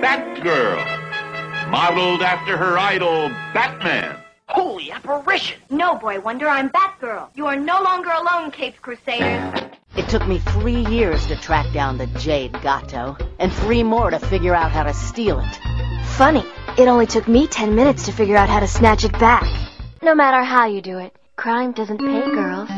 Batgirl, 0.00 1.70
modeled 1.70 2.22
after 2.22 2.56
her 2.56 2.78
idol, 2.78 3.28
Batman. 3.52 4.16
Holy 4.46 4.92
apparition! 4.92 5.60
No, 5.70 5.96
Boy 5.96 6.20
Wonder, 6.20 6.48
I'm 6.48 6.70
Batgirl. 6.70 7.30
You 7.34 7.46
are 7.46 7.56
no 7.56 7.82
longer 7.82 8.10
alone, 8.10 8.52
Caped 8.52 8.80
Crusaders. 8.80 9.60
It 9.96 10.08
took 10.08 10.26
me 10.28 10.38
three 10.38 10.86
years 10.86 11.26
to 11.26 11.36
track 11.36 11.72
down 11.72 11.98
the 11.98 12.06
Jade 12.06 12.52
Gato, 12.62 13.16
and 13.40 13.52
three 13.52 13.82
more 13.82 14.10
to 14.10 14.20
figure 14.20 14.54
out 14.54 14.70
how 14.70 14.84
to 14.84 14.94
steal 14.94 15.40
it. 15.40 15.58
Funny, 16.16 16.44
it 16.78 16.86
only 16.86 17.06
took 17.06 17.26
me 17.26 17.48
10 17.48 17.74
minutes 17.74 18.04
to 18.06 18.12
figure 18.12 18.36
out 18.36 18.48
how 18.48 18.60
to 18.60 18.68
snatch 18.68 19.04
it 19.04 19.12
back. 19.18 19.44
No 20.00 20.14
matter 20.14 20.44
how 20.44 20.66
you 20.66 20.80
do 20.80 20.98
it, 20.98 21.12
crime 21.34 21.72
doesn't 21.72 21.98
pay 21.98 22.30
girls. 22.30 22.70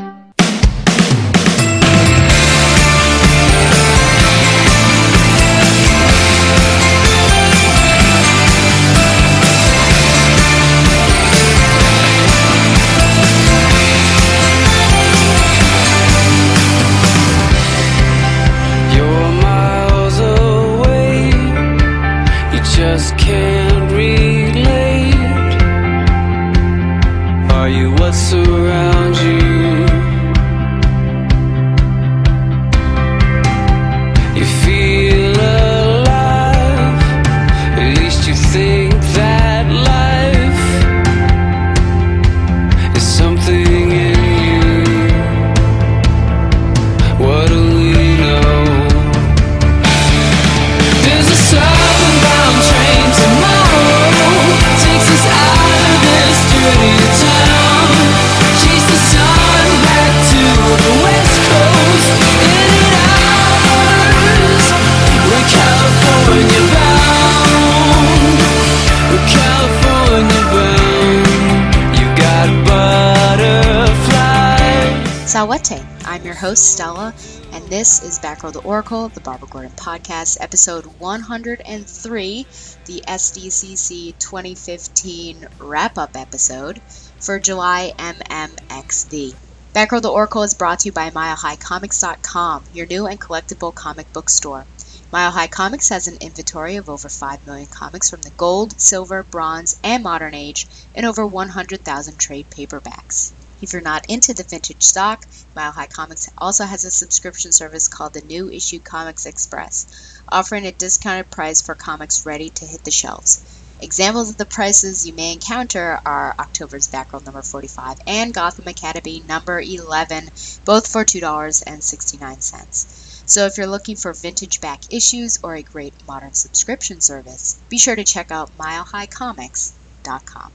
I'm 76.05 76.23
your 76.23 76.35
host, 76.35 76.71
Stella, 76.71 77.15
and 77.53 77.65
this 77.69 78.03
is 78.03 78.19
Batgirl 78.19 78.53
the 78.53 78.61
Oracle, 78.61 79.09
the 79.09 79.23
Barbara 79.23 79.49
Gordon 79.49 79.71
Podcast, 79.71 80.37
episode 80.39 80.85
103, 81.01 82.47
the 82.85 83.03
SDCC 83.09 84.19
2015 84.19 85.49
wrap 85.59 85.97
up 85.97 86.15
episode 86.15 86.83
for 87.19 87.39
July 87.39 87.95
MMXD. 87.97 89.35
Batgirl 89.75 90.03
the 90.03 90.11
Oracle 90.11 90.43
is 90.43 90.53
brought 90.53 90.81
to 90.81 90.89
you 90.89 90.93
by 90.93 91.09
MileHighComics.com, 91.09 92.65
your 92.75 92.85
new 92.85 93.07
and 93.07 93.19
collectible 93.19 93.75
comic 93.75 94.13
book 94.13 94.29
store. 94.29 94.67
Mile 95.11 95.31
High 95.31 95.47
Comics 95.47 95.89
has 95.89 96.07
an 96.07 96.19
inventory 96.21 96.77
of 96.77 96.91
over 96.91 97.09
5 97.09 97.47
million 97.47 97.67
comics 97.67 98.11
from 98.11 98.21
the 98.21 98.31
gold, 98.37 98.79
silver, 98.79 99.23
bronze, 99.23 99.81
and 99.83 100.03
modern 100.03 100.35
age, 100.35 100.67
and 100.95 101.07
over 101.07 101.25
100,000 101.25 102.19
trade 102.19 102.51
paperbacks. 102.51 103.33
If 103.63 103.75
you're 103.75 103.83
not 103.83 104.07
into 104.09 104.33
the 104.33 104.43
vintage 104.43 104.83
stock, 104.83 105.27
Mile 105.55 105.73
High 105.73 105.87
Comics 105.87 106.31
also 106.39 106.65
has 106.65 106.85
a 106.85 106.91
subscription 106.91 107.53
service 107.53 107.89
called 107.89 108.15
the 108.15 108.23
New 108.23 108.51
Issue 108.51 108.81
Comics 108.81 109.27
Express, 109.27 109.87
offering 110.31 110.65
a 110.65 110.73
discounted 110.73 111.31
price 111.31 111.61
for 111.61 111.75
comics 111.75 112.25
ready 112.25 112.49
to 112.49 112.65
hit 112.65 112.85
the 112.85 112.91
shelves. 112.91 113.45
Examples 113.79 114.31
of 114.31 114.39
the 114.39 114.47
prices 114.47 115.07
you 115.07 115.13
may 115.13 115.33
encounter 115.33 116.01
are 116.07 116.35
October's 116.39 116.89
Batgirl 116.89 117.23
number 117.25 117.43
45 117.43 117.99
and 118.07 118.33
Gotham 118.33 118.69
Academy 118.69 119.23
number 119.27 119.61
11, 119.61 120.31
both 120.65 120.87
for 120.87 121.05
$2.69. 121.05 123.23
So 123.27 123.45
if 123.47 123.59
you're 123.59 123.67
looking 123.67 123.97
for 123.97 124.15
vintage 124.15 124.61
back 124.61 124.81
issues 124.91 125.39
or 125.43 125.55
a 125.55 125.63
great 125.63 125.95
modern 126.07 126.33
subscription 126.33 127.03
service, 127.03 127.61
be 127.69 127.77
sure 127.77 127.97
to 127.97 128.05
check 128.05 128.31
out 128.31 128.57
milehighcomics.com. 128.59 130.53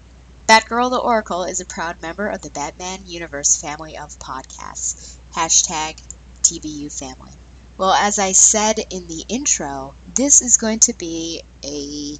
Batgirl 0.47 0.91
the 0.91 0.99
Oracle 0.99 1.43
is 1.43 1.59
a 1.59 1.65
proud 1.65 2.03
member 2.03 2.27
of 2.27 2.41
the 2.43 2.51
Batman 2.51 3.07
Universe 3.07 3.55
family 3.55 3.97
of 3.97 4.19
podcasts. 4.19 5.17
Hashtag 5.33 5.99
TBU 6.43 6.95
family. 6.95 7.31
Well, 7.79 7.91
as 7.91 8.19
I 8.19 8.33
said 8.33 8.77
in 8.91 9.07
the 9.07 9.25
intro, 9.27 9.95
this 10.13 10.43
is 10.43 10.57
going 10.57 10.79
to 10.81 10.93
be 10.93 11.41
a 11.63 12.17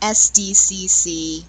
SDCC 0.00 1.44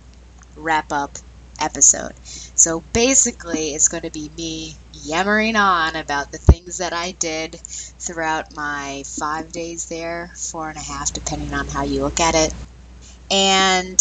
wrap 0.57 0.91
up 0.91 1.17
episode. 1.61 2.13
So 2.55 2.81
basically, 2.91 3.73
it's 3.73 3.87
going 3.87 4.03
to 4.03 4.11
be 4.11 4.29
me 4.37 4.75
yammering 5.03 5.55
on 5.55 5.95
about 5.95 6.33
the 6.33 6.37
things 6.37 6.79
that 6.79 6.91
I 6.91 7.11
did 7.11 7.55
throughout 7.99 8.53
my 8.53 9.03
five 9.05 9.53
days 9.53 9.85
there, 9.85 10.33
four 10.35 10.67
and 10.67 10.77
a 10.77 10.81
half, 10.81 11.13
depending 11.13 11.53
on 11.53 11.69
how 11.69 11.83
you 11.83 12.01
look 12.01 12.19
at 12.19 12.35
it. 12.35 12.53
And 13.31 13.97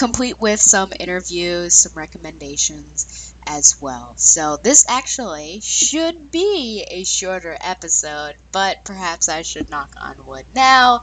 complete 0.00 0.40
with 0.40 0.58
some 0.58 0.90
interviews, 0.98 1.74
some 1.74 1.92
recommendations 1.92 3.34
as 3.46 3.82
well. 3.82 4.16
So 4.16 4.56
this 4.56 4.86
actually 4.88 5.60
should 5.60 6.30
be 6.30 6.86
a 6.88 7.04
shorter 7.04 7.54
episode, 7.60 8.36
but 8.50 8.82
perhaps 8.82 9.28
I 9.28 9.42
should 9.42 9.68
knock 9.68 9.92
on 10.00 10.24
wood 10.24 10.46
now 10.54 11.02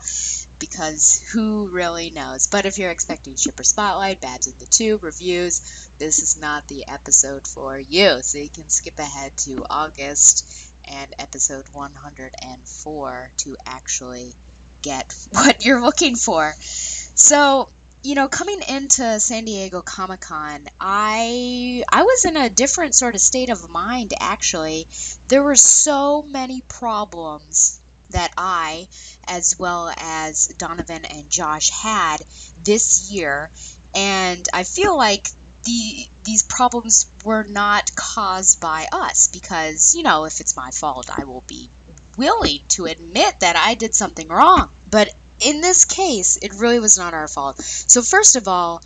because 0.58 1.22
who 1.32 1.68
really 1.68 2.10
knows? 2.10 2.48
But 2.48 2.66
if 2.66 2.80
you're 2.80 2.90
expecting 2.90 3.36
Shipper 3.36 3.64
Spotlight, 3.64 4.20
Babs 4.20 4.48
in 4.48 4.58
the 4.58 4.66
Tube, 4.66 5.04
reviews, 5.04 5.92
this 6.00 6.18
is 6.18 6.36
not 6.36 6.68
the 6.68 6.88
episode 6.88 7.48
for 7.48 7.80
you. 7.80 8.24
So 8.24 8.40
you 8.40 8.50
can 8.50 8.70
skip 8.70 8.98
ahead 8.98 9.38
to 9.46 9.64
August 9.70 10.74
and 10.86 11.14
episode 11.20 11.70
104 11.70 13.32
to 13.38 13.58
actually 13.64 14.34
get 14.82 15.14
what 15.32 15.64
you're 15.64 15.84
looking 15.84 16.16
for. 16.16 16.56
So 16.58 17.70
you 18.08 18.16
know, 18.16 18.30
coming 18.30 18.62
into 18.70 19.20
San 19.20 19.44
Diego 19.44 19.82
Comic 19.82 20.22
Con, 20.22 20.66
I 20.80 21.84
I 21.92 22.04
was 22.04 22.24
in 22.24 22.38
a 22.38 22.50
different 22.50 22.96
sort 22.96 23.16
of 23.16 23.20
state 23.20 23.50
of 23.50 23.70
mind 23.70 24.14
actually. 24.18 24.88
There 25.28 25.44
were 25.44 25.58
so 25.58 26.22
many 26.22 26.62
problems 26.62 27.82
that 28.12 28.32
I, 28.38 28.88
as 29.28 29.60
well 29.60 29.92
as 29.98 30.48
Donovan 30.48 31.04
and 31.04 31.30
Josh, 31.30 31.70
had 31.70 32.20
this 32.64 33.12
year, 33.12 33.52
and 33.94 34.48
I 34.54 34.64
feel 34.64 34.96
like 34.96 35.28
the 35.64 36.08
these 36.24 36.44
problems 36.44 37.12
were 37.26 37.44
not 37.44 37.94
caused 37.94 38.62
by 38.62 38.88
us 38.90 39.28
because 39.28 39.96
you 39.96 40.04
know 40.04 40.24
if 40.24 40.40
it's 40.40 40.56
my 40.56 40.72
fault, 40.72 41.10
I 41.10 41.26
will 41.26 41.44
be 41.46 41.68
willing 42.16 42.62
to 42.70 42.86
admit 42.86 43.42
that 43.42 43.58
I 43.58 43.74
did 43.74 43.94
something 43.94 44.30
wrong. 44.30 44.72
But 44.90 45.14
in 45.40 45.62
this 45.62 45.86
case, 45.86 46.38
it 46.38 46.54
really 46.56 46.80
was 46.80 46.98
not 46.98 47.14
our 47.14 47.28
fault. 47.28 47.60
So, 47.62 48.02
first 48.02 48.36
of 48.36 48.48
all, 48.48 48.82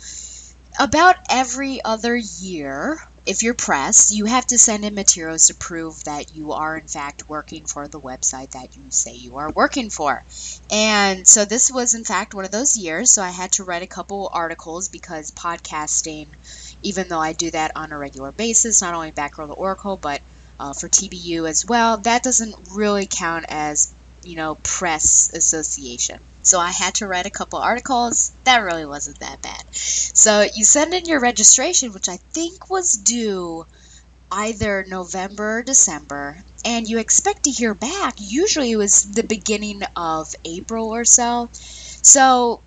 about 0.78 1.16
every 1.30 1.82
other 1.82 2.14
year, 2.16 3.02
if 3.24 3.42
you're 3.42 3.54
press, 3.54 4.12
you 4.12 4.24
have 4.26 4.46
to 4.48 4.58
send 4.58 4.84
in 4.84 4.94
materials 4.94 5.46
to 5.46 5.54
prove 5.54 6.04
that 6.04 6.34
you 6.34 6.52
are, 6.52 6.76
in 6.76 6.88
fact, 6.88 7.28
working 7.28 7.64
for 7.64 7.88
the 7.88 8.00
website 8.00 8.50
that 8.50 8.76
you 8.76 8.82
say 8.90 9.14
you 9.14 9.38
are 9.38 9.50
working 9.50 9.88
for. 9.90 10.22
And 10.70 11.26
so, 11.26 11.44
this 11.46 11.70
was, 11.70 11.94
in 11.94 12.04
fact, 12.04 12.34
one 12.34 12.44
of 12.44 12.50
those 12.50 12.76
years. 12.76 13.10
So, 13.10 13.22
I 13.22 13.30
had 13.30 13.52
to 13.52 13.64
write 13.64 13.82
a 13.82 13.86
couple 13.86 14.30
articles 14.32 14.88
because 14.88 15.30
podcasting, 15.30 16.26
even 16.82 17.08
though 17.08 17.20
I 17.20 17.32
do 17.32 17.50
that 17.50 17.72
on 17.76 17.92
a 17.92 17.98
regular 17.98 18.32
basis, 18.32 18.82
not 18.82 18.94
only 18.94 19.12
Batgirl 19.12 19.48
the 19.48 19.54
Oracle, 19.54 19.96
but 19.96 20.20
uh, 20.60 20.74
for 20.74 20.88
TBU 20.88 21.48
as 21.48 21.64
well, 21.64 21.96
that 21.98 22.22
doesn't 22.22 22.56
really 22.72 23.06
count 23.10 23.46
as, 23.48 23.94
you 24.22 24.36
know, 24.36 24.56
press 24.62 25.30
association. 25.32 26.20
So 26.42 26.58
I 26.58 26.70
had 26.70 26.94
to 26.96 27.06
write 27.06 27.26
a 27.26 27.30
couple 27.30 27.58
articles. 27.58 28.32
That 28.44 28.58
really 28.58 28.86
wasn't 28.86 29.20
that 29.20 29.42
bad. 29.42 29.62
So 29.74 30.46
you 30.54 30.64
send 30.64 30.92
in 30.94 31.06
your 31.06 31.20
registration, 31.20 31.92
which 31.92 32.08
I 32.08 32.16
think 32.32 32.68
was 32.68 32.94
due 32.94 33.66
either 34.32 34.84
November 34.88 35.58
or 35.58 35.62
December, 35.62 36.42
and 36.64 36.88
you 36.88 36.98
expect 36.98 37.44
to 37.44 37.50
hear 37.50 37.74
back. 37.74 38.14
Usually 38.18 38.72
it 38.72 38.76
was 38.76 39.02
the 39.12 39.22
beginning 39.22 39.82
of 39.94 40.34
April 40.44 40.90
or 40.90 41.04
so. 41.04 41.48
So, 41.52 42.60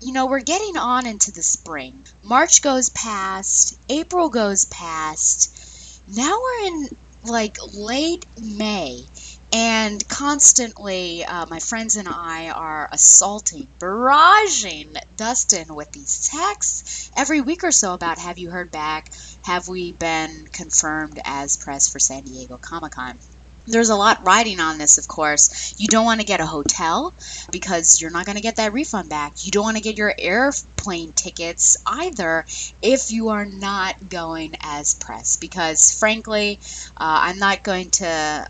you 0.00 0.12
know, 0.12 0.26
we're 0.26 0.40
getting 0.40 0.76
on 0.76 1.06
into 1.06 1.32
the 1.32 1.42
spring. 1.42 2.04
March 2.22 2.60
goes 2.60 2.90
past, 2.90 3.78
April 3.88 4.28
goes 4.28 4.66
past. 4.66 6.02
Now 6.14 6.38
we're 6.38 6.66
in 6.66 6.88
like 7.24 7.56
late 7.74 8.26
May. 8.40 9.04
And 9.52 10.06
constantly, 10.08 11.24
uh, 11.24 11.46
my 11.46 11.60
friends 11.60 11.96
and 11.96 12.08
I 12.08 12.50
are 12.50 12.88
assaulting, 12.90 13.68
barraging 13.78 14.96
Dustin 15.16 15.74
with 15.74 15.92
these 15.92 16.28
texts 16.28 17.10
every 17.16 17.40
week 17.40 17.62
or 17.62 17.72
so 17.72 17.94
about 17.94 18.18
have 18.18 18.38
you 18.38 18.50
heard 18.50 18.70
back? 18.70 19.10
Have 19.44 19.68
we 19.68 19.92
been 19.92 20.48
confirmed 20.52 21.20
as 21.24 21.56
press 21.56 21.88
for 21.88 21.98
San 22.00 22.24
Diego 22.24 22.58
Comic 22.58 22.92
Con? 22.92 23.18
There's 23.66 23.88
a 23.88 23.96
lot 23.96 24.24
riding 24.24 24.60
on 24.60 24.78
this, 24.78 24.98
of 24.98 25.08
course. 25.08 25.74
You 25.76 25.88
don't 25.88 26.04
want 26.04 26.20
to 26.20 26.26
get 26.26 26.40
a 26.40 26.46
hotel 26.46 27.12
because 27.50 28.00
you're 28.00 28.10
not 28.10 28.24
going 28.24 28.36
to 28.36 28.42
get 28.42 28.56
that 28.56 28.72
refund 28.72 29.10
back. 29.10 29.44
You 29.44 29.50
don't 29.50 29.64
want 29.64 29.76
to 29.76 29.82
get 29.82 29.98
your 29.98 30.14
airplane 30.18 31.12
tickets 31.12 31.76
either 31.86 32.44
if 32.80 33.10
you 33.10 33.30
are 33.30 33.44
not 33.44 34.08
going 34.08 34.54
as 34.62 34.94
press 34.94 35.36
because, 35.36 35.90
frankly, 35.92 36.60
uh, 36.96 37.26
I'm 37.26 37.38
not 37.38 37.64
going 37.64 37.90
to, 37.92 38.06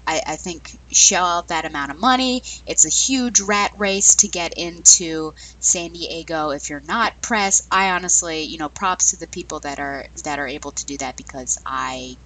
I, 0.06 0.22
I 0.26 0.36
think, 0.36 0.78
shell 0.92 1.24
out 1.24 1.48
that 1.48 1.64
amount 1.64 1.92
of 1.92 1.98
money. 1.98 2.42
It's 2.66 2.84
a 2.84 2.90
huge 2.90 3.40
rat 3.40 3.72
race 3.78 4.16
to 4.16 4.28
get 4.28 4.52
into 4.56 5.32
San 5.60 5.92
Diego 5.92 6.50
if 6.50 6.68
you're 6.68 6.80
not 6.80 7.20
press. 7.22 7.66
I 7.70 7.90
honestly, 7.90 8.42
you 8.42 8.58
know, 8.58 8.68
props 8.68 9.10
to 9.10 9.16
the 9.16 9.26
people 9.26 9.60
that 9.60 9.78
are 9.78 10.06
that 10.24 10.38
are 10.38 10.48
able 10.48 10.72
to 10.72 10.86
do 10.86 10.96
that 10.98 11.16
because 11.16 11.58
I 11.64 12.16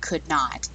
could 0.00 0.28
not. 0.28 0.68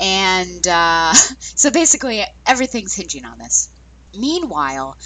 And 0.00 0.66
uh, 0.66 1.12
so 1.38 1.70
basically, 1.70 2.24
everything's 2.46 2.94
hinging 2.94 3.24
on 3.24 3.38
this. 3.38 3.70
Meanwhile, 4.14 4.96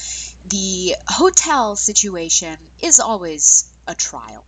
the 0.44 0.96
hotel 1.08 1.76
situation 1.76 2.70
is 2.80 3.00
always 3.00 3.72
a 3.86 3.94
trial. 3.94 4.44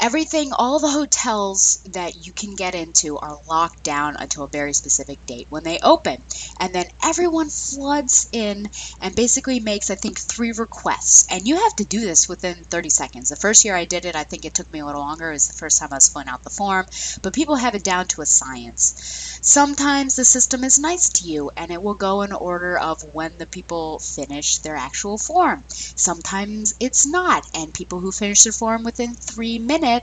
Everything, 0.00 0.52
all 0.52 0.80
the 0.80 0.90
hotels 0.90 1.78
that 1.86 2.26
you 2.26 2.32
can 2.32 2.54
get 2.56 2.74
into 2.74 3.16
are 3.16 3.38
locked 3.48 3.82
down 3.82 4.16
until 4.18 4.44
a 4.44 4.48
very 4.48 4.74
specific 4.74 5.24
date 5.24 5.46
when 5.48 5.64
they 5.64 5.78
open. 5.82 6.22
And 6.60 6.74
then 6.74 6.86
everyone 7.02 7.48
floods 7.48 8.28
in 8.30 8.68
and 9.00 9.16
basically 9.16 9.60
makes, 9.60 9.88
I 9.90 9.94
think, 9.94 10.18
three 10.18 10.52
requests. 10.52 11.26
And 11.30 11.48
you 11.48 11.56
have 11.56 11.74
to 11.76 11.84
do 11.86 12.00
this 12.00 12.28
within 12.28 12.64
30 12.64 12.90
seconds. 12.90 13.30
The 13.30 13.36
first 13.36 13.64
year 13.64 13.74
I 13.74 13.86
did 13.86 14.04
it, 14.04 14.14
I 14.14 14.24
think 14.24 14.44
it 14.44 14.52
took 14.52 14.70
me 14.72 14.80
a 14.80 14.84
little 14.86 15.00
longer. 15.00 15.30
It 15.30 15.34
was 15.34 15.46
the 15.46 15.54
first 15.54 15.78
time 15.78 15.88
I 15.90 15.96
was 15.96 16.08
filling 16.08 16.28
out 16.28 16.42
the 16.42 16.50
form. 16.50 16.84
But 17.22 17.32
people 17.32 17.56
have 17.56 17.74
it 17.74 17.84
down 17.84 18.06
to 18.08 18.20
a 18.20 18.26
science. 18.26 19.38
Sometimes 19.42 20.16
the 20.16 20.24
system 20.26 20.64
is 20.64 20.78
nice 20.78 21.08
to 21.10 21.24
you 21.24 21.50
and 21.56 21.70
it 21.70 21.82
will 21.82 21.94
go 21.94 22.22
in 22.22 22.32
order 22.32 22.78
of 22.78 23.00
when 23.12 23.38
the 23.38 23.46
people 23.46 24.00
finish 24.00 24.58
their 24.58 24.76
actual 24.76 25.16
form. 25.16 25.64
Sometimes 25.68 26.74
it's 26.78 27.06
not. 27.06 27.44
And 27.54 27.72
people 27.72 28.00
who 28.00 28.12
finish 28.12 28.42
their 28.42 28.52
form 28.52 28.82
within 28.84 29.14
three 29.14 29.58
minutes 29.58 29.93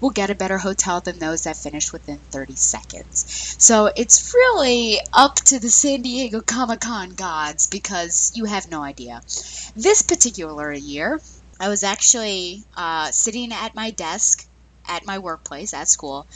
will 0.00 0.10
get 0.10 0.30
a 0.30 0.34
better 0.34 0.58
hotel 0.58 1.00
than 1.00 1.18
those 1.18 1.42
that 1.42 1.56
finish 1.56 1.92
within 1.92 2.18
30 2.30 2.56
seconds. 2.56 3.24
So 3.58 3.90
it's 3.96 4.32
really 4.34 5.00
up 5.12 5.36
to 5.46 5.58
the 5.58 5.70
San 5.70 6.02
Diego 6.02 6.40
Comic 6.40 6.80
Con 6.80 7.10
gods 7.10 7.66
because 7.68 8.30
you 8.34 8.44
have 8.44 8.70
no 8.70 8.82
idea. 8.82 9.20
This 9.74 10.02
particular 10.02 10.72
year, 10.72 11.20
I 11.60 11.68
was 11.68 11.82
actually 11.82 12.64
uh, 12.76 13.10
sitting 13.10 13.52
at 13.52 13.74
my 13.74 13.90
desk 13.90 14.44
at 14.88 15.06
my 15.06 15.18
workplace 15.18 15.74
at 15.74 15.88
school, 15.88 16.26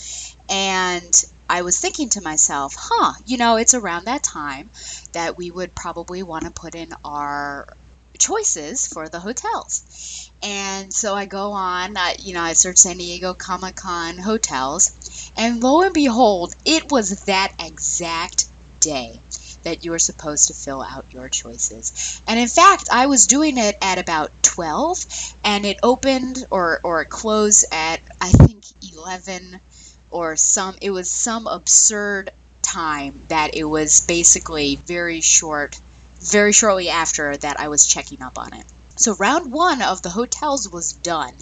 and 0.48 1.12
I 1.48 1.62
was 1.62 1.78
thinking 1.78 2.08
to 2.10 2.20
myself, 2.20 2.74
huh, 2.78 3.14
you 3.26 3.36
know, 3.36 3.56
it's 3.56 3.74
around 3.74 4.04
that 4.04 4.22
time 4.22 4.70
that 5.12 5.36
we 5.36 5.50
would 5.50 5.74
probably 5.74 6.22
want 6.22 6.44
to 6.44 6.50
put 6.52 6.74
in 6.74 6.90
our 7.04 7.66
choices 8.20 8.86
for 8.86 9.08
the 9.08 9.18
hotels. 9.18 10.30
And 10.42 10.92
so 10.92 11.14
I 11.14 11.26
go 11.26 11.52
on, 11.52 11.96
uh, 11.96 12.12
you 12.20 12.32
know, 12.34 12.42
I 12.42 12.52
search 12.52 12.78
San 12.78 12.98
Diego 12.98 13.34
Comic 13.34 13.76
Con 13.76 14.18
hotels, 14.18 15.32
and 15.36 15.60
lo 15.62 15.82
and 15.82 15.92
behold, 15.92 16.54
it 16.64 16.92
was 16.92 17.24
that 17.24 17.52
exact 17.58 18.46
day 18.78 19.20
that 19.62 19.84
you 19.84 19.90
were 19.90 19.98
supposed 19.98 20.48
to 20.48 20.54
fill 20.54 20.82
out 20.82 21.04
your 21.10 21.28
choices. 21.28 22.22
And 22.26 22.38
in 22.40 22.48
fact, 22.48 22.88
I 22.90 23.06
was 23.06 23.26
doing 23.26 23.58
it 23.58 23.76
at 23.82 23.98
about 23.98 24.30
12, 24.42 25.34
and 25.44 25.66
it 25.66 25.78
opened 25.82 26.46
or, 26.50 26.80
or 26.82 27.02
it 27.02 27.10
closed 27.10 27.66
at, 27.70 28.00
I 28.20 28.30
think, 28.30 28.64
11 28.92 29.60
or 30.10 30.36
some, 30.36 30.76
it 30.80 30.90
was 30.90 31.10
some 31.10 31.46
absurd 31.46 32.30
time 32.62 33.20
that 33.28 33.54
it 33.54 33.64
was 33.64 34.00
basically 34.06 34.76
very 34.76 35.20
short, 35.20 35.78
very 36.20 36.52
shortly 36.52 36.88
after 36.88 37.36
that 37.36 37.60
I 37.60 37.68
was 37.68 37.86
checking 37.86 38.22
up 38.22 38.38
on 38.38 38.52
it. 38.52 38.64
So 38.96 39.14
round 39.14 39.50
one 39.50 39.80
of 39.82 40.02
the 40.02 40.10
hotels 40.10 40.68
was 40.68 40.92
done, 40.92 41.34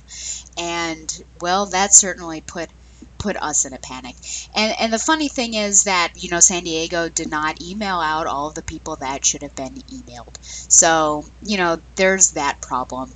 and 0.57 1.25
well, 1.41 1.67
that 1.67 1.93
certainly 1.95 2.41
put 2.41 2.71
put 3.19 3.37
us 3.37 3.65
in 3.65 3.73
a 3.73 3.79
panic. 3.79 4.15
And 4.55 4.75
and 4.79 4.93
the 4.93 4.99
funny 4.99 5.29
thing 5.29 5.55
is 5.55 5.85
that 5.85 6.13
you 6.23 6.31
know 6.31 6.41
San 6.41 6.65
Diego 6.65 7.09
did 7.09 7.31
not 7.31 7.61
email 7.61 8.01
out 8.01 8.27
all 8.27 8.49
of 8.49 8.55
the 8.55 8.63
people 8.63 8.97
that 8.97 9.25
should 9.27 9.43
have 9.43 9.57
been 9.57 9.75
emailed. 9.91 10.37
So 10.43 11.25
you 11.43 11.57
know 11.57 11.81
there's 11.97 12.33
that 12.33 12.61
problem. 12.61 13.13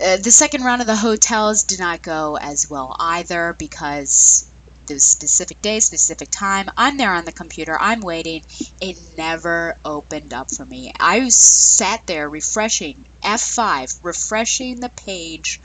Uh, 0.00 0.16
the 0.16 0.30
second 0.30 0.64
round 0.64 0.80
of 0.80 0.86
the 0.86 0.96
hotels 0.96 1.64
did 1.64 1.78
not 1.78 2.02
go 2.02 2.36
as 2.36 2.68
well 2.68 2.96
either 2.98 3.54
because 3.58 4.46
the 4.86 4.98
specific 5.00 5.60
day, 5.62 5.80
specific 5.80 6.28
time. 6.30 6.70
I'm 6.76 6.96
there 6.96 7.12
on 7.12 7.24
the 7.24 7.32
computer. 7.32 7.78
I'm 7.78 8.00
waiting. 8.00 8.42
It 8.80 8.98
never 9.16 9.76
opened 9.84 10.32
up 10.32 10.50
for 10.50 10.64
me. 10.64 10.92
I 10.98 11.28
sat 11.28 12.06
there 12.06 12.28
refreshing 12.28 13.04
F5, 13.22 13.98
refreshing 14.02 14.80
the 14.80 14.88
page 14.88 15.60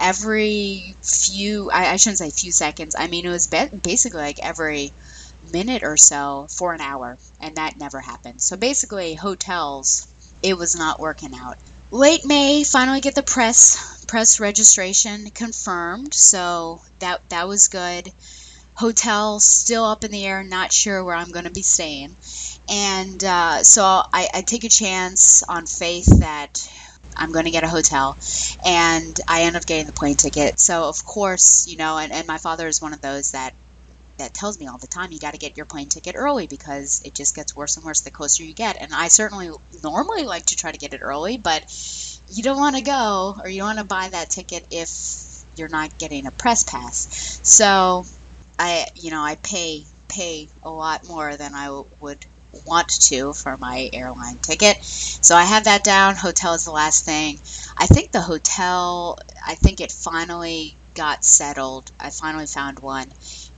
every 0.00 0.94
few, 1.02 1.70
I, 1.70 1.92
I 1.92 1.96
shouldn't 1.96 2.18
say 2.18 2.30
few 2.30 2.52
seconds. 2.52 2.96
I 2.98 3.06
mean, 3.06 3.24
it 3.24 3.30
was 3.30 3.46
ba- 3.46 3.70
basically 3.82 4.20
like 4.20 4.38
every 4.40 4.92
minute 5.52 5.82
or 5.82 5.96
so 5.96 6.46
for 6.50 6.74
an 6.74 6.80
hour, 6.80 7.18
and 7.40 7.56
that 7.56 7.78
never 7.78 8.00
happened. 8.00 8.40
So 8.42 8.56
basically, 8.56 9.14
hotels, 9.14 10.08
it 10.42 10.56
was 10.56 10.76
not 10.76 11.00
working 11.00 11.34
out. 11.34 11.58
Late 11.90 12.24
May, 12.24 12.64
finally 12.64 13.00
get 13.00 13.14
the 13.14 13.22
press 13.22 14.04
press 14.06 14.40
registration 14.40 15.30
confirmed, 15.30 16.14
so 16.14 16.80
that 16.98 17.20
that 17.28 17.48
was 17.48 17.68
good 17.68 18.12
hotel 18.74 19.40
still 19.40 19.84
up 19.84 20.04
in 20.04 20.10
the 20.10 20.24
air, 20.24 20.42
not 20.42 20.72
sure 20.72 21.04
where 21.04 21.14
I'm 21.14 21.30
going 21.30 21.44
to 21.44 21.52
be 21.52 21.62
staying. 21.62 22.16
And 22.68 23.22
uh, 23.22 23.62
so 23.64 23.82
I, 23.84 24.28
I 24.32 24.42
take 24.42 24.64
a 24.64 24.68
chance 24.68 25.42
on 25.42 25.66
faith 25.66 26.20
that 26.20 26.68
I'm 27.16 27.32
going 27.32 27.44
to 27.44 27.50
get 27.50 27.64
a 27.64 27.68
hotel. 27.68 28.16
And 28.64 29.18
I 29.28 29.42
end 29.42 29.56
up 29.56 29.66
getting 29.66 29.86
the 29.86 29.92
plane 29.92 30.16
ticket. 30.16 30.58
So, 30.58 30.84
of 30.88 31.04
course, 31.04 31.68
you 31.68 31.76
know, 31.76 31.98
and, 31.98 32.12
and 32.12 32.26
my 32.26 32.38
father 32.38 32.66
is 32.66 32.80
one 32.80 32.92
of 32.92 33.00
those 33.00 33.32
that 33.32 33.54
that 34.18 34.34
tells 34.34 34.60
me 34.60 34.66
all 34.66 34.78
the 34.78 34.86
time 34.86 35.10
you 35.10 35.18
got 35.18 35.32
to 35.32 35.38
get 35.38 35.56
your 35.56 35.66
plane 35.66 35.88
ticket 35.88 36.14
early 36.16 36.46
because 36.46 37.02
it 37.04 37.14
just 37.14 37.34
gets 37.34 37.56
worse 37.56 37.76
and 37.76 37.84
worse 37.84 38.02
the 38.02 38.10
closer 38.10 38.44
you 38.44 38.52
get. 38.52 38.76
And 38.80 38.94
I 38.94 39.08
certainly 39.08 39.50
normally 39.82 40.24
like 40.24 40.46
to 40.46 40.56
try 40.56 40.70
to 40.70 40.78
get 40.78 40.94
it 40.94 41.00
early, 41.02 41.38
but 41.38 41.64
you 42.30 42.42
don't 42.42 42.58
want 42.58 42.76
to 42.76 42.82
go 42.82 43.36
or 43.42 43.48
you 43.48 43.58
don't 43.58 43.68
want 43.68 43.78
to 43.78 43.84
buy 43.84 44.08
that 44.10 44.30
ticket 44.30 44.66
if 44.70 45.42
you're 45.56 45.68
not 45.68 45.98
getting 45.98 46.26
a 46.26 46.30
press 46.30 46.62
pass. 46.62 47.40
So 47.42 48.04
I 48.62 48.86
you 48.94 49.10
know 49.10 49.20
I 49.20 49.34
pay 49.34 49.84
pay 50.06 50.48
a 50.62 50.70
lot 50.70 51.08
more 51.08 51.36
than 51.36 51.52
I 51.54 51.82
would 52.00 52.24
want 52.64 52.88
to 53.08 53.32
for 53.32 53.56
my 53.56 53.90
airline 53.92 54.36
ticket. 54.38 54.82
So 54.84 55.34
I 55.34 55.42
have 55.42 55.64
that 55.64 55.82
down. 55.82 56.14
Hotel 56.14 56.54
is 56.54 56.64
the 56.64 56.70
last 56.70 57.04
thing. 57.04 57.40
I 57.76 57.86
think 57.86 58.12
the 58.12 58.20
hotel. 58.20 59.18
I 59.44 59.56
think 59.56 59.80
it 59.80 59.90
finally 59.90 60.76
got 60.94 61.24
settled. 61.24 61.90
I 61.98 62.10
finally 62.10 62.46
found 62.46 62.78
one 62.78 63.08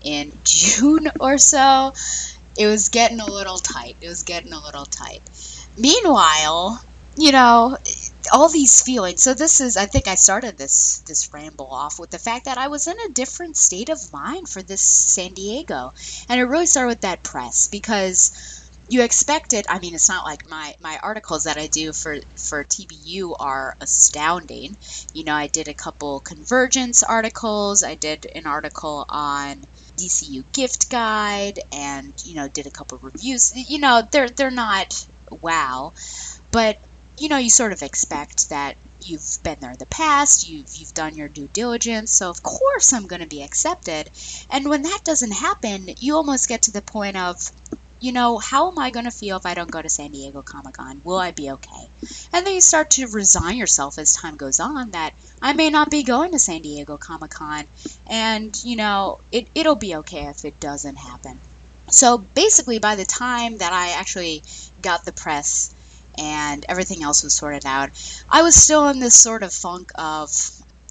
in 0.02 0.32
June 0.44 1.08
or 1.20 1.36
so. 1.36 1.92
It 2.56 2.66
was 2.66 2.88
getting 2.88 3.20
a 3.20 3.30
little 3.30 3.58
tight. 3.58 3.96
It 4.00 4.08
was 4.08 4.22
getting 4.22 4.54
a 4.54 4.60
little 4.64 4.86
tight. 4.86 5.20
Meanwhile, 5.76 6.82
you 7.16 7.32
know, 7.32 7.76
all 8.32 8.48
these 8.48 8.82
feelings. 8.82 9.22
So 9.22 9.34
this 9.34 9.60
is 9.60 9.76
I 9.76 9.86
think 9.86 10.08
I 10.08 10.14
started 10.14 10.56
this 10.56 10.98
this 11.06 11.32
ramble 11.32 11.68
off 11.70 11.98
with 11.98 12.10
the 12.10 12.18
fact 12.18 12.46
that 12.46 12.58
I 12.58 12.68
was 12.68 12.86
in 12.86 12.96
a 13.06 13.12
different 13.12 13.56
state 13.56 13.88
of 13.88 14.12
mind 14.12 14.48
for 14.48 14.62
this 14.62 14.82
San 14.82 15.32
Diego. 15.32 15.92
And 16.28 16.40
it 16.40 16.44
really 16.44 16.66
started 16.66 16.88
with 16.88 17.00
that 17.02 17.22
press 17.22 17.68
because 17.68 18.32
you 18.88 19.02
expect 19.02 19.54
it 19.54 19.64
I 19.68 19.78
mean 19.78 19.94
it's 19.94 20.08
not 20.08 20.24
like 20.24 20.48
my 20.48 20.74
my 20.80 20.98
articles 21.02 21.44
that 21.44 21.56
I 21.56 21.66
do 21.68 21.92
for 21.92 22.18
for 22.36 22.64
TBU 22.64 23.34
are 23.38 23.76
astounding. 23.80 24.76
You 25.12 25.24
know, 25.24 25.34
I 25.34 25.46
did 25.48 25.68
a 25.68 25.74
couple 25.74 26.20
convergence 26.20 27.02
articles. 27.02 27.82
I 27.82 27.94
did 27.94 28.26
an 28.34 28.46
article 28.46 29.06
on 29.08 29.64
DCU 29.96 30.44
gift 30.52 30.90
guide 30.90 31.60
and 31.72 32.14
you 32.24 32.34
know 32.34 32.48
did 32.48 32.66
a 32.66 32.70
couple 32.70 32.98
reviews. 32.98 33.52
You 33.54 33.78
know, 33.78 34.02
they're 34.10 34.28
they're 34.30 34.50
not 34.50 35.06
wow. 35.30 35.92
But 36.50 36.78
you 37.18 37.28
know, 37.28 37.36
you 37.36 37.50
sort 37.50 37.72
of 37.72 37.82
expect 37.82 38.48
that 38.50 38.76
you've 39.04 39.38
been 39.42 39.56
there 39.60 39.70
in 39.70 39.78
the 39.78 39.86
past, 39.86 40.48
you've 40.48 40.74
you've 40.76 40.94
done 40.94 41.14
your 41.14 41.28
due 41.28 41.48
diligence, 41.52 42.12
so 42.12 42.30
of 42.30 42.42
course 42.42 42.92
I'm 42.92 43.06
going 43.06 43.22
to 43.22 43.28
be 43.28 43.42
accepted. 43.42 44.10
And 44.50 44.68
when 44.68 44.82
that 44.82 45.00
doesn't 45.04 45.32
happen, 45.32 45.88
you 46.00 46.16
almost 46.16 46.48
get 46.48 46.62
to 46.62 46.72
the 46.72 46.82
point 46.82 47.16
of 47.16 47.36
you 48.04 48.12
know, 48.12 48.36
how 48.36 48.70
am 48.70 48.78
I 48.78 48.90
going 48.90 49.06
to 49.06 49.10
feel 49.10 49.38
if 49.38 49.46
I 49.46 49.54
don't 49.54 49.70
go 49.70 49.80
to 49.80 49.88
San 49.88 50.10
Diego 50.10 50.42
Comic 50.42 50.74
Con? 50.74 51.00
Will 51.04 51.18
I 51.18 51.30
be 51.30 51.50
okay? 51.52 51.88
And 52.34 52.46
then 52.46 52.52
you 52.52 52.60
start 52.60 52.90
to 52.90 53.06
resign 53.06 53.56
yourself 53.56 53.98
as 53.98 54.12
time 54.12 54.36
goes 54.36 54.60
on 54.60 54.90
that 54.90 55.14
I 55.40 55.54
may 55.54 55.70
not 55.70 55.90
be 55.90 56.02
going 56.02 56.32
to 56.32 56.38
San 56.38 56.60
Diego 56.60 56.98
Comic 56.98 57.30
Con, 57.30 57.64
and, 58.06 58.54
you 58.62 58.76
know, 58.76 59.20
it, 59.32 59.48
it'll 59.54 59.76
be 59.76 59.96
okay 59.96 60.26
if 60.26 60.44
it 60.44 60.60
doesn't 60.60 60.96
happen. 60.96 61.40
So 61.88 62.18
basically, 62.18 62.78
by 62.78 62.96
the 62.96 63.06
time 63.06 63.56
that 63.58 63.72
I 63.72 63.98
actually 63.98 64.42
got 64.82 65.06
the 65.06 65.12
press 65.12 65.74
and 66.18 66.64
everything 66.68 67.02
else 67.02 67.22
was 67.22 67.34
sorted 67.34 67.66
out, 67.66 67.90
I 68.30 68.42
was 68.42 68.54
still 68.54 68.88
in 68.88 68.98
this 69.00 69.16
sort 69.16 69.42
of 69.42 69.52
funk 69.52 69.90
of 69.94 70.30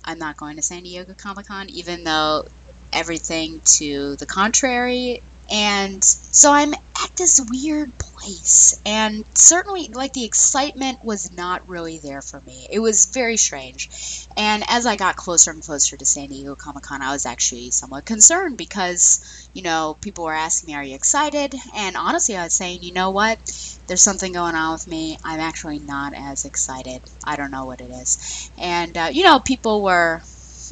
I'm 0.03 0.19
not 0.19 0.37
going 0.37 0.57
to 0.57 0.61
San 0.61 0.83
Diego 0.83 1.13
Comic 1.15 1.47
Con, 1.47 1.69
even 1.69 2.03
though 2.03 2.45
everything 2.91 3.61
to 3.77 4.15
the 4.17 4.25
contrary 4.25 5.21
and 5.53 6.03
so 6.03 6.51
I'm 6.51 6.73
at 6.73 7.15
this 7.15 7.39
weird 7.39 7.95
place. 7.99 8.81
And 8.87 9.23
certainly, 9.35 9.87
like, 9.87 10.13
the 10.13 10.25
excitement 10.25 11.05
was 11.05 11.31
not 11.31 11.69
really 11.69 11.99
there 11.99 12.23
for 12.23 12.41
me. 12.41 12.65
It 12.71 12.79
was 12.79 13.05
very 13.05 13.37
strange. 13.37 14.27
And 14.35 14.63
as 14.67 14.87
I 14.87 14.95
got 14.95 15.15
closer 15.15 15.51
and 15.51 15.61
closer 15.61 15.95
to 15.95 16.05
San 16.05 16.29
Diego 16.29 16.55
Comic 16.55 16.81
Con, 16.81 17.03
I 17.03 17.11
was 17.11 17.27
actually 17.27 17.69
somewhat 17.69 18.03
concerned 18.03 18.57
because, 18.57 19.47
you 19.53 19.61
know, 19.61 19.95
people 20.01 20.23
were 20.23 20.33
asking 20.33 20.67
me, 20.67 20.75
Are 20.75 20.83
you 20.83 20.95
excited? 20.95 21.53
And 21.75 21.95
honestly, 21.97 22.35
I 22.35 22.45
was 22.45 22.53
saying, 22.53 22.81
You 22.81 22.93
know 22.93 23.11
what? 23.11 23.37
There's 23.85 24.01
something 24.01 24.33
going 24.33 24.55
on 24.55 24.73
with 24.73 24.87
me. 24.87 25.19
I'm 25.23 25.39
actually 25.39 25.77
not 25.77 26.13
as 26.15 26.45
excited. 26.45 27.03
I 27.23 27.35
don't 27.35 27.51
know 27.51 27.65
what 27.65 27.79
it 27.79 27.91
is. 27.91 28.49
And, 28.57 28.97
uh, 28.97 29.09
you 29.11 29.23
know, 29.23 29.39
people 29.39 29.83
were. 29.83 30.21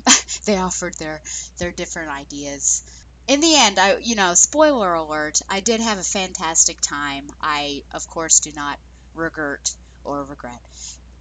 they 0.46 0.56
offered 0.56 0.96
their 0.96 1.22
their 1.58 1.74
different 1.74 2.10
ideas 2.10 3.01
in 3.28 3.40
the 3.40 3.56
end, 3.56 3.80
I 3.80 3.98
you 3.98 4.16
know, 4.16 4.34
spoiler 4.34 4.94
alert, 4.94 5.42
I 5.50 5.60
did 5.60 5.82
have 5.82 5.98
a 5.98 6.04
fantastic 6.04 6.82
time. 6.82 7.30
I 7.40 7.84
of 7.92 8.08
course 8.08 8.40
do 8.40 8.52
not 8.52 8.80
regret 9.14 9.76
or 10.04 10.24
regret 10.24 10.62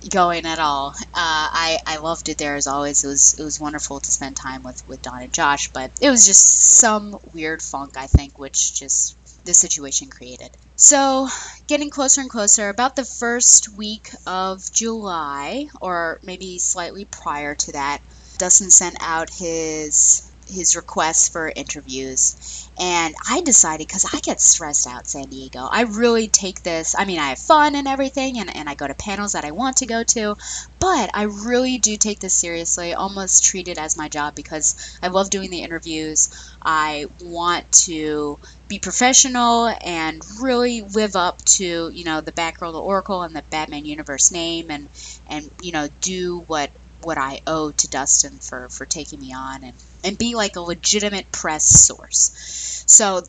going 0.08 0.46
at 0.46 0.58
all. 0.58 0.88
Uh, 0.88 1.04
I 1.14 1.78
I 1.86 1.96
loved 1.98 2.28
it 2.28 2.38
there 2.38 2.56
as 2.56 2.66
always. 2.66 3.04
It 3.04 3.08
was 3.08 3.38
it 3.38 3.44
was 3.44 3.60
wonderful 3.60 4.00
to 4.00 4.10
spend 4.10 4.36
time 4.36 4.62
with 4.62 4.86
with 4.88 5.02
Don 5.02 5.22
and 5.22 5.32
Josh, 5.32 5.68
but 5.68 5.90
it 6.00 6.10
was 6.10 6.26
just 6.26 6.46
some 6.46 7.18
weird 7.34 7.62
funk 7.62 7.96
I 7.96 8.06
think, 8.06 8.38
which 8.38 8.74
just 8.74 9.16
the 9.44 9.54
situation 9.54 10.08
created. 10.08 10.50
So, 10.76 11.28
getting 11.66 11.90
closer 11.90 12.20
and 12.20 12.30
closer, 12.30 12.68
about 12.68 12.96
the 12.96 13.04
first 13.04 13.68
week 13.70 14.10
of 14.26 14.70
July, 14.72 15.68
or 15.80 16.18
maybe 16.22 16.58
slightly 16.58 17.04
prior 17.04 17.54
to 17.54 17.72
that, 17.72 18.00
Dustin 18.38 18.70
sent 18.70 18.96
out 19.00 19.30
his 19.30 20.29
his 20.50 20.76
requests 20.76 21.28
for 21.28 21.52
interviews. 21.54 22.68
And 22.78 23.14
i 23.28 23.40
decided 23.42 23.86
because 23.86 24.06
i 24.12 24.20
get 24.20 24.40
stressed 24.40 24.86
out 24.86 25.06
san 25.06 25.28
diego. 25.28 25.68
I 25.70 25.82
really 25.82 26.28
take 26.28 26.62
this 26.62 26.94
i 26.98 27.04
mean 27.04 27.18
i 27.18 27.28
have 27.30 27.38
fun 27.38 27.74
and 27.74 27.86
everything 27.88 28.38
and, 28.38 28.54
and 28.54 28.68
i 28.68 28.74
go 28.74 28.86
to 28.86 28.94
panels 28.94 29.32
that 29.32 29.44
i 29.44 29.50
want 29.50 29.78
to 29.78 29.86
go 29.86 30.02
to 30.04 30.36
but 30.78 31.10
i 31.14 31.22
really 31.22 31.78
do 31.78 31.96
take 31.96 32.20
this 32.20 32.34
seriously 32.34 32.94
almost 32.94 33.44
treat 33.44 33.68
it 33.68 33.78
as 33.78 33.96
my 33.96 34.08
job 34.08 34.34
because 34.34 34.98
i 35.02 35.08
love 35.08 35.30
doing 35.30 35.50
the 35.50 35.62
interviews. 35.62 36.30
I 36.62 37.06
want 37.22 37.70
to 37.86 38.38
be 38.68 38.78
professional 38.78 39.74
and 39.82 40.22
really 40.40 40.82
live 40.82 41.16
up 41.16 41.42
to 41.44 41.90
you 41.92 42.04
know 42.04 42.20
the 42.20 42.32
batgirl 42.32 42.72
the 42.72 42.80
oracle 42.80 43.22
and 43.22 43.34
the 43.34 43.44
batman 43.50 43.84
universe 43.84 44.30
name 44.30 44.70
and 44.70 44.88
and 45.26 45.50
you 45.62 45.72
know 45.72 45.88
do 46.00 46.44
what 46.46 46.70
what 47.02 47.18
I 47.18 47.40
owe 47.46 47.70
to 47.72 47.88
Dustin 47.88 48.38
for 48.38 48.68
for 48.68 48.86
taking 48.86 49.20
me 49.20 49.32
on 49.32 49.64
and 49.64 49.74
and 50.04 50.16
be 50.18 50.34
like 50.34 50.56
a 50.56 50.60
legitimate 50.60 51.30
press 51.32 51.64
source. 51.64 52.84
So 52.86 53.22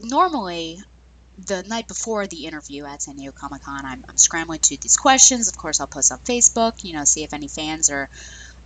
normally 0.00 0.80
the 1.46 1.62
night 1.62 1.86
before 1.86 2.26
the 2.26 2.46
interview 2.46 2.84
at 2.84 3.02
San 3.02 3.16
Diego 3.16 3.32
Comic 3.32 3.62
Con, 3.62 3.84
I'm, 3.84 4.04
I'm 4.08 4.16
scrambling 4.16 4.60
to 4.60 4.76
these 4.76 4.96
questions. 4.96 5.48
Of 5.48 5.56
course, 5.56 5.80
I'll 5.80 5.86
post 5.86 6.10
on 6.10 6.18
Facebook, 6.18 6.84
you 6.84 6.92
know, 6.92 7.04
see 7.04 7.22
if 7.22 7.32
any 7.32 7.48
fans 7.48 7.90
are 7.90 8.08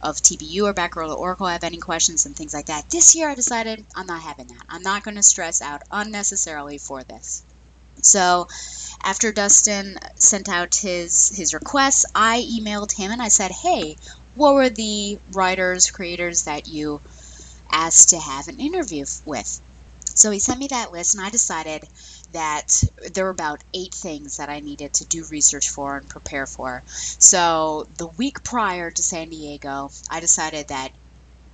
of 0.02 0.16
TBU 0.16 0.64
or 0.64 0.74
Batgirl 0.74 1.10
or 1.10 1.16
Oracle 1.16 1.46
have 1.46 1.64
any 1.64 1.76
questions 1.76 2.26
and 2.26 2.34
things 2.34 2.54
like 2.54 2.66
that. 2.66 2.90
This 2.90 3.14
year, 3.14 3.28
I 3.28 3.34
decided 3.34 3.84
I'm 3.94 4.06
not 4.06 4.22
having 4.22 4.48
that. 4.48 4.62
I'm 4.68 4.82
not 4.82 5.04
going 5.04 5.16
to 5.16 5.22
stress 5.22 5.62
out 5.62 5.82
unnecessarily 5.90 6.78
for 6.78 7.04
this. 7.04 7.42
So, 8.00 8.48
after 9.02 9.32
Dustin 9.32 9.98
sent 10.16 10.48
out 10.48 10.74
his 10.74 11.28
his 11.28 11.54
requests, 11.54 12.06
I 12.14 12.42
emailed 12.42 12.90
him 12.90 13.12
and 13.12 13.22
I 13.22 13.28
said, 13.28 13.52
"Hey, 13.52 13.96
what 14.34 14.54
were 14.54 14.70
the 14.70 15.18
writers, 15.32 15.90
creators 15.90 16.44
that 16.44 16.68
you 16.68 17.00
asked 17.72 18.10
to 18.10 18.18
have 18.18 18.48
an 18.48 18.60
interview 18.60 19.04
with. 19.24 19.60
So 20.14 20.30
he 20.30 20.38
sent 20.38 20.58
me 20.60 20.68
that 20.68 20.92
list, 20.92 21.14
and 21.14 21.24
I 21.24 21.30
decided 21.30 21.84
that 22.32 22.84
there 23.12 23.24
were 23.24 23.30
about 23.30 23.64
eight 23.74 23.94
things 23.94 24.36
that 24.36 24.48
I 24.48 24.60
needed 24.60 24.92
to 24.94 25.04
do 25.06 25.24
research 25.30 25.70
for 25.70 25.96
and 25.96 26.08
prepare 26.08 26.46
for. 26.46 26.82
So 26.86 27.88
the 27.96 28.06
week 28.06 28.44
prior 28.44 28.90
to 28.90 29.02
San 29.02 29.30
Diego, 29.30 29.90
I 30.10 30.20
decided 30.20 30.68
that 30.68 30.92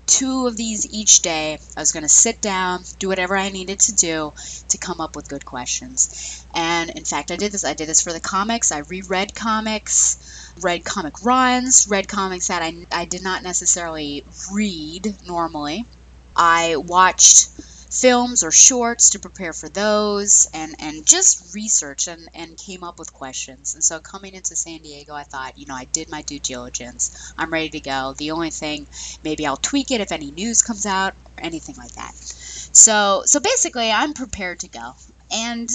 two 0.06 0.46
of 0.46 0.56
these 0.56 0.92
each 0.92 1.20
day, 1.20 1.58
I 1.76 1.80
was 1.80 1.92
going 1.92 2.02
to 2.02 2.08
sit 2.08 2.40
down, 2.40 2.82
do 2.98 3.08
whatever 3.08 3.36
I 3.36 3.50
needed 3.50 3.78
to 3.80 3.94
do 3.94 4.32
to 4.68 4.78
come 4.78 5.00
up 5.00 5.14
with 5.14 5.28
good 5.28 5.44
questions. 5.44 6.44
And 6.54 6.90
in 6.90 7.04
fact, 7.04 7.30
I 7.30 7.36
did 7.36 7.52
this. 7.52 7.64
I 7.64 7.74
did 7.74 7.88
this 7.88 8.00
for 8.00 8.12
the 8.12 8.20
comics. 8.20 8.72
I 8.72 8.78
reread 8.78 9.34
comics, 9.34 10.52
read 10.60 10.84
comic 10.84 11.22
runs, 11.22 11.86
read 11.88 12.08
comics 12.08 12.48
that 12.48 12.62
I, 12.62 12.86
I 12.90 13.04
did 13.04 13.22
not 13.22 13.42
necessarily 13.42 14.24
read 14.50 15.14
normally. 15.26 15.84
I 16.38 16.76
watched 16.76 17.48
films 17.90 18.44
or 18.44 18.50
shorts 18.50 19.10
to 19.10 19.18
prepare 19.18 19.52
for 19.52 19.68
those 19.68 20.48
and, 20.52 20.76
and 20.78 21.06
just 21.06 21.54
research 21.54 22.06
and, 22.06 22.28
and 22.34 22.56
came 22.56 22.84
up 22.84 22.98
with 22.98 23.12
questions. 23.12 23.74
And 23.74 23.82
so 23.82 23.98
coming 23.98 24.34
into 24.34 24.54
San 24.54 24.80
Diego, 24.80 25.14
I 25.14 25.24
thought, 25.24 25.58
you 25.58 25.66
know, 25.66 25.74
I 25.74 25.84
did 25.84 26.10
my 26.10 26.22
due 26.22 26.38
diligence. 26.38 27.32
I'm 27.36 27.52
ready 27.52 27.70
to 27.70 27.80
go. 27.80 28.14
The 28.16 28.30
only 28.30 28.50
thing, 28.50 28.86
maybe 29.24 29.46
I'll 29.46 29.56
tweak 29.56 29.90
it 29.90 30.00
if 30.00 30.12
any 30.12 30.30
news 30.30 30.62
comes 30.62 30.86
out 30.86 31.14
or 31.36 31.44
anything 31.44 31.76
like 31.76 31.92
that. 31.92 32.14
So, 32.14 33.22
so 33.24 33.40
basically, 33.40 33.90
I'm 33.90 34.12
prepared 34.12 34.60
to 34.60 34.68
go. 34.68 34.92
And 35.32 35.68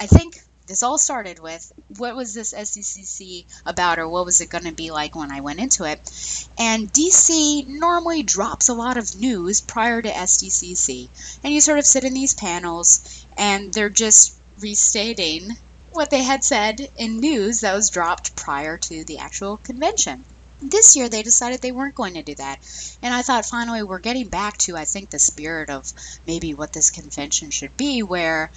I 0.00 0.06
think 0.06 0.42
this 0.66 0.82
all 0.82 0.98
started 0.98 1.38
with 1.38 1.72
what 1.98 2.14
was 2.14 2.34
this 2.34 2.54
SDCC 2.54 3.46
about 3.66 3.98
or 3.98 4.08
what 4.08 4.24
was 4.24 4.40
it 4.40 4.50
going 4.50 4.64
to 4.64 4.72
be 4.72 4.90
like 4.90 5.16
when 5.16 5.32
I 5.32 5.40
went 5.40 5.60
into 5.60 5.84
it. 5.84 5.98
And 6.58 6.92
DC 6.92 7.66
normally 7.66 8.22
drops 8.22 8.68
a 8.68 8.74
lot 8.74 8.96
of 8.96 9.18
news 9.18 9.60
prior 9.60 10.00
to 10.00 10.08
SDCC. 10.08 11.08
And 11.42 11.52
you 11.52 11.60
sort 11.60 11.78
of 11.78 11.86
sit 11.86 12.04
in 12.04 12.14
these 12.14 12.34
panels 12.34 13.26
and 13.36 13.72
they're 13.72 13.90
just 13.90 14.36
restating 14.60 15.56
what 15.90 16.10
they 16.10 16.22
had 16.22 16.44
said 16.44 16.88
in 16.96 17.20
news 17.20 17.60
that 17.60 17.74
was 17.74 17.90
dropped 17.90 18.36
prior 18.36 18.78
to 18.78 19.04
the 19.04 19.18
actual 19.18 19.56
convention. 19.58 20.24
This 20.60 20.94
year 20.96 21.08
they 21.08 21.22
decided 21.22 21.60
they 21.60 21.72
weren't 21.72 21.96
going 21.96 22.14
to 22.14 22.22
do 22.22 22.36
that. 22.36 22.58
And 23.02 23.12
I 23.12 23.22
thought 23.22 23.46
finally 23.46 23.82
we're 23.82 23.98
getting 23.98 24.28
back 24.28 24.58
to, 24.58 24.76
I 24.76 24.84
think, 24.84 25.10
the 25.10 25.18
spirit 25.18 25.70
of 25.70 25.92
maybe 26.24 26.54
what 26.54 26.72
this 26.72 26.90
convention 26.90 27.50
should 27.50 27.76
be, 27.76 28.02
where 28.02 28.50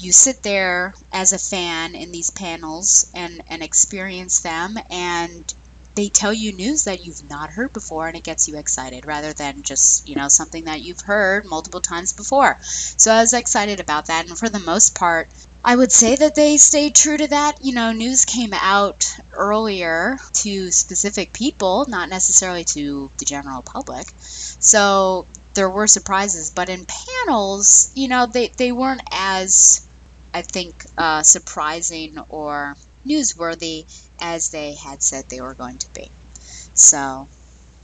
you 0.00 0.12
sit 0.12 0.42
there 0.42 0.94
as 1.12 1.32
a 1.32 1.38
fan 1.38 1.94
in 1.94 2.12
these 2.12 2.30
panels 2.30 3.10
and, 3.14 3.42
and 3.48 3.62
experience 3.62 4.40
them 4.40 4.78
and 4.90 5.54
they 5.96 6.08
tell 6.08 6.32
you 6.32 6.52
news 6.52 6.84
that 6.84 7.04
you've 7.04 7.28
not 7.28 7.50
heard 7.50 7.72
before 7.72 8.06
and 8.06 8.16
it 8.16 8.22
gets 8.22 8.46
you 8.46 8.56
excited 8.56 9.04
rather 9.04 9.32
than 9.32 9.64
just 9.64 10.08
you 10.08 10.14
know 10.14 10.28
something 10.28 10.66
that 10.66 10.80
you've 10.80 11.00
heard 11.00 11.44
multiple 11.44 11.80
times 11.80 12.12
before. 12.12 12.56
So 12.62 13.10
i 13.10 13.20
was 13.20 13.32
excited 13.32 13.80
about 13.80 14.06
that 14.06 14.28
and 14.28 14.38
for 14.38 14.48
the 14.48 14.60
most 14.60 14.94
part 14.94 15.28
i 15.64 15.74
would 15.74 15.90
say 15.90 16.14
that 16.14 16.36
they 16.36 16.56
stayed 16.56 16.94
true 16.94 17.16
to 17.16 17.26
that. 17.26 17.64
You 17.64 17.74
know 17.74 17.90
news 17.90 18.24
came 18.24 18.52
out 18.54 19.12
earlier 19.32 20.18
to 20.34 20.70
specific 20.70 21.32
people 21.32 21.86
not 21.88 22.08
necessarily 22.08 22.62
to 22.76 23.10
the 23.18 23.24
general 23.24 23.62
public. 23.62 24.06
So 24.60 25.26
there 25.54 25.68
were 25.68 25.88
surprises 25.88 26.52
but 26.54 26.68
in 26.68 26.86
panels 26.86 27.90
you 27.96 28.06
know 28.06 28.26
they, 28.26 28.46
they 28.56 28.70
weren't 28.70 29.02
as 29.10 29.87
I 30.38 30.42
think, 30.42 30.86
uh, 30.96 31.24
surprising 31.24 32.16
or 32.28 32.76
newsworthy 33.04 33.86
as 34.20 34.50
they 34.50 34.74
had 34.74 35.02
said 35.02 35.28
they 35.28 35.40
were 35.40 35.54
going 35.54 35.78
to 35.78 35.92
be. 35.92 36.08
So, 36.74 37.26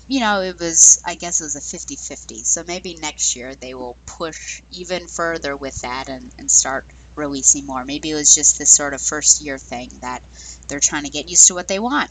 you 0.07 0.21
know, 0.21 0.41
it 0.41 0.61
was, 0.61 1.03
I 1.05 1.17
guess 1.17 1.41
it 1.41 1.45
was 1.45 1.57
a 1.57 1.61
50 1.61 1.97
50. 1.97 2.45
So 2.45 2.63
maybe 2.65 2.95
next 2.95 3.35
year 3.35 3.57
they 3.57 3.75
will 3.75 3.97
push 4.07 4.63
even 4.71 5.09
further 5.09 5.57
with 5.57 5.81
that 5.81 6.09
and, 6.09 6.31
and 6.39 6.49
start 6.49 6.85
releasing 7.17 7.67
more. 7.67 7.85
Maybe 7.85 8.13
it 8.13 8.15
was 8.15 8.37
just 8.37 8.57
this 8.57 8.71
sort 8.71 8.95
of 8.95 9.03
first 9.03 9.41
year 9.41 9.59
thing 9.59 9.91
that 10.01 10.23
they're 10.69 10.79
trying 10.79 11.07
to 11.07 11.11
get 11.11 11.29
used 11.29 11.49
to 11.49 11.55
what 11.55 11.67
they 11.67 11.81
want. 11.81 12.09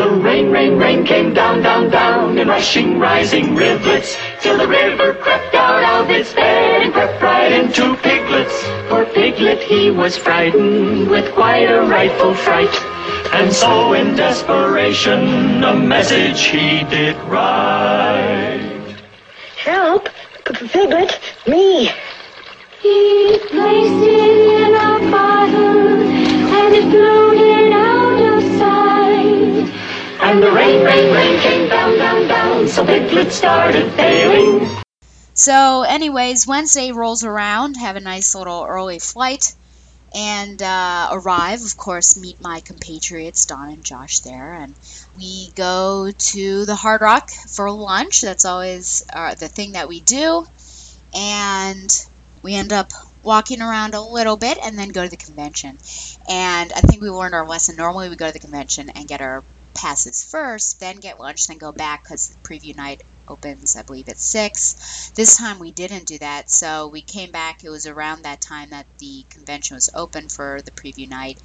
The 0.00 0.08
rain, 0.08 0.50
rain, 0.50 0.78
rain 0.78 1.04
came 1.04 1.34
down, 1.34 1.60
down, 1.60 1.90
down 1.90 2.38
in 2.38 2.48
rushing, 2.48 2.98
rising 2.98 3.54
rivulets 3.54 4.16
till 4.40 4.56
the 4.56 4.66
river 4.66 5.12
crept 5.12 5.54
out 5.54 5.84
of 6.00 6.08
its 6.08 6.32
bed 6.32 6.84
and 6.84 6.90
crept 6.90 7.22
right 7.22 7.52
into 7.52 7.96
Piglet's. 7.96 8.64
Poor 8.88 9.04
Piglet 9.04 9.62
he 9.62 9.90
was 9.90 10.16
frightened 10.16 11.10
with 11.10 11.30
quite 11.34 11.68
a 11.68 11.82
rightful 11.82 12.34
fright. 12.34 12.74
And 13.34 13.52
so 13.52 13.92
in 13.92 14.16
desperation 14.16 15.62
a 15.62 15.74
message 15.74 16.46
he 16.46 16.82
did 16.84 17.14
write. 17.24 18.96
Help! 19.58 20.08
P- 20.46 20.66
Piglet, 20.68 21.20
me! 21.46 21.90
He 22.80 23.38
placed 23.50 24.02
it 24.02 24.64
in 24.64 24.74
a 24.74 25.10
bottle 25.10 26.00
and 26.56 26.74
it 26.74 26.90
floated 26.90 27.72
out 27.74 27.84
of 27.84 27.90
sight. 27.90 27.99
And 30.30 30.40
the 30.40 30.52
rain, 30.52 30.84
rain, 30.84 31.12
rain 31.12 31.40
came 31.40 31.68
down, 31.68 31.98
down, 31.98 32.28
down, 32.28 32.68
so 32.68 32.86
Piglet 32.86 33.32
started 33.32 33.96
bailing. 33.96 34.64
So, 35.34 35.82
anyways, 35.82 36.46
Wednesday 36.46 36.92
rolls 36.92 37.24
around, 37.24 37.74
have 37.74 37.96
a 37.96 38.00
nice 38.00 38.36
little 38.36 38.64
early 38.64 39.00
flight, 39.00 39.52
and 40.14 40.62
uh, 40.62 41.08
arrive. 41.10 41.62
Of 41.62 41.76
course, 41.76 42.16
meet 42.16 42.40
my 42.40 42.60
compatriots 42.60 43.44
Don 43.46 43.70
and 43.70 43.84
Josh 43.84 44.20
there, 44.20 44.54
and 44.54 44.76
we 45.18 45.50
go 45.56 46.12
to 46.16 46.64
the 46.64 46.76
Hard 46.76 47.00
Rock 47.00 47.32
for 47.48 47.68
lunch. 47.68 48.20
That's 48.20 48.44
always 48.44 49.02
uh, 49.12 49.34
the 49.34 49.48
thing 49.48 49.72
that 49.72 49.88
we 49.88 49.98
do, 49.98 50.46
and 51.12 51.90
we 52.40 52.54
end 52.54 52.72
up 52.72 52.92
walking 53.24 53.62
around 53.62 53.94
a 53.94 54.00
little 54.00 54.36
bit 54.36 54.58
and 54.62 54.78
then 54.78 54.90
go 54.90 55.02
to 55.02 55.10
the 55.10 55.16
convention. 55.16 55.76
And 56.28 56.72
I 56.72 56.82
think 56.82 57.02
we 57.02 57.10
learned 57.10 57.34
our 57.34 57.48
lesson. 57.48 57.74
Normally, 57.74 58.10
we 58.10 58.14
go 58.14 58.28
to 58.28 58.32
the 58.32 58.38
convention 58.38 58.90
and 58.90 59.08
get 59.08 59.20
our 59.20 59.42
passes 59.74 60.22
first, 60.24 60.80
then 60.80 60.96
get 60.96 61.20
lunch, 61.20 61.46
then 61.46 61.58
go 61.58 61.72
back 61.72 62.04
because 62.04 62.28
the 62.28 62.48
preview 62.48 62.76
night 62.76 63.02
opens, 63.28 63.76
I 63.76 63.82
believe, 63.82 64.08
at 64.08 64.18
6. 64.18 65.12
This 65.14 65.36
time 65.36 65.58
we 65.58 65.70
didn't 65.70 66.06
do 66.06 66.18
that, 66.18 66.50
so 66.50 66.88
we 66.88 67.00
came 67.00 67.30
back. 67.30 67.64
It 67.64 67.70
was 67.70 67.86
around 67.86 68.22
that 68.22 68.40
time 68.40 68.70
that 68.70 68.86
the 68.98 69.24
convention 69.30 69.76
was 69.76 69.90
open 69.94 70.28
for 70.28 70.60
the 70.62 70.72
preview 70.72 71.08
night. 71.08 71.40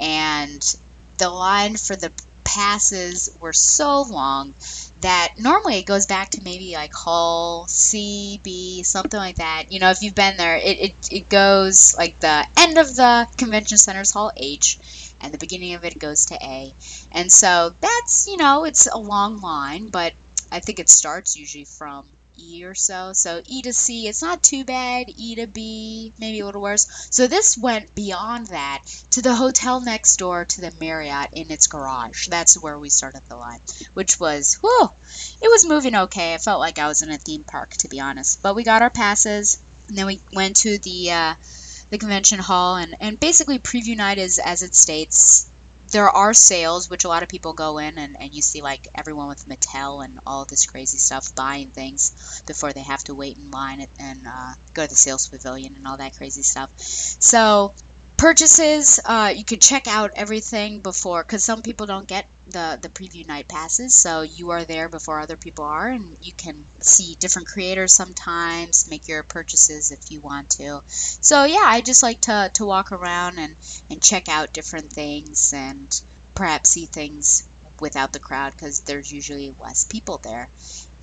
And 0.00 0.62
the 1.18 1.28
line 1.28 1.76
for 1.76 1.96
the 1.96 2.12
passes 2.44 3.36
were 3.40 3.52
so 3.52 4.02
long 4.02 4.54
that 5.02 5.34
normally 5.38 5.78
it 5.78 5.86
goes 5.86 6.06
back 6.06 6.30
to 6.30 6.42
maybe 6.42 6.72
like 6.72 6.94
hall 6.94 7.66
C, 7.66 8.40
B, 8.42 8.82
something 8.82 9.18
like 9.18 9.36
that. 9.36 9.70
You 9.70 9.80
know, 9.80 9.90
if 9.90 10.02
you've 10.02 10.14
been 10.14 10.38
there, 10.38 10.56
it, 10.56 10.80
it, 10.80 10.94
it 11.12 11.28
goes 11.28 11.96
like 11.96 12.18
the 12.20 12.46
end 12.58 12.78
of 12.78 12.96
the 12.96 13.28
convention 13.36 13.76
center's 13.76 14.10
hall 14.10 14.32
H 14.36 14.78
and 15.20 15.32
the 15.32 15.38
beginning 15.38 15.74
of 15.74 15.84
it 15.84 15.98
goes 15.98 16.26
to 16.26 16.34
A. 16.42 16.72
And 17.12 17.32
so 17.32 17.74
that's, 17.80 18.28
you 18.28 18.36
know, 18.36 18.64
it's 18.64 18.86
a 18.86 18.98
long 18.98 19.40
line, 19.40 19.88
but 19.88 20.12
I 20.50 20.60
think 20.60 20.78
it 20.78 20.88
starts 20.88 21.36
usually 21.36 21.64
from 21.64 22.08
E 22.40 22.64
or 22.64 22.74
so. 22.74 23.12
So 23.12 23.42
E 23.46 23.62
to 23.62 23.72
C, 23.72 24.06
it's 24.06 24.22
not 24.22 24.42
too 24.42 24.64
bad. 24.64 25.06
E 25.16 25.34
to 25.34 25.46
B, 25.46 26.12
maybe 26.18 26.40
a 26.40 26.46
little 26.46 26.62
worse. 26.62 27.08
So 27.10 27.26
this 27.26 27.58
went 27.58 27.94
beyond 27.94 28.48
that 28.48 28.84
to 29.10 29.22
the 29.22 29.34
hotel 29.34 29.80
next 29.80 30.16
door 30.18 30.44
to 30.44 30.60
the 30.60 30.72
Marriott 30.80 31.30
in 31.32 31.50
its 31.50 31.66
garage. 31.66 32.28
That's 32.28 32.60
where 32.60 32.78
we 32.78 32.90
started 32.90 33.22
the 33.28 33.36
line, 33.36 33.60
which 33.94 34.20
was, 34.20 34.54
whew, 34.62 34.90
it 35.42 35.48
was 35.48 35.66
moving 35.66 35.96
okay. 35.96 36.34
I 36.34 36.38
felt 36.38 36.60
like 36.60 36.78
I 36.78 36.88
was 36.88 37.02
in 37.02 37.10
a 37.10 37.18
theme 37.18 37.44
park, 37.44 37.70
to 37.70 37.88
be 37.88 38.00
honest. 38.00 38.40
But 38.40 38.54
we 38.54 38.62
got 38.62 38.82
our 38.82 38.90
passes, 38.90 39.60
and 39.88 39.98
then 39.98 40.06
we 40.06 40.20
went 40.32 40.56
to 40.58 40.78
the 40.78 41.10
uh, 41.10 41.34
the 41.90 41.98
convention 41.98 42.38
hall, 42.38 42.76
and, 42.76 42.96
and 43.00 43.18
basically 43.18 43.58
preview 43.58 43.96
night 43.96 44.18
is 44.18 44.38
as 44.38 44.62
it 44.62 44.74
states. 44.74 45.50
There 45.90 46.10
are 46.10 46.34
sales, 46.34 46.90
which 46.90 47.04
a 47.04 47.08
lot 47.08 47.22
of 47.22 47.30
people 47.30 47.54
go 47.54 47.78
in, 47.78 47.96
and, 47.96 48.20
and 48.20 48.34
you 48.34 48.42
see 48.42 48.60
like 48.60 48.88
everyone 48.94 49.28
with 49.28 49.48
Mattel 49.48 50.04
and 50.04 50.20
all 50.26 50.44
this 50.44 50.66
crazy 50.66 50.98
stuff 50.98 51.34
buying 51.34 51.68
things 51.68 52.42
before 52.46 52.74
they 52.74 52.82
have 52.82 53.02
to 53.04 53.14
wait 53.14 53.38
in 53.38 53.50
line 53.50 53.86
and, 53.98 54.20
uh, 54.26 54.52
go 54.74 54.82
to 54.84 54.88
the 54.88 54.94
sales 54.94 55.28
pavilion 55.28 55.76
and 55.76 55.86
all 55.86 55.96
that 55.96 56.14
crazy 56.14 56.42
stuff. 56.42 56.70
So 56.78 57.72
purchases 58.18 58.98
uh, 59.04 59.32
you 59.34 59.44
can 59.44 59.60
check 59.60 59.86
out 59.86 60.10
everything 60.16 60.80
before 60.80 61.22
because 61.22 61.44
some 61.44 61.62
people 61.62 61.86
don't 61.86 62.08
get 62.08 62.26
the 62.48 62.76
the 62.82 62.88
preview 62.88 63.24
night 63.28 63.46
passes 63.46 63.94
so 63.94 64.22
you 64.22 64.50
are 64.50 64.64
there 64.64 64.88
before 64.88 65.20
other 65.20 65.36
people 65.36 65.64
are 65.64 65.88
and 65.88 66.18
you 66.20 66.32
can 66.32 66.66
see 66.80 67.14
different 67.20 67.46
creators 67.46 67.92
sometimes 67.92 68.90
make 68.90 69.06
your 69.06 69.22
purchases 69.22 69.92
if 69.92 70.10
you 70.10 70.20
want 70.20 70.50
to. 70.50 70.82
So 70.88 71.44
yeah 71.44 71.62
i 71.64 71.80
just 71.80 72.02
like 72.02 72.20
to 72.22 72.50
to 72.54 72.66
walk 72.66 72.90
around 72.90 73.38
and 73.38 73.54
and 73.88 74.02
check 74.02 74.28
out 74.28 74.52
different 74.52 74.92
things 74.92 75.52
and 75.52 75.88
perhaps 76.34 76.70
see 76.70 76.86
things 76.86 77.48
without 77.78 78.12
the 78.12 78.18
crowd 78.18 78.52
because 78.52 78.80
there's 78.80 79.12
usually 79.12 79.54
less 79.60 79.84
people 79.84 80.18
there. 80.18 80.48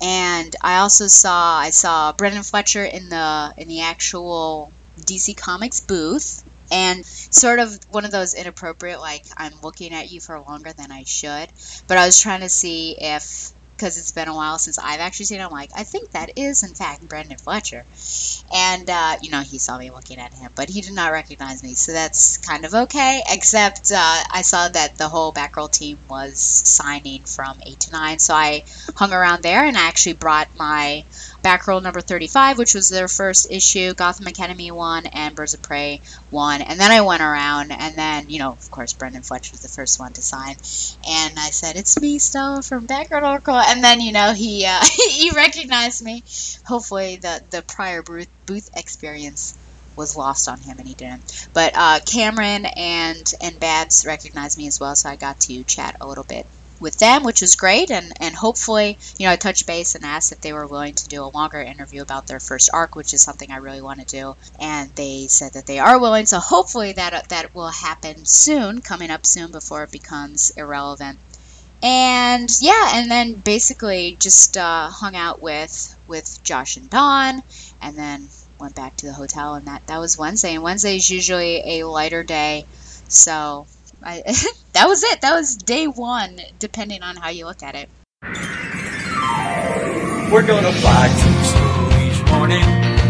And 0.02 0.54
i 0.60 0.78
also 0.80 1.06
saw 1.06 1.56
i 1.60 1.70
saw 1.70 2.12
brenden 2.12 2.44
fletcher 2.44 2.84
in 2.84 3.08
the 3.08 3.54
in 3.56 3.68
the 3.68 3.80
actual 3.80 4.70
dc 5.00 5.34
comics 5.38 5.80
booth 5.80 6.42
and 6.70 7.04
sort 7.04 7.58
of 7.58 7.78
one 7.88 8.04
of 8.04 8.10
those 8.10 8.34
inappropriate 8.34 9.00
like 9.00 9.22
i'm 9.36 9.52
looking 9.62 9.92
at 9.92 10.10
you 10.10 10.20
for 10.20 10.40
longer 10.40 10.72
than 10.76 10.90
i 10.90 11.04
should. 11.06 11.48
But 11.88 11.98
i 11.98 12.06
was 12.06 12.20
trying 12.20 12.40
to 12.40 12.48
see 12.48 12.96
if 13.00 13.52
because 13.76 13.98
it's 13.98 14.12
been 14.12 14.28
a 14.28 14.34
while 14.34 14.58
since 14.58 14.78
i've 14.78 15.00
actually 15.00 15.26
seen 15.26 15.40
him 15.40 15.50
like 15.50 15.70
i 15.76 15.84
think 15.84 16.10
that 16.12 16.30
is 16.36 16.62
in 16.62 16.74
fact 16.74 17.06
brenden 17.06 17.40
fletcher. 17.40 17.84
And 18.52 18.88
uh, 18.88 19.16
you 19.22 19.30
know 19.30 19.40
he 19.42 19.58
saw 19.58 19.78
me 19.78 19.90
looking 19.90 20.18
at 20.18 20.34
him 20.34 20.50
but 20.54 20.68
he 20.68 20.80
did 20.80 20.94
not 20.94 21.12
recognize 21.12 21.62
me. 21.62 21.74
So 21.74 21.92
that's 21.92 22.38
kind 22.38 22.64
of 22.64 22.74
okay 22.74 23.22
except 23.30 23.90
uh, 23.94 24.22
i 24.32 24.42
saw 24.42 24.68
that 24.68 24.96
the 24.96 25.08
whole 25.08 25.32
back 25.32 25.56
row 25.56 25.68
team 25.68 25.98
was 26.08 26.40
signing 26.40 27.24
from 27.24 27.58
8 27.66 27.80
to 27.80 27.92
9 27.92 28.18
so 28.18 28.34
i 28.34 28.62
hung 28.96 29.12
around 29.12 29.42
there 29.42 29.64
and 29.64 29.76
i 29.76 29.86
actually 29.88 30.14
brought 30.14 30.48
my 30.54 31.04
row 31.66 31.78
number 31.78 32.00
35 32.00 32.58
which 32.58 32.74
was 32.74 32.88
their 32.88 33.08
first 33.08 33.46
issue 33.50 33.94
gotham 33.94 34.26
academy 34.26 34.70
one 34.70 35.06
and 35.06 35.34
birds 35.34 35.54
of 35.54 35.62
prey 35.62 36.00
one. 36.30 36.60
And 36.62 36.78
then 36.80 36.90
i 36.90 37.00
went 37.00 37.22
around 37.22 37.72
and 37.72 37.94
then 37.96 38.28
you 38.28 38.38
know 38.38 38.52
of 38.52 38.70
course 38.70 38.92
brenden 38.94 39.24
fletcher 39.26 39.52
was 39.52 39.62
the 39.62 39.68
first 39.68 39.98
one 39.98 40.12
to 40.14 40.22
sign. 40.22 40.56
And 41.08 41.38
i 41.38 41.50
said 41.50 41.76
it's 41.76 42.00
me 42.00 42.18
stella 42.18 42.62
from 42.62 42.86
background 42.86 43.24
oracle 43.24 43.56
and 43.56 43.82
then 43.82 44.00
you 44.00 44.12
know 44.12 44.32
he 44.32 44.64
uh, 44.66 44.82
he 45.10 45.30
recognized 45.30 46.02
me. 46.02 46.24
Hopefully 46.66 47.16
the 47.16 47.40
the 47.50 47.62
prior 47.62 48.02
booth, 48.02 48.28
booth 48.46 48.70
experience 48.76 49.56
was 49.96 50.16
lost 50.16 50.48
on 50.48 50.60
him 50.60 50.78
and 50.78 50.86
he 50.88 50.94
didn't. 50.94 51.48
But 51.54 51.72
uh, 51.74 52.00
cameron 52.06 52.66
and 52.66 53.32
and 53.40 53.58
babs 53.60 54.04
recognized 54.06 54.58
me 54.58 54.66
as 54.66 54.80
well 54.80 54.94
so 54.96 55.08
i 55.08 55.16
got 55.16 55.40
to 55.40 55.64
chat 55.64 55.96
a 56.00 56.06
little 56.06 56.24
bit 56.24 56.46
with 56.80 56.98
them, 56.98 57.22
which 57.22 57.40
was 57.40 57.56
great. 57.56 57.90
And, 57.90 58.12
and 58.20 58.34
hopefully, 58.34 58.98
you 59.18 59.26
know, 59.26 59.32
I 59.32 59.36
touched 59.36 59.66
base 59.66 59.94
and 59.94 60.04
asked 60.04 60.32
if 60.32 60.40
they 60.40 60.52
were 60.52 60.66
willing 60.66 60.94
to 60.94 61.08
do 61.08 61.24
a 61.24 61.26
longer 61.26 61.60
interview 61.60 62.02
about 62.02 62.26
their 62.26 62.40
first 62.40 62.70
arc, 62.72 62.94
which 62.94 63.14
is 63.14 63.22
something 63.22 63.50
I 63.50 63.56
really 63.56 63.80
want 63.80 64.00
to 64.00 64.06
do. 64.06 64.36
And 64.60 64.90
they 64.94 65.26
said 65.28 65.54
that 65.54 65.66
they 65.66 65.78
are 65.78 65.98
willing. 65.98 66.26
So 66.26 66.38
hopefully 66.38 66.92
that 66.92 67.28
that 67.28 67.54
will 67.54 67.68
happen 67.68 68.24
soon, 68.24 68.80
coming 68.80 69.10
up 69.10 69.26
soon 69.26 69.52
before 69.52 69.84
it 69.84 69.90
becomes 69.90 70.50
irrelevant. 70.50 71.18
And 71.82 72.50
yeah, 72.60 72.92
and 72.94 73.10
then 73.10 73.34
basically 73.34 74.16
just 74.18 74.56
uh, 74.56 74.88
hung 74.88 75.14
out 75.14 75.42
with 75.42 75.94
with 76.06 76.42
Josh 76.42 76.76
and 76.76 76.88
Don, 76.88 77.42
and 77.82 77.98
then 77.98 78.28
went 78.58 78.74
back 78.74 78.96
to 78.96 79.06
the 79.06 79.12
hotel. 79.12 79.54
And 79.54 79.66
that 79.66 79.86
that 79.86 80.00
was 80.00 80.16
Wednesday. 80.16 80.54
And 80.54 80.62
Wednesday 80.62 80.96
is 80.96 81.10
usually 81.10 81.80
a 81.80 81.86
lighter 81.86 82.22
day, 82.22 82.64
so 83.08 83.66
I, 84.02 84.22
that 84.72 84.86
was 84.86 85.02
it. 85.02 85.20
That 85.20 85.34
was 85.34 85.56
day 85.56 85.86
one, 85.86 86.40
depending 86.58 87.02
on 87.02 87.16
how 87.16 87.28
you 87.30 87.46
look 87.46 87.62
at 87.62 87.74
it. 87.74 87.88
We're 90.32 90.46
gonna 90.46 90.72
fly 90.72 91.08
to 91.08 91.44
school 91.44 91.92
each 92.02 92.20
morning. 92.32 92.64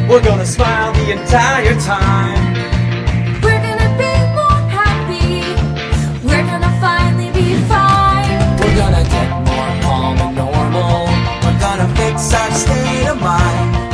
We're 0.09 0.23
gonna 0.23 0.47
smile 0.47 0.93
the 0.93 1.13
entire 1.13 1.75
time. 1.81 2.55
We're 3.43 3.63
gonna 3.63 3.91
be 3.97 4.13
more 4.37 4.63
happy. 4.71 5.41
We're 6.27 6.47
gonna 6.47 6.81
finally 6.81 7.31
be 7.33 7.57
fine. 7.67 8.59
We're 8.61 8.77
gonna 8.77 9.05
get 9.05 9.31
more 9.49 9.83
calm 9.83 10.19
and 10.19 10.37
normal. 10.37 11.07
We're 11.43 11.59
gonna 11.59 11.89
fix 11.97 12.33
our 12.35 12.51
state 12.53 13.09
of 13.09 13.21
mind. 13.21 13.86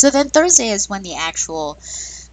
So 0.00 0.08
then 0.08 0.30
Thursday 0.30 0.70
is 0.70 0.88
when 0.88 1.02
the 1.02 1.16
actual, 1.16 1.76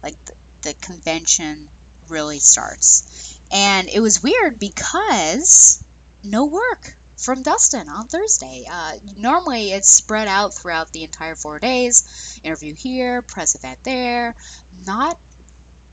like, 0.02 0.16
the, 0.24 0.32
the 0.62 0.72
convention 0.72 1.68
really 2.08 2.38
starts. 2.38 3.38
And 3.52 3.90
it 3.90 4.00
was 4.00 4.22
weird 4.22 4.58
because 4.58 5.84
no 6.24 6.46
work 6.46 6.96
from 7.18 7.42
Dustin 7.42 7.90
on 7.90 8.08
Thursday. 8.08 8.64
Uh, 8.70 8.94
normally 9.18 9.72
it's 9.72 9.90
spread 9.90 10.28
out 10.28 10.54
throughout 10.54 10.92
the 10.92 11.02
entire 11.02 11.34
four 11.34 11.58
days. 11.58 12.40
Interview 12.42 12.74
here, 12.74 13.20
press 13.20 13.54
event 13.54 13.84
there. 13.84 14.34
Not 14.86 15.18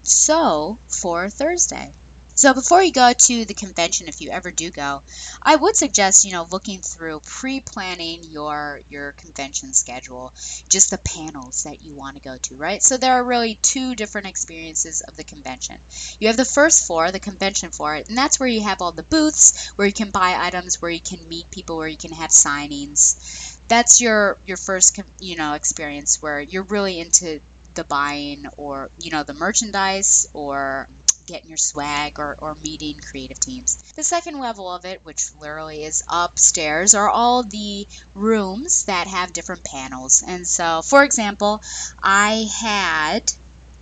so 0.03 0.77
for 0.87 1.29
Thursday. 1.29 1.91
So 2.35 2.53
before 2.53 2.83
you 2.83 2.91
go 2.91 3.13
to 3.13 3.45
the 3.45 3.53
convention, 3.53 4.07
if 4.07 4.21
you 4.21 4.29
ever 4.29 4.51
do 4.51 4.69
go, 4.69 5.01
I 5.41 5.55
would 5.55 5.75
suggest 5.75 6.23
you 6.25 6.31
know 6.33 6.43
looking 6.51 6.81
through 6.81 7.21
pre-planning 7.21 8.23
your 8.25 8.81
your 8.89 9.13
convention 9.13 9.73
schedule, 9.73 10.33
just 10.69 10.91
the 10.91 10.97
panels 10.99 11.63
that 11.63 11.81
you 11.81 11.95
want 11.95 12.15
to 12.17 12.21
go 12.21 12.37
to, 12.37 12.55
right? 12.57 12.83
So 12.83 12.97
there 12.97 13.13
are 13.13 13.23
really 13.23 13.55
two 13.61 13.95
different 13.95 14.27
experiences 14.27 15.01
of 15.01 15.15
the 15.17 15.23
convention. 15.23 15.79
You 16.19 16.27
have 16.27 16.37
the 16.37 16.45
first 16.45 16.85
floor, 16.85 17.11
the 17.11 17.19
convention 17.19 17.71
floor, 17.71 17.95
and 17.95 18.17
that's 18.17 18.39
where 18.39 18.49
you 18.49 18.61
have 18.63 18.81
all 18.81 18.91
the 18.91 19.03
booths, 19.03 19.69
where 19.77 19.87
you 19.87 19.93
can 19.93 20.11
buy 20.11 20.35
items, 20.37 20.81
where 20.81 20.91
you 20.91 21.01
can 21.01 21.27
meet 21.27 21.49
people, 21.51 21.77
where 21.77 21.87
you 21.87 21.97
can 21.97 22.11
have 22.11 22.29
signings. 22.31 23.57
That's 23.67 24.01
your 24.01 24.37
your 24.45 24.57
first 24.57 24.99
you 25.19 25.35
know 25.35 25.53
experience 25.53 26.21
where 26.21 26.39
you're 26.41 26.63
really 26.63 26.99
into 26.99 27.39
the 27.75 27.83
buying 27.83 28.45
or 28.57 28.89
you 28.99 29.11
know 29.11 29.23
the 29.23 29.33
merchandise 29.33 30.27
or 30.33 30.87
getting 31.25 31.49
your 31.49 31.57
swag 31.57 32.19
or, 32.19 32.35
or 32.39 32.55
meeting 32.55 32.99
creative 32.99 33.39
teams. 33.39 33.77
The 33.95 34.03
second 34.03 34.39
level 34.39 34.71
of 34.71 34.85
it, 34.85 35.03
which 35.03 35.33
literally 35.39 35.83
is 35.83 36.03
upstairs, 36.07 36.93
are 36.93 37.09
all 37.09 37.43
the 37.43 37.87
rooms 38.13 38.85
that 38.85 39.07
have 39.07 39.33
different 39.33 39.63
panels. 39.63 40.23
And 40.25 40.47
so, 40.47 40.81
for 40.81 41.03
example, 41.03 41.61
I 42.01 42.47
had 42.59 43.31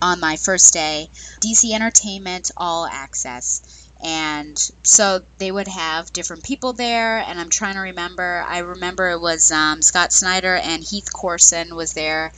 on 0.00 0.20
my 0.20 0.36
first 0.36 0.72
day 0.72 1.08
DC 1.40 1.72
Entertainment 1.72 2.50
All 2.56 2.86
Access. 2.86 3.62
And 4.02 4.58
so 4.82 5.22
they 5.38 5.50
would 5.50 5.68
have 5.68 6.12
different 6.12 6.44
people 6.44 6.74
there, 6.74 7.18
and 7.18 7.40
I'm 7.40 7.48
trying 7.48 7.74
to 7.74 7.80
remember. 7.80 8.44
I 8.46 8.58
remember 8.58 9.08
it 9.08 9.20
was 9.20 9.50
um, 9.50 9.80
Scott 9.80 10.12
Snyder 10.12 10.56
and 10.56 10.82
Heath 10.82 11.10
Corson 11.10 11.74
was 11.74 11.94
there 11.94 12.32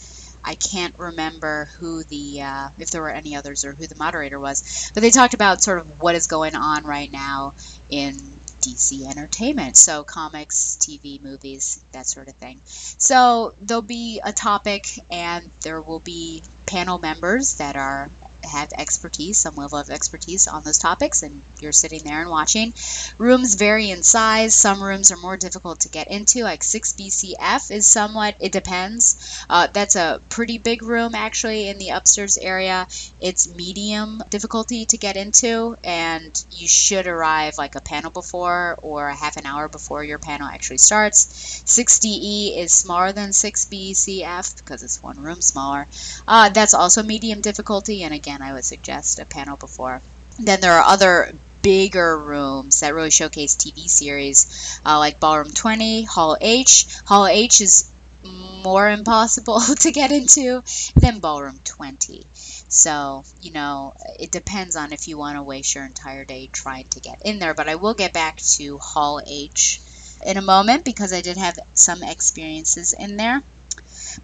I 0.46 0.54
can't 0.54 0.94
remember 0.96 1.68
who 1.78 2.04
the 2.04 2.42
uh, 2.42 2.68
if 2.78 2.90
there 2.90 3.02
were 3.02 3.11
any 3.11 3.35
others 3.35 3.64
or 3.64 3.72
who 3.72 3.87
the 3.87 3.96
moderator 3.96 4.38
was, 4.38 4.90
but 4.94 5.00
they 5.00 5.11
talked 5.11 5.35
about 5.35 5.62
sort 5.62 5.80
of 5.80 6.00
what 6.00 6.14
is 6.14 6.28
going 6.28 6.54
on 6.54 6.85
right 6.85 7.11
now 7.11 7.54
in 7.90 8.14
DC 8.62 9.11
entertainment, 9.11 9.76
so 9.76 10.04
comics, 10.04 10.78
TV, 10.80 11.20
movies, 11.20 11.85
that 11.92 12.06
sort 12.06 12.28
of 12.28 12.35
thing. 12.37 12.61
So 12.64 13.54
there'll 13.61 13.82
be 13.82 14.20
a 14.24 14.32
topic, 14.32 14.87
and 15.11 15.50
there 15.62 15.82
will 15.82 16.00
be 16.00 16.42
panel 16.66 16.98
members 16.98 17.56
that 17.56 17.76
are 17.76 18.11
have 18.46 18.72
expertise, 18.72 19.38
some 19.38 19.56
level 19.56 19.78
of 19.78 19.90
expertise 19.90 20.48
on 20.48 20.62
those 20.62 20.78
topics, 20.78 21.22
and 21.22 21.42
you're 21.61 21.72
sitting 21.72 22.02
there 22.02 22.20
and 22.20 22.30
watching. 22.30 22.72
Rooms 23.18 23.54
vary 23.54 23.90
in 23.90 24.02
size. 24.02 24.54
Some 24.54 24.82
rooms 24.82 25.11
are 25.11 25.16
more 25.16 25.37
difficult 25.37 25.80
to 25.80 25.88
get 25.88 26.09
into, 26.09 26.42
like 26.42 26.62
6BCF 26.62 27.70
is 27.70 27.87
somewhat, 27.87 28.37
it 28.40 28.52
depends. 28.52 29.44
Uh, 29.48 29.68
that's 29.72 29.96
a 29.96 30.20
pretty 30.28 30.59
big 30.59 30.82
room 30.82 31.14
actually 31.14 31.68
in 31.68 31.78
the 31.78 31.90
upstairs 31.90 32.38
area. 32.38 32.87
It's 33.20 33.54
medium 33.54 34.22
difficulty 34.30 34.85
to 34.87 34.96
get 34.96 35.16
into, 35.16 35.76
and 35.85 36.44
you 36.52 36.68
should 36.68 37.06
arrive 37.06 37.59
like 37.59 37.74
a 37.74 37.80
panel 37.80 38.11
before 38.11 38.78
or 38.82 39.09
a 39.09 39.14
half 39.14 39.37
an 39.37 39.46
hour 39.46 39.68
before 39.68 40.04
your 40.04 40.18
panel 40.18 40.48
actually 40.48 40.78
starts. 40.78 41.62
6DE 41.66 42.56
is 42.56 42.72
smaller 42.72 43.12
than 43.12 43.30
6BCF 43.30 44.56
because 44.56 44.82
it's 44.82 45.02
one 45.02 45.22
room 45.22 45.40
smaller. 45.40 45.87
Uh, 46.26 46.48
that's 46.50 46.74
also 46.74 47.02
medium 47.02 47.40
difficulty, 47.40 48.02
and 48.04 48.14
again, 48.14 48.36
I 48.42 48.53
would 48.53 48.64
suggest 48.64 49.18
a 49.18 49.25
panel 49.25 49.57
before. 49.57 50.01
Then 50.38 50.61
there 50.61 50.72
are 50.72 50.85
other 50.85 51.33
bigger 51.62 52.16
rooms 52.18 52.81
that 52.81 52.94
really 52.94 53.11
showcase 53.11 53.57
TV 53.57 53.88
series, 53.88 54.79
uh, 54.85 54.99
like 54.99 55.18
Ballroom 55.20 55.51
20, 55.51 56.05
Hall 56.05 56.37
H. 56.40 56.87
Hall 57.07 57.27
H 57.27 57.61
is 57.61 57.90
more 58.22 58.88
impossible 58.90 59.61
to 59.81 59.92
get 59.92 60.12
into 60.12 60.62
than 60.94 61.20
Ballroom 61.20 61.61
20. 61.64 62.27
So, 62.68 63.25
you 63.40 63.53
know, 63.53 63.94
it 64.18 64.31
depends 64.31 64.77
on 64.77 64.92
if 64.92 65.09
you 65.09 65.16
want 65.18 65.37
to 65.37 65.42
waste 65.42 65.75
your 65.75 65.85
entire 65.85 66.25
day 66.25 66.49
trying 66.53 66.88
to 66.88 67.01
get 67.01 67.22
in 67.22 67.38
there. 67.38 67.55
But 67.55 67.68
I 67.68 67.77
will 67.77 67.94
get 67.94 68.12
back 68.12 68.37
to 68.57 68.79
Hall 68.79 69.20
H 69.27 69.81
in 70.25 70.37
a 70.37 70.42
moment 70.42 70.85
because 70.85 71.12
I 71.12 71.20
did 71.20 71.37
have 71.37 71.59
some 71.75 72.03
experiences 72.03 72.92
in 72.92 73.16
there. 73.16 73.42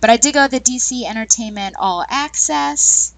But 0.01 0.11
I 0.11 0.17
did 0.17 0.35
go 0.35 0.45
to 0.47 0.51
the 0.51 0.61
DC 0.61 1.05
Entertainment 1.05 1.77
All 1.79 2.05
Access. 2.09 3.12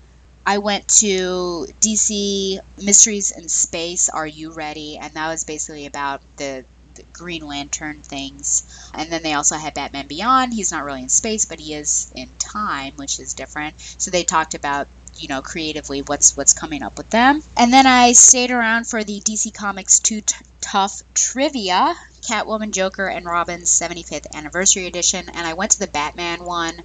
I 0.46 0.58
went 0.58 0.88
to 1.00 1.66
DC 1.80 2.58
Mysteries 2.82 3.30
in 3.30 3.48
Space. 3.48 4.08
Are 4.08 4.26
you 4.26 4.52
ready? 4.52 4.98
And 4.98 5.12
that 5.14 5.28
was 5.28 5.44
basically 5.44 5.86
about 5.86 6.20
the, 6.36 6.64
the, 6.94 7.02
Green 7.12 7.46
Lantern 7.46 8.02
things. 8.02 8.90
And 8.92 9.10
then 9.10 9.22
they 9.22 9.32
also 9.32 9.56
had 9.56 9.74
Batman 9.74 10.06
Beyond. 10.06 10.52
He's 10.52 10.70
not 10.70 10.84
really 10.84 11.02
in 11.02 11.08
space, 11.08 11.46
but 11.46 11.60
he 11.60 11.74
is 11.74 12.10
in 12.14 12.28
time, 12.38 12.92
which 12.96 13.18
is 13.18 13.34
different. 13.34 13.74
So 13.98 14.10
they 14.10 14.24
talked 14.24 14.54
about 14.54 14.88
you 15.16 15.28
know 15.28 15.42
creatively 15.42 16.02
what's 16.02 16.36
what's 16.36 16.52
coming 16.52 16.82
up 16.82 16.98
with 16.98 17.08
them. 17.10 17.42
And 17.56 17.72
then 17.72 17.86
I 17.86 18.12
stayed 18.12 18.50
around 18.50 18.88
for 18.88 19.04
the 19.04 19.20
DC 19.20 19.54
Comics 19.54 20.00
2 20.00 20.20
t- 20.20 20.34
Tough 20.60 21.02
Trivia. 21.14 21.94
Catwoman, 22.24 22.70
Joker, 22.70 23.06
and 23.06 23.26
Robin's 23.26 23.70
75th 23.70 24.32
anniversary 24.34 24.86
edition, 24.86 25.28
and 25.28 25.46
I 25.46 25.52
went 25.52 25.72
to 25.72 25.78
the 25.78 25.86
Batman 25.86 26.44
one 26.44 26.82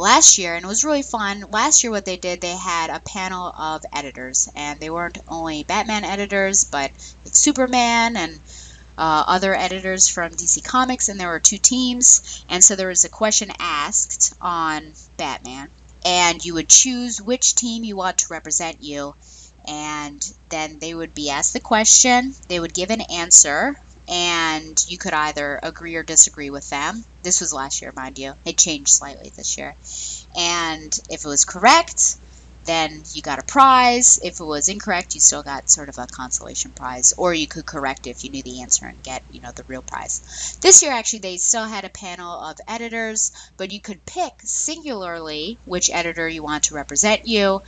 last 0.00 0.38
year 0.38 0.54
and 0.54 0.64
it 0.64 0.68
was 0.68 0.84
really 0.84 1.02
fun. 1.02 1.44
Last 1.50 1.84
year, 1.84 1.90
what 1.90 2.04
they 2.04 2.16
did, 2.16 2.40
they 2.40 2.56
had 2.56 2.90
a 2.90 3.00
panel 3.00 3.46
of 3.46 3.84
editors, 3.92 4.50
and 4.56 4.80
they 4.80 4.90
weren't 4.90 5.18
only 5.28 5.62
Batman 5.62 6.04
editors, 6.04 6.64
but 6.64 6.90
like 7.24 7.34
Superman 7.34 8.16
and 8.16 8.40
uh, 8.98 9.24
other 9.26 9.54
editors 9.54 10.08
from 10.08 10.32
DC 10.32 10.64
Comics, 10.64 11.08
and 11.08 11.20
there 11.20 11.28
were 11.28 11.40
two 11.40 11.58
teams, 11.58 12.44
and 12.48 12.64
so 12.64 12.76
there 12.76 12.88
was 12.88 13.04
a 13.04 13.08
question 13.08 13.50
asked 13.58 14.34
on 14.40 14.92
Batman, 15.16 15.68
and 16.04 16.44
you 16.44 16.54
would 16.54 16.68
choose 16.68 17.20
which 17.20 17.54
team 17.54 17.84
you 17.84 17.96
want 17.96 18.18
to 18.18 18.26
represent 18.30 18.82
you, 18.82 19.14
and 19.66 20.34
then 20.48 20.78
they 20.78 20.94
would 20.94 21.14
be 21.14 21.30
asked 21.30 21.52
the 21.52 21.60
question, 21.60 22.34
they 22.48 22.58
would 22.58 22.74
give 22.74 22.90
an 22.90 23.02
answer, 23.02 23.78
and 24.10 24.84
you 24.88 24.98
could 24.98 25.12
either 25.14 25.60
agree 25.62 25.94
or 25.94 26.02
disagree 26.02 26.50
with 26.50 26.68
them. 26.68 27.04
This 27.22 27.40
was 27.40 27.52
last 27.52 27.80
year, 27.80 27.92
mind 27.94 28.18
you. 28.18 28.34
It 28.44 28.58
changed 28.58 28.90
slightly 28.90 29.30
this 29.36 29.56
year. 29.56 29.76
And 30.36 30.98
if 31.08 31.24
it 31.24 31.28
was 31.28 31.44
correct, 31.44 32.16
then 32.64 33.02
you 33.12 33.22
got 33.22 33.38
a 33.38 33.44
prize. 33.44 34.18
If 34.22 34.40
it 34.40 34.44
was 34.44 34.68
incorrect, 34.68 35.14
you 35.14 35.20
still 35.20 35.42
got 35.42 35.70
sort 35.70 35.88
of 35.88 35.98
a 35.98 36.06
consolation 36.06 36.72
prize, 36.72 37.12
or 37.18 37.34
you 37.34 37.46
could 37.48 37.66
correct 37.66 38.06
if 38.06 38.24
you 38.24 38.30
knew 38.30 38.42
the 38.42 38.62
answer 38.62 38.86
and 38.86 39.02
get, 39.02 39.22
you 39.28 39.40
know, 39.40 39.52
the 39.52 39.64
real 39.68 39.82
prize. 39.82 40.58
This 40.62 40.82
year, 40.82 40.92
actually, 40.92 41.20
they 41.20 41.36
still 41.38 41.66
had 41.66 41.84
a 41.84 41.90
panel 41.90 42.40
of 42.40 42.56
editors, 42.68 43.32
but 43.56 43.72
you 43.72 43.80
could 43.80 44.04
pick 44.06 44.32
singularly 44.44 45.60
which 45.64 45.90
editor 45.90 46.28
you 46.28 46.42
want 46.42 46.64
to 46.64 46.74
represent 46.74 47.26
you, 47.26 47.60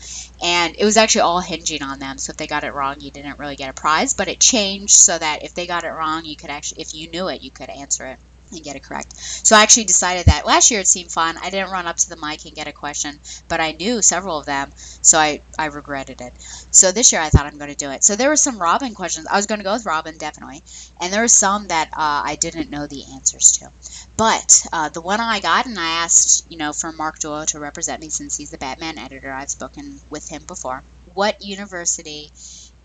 and 0.42 0.74
it 0.78 0.85
was 0.85 0.96
actually 0.96 1.22
all 1.22 1.40
hinging 1.40 1.83
on 1.83 1.98
them. 1.98 2.18
So 2.18 2.31
if 2.31 2.37
they 2.37 2.46
got 2.46 2.64
it 2.64 2.74
wrong, 2.74 3.00
you 3.00 3.11
didn't 3.11 3.38
really 3.38 3.57
get 3.57 3.70
a 3.70 3.74
prize, 3.74 4.14
but 4.14 4.28
it 4.28 4.40
changed 4.40 4.92
so 4.94 5.18
that 5.18 5.42
if 5.42 5.55
they 5.55 5.66
got 5.66 5.85
it 5.85 5.88
wrong, 5.90 6.24
you 6.24 6.37
could 6.37 6.50
actually, 6.50 6.83
if 6.83 6.94
you 6.94 7.11
knew 7.11 7.28
it, 7.28 7.42
you 7.42 7.50
could 7.50 7.70
answer 7.70 8.07
it 8.07 8.18
and 8.53 8.62
get 8.62 8.77
it 8.77 8.83
correct. 8.83 9.17
So 9.17 9.57
I 9.57 9.62
actually 9.62 9.85
decided 9.85 10.27
that 10.27 10.47
last 10.47 10.71
year 10.71 10.81
it 10.81 10.88
seemed 10.88 11.11
fun. 11.11 11.37
I 11.41 11.51
didn't 11.51 11.71
run 11.71 11.87
up 11.87 11.97
to 11.97 12.09
the 12.09 12.17
mic 12.17 12.45
and 12.45 12.55
get 12.55 12.69
a 12.69 12.73
question, 12.73 13.19
but 13.49 13.61
I 13.61 13.73
knew 13.73 14.03
several 14.03 14.38
of 14.38 14.47
them, 14.47 14.73
so 14.77 15.19
I, 15.19 15.41
I 15.59 15.67
regretted 15.67 16.21
it. 16.21 16.33
So 16.71 16.93
this 16.93 17.12
year 17.12 17.21
I 17.21 17.31
thought 17.31 17.47
I'm 17.47 17.59
going 17.59 17.71
to 17.71 17.77
do 17.77 17.91
it. 17.91 18.05
So 18.05 18.17
there 18.17 18.29
were 18.29 18.37
some 18.37 18.59
Robin 18.61 18.95
questions. 18.95 19.27
I 19.27 19.37
was 19.37 19.47
going 19.47 19.59
to 19.61 19.65
go 19.65 19.73
with 19.73 19.87
Robin, 19.87 20.17
definitely. 20.19 20.62
And 21.01 21.12
there 21.12 21.23
were 21.23 21.29
some 21.29 21.69
that 21.69 21.88
uh, 21.93 22.23
I 22.25 22.37
didn't 22.37 22.71
know 22.71 22.87
the 22.87 23.05
answers 23.12 23.53
to. 23.59 23.71
But 24.17 24.67
uh, 24.73 24.88
the 24.88 25.01
one 25.01 25.21
I 25.21 25.41
got, 25.41 25.67
and 25.67 25.79
I 25.79 26.03
asked, 26.05 26.47
you 26.51 26.59
know, 26.59 26.73
for 26.73 26.93
Mark 26.93 27.19
Doyle 27.19 27.47
to 27.47 27.59
represent 27.59 28.01
me 28.01 28.09
since 28.09 28.37
he's 28.37 28.51
the 28.51 28.59
Batman 28.59 28.99
editor. 28.99 29.33
I've 29.33 29.51
spoken 29.51 30.01
with 30.11 30.29
him 30.29 30.43
before. 30.45 30.83
What 31.15 31.45
university 31.45 32.31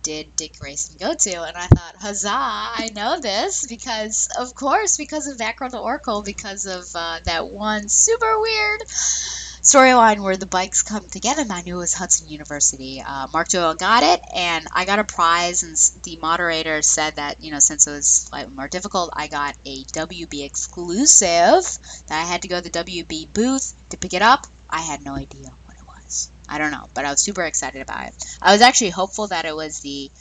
did 0.07 0.33
Dick 0.37 0.57
Grayson 0.57 0.95
go 0.97 1.13
to? 1.13 1.43
And 1.43 1.57
I 1.57 1.67
thought, 1.67 1.95
huzzah, 1.97 2.29
I 2.31 2.91
know 2.95 3.19
this 3.19 3.67
because, 3.67 4.29
of 4.39 4.55
course, 4.55 4.95
because 4.95 5.27
of 5.27 5.37
Batgirl 5.37 5.71
the 5.71 5.79
Oracle, 5.79 6.21
because 6.21 6.65
of 6.65 6.85
uh, 6.95 7.19
that 7.25 7.49
one 7.49 7.89
super 7.89 8.39
weird 8.39 8.83
storyline 8.87 10.21
where 10.21 10.37
the 10.37 10.45
bikes 10.45 10.81
come 10.81 11.03
together. 11.09 11.41
And 11.41 11.51
I 11.51 11.61
knew 11.61 11.75
it 11.75 11.79
was 11.79 11.93
Hudson 11.93 12.29
University. 12.29 13.01
Uh, 13.05 13.27
Mark 13.33 13.49
Doyle 13.49 13.75
got 13.75 14.03
it, 14.03 14.21
and 14.33 14.65
I 14.71 14.85
got 14.85 14.99
a 14.99 15.03
prize. 15.03 15.63
And 15.63 15.75
the 16.03 16.15
moderator 16.21 16.81
said 16.81 17.17
that, 17.17 17.43
you 17.43 17.51
know, 17.51 17.59
since 17.59 17.85
it 17.85 17.91
was 17.91 18.07
slightly 18.07 18.55
more 18.55 18.69
difficult, 18.69 19.09
I 19.11 19.27
got 19.27 19.57
a 19.65 19.83
WB 19.83 20.45
exclusive 20.45 21.63
that 22.07 22.21
I 22.21 22.23
had 22.23 22.43
to 22.43 22.47
go 22.47 22.61
to 22.61 22.63
the 22.63 22.69
WB 22.69 23.33
booth 23.33 23.75
to 23.89 23.97
pick 23.97 24.13
it 24.13 24.21
up. 24.21 24.47
I 24.69 24.79
had 24.79 25.03
no 25.03 25.15
idea 25.15 25.51
I 26.49 26.57
don't 26.57 26.71
know, 26.71 26.87
but 26.93 27.05
I 27.05 27.11
was 27.11 27.21
super 27.21 27.43
excited 27.43 27.81
about 27.81 28.07
it. 28.09 28.37
I 28.41 28.51
was 28.53 28.61
actually 28.61 28.91
hopeful 28.91 29.27
that 29.27 29.45
it 29.45 29.55
was 29.55 29.79
the 29.79 30.11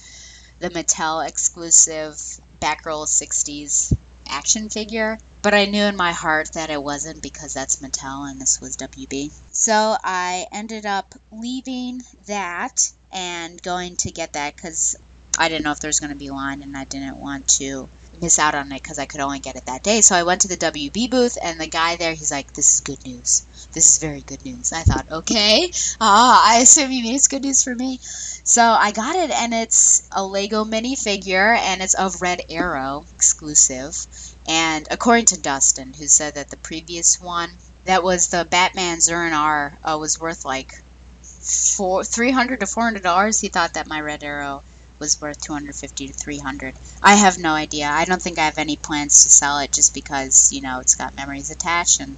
the 0.59 0.71
Mattel 0.71 1.27
exclusive 1.27 2.21
Batgirl 2.61 3.07
60s 3.09 3.93
action 4.29 4.69
figure, 4.69 5.19
but 5.43 5.55
I 5.55 5.65
knew 5.67 5.85
in 5.85 5.97
my 5.97 6.13
heart 6.13 6.53
that 6.55 6.71
it 6.71 6.83
wasn't 6.83 7.23
because 7.23 7.55
that's 7.55 7.77
Mattel 7.77 8.31
and 8.31 8.41
this 8.41 8.61
was 8.61 8.77
WB. 8.77 9.31
So 9.53 9.97
I 10.03 10.47
ended 10.53 10.85
up 10.87 11.15
leaving 11.31 12.03
that 12.27 12.91
and 13.13 13.63
going 13.63 13.97
to 13.99 14.11
get 14.11 14.35
that 14.35 14.57
because 14.57 14.97
I 15.39 15.49
didn't 15.49 15.65
know 15.65 15.73
if 15.73 15.81
there 15.81 15.89
was 15.89 16.01
going 16.01 16.13
to 16.13 16.17
be 16.17 16.31
line 16.31 16.63
and 16.63 16.77
I 16.77 16.85
didn't 16.85 17.17
want 17.19 17.49
to 17.61 17.89
miss 18.21 18.39
out 18.39 18.55
on 18.55 18.73
it 18.73 18.83
because 18.83 18.99
I 18.99 19.07
could 19.07 19.21
only 19.21 19.39
get 19.39 19.57
it 19.57 19.67
that 19.67 19.83
day. 19.83 20.01
So 20.01 20.15
I 20.15 20.23
went 20.25 20.43
to 20.43 20.49
the 20.49 20.57
WB 20.57 21.07
booth 21.09 21.39
and 21.43 21.61
the 21.61 21.67
guy 21.67 21.97
there, 21.97 22.15
he's 22.15 22.31
like, 22.31 22.53
"This 22.53 22.75
is 22.75 22.81
good 22.81 23.05
news. 23.07 23.43
This 23.77 23.91
is 23.91 23.99
very 23.99 24.23
good 24.23 24.43
news." 24.43 24.73
I 24.73 24.85
thought, 24.85 25.07
okay, 25.11 25.71
ah, 26.01 26.43
I 26.47 26.61
assume 26.63 26.91
you 26.91 27.03
mean 27.03 27.15
it's 27.15 27.29
good 27.29 27.43
news 27.43 27.63
for 27.63 27.75
me. 27.75 28.01
So 28.43 28.63
I 28.63 28.91
got 28.91 29.17
it, 29.17 29.31
and 29.31 29.53
it's 29.53 30.09
a 30.11 30.25
Lego 30.25 30.65
minifigure, 30.65 31.55
and 31.55 31.83
it's 31.83 31.93
of 31.93 32.23
Red 32.23 32.41
Arrow 32.49 33.05
exclusive. 33.15 34.07
And 34.49 34.89
according 34.91 35.27
to 35.27 35.39
Dustin, 35.39 35.93
who 35.93 36.07
said 36.07 36.37
that 36.37 36.49
the 36.49 36.57
previous 36.57 37.21
one, 37.21 37.51
that 37.85 38.03
was 38.03 38.29
the 38.29 38.47
Batman 38.47 39.03
Zur-En-Arrh, 39.03 39.75
uh, 39.85 39.99
was 39.99 40.19
worth 40.19 40.47
like 40.47 40.81
four, 41.21 42.03
three 42.03 42.31
hundred 42.31 42.61
to 42.61 42.67
four 42.67 42.85
hundred 42.85 43.03
dollars. 43.03 43.41
He 43.41 43.49
thought 43.49 43.75
that 43.75 43.89
my 43.89 44.01
Red 44.01 44.25
Arrow 44.25 44.63
was 44.99 45.21
worth 45.21 45.39
250 45.43 46.07
to 46.09 46.13
300 46.15 46.75
i 47.03 47.15
have 47.15 47.37
no 47.39 47.53
idea 47.53 47.87
i 47.87 48.07
don't 48.07 48.23
think 48.23 48.39
i 48.39 48.47
have 48.47 48.57
any 48.57 48.77
plans 48.77 49.25
to 49.25 49.29
sell 49.29 49.59
it 49.59 49.71
just 49.71 49.93
because 49.93 50.55
you 50.55 50.63
know 50.63 50.81
it's 50.81 50.95
got 50.95 51.15
memories 51.15 51.51
attached 51.51 52.01
and 52.01 52.17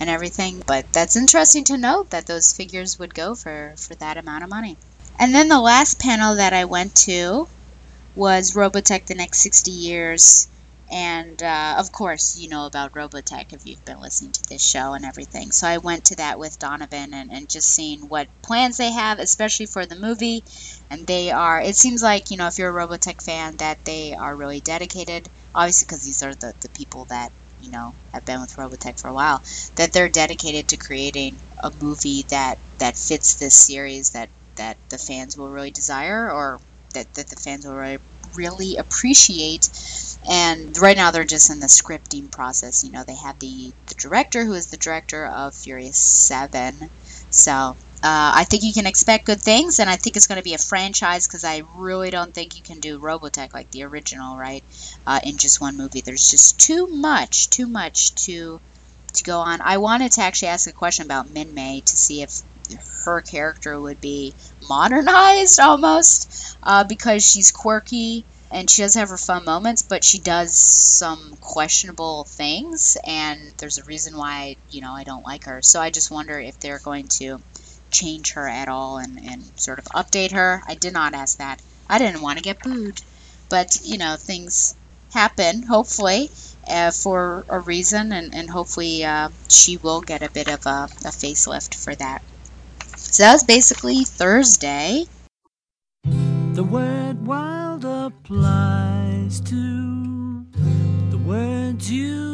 and 0.00 0.10
everything 0.10 0.62
but 0.66 0.92
that's 0.92 1.16
interesting 1.16 1.64
to 1.64 1.76
note 1.78 2.10
that 2.10 2.26
those 2.26 2.52
figures 2.52 2.98
would 2.98 3.14
go 3.14 3.34
for 3.34 3.74
for 3.78 3.94
that 3.96 4.16
amount 4.16 4.44
of 4.44 4.50
money. 4.50 4.76
And 5.18 5.34
then 5.34 5.48
the 5.48 5.60
last 5.60 5.98
panel 6.00 6.36
that 6.36 6.52
i 6.52 6.64
went 6.64 6.94
to 6.94 7.48
was 8.14 8.52
robotech 8.54 9.06
the 9.06 9.14
next 9.14 9.40
60 9.40 9.70
years 9.70 10.48
and 10.90 11.42
uh, 11.42 11.76
of 11.78 11.92
course 11.92 12.36
you 12.36 12.48
know 12.48 12.66
about 12.66 12.92
robotech 12.92 13.52
if 13.52 13.64
you've 13.66 13.84
been 13.84 14.00
listening 14.00 14.32
to 14.32 14.42
this 14.48 14.62
show 14.62 14.94
and 14.94 15.04
everything. 15.04 15.50
So 15.52 15.66
i 15.66 15.78
went 15.78 16.04
to 16.06 16.16
that 16.16 16.38
with 16.38 16.58
donovan 16.58 17.12
and, 17.14 17.30
and 17.32 17.48
just 17.48 17.68
seeing 17.74 18.00
what 18.08 18.28
plans 18.42 18.76
they 18.78 18.92
have 18.92 19.18
especially 19.18 19.66
for 19.66 19.86
the 19.86 19.96
movie. 19.96 20.44
And 20.90 21.06
they 21.06 21.30
are 21.30 21.60
it 21.60 21.76
seems 21.76 22.02
like 22.02 22.30
you 22.30 22.36
know 22.36 22.46
if 22.46 22.58
you're 22.58 22.76
a 22.76 22.86
robotech 22.86 23.22
fan 23.22 23.56
that 23.58 23.84
they 23.84 24.14
are 24.14 24.36
really 24.36 24.60
dedicated 24.60 25.28
obviously 25.54 25.86
because 25.86 26.02
these 26.04 26.22
are 26.22 26.34
the, 26.34 26.54
the 26.60 26.68
people 26.70 27.06
that 27.06 27.32
you 27.62 27.70
know 27.70 27.94
have 28.12 28.24
been 28.24 28.40
with 28.40 28.56
robotech 28.56 29.00
for 29.00 29.08
a 29.08 29.12
while 29.12 29.42
that 29.76 29.92
they're 29.92 30.08
dedicated 30.08 30.68
to 30.68 30.76
creating 30.76 31.36
a 31.62 31.72
movie 31.80 32.22
that 32.28 32.58
that 32.78 32.96
fits 32.96 33.34
this 33.34 33.54
series 33.54 34.10
that 34.10 34.28
that 34.56 34.76
the 34.88 34.98
fans 34.98 35.36
will 35.36 35.48
really 35.48 35.70
desire 35.70 36.30
or 36.30 36.60
that, 36.94 37.12
that 37.14 37.28
the 37.28 37.36
fans 37.36 37.64
will 37.66 37.74
really, 37.74 37.98
really 38.34 38.76
appreciate. 38.76 39.68
And 40.28 40.76
right 40.78 40.96
now 40.96 41.10
they're 41.10 41.24
just 41.24 41.50
in 41.50 41.60
the 41.60 41.66
scripting 41.66 42.30
process 42.30 42.84
you 42.84 42.90
know 42.90 43.04
they 43.04 43.14
have 43.14 43.38
the 43.38 43.72
the 43.86 43.94
director 43.94 44.44
who 44.44 44.52
is 44.54 44.66
the 44.66 44.76
director 44.76 45.24
of 45.26 45.54
furious 45.54 45.96
7 45.96 46.90
so 47.30 47.76
uh, 48.02 48.32
I 48.36 48.44
think 48.44 48.62
you 48.62 48.72
can 48.72 48.86
expect 48.86 49.26
good 49.26 49.40
things, 49.40 49.80
and 49.80 49.90
I 49.90 49.96
think 49.96 50.16
it's 50.16 50.26
going 50.28 50.38
to 50.38 50.44
be 50.44 50.54
a 50.54 50.58
franchise 50.58 51.26
because 51.26 51.44
I 51.44 51.62
really 51.74 52.10
don't 52.10 52.32
think 52.32 52.56
you 52.56 52.62
can 52.62 52.78
do 52.80 53.00
Robotech 53.00 53.52
like 53.54 53.70
the 53.70 53.82
original, 53.84 54.36
right? 54.36 54.64
Uh, 55.06 55.20
in 55.24 55.36
just 55.38 55.60
one 55.60 55.76
movie, 55.76 56.00
there's 56.00 56.30
just 56.30 56.60
too 56.60 56.86
much, 56.86 57.50
too 57.50 57.66
much 57.66 58.14
to 58.26 58.60
to 59.14 59.24
go 59.24 59.40
on. 59.40 59.60
I 59.62 59.78
wanted 59.78 60.12
to 60.12 60.22
actually 60.22 60.48
ask 60.48 60.68
a 60.68 60.72
question 60.72 61.06
about 61.06 61.28
Minmei 61.28 61.84
to 61.84 61.96
see 61.96 62.22
if 62.22 62.42
her 63.04 63.20
character 63.22 63.80
would 63.80 64.00
be 64.00 64.34
modernized 64.68 65.58
almost 65.60 66.56
uh, 66.62 66.84
because 66.84 67.24
she's 67.28 67.50
quirky 67.52 68.24
and 68.50 68.70
she 68.70 68.82
does 68.82 68.94
have 68.94 69.10
her 69.10 69.18
fun 69.18 69.44
moments, 69.44 69.82
but 69.82 70.04
she 70.04 70.18
does 70.20 70.56
some 70.56 71.36
questionable 71.40 72.24
things, 72.24 72.96
and 73.04 73.52
there's 73.58 73.76
a 73.78 73.84
reason 73.84 74.16
why 74.16 74.56
you 74.70 74.80
know 74.80 74.92
I 74.92 75.04
don't 75.04 75.26
like 75.26 75.44
her. 75.44 75.60
So 75.62 75.80
I 75.80 75.90
just 75.90 76.10
wonder 76.10 76.38
if 76.40 76.58
they're 76.58 76.78
going 76.78 77.08
to 77.20 77.42
change 77.90 78.32
her 78.32 78.48
at 78.48 78.68
all 78.68 78.98
and, 78.98 79.18
and 79.24 79.42
sort 79.56 79.78
of 79.78 79.84
update 79.86 80.32
her. 80.32 80.62
I 80.66 80.74
did 80.74 80.92
not 80.92 81.14
ask 81.14 81.38
that. 81.38 81.60
I 81.88 81.98
didn't 81.98 82.22
want 82.22 82.38
to 82.38 82.44
get 82.44 82.62
booed, 82.62 83.00
but 83.48 83.80
you 83.84 83.98
know 83.98 84.16
things 84.16 84.74
happen. 85.12 85.62
Hopefully. 85.62 86.30
Uh, 86.70 86.90
for 86.90 87.46
a 87.48 87.58
reason, 87.60 88.12
and, 88.12 88.34
and 88.34 88.50
hopefully 88.50 89.02
uh, 89.02 89.30
she 89.48 89.78
will 89.78 90.02
get 90.02 90.22
a 90.22 90.30
bit 90.30 90.48
of 90.48 90.66
a, 90.66 90.84
a 90.84 91.10
facelift 91.10 91.74
for 91.74 91.94
that. 91.94 92.20
So 92.94 93.22
that 93.22 93.32
was 93.32 93.44
basically 93.44 94.04
Thursday. 94.04 95.06
The 96.04 96.62
word 96.62 97.26
wild 97.26 97.86
applies 97.86 99.40
to 99.40 100.44
the 101.08 101.16
words 101.16 101.90
you 101.90 102.27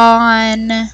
on 0.00 0.88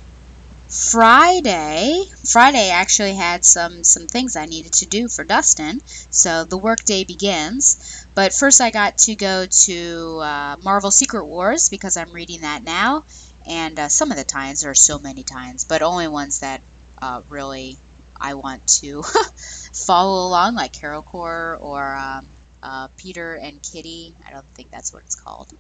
Friday, 0.68 2.02
Friday 2.30 2.70
actually 2.70 3.14
had 3.16 3.44
some 3.44 3.84
some 3.84 4.06
things 4.08 4.36
I 4.36 4.46
needed 4.46 4.72
to 4.74 4.86
do 4.86 5.08
for 5.08 5.24
Dustin, 5.24 5.80
so 6.10 6.44
the 6.44 6.58
workday 6.58 7.04
begins. 7.04 7.76
But 8.14 8.34
first, 8.34 8.60
I 8.60 8.70
got 8.70 8.98
to 9.06 9.16
go 9.16 9.46
to 9.64 10.18
uh, 10.20 10.56
Marvel 10.62 10.90
Secret 10.90 11.26
Wars 11.26 11.68
because 11.70 11.96
I'm 11.96 12.12
reading 12.12 12.42
that 12.42 12.64
now, 12.64 13.04
and 13.46 13.78
uh, 13.78 13.88
some 13.88 14.10
of 14.12 14.16
the 14.18 14.24
times 14.24 14.60
there 14.60 14.70
are 14.72 14.74
so 14.90 14.98
many 14.98 15.24
times, 15.24 15.64
but 15.64 15.82
only 15.82 16.08
ones 16.08 16.40
that 16.40 16.62
uh, 17.02 17.22
really 17.28 17.80
I 18.20 18.34
want 18.34 18.66
to 18.82 19.04
follow 19.74 20.26
along, 20.28 20.54
like 20.56 20.72
Carol 20.72 21.02
Corps 21.02 21.58
or 21.60 21.96
um, 21.96 22.30
uh, 22.62 22.88
Peter 22.96 23.34
and 23.34 23.62
Kitty. 23.62 24.16
I 24.26 24.32
don't 24.32 24.50
think 24.54 24.70
that's 24.70 24.92
what 24.92 25.02
it's 25.04 25.16
called. 25.16 25.50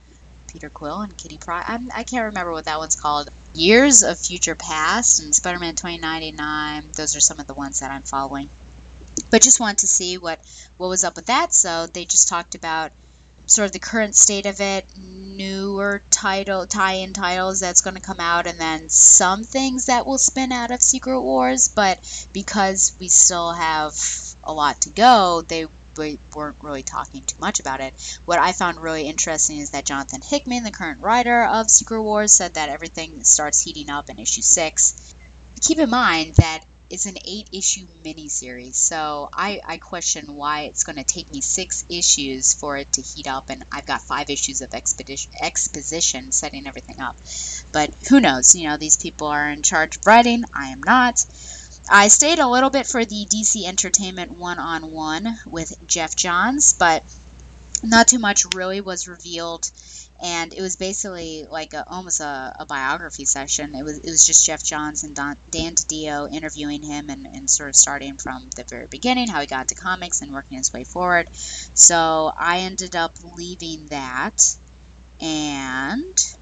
Peter 0.56 0.70
Quill 0.70 1.02
and 1.02 1.14
Kitty 1.14 1.36
Pryde. 1.36 1.66
I'm, 1.68 1.90
I 1.94 2.02
can't 2.02 2.24
remember 2.24 2.50
what 2.50 2.64
that 2.64 2.78
one's 2.78 2.96
called. 2.96 3.28
Years 3.52 4.02
of 4.02 4.18
Future 4.18 4.54
Past 4.54 5.22
and 5.22 5.36
Spider-Man 5.36 5.74
2099. 5.74 6.92
Those 6.94 7.14
are 7.14 7.20
some 7.20 7.38
of 7.38 7.46
the 7.46 7.52
ones 7.52 7.80
that 7.80 7.90
I'm 7.90 8.00
following. 8.00 8.48
But 9.30 9.42
just 9.42 9.60
wanted 9.60 9.78
to 9.78 9.86
see 9.86 10.16
what 10.16 10.40
what 10.78 10.88
was 10.88 11.04
up 11.04 11.14
with 11.14 11.26
that. 11.26 11.52
So 11.52 11.88
they 11.88 12.06
just 12.06 12.28
talked 12.28 12.54
about 12.54 12.92
sort 13.44 13.66
of 13.66 13.72
the 13.72 13.78
current 13.78 14.14
state 14.14 14.46
of 14.46 14.62
it, 14.62 14.86
newer 14.96 16.00
title 16.08 16.66
tie-in 16.66 17.12
titles 17.12 17.60
that's 17.60 17.82
going 17.82 17.96
to 17.96 18.00
come 18.00 18.20
out, 18.20 18.46
and 18.46 18.58
then 18.58 18.88
some 18.88 19.44
things 19.44 19.86
that 19.86 20.06
will 20.06 20.16
spin 20.16 20.52
out 20.52 20.70
of 20.70 20.80
Secret 20.80 21.20
Wars. 21.20 21.68
But 21.68 22.26
because 22.32 22.96
we 22.98 23.08
still 23.08 23.52
have 23.52 23.94
a 24.42 24.54
lot 24.54 24.80
to 24.80 24.88
go, 24.88 25.42
they 25.42 25.66
we 25.96 26.18
weren't 26.34 26.56
really 26.62 26.82
talking 26.82 27.22
too 27.22 27.38
much 27.40 27.60
about 27.60 27.80
it. 27.80 28.20
What 28.24 28.38
I 28.38 28.52
found 28.52 28.78
really 28.78 29.08
interesting 29.08 29.58
is 29.58 29.70
that 29.70 29.86
Jonathan 29.86 30.22
Hickman, 30.22 30.64
the 30.64 30.70
current 30.70 31.02
writer 31.02 31.44
of 31.44 31.70
Secret 31.70 32.02
Wars, 32.02 32.32
said 32.32 32.54
that 32.54 32.68
everything 32.68 33.24
starts 33.24 33.62
heating 33.62 33.90
up 33.90 34.10
in 34.10 34.18
issue 34.18 34.42
six. 34.42 35.14
Keep 35.60 35.78
in 35.78 35.90
mind 35.90 36.34
that 36.34 36.60
it's 36.88 37.06
an 37.06 37.16
eight 37.24 37.48
issue 37.52 37.86
miniseries. 38.04 38.74
So 38.74 39.28
I, 39.32 39.60
I 39.66 39.78
question 39.78 40.36
why 40.36 40.62
it's 40.62 40.84
going 40.84 40.96
to 40.96 41.04
take 41.04 41.32
me 41.32 41.40
six 41.40 41.84
issues 41.88 42.54
for 42.54 42.76
it 42.76 42.92
to 42.92 43.02
heat 43.02 43.26
up, 43.26 43.50
and 43.50 43.64
I've 43.72 43.86
got 43.86 44.02
five 44.02 44.30
issues 44.30 44.60
of 44.60 44.74
expedition, 44.74 45.32
exposition 45.40 46.30
setting 46.30 46.66
everything 46.66 47.00
up. 47.00 47.16
But 47.72 47.90
who 48.08 48.20
knows? 48.20 48.54
You 48.54 48.68
know, 48.68 48.76
these 48.76 48.96
people 48.96 49.26
are 49.26 49.50
in 49.50 49.62
charge 49.62 49.96
of 49.96 50.06
writing. 50.06 50.44
I 50.54 50.68
am 50.68 50.82
not. 50.82 51.24
I 51.88 52.08
stayed 52.08 52.38
a 52.38 52.48
little 52.48 52.70
bit 52.70 52.86
for 52.86 53.04
the 53.04 53.26
DC 53.26 53.64
Entertainment 53.64 54.32
one 54.32 54.58
on 54.58 54.92
one 54.92 55.38
with 55.46 55.74
Geoff 55.86 56.16
Johns, 56.16 56.72
but 56.72 57.04
not 57.82 58.08
too 58.08 58.18
much 58.18 58.44
really 58.54 58.80
was 58.80 59.06
revealed 59.06 59.70
and 60.20 60.54
it 60.54 60.62
was 60.62 60.76
basically 60.76 61.44
like 61.44 61.74
a, 61.74 61.86
almost 61.88 62.20
a, 62.20 62.56
a, 62.58 62.66
biography 62.66 63.24
session. 63.24 63.74
It 63.74 63.82
was 63.82 63.98
it 63.98 64.06
was 64.06 64.24
just 64.24 64.46
Geoff 64.46 64.62
Johns 64.62 65.04
and 65.04 65.14
Don, 65.14 65.36
Dan 65.50 65.74
DiDio 65.74 66.32
interviewing 66.32 66.82
him 66.82 67.10
and, 67.10 67.26
and 67.26 67.50
sort 67.50 67.68
of 67.68 67.76
starting 67.76 68.16
from 68.16 68.48
the 68.56 68.64
very 68.64 68.86
beginning, 68.86 69.28
how 69.28 69.40
he 69.40 69.46
got 69.46 69.62
into 69.62 69.74
comics 69.74 70.22
and 70.22 70.32
working 70.32 70.56
his 70.56 70.72
way 70.72 70.84
forward. 70.84 71.28
So 71.34 72.32
I 72.36 72.60
ended 72.60 72.96
up 72.96 73.12
leaving 73.36 73.86
that, 73.88 74.56
and 75.20 76.36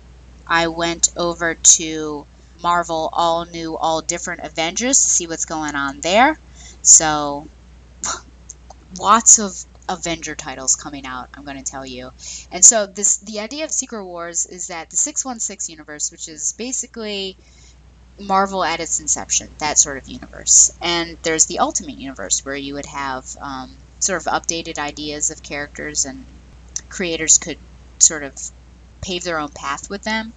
I 0.46 0.68
went 0.68 1.12
over 1.16 1.54
to 1.54 2.26
Marvel 2.62 3.10
All 3.12 3.44
New, 3.44 3.76
All 3.76 4.00
Different 4.00 4.40
Avengers 4.42 5.02
to 5.02 5.10
see 5.10 5.26
what's 5.26 5.44
going 5.44 5.74
on 5.74 6.00
there. 6.00 6.38
So 6.82 7.48
lots 8.98 9.38
of 9.38 9.64
Avenger 9.88 10.34
titles 10.34 10.76
coming 10.76 11.04
out, 11.06 11.28
I'm 11.34 11.44
going 11.44 11.62
to 11.62 11.70
tell 11.70 11.84
you. 11.84 12.10
And 12.50 12.64
so 12.64 12.86
this 12.86 13.18
the 13.18 13.40
idea 13.40 13.64
of 13.64 13.72
Secret 13.72 14.04
Wars 14.04 14.46
is 14.46 14.68
that 14.68 14.90
the 14.90 14.96
616 14.96 15.72
universe, 15.72 16.10
which 16.10 16.28
is 16.28 16.54
basically 16.54 17.36
Marvel 18.18 18.64
at 18.64 18.80
its 18.80 19.00
inception, 19.00 19.50
that 19.58 19.78
sort 19.78 19.98
of 19.98 20.08
universe. 20.08 20.72
And 20.80 21.18
there's 21.22 21.46
the 21.46 21.58
Ultimate 21.58 21.98
Universe 21.98 22.44
where 22.44 22.56
you 22.56 22.74
would 22.74 22.86
have 22.86 23.36
um, 23.40 23.76
sort 24.00 24.24
of 24.24 24.32
updated 24.32 24.78
ideas 24.78 25.30
of 25.30 25.42
characters 25.42 26.04
and 26.04 26.24
creators 26.88 27.38
could 27.38 27.58
sort 27.98 28.22
of 28.22 28.34
pave 29.00 29.24
their 29.24 29.38
own 29.38 29.50
path 29.50 29.90
with 29.90 30.02
them. 30.02 30.32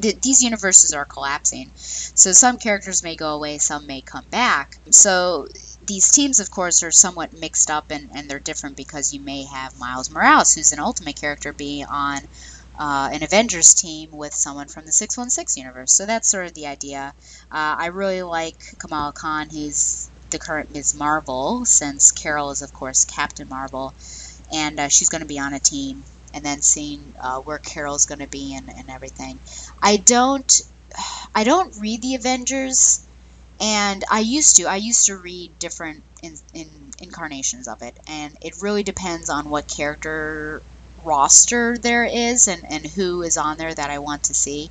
Th- 0.00 0.20
these 0.20 0.42
universes 0.42 0.92
are 0.92 1.06
collapsing. 1.06 1.72
So 1.74 2.32
some 2.32 2.58
characters 2.58 3.02
may 3.02 3.16
go 3.16 3.30
away, 3.34 3.58
some 3.58 3.86
may 3.86 4.02
come 4.02 4.26
back. 4.30 4.76
So 4.90 5.48
these 5.80 6.10
teams, 6.10 6.38
of 6.40 6.50
course, 6.50 6.82
are 6.82 6.90
somewhat 6.90 7.32
mixed 7.32 7.70
up 7.70 7.86
and, 7.90 8.10
and 8.14 8.28
they're 8.28 8.40
different 8.40 8.76
because 8.76 9.12
you 9.12 9.20
may 9.22 9.44
have 9.44 9.78
Miles 9.78 10.10
Morales, 10.10 10.52
who's 10.52 10.72
an 10.72 10.80
Ultimate 10.80 11.16
character, 11.16 11.52
be 11.52 11.84
on 11.88 12.18
uh, 12.78 13.08
an 13.12 13.22
Avengers 13.22 13.72
team 13.74 14.10
with 14.12 14.34
someone 14.34 14.68
from 14.68 14.84
the 14.84 14.92
616 14.92 15.62
universe. 15.62 15.92
So 15.92 16.06
that's 16.06 16.28
sort 16.30 16.46
of 16.46 16.54
the 16.54 16.66
idea. 16.66 17.14
Uh, 17.50 17.76
I 17.78 17.86
really 17.86 18.22
like 18.22 18.56
Kamala 18.78 19.12
Khan, 19.12 19.48
who's 19.50 20.10
the 20.30 20.38
current 20.38 20.70
Ms. 20.72 20.94
Marvel, 20.94 21.64
since 21.64 22.10
Carol 22.12 22.50
is, 22.50 22.62
of 22.62 22.72
course, 22.72 23.04
Captain 23.04 23.48
Marvel, 23.48 23.94
and 24.52 24.80
uh, 24.80 24.88
she's 24.88 25.08
going 25.08 25.22
to 25.22 25.26
be 25.28 25.38
on 25.38 25.54
a 25.54 25.60
team. 25.60 26.04
And 26.34 26.44
then 26.44 26.62
seeing 26.62 27.14
uh, 27.20 27.40
where 27.40 27.58
Carol's 27.58 28.06
going 28.06 28.20
to 28.20 28.28
be 28.28 28.54
and, 28.56 28.68
and 28.70 28.90
everything. 28.90 29.40
I 29.82 29.98
don't, 29.98 30.52
I 31.34 31.44
don't 31.44 31.76
read 31.80 32.02
the 32.02 32.14
Avengers 32.16 33.06
and 33.60 34.04
I 34.10 34.20
used 34.20 34.56
to 34.56 34.64
I 34.64 34.76
used 34.76 35.06
to 35.06 35.16
read 35.18 35.58
different 35.58 36.04
in, 36.22 36.36
in 36.54 36.92
incarnations 37.00 37.68
of 37.68 37.82
it, 37.82 37.98
and 38.08 38.36
it 38.42 38.54
really 38.62 38.82
depends 38.84 39.30
on 39.30 39.50
what 39.50 39.68
character 39.68 40.62
roster 41.04 41.78
there 41.78 42.04
is 42.04 42.48
and, 42.48 42.64
and 42.70 42.86
who 42.86 43.22
is 43.22 43.36
on 43.36 43.58
there 43.58 43.74
that 43.74 43.90
I 43.90 44.00
want 44.00 44.24
to 44.24 44.34
see. 44.34 44.70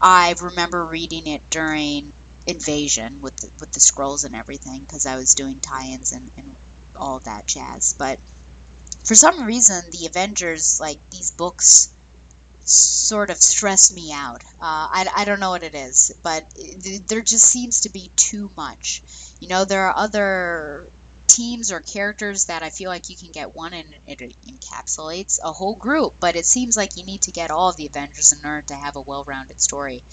I 0.00 0.34
remember 0.40 0.84
reading 0.86 1.26
it 1.26 1.48
during 1.50 2.12
Invasion 2.46 3.20
with 3.20 3.36
the, 3.38 3.50
with 3.60 3.72
the 3.72 3.80
scrolls 3.80 4.24
and 4.24 4.34
everything 4.34 4.80
because 4.82 5.06
I 5.06 5.16
was 5.16 5.34
doing 5.34 5.60
tie-ins 5.60 6.12
and, 6.12 6.30
and 6.36 6.56
all 6.96 7.20
that 7.20 7.46
jazz. 7.46 7.94
But 7.98 8.20
for 9.04 9.14
some 9.14 9.44
reason, 9.44 9.90
the 9.90 10.06
Avengers 10.06 10.80
like 10.80 10.98
these 11.10 11.30
books 11.30 11.92
sort 12.60 13.30
of 13.30 13.38
stress 13.38 13.92
me 13.92 14.12
out. 14.12 14.44
Uh, 14.44 14.88
I, 14.90 15.06
I 15.16 15.24
don't 15.24 15.40
know 15.40 15.50
what 15.50 15.64
it 15.64 15.74
is, 15.74 16.16
but 16.22 16.46
there 17.06 17.22
just 17.22 17.44
seems 17.44 17.82
to 17.82 17.90
be 17.90 18.10
too 18.16 18.50
much. 18.56 19.02
You 19.40 19.48
know, 19.48 19.64
there 19.64 19.86
are 19.86 19.96
other 19.96 20.86
teams 21.26 21.72
or 21.72 21.80
characters 21.80 22.46
that 22.46 22.62
I 22.62 22.70
feel 22.70 22.90
like 22.90 23.08
you 23.08 23.16
can 23.16 23.32
get 23.32 23.56
one 23.56 23.72
and 23.72 23.94
it 24.06 24.18
encapsulates 24.46 25.40
a 25.42 25.52
whole 25.52 25.74
group, 25.74 26.14
but 26.20 26.36
it 26.36 26.46
seems 26.46 26.76
like 26.76 26.96
you 26.96 27.04
need 27.04 27.22
to 27.22 27.30
get 27.30 27.50
all 27.50 27.70
of 27.70 27.76
the 27.76 27.86
Avengers 27.86 28.32
in 28.32 28.46
order 28.46 28.62
to 28.68 28.74
have 28.74 28.96
a 28.96 29.00
well 29.00 29.24
rounded 29.24 29.60
story. 29.60 30.04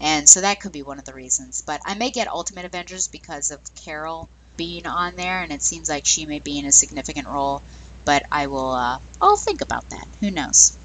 And 0.00 0.28
so 0.28 0.40
that 0.40 0.60
could 0.60 0.72
be 0.72 0.82
one 0.82 0.98
of 0.98 1.04
the 1.04 1.14
reasons. 1.14 1.62
But 1.62 1.80
I 1.84 1.94
may 1.94 2.10
get 2.10 2.28
Ultimate 2.28 2.64
Avengers 2.64 3.08
because 3.08 3.50
of 3.50 3.60
Carol 3.74 4.28
being 4.56 4.86
on 4.86 5.16
there, 5.16 5.42
and 5.42 5.52
it 5.52 5.62
seems 5.62 5.88
like 5.88 6.06
she 6.06 6.26
may 6.26 6.38
be 6.38 6.58
in 6.58 6.66
a 6.66 6.72
significant 6.72 7.28
role. 7.28 7.62
But 8.04 8.24
I 8.32 8.46
will, 8.46 8.72
uh, 8.72 8.98
I'll 9.20 9.36
think 9.36 9.60
about 9.60 9.88
that. 9.90 10.06
Who 10.20 10.30
knows? 10.30 10.76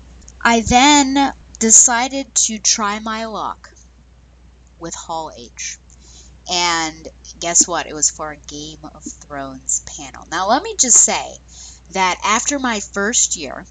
I 0.41 0.62
then 0.62 1.34
decided 1.60 2.36
to 2.36 2.60
try 2.60 2.99
my 2.99 3.26
luck 3.26 3.69
with 4.80 4.93
Hall 4.95 5.32
H. 5.36 5.78
And 6.52 7.08
guess 7.39 7.67
what? 7.67 7.88
It 7.88 7.93
was 7.93 8.10
for 8.10 8.32
a 8.32 8.38
Game 8.38 8.84
of 8.84 9.04
Thrones 9.04 9.84
panel. 9.97 10.26
Now, 10.30 10.49
let 10.49 10.62
me 10.62 10.76
just 10.78 10.97
say 10.97 11.38
that 11.91 12.19
after 12.23 12.60
my 12.60 12.82
first 12.82 13.38
year, 13.38 13.65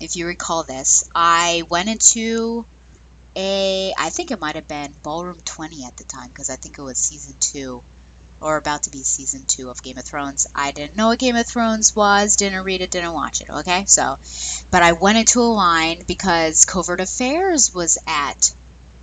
if 0.00 0.16
you 0.16 0.26
recall 0.26 0.64
this, 0.64 1.08
I 1.14 1.62
went 1.70 1.88
into 1.88 2.66
a, 3.36 3.94
I 3.96 4.10
think 4.10 4.30
it 4.32 4.40
might 4.40 4.56
have 4.56 4.66
been 4.66 4.94
Ballroom 5.04 5.40
20 5.44 5.84
at 5.86 5.96
the 5.96 6.04
time, 6.04 6.28
because 6.28 6.50
I 6.50 6.56
think 6.56 6.78
it 6.78 6.82
was 6.82 6.98
season 6.98 7.36
two 7.38 7.82
or 8.42 8.56
about 8.56 8.82
to 8.84 8.90
be 8.90 9.02
season 9.02 9.44
two 9.46 9.70
of 9.70 9.82
Game 9.82 9.98
of 9.98 10.04
Thrones. 10.04 10.46
I 10.54 10.72
didn't 10.72 10.96
know 10.96 11.08
what 11.08 11.18
Game 11.18 11.36
of 11.36 11.46
Thrones 11.46 11.94
was, 11.94 12.36
didn't 12.36 12.64
read 12.64 12.80
it, 12.80 12.90
didn't 12.90 13.12
watch 13.12 13.40
it, 13.40 13.48
okay? 13.48 13.84
So, 13.86 14.18
but 14.70 14.82
I 14.82 14.92
went 14.92 15.18
into 15.18 15.40
a 15.40 15.42
line 15.42 16.02
because 16.06 16.64
Covert 16.64 17.00
Affairs 17.00 17.74
was 17.74 17.98
at 18.06 18.52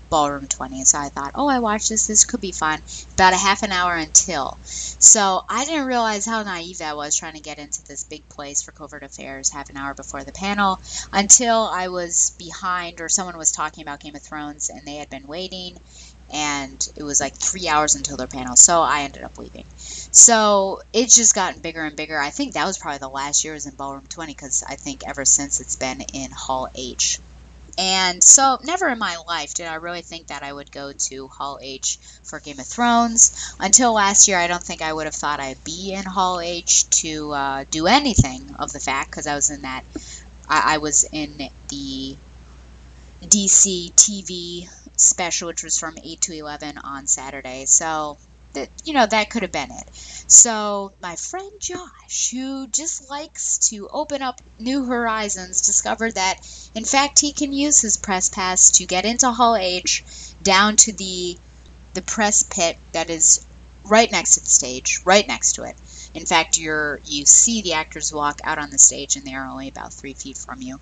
Ballroom 0.10 0.48
20. 0.48 0.84
So 0.86 0.98
I 0.98 1.10
thought, 1.10 1.34
oh, 1.36 1.48
I 1.48 1.60
watched 1.60 1.90
this. 1.90 2.08
This 2.08 2.26
could 2.26 2.42
be 2.42 2.52
fun. 2.52 2.82
About 3.14 3.34
a 3.34 3.38
half 3.38 3.64
an 3.64 3.72
hour 3.72 3.96
until. 3.96 4.58
So 4.64 5.44
I 5.48 5.66
didn't 5.66 5.86
realize 5.86 6.26
how 6.26 6.44
naive 6.44 6.82
I 6.82 6.94
was 6.94 7.16
trying 7.16 7.36
to 7.36 7.40
get 7.40 7.60
into 7.60 7.84
this 7.84 8.04
big 8.04 8.28
place 8.28 8.62
for 8.62 8.72
Covert 8.72 9.04
Affairs 9.04 9.50
half 9.50 9.70
an 9.70 9.78
hour 9.78 9.94
before 9.94 10.24
the 10.24 10.32
panel 10.32 10.80
until 11.14 11.62
I 11.62 11.90
was 11.90 12.32
behind 12.32 13.02
or 13.02 13.10
someone 13.10 13.38
was 13.38 13.52
talking 13.52 13.84
about 13.84 14.00
Game 14.00 14.16
of 14.16 14.22
Thrones 14.22 14.70
and 14.70 14.86
they 14.86 14.96
had 14.96 15.10
been 15.10 15.28
waiting 15.28 15.80
and 16.32 16.92
it 16.96 17.04
was 17.04 17.20
like 17.20 17.36
three 17.36 17.68
hours 17.68 17.96
until 17.96 18.18
their 18.18 18.28
panel, 18.28 18.56
so 18.56 18.82
I 18.82 19.02
ended 19.02 19.24
up 19.24 19.38
leaving. 19.38 19.66
So 20.12 20.82
it's 20.94 21.16
just 21.16 21.36
gotten 21.36 21.62
bigger 21.62 21.84
and 21.84 21.96
bigger. 21.96 22.20
I 22.20 22.30
think 22.30 22.54
that 22.54 22.66
was 22.66 22.78
probably 22.78 23.00
the 23.00 23.10
last 23.10 23.44
year 23.44 23.54
was 23.54 23.66
in 23.66 23.76
Ballroom 23.76 24.06
20 24.10 24.34
because 24.34 24.64
I 24.68 24.76
think 24.76 25.08
ever 25.08 25.26
since 25.26 25.60
it's 25.60 25.76
been 25.76 26.02
in 26.14 26.32
Hall 26.32 26.70
H. 26.76 27.20
And 27.78 28.22
so, 28.22 28.58
never 28.62 28.90
in 28.90 29.00
my 29.00 29.16
life 29.26 29.54
did 29.54 29.66
I 29.66 29.76
really 29.76 30.02
think 30.02 30.28
that 30.28 30.44
I 30.44 30.52
would 30.52 30.70
go 30.70 30.92
to 30.92 31.28
Hall 31.30 31.60
H 31.62 31.98
for 32.24 32.42
Game 32.42 32.60
of 32.60 32.66
Thrones. 32.68 33.56
Until 33.58 33.94
last 33.94 34.28
year, 34.28 34.38
I 34.38 34.48
don't 34.48 34.62
think 34.62 34.82
I 34.82 34.92
would 34.92 35.06
have 35.06 35.16
thought 35.16 35.40
I'd 35.40 35.64
be 35.64 35.94
in 35.94 36.04
Hall 36.04 36.42
H 36.42 36.90
to 37.02 37.32
uh, 37.32 37.66
do 37.72 37.88
anything 37.88 38.56
of 38.60 38.74
the 38.74 38.82
fact 38.82 39.12
because 39.12 39.28
I 39.28 39.36
was 39.36 39.50
in 39.50 39.62
that. 39.62 39.86
I, 40.50 40.76
I 40.76 40.78
was 40.80 41.08
in 41.10 41.50
the 41.70 42.18
DC 43.22 43.94
TV 43.94 44.68
special, 45.00 45.48
which 45.48 45.64
was 45.64 45.78
from 45.78 45.98
8 45.98 46.22
to 46.22 46.34
11 46.34 46.78
on 46.78 47.08
Saturday. 47.08 47.66
So, 47.66 48.18
that, 48.54 48.70
you 48.84 48.94
know, 48.94 49.06
that 49.06 49.30
could 49.30 49.44
have 49.44 49.52
been 49.52 49.72
it. 49.72 49.88
So, 50.28 50.92
my 51.02 51.16
friend 51.16 51.52
Josh, 51.60 52.32
who 52.32 52.68
just 52.68 53.10
likes 53.10 53.70
to 53.70 53.88
open 53.92 54.22
up 54.22 54.42
new 54.60 54.86
horizons, 54.86 55.62
discovered 55.62 56.16
that, 56.16 56.36
in 56.76 56.86
fact, 56.86 57.20
he 57.20 57.32
can 57.32 57.54
use 57.54 57.82
his 57.82 57.98
press 57.98 58.30
pass 58.30 58.72
to 58.72 58.86
get 58.86 59.06
into 59.06 59.32
Hall 59.32 59.56
H 59.56 60.04
down 60.42 60.76
to 60.78 60.94
the 60.94 61.38
the 61.94 62.02
press 62.04 62.44
pit 62.44 62.78
that 62.92 63.10
is 63.10 63.46
right 63.84 64.12
next 64.12 64.36
to 64.36 64.42
the 64.42 64.46
stage, 64.50 65.02
right 65.06 65.28
next 65.28 65.54
to 65.54 65.64
it. 65.64 65.76
In 66.14 66.26
fact, 66.26 66.58
you're 66.58 67.00
you 67.06 67.26
see 67.26 67.62
the 67.62 67.74
actors 67.74 68.14
walk 68.14 68.42
out 68.44 68.58
on 68.58 68.70
the 68.70 68.78
stage, 68.78 69.16
and 69.16 69.26
they 69.26 69.34
are 69.34 69.48
only 69.48 69.68
about 69.68 69.94
three 69.94 70.14
feet 70.14 70.38
from 70.38 70.62
you 70.62 70.80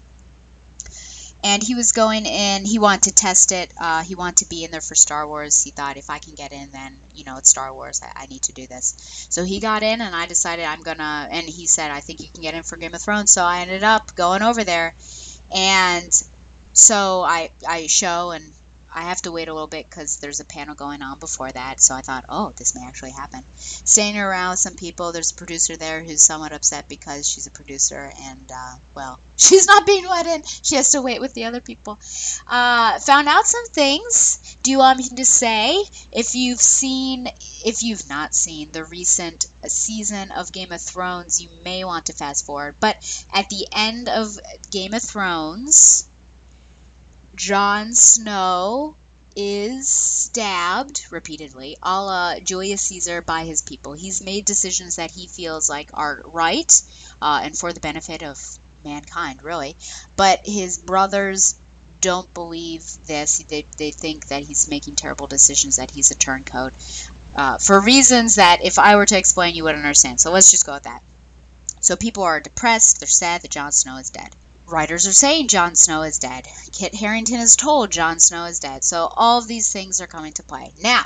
and 1.43 1.61
he 1.61 1.75
was 1.75 1.91
going 1.91 2.25
in 2.25 2.65
he 2.65 2.79
wanted 2.79 3.03
to 3.03 3.13
test 3.13 3.51
it 3.51 3.73
uh, 3.79 4.03
he 4.03 4.15
wanted 4.15 4.37
to 4.37 4.49
be 4.49 4.63
in 4.63 4.71
there 4.71 4.81
for 4.81 4.95
star 4.95 5.27
wars. 5.27 5.61
He 5.61 5.71
thought 5.71 5.97
if 5.97 6.09
i 6.09 6.19
can 6.19 6.35
get 6.35 6.51
in 6.51 6.71
then 6.71 6.97
you 7.13 7.23
know 7.23 7.37
it's 7.37 7.49
star 7.49 7.73
wars. 7.73 8.01
I, 8.03 8.23
I, 8.23 8.25
need 8.27 8.43
to 8.43 8.53
do 8.53 8.67
this. 8.67 9.27
So 9.29 9.43
he 9.43 9.59
got 9.59 9.83
in 9.83 10.01
and 10.01 10.15
i 10.15 10.25
decided 10.25 10.65
i'm 10.65 10.81
gonna 10.81 11.27
and 11.31 11.47
he 11.47 11.67
said 11.67 11.91
i 11.91 11.99
think 11.99 12.21
you 12.21 12.27
can 12.29 12.41
get 12.41 12.53
in 12.53 12.63
for 12.63 12.77
game 12.77 12.93
of 12.93 13.01
thrones. 13.01 13.31
So 13.31 13.43
i 13.43 13.59
ended 13.61 13.83
up 13.83 14.15
going 14.15 14.41
over 14.41 14.63
there. 14.63 14.95
And 15.53 16.11
so 16.73 17.21
i 17.21 17.51
i 17.67 17.87
show 17.87 18.31
and 18.31 18.53
I 18.93 19.03
have 19.03 19.21
to 19.23 19.31
wait 19.31 19.47
a 19.47 19.53
little 19.53 19.67
bit 19.67 19.89
because 19.89 20.17
there's 20.17 20.39
a 20.39 20.45
panel 20.45 20.75
going 20.75 21.01
on 21.01 21.19
before 21.19 21.51
that. 21.51 21.81
So 21.81 21.95
I 21.95 22.01
thought, 22.01 22.25
oh, 22.29 22.53
this 22.55 22.75
may 22.75 22.85
actually 22.85 23.11
happen. 23.11 23.43
Staying 23.55 24.17
around 24.17 24.57
some 24.57 24.75
people. 24.75 25.11
There's 25.11 25.31
a 25.31 25.35
producer 25.35 25.75
there 25.75 26.03
who's 26.03 26.21
somewhat 26.21 26.53
upset 26.53 26.87
because 26.87 27.27
she's 27.29 27.47
a 27.47 27.51
producer 27.51 28.11
and, 28.21 28.51
uh, 28.53 28.75
well, 28.95 29.19
she's 29.35 29.67
not 29.67 29.85
being 29.85 30.07
let 30.07 30.25
in. 30.25 30.43
She 30.43 30.75
has 30.75 30.91
to 30.91 31.01
wait 31.01 31.21
with 31.21 31.33
the 31.33 31.45
other 31.45 31.61
people. 31.61 31.99
Uh, 32.47 32.99
found 32.99 33.27
out 33.27 33.45
some 33.45 33.65
things. 33.67 34.57
Do 34.63 34.71
you 34.71 34.79
want 34.79 34.99
me 34.99 35.09
to 35.09 35.25
say 35.25 35.83
if 36.11 36.35
you've 36.35 36.61
seen, 36.61 37.27
if 37.65 37.83
you've 37.83 38.09
not 38.09 38.33
seen 38.33 38.71
the 38.71 38.85
recent 38.85 39.47
season 39.67 40.31
of 40.31 40.51
Game 40.51 40.71
of 40.71 40.81
Thrones, 40.81 41.41
you 41.41 41.49
may 41.63 41.83
want 41.83 42.07
to 42.07 42.13
fast 42.13 42.45
forward. 42.45 42.75
But 42.79 43.25
at 43.33 43.49
the 43.49 43.67
end 43.71 44.09
of 44.09 44.37
Game 44.71 44.93
of 44.93 45.03
Thrones, 45.03 46.07
Jon 47.37 47.93
Snow 47.93 48.95
is 49.35 49.87
stabbed 49.87 51.05
repeatedly, 51.11 51.77
a 51.83 52.03
la 52.03 52.39
Julius 52.39 52.81
Caesar, 52.81 53.21
by 53.21 53.45
his 53.45 53.61
people. 53.61 53.93
He's 53.93 54.23
made 54.23 54.43
decisions 54.43 54.95
that 54.95 55.11
he 55.11 55.27
feels 55.27 55.69
like 55.69 55.91
are 55.93 56.23
right 56.25 56.81
uh, 57.21 57.41
and 57.43 57.55
for 57.55 57.71
the 57.71 57.79
benefit 57.79 58.23
of 58.23 58.57
mankind, 58.83 59.43
really. 59.43 59.77
But 60.15 60.47
his 60.47 60.79
brothers 60.79 61.59
don't 62.01 62.33
believe 62.33 62.83
this. 63.05 63.37
They, 63.47 63.65
they 63.77 63.91
think 63.91 64.29
that 64.29 64.43
he's 64.43 64.67
making 64.67 64.95
terrible 64.95 65.27
decisions, 65.27 65.75
that 65.75 65.91
he's 65.91 66.09
a 66.09 66.15
turncoat. 66.15 66.73
Uh, 67.35 67.59
for 67.59 67.79
reasons 67.79 68.35
that, 68.35 68.65
if 68.65 68.79
I 68.79 68.95
were 68.95 69.05
to 69.05 69.17
explain, 69.17 69.53
you 69.53 69.63
wouldn't 69.63 69.85
understand. 69.85 70.19
So 70.19 70.31
let's 70.31 70.49
just 70.49 70.65
go 70.65 70.73
with 70.73 70.83
that. 70.83 71.03
So 71.81 71.95
people 71.95 72.23
are 72.23 72.39
depressed, 72.39 72.99
they're 72.99 73.07
sad 73.07 73.43
that 73.43 73.51
Jon 73.51 73.71
Snow 73.71 73.97
is 73.97 74.09
dead 74.09 74.35
writers 74.67 75.07
are 75.07 75.13
saying 75.13 75.47
Jon 75.47 75.75
Snow 75.75 76.03
is 76.03 76.19
dead. 76.19 76.47
Kit 76.71 76.93
Harington 76.93 77.39
is 77.39 77.55
told 77.55 77.91
Jon 77.91 78.19
Snow 78.19 78.45
is 78.45 78.59
dead. 78.59 78.83
So 78.83 79.11
all 79.15 79.39
of 79.39 79.47
these 79.47 79.71
things 79.71 80.01
are 80.01 80.07
coming 80.07 80.33
to 80.33 80.43
play. 80.43 80.73
Now, 80.81 81.05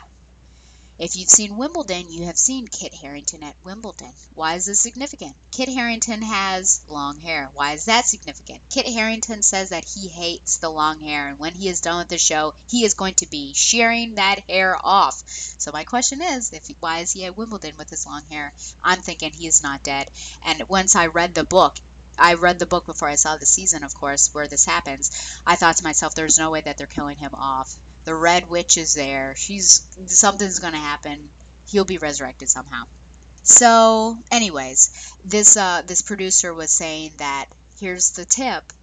if 1.01 1.15
you've 1.15 1.29
seen 1.29 1.57
Wimbledon, 1.57 2.11
you 2.11 2.25
have 2.25 2.37
seen 2.37 2.67
Kit 2.67 2.93
Harington 2.93 3.41
at 3.41 3.55
Wimbledon. 3.63 4.11
Why 4.35 4.53
is 4.53 4.65
this 4.65 4.79
significant? 4.79 5.35
Kit 5.49 5.67
Harington 5.67 6.21
has 6.21 6.85
long 6.87 7.19
hair. 7.19 7.49
Why 7.55 7.73
is 7.73 7.85
that 7.85 8.05
significant? 8.05 8.61
Kit 8.69 8.85
Harington 8.85 9.41
says 9.41 9.69
that 9.69 9.85
he 9.85 10.09
hates 10.09 10.57
the 10.57 10.69
long 10.69 10.99
hair, 10.99 11.27
and 11.27 11.39
when 11.39 11.55
he 11.55 11.67
is 11.69 11.81
done 11.81 11.97
with 11.97 12.09
the 12.09 12.19
show, 12.19 12.53
he 12.69 12.83
is 12.83 12.93
going 12.93 13.15
to 13.15 13.27
be 13.27 13.51
shearing 13.53 14.13
that 14.15 14.47
hair 14.47 14.77
off. 14.83 15.23
So 15.25 15.71
my 15.71 15.85
question 15.85 16.21
is, 16.21 16.53
if 16.53 16.67
why 16.79 16.99
is 16.99 17.13
he 17.13 17.25
at 17.25 17.35
Wimbledon 17.35 17.77
with 17.77 17.89
his 17.89 18.05
long 18.05 18.25
hair? 18.25 18.53
I'm 18.83 19.01
thinking 19.01 19.31
he 19.31 19.47
is 19.47 19.63
not 19.63 19.81
dead. 19.81 20.11
And 20.43 20.69
once 20.69 20.95
I 20.95 21.07
read 21.07 21.33
the 21.33 21.43
book, 21.43 21.77
I 22.17 22.35
read 22.35 22.59
the 22.59 22.65
book 22.65 22.85
before 22.85 23.07
I 23.07 23.15
saw 23.15 23.37
the 23.37 23.45
season, 23.45 23.83
of 23.83 23.95
course, 23.95 24.33
where 24.33 24.47
this 24.47 24.65
happens. 24.65 25.11
I 25.45 25.55
thought 25.55 25.77
to 25.77 25.83
myself, 25.83 26.15
there's 26.15 26.37
no 26.37 26.51
way 26.51 26.61
that 26.61 26.77
they're 26.77 26.87
killing 26.87 27.17
him 27.17 27.33
off. 27.33 27.79
The 28.03 28.15
Red 28.15 28.49
Witch 28.49 28.77
is 28.77 28.93
there. 28.93 29.35
She's 29.35 29.87
something's 30.07 30.59
going 30.59 30.73
to 30.73 30.79
happen. 30.79 31.29
He'll 31.67 31.85
be 31.85 31.97
resurrected 31.97 32.49
somehow. 32.49 32.85
So, 33.43 34.19
anyways, 34.29 35.15
this 35.25 35.57
uh, 35.57 35.81
this 35.83 36.01
producer 36.01 36.53
was 36.53 36.71
saying 36.71 37.13
that 37.17 37.45
here's 37.79 38.11
the 38.11 38.25
tip: 38.25 38.73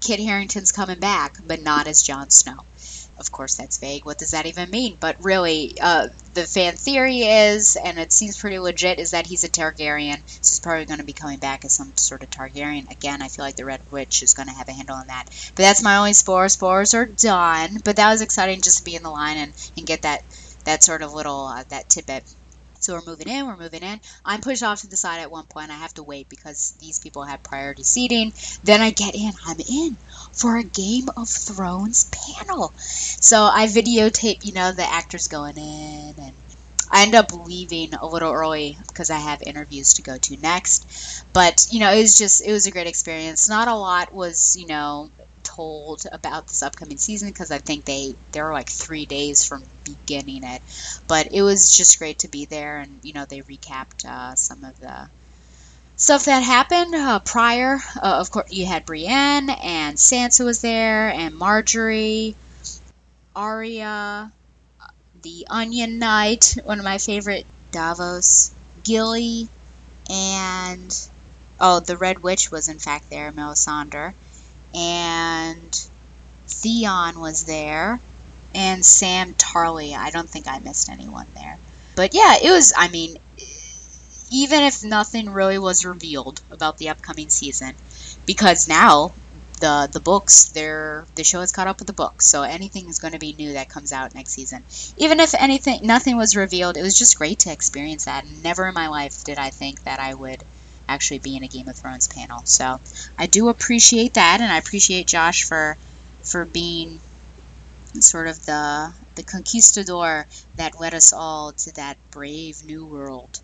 Kit 0.00 0.20
Harington's 0.20 0.72
coming 0.72 0.98
back, 0.98 1.36
but 1.46 1.62
not 1.62 1.86
as 1.86 2.02
Jon 2.02 2.30
Snow. 2.30 2.64
Of 3.18 3.32
course, 3.32 3.56
that's 3.56 3.78
vague. 3.78 4.04
What 4.04 4.18
does 4.18 4.30
that 4.30 4.46
even 4.46 4.70
mean? 4.70 4.96
But 5.00 5.22
really, 5.24 5.74
uh, 5.80 6.08
the 6.34 6.44
fan 6.46 6.76
theory 6.76 7.22
is, 7.22 7.76
and 7.76 7.98
it 7.98 8.12
seems 8.12 8.38
pretty 8.38 8.58
legit, 8.60 8.98
is 9.00 9.10
that 9.10 9.26
he's 9.26 9.42
a 9.44 9.48
Targaryen. 9.48 10.22
So 10.26 10.52
he's 10.52 10.60
probably 10.60 10.84
going 10.86 11.00
to 11.00 11.04
be 11.04 11.12
coming 11.12 11.38
back 11.38 11.64
as 11.64 11.72
some 11.72 11.92
sort 11.96 12.22
of 12.22 12.30
Targaryen. 12.30 12.90
Again, 12.90 13.20
I 13.20 13.28
feel 13.28 13.44
like 13.44 13.56
the 13.56 13.64
Red 13.64 13.80
Witch 13.90 14.22
is 14.22 14.34
going 14.34 14.48
to 14.48 14.54
have 14.54 14.68
a 14.68 14.72
handle 14.72 14.96
on 14.96 15.08
that. 15.08 15.24
But 15.56 15.64
that's 15.64 15.82
my 15.82 15.96
only 15.96 16.12
spore. 16.12 16.48
Spores 16.48 16.94
are 16.94 17.06
done. 17.06 17.80
But 17.84 17.96
that 17.96 18.10
was 18.10 18.22
exciting 18.22 18.60
just 18.62 18.78
to 18.78 18.84
be 18.84 18.94
in 18.94 19.02
the 19.02 19.10
line 19.10 19.36
and, 19.36 19.52
and 19.76 19.86
get 19.86 20.02
that 20.02 20.22
that 20.64 20.82
sort 20.82 21.02
of 21.02 21.12
little 21.12 21.46
uh, 21.46 21.64
that 21.70 21.88
tidbit. 21.88 22.24
So 22.80 22.94
we're 22.94 23.02
moving 23.04 23.28
in, 23.28 23.46
we're 23.46 23.56
moving 23.56 23.82
in. 23.82 24.00
I'm 24.24 24.40
pushed 24.40 24.62
off 24.62 24.82
to 24.82 24.86
the 24.86 24.96
side 24.96 25.20
at 25.20 25.30
one 25.32 25.46
point. 25.46 25.70
I 25.70 25.74
have 25.74 25.94
to 25.94 26.04
wait 26.04 26.28
because 26.28 26.76
these 26.80 27.00
people 27.00 27.24
had 27.24 27.42
priority 27.42 27.82
seating. 27.82 28.32
Then 28.62 28.80
I 28.80 28.90
get 28.90 29.16
in. 29.16 29.32
I'm 29.46 29.58
in 29.68 29.96
for 30.38 30.56
a 30.56 30.64
Game 30.64 31.08
of 31.16 31.28
Thrones 31.28 32.04
panel. 32.04 32.72
So 32.76 33.42
I 33.42 33.66
videotape, 33.66 34.44
you 34.46 34.52
know, 34.52 34.72
the 34.72 34.88
actors 34.88 35.28
going 35.28 35.56
in 35.56 36.14
and 36.18 36.32
I 36.90 37.02
end 37.02 37.14
up 37.14 37.32
leaving 37.46 37.94
a 37.94 38.06
little 38.06 38.32
early 38.32 38.78
because 38.86 39.10
I 39.10 39.18
have 39.18 39.42
interviews 39.42 39.94
to 39.94 40.02
go 40.02 40.16
to 40.16 40.36
next. 40.38 41.24
But, 41.32 41.66
you 41.70 41.80
know, 41.80 41.92
it 41.92 42.00
was 42.00 42.16
just 42.16 42.40
it 42.46 42.52
was 42.52 42.66
a 42.66 42.70
great 42.70 42.86
experience. 42.86 43.48
Not 43.48 43.68
a 43.68 43.74
lot 43.74 44.14
was, 44.14 44.56
you 44.56 44.66
know, 44.66 45.10
told 45.42 46.04
about 46.12 46.46
this 46.46 46.62
upcoming 46.62 46.98
season 46.98 47.28
because 47.28 47.50
I 47.50 47.58
think 47.58 47.84
they 47.84 48.14
they 48.32 48.40
were 48.40 48.52
like 48.52 48.68
three 48.68 49.06
days 49.06 49.44
from 49.44 49.64
beginning 49.84 50.44
it, 50.44 50.62
but 51.08 51.32
it 51.32 51.42
was 51.42 51.76
just 51.76 51.98
great 51.98 52.20
to 52.20 52.28
be 52.28 52.44
there 52.44 52.78
and 52.78 53.00
you 53.02 53.12
know 53.12 53.24
they 53.24 53.40
recapped 53.40 54.04
uh, 54.06 54.34
some 54.34 54.62
of 54.64 54.78
the 54.80 55.08
stuff 55.98 56.24
that 56.24 56.42
happened 56.42 56.94
uh, 56.94 57.18
prior. 57.18 57.78
Uh, 57.96 58.16
of 58.20 58.30
course, 58.30 58.50
you 58.50 58.64
had 58.64 58.86
Brienne 58.86 59.50
and 59.50 59.96
Sansa 59.98 60.44
was 60.44 60.62
there 60.62 61.10
and 61.10 61.34
Margaery, 61.34 62.34
Arya, 63.36 64.32
the 65.22 65.46
Onion 65.50 65.98
Knight, 65.98 66.56
one 66.64 66.78
of 66.78 66.84
my 66.84 66.96
favorite 66.96 67.44
Davos, 67.72 68.52
Gilly, 68.84 69.48
and 70.08 70.96
oh, 71.60 71.80
the 71.80 71.98
Red 71.98 72.22
Witch 72.22 72.50
was 72.50 72.68
in 72.68 72.78
fact 72.78 73.10
there, 73.10 73.30
Melisandre 73.32 74.14
and 74.74 75.88
Theon 76.46 77.20
was 77.20 77.44
there, 77.44 78.00
and 78.54 78.84
Sam 78.84 79.34
Tarly. 79.34 79.96
I 79.96 80.10
don't 80.10 80.28
think 80.28 80.46
I 80.46 80.58
missed 80.58 80.88
anyone 80.88 81.26
there. 81.34 81.58
But 81.96 82.14
yeah, 82.14 82.36
it 82.42 82.50
was, 82.50 82.72
I 82.76 82.88
mean, 82.88 83.18
even 84.30 84.62
if 84.62 84.84
nothing 84.84 85.30
really 85.30 85.58
was 85.58 85.84
revealed 85.84 86.40
about 86.50 86.78
the 86.78 86.88
upcoming 86.90 87.28
season, 87.28 87.74
because 88.26 88.68
now 88.68 89.12
the 89.60 89.88
the 89.92 90.00
books 90.00 90.50
they're 90.50 91.04
the 91.16 91.24
show 91.24 91.40
has 91.40 91.50
caught 91.50 91.66
up 91.66 91.80
with 91.80 91.88
the 91.88 91.92
books 91.92 92.24
so 92.26 92.44
anything 92.44 92.88
is 92.88 93.00
going 93.00 93.12
to 93.12 93.18
be 93.18 93.32
new 93.32 93.54
that 93.54 93.68
comes 93.68 93.90
out 93.90 94.14
next 94.14 94.30
season 94.30 94.62
even 94.98 95.18
if 95.18 95.34
anything 95.34 95.80
nothing 95.84 96.16
was 96.16 96.36
revealed 96.36 96.76
it 96.76 96.82
was 96.82 96.96
just 96.96 97.18
great 97.18 97.40
to 97.40 97.50
experience 97.50 98.04
that 98.04 98.24
never 98.44 98.68
in 98.68 98.74
my 98.74 98.86
life 98.86 99.24
did 99.24 99.36
i 99.36 99.50
think 99.50 99.82
that 99.82 99.98
i 99.98 100.14
would 100.14 100.44
actually 100.88 101.18
be 101.18 101.36
in 101.36 101.44
a 101.44 101.48
Game 101.48 101.68
of 101.68 101.76
Thrones 101.76 102.08
panel. 102.08 102.40
So 102.44 102.80
I 103.18 103.26
do 103.26 103.48
appreciate 103.48 104.14
that, 104.14 104.40
and 104.40 104.50
I 104.50 104.56
appreciate 104.58 105.06
Josh 105.06 105.44
for 105.44 105.76
for 106.22 106.44
being 106.44 107.00
sort 108.00 108.26
of 108.26 108.44
the 108.46 108.92
the 109.14 109.22
conquistador 109.22 110.26
that 110.56 110.80
led 110.80 110.94
us 110.94 111.12
all 111.12 111.52
to 111.52 111.72
that 111.74 111.96
brave 112.10 112.64
new 112.64 112.84
world. 112.84 113.40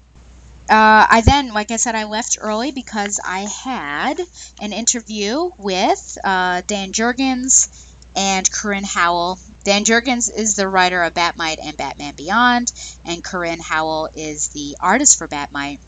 Uh, 0.68 1.06
I 1.10 1.22
then, 1.24 1.52
like 1.52 1.70
I 1.70 1.76
said, 1.76 1.94
I 1.94 2.04
left 2.04 2.36
early 2.40 2.70
because 2.70 3.20
I 3.24 3.40
had 3.64 4.20
an 4.60 4.72
interview 4.72 5.50
with 5.58 6.18
uh, 6.24 6.62
Dan 6.66 6.92
Jurgens 6.92 7.68
and 8.16 8.50
Corin 8.50 8.84
Howell. 8.84 9.38
Dan 9.64 9.84
Jurgens 9.84 10.30
is 10.34 10.54
the 10.54 10.68
writer 10.68 11.02
of 11.02 11.14
Batmite 11.14 11.58
and 11.62 11.76
Batman 11.76 12.14
Beyond, 12.14 12.72
and 13.04 13.22
Corin 13.24 13.60
Howell 13.60 14.10
is 14.14 14.48
the 14.48 14.76
artist 14.80 15.18
for 15.18 15.28
Batmite 15.28 15.80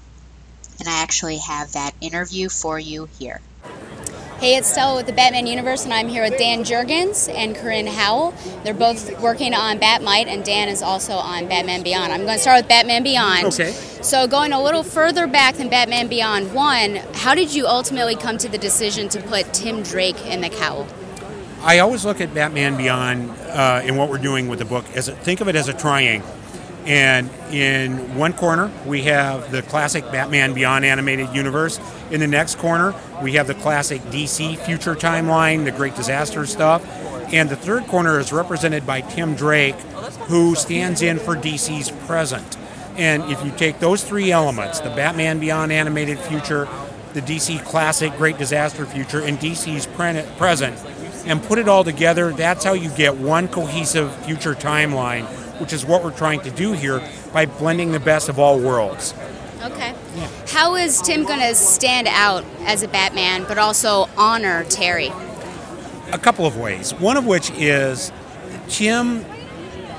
and 0.81 0.89
I 0.89 1.03
actually 1.03 1.39
have 1.39 1.73
that 1.73 1.95
interview 2.01 2.49
for 2.49 2.79
you 2.79 3.09
here. 3.19 3.43
Hey, 4.39 4.57
it's 4.57 4.71
Stella 4.71 4.95
with 4.95 5.07
the 5.07 5.15
Batman 5.15 5.47
Universe, 5.47 5.85
and 5.85 5.95
I'm 5.95 6.09
here 6.09 6.23
with 6.23 6.37
Dan 6.37 6.63
Jurgens 6.63 7.27
and 7.35 7.57
Corin 7.57 7.87
Howell. 7.87 8.35
They're 8.65 8.75
both 8.75 9.19
working 9.19 9.55
on 9.55 9.79
Batmite, 9.79 10.27
and 10.27 10.45
Dan 10.45 10.69
is 10.69 10.83
also 10.83 11.15
on 11.15 11.49
Batman 11.49 11.83
Beyond. 11.83 12.13
I'm 12.13 12.27
going 12.27 12.37
to 12.37 12.39
start 12.39 12.59
with 12.59 12.69
Batman 12.69 13.03
Beyond. 13.03 13.47
Okay. 13.47 13.73
So, 13.73 14.27
going 14.27 14.53
a 14.53 14.63
little 14.63 14.83
further 14.83 15.27
back 15.27 15.55
than 15.55 15.71
Batman 15.71 16.09
Beyond 16.09 16.53
1, 16.53 16.97
how 17.15 17.35
did 17.35 17.55
you 17.55 17.67
ultimately 17.67 18.15
come 18.15 18.37
to 18.37 18.49
the 18.49 18.59
decision 18.59 19.09
to 19.09 19.23
put 19.23 19.55
Tim 19.55 19.83
Drake 19.83 20.27
in 20.27 20.43
the 20.43 20.51
cowl? 20.51 20.87
I 21.63 21.79
always 21.79 22.05
look 22.05 22.21
at 22.21 22.35
Batman 22.35 22.77
Beyond 22.77 23.31
uh, 23.31 23.81
and 23.85 23.97
what 23.97 24.11
we're 24.11 24.19
doing 24.19 24.49
with 24.49 24.59
the 24.59 24.67
book 24.67 24.85
as 24.95 25.09
a, 25.09 25.13
think 25.13 25.41
of 25.41 25.49
it 25.49 25.57
as 25.57 25.69
a 25.69 25.73
triangle. 25.73 26.29
And 26.87 27.29
in 27.51 28.15
one 28.17 28.33
corner, 28.33 28.71
we 28.87 29.03
have 29.03 29.51
the 29.51 29.63
classic 29.63 30.05
Batman 30.13 30.55
Beyond 30.55 30.85
animated 30.85 31.35
universe. 31.35 31.81
In 32.13 32.21
the 32.21 32.29
next 32.29 32.59
corner, 32.59 32.95
we 33.21 33.33
have 33.33 33.49
the 33.49 33.55
classic 33.55 34.01
DC 34.03 34.57
future 34.59 34.95
timeline, 34.95 35.65
the 35.65 35.73
great 35.73 35.97
disaster 35.97 36.47
stuff. 36.47 36.85
And 37.33 37.49
the 37.49 37.57
third 37.57 37.89
corner 37.89 38.21
is 38.21 38.33
represented 38.33 38.87
by 38.87 39.01
Tim 39.01 39.35
Drake, 39.35 39.75
who 40.29 40.55
stands 40.55 41.03
in 41.03 41.19
for 41.19 41.35
DC's 41.35 41.91
present. 42.07 42.57
And 42.97 43.25
if 43.33 43.45
you 43.45 43.51
take 43.51 43.81
those 43.81 44.05
three 44.05 44.31
elements, 44.31 44.79
the 44.79 44.91
Batman 44.91 45.41
Beyond 45.41 45.73
animated 45.73 46.21
future, 46.21 46.69
the 47.15 47.21
DC 47.21 47.65
classic 47.65 48.17
great 48.17 48.39
disaster 48.39 48.87
future, 48.87 49.21
and 49.21 49.39
DC's 49.39 49.87
pre- 49.87 50.25
present, 50.39 50.79
and 51.27 51.43
put 51.43 51.59
it 51.59 51.69
all 51.69 51.83
together, 51.83 52.33
that's 52.33 52.63
how 52.63 52.75
you 52.75 52.91
get 52.91 53.17
one 53.17 53.49
cohesive 53.49 54.15
future 54.25 54.55
timeline 54.55 55.27
which 55.59 55.73
is 55.73 55.85
what 55.85 56.03
we're 56.03 56.17
trying 56.17 56.41
to 56.41 56.51
do 56.51 56.73
here 56.73 57.03
by 57.33 57.47
blending 57.47 57.93
the 57.93 58.01
best 58.01 58.29
of 58.29 58.39
all 58.39 58.59
worlds. 58.59 59.15
Okay. 59.63 59.95
How 60.49 60.77
is 60.77 61.01
Tim 61.01 61.25
going 61.25 61.41
to 61.41 61.55
stand 61.55 62.07
out 62.09 62.45
as 62.61 62.83
a 62.83 62.89
Batman, 62.89 63.45
but 63.49 63.59
also 63.59 64.09
honor 64.17 64.65
Terry? 64.65 65.11
A 66.13 66.19
couple 66.19 66.47
of 66.47 66.57
ways. 66.57 66.95
One 66.95 67.17
of 67.17 67.27
which 67.27 67.51
is 67.53 68.13
Tim, 68.69 69.25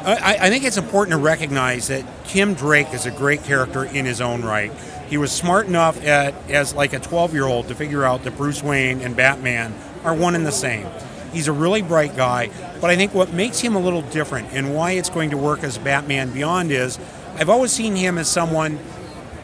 I, 0.05 0.37
I 0.41 0.49
think 0.49 0.63
it's 0.63 0.77
important 0.77 1.11
to 1.11 1.17
recognize 1.17 1.87
that 1.87 2.05
Tim 2.25 2.53
Drake 2.53 2.93
is 2.93 3.05
a 3.05 3.11
great 3.11 3.43
character 3.43 3.83
in 3.83 4.05
his 4.05 4.21
own 4.21 4.43
right. 4.43 4.71
He 5.09 5.17
was 5.17 5.31
smart 5.31 5.67
enough 5.67 6.03
at, 6.05 6.33
as 6.49 6.73
like 6.73 6.93
a 6.93 6.99
12 6.99 7.33
year 7.33 7.45
old 7.45 7.67
to 7.67 7.75
figure 7.75 8.03
out 8.03 8.23
that 8.23 8.37
Bruce 8.37 8.63
Wayne 8.63 9.01
and 9.01 9.15
Batman 9.15 9.73
are 10.03 10.13
one 10.13 10.35
and 10.35 10.45
the 10.45 10.51
same. 10.51 10.87
He's 11.33 11.47
a 11.47 11.51
really 11.51 11.81
bright 11.81 12.15
guy, 12.15 12.49
but 12.81 12.89
I 12.89 12.95
think 12.95 13.13
what 13.13 13.33
makes 13.33 13.59
him 13.59 13.75
a 13.75 13.79
little 13.79 14.01
different 14.01 14.49
and 14.53 14.73
why 14.73 14.91
it's 14.91 15.09
going 15.09 15.31
to 15.31 15.37
work 15.37 15.63
as 15.63 15.77
Batman 15.77 16.31
Beyond 16.31 16.71
is 16.71 16.99
I've 17.35 17.49
always 17.49 17.71
seen 17.71 17.95
him 17.95 18.17
as 18.17 18.27
someone, 18.27 18.79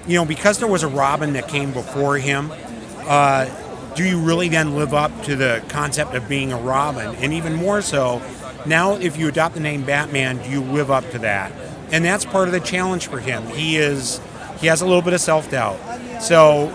you 0.07 0.15
know, 0.15 0.25
because 0.25 0.59
there 0.59 0.67
was 0.67 0.83
a 0.83 0.87
Robin 0.87 1.33
that 1.33 1.47
came 1.47 1.71
before 1.71 2.17
him. 2.17 2.51
Uh, 2.99 3.45
do 3.95 4.03
you 4.03 4.19
really 4.19 4.49
then 4.49 4.75
live 4.75 4.93
up 4.93 5.23
to 5.23 5.35
the 5.35 5.63
concept 5.67 6.15
of 6.15 6.27
being 6.27 6.51
a 6.51 6.57
Robin? 6.57 7.15
And 7.17 7.33
even 7.33 7.53
more 7.53 7.81
so, 7.81 8.21
now 8.65 8.95
if 8.95 9.17
you 9.17 9.27
adopt 9.27 9.53
the 9.53 9.59
name 9.59 9.83
Batman, 9.83 10.41
do 10.41 10.49
you 10.49 10.61
live 10.61 10.89
up 10.89 11.09
to 11.11 11.19
that? 11.19 11.51
And 11.91 12.03
that's 12.03 12.25
part 12.25 12.47
of 12.47 12.53
the 12.53 12.59
challenge 12.59 13.07
for 13.07 13.19
him. 13.19 13.45
He 13.47 13.77
is 13.77 14.19
he 14.59 14.67
has 14.67 14.81
a 14.81 14.85
little 14.85 15.01
bit 15.01 15.13
of 15.13 15.21
self 15.21 15.51
doubt. 15.51 15.77
So 16.21 16.67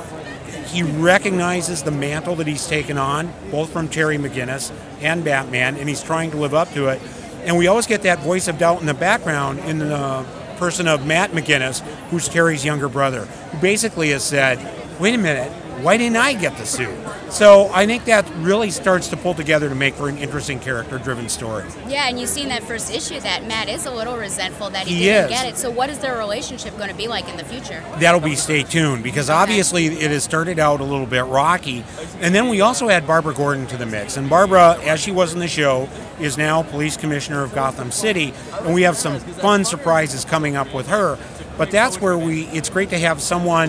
he 0.68 0.82
recognizes 0.82 1.82
the 1.82 1.90
mantle 1.90 2.36
that 2.36 2.46
he's 2.46 2.66
taken 2.66 2.98
on, 2.98 3.32
both 3.50 3.72
from 3.72 3.88
Terry 3.88 4.18
McGinnis 4.18 4.72
and 5.00 5.24
Batman, 5.24 5.76
and 5.76 5.88
he's 5.88 6.02
trying 6.02 6.30
to 6.32 6.36
live 6.36 6.54
up 6.54 6.70
to 6.72 6.88
it. 6.88 7.00
And 7.44 7.56
we 7.56 7.66
always 7.66 7.86
get 7.86 8.02
that 8.02 8.20
voice 8.20 8.48
of 8.48 8.58
doubt 8.58 8.80
in 8.80 8.86
the 8.86 8.94
background 8.94 9.60
in 9.60 9.78
the 9.78 10.26
person 10.56 10.88
of 10.88 11.06
Matt 11.06 11.30
McGinnis, 11.30 11.80
who's 12.10 12.28
Terry's 12.28 12.64
younger 12.64 12.88
brother, 12.88 13.24
who 13.24 13.58
basically 13.60 14.10
has 14.10 14.24
said, 14.24 14.58
wait 15.00 15.14
a 15.14 15.18
minute, 15.18 15.52
why 15.82 15.96
didn't 15.96 16.16
I 16.16 16.34
get 16.34 16.56
the 16.56 16.64
suit? 16.66 16.94
So 17.30 17.70
I 17.74 17.84
think 17.86 18.04
that 18.06 18.26
really 18.36 18.70
starts 18.70 19.08
to 19.08 19.16
pull 19.16 19.34
together 19.34 19.68
to 19.68 19.74
make 19.74 19.94
for 19.94 20.08
an 20.08 20.16
interesting 20.16 20.58
character 20.60 20.98
driven 20.98 21.28
story. 21.28 21.64
Yeah, 21.86 22.08
and 22.08 22.18
you 22.18 22.26
see 22.26 22.42
in 22.42 22.48
that 22.48 22.62
first 22.62 22.90
issue 22.92 23.20
that 23.20 23.46
Matt 23.46 23.68
is 23.68 23.84
a 23.86 23.90
little 23.90 24.16
resentful 24.16 24.70
that 24.70 24.86
he, 24.86 24.94
He 24.94 25.04
didn't 25.04 25.24
is. 25.24 25.30
get 25.38 25.46
it. 25.46 25.56
So 25.58 25.70
what 25.70 25.90
is 25.90 25.98
their 25.98 26.16
relationship 26.16 26.76
going 26.78 26.88
to 26.88 26.94
be 26.96 27.06
like 27.06 27.28
in 27.28 27.36
the 27.36 27.44
future? 27.44 27.82
That'll 27.98 28.20
be 28.20 28.34
stay 28.34 28.62
tuned 28.62 29.02
because 29.02 29.28
obviously 29.28 29.86
it 29.86 30.10
has 30.10 30.24
started 30.24 30.58
out 30.58 30.80
a 30.80 30.84
little 30.84 31.06
bit 31.06 31.24
rocky. 31.24 31.84
And 32.20 32.34
then 32.34 32.48
we 32.48 32.60
also 32.62 32.88
add 32.88 33.06
Barbara 33.06 33.34
Gordon 33.34 33.66
to 33.68 33.76
the 33.76 33.86
mix. 33.86 34.16
And 34.16 34.30
Barbara, 34.30 34.78
as 34.84 35.00
she 35.00 35.10
was 35.12 35.34
in 35.34 35.38
the 35.38 35.48
show, 35.48 35.88
is 36.20 36.38
now 36.38 36.62
police 36.62 36.96
commissioner 36.96 37.42
of 37.42 37.54
Gotham 37.54 37.90
City. 37.90 38.32
And 38.62 38.72
we 38.74 38.82
have 38.82 38.96
some 38.96 39.18
fun 39.20 39.64
surprises 39.64 40.24
coming 40.24 40.56
up 40.56 40.72
with 40.72 40.88
her. 40.88 41.18
But 41.58 41.70
that's 41.70 42.00
where 42.00 42.16
we, 42.16 42.44
it's 42.46 42.70
great 42.70 42.88
to 42.90 42.98
have 42.98 43.20
someone 43.20 43.68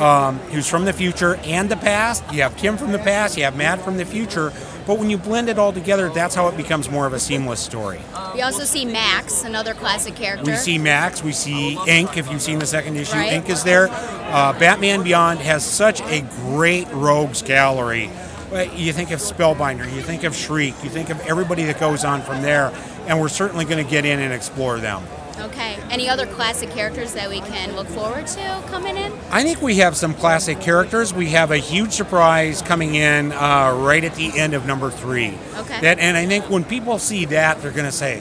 um, 0.00 0.38
who's 0.50 0.68
from 0.68 0.84
the 0.84 0.92
future 0.92 1.36
and 1.44 1.68
the 1.68 1.76
past. 1.76 2.24
You 2.32 2.42
have 2.42 2.56
Tim 2.56 2.76
from 2.76 2.92
the 2.92 2.98
past, 2.98 3.36
you 3.36 3.44
have 3.44 3.56
Matt 3.56 3.80
from 3.82 3.96
the 3.96 4.04
future. 4.04 4.52
But 4.86 4.98
when 4.98 5.10
you 5.10 5.16
blend 5.16 5.48
it 5.48 5.58
all 5.58 5.72
together, 5.72 6.08
that's 6.08 6.34
how 6.34 6.48
it 6.48 6.56
becomes 6.56 6.90
more 6.90 7.06
of 7.06 7.12
a 7.12 7.20
seamless 7.20 7.60
story. 7.60 8.00
We 8.34 8.42
also 8.42 8.64
see 8.64 8.84
Max, 8.84 9.44
another 9.44 9.74
classic 9.74 10.16
character. 10.16 10.44
We 10.44 10.56
see 10.56 10.76
Max, 10.76 11.22
we 11.22 11.30
see 11.30 11.78
Ink, 11.86 12.16
if 12.16 12.28
you've 12.30 12.42
seen 12.42 12.58
the 12.58 12.66
second 12.66 12.96
issue. 12.96 13.14
Right. 13.14 13.32
Ink 13.32 13.48
is 13.48 13.62
there. 13.62 13.88
Uh, 13.90 14.58
Batman 14.58 15.04
Beyond 15.04 15.38
has 15.38 15.64
such 15.64 16.00
a 16.02 16.22
great 16.40 16.88
rogues 16.92 17.42
gallery. 17.42 18.10
You 18.74 18.92
think 18.92 19.12
of 19.12 19.20
Spellbinder, 19.20 19.90
you 19.94 20.02
think 20.02 20.24
of 20.24 20.36
Shriek, 20.36 20.74
you 20.82 20.90
think 20.90 21.10
of 21.10 21.20
everybody 21.20 21.64
that 21.64 21.80
goes 21.80 22.04
on 22.04 22.20
from 22.20 22.42
there, 22.42 22.72
and 23.06 23.20
we're 23.20 23.28
certainly 23.28 23.64
going 23.64 23.82
to 23.82 23.90
get 23.90 24.04
in 24.04 24.18
and 24.18 24.32
explore 24.32 24.78
them. 24.78 25.02
Okay. 25.38 25.78
Any 25.90 26.08
other 26.08 26.26
classic 26.26 26.70
characters 26.70 27.14
that 27.14 27.28
we 27.28 27.40
can 27.40 27.74
look 27.74 27.86
forward 27.88 28.26
to 28.28 28.62
coming 28.68 28.96
in? 28.96 29.12
I 29.30 29.42
think 29.42 29.60
we 29.62 29.76
have 29.76 29.96
some 29.96 30.14
classic 30.14 30.60
characters. 30.60 31.12
We 31.12 31.30
have 31.30 31.50
a 31.50 31.58
huge 31.58 31.92
surprise 31.92 32.62
coming 32.62 32.94
in 32.94 33.32
uh, 33.32 33.74
right 33.76 34.04
at 34.04 34.14
the 34.14 34.38
end 34.38 34.54
of 34.54 34.66
number 34.66 34.90
three. 34.90 35.38
Okay. 35.56 35.80
That, 35.80 35.98
and 35.98 36.16
I 36.16 36.26
think 36.26 36.48
when 36.50 36.64
people 36.64 36.98
see 36.98 37.24
that, 37.26 37.60
they're 37.60 37.72
going 37.72 37.86
to 37.86 37.92
say, 37.92 38.20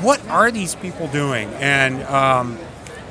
"What 0.00 0.26
are 0.28 0.50
these 0.50 0.74
people 0.74 1.08
doing?" 1.08 1.48
And 1.54 2.02
um, 2.04 2.58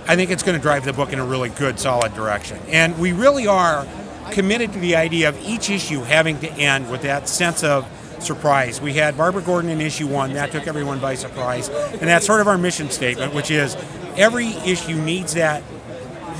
I 0.07 0.15
think 0.15 0.31
it's 0.31 0.43
going 0.43 0.57
to 0.57 0.61
drive 0.61 0.85
the 0.85 0.93
book 0.93 1.11
in 1.13 1.19
a 1.19 1.25
really 1.25 1.49
good, 1.49 1.79
solid 1.79 2.13
direction. 2.13 2.59
And 2.67 2.97
we 2.97 3.11
really 3.11 3.47
are 3.47 3.85
committed 4.31 4.73
to 4.73 4.79
the 4.79 4.95
idea 4.95 5.29
of 5.29 5.41
each 5.45 5.69
issue 5.69 6.01
having 6.01 6.39
to 6.39 6.51
end 6.53 6.89
with 6.91 7.01
that 7.03 7.27
sense 7.27 7.63
of 7.63 7.85
surprise. 8.19 8.81
We 8.81 8.93
had 8.93 9.17
Barbara 9.17 9.41
Gordon 9.41 9.69
in 9.69 9.81
issue 9.81 10.07
one, 10.07 10.33
that 10.33 10.51
took 10.51 10.67
everyone 10.67 10.99
by 10.99 11.15
surprise. 11.15 11.69
And 11.69 12.01
that's 12.01 12.25
sort 12.25 12.41
of 12.41 12.47
our 12.47 12.57
mission 12.57 12.89
statement, 12.89 13.33
which 13.33 13.51
is 13.51 13.75
every 14.17 14.47
issue 14.65 14.95
needs 14.95 15.33
that 15.35 15.61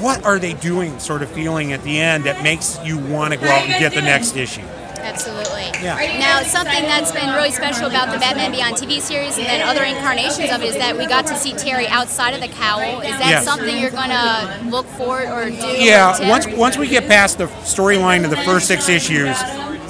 what 0.01 0.23
are 0.25 0.38
they 0.39 0.53
doing 0.53 0.99
sort 0.99 1.23
of 1.23 1.32
feeling 1.32 1.73
at 1.73 1.82
the 1.84 1.99
end 1.99 2.25
that 2.25 2.43
makes 2.43 2.80
you 2.84 2.97
want 2.97 3.34
to 3.34 3.39
go 3.39 3.47
out 3.47 3.63
and 3.67 3.80
get 3.80 3.93
the 3.93 4.01
next 4.01 4.36
issue. 4.36 4.61
Absolutely. 4.97 5.63
Yeah. 5.82 5.95
Now, 6.19 6.43
something 6.43 6.84
that's 6.84 7.11
been 7.13 7.34
really 7.34 7.49
special 7.51 7.88
about 7.88 8.11
the 8.11 8.19
Batman 8.19 8.51
Beyond 8.51 8.75
TV 8.75 8.99
series 8.99 9.38
and 9.38 9.45
then 9.47 9.61
other 9.67 9.84
incarnations 9.84 10.51
of 10.51 10.61
it 10.61 10.65
is 10.67 10.75
that 10.75 10.97
we 10.97 11.07
got 11.07 11.25
to 11.28 11.36
see 11.36 11.53
Terry 11.53 11.88
outside 11.88 12.34
of 12.34 12.41
the 12.41 12.49
cowl. 12.49 12.99
Is 13.01 13.09
that 13.17 13.30
Yes. 13.30 13.45
something 13.45 13.78
you're 13.78 13.89
going 13.89 14.09
to 14.09 14.59
look 14.69 14.86
for 14.86 15.21
or 15.21 15.49
do? 15.49 15.55
Yeah, 15.55 16.30
once 16.30 16.45
once 16.47 16.78
we 16.78 16.88
get 16.88 17.07
past 17.07 17.38
the 17.38 17.47
storyline 17.63 18.23
of 18.25 18.32
the 18.32 18.38
first 18.38 18.67
six 18.67 18.89
issues, 18.89 19.36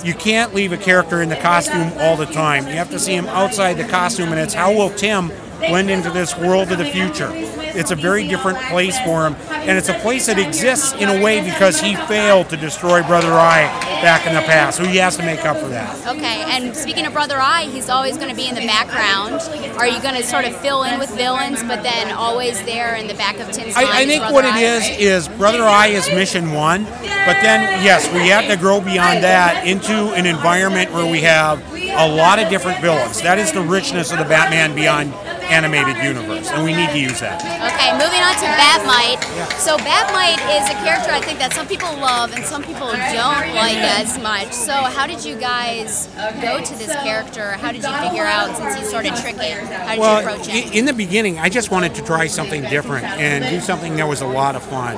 you 0.04 0.14
can't 0.14 0.54
leave 0.54 0.72
a 0.72 0.78
character 0.78 1.22
in 1.22 1.30
the 1.30 1.36
costume 1.36 1.92
all 1.98 2.18
the 2.18 2.26
time. 2.26 2.68
You 2.68 2.74
have 2.74 2.90
to 2.92 3.00
see 3.00 3.14
him 3.14 3.28
outside 3.28 3.74
the 3.74 3.88
costume, 3.88 4.30
and 4.30 4.40
it's 4.40 4.54
how 4.54 4.74
will 4.74 4.90
Tim 4.90 5.32
blend 5.60 5.90
into 5.90 6.10
this 6.10 6.38
world 6.38 6.72
of 6.72 6.78
the 6.78 6.86
future. 6.86 7.32
It's 7.34 7.92
a 7.92 7.96
very 7.96 8.28
different 8.28 8.58
place 8.70 9.00
for 9.02 9.28
him, 9.28 9.36
and 9.52 9.78
it's 9.78 9.90
a 9.90 9.94
place 10.00 10.26
that 10.28 10.40
exists 10.40 10.94
in 10.94 11.10
a 11.10 11.24
way 11.24 11.42
because 11.42 11.80
he 11.80 11.96
failed 11.96 12.50
to 12.50 12.58
destroy 12.58 13.04
Brother 13.04 13.34
Eye 13.34 13.68
back 14.02 14.26
in 14.26 14.34
the 14.34 14.42
past, 14.42 14.78
so 14.78 14.86
he 14.86 14.98
has 14.98 15.16
to 15.18 15.24
make 15.24 15.46
up 15.46 15.58
for 15.58 15.68
that. 15.68 16.08
Okay, 16.08 16.44
and 16.48 16.76
speaking 16.76 17.06
of 17.06 17.14
Brother 17.14 17.40
Eye, 17.40 17.66
he's 17.66 17.90
always 17.90 18.18
going 18.18 18.30
to 18.30 18.36
be 18.36 18.48
in 18.48 18.56
the 18.56 18.66
background. 18.66 19.36
Are 19.78 19.88
you 19.88 20.02
going 20.02 20.16
to 20.16 20.24
sort 20.24 20.46
of 20.46 20.56
fill 20.58 20.84
in 20.84 21.00
with 21.00 21.16
villains, 21.16 21.62
but 21.64 21.84
then 21.84 22.12
always 22.12 22.62
there 22.64 22.96
in 22.96 23.08
the 23.08 23.14
back 23.14 23.38
of 23.40 23.52
Tim's 23.52 23.76
mind? 23.76 23.88
I, 23.88 24.02
I 24.02 24.06
think 24.06 24.22
Brother 24.22 24.34
what 24.34 24.46
it 24.46 24.54
Eye? 24.54 24.62
is 24.62 25.28
is 25.28 25.28
Brother 25.38 25.64
Eye 25.64 25.88
is 25.88 26.08
mission 26.10 26.54
one, 26.54 26.86
but 26.86 27.38
then 27.42 27.84
yes, 27.84 28.12
we 28.14 28.28
have 28.30 28.48
to 28.48 28.58
grow 28.58 28.82
beyond 28.82 29.24
that 29.24 29.68
into 29.68 30.14
an 30.14 30.26
environment 30.26 30.92
where 30.94 31.10
we 31.10 31.22
have 31.22 31.62
a 31.74 32.08
lot 32.16 32.40
of 32.40 32.50
different 32.50 32.82
villains. 32.82 33.22
That 33.22 33.38
is 33.40 33.52
the 33.52 33.62
richness 33.62 34.12
of 34.12 34.18
the 34.18 34.26
Batman 34.26 34.74
Beyond 34.76 35.14
animated 35.50 35.98
universe, 36.04 36.50
and 36.52 36.64
we 36.64 36.74
need 36.74 36.90
to 36.92 37.00
use 37.00 37.20
that. 37.20 37.42
Okay, 37.42 37.92
moving 37.98 38.22
on 38.22 38.36
to 38.40 38.48
Batmite. 38.60 39.22
So 39.60 39.78
Batmite 39.78 40.42
is 40.56 40.70
a 40.70 40.76
character 40.84 41.12
I 41.12 41.22
think 41.22 41.40
that 41.40 41.54
some 41.54 41.68
people 41.68 41.90
love 41.98 42.34
and 42.34 42.46
some 42.46 42.64
people 42.64 42.88
don't 42.88 43.54
like 43.56 43.78
as 43.78 44.20
much. 44.20 44.52
So 44.54 44.74
how 44.74 45.08
did 45.08 45.24
you 45.24 45.36
guys 45.36 46.08
go 46.42 46.64
to 46.64 46.74
this 46.76 46.94
character? 47.04 47.52
How 47.54 47.72
did 47.72 47.84
you 47.84 47.94
figure 48.10 48.26
out 48.26 48.56
since 48.56 48.76
he's 48.76 48.90
sort 48.90 49.06
of 49.06 49.20
tricky? 49.20 49.52
How 49.52 49.96
did 49.96 49.98
you 49.98 50.30
approach 50.30 50.48
him? 50.48 50.74
in 50.74 50.86
the 50.86 50.94
beginning, 50.94 51.40
I 51.40 51.50
just 51.50 51.72
wanted 51.72 51.96
to 51.96 52.04
try 52.04 52.28
something 52.28 52.62
different 52.64 53.06
and 53.06 53.44
do 53.50 53.60
something 53.60 53.96
that 53.98 54.08
was 54.08 54.22
a 54.22 54.28
lot 54.28 54.56
of 54.56 54.64
fun. 54.64 54.98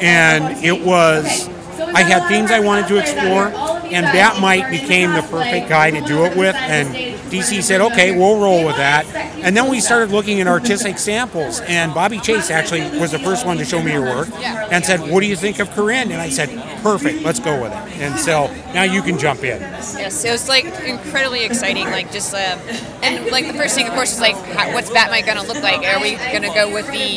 And 0.00 0.64
it 0.64 0.84
was, 0.84 1.48
I 1.80 2.02
had 2.02 2.28
themes 2.28 2.50
I 2.50 2.60
wanted 2.60 2.88
to 2.88 2.98
explore, 2.98 3.48
and 3.48 4.04
Bat 4.06 4.36
Batmite 4.36 4.70
became 4.70 5.12
the 5.12 5.22
perfect 5.22 5.68
guy 5.68 5.90
to 5.90 6.00
do 6.02 6.24
it 6.24 6.36
with. 6.36 6.54
And 6.56 6.88
DC 7.30 7.62
said, 7.62 7.80
okay, 7.80 8.16
we'll 8.16 8.40
roll 8.40 8.64
with 8.64 8.76
that. 8.76 9.06
And 9.42 9.56
then 9.56 9.70
we 9.70 9.80
started 9.80 10.10
looking 10.10 10.40
at 10.40 10.46
artistic 10.46 10.98
samples, 10.98 11.60
and 11.60 11.94
Bobbie 11.94 12.20
Chase 12.20 12.50
actually 12.50 12.82
was 12.98 13.12
the 13.12 13.18
first 13.18 13.46
one 13.46 13.56
to 13.58 13.64
show 13.64 13.82
me 13.82 13.92
your 13.92 14.02
work 14.02 14.28
and 14.42 14.84
said, 14.84 15.00
what 15.00 15.20
do 15.20 15.26
you 15.26 15.36
think 15.36 15.58
of 15.58 15.70
Corin? 15.72 16.10
And 16.10 16.20
I 16.20 16.28
said, 16.28 16.48
perfect, 16.82 17.22
let's 17.22 17.40
go 17.40 17.62
with 17.62 17.72
it. 17.72 18.00
And 18.00 18.18
so 18.18 18.48
now 18.74 18.82
you 18.82 19.02
can 19.02 19.18
jump 19.18 19.40
in. 19.44 19.60
Yes, 19.60 20.24
it 20.24 20.30
was 20.30 20.48
like 20.48 20.64
incredibly 20.84 21.44
exciting. 21.44 21.86
Like 21.86 22.12
just, 22.12 22.34
um, 22.34 22.58
and 23.02 23.30
like 23.30 23.46
the 23.46 23.54
first 23.54 23.74
thing, 23.74 23.86
of 23.86 23.94
course, 23.94 24.12
is 24.12 24.20
like, 24.20 24.34
how, 24.36 24.72
what's 24.74 24.90
Batman 24.90 25.24
gonna 25.24 25.46
look 25.46 25.62
like? 25.62 25.80
Are 25.86 26.00
we 26.00 26.16
gonna 26.32 26.52
go 26.54 26.72
with 26.72 26.86
the, 26.92 27.16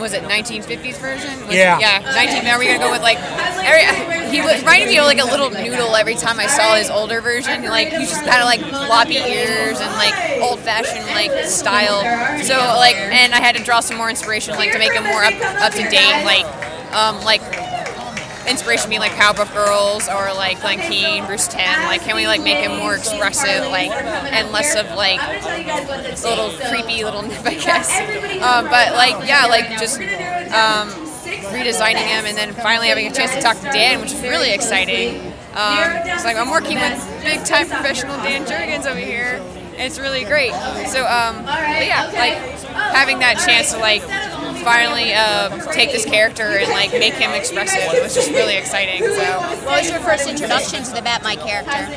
was 0.00 0.12
it 0.12 0.22
1950s 0.24 0.96
version? 0.98 1.30
Was 1.46 1.50
it- 1.54 1.56
Yeah. 1.58 1.78
yeah, 1.78 2.00
19. 2.14 2.46
Are 2.46 2.58
we 2.58 2.66
gonna 2.66 2.78
go 2.78 2.90
with 2.90 3.02
like, 3.02 3.18
every, 3.64 4.30
he 4.30 4.40
was 4.40 4.58
reminded 4.60 4.88
me 4.88 4.98
of 4.98 5.06
like 5.06 5.20
a 5.20 5.24
little 5.24 5.50
noodle 5.50 5.94
every 5.96 6.14
time 6.14 6.38
I 6.38 6.46
saw 6.46 6.74
his 6.76 6.90
older 6.90 7.20
version. 7.20 7.64
Like 7.64 7.88
he's 7.88 8.10
just 8.10 8.24
kind 8.24 8.40
of 8.40 8.46
like 8.46 8.60
floppy 8.60 9.16
ears 9.16 9.80
and 9.80 9.92
like 9.94 10.14
old-fashioned 10.42 11.06
like 11.14 11.32
style. 11.46 12.00
So 12.42 12.54
like, 12.76 12.96
and 12.96 13.34
I 13.34 13.40
had 13.40 13.56
to 13.56 13.62
draw 13.62 13.80
some 13.80 13.96
more 13.96 14.10
inspiration, 14.10 14.54
like 14.56 14.72
to 14.72 14.78
make 14.78 14.92
him 14.92 15.04
more 15.04 15.24
up 15.24 15.34
up 15.62 15.72
to 15.72 15.88
date, 15.88 16.24
like, 16.24 16.46
um, 16.92 17.22
like 17.24 17.40
inspiration 18.48 18.88
being 18.88 19.00
like 19.00 19.12
Powerpuff 19.12 19.52
Girls 19.52 20.08
or 20.08 20.34
like 20.34 20.60
Glen 20.60 20.80
Keane, 20.80 21.24
Bruce 21.26 21.48
Timm. 21.48 21.82
Like, 21.84 22.02
can 22.02 22.16
we 22.16 22.26
like 22.26 22.42
make 22.42 22.58
him 22.58 22.78
more 22.78 22.94
expressive, 22.94 23.70
like, 23.70 23.90
and 23.90 24.50
less 24.52 24.74
of 24.76 24.86
like 24.96 25.20
little 26.22 26.50
creepy 26.68 27.04
little 27.04 27.22
nip, 27.28 27.44
I 27.44 27.54
guess. 27.54 27.90
Um, 28.42 28.64
but 28.66 28.92
like, 28.92 29.26
yeah, 29.26 29.46
like 29.46 29.68
just 29.78 29.98
um, 30.00 30.88
redesigning 31.52 32.06
him 32.06 32.26
and 32.26 32.36
then 32.36 32.52
finally 32.54 32.88
having 32.88 33.06
a 33.06 33.12
chance 33.12 33.34
to 33.34 33.40
talk 33.40 33.56
to 33.58 33.70
Dan, 33.70 34.00
which 34.00 34.12
is 34.12 34.22
really 34.22 34.52
exciting. 34.52 35.32
Um, 35.54 35.84
it's 36.06 36.24
like 36.24 36.36
I'm 36.36 36.50
working 36.50 36.78
with 36.78 37.22
big 37.22 37.44
time 37.44 37.68
professional 37.68 38.16
Dan 38.18 38.44
Jurgens 38.46 38.86
over 38.90 38.98
here. 38.98 39.40
And 39.72 39.80
it's 39.82 39.98
really 39.98 40.24
great. 40.24 40.52
So, 40.88 41.06
um, 41.06 41.44
but 41.44 41.86
yeah, 41.86 42.10
like 42.14 42.34
having 42.92 43.18
that 43.20 43.38
chance 43.44 43.72
to 43.72 43.78
like 43.78 44.02
finally 44.62 45.12
uh, 45.14 45.48
take 45.72 45.90
this 45.92 46.04
character 46.04 46.42
and 46.44 46.70
like 46.70 46.92
make 46.92 47.14
him 47.14 47.30
expressive. 47.32 47.80
It 47.94 48.02
was 48.02 48.14
just 48.14 48.30
really 48.30 48.56
exciting. 48.56 49.00
So, 49.02 49.40
What 49.64 49.82
was 49.82 49.90
your 49.90 50.00
first 50.00 50.28
introduction 50.28 50.82
to 50.84 50.90
the 50.92 51.00
Batmite 51.00 51.40
character? 51.44 51.88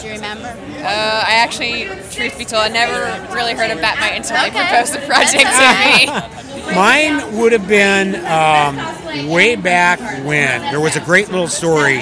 Do 0.00 0.06
you 0.06 0.14
remember? 0.14 0.48
uh, 0.80 1.24
I 1.26 1.34
actually, 1.42 1.86
truth 2.12 2.38
be 2.38 2.44
told, 2.44 2.62
I 2.62 2.68
never 2.68 3.34
really 3.34 3.54
heard 3.54 3.70
of 3.70 3.78
Batmite 3.78 4.16
until 4.16 4.36
they 4.40 4.48
Okay. 4.48 4.68
proposed 4.68 4.94
the 4.94 5.00
project 5.06 5.50
to 5.50 5.68
me. 5.82 6.74
Mine 6.74 7.36
would 7.38 7.52
have 7.52 7.66
been 7.68 8.14
um, 8.26 9.28
way 9.30 9.56
back 9.56 9.98
when 10.24 10.60
there 10.70 10.80
was 10.80 10.96
a 10.96 11.00
great 11.00 11.28
little 11.30 11.48
story 11.48 12.00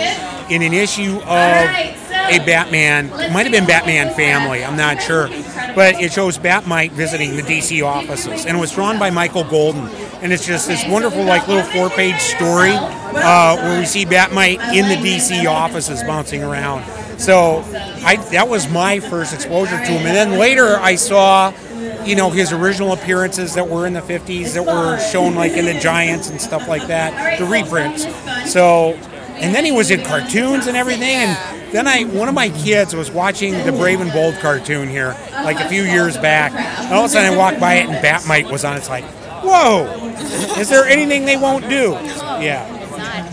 in 0.51 0.63
an 0.63 0.73
issue 0.75 1.17
of 1.23 1.71
a 2.15 2.45
Batman. 2.45 3.11
Might 3.33 3.45
have 3.45 3.53
been 3.53 3.67
Batman 3.67 4.15
Family. 4.15 4.65
I'm 4.65 4.77
not 4.77 5.03
sure, 5.03 5.29
but 5.75 6.01
it 6.01 6.13
shows 6.13 6.39
Batmite 6.39 6.93
visiting 6.93 7.37
the 7.37 7.43
DC 7.43 7.85
offices, 7.85 8.47
and 8.47 8.57
it 8.57 8.61
was 8.61 8.73
drawn 8.73 8.99
by 8.99 9.11
Michael 9.11 9.45
Golden. 9.45 9.89
And 10.23 10.33
it's 10.33 10.47
just 10.47 10.67
this 10.69 10.87
wonderful, 10.89 11.25
like 11.25 11.47
little 11.49 11.65
four-page 11.65 12.19
story 12.19 12.73
uh, 12.73 13.57
where 13.57 13.79
we 13.79 13.85
see 13.85 14.07
Batmite 14.07 14.61
in 14.73 14.89
the 14.89 14.97
DC 14.97 15.47
offices 15.47 16.03
bouncing 16.03 16.43
around. 16.43 16.85
So 17.21 17.59
I, 18.05 18.17
that 18.33 18.49
was 18.49 18.69
my 18.71 19.01
first 19.01 19.35
exposure 19.35 19.77
to 19.77 19.93
him, 19.93 20.07
and 20.07 20.17
then 20.17 20.39
later 20.39 20.77
I 20.77 20.95
saw 20.95 21.53
you 22.05 22.17
know 22.17 22.31
his 22.31 22.53
original 22.53 22.93
appearances 22.93 23.55
that 23.55 23.69
were 23.69 23.87
in 23.87 23.93
the 23.95 24.01
50s 24.01 24.55
that 24.55 24.65
were 24.65 24.99
shown 25.11 25.35
like 25.35 25.53
in 25.53 25.65
the 25.65 25.79
giants 25.81 26.29
and 26.29 26.41
stuff 26.41 26.69
like 26.69 26.87
that 26.87 27.39
the 27.39 27.47
reprints 27.47 28.05
so 28.51 28.93
and 29.37 29.55
then 29.55 29.65
he 29.65 29.73
was 29.73 29.91
in 29.91 30.03
cartoons 30.03 30.67
and 30.67 30.77
everything 30.77 31.17
and 31.17 31.64
then 31.75 31.89
i 31.89 32.05
one 32.05 32.29
of 32.29 32.35
my 32.35 32.49
kids 32.51 32.95
was 32.95 33.11
watching 33.11 33.53
the 33.65 33.73
brave 33.73 34.01
and 34.01 34.13
bold 34.13 34.35
cartoon 34.37 34.89
here 34.89 35.17
like 35.33 35.59
a 35.59 35.69
few 35.69 35.83
years 35.83 36.17
back. 36.17 36.53
And 36.53 36.95
all 36.95 37.05
of 37.05 37.11
a 37.11 37.13
sudden 37.13 37.33
i 37.33 37.37
walked 37.37 37.59
by 37.59 37.75
it 37.75 37.89
and 37.89 38.05
batmite 38.05 38.51
was 38.51 38.65
on. 38.65 38.77
It's 38.77 38.89
like 38.89 39.05
whoa! 39.45 39.85
Is 40.59 40.69
there 40.69 40.85
anything 40.85 41.25
they 41.25 41.37
won't 41.37 41.69
do? 41.69 41.93
Yeah. 42.41 42.84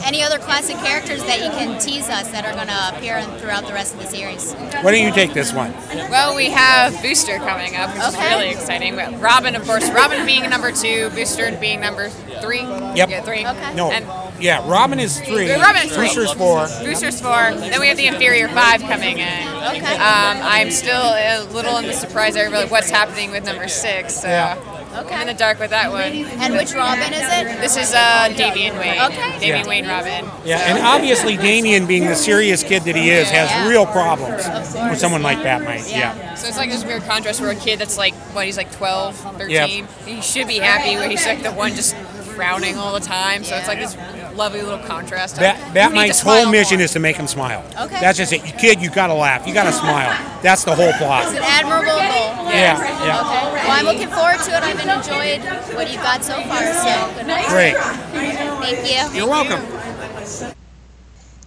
Any 0.03 0.23
other 0.23 0.39
classic 0.39 0.77
characters 0.77 1.23
that 1.23 1.39
you 1.39 1.49
can 1.51 1.79
tease 1.79 2.09
us 2.09 2.27
that 2.31 2.43
are 2.45 2.53
going 2.53 2.67
to 2.67 2.97
appear 2.97 3.17
in, 3.17 3.29
throughout 3.39 3.65
the 3.67 3.73
rest 3.73 3.93
of 3.93 3.99
the 4.01 4.07
series? 4.07 4.53
why 4.53 4.91
don't 4.91 5.03
you 5.05 5.11
take 5.13 5.33
this 5.33 5.53
one 5.53 5.71
Well, 6.09 6.35
we 6.35 6.49
have 6.49 6.99
Booster 7.01 7.37
coming 7.37 7.75
up, 7.75 7.93
which 7.93 8.03
Okay. 8.15 8.25
is 8.25 8.31
really 8.31 8.49
exciting. 8.49 8.95
But 8.95 9.19
Robin, 9.21 9.55
of 9.55 9.63
course, 9.63 9.89
Robin 9.91 10.25
being 10.25 10.49
number 10.49 10.71
two, 10.71 11.09
Booster 11.11 11.55
being 11.59 11.79
number 11.81 12.09
three. 12.41 12.61
Yep. 12.61 13.09
Yeah, 13.09 13.21
three. 13.21 13.43
no 13.75 13.91
And 13.91 14.05
yeah 14.41 14.67
robin 14.67 14.99
is 14.99 15.19
three 15.21 15.51
Robin 15.53 15.83
is 15.83 15.91
three. 15.93 16.07
Booster's 16.07 16.31
four 16.33 16.67
Boosters 16.83 17.21
four. 17.21 17.53
Then 17.53 17.79
we 17.79 17.87
have 17.87 17.97
the 17.97 18.07
Inferior 18.07 18.47
Five 18.49 18.81
coming 18.81 19.19
in. 19.19 19.47
Okay. 19.47 19.95
Um, 19.95 20.37
I'm 20.41 20.71
still 20.71 20.99
a 20.99 21.43
little 21.51 21.77
in 21.77 21.85
the 21.85 21.93
surprise 21.93 22.35
area 22.35 22.63
of 22.63 22.71
what's 22.71 22.89
happening 22.89 23.29
with 23.31 23.45
number 23.45 23.67
six. 23.67 24.15
So 24.21 24.27
Yeah. 24.27 24.55
I'm 24.93 25.21
in 25.21 25.27
the 25.27 25.33
dark 25.33 25.59
with 25.59 25.69
that 25.69 25.91
one. 25.91 26.11
And 26.11 26.53
which 26.53 26.73
Robin 26.73 27.13
is 27.13 27.21
it? 27.23 27.61
This 27.61 27.77
is 27.77 27.93
uh, 27.93 28.29
Damian 28.35 28.77
Wayne. 28.77 29.01
Okay. 29.01 29.39
Damian 29.39 29.57
Yeah. 29.63 29.67
Wayne 29.67 29.87
Robin. 29.87 30.25
Yeah, 30.45 30.59
and 30.59 30.83
obviously 30.83 31.37
Damian, 31.37 31.85
being 31.87 32.05
the 32.05 32.15
serious 32.15 32.63
kid 32.63 32.83
that 32.83 32.95
he 32.95 33.09
is, 33.09 33.29
has 33.29 33.69
real 33.69 33.85
problems 33.85 34.47
with 34.89 34.99
someone 34.99 35.21
like 35.21 35.37
Batmite. 35.39 35.89
Yeah. 35.91 36.35
So 36.35 36.47
it's 36.47 36.57
like 36.57 36.69
this 36.69 36.83
weird 36.83 37.03
contrast 37.03 37.39
where 37.41 37.51
a 37.51 37.55
kid 37.55 37.79
that's 37.79 37.97
like, 37.97 38.13
what, 38.33 38.45
he's 38.45 38.57
like 38.57 38.71
12, 38.73 39.15
13. 39.15 39.49
Yep. 39.49 39.89
He 40.05 40.21
should 40.21 40.47
be 40.47 40.57
happy 40.57 40.95
where 40.95 41.09
he's 41.09 41.25
like 41.25 41.43
the 41.43 41.51
one 41.51 41.75
just 41.75 41.95
frowning 41.95 42.77
all 42.77 42.93
the 42.93 42.99
time. 43.05 43.43
So 43.43 43.55
it's 43.55 43.67
like 43.67 43.79
this 43.79 43.95
lovely 44.35 44.61
little 44.61 44.79
contrast. 44.85 45.35
of, 45.35 45.41
Bat- 45.41 45.57
you 45.57 45.63
need 45.65 45.73
to 45.73 45.79
Batmite's 45.79 46.19
smile 46.19 46.43
whole 46.43 46.51
mission 46.51 46.77
more. 46.77 46.85
is 46.85 46.91
to 46.91 46.99
make 46.99 47.15
him 47.17 47.27
smile. 47.27 47.63
Okay. 47.79 47.99
That's 47.99 48.17
just 48.17 48.33
it. 48.33 48.45
You 48.45 48.53
kid, 48.53 48.81
you 48.81 48.89
gotta 48.89 49.13
laugh. 49.13 49.47
You 49.47 49.53
gotta 49.53 49.71
smile. 49.71 50.09
That's 50.41 50.63
the 50.63 50.75
whole 50.75 50.91
plot. 50.93 51.25
It's 51.25 51.37
an 51.37 51.43
admirable 51.43 51.91
goal. 51.91 52.51
Yeah, 52.51 52.77
yeah. 53.05 53.21
Okay. 53.21 53.67
Well, 53.67 53.71
I'm 53.71 53.85
looking 53.85 54.09
forward 54.09 54.39
to 54.39 54.51
it. 54.57 54.63
I've 54.63 54.79
enjoyed 54.79 55.75
what 55.75 55.91
you've 55.91 56.01
got 56.01 56.23
so 56.23 56.41
far. 56.43 56.63
So 56.73 57.13
good 57.17 57.27
night. 57.27 57.47
Great. 57.47 57.75
Thank 57.77 59.13
you. 59.13 59.17
You're 59.19 59.29
welcome. 59.29 59.61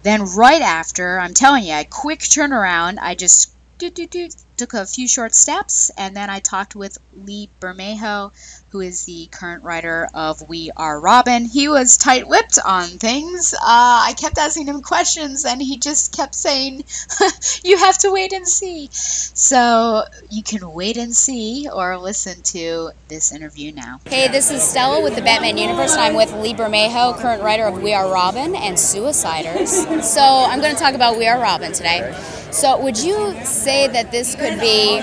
Then 0.03 0.25
right 0.35 0.61
after, 0.61 1.19
I'm 1.19 1.33
telling 1.33 1.63
you, 1.63 1.73
a 1.73 1.83
quick 1.83 2.19
turnaround. 2.19 2.99
I 2.99 3.15
just 3.15 3.53
do, 3.79 3.89
do, 3.89 4.05
do, 4.05 4.29
took 4.55 4.73
a 4.73 4.85
few 4.85 5.07
short 5.07 5.33
steps, 5.33 5.89
and 5.97 6.15
then 6.15 6.29
I 6.29 6.39
talked 6.39 6.75
with 6.75 6.97
Lee 7.25 7.49
Bermejo, 7.59 8.31
who 8.75 8.81
is 8.81 9.05
the 9.05 9.25
current 9.27 9.63
writer 9.63 10.09
of 10.13 10.49
We 10.49 10.69
Are 10.75 10.99
Robin. 10.99 11.45
He 11.45 11.69
was 11.69 11.95
tight-lipped 11.95 12.59
on 12.65 12.83
things. 12.83 13.53
Uh, 13.53 13.57
I 13.63 14.13
kept 14.19 14.37
asking 14.37 14.65
him 14.65 14.81
questions, 14.81 15.45
and 15.45 15.61
he 15.61 15.77
just 15.77 16.11
kept 16.11 16.35
saying, 16.35 16.83
"You 17.63 17.77
have 17.77 17.97
to 17.99 18.11
wait 18.11 18.33
and 18.33 18.45
see." 18.45 18.89
So 18.91 20.03
you 20.29 20.43
can 20.43 20.73
wait 20.73 20.97
and 20.97 21.15
see, 21.15 21.69
or 21.73 21.97
listen 21.97 22.41
to 22.51 22.91
this 23.07 23.31
interview 23.31 23.71
now. 23.71 24.01
Hey, 24.07 24.27
this 24.27 24.51
is 24.51 24.61
Stella 24.61 25.01
with 25.01 25.15
the 25.15 25.21
Batman 25.21 25.57
Universe, 25.57 25.93
and 25.93 26.01
I'm 26.01 26.15
with 26.15 26.33
Lee 26.33 26.53
Bermejo, 26.53 27.17
current 27.17 27.43
writer 27.43 27.63
of 27.63 27.81
We 27.81 27.93
Are 27.93 28.11
Robin 28.11 28.57
and 28.57 28.75
Suiciders. 28.75 30.03
So 30.03 30.21
I'm 30.21 30.59
going 30.59 30.75
to 30.75 30.81
talk 30.81 30.95
about 30.95 31.17
We 31.17 31.27
Are 31.27 31.39
Robin 31.39 31.71
today. 31.71 32.13
So 32.55 32.81
would 32.81 32.97
you 32.97 33.35
say 33.43 33.87
that 33.87 34.11
this 34.11 34.33
could 34.33 34.61
be 34.61 35.01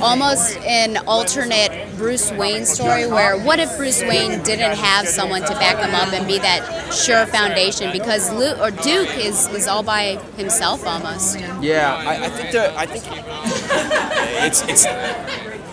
almost 0.00 0.58
an 0.58 0.98
alternate 1.06 1.96
Bruce 1.96 2.30
Wayne 2.32 2.66
story, 2.66 3.06
where 3.10 3.38
what 3.38 3.58
if 3.58 3.76
Bruce 3.76 4.02
Wayne 4.02 4.42
didn't 4.42 4.76
have 4.76 5.06
someone 5.08 5.42
to 5.42 5.52
back 5.54 5.84
him 5.84 5.94
up 5.94 6.12
and 6.12 6.26
be 6.26 6.38
that 6.38 6.92
sure 6.92 7.26
foundation? 7.26 7.92
Because 7.92 8.32
Luke 8.32 8.58
or 8.58 8.70
Duke 8.70 9.16
is 9.18 9.48
is 9.48 9.66
all 9.66 9.82
by 9.82 10.16
himself 10.36 10.86
almost. 10.86 11.38
Yeah, 11.60 11.94
I, 11.96 12.26
I 12.26 12.28
think 12.28 12.52
that 12.52 12.76
I 12.76 12.86
think 12.86 13.04
it's 14.46 14.62
it's. 14.68 14.86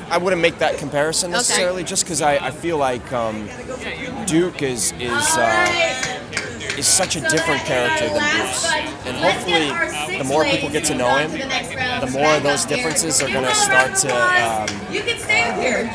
I 0.10 0.18
wouldn't 0.18 0.42
make 0.42 0.60
that 0.60 0.78
comparison 0.78 1.32
necessarily, 1.32 1.84
just 1.84 2.06
because 2.06 2.22
I, 2.22 2.38
I 2.38 2.52
feel 2.52 2.78
like 2.78 3.12
um, 3.12 3.50
Duke 4.26 4.62
is 4.62 4.94
is 4.94 5.38
uh, 5.38 6.18
is 6.78 6.88
such 6.88 7.16
a 7.16 7.22
different 7.22 7.62
character 7.62 8.08
than 8.08 8.24
Bruce, 8.32 8.66
and 9.06 9.18
hopefully, 9.18 10.18
the 10.18 10.24
more 10.24 10.46
people 10.46 10.70
get 10.70 10.86
to 10.86 10.96
know 10.96 11.18
him, 11.18 11.32
the 11.32 12.10
more 12.12 12.40
those 12.40 12.66
differences 12.66 13.22
are 13.22 13.30
going 13.30 13.46
to 13.46 13.56
start 13.56 13.96
to 13.96 14.14
um, 14.46 14.68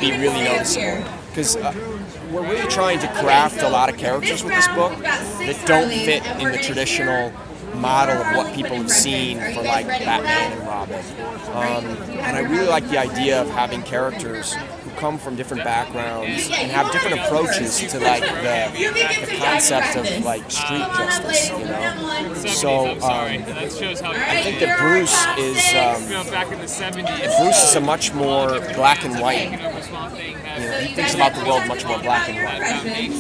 be 0.01 0.11
really 0.13 0.45
noticeable. 0.45 1.22
Because 1.33 1.57
uh, 1.57 1.73
we're 2.31 2.43
really 2.43 2.69
trying 2.69 2.99
to 2.99 3.09
craft 3.15 3.63
a 3.63 3.69
lot 3.71 3.89
of 3.89 3.97
characters 3.97 4.45
with 4.45 4.53
this 4.53 4.69
book 4.69 4.93
that 4.99 5.63
don't 5.65 5.89
fit 5.89 6.23
in 6.43 6.53
the 6.53 6.59
traditional 6.59 7.33
model 7.77 8.17
of 8.17 8.37
what 8.37 8.55
people 8.55 8.77
have 8.77 8.91
seen 8.91 9.39
for 9.55 9.63
like 9.63 9.87
Batman 9.87 10.53
and 10.53 10.67
Robin. 10.67 11.05
Um, 11.55 11.85
and 12.19 12.37
I 12.37 12.41
really 12.41 12.67
like 12.69 12.87
the 12.91 12.99
idea 12.99 13.41
of 13.41 13.49
having 13.49 13.83
characters 13.83 14.55
come 15.03 15.19
from 15.19 15.35
different 15.35 15.65
backgrounds 15.65 16.49
and 16.53 16.71
have 16.71 16.93
different 16.93 17.19
approaches 17.19 17.77
to 17.81 17.99
like 17.99 18.23
the, 18.23 19.27
the 19.27 19.37
concept 19.37 19.97
of 19.97 20.25
like 20.25 20.49
street 20.49 20.87
justice, 20.97 21.51
you 21.51 21.65
know. 21.65 22.35
So 22.47 22.93
um, 22.93 23.01
I 23.03 24.41
think 24.45 24.61
that 24.61 24.79
Bruce 24.79 25.19
is 25.39 25.59
um, 25.75 27.43
Bruce 27.43 27.65
is 27.65 27.75
a 27.75 27.81
much 27.81 28.15
more 28.15 28.61
black 28.77 29.05
and 29.05 29.19
white. 29.19 29.51
You 29.51 30.69
know, 30.69 30.79
he 30.79 30.95
thinks 30.95 31.15
about 31.17 31.35
the 31.35 31.45
world 31.47 31.67
much 31.67 31.85
more 31.85 31.99
black 31.99 32.29
and 32.29 32.39
white, 32.39 32.63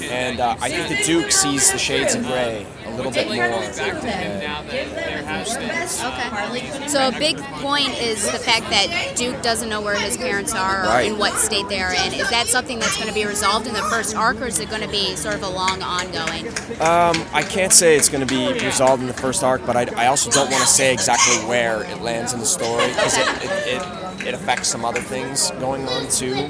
and 0.08 0.38
uh, 0.38 0.54
I 0.60 0.68
think 0.68 0.88
that 0.88 1.04
Duke 1.04 1.32
sees 1.32 1.72
the 1.72 1.78
shades 1.78 2.14
of 2.14 2.22
gray 2.24 2.64
a 2.92 2.96
little 2.96 3.12
bit 3.12 3.26
more 3.28 3.48
than 3.48 3.60
Bruce 3.60 5.54
does. 5.54 6.02
Okay. 6.04 6.88
So 6.88 7.08
a 7.08 7.12
big 7.12 7.38
point 7.38 7.88
is 8.00 8.24
the 8.30 8.38
fact 8.38 8.68
that 8.70 9.14
Duke 9.16 9.40
doesn't 9.42 9.68
know 9.68 9.80
where 9.80 9.98
his 9.98 10.16
parents 10.16 10.54
are 10.54 10.84
or 10.84 10.88
Right. 10.88 11.10
in 11.10 11.18
what 11.18 11.34
state 11.34 11.68
they 11.68 11.80
are 11.80 11.92
in. 11.92 12.12
Is 12.12 12.28
that 12.30 12.46
something 12.48 12.78
that's 12.78 12.96
going 12.96 13.08
to 13.08 13.14
be 13.14 13.24
resolved 13.24 13.66
in 13.66 13.72
the 13.74 13.82
first 13.82 14.14
arc, 14.16 14.40
or 14.40 14.46
is 14.46 14.58
it 14.58 14.68
going 14.68 14.82
to 14.82 14.88
be 14.88 15.16
sort 15.16 15.34
of 15.34 15.42
a 15.42 15.48
long 15.48 15.82
ongoing? 15.82 16.48
Um, 16.80 17.16
I 17.32 17.42
can't 17.48 17.72
say 17.72 17.96
it's 17.96 18.08
going 18.08 18.26
to 18.26 18.32
be 18.34 18.52
resolved 18.64 19.00
in 19.02 19.08
the 19.08 19.14
first 19.14 19.42
arc, 19.42 19.64
but 19.64 19.76
I, 19.76 19.86
I 20.04 20.06
also 20.08 20.30
don't 20.30 20.50
want 20.50 20.62
to 20.62 20.68
say 20.68 20.92
exactly 20.92 21.36
where 21.48 21.82
it 21.84 22.02
lands 22.02 22.32
in 22.32 22.40
the 22.40 22.46
story 22.46 22.86
because 22.88 23.16
it, 23.16 23.26
it, 23.44 23.50
it, 23.76 24.26
it 24.28 24.34
affects 24.34 24.68
some 24.68 24.84
other 24.84 25.00
things 25.00 25.50
going 25.52 25.86
on 25.88 26.08
too. 26.08 26.48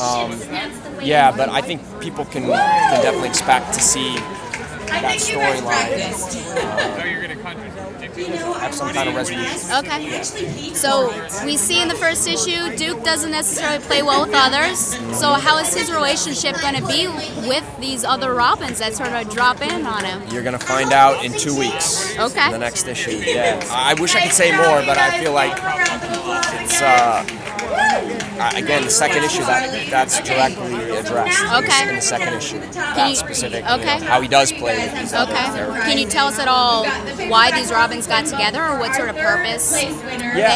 Um, 0.00 0.32
yeah, 1.02 1.30
but 1.36 1.48
I 1.48 1.60
think 1.60 1.80
people 2.00 2.24
can 2.24 2.44
can 2.44 3.02
definitely 3.02 3.28
expect 3.28 3.72
to 3.74 3.80
see 3.80 4.16
that 4.88 5.18
storyline. 5.18 5.98
uh, 6.56 7.80
have 8.08 8.74
some 8.74 8.92
kind 8.92 9.08
of 9.08 9.14
resolution. 9.14 9.70
Okay. 9.78 10.22
So 10.74 11.08
we 11.44 11.56
see 11.56 11.80
in 11.80 11.88
the 11.88 11.94
first 11.94 12.26
issue, 12.28 12.76
Duke 12.76 13.02
doesn't 13.04 13.30
necessarily 13.30 13.78
play 13.84 14.02
well 14.02 14.26
with 14.26 14.34
others. 14.34 14.78
So 15.18 15.32
how 15.32 15.58
is 15.58 15.72
his 15.74 15.90
relationship 15.90 16.60
going 16.60 16.74
to 16.74 16.86
be 16.86 17.06
with 17.48 17.64
these 17.80 18.04
other 18.04 18.34
Robins 18.34 18.78
that 18.80 18.94
sort 18.94 19.10
of 19.12 19.28
drop 19.30 19.60
in 19.62 19.86
on 19.86 20.04
him? 20.04 20.22
You're 20.30 20.42
gonna 20.42 20.58
find 20.58 20.92
out 20.92 21.24
in 21.24 21.32
two 21.32 21.56
weeks. 21.58 22.16
Okay. 22.18 22.46
in 22.46 22.52
The 22.52 22.58
next 22.58 22.86
issue. 22.88 23.12
Yeah. 23.24 23.60
I 23.70 23.94
I 23.94 24.00
wish 24.00 24.14
I 24.16 24.22
could 24.22 24.32
say 24.32 24.50
more, 24.56 24.82
but 24.84 24.98
I 24.98 25.20
feel 25.20 25.32
like 25.32 25.52
it's 26.62 26.82
uh, 26.82 27.24
uh, 28.40 28.50
again, 28.56 28.82
the 28.82 28.90
second 28.90 29.22
issue 29.22 29.44
that 29.44 29.86
that's 29.88 30.20
directly 30.20 30.74
addressed 30.98 31.40
in 31.40 31.46
the- 31.48 31.58
Okay. 31.58 31.88
in 31.88 31.94
the 31.94 32.00
second 32.00 32.34
issue. 32.34 32.58
That 32.72 33.08
you- 33.10 33.14
specific, 33.14 33.62
you 33.62 33.68
know, 33.70 33.76
okay. 33.76 34.00
how 34.04 34.20
he 34.20 34.26
does 34.26 34.50
play 34.52 34.76
with 34.88 34.94
these 34.98 35.12
other 35.12 35.32
Okay. 35.32 35.80
Can 35.86 35.98
you 35.98 36.06
tell 36.06 36.26
us 36.26 36.40
at 36.40 36.48
all 36.48 36.84
why 37.28 37.52
these 37.52 37.70
Robins 37.70 37.93
got 38.02 38.26
together 38.26 38.62
or 38.62 38.78
what 38.78 38.94
sort 38.94 39.08
of 39.08 39.16
purpose 39.16 39.70
they 39.72 39.86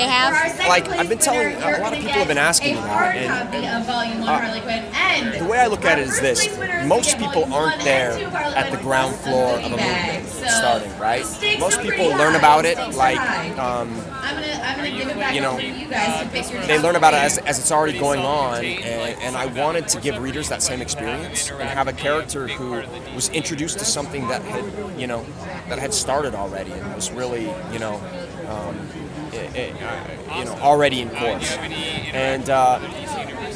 have? 0.04 0.58
Like 0.68 0.88
I've 0.88 1.08
been 1.08 1.18
telling, 1.18 1.54
a 1.56 1.78
lot 1.80 1.92
of 1.92 1.98
people 1.98 2.18
have 2.18 2.28
been 2.28 2.38
asking 2.38 2.74
me 2.76 2.80
that, 2.82 3.16
and, 3.16 3.54
and 3.54 5.34
uh, 5.34 5.38
the 5.38 5.44
way 5.44 5.58
I 5.58 5.66
look 5.66 5.84
at 5.84 5.98
it 5.98 6.08
is 6.08 6.20
this: 6.20 6.48
most 6.86 7.18
people 7.18 7.52
aren't 7.52 7.82
there 7.82 8.12
at 8.12 8.70
the 8.70 8.78
ground 8.78 9.14
floor 9.16 9.54
of 9.58 9.66
a 9.66 9.70
movement 9.70 10.26
starting, 10.26 10.98
right? 10.98 11.24
Most 11.58 11.80
people 11.80 12.06
learn 12.08 12.34
about 12.34 12.64
it 12.64 12.76
like, 12.96 13.18
um, 13.58 13.88
you 14.22 14.40
know, 14.40 14.40
to 14.42 14.68
I'm 14.68 14.76
gonna 14.76 14.90
give 14.90 15.08
it 15.08 15.16
back 15.16 15.34
you 15.34 15.88
guys 15.88 16.22
to 16.22 16.28
pick 16.30 16.50
your 16.52 16.62
they 16.62 16.78
learn 16.80 16.96
about 16.96 17.14
it 17.14 17.18
as, 17.18 17.38
as 17.38 17.58
it's 17.58 17.72
already 17.72 17.98
going 17.98 18.20
on, 18.20 18.64
and, 18.64 19.22
and 19.22 19.36
I 19.36 19.46
wanted 19.46 19.88
to 19.88 20.00
give 20.00 20.18
readers 20.18 20.48
that 20.48 20.62
same 20.62 20.80
experience 20.80 21.50
and 21.50 21.62
have 21.62 21.88
a 21.88 21.92
character 21.92 22.48
who 22.48 22.82
was 23.14 23.28
introduced 23.30 23.78
to 23.78 23.84
something 23.84 24.28
that 24.28 24.42
had, 24.42 24.64
you 24.98 25.06
know, 25.06 25.24
that 25.68 25.78
had 25.78 25.94
started 25.94 26.34
already 26.34 26.72
and 26.72 26.94
was 26.94 27.10
really, 27.10 27.50
you 27.72 27.78
know, 27.78 28.00
um, 28.48 28.76
you 30.36 30.44
know, 30.44 30.54
already 30.60 31.00
in 31.00 31.10
course. 31.10 31.56
And 32.12 32.48
uh, 32.50 32.80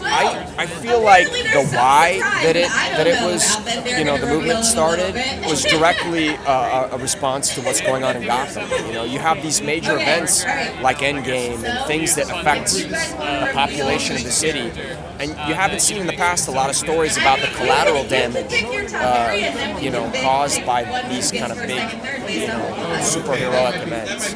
I, 0.05 0.55
I 0.59 0.67
feel 0.67 1.01
like 1.01 1.29
the 1.29 1.65
why 1.73 2.19
that 2.43 2.57
it 2.57 2.69
that 2.69 3.07
it 3.07 3.23
was, 3.23 3.57
you 3.99 4.05
know, 4.05 4.19
the 4.19 4.27
movement 4.27 4.65
started 4.65 5.15
was 5.47 5.63
directly 5.65 6.31
uh, 6.31 6.89
a, 6.91 6.97
a 6.97 6.99
response 6.99 7.55
to 7.55 7.61
what's 7.63 7.81
going 7.81 8.05
on 8.05 8.17
in 8.17 8.25
Gotham. 8.27 8.69
You 8.87 8.93
know, 8.93 9.05
you 9.05 9.19
have 9.19 9.43
these 9.43 9.63
major 9.63 9.95
events 9.97 10.45
like 10.83 10.99
Endgame 10.99 11.65
and 11.65 11.87
things 11.87 12.15
that 12.17 12.29
affect 12.31 12.73
the 12.73 13.51
population 13.53 14.17
of 14.17 14.25
the 14.25 14.31
city, 14.31 14.71
and 15.19 15.31
you 15.49 15.55
haven't 15.55 15.81
seen 15.81 15.99
in 15.99 16.07
the 16.07 16.13
past 16.15 16.49
a 16.49 16.51
lot 16.51 16.69
of 16.69 16.77
stories 16.77 17.17
about 17.17 17.41
the 17.41 17.47
collateral 17.49 18.05
damage, 18.05 18.65
uh, 18.95 19.79
you 19.81 19.91
know, 19.91 20.11
caused 20.23 20.65
by 20.67 20.85
these 21.09 21.31
kind 21.31 21.53
of 21.53 21.59
big, 21.59 21.83
you 22.29 22.49
know, 22.49 22.99
superheroic 23.01 23.83
events. 23.83 24.35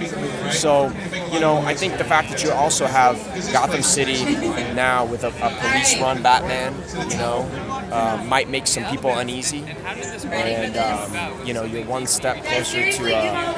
So, 0.59 0.91
you 1.37 1.43
know, 1.43 1.59
I 1.59 1.75
think 1.75 1.99
the 1.99 2.05
fact 2.05 2.31
that 2.31 2.43
you 2.43 2.51
also 2.51 2.87
have 2.87 3.17
Gotham 3.53 3.83
City 3.83 4.25
now 4.75 5.05
with 5.05 5.23
a, 5.23 5.29
a 5.29 5.51
police-run 5.61 6.23
Batman, 6.23 6.75
you 7.11 7.19
know, 7.19 7.47
uh, 7.93 8.25
might 8.27 8.49
make 8.49 8.67
some 8.67 8.85
people 8.85 9.11
uneasy, 9.11 9.63
and 10.33 10.77
um, 10.79 11.47
you 11.47 11.53
know, 11.53 11.65
you're 11.65 11.85
one 11.85 12.07
step 12.07 12.43
closer 12.43 12.91
to. 12.91 13.15
Uh, 13.15 13.53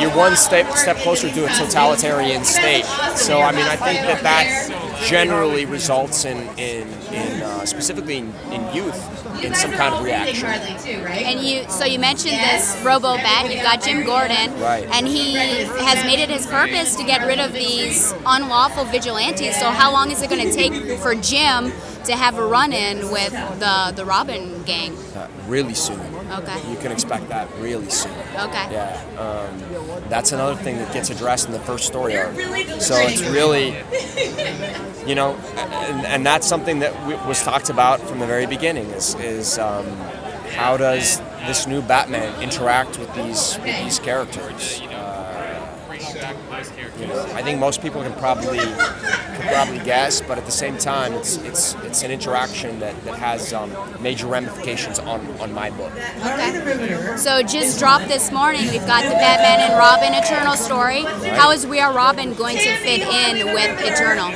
you're 0.00 0.16
one 0.16 0.34
step 0.34 0.72
step 0.76 0.96
closer 0.98 1.30
to 1.30 1.44
a 1.44 1.48
totalitarian 1.50 2.44
state. 2.44 2.84
So 3.14 3.40
I 3.40 3.52
mean, 3.52 3.66
I 3.66 3.76
think 3.76 4.00
that 4.00 4.22
that 4.24 4.98
generally 5.06 5.66
results 5.66 6.24
in 6.24 6.38
in, 6.58 6.88
in 7.12 7.42
uh, 7.42 7.64
specifically 7.64 8.18
in, 8.18 8.34
in 8.50 8.74
youth 8.74 9.21
in 9.44 9.54
some 9.54 9.72
kind 9.72 9.94
of 9.94 10.04
reaction. 10.04 10.48
Too, 10.78 11.04
right? 11.04 11.22
And 11.22 11.40
you, 11.40 11.68
so 11.68 11.84
you 11.84 11.98
mentioned 11.98 12.34
this 12.34 12.80
Robo 12.84 13.16
Bat. 13.16 13.52
You've 13.52 13.62
got 13.62 13.82
Jim 13.82 14.04
Gordon, 14.04 14.58
Right. 14.60 14.86
and 14.92 15.06
he 15.06 15.34
has 15.34 16.04
made 16.04 16.18
it 16.18 16.28
his 16.30 16.46
purpose 16.46 16.96
to 16.96 17.04
get 17.04 17.26
rid 17.26 17.38
of 17.40 17.52
these 17.52 18.12
unlawful 18.26 18.84
vigilantes. 18.84 19.58
So 19.58 19.70
how 19.70 19.92
long 19.92 20.10
is 20.10 20.22
it 20.22 20.30
going 20.30 20.46
to 20.48 20.52
take 20.54 20.98
for 21.00 21.14
Jim 21.14 21.72
to 22.04 22.12
have 22.16 22.36
a 22.38 22.44
run-in 22.46 23.10
with 23.10 23.32
the 23.32 23.92
the 23.94 24.04
Robin 24.04 24.62
gang? 24.64 24.96
Uh, 25.14 25.28
really 25.46 25.74
soon. 25.74 26.00
Okay. 26.32 26.70
You 26.70 26.76
can 26.78 26.92
expect 26.92 27.28
that 27.28 27.48
really 27.58 27.90
soon. 27.90 28.12
Okay. 28.12 28.72
Yeah. 28.72 29.02
Um, 29.18 30.08
that's 30.08 30.32
another 30.32 30.56
thing 30.56 30.78
that 30.78 30.92
gets 30.92 31.10
addressed 31.10 31.46
in 31.46 31.52
the 31.52 31.60
first 31.60 31.86
story 31.86 32.16
arc. 32.18 32.34
So 32.80 32.94
it's 32.96 33.22
really, 33.22 33.76
you 35.06 35.14
know, 35.14 35.34
and, 35.56 36.06
and 36.06 36.26
that's 36.26 36.46
something 36.46 36.78
that 36.80 36.92
w- 37.00 37.18
was 37.28 37.42
talked 37.42 37.68
about 37.70 38.00
from 38.00 38.18
the 38.18 38.26
very 38.26 38.46
beginning. 38.46 38.86
Is 38.90 39.14
is 39.16 39.58
um, 39.58 39.86
how 40.56 40.76
does 40.76 41.18
this 41.46 41.66
new 41.66 41.82
Batman 41.82 42.40
interact 42.42 42.98
with 42.98 43.12
these 43.14 43.58
with 43.58 43.82
these 43.84 43.98
characters? 43.98 44.80
You 46.98 47.06
know, 47.06 47.22
I 47.34 47.42
think 47.42 47.58
most 47.58 47.80
people 47.80 48.02
can 48.02 48.12
probably 48.14 48.58
can 48.58 49.48
probably 49.48 49.78
guess, 49.84 50.20
but 50.20 50.36
at 50.36 50.44
the 50.44 50.52
same 50.52 50.76
time, 50.76 51.14
it's 51.14 51.36
it's 51.38 51.74
it's 51.76 52.02
an 52.02 52.10
interaction 52.10 52.78
that, 52.80 53.02
that 53.04 53.18
has 53.18 53.52
um, 53.52 53.72
major 54.00 54.26
ramifications 54.26 54.98
on, 54.98 55.26
on 55.40 55.52
my 55.52 55.70
book. 55.70 55.90
Okay. 55.92 57.16
So 57.16 57.42
just 57.42 57.78
dropped 57.78 58.08
this 58.08 58.30
morning. 58.30 58.62
We've 58.70 58.86
got 58.86 59.04
the 59.04 59.10
Batman 59.10 59.70
and 59.70 59.78
Robin 59.78 60.12
Eternal 60.12 60.54
story. 60.56 61.02
How 61.36 61.50
is 61.50 61.66
We 61.66 61.80
Are 61.80 61.94
Robin 61.94 62.34
going 62.34 62.58
to 62.58 62.76
fit 62.76 63.00
in 63.00 63.46
with 63.54 63.80
Eternal? 63.80 64.30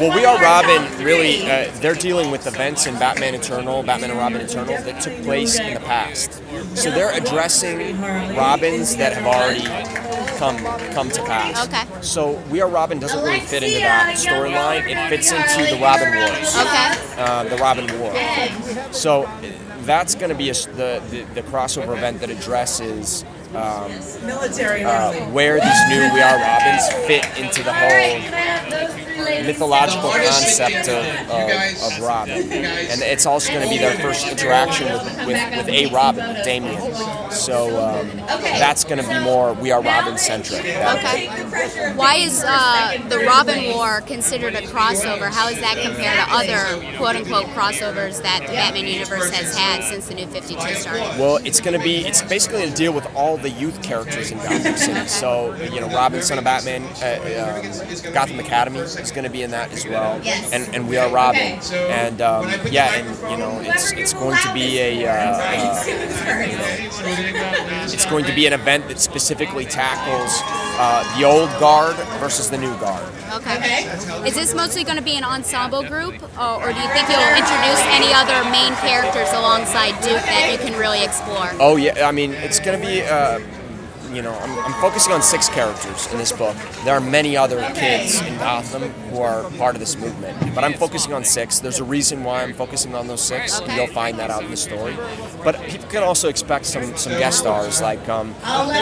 Well, 0.00 0.16
We 0.16 0.24
Are 0.24 0.38
Robin 0.40 1.04
really, 1.04 1.48
uh, 1.48 1.70
they're 1.80 1.94
dealing 1.94 2.30
with 2.30 2.46
events 2.46 2.86
in 2.86 2.94
Batman 2.94 3.34
Eternal, 3.34 3.82
Batman 3.82 4.10
and 4.10 4.18
Robin 4.18 4.40
Eternal 4.40 4.74
that 4.82 5.00
took 5.00 5.14
place 5.22 5.58
in 5.58 5.74
the 5.74 5.80
past. 5.80 6.42
So 6.74 6.90
they're 6.90 7.12
addressing 7.16 8.00
Robins 8.36 8.96
that 8.96 9.12
have 9.12 9.26
already 9.26 9.64
come 10.38 10.56
come 10.92 11.10
to 11.10 11.22
pass. 11.24 11.66
Okay. 11.66 12.02
So 12.02 12.32
We 12.50 12.60
Are 12.60 12.68
Robin 12.68 12.98
doesn't 12.98 13.22
really 13.22 13.40
fit 13.40 13.62
into 13.62 13.78
that 13.80 14.16
storyline. 14.16 14.88
It 14.88 15.08
fits 15.08 15.30
into 15.32 15.74
the 15.74 15.80
Robin 15.80 16.14
Wars. 16.14 16.56
Okay. 16.56 17.22
Uh, 17.22 17.44
the 17.44 17.56
Robin 17.56 17.86
War. 18.00 18.12
So 18.92 19.28
that's 19.82 20.14
going 20.14 20.30
to 20.30 20.34
be 20.34 20.50
a 20.50 20.54
the, 20.54 21.02
the 21.10 21.26
the 21.34 21.42
crossover 21.42 21.96
event 21.96 22.20
that 22.20 22.30
addresses. 22.30 23.24
Um, 23.50 23.90
uh, 23.90 25.12
where 25.32 25.58
these 25.60 25.88
new 25.88 26.14
We 26.14 26.20
Are 26.20 26.38
Robins 26.38 26.88
fit 27.06 27.26
into 27.36 27.64
the 27.64 27.72
whole 27.72 29.10
mythological 29.44 30.10
concept 30.10 30.88
of, 30.88 31.04
of, 31.30 31.92
of 31.92 32.00
Robin. 32.00 32.52
And 32.52 33.02
it's 33.02 33.26
also 33.26 33.52
going 33.52 33.64
to 33.64 33.70
be 33.70 33.78
their 33.78 33.98
first 33.98 34.28
interaction 34.28 34.92
with, 34.92 35.26
with, 35.26 35.56
with 35.56 35.68
a 35.68 35.86
Robin, 35.92 36.28
with 36.28 36.44
Damian. 36.44 36.94
So 37.32 37.80
um, 37.82 38.08
that's 38.16 38.84
going 38.84 39.02
to 39.02 39.08
be 39.08 39.18
more 39.20 39.52
We 39.54 39.70
Are 39.70 39.82
Robin 39.82 40.16
centric. 40.18 40.60
Okay. 40.60 41.26
Why 41.94 42.16
is 42.16 42.44
uh, 42.46 42.98
the 43.08 43.18
Robin 43.20 43.74
War 43.74 44.00
considered 44.02 44.54
a 44.54 44.62
crossover? 44.62 45.28
How 45.30 45.48
does 45.48 45.60
that 45.60 45.78
compare 45.82 46.14
to 46.14 46.32
other 46.32 46.96
quote 46.96 47.16
unquote 47.16 47.46
crossovers 47.46 48.22
that 48.22 48.42
the 48.46 48.52
Batman 48.52 48.86
universe 48.86 49.30
has 49.30 49.56
had 49.56 49.82
since 49.84 50.08
the 50.08 50.14
New 50.14 50.26
52 50.26 50.60
started? 50.74 51.18
Well, 51.18 51.38
it's 51.44 51.60
going 51.60 51.76
to 51.76 51.82
be, 51.82 52.06
it's 52.06 52.22
basically 52.22 52.64
a 52.64 52.70
deal 52.70 52.92
with 52.92 53.06
all 53.14 53.36
the 53.42 53.50
youth 53.50 53.82
characters 53.82 54.30
in 54.30 54.38
Gotham 54.38 54.76
City. 54.76 55.06
So, 55.08 55.54
you 55.54 55.80
know, 55.80 55.88
Robin, 55.88 56.22
Son 56.22 56.38
of 56.38 56.44
Batman, 56.44 56.82
uh, 57.02 57.62
um, 57.64 58.12
Gotham 58.12 58.38
Academy 58.38 58.78
is 58.80 59.10
going 59.10 59.24
to 59.24 59.30
be 59.30 59.42
in 59.42 59.50
that 59.50 59.72
as 59.72 59.84
well. 59.86 60.20
And, 60.52 60.74
and 60.74 60.88
We 60.88 60.96
Are 60.96 61.10
Robin. 61.10 61.58
And 61.72 62.20
um, 62.20 62.50
yeah, 62.70 62.94
and, 62.94 63.08
you 63.30 63.36
know, 63.36 63.60
it's, 63.60 63.92
it's 63.92 64.12
going 64.12 64.36
to 64.38 64.52
be 64.52 64.78
a, 64.78 65.06
uh, 65.06 65.12
uh, 65.12 65.84
you 65.86 66.56
know, 66.56 66.64
it's 67.92 68.06
going 68.06 68.24
to 68.24 68.34
be 68.34 68.46
an 68.46 68.52
event 68.52 68.88
that 68.88 68.98
specifically 69.00 69.64
tackles 69.64 70.40
uh, 70.78 71.18
the 71.18 71.24
old 71.24 71.50
guard 71.60 71.96
versus 72.18 72.50
the 72.50 72.58
new 72.58 72.74
guard. 72.78 73.12
Okay. 73.32 73.84
Is 74.26 74.34
this 74.34 74.54
mostly 74.54 74.84
going 74.84 74.96
to 74.96 75.02
be 75.02 75.16
an 75.16 75.24
ensemble 75.24 75.82
group, 75.84 76.20
or, 76.38 76.54
or 76.62 76.72
do 76.72 76.80
you 76.80 76.88
think 76.88 77.08
you'll 77.08 77.36
introduce 77.36 77.80
any 77.86 78.12
other 78.12 78.42
main 78.50 78.74
characters 78.76 79.28
alongside 79.32 79.92
Duke 80.02 80.22
that 80.22 80.50
you 80.50 80.58
can 80.58 80.78
really 80.78 81.02
explore? 81.04 81.50
Oh 81.60 81.76
yeah, 81.76 82.08
I 82.08 82.12
mean 82.12 82.32
it's 82.32 82.60
going 82.60 82.80
to 82.80 82.86
be. 82.86 83.02
Uh, 83.02 83.40
you 84.12 84.22
know, 84.22 84.32
I'm, 84.34 84.58
I'm 84.58 84.72
focusing 84.80 85.12
on 85.12 85.22
six 85.22 85.48
characters 85.48 86.10
in 86.10 86.18
this 86.18 86.32
book. 86.32 86.56
There 86.84 86.94
are 86.94 87.00
many 87.00 87.36
other 87.36 87.60
kids 87.74 88.20
in 88.20 88.36
Gotham 88.38 88.82
who 88.82 89.20
are 89.20 89.48
part 89.52 89.76
of 89.76 89.80
this 89.80 89.96
movement, 89.96 90.52
but 90.52 90.64
I'm 90.64 90.74
focusing 90.74 91.14
on 91.14 91.22
six. 91.22 91.60
There's 91.60 91.78
a 91.78 91.84
reason 91.84 92.24
why 92.24 92.42
I'm 92.42 92.52
focusing 92.52 92.96
on 92.96 93.06
those 93.06 93.22
six. 93.22 93.60
and 93.60 93.70
You'll 93.72 93.86
find 93.86 94.18
that 94.18 94.28
out 94.30 94.42
in 94.42 94.50
the 94.50 94.56
story. 94.56 94.96
But 95.44 95.60
people 95.62 95.86
can 95.88 96.02
also 96.02 96.28
expect 96.28 96.66
some 96.66 96.96
some 96.96 97.12
guest 97.12 97.38
stars, 97.38 97.80
like 97.80 98.08
um, 98.08 98.28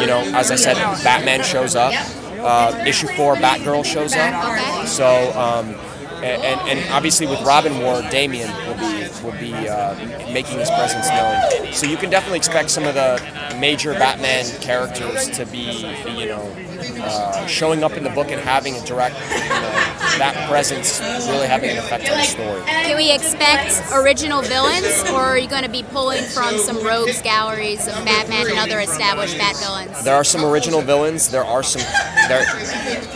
you 0.01 0.07
know, 0.07 0.23
as 0.35 0.51
I 0.51 0.57
said, 0.57 0.77
Batman 1.05 1.43
shows 1.45 1.77
up. 1.77 1.93
Uh, 2.39 2.85
issue 2.87 3.09
four, 3.09 3.37
Batgirl 3.37 3.85
shows 3.85 4.15
up. 4.17 4.87
So. 4.87 5.33
Um, 5.39 5.75
and, 6.23 6.61
and, 6.81 6.93
obviously 6.93 7.29
with 7.29 7.41
Robin 7.43 7.79
War, 7.79 8.03
Damian 8.11 8.51
will 8.67 8.75
be 8.75 9.09
will 9.23 9.39
be 9.39 9.69
uh, 9.69 9.95
making 10.33 10.59
his 10.59 10.69
presence 10.71 11.09
known. 11.09 11.73
So 11.73 11.87
you 11.87 11.97
can 11.97 12.11
definitely 12.11 12.39
expect 12.39 12.71
some 12.71 12.85
of 12.85 12.95
the 12.95 13.23
major 13.59 13.93
Batman 13.93 14.47
characters 14.61 15.29
to 15.31 15.47
be, 15.47 15.87
you 16.19 16.27
know, 16.27 16.68
uh, 17.01 17.47
showing 17.47 17.85
up 17.85 17.93
in 17.93 18.05
the 18.05 18.11
book 18.11 18.31
and 18.31 18.41
having 18.41 18.77
a 18.77 18.85
direct, 18.85 19.15
you 19.15 19.49
know, 19.49 19.73
that 20.19 20.49
presence 20.49 21.01
really 21.29 21.47
having 21.47 21.71
an 21.71 21.79
effect 21.79 22.11
on 22.11 22.19
the 22.19 22.25
story. 22.25 22.63
Can 22.67 22.97
we 22.97 23.13
expect 23.13 23.83
original 23.93 24.43
villains, 24.43 25.09
or 25.11 25.21
are 25.21 25.39
you 25.39 25.49
going 25.49 25.63
to 25.63 25.69
be 25.69 25.83
pulling 25.83 26.23
from 26.25 26.59
some 26.59 26.85
rogues 26.85 27.23
galleries 27.23 27.87
of 27.87 27.95
Batman 28.05 28.49
and 28.49 28.59
other 28.59 28.81
established 28.81 29.39
Bat 29.39 29.57
villains? 29.59 30.05
There 30.05 30.15
are 30.15 30.25
some 30.25 30.45
original 30.45 30.81
villains. 30.81 31.31
There 31.31 31.45
are 31.45 31.63
some 31.63 31.83
there, 32.29 32.45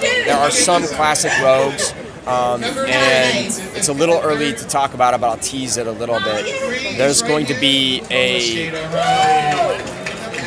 there 0.00 0.36
are 0.36 0.50
some 0.50 0.84
classic 0.84 1.32
rogues. 1.42 1.92
Um, 2.24 2.62
and 2.62 3.46
it's 3.74 3.88
a 3.88 3.92
little 3.92 4.20
early 4.20 4.52
to 4.52 4.66
talk 4.68 4.94
about 4.94 5.12
it, 5.12 5.20
but 5.20 5.28
I'll 5.28 5.38
tease 5.38 5.76
it 5.76 5.88
a 5.88 5.90
little 5.90 6.20
bit. 6.20 6.96
There's 6.96 7.20
going 7.20 7.46
to 7.46 7.54
be 7.54 8.00
a 8.12 8.70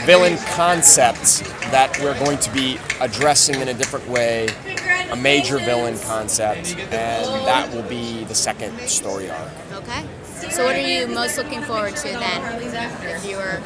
villain 0.06 0.38
concept 0.54 1.44
that 1.72 1.98
we're 2.00 2.18
going 2.20 2.38
to 2.38 2.52
be 2.52 2.78
addressing 3.02 3.60
in 3.60 3.70
a 3.70 3.74
different 3.74 4.08
way, 4.08 4.48
a 5.10 5.16
major 5.16 5.58
villain 5.58 5.98
concept, 6.00 6.76
and 6.78 7.26
that 7.48 7.74
will 7.74 7.84
be 7.90 8.24
the 8.26 8.36
second 8.36 8.80
story 8.88 9.30
arc. 9.30 9.52
Okay. 9.74 10.06
So 10.52 10.64
what 10.66 10.76
are 10.76 10.80
you 10.80 11.08
most 11.08 11.38
looking 11.38 11.62
forward 11.64 11.96
to 11.96 12.08
then, 12.10 12.62
if 12.62 13.26
you 13.26 13.38
were 13.38 13.62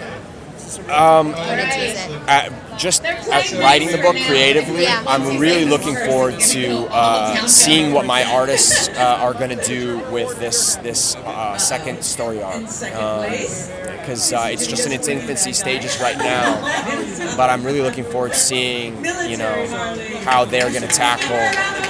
Um, 0.89 1.31
going 1.31 1.57
to 1.57 1.65
tease 1.71 2.05
it? 2.05 2.11
at, 2.27 2.77
just 2.77 3.03
at 3.03 3.51
writing 3.53 3.91
the 3.91 3.97
book 3.97 4.15
creatively, 4.27 4.83
Yeah. 4.83 5.03
I'm 5.07 5.39
really 5.39 5.65
looking 5.65 5.95
forward 5.95 6.39
to 6.39 6.87
uh, 6.91 7.47
seeing 7.47 7.93
what 7.93 8.05
my 8.05 8.23
artists 8.23 8.87
uh, 8.89 9.17
are 9.21 9.33
going 9.33 9.57
to 9.57 9.63
do 9.63 9.99
with 10.11 10.39
this 10.39 10.75
this 10.77 11.15
uh, 11.15 11.57
second 11.57 12.03
story 12.03 12.41
arc. 12.43 12.61
Because 13.99 14.33
uh, 14.33 14.47
it's 14.51 14.65
just 14.67 14.85
in 14.85 14.91
its 14.91 15.07
infancy 15.07 15.53
stages 15.53 15.99
right 16.01 16.17
now, 16.17 16.61
but 17.37 17.49
I'm 17.49 17.63
really 17.63 17.81
looking 17.81 18.03
forward 18.03 18.31
to 18.33 18.37
seeing 18.39 18.95
you 19.27 19.37
know 19.37 19.67
how 20.23 20.45
they're 20.45 20.69
going 20.69 20.81
to 20.81 20.87
tackle 20.87 21.37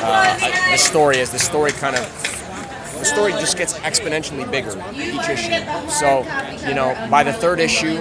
uh, 0.04 0.72
the 0.72 0.78
story 0.78 1.20
as 1.20 1.32
the 1.32 1.40
story 1.40 1.72
kind 1.72 1.96
of 1.96 2.04
the 3.00 3.06
story 3.06 3.32
just 3.34 3.58
gets 3.58 3.74
exponentially 3.80 4.50
bigger 4.52 4.72
each 4.94 5.30
issue. 5.30 5.90
So, 5.90 6.20
you 6.68 6.74
know, 6.74 6.94
by 7.10 7.24
the 7.24 7.32
third 7.32 7.60
issue, 7.62 7.96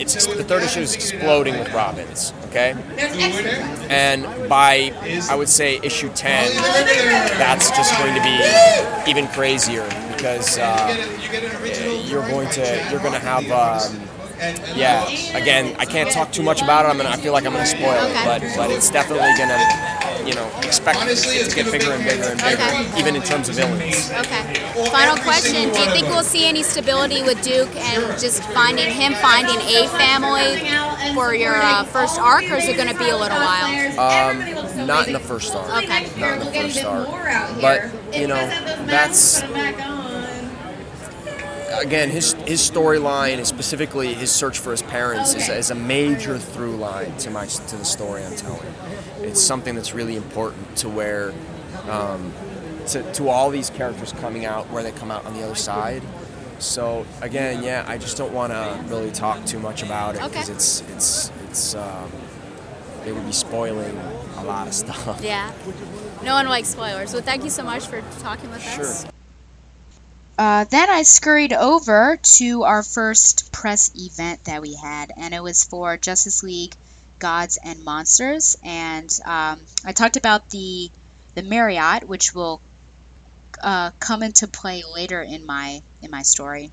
it's 0.00 0.26
the 0.26 0.44
third 0.44 0.62
issue 0.62 0.80
is 0.80 0.94
exploding 0.94 1.58
with 1.58 1.72
Robins. 1.72 2.32
Okay, 2.46 2.74
and 3.88 4.24
by 4.48 4.92
I 5.30 5.34
would 5.34 5.48
say 5.48 5.80
issue 5.82 6.10
ten, 6.10 6.50
that's 7.38 7.70
just 7.70 7.96
going 7.98 8.14
to 8.14 8.22
be 8.22 9.10
even 9.10 9.28
crazier 9.28 9.86
because 10.14 10.58
uh, 10.58 10.94
you're 12.06 12.26
going 12.28 12.48
to 12.50 12.88
you're 12.90 13.00
going 13.00 13.12
to 13.12 13.18
have. 13.18 13.50
Um, 13.50 14.15
yeah, 14.74 15.08
again, 15.36 15.74
I 15.78 15.84
can't 15.84 16.10
talk 16.10 16.32
too 16.32 16.42
much 16.42 16.62
about 16.62 16.84
it. 16.84 16.88
I'm 16.88 16.96
gonna, 16.96 17.10
I 17.10 17.16
feel 17.16 17.32
like 17.32 17.46
I'm 17.46 17.52
going 17.52 17.64
to 17.64 17.70
spoil 17.70 17.92
it, 18.04 18.14
but 18.24 18.42
but 18.56 18.70
it's 18.70 18.90
definitely 18.90 19.32
going 19.36 19.48
to, 19.48 20.28
you 20.28 20.34
know, 20.34 20.50
expect 20.62 20.98
it 21.02 21.16
to 21.16 21.54
get 21.56 21.70
bigger 21.72 21.92
and 21.92 22.04
bigger 22.04 22.30
and 22.30 22.40
bigger, 22.40 22.98
even 22.98 23.16
in 23.16 23.22
terms 23.22 23.48
of 23.48 23.56
villains. 23.56 24.10
Okay. 24.12 24.42
Final 24.90 25.16
question: 25.22 25.72
Do 25.72 25.80
you 25.80 25.90
think 25.90 26.08
we'll 26.08 26.22
see 26.22 26.46
any 26.46 26.62
stability 26.62 27.22
with 27.22 27.42
Duke 27.42 27.74
and 27.76 28.18
just 28.20 28.42
finding 28.50 28.90
him 28.90 29.14
finding 29.14 29.60
a 29.60 29.88
family 29.88 30.60
for 31.14 31.34
your 31.34 31.56
uh, 31.56 31.84
first 31.84 32.18
arc, 32.20 32.44
or 32.50 32.56
is 32.56 32.68
it 32.68 32.76
going 32.76 32.88
to 32.88 32.98
be 32.98 33.08
a 33.08 33.16
little 33.16 33.38
while? 33.38 33.72
Um, 33.98 34.86
not 34.86 35.06
in 35.06 35.12
the 35.12 35.20
first 35.20 35.54
arc. 35.54 35.84
Okay. 35.84 36.08
Not 36.20 36.40
in 36.40 36.46
the 36.46 36.52
first 36.52 36.84
arc. 36.84 37.08
But 37.60 37.90
you 38.14 38.26
know, 38.26 38.46
that's 38.86 39.42
again 41.80 42.10
his 42.10 42.32
his 42.46 42.60
storyline, 42.68 43.44
specifically 43.46 44.14
his 44.14 44.30
search 44.32 44.58
for 44.58 44.70
his 44.70 44.82
parents, 44.82 45.34
is, 45.34 45.48
is 45.48 45.70
a 45.70 45.74
major 45.74 46.38
through 46.38 46.76
line 46.76 47.16
to 47.18 47.30
my 47.30 47.46
to 47.46 47.76
the 47.76 47.84
story 47.84 48.24
I'm 48.24 48.36
telling. 48.36 48.74
It's 49.20 49.40
something 49.40 49.74
that's 49.74 49.94
really 49.94 50.16
important 50.16 50.76
to 50.78 50.88
where. 50.88 51.32
Um, 51.88 52.32
to, 52.88 53.02
to 53.14 53.28
all 53.28 53.50
these 53.50 53.68
characters 53.70 54.12
coming 54.12 54.44
out 54.44 54.70
where 54.70 54.80
they 54.82 54.92
come 54.92 55.10
out 55.10 55.24
on 55.26 55.34
the 55.34 55.42
other 55.42 55.56
side. 55.56 56.02
So 56.60 57.04
again, 57.20 57.64
yeah, 57.64 57.84
I 57.86 57.98
just 57.98 58.16
don't 58.16 58.32
want 58.32 58.52
to 58.52 58.84
really 58.86 59.10
talk 59.10 59.44
too 59.44 59.58
much 59.58 59.82
about 59.82 60.14
it 60.14 60.22
because 60.22 60.44
Okay. 60.48 60.52
it's 60.52 60.80
it's 60.92 61.32
it's 61.48 61.74
um, 61.74 62.10
it 63.04 63.12
would 63.12 63.26
be 63.26 63.32
spoiling 63.32 63.96
a 64.36 64.44
lot 64.44 64.68
of 64.68 64.74
stuff. 64.84 65.20
Yeah. 65.20 65.52
No 66.22 66.34
one 66.34 66.46
likes 66.46 66.68
spoilers. 66.68 67.12
Well, 67.12 67.22
thank 67.22 67.42
you 67.42 67.50
so 67.50 67.64
much 67.64 67.86
for 67.88 68.02
talking 68.20 68.50
with 68.50 68.64
us. 68.78 69.04
Uh, 70.38 70.64
then 70.64 70.90
I 70.90 71.02
scurried 71.02 71.52
over 71.52 72.18
to 72.22 72.64
our 72.64 72.82
first 72.82 73.52
press 73.52 73.90
event 73.96 74.44
that 74.44 74.60
we 74.60 74.74
had, 74.74 75.10
and 75.16 75.32
it 75.32 75.42
was 75.42 75.64
for 75.64 75.96
Justice 75.96 76.42
League 76.42 76.74
Gods 77.18 77.58
and 77.64 77.82
Monsters. 77.84 78.56
And 78.62 79.10
um, 79.24 79.60
I 79.84 79.92
talked 79.92 80.16
about 80.16 80.50
the 80.50 80.90
the 81.34 81.42
Marriott, 81.42 82.06
which 82.08 82.34
will 82.34 82.60
uh, 83.62 83.90
come 83.98 84.22
into 84.22 84.46
play 84.46 84.82
later 84.94 85.22
in 85.22 85.44
my 85.44 85.82
in 86.02 86.10
my 86.10 86.22
story. 86.22 86.70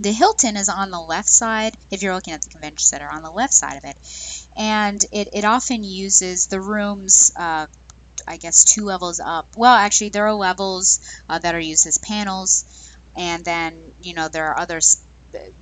The 0.00 0.12
Hilton 0.12 0.56
is 0.56 0.68
on 0.68 0.90
the 0.90 1.00
left 1.00 1.28
side, 1.28 1.76
if 1.92 2.02
you're 2.02 2.14
looking 2.14 2.34
at 2.34 2.42
the 2.42 2.50
convention 2.50 2.84
center, 2.84 3.08
on 3.08 3.22
the 3.22 3.30
left 3.30 3.54
side 3.54 3.76
of 3.76 3.84
it. 3.84 4.48
And 4.56 5.04
it, 5.12 5.28
it 5.32 5.44
often 5.44 5.84
uses 5.84 6.46
the 6.48 6.60
rooms, 6.60 7.30
uh, 7.36 7.68
I 8.26 8.36
guess, 8.36 8.64
two 8.64 8.84
levels 8.84 9.20
up. 9.20 9.48
Well, 9.56 9.74
actually, 9.74 10.10
there 10.10 10.26
are 10.26 10.34
levels 10.34 11.00
uh, 11.28 11.38
that 11.38 11.54
are 11.54 11.60
used 11.60 11.86
as 11.86 11.98
panels. 11.98 12.64
And 13.16 13.44
then, 13.44 13.92
you 14.02 14.14
know, 14.14 14.28
there 14.28 14.46
are 14.48 14.58
others. 14.58 15.02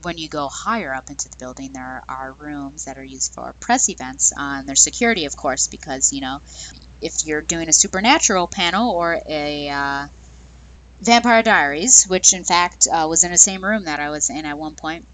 When 0.03 0.19
you 0.19 0.29
go 0.29 0.49
higher 0.49 0.95
up 0.95 1.09
into 1.09 1.31
the 1.31 1.37
building, 1.39 1.73
there 1.73 2.03
are 2.09 2.33
rooms 2.33 2.85
that 2.85 2.99
are 2.99 3.05
used 3.05 3.33
for 3.33 3.55
press 3.55 3.89
events. 3.89 4.33
Uh, 4.33 4.59
and 4.59 4.69
there's 4.69 4.83
security, 4.83 5.25
of 5.25 5.37
course, 5.37 5.67
because, 5.69 6.13
you 6.13 6.21
know, 6.21 6.41
if 7.01 7.25
you're 7.25 7.43
doing 7.43 7.69
a 7.69 7.73
supernatural 7.73 8.47
panel 8.49 8.91
or 8.91 9.21
a. 9.27 9.69
Uh, 9.69 10.09
Vampire 11.03 11.43
Diaries, 11.43 12.05
which 12.05 12.33
in 12.33 12.45
fact 12.45 12.87
uh, 12.87 13.07
was 13.11 13.25
in 13.25 13.33
the 13.33 13.37
same 13.37 13.65
room 13.65 13.85
that 13.85 13.99
I 13.99 14.11
was 14.11 14.31
in 14.31 14.47
at 14.47 14.57
one 14.57 14.77
point, 14.77 15.05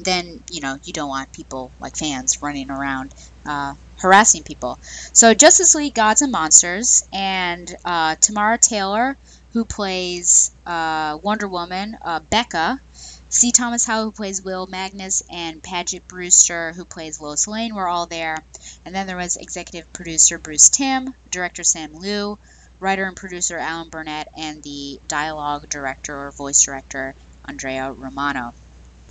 then 0.00 0.42
you 0.50 0.60
know 0.60 0.78
you 0.84 0.92
don't 0.92 1.08
want 1.08 1.32
people 1.32 1.70
like 1.78 1.96
fans 1.96 2.42
running 2.42 2.70
around 2.70 3.14
uh, 3.44 3.74
harassing 3.98 4.42
people. 4.42 4.78
So 5.12 5.34
Justice 5.34 5.74
League 5.74 5.94
Gods 5.94 6.22
and 6.22 6.32
Monsters 6.32 7.06
and 7.12 7.74
uh, 7.84 8.16
Tamara 8.16 8.58
Taylor, 8.58 9.16
who 9.52 9.64
plays 9.64 10.50
uh, 10.66 11.18
Wonder 11.22 11.48
Woman, 11.48 11.96
uh, 12.02 12.20
Bekka. 12.20 12.80
C. 13.28 13.50
Thomas 13.50 13.84
Howell, 13.84 14.04
who 14.04 14.12
plays 14.12 14.40
Will 14.40 14.66
Magnus, 14.66 15.22
and 15.28 15.60
Paget 15.62 16.06
Brewster, 16.06 16.72
who 16.72 16.84
plays 16.84 17.20
Lois 17.20 17.48
Lane, 17.48 17.74
were 17.74 17.88
all 17.88 18.06
there. 18.06 18.42
And 18.84 18.94
then 18.94 19.06
there 19.08 19.16
was 19.16 19.36
executive 19.36 19.92
producer 19.92 20.38
Bruce 20.38 20.68
Timm, 20.68 21.12
director 21.30 21.64
Sam 21.64 21.94
Liu, 21.94 22.38
writer 22.78 23.04
and 23.04 23.16
producer 23.16 23.58
Alan 23.58 23.88
Burnett, 23.88 24.28
and 24.36 24.62
the 24.62 25.00
dialogue 25.08 25.68
director 25.68 26.16
or 26.16 26.30
voice 26.30 26.62
director 26.62 27.14
Andrea 27.44 27.92
Romano. 27.92 28.54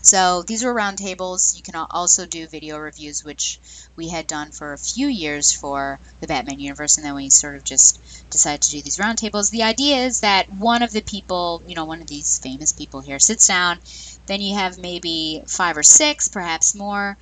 So 0.05 0.43
these 0.43 0.63
were 0.63 0.73
roundtables. 0.73 1.57
You 1.57 1.63
can 1.63 1.73
also 1.75 2.27
do 2.27 2.45
video 2.45 2.77
reviews, 2.77 3.23
which 3.23 3.59
we 3.95 4.09
had 4.09 4.27
done 4.27 4.51
for 4.51 4.71
a 4.71 4.77
few 4.77 5.07
years 5.07 5.51
for 5.51 5.99
the 6.19 6.27
Batman 6.27 6.59
universe, 6.59 6.97
and 6.97 7.05
then 7.05 7.15
we 7.15 7.31
sort 7.31 7.55
of 7.55 7.63
just 7.63 7.99
decided 8.29 8.61
to 8.61 8.69
do 8.69 8.81
these 8.83 8.97
roundtables. 8.97 9.49
The 9.49 9.63
idea 9.63 10.05
is 10.05 10.19
that 10.19 10.53
one 10.53 10.83
of 10.83 10.91
the 10.91 11.01
people, 11.01 11.63
you 11.65 11.73
know, 11.73 11.85
one 11.85 12.01
of 12.01 12.07
these 12.07 12.37
famous 12.37 12.71
people 12.71 13.01
here 13.01 13.17
sits 13.17 13.47
down, 13.47 13.79
then 14.27 14.41
you 14.41 14.53
have 14.53 14.77
maybe 14.77 15.41
five 15.47 15.75
or 15.75 15.81
six, 15.81 16.27
perhaps 16.27 16.75
more, 16.75 17.17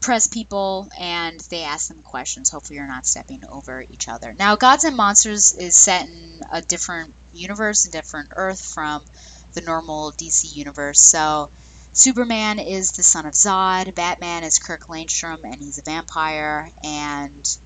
press 0.00 0.26
people 0.26 0.88
and 0.98 1.38
they 1.50 1.64
ask 1.64 1.88
them 1.88 2.00
questions. 2.00 2.48
Hopefully, 2.48 2.78
you're 2.78 2.86
not 2.86 3.04
stepping 3.04 3.44
over 3.44 3.82
each 3.82 4.08
other. 4.08 4.32
Now, 4.32 4.56
Gods 4.56 4.84
and 4.84 4.96
Monsters 4.96 5.52
is 5.52 5.76
set 5.76 6.08
in 6.08 6.40
a 6.50 6.62
different 6.62 7.12
universe, 7.34 7.84
a 7.84 7.90
different 7.90 8.30
Earth 8.34 8.64
from 8.64 9.02
the 9.52 9.60
normal 9.60 10.12
DC 10.12 10.56
universe. 10.56 10.98
So, 10.98 11.50
Superman 11.92 12.58
is 12.58 12.92
the 12.92 13.02
son 13.02 13.26
of 13.26 13.34
Zod, 13.34 13.94
Batman 13.94 14.44
is 14.44 14.58
Kirk 14.58 14.86
Langstrom, 14.86 15.44
and 15.44 15.56
he's 15.56 15.78
a 15.78 15.82
vampire, 15.82 16.70
and 16.82 17.58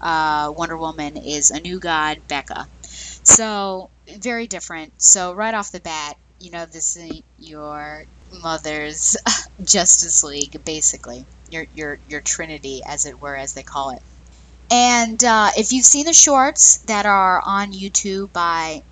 uh, 0.00 0.52
Wonder 0.56 0.76
Woman 0.76 1.16
is 1.16 1.50
a 1.50 1.60
new 1.60 1.78
god, 1.78 2.20
Bekka. 2.28 2.66
So, 2.82 3.90
very 4.18 4.46
different. 4.46 5.00
So, 5.00 5.32
right 5.32 5.54
off 5.54 5.72
the 5.72 5.80
bat, 5.80 6.16
you 6.40 6.50
know, 6.50 6.66
this 6.66 6.96
is 6.96 7.22
your 7.38 8.04
mother's 8.42 9.16
Justice 9.64 10.24
League, 10.24 10.64
basically 10.64 11.24
your 11.52 11.66
your 11.74 11.98
your 12.08 12.20
Trinity, 12.20 12.82
as 12.84 13.06
it 13.06 13.20
were, 13.20 13.36
as 13.36 13.54
they 13.54 13.62
call 13.62 13.90
it. 13.90 14.02
And 14.70 15.22
uh, 15.24 15.50
if 15.56 15.72
you've 15.72 15.84
seen 15.84 16.06
the 16.06 16.12
shorts 16.12 16.78
that 16.82 17.06
are 17.06 17.42
on 17.44 17.72
YouTube 17.72 18.32
by 18.32 18.82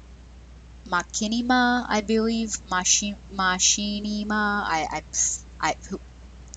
Machinima, 0.89 1.87
I 1.89 2.01
believe 2.03 2.57
Machi- 2.71 3.17
Machinima, 3.33 4.33
I 4.67 4.87
I, 4.91 5.03
I 5.61 5.75
who, 5.91 6.01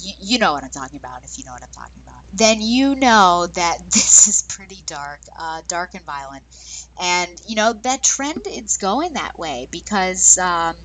you, 0.02 0.14
you 0.20 0.40
know 0.40 0.54
what 0.54 0.64
I'm 0.64 0.72
talking 0.72 0.98
about 0.98 1.24
if 1.26 1.38
you 1.38 1.46
know 1.46 1.54
what 1.54 1.64
I'm 1.64 1.70
talking 1.72 2.02
about. 2.02 2.24
Then 2.34 2.62
you 2.62 2.96
know 2.96 3.48
that 3.56 3.80
this 3.86 4.28
is 4.28 4.44
pretty 4.44 4.84
dark, 4.84 5.22
uh, 5.38 5.62
dark 5.68 5.96
and 5.96 6.06
violent, 6.06 6.46
and 7.02 7.40
you 7.48 7.56
know 7.56 7.74
that 7.74 8.04
trend 8.04 8.48
is 8.48 8.78
going 8.78 9.14
that 9.14 9.38
way 9.40 9.68
because. 9.72 10.38
Um, 10.38 10.78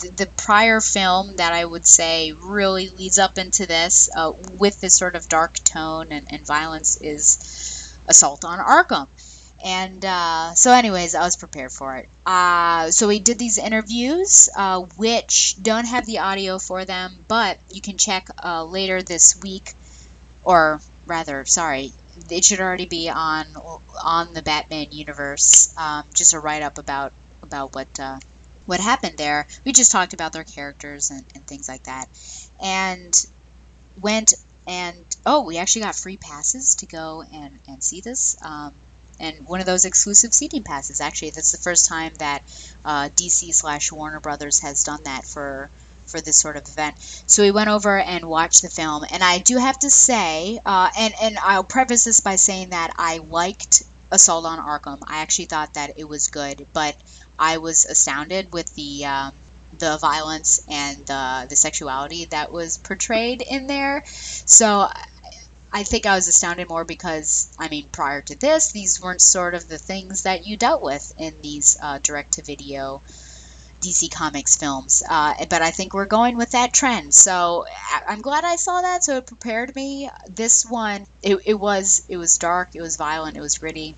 the, 0.00 0.10
the 0.10 0.26
prior 0.36 0.80
film 0.80 1.36
that 1.36 1.52
I 1.52 1.64
would 1.64 1.86
say 1.86 2.32
really 2.32 2.88
leads 2.88 3.18
up 3.18 3.38
into 3.38 3.66
this 3.66 4.08
uh, 4.14 4.32
with 4.52 4.80
this 4.80 4.94
sort 4.96 5.16
of 5.16 5.28
dark 5.28 5.54
tone 5.64 6.08
and, 6.12 6.26
and 6.30 6.46
violence 6.46 6.96
is 7.00 7.98
Assault 8.06 8.44
on 8.44 8.58
Arkham. 8.58 9.08
And 9.64 10.04
uh, 10.04 10.54
so, 10.54 10.72
anyways, 10.72 11.14
I 11.14 11.22
was 11.22 11.36
prepared 11.36 11.72
for 11.72 11.96
it. 11.96 12.08
Uh, 12.24 12.90
so, 12.90 13.08
we 13.08 13.18
did 13.18 13.38
these 13.38 13.58
interviews, 13.58 14.48
uh, 14.56 14.82
which 14.96 15.56
don't 15.60 15.86
have 15.86 16.06
the 16.06 16.20
audio 16.20 16.58
for 16.58 16.84
them, 16.84 17.24
but 17.28 17.58
you 17.70 17.80
can 17.80 17.98
check 17.98 18.28
uh, 18.42 18.64
later 18.64 19.02
this 19.02 19.40
week, 19.42 19.74
or 20.44 20.80
rather, 21.06 21.44
sorry, 21.44 21.92
it 22.30 22.44
should 22.44 22.60
already 22.60 22.86
be 22.86 23.08
on 23.08 23.46
on 24.02 24.32
the 24.32 24.42
Batman 24.42 24.88
universe. 24.92 25.74
Um, 25.76 26.04
just 26.14 26.34
a 26.34 26.40
write 26.40 26.62
up 26.62 26.78
about 26.78 27.12
about 27.42 27.74
what 27.74 27.88
uh, 28.00 28.18
what 28.66 28.80
happened 28.80 29.16
there. 29.18 29.46
We 29.64 29.72
just 29.72 29.92
talked 29.92 30.12
about 30.12 30.32
their 30.32 30.44
characters 30.44 31.10
and, 31.10 31.24
and 31.34 31.46
things 31.46 31.68
like 31.68 31.84
that. 31.84 32.06
And 32.62 33.14
went 34.00 34.34
and 34.66 35.04
oh, 35.24 35.42
we 35.44 35.58
actually 35.58 35.82
got 35.82 35.96
free 35.96 36.16
passes 36.16 36.76
to 36.76 36.86
go 36.86 37.24
and 37.32 37.58
and 37.66 37.82
see 37.82 38.00
this. 38.00 38.36
Um, 38.42 38.74
and 39.20 39.46
one 39.46 39.60
of 39.60 39.66
those 39.66 39.84
exclusive 39.84 40.32
seating 40.32 40.62
passes. 40.62 41.00
Actually, 41.00 41.30
that's 41.30 41.52
the 41.52 41.58
first 41.58 41.86
time 41.86 42.12
that 42.18 42.42
uh, 42.84 43.08
DC 43.16 43.54
slash 43.54 43.92
Warner 43.92 44.20
Brothers 44.20 44.60
has 44.60 44.84
done 44.84 45.02
that 45.04 45.24
for 45.24 45.70
for 46.06 46.20
this 46.20 46.36
sort 46.36 46.56
of 46.56 46.66
event. 46.68 46.96
So 47.26 47.42
we 47.42 47.50
went 47.50 47.68
over 47.68 47.98
and 47.98 48.24
watched 48.24 48.62
the 48.62 48.70
film, 48.70 49.04
and 49.10 49.22
I 49.22 49.38
do 49.38 49.58
have 49.58 49.78
to 49.80 49.90
say, 49.90 50.60
uh, 50.64 50.90
and 50.96 51.14
and 51.20 51.38
I'll 51.38 51.64
preface 51.64 52.04
this 52.04 52.20
by 52.20 52.36
saying 52.36 52.70
that 52.70 52.94
I 52.96 53.18
liked 53.18 53.82
Assault 54.10 54.46
on 54.46 54.58
Arkham. 54.58 55.00
I 55.06 55.20
actually 55.20 55.46
thought 55.46 55.74
that 55.74 55.92
it 55.96 56.08
was 56.08 56.28
good, 56.28 56.66
but 56.72 56.96
I 57.38 57.58
was 57.58 57.84
astounded 57.84 58.52
with 58.52 58.74
the. 58.74 59.04
Um, 59.06 59.32
the 59.78 59.98
violence 59.98 60.64
and 60.66 61.04
the, 61.06 61.46
the 61.50 61.54
sexuality 61.54 62.24
that 62.26 62.50
was 62.50 62.78
portrayed 62.78 63.42
in 63.42 63.66
there. 63.66 64.02
So 64.06 64.88
I 65.72 65.82
think 65.84 66.06
I 66.06 66.14
was 66.14 66.28
astounded 66.28 66.68
more 66.68 66.84
because, 66.84 67.48
I 67.58 67.68
mean, 67.68 67.88
prior 67.92 68.22
to 68.22 68.34
this, 68.36 68.72
these 68.72 69.00
weren't 69.00 69.20
sort 69.20 69.54
of 69.54 69.68
the 69.68 69.78
things 69.78 70.22
that 70.22 70.46
you 70.46 70.56
dealt 70.56 70.82
with 70.82 71.12
in 71.18 71.34
these 71.42 71.76
uh, 71.80 71.98
direct 72.02 72.32
to 72.34 72.42
video 72.42 73.02
DC 73.80 74.10
Comics 74.10 74.56
films. 74.56 75.02
Uh, 75.08 75.34
but 75.48 75.62
I 75.62 75.70
think 75.70 75.94
we're 75.94 76.06
going 76.06 76.36
with 76.36 76.52
that 76.52 76.72
trend. 76.72 77.14
So 77.14 77.66
I'm 78.06 78.22
glad 78.22 78.44
I 78.44 78.56
saw 78.56 78.80
that. 78.82 79.04
So 79.04 79.18
it 79.18 79.26
prepared 79.26 79.74
me. 79.76 80.10
This 80.28 80.64
one, 80.64 81.06
it, 81.22 81.38
it 81.44 81.54
was 81.54 82.04
it 82.08 82.16
was 82.16 82.38
dark, 82.38 82.70
it 82.74 82.80
was 82.80 82.96
violent, 82.96 83.36
it 83.36 83.40
was 83.40 83.58
gritty. 83.58 83.94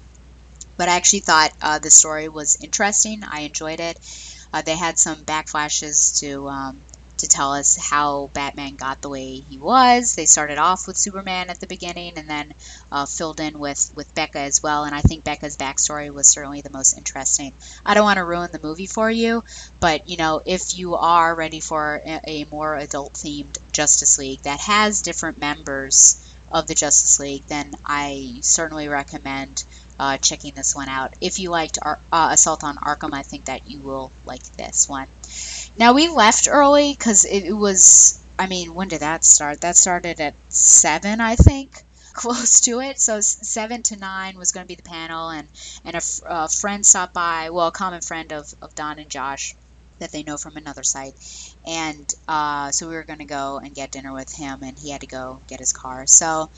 But 0.77 0.89
I 0.89 0.97
actually 0.97 1.21
thought 1.21 1.53
uh, 1.63 1.79
the 1.79 1.91
story 1.91 2.29
was 2.29 2.57
interesting. 2.63 3.23
I 3.25 3.41
enjoyed 3.41 3.81
it. 3.81 3.99
Uh, 4.53 4.63
they 4.63 4.77
had 4.77 4.99
some 4.99 5.25
backflashes 5.25 6.19
to 6.21 6.49
um, 6.49 6.81
to 7.21 7.29
tell 7.29 7.53
us 7.53 7.77
how 7.77 8.31
Batman 8.35 8.77
got 8.77 9.01
the 9.01 9.09
way 9.09 9.37
he 9.37 9.59
was. 9.59 10.15
They 10.15 10.27
started 10.27 10.59
off 10.59 10.87
with 10.87 10.97
Superman 10.97 11.51
at 11.51 11.61
the 11.61 11.67
beginning, 11.67 12.15
and 12.17 12.29
then 12.29 12.53
uh, 12.93 13.07
filled 13.07 13.41
in 13.41 13.59
with 13.59 13.93
with 13.95 14.15
Bekka 14.15 14.37
as 14.37 14.63
well. 14.63 14.85
And 14.85 14.95
I 14.95 15.01
think 15.01 15.25
Bekka's 15.25 15.57
backstory 15.57 16.11
was 16.11 16.29
certainly 16.29 16.61
the 16.61 16.71
most 16.71 16.97
interesting. 16.97 17.53
I 17.85 17.95
don't 17.95 18.05
want 18.05 18.19
to 18.19 18.25
ruin 18.25 18.51
the 18.53 18.61
movie 18.63 18.87
for 18.87 19.11
you, 19.11 19.45
but 19.81 20.09
you 20.09 20.17
know, 20.17 20.43
if 20.45 20.79
you 20.79 20.97
are 20.97 21.35
ready 21.35 21.61
for 21.61 22.01
a, 22.05 22.45
more 22.51 22.77
adult 22.77 23.15
themed 23.15 23.59
Justice 23.73 24.19
League 24.19 24.43
that 24.43 24.61
has 24.61 25.03
different 25.03 25.39
members 25.39 26.27
of 26.51 26.67
the 26.67 26.75
Justice 26.75 27.21
League, 27.21 27.47
then 27.47 27.75
I 27.85 28.39
certainly 28.41 28.89
recommend 28.89 29.65
uh, 29.99 30.17
checking 30.17 30.55
this 30.55 30.75
one 30.75 30.89
out. 30.89 31.15
If 31.21 31.39
you 31.39 31.51
liked 31.51 31.79
Ar- 31.83 32.01
uh, 32.11 32.31
Assault 32.33 32.65
on 32.65 32.77
Arkham, 32.77 33.13
I 33.13 33.23
think 33.23 33.45
that 33.45 33.71
you 33.71 33.81
will 33.81 34.11
like 34.25 34.43
this 34.57 34.89
one. 34.89 35.07
Now 35.77 35.93
we 35.93 36.09
left 36.09 36.49
early 36.51 36.93
because 36.93 37.25
it, 37.25 37.53
was. 37.53 38.19
I 38.39 38.47
mean, 38.47 38.75
when 38.75 38.89
did 38.89 39.01
that 39.01 39.25
start? 39.25 39.61
That 39.61 39.77
started 39.77 40.21
at 40.21 40.35
seven, 40.49 41.21
I 41.21 41.37
think, 41.37 41.83
close 42.15 42.61
to 42.63 42.81
it. 42.81 43.01
So 43.01 43.21
seven 43.21 43.83
to 43.85 43.97
nine 43.97 44.39
was 44.39 44.53
going 44.53 44.65
to 44.65 44.69
be 44.69 44.75
the 44.77 44.83
panel, 44.89 45.31
and 45.31 45.49
and 45.85 45.97
a 45.97 46.49
friend 46.49 46.85
stopped 46.85 47.15
by. 47.15 47.51
Well, 47.51 47.69
a 47.69 47.73
common 47.73 48.01
friend 48.01 48.33
of 48.33 48.55
of 48.63 48.75
Don 48.75 48.99
and 48.99 49.11
Josh 49.11 49.55
that 49.99 50.13
they 50.13 50.23
know 50.23 50.39
from 50.39 50.57
another 50.57 50.83
site, 50.83 51.15
and 51.67 52.13
uh, 52.27 52.71
so 52.71 52.89
we 52.89 52.95
were 52.95 53.05
going 53.05 53.19
to 53.19 53.25
go 53.27 53.59
and 53.59 53.75
get 53.75 53.91
dinner 53.93 54.13
with 54.13 54.33
him, 54.33 54.63
and 54.63 54.79
he 54.79 54.91
had 54.91 55.03
to 55.03 55.07
go 55.07 55.41
get 55.47 55.61
his 55.61 55.73
car. 55.73 56.07
So 56.07 56.49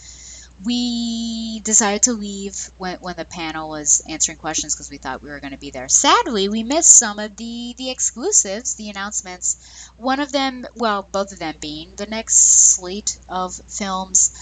we 0.64 1.60
decided 1.60 2.02
to 2.02 2.12
leave 2.12 2.70
when, 2.78 2.98
when 2.98 3.16
the 3.16 3.24
panel 3.24 3.68
was 3.68 4.02
answering 4.08 4.38
questions 4.38 4.74
because 4.74 4.90
we 4.90 4.98
thought 4.98 5.22
we 5.22 5.30
were 5.30 5.40
going 5.40 5.52
to 5.52 5.58
be 5.58 5.70
there. 5.70 5.88
Sadly, 5.88 6.48
we 6.48 6.62
missed 6.62 6.96
some 6.96 7.18
of 7.18 7.36
the 7.36 7.74
the 7.76 7.90
exclusives, 7.90 8.74
the 8.74 8.90
announcements. 8.90 9.90
One 9.96 10.20
of 10.20 10.30
them, 10.30 10.64
well, 10.74 11.08
both 11.10 11.32
of 11.32 11.38
them 11.38 11.56
being 11.60 11.92
the 11.96 12.06
next 12.06 12.36
slate 12.36 13.18
of 13.28 13.54
films. 13.66 14.32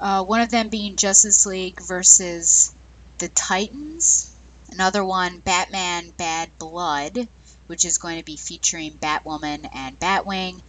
Uh, 0.00 0.24
one 0.24 0.40
of 0.40 0.50
them 0.50 0.68
being 0.68 0.96
Justice 0.96 1.46
League 1.46 1.80
versus 1.80 2.74
the 3.18 3.28
Titans. 3.28 4.34
Another 4.72 5.04
one, 5.04 5.38
Batman 5.38 6.10
Bad 6.16 6.50
Blood, 6.58 7.28
which 7.66 7.84
is 7.84 7.98
going 7.98 8.18
to 8.18 8.24
be 8.24 8.36
featuring 8.36 8.92
Batwoman 8.92 9.68
and 9.72 9.98
Batwing. 10.00 10.60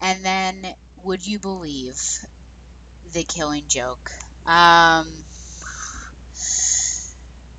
And 0.00 0.24
then, 0.24 0.74
would 1.02 1.26
you 1.26 1.38
believe, 1.38 2.24
the 3.12 3.24
Killing 3.24 3.68
Joke? 3.68 4.10
Um, 4.46 5.24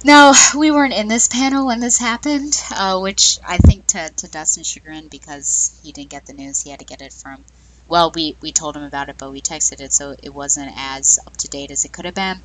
no, 0.04 0.34
we 0.58 0.72
weren't 0.72 0.94
in 0.94 1.08
this 1.08 1.28
panel 1.28 1.66
when 1.66 1.80
this 1.80 1.98
happened, 1.98 2.56
uh, 2.72 3.00
which 3.00 3.38
I 3.46 3.58
think 3.58 3.88
to, 3.88 4.10
to 4.10 4.28
Dustin's 4.28 4.68
chagrin 4.68 5.08
because 5.10 5.80
he 5.84 5.92
didn't 5.92 6.10
get 6.10 6.26
the 6.26 6.34
news. 6.34 6.62
He 6.62 6.70
had 6.70 6.80
to 6.80 6.86
get 6.86 7.02
it 7.02 7.12
from, 7.12 7.44
well, 7.88 8.12
we, 8.16 8.38
we 8.42 8.52
told 8.52 8.78
him 8.78 8.84
about 8.84 9.10
it, 9.10 9.18
but 9.18 9.32
we 9.32 9.42
texted 9.42 9.82
it, 9.82 9.92
so 9.92 10.16
it 10.24 10.34
wasn't 10.34 10.72
as 10.78 11.20
up 11.28 11.36
to 11.38 11.50
date 11.50 11.72
as 11.72 11.84
it 11.84 11.92
could 11.92 12.06
have 12.06 12.16
been. 12.16 12.42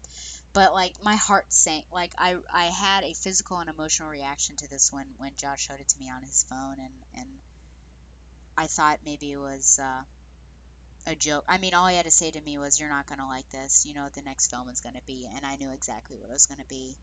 But 0.52 0.72
like 0.72 1.02
my 1.02 1.14
heart 1.16 1.52
sank. 1.52 1.86
Like 1.92 2.14
I, 2.18 2.42
I 2.52 2.66
had 2.66 3.04
a 3.04 3.14
physical 3.14 3.58
and 3.58 3.70
emotional 3.70 4.08
reaction 4.08 4.56
to 4.56 4.68
this 4.68 4.92
when, 4.92 5.16
when 5.16 5.36
Josh 5.36 5.62
showed 5.62 5.80
it 5.80 5.88
to 5.88 5.98
me 5.98 6.10
on 6.10 6.22
his 6.22 6.42
phone, 6.42 6.80
and, 6.80 7.04
and 7.12 7.40
I 8.56 8.66
thought 8.66 9.04
maybe 9.04 9.30
it 9.30 9.36
was 9.36 9.78
uh, 9.78 10.04
a 11.06 11.14
joke. 11.16 11.44
I 11.48 11.58
mean, 11.58 11.74
all 11.74 11.86
he 11.88 11.96
had 11.96 12.04
to 12.04 12.10
say 12.10 12.30
to 12.30 12.40
me 12.40 12.58
was, 12.58 12.80
"You're 12.80 12.88
not 12.88 13.06
to 13.20 13.26
like 13.26 13.50
this. 13.50 13.86
You 13.86 13.94
know 13.94 14.04
what 14.04 14.14
the 14.14 14.22
next 14.22 14.48
film 14.48 14.68
is 14.68 14.80
to 14.94 15.02
be," 15.02 15.26
and 15.26 15.44
I 15.44 15.56
knew 15.56 15.70
exactly 15.72 16.16
what 16.16 16.30
it 16.30 16.32
was 16.32 16.46
to 16.46 16.64
be. 16.64 16.96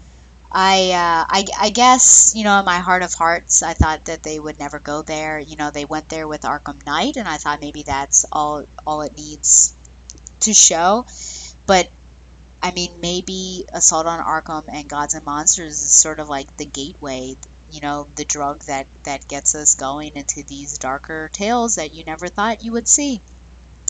I, 0.53 0.91
uh, 0.91 1.25
I, 1.29 1.45
I 1.59 1.69
guess, 1.69 2.33
you 2.35 2.43
know, 2.43 2.59
in 2.59 2.65
my 2.65 2.79
heart 2.79 3.03
of 3.03 3.13
hearts, 3.13 3.63
I 3.63 3.73
thought 3.73 4.05
that 4.05 4.23
they 4.23 4.37
would 4.37 4.59
never 4.59 4.79
go 4.79 5.01
there. 5.01 5.39
You 5.39 5.55
know, 5.55 5.71
they 5.71 5.85
went 5.85 6.09
there 6.09 6.27
with 6.27 6.41
Arkham 6.41 6.85
Knight, 6.85 7.15
and 7.15 7.27
I 7.27 7.37
thought 7.37 7.61
maybe 7.61 7.83
that's 7.83 8.25
all, 8.33 8.65
all 8.85 9.01
it 9.01 9.15
needs 9.15 9.73
to 10.41 10.53
show. 10.53 11.05
But, 11.67 11.89
I 12.61 12.71
mean, 12.71 12.99
maybe 12.99 13.65
Assault 13.71 14.07
on 14.07 14.21
Arkham 14.21 14.65
and 14.67 14.89
Gods 14.89 15.13
and 15.13 15.25
Monsters 15.25 15.81
is 15.81 15.93
sort 15.93 16.19
of 16.19 16.27
like 16.27 16.57
the 16.57 16.65
gateway, 16.65 17.37
you 17.71 17.79
know, 17.79 18.09
the 18.15 18.25
drug 18.25 18.65
that, 18.65 18.87
that 19.03 19.29
gets 19.29 19.55
us 19.55 19.75
going 19.75 20.17
into 20.17 20.43
these 20.43 20.77
darker 20.79 21.29
tales 21.31 21.75
that 21.75 21.93
you 21.93 22.03
never 22.03 22.27
thought 22.27 22.63
you 22.65 22.73
would 22.73 22.89
see 22.89 23.21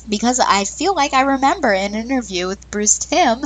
because 0.09 0.39
I 0.39 0.65
feel 0.65 0.95
like 0.95 1.13
I 1.13 1.21
remember 1.21 1.71
an 1.73 1.95
interview 1.95 2.47
with 2.47 2.69
Bruce 2.71 2.97
Timm 2.99 3.41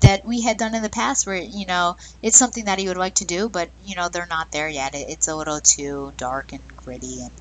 that 0.00 0.24
we 0.24 0.42
had 0.42 0.58
done 0.58 0.74
in 0.74 0.82
the 0.82 0.90
past 0.90 1.26
where, 1.26 1.36
you 1.36 1.66
know, 1.66 1.96
it's 2.22 2.38
something 2.38 2.66
that 2.66 2.78
he 2.78 2.88
would 2.88 2.96
like 2.96 3.16
to 3.16 3.24
do, 3.24 3.48
but, 3.48 3.70
you 3.84 3.94
know, 3.96 4.08
they're 4.08 4.26
not 4.26 4.52
there 4.52 4.68
yet. 4.68 4.92
It's 4.94 5.28
a 5.28 5.36
little 5.36 5.60
too 5.60 6.12
dark 6.16 6.52
and 6.52 6.62
gritty, 6.76 7.22
and, 7.22 7.32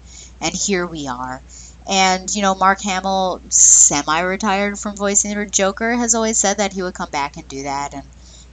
and 0.41 0.53
here 0.53 0.85
we 0.87 1.07
are. 1.07 1.43
And, 1.89 2.33
you 2.35 2.41
know, 2.41 2.55
Mark 2.55 2.81
Hamill, 2.81 3.41
semi 3.49 4.19
retired 4.21 4.79
from 4.79 4.95
voicing 4.97 5.35
the 5.37 5.45
Joker, 5.45 5.95
has 5.95 6.15
always 6.15 6.37
said 6.37 6.57
that 6.57 6.73
he 6.73 6.83
would 6.83 6.93
come 6.95 7.09
back 7.09 7.37
and 7.37 7.47
do 7.47 7.63
that. 7.63 7.93
And, 7.93 8.11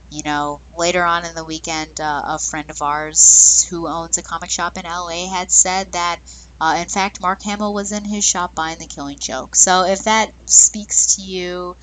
you 0.09 0.21
know, 0.23 0.61
later 0.77 1.03
on 1.03 1.25
in 1.25 1.35
the 1.35 1.43
weekend, 1.43 1.99
uh, 1.99 2.21
a 2.25 2.39
friend 2.39 2.69
of 2.69 2.81
ours 2.81 3.65
who 3.69 3.87
owns 3.87 4.17
a 4.17 4.23
comic 4.23 4.49
shop 4.49 4.77
in 4.77 4.85
LA 4.85 5.27
had 5.29 5.51
said 5.51 5.91
that 5.93 6.19
uh, 6.59 6.77
in 6.79 6.87
fact, 6.87 7.19
Mark 7.19 7.41
Hamill 7.43 7.73
was 7.73 7.91
in 7.91 8.05
his 8.05 8.23
shop 8.23 8.55
buying 8.55 8.79
The 8.79 8.87
Killing 8.87 9.19
Joke. 9.19 9.55
So 9.55 9.83
if 9.85 10.03
that 10.03 10.31
speaks 10.49 11.15
to 11.15 11.21
you, 11.21 11.75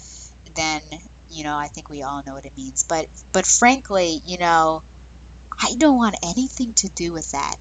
then 0.55 0.83
you 1.31 1.45
know 1.45 1.57
I 1.57 1.69
think 1.69 1.89
we 1.89 2.03
all 2.03 2.23
know 2.25 2.35
what 2.35 2.47
it 2.47 2.57
means. 2.57 2.83
But 2.83 3.09
but 3.33 3.47
frankly, 3.47 4.23
you 4.25 4.39
know, 4.39 4.83
I 5.61 5.75
don't 5.77 5.97
want 5.97 6.17
anything 6.23 6.73
to 6.75 6.89
do 6.89 7.13
with 7.13 7.33
that. 7.33 7.57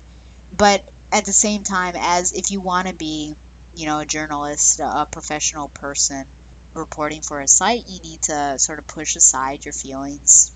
But 0.56 0.88
at 1.12 1.26
the 1.26 1.34
same 1.34 1.64
time, 1.64 1.96
as 1.98 2.32
if 2.32 2.52
you 2.52 2.62
want 2.62 2.88
to 2.88 2.94
be, 2.94 3.36
you 3.76 3.86
know, 3.86 4.00
a 4.00 4.06
journalist, 4.06 4.80
a 4.80 5.08
professional 5.10 5.68
person 5.68 6.26
reporting 6.74 7.22
for 7.22 7.42
a 7.42 7.48
site, 7.48 7.90
you 7.90 8.00
need 8.00 8.22
to 8.24 8.58
sort 8.58 8.80
of 8.80 8.88
push 8.88 9.18
aside 9.18 9.66
your 9.66 9.74
feelings 9.74 10.54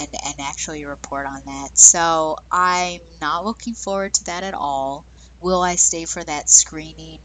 and 0.00 0.08
and 0.24 0.40
actually 0.40 0.84
report 0.84 1.26
on 1.26 1.42
that. 1.46 1.78
So 1.78 2.38
I'm 2.50 3.00
not 3.20 3.44
looking 3.44 3.74
forward 3.74 4.14
to 4.14 4.24
that 4.24 4.42
at 4.42 4.54
all 4.54 5.04
will 5.44 5.62
I 5.62 5.76
stay 5.76 6.06
for 6.06 6.24
that 6.24 6.48
screening? 6.48 7.20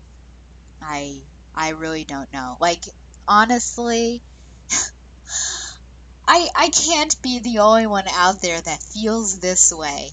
I 0.82 1.24
I 1.56 1.70
really 1.70 2.04
don't 2.04 2.32
know. 2.34 2.58
Like 2.60 2.84
honestly, 3.28 4.22
I 6.28 6.50
I 6.56 6.70
can't 6.70 7.22
be 7.22 7.40
the 7.40 7.60
only 7.60 7.88
one 7.88 8.08
out 8.10 8.42
there 8.42 8.62
that 8.62 8.84
feels 8.84 9.40
this 9.40 9.72
way. 9.72 10.12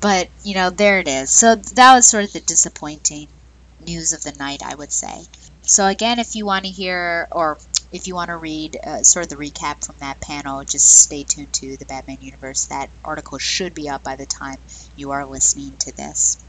But, 0.00 0.28
you 0.42 0.54
know, 0.54 0.70
there 0.70 0.98
it 0.98 1.08
is. 1.08 1.30
So 1.30 1.54
that 1.54 1.94
was 1.94 2.06
sort 2.08 2.24
of 2.24 2.32
the 2.32 2.40
disappointing 2.40 3.28
news 3.80 4.12
of 4.12 4.22
the 4.22 4.32
night, 4.32 4.62
I 4.64 4.74
would 4.74 4.92
say. 4.92 5.24
So 5.62 5.86
again, 5.86 6.18
if 6.18 6.34
you 6.34 6.44
want 6.44 6.64
to 6.64 6.70
hear 6.70 7.28
or 7.32 7.58
if 7.92 8.06
you 8.08 8.14
want 8.14 8.28
to 8.30 8.36
read 8.36 8.76
uh, 8.84 9.02
sort 9.04 9.24
of 9.24 9.30
the 9.30 9.36
recap 9.36 9.84
from 9.84 9.96
that 10.00 10.20
panel, 10.20 10.64
just 10.64 10.86
stay 10.86 11.22
tuned 11.22 11.52
to 11.54 11.76
the 11.76 11.86
Batman 11.86 12.18
Universe. 12.20 12.66
That 12.66 12.90
article 13.04 13.38
should 13.38 13.74
be 13.74 13.88
up 13.88 14.02
by 14.02 14.16
the 14.16 14.26
time 14.26 14.58
you 14.96 15.12
are 15.12 15.24
listening 15.24 15.76
to 15.78 15.92
this. 15.96 16.44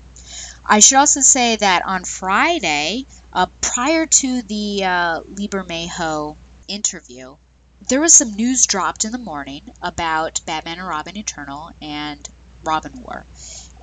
I 0.67 0.79
should 0.79 0.97
also 0.97 1.21
say 1.21 1.55
that 1.55 1.85
on 1.85 2.03
Friday, 2.05 3.05
uh, 3.33 3.47
prior 3.61 4.05
to 4.05 4.41
the 4.43 4.83
uh, 4.83 5.21
Lee 5.21 5.47
Bermejo 5.47 6.37
interview, 6.67 7.37
there 7.87 8.01
was 8.01 8.13
some 8.13 8.35
news 8.35 8.65
dropped 8.65 9.05
in 9.05 9.11
the 9.11 9.17
morning 9.17 9.63
about 9.81 10.41
Batman 10.45 10.79
and 10.79 10.87
Robin 10.87 11.17
Eternal 11.17 11.71
and 11.81 12.27
Robin 12.63 13.01
War. 13.01 13.25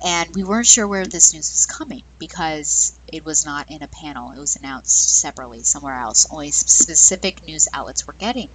and 0.03 0.35
we 0.35 0.43
weren't 0.43 0.67
sure 0.67 0.87
where 0.87 1.07
this 1.07 1.33
news 1.33 1.51
was 1.51 1.65
coming 1.65 2.03
because 2.19 2.99
it 3.07 3.25
was 3.25 3.45
not 3.45 3.69
in 3.71 3.81
a 3.81 3.87
panel. 3.87 4.31
It 4.31 4.39
was 4.39 4.55
announced 4.57 5.19
separately 5.19 5.63
somewhere 5.63 5.95
else. 5.95 6.27
Only 6.29 6.51
specific 6.51 7.45
news 7.47 7.67
outlets 7.73 8.05
were 8.07 8.13
getting 8.13 8.49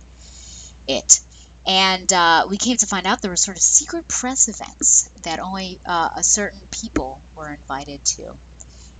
it. 0.86 1.20
And 1.68 2.10
uh, 2.12 2.46
we 2.48 2.56
came 2.56 2.78
to 2.78 2.86
find 2.86 3.06
out 3.06 3.20
there 3.20 3.30
were 3.30 3.36
sort 3.36 3.58
of 3.58 3.62
secret 3.62 4.08
press 4.08 4.48
events 4.48 5.10
that 5.22 5.38
only 5.38 5.78
uh, 5.84 6.10
a 6.16 6.22
certain 6.24 6.66
people 6.70 7.20
were 7.36 7.52
invited 7.52 8.04
to. 8.06 8.38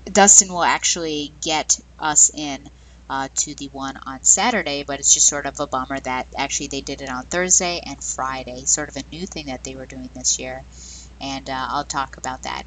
Dustin 0.05 0.53
will 0.53 0.63
actually 0.63 1.33
get 1.41 1.81
us 1.99 2.31
in 2.33 2.69
uh, 3.09 3.29
to 3.37 3.55
the 3.55 3.69
one 3.69 3.99
on 4.05 4.23
Saturday, 4.23 4.83
but 4.83 5.01
it's 5.01 5.15
just 5.15 5.27
sort 5.27 5.47
of 5.47 5.59
a 5.61 5.67
bummer 5.67 5.99
that 6.01 6.27
actually 6.37 6.67
they 6.67 6.83
did 6.83 7.01
it 7.01 7.09
on 7.09 7.25
Thursday 7.25 7.81
and 7.85 8.05
Friday, 8.05 8.67
sort 8.67 8.91
of 8.91 8.97
a 8.97 9.05
new 9.11 9.27
thing 9.27 9.47
that 9.47 9.65
they 9.65 9.75
were 9.75 9.87
doing 9.87 10.11
this 10.15 10.39
year. 10.39 10.63
And 11.21 11.49
uh, 11.49 11.67
I'll 11.71 11.85
talk 11.85 12.19
about 12.19 12.43
that 12.43 12.65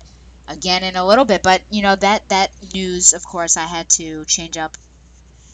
again 0.48 0.84
in 0.84 0.96
a 0.96 1.06
little 1.06 1.26
bit. 1.26 1.44
But 1.44 1.64
you 1.70 1.84
know 1.84 1.96
that 1.96 2.28
that 2.30 2.74
news, 2.74 3.14
of 3.14 3.24
course, 3.24 3.56
I 3.56 3.66
had 3.66 3.90
to 3.92 4.26
change 4.26 4.58
up 4.58 4.78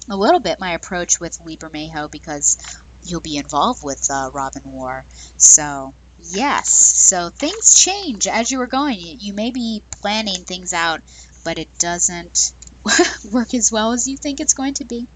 a 0.09 0.15
little 0.15 0.39
bit 0.39 0.59
my 0.59 0.71
approach 0.71 1.19
with 1.19 1.41
Lee 1.41 1.57
Bermejo 1.57 2.09
because 2.09 2.57
he'll 3.07 3.19
be 3.19 3.37
involved 3.37 3.83
with 3.83 4.09
uh, 4.11 4.29
Robin 4.33 4.73
War. 4.73 5.05
So 5.37 5.93
yes, 6.19 6.69
so 6.69 7.29
things 7.29 7.73
change 7.73 8.27
as 8.27 8.51
you 8.51 8.59
were 8.59 8.67
going. 8.67 8.99
You, 8.99 9.17
you 9.19 9.33
may 9.33 9.51
be 9.51 9.81
planning 9.91 10.43
things 10.43 10.73
out, 10.73 11.01
but 11.43 11.57
it 11.57 11.69
doesn't 11.79 12.53
work 13.31 13.53
as 13.53 13.71
well 13.71 13.93
as 13.93 14.07
you 14.07 14.17
think 14.17 14.39
it's 14.39 14.53
going 14.53 14.75
to 14.75 14.85
be. 14.85 15.07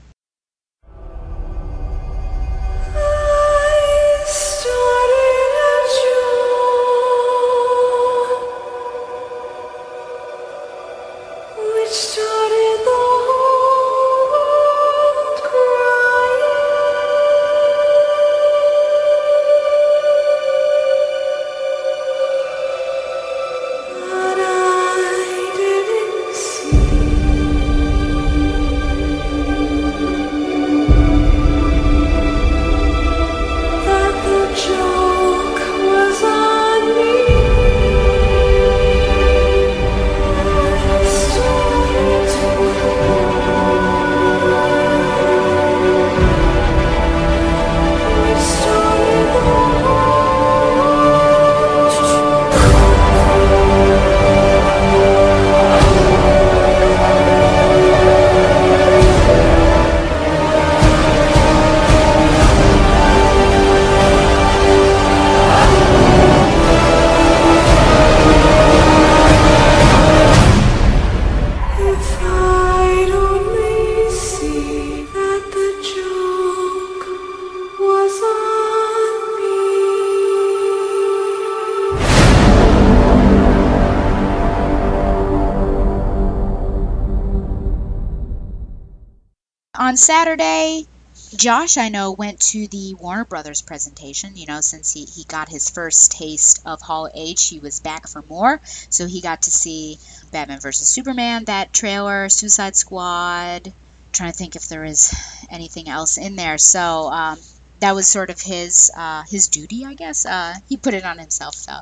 Saturday, 90.02 90.88
Josh, 91.36 91.78
I 91.78 91.90
know, 91.90 92.12
went 92.12 92.40
to 92.52 92.68
the 92.68 92.96
Warner 92.96 93.24
Brothers 93.24 93.62
presentation. 93.62 94.36
You 94.36 94.48
know, 94.48 94.62
since 94.62 94.92
he, 94.92 95.06
he 95.06 95.24
got 95.26 95.48
his 95.48 95.70
first 95.70 96.12
taste 96.12 96.62
of 96.66 96.82
Hall 96.82 97.10
H, 97.14 97.48
he 97.50 97.60
was 97.60 97.80
back 97.80 98.08
for 98.08 98.24
more. 98.28 98.60
So 98.90 99.06
he 99.06 99.22
got 99.22 99.44
to 99.44 99.52
see 99.52 99.98
Batman 100.32 100.60
vs. 100.60 100.88
Superman, 100.88 101.46
that 101.46 101.72
trailer, 101.72 102.30
Suicide 102.30 102.76
Squad. 102.76 103.72
trying 104.12 104.32
to 104.32 104.38
think 104.38 104.56
if 104.56 104.68
there 104.68 104.84
is 104.84 105.14
anything 105.50 105.88
else 105.88 106.18
in 106.18 106.36
there. 106.36 106.58
So 106.58 107.10
um, 107.12 107.40
that 107.80 107.96
was 107.96 108.08
sort 108.08 108.30
of 108.30 108.42
his 108.42 108.92
uh, 108.96 109.24
his 109.30 109.48
duty, 109.48 109.86
I 109.86 109.94
guess. 109.94 110.26
Uh, 110.26 110.56
he 110.68 110.78
put 110.78 110.94
it 110.94 111.06
on 111.06 111.18
himself, 111.18 111.56
so 111.56 111.74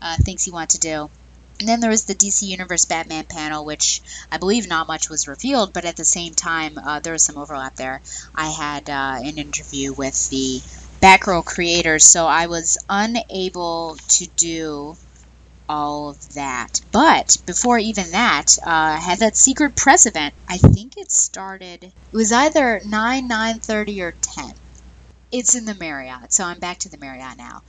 uh, 0.00 0.16
things 0.16 0.44
he 0.44 0.50
wanted 0.50 0.80
to 0.80 0.88
do. 0.88 1.10
And 1.62 1.68
then 1.68 1.78
there 1.78 1.90
was 1.90 2.06
the 2.06 2.16
DC 2.16 2.46
Universe 2.46 2.86
Batman 2.86 3.24
panel, 3.26 3.64
which 3.64 4.02
I 4.32 4.38
believe 4.38 4.66
not 4.66 4.88
much 4.88 5.08
was 5.08 5.28
revealed, 5.28 5.72
but 5.72 5.84
at 5.84 5.94
the 5.94 6.04
same 6.04 6.34
time, 6.34 6.76
uh, 6.76 6.98
there 6.98 7.12
was 7.12 7.24
some 7.24 7.38
overlap 7.38 7.76
there. 7.76 8.02
I 8.34 8.50
had 8.50 8.90
uh, 8.90 9.20
an 9.22 9.38
interview 9.38 9.92
with 9.94 10.28
the 10.28 10.64
Batgirl 11.00 11.44
creators, 11.44 12.04
so 12.10 12.26
I 12.26 12.48
was 12.48 12.76
unable 12.88 13.96
to 14.08 14.26
do 14.36 14.96
all 15.68 16.10
of 16.10 16.18
that. 16.34 16.80
But 16.92 17.36
before 17.46 17.78
even 17.78 18.10
that, 18.12 18.56
uh, 18.66 18.70
I 18.70 18.98
had 18.98 19.20
that 19.20 19.36
secret 19.36 19.76
press 19.76 20.06
event. 20.06 20.34
I 20.48 20.58
think 20.58 20.94
it 20.96 21.12
started. 21.12 21.84
It 21.84 21.94
was 22.12 22.32
either 22.32 22.80
nine, 22.84 23.28
nine 23.28 23.60
thirty, 23.60 24.02
or 24.02 24.16
ten. 24.20 24.52
It's 25.32 25.56
in 25.56 25.64
the 25.64 25.74
Marriott, 25.74 26.32
so 26.32 26.44
I'm 26.44 26.60
back 26.60 26.78
to 26.80 26.88
the 26.88 26.98
Marriott 26.98 27.38
now. 27.38 27.62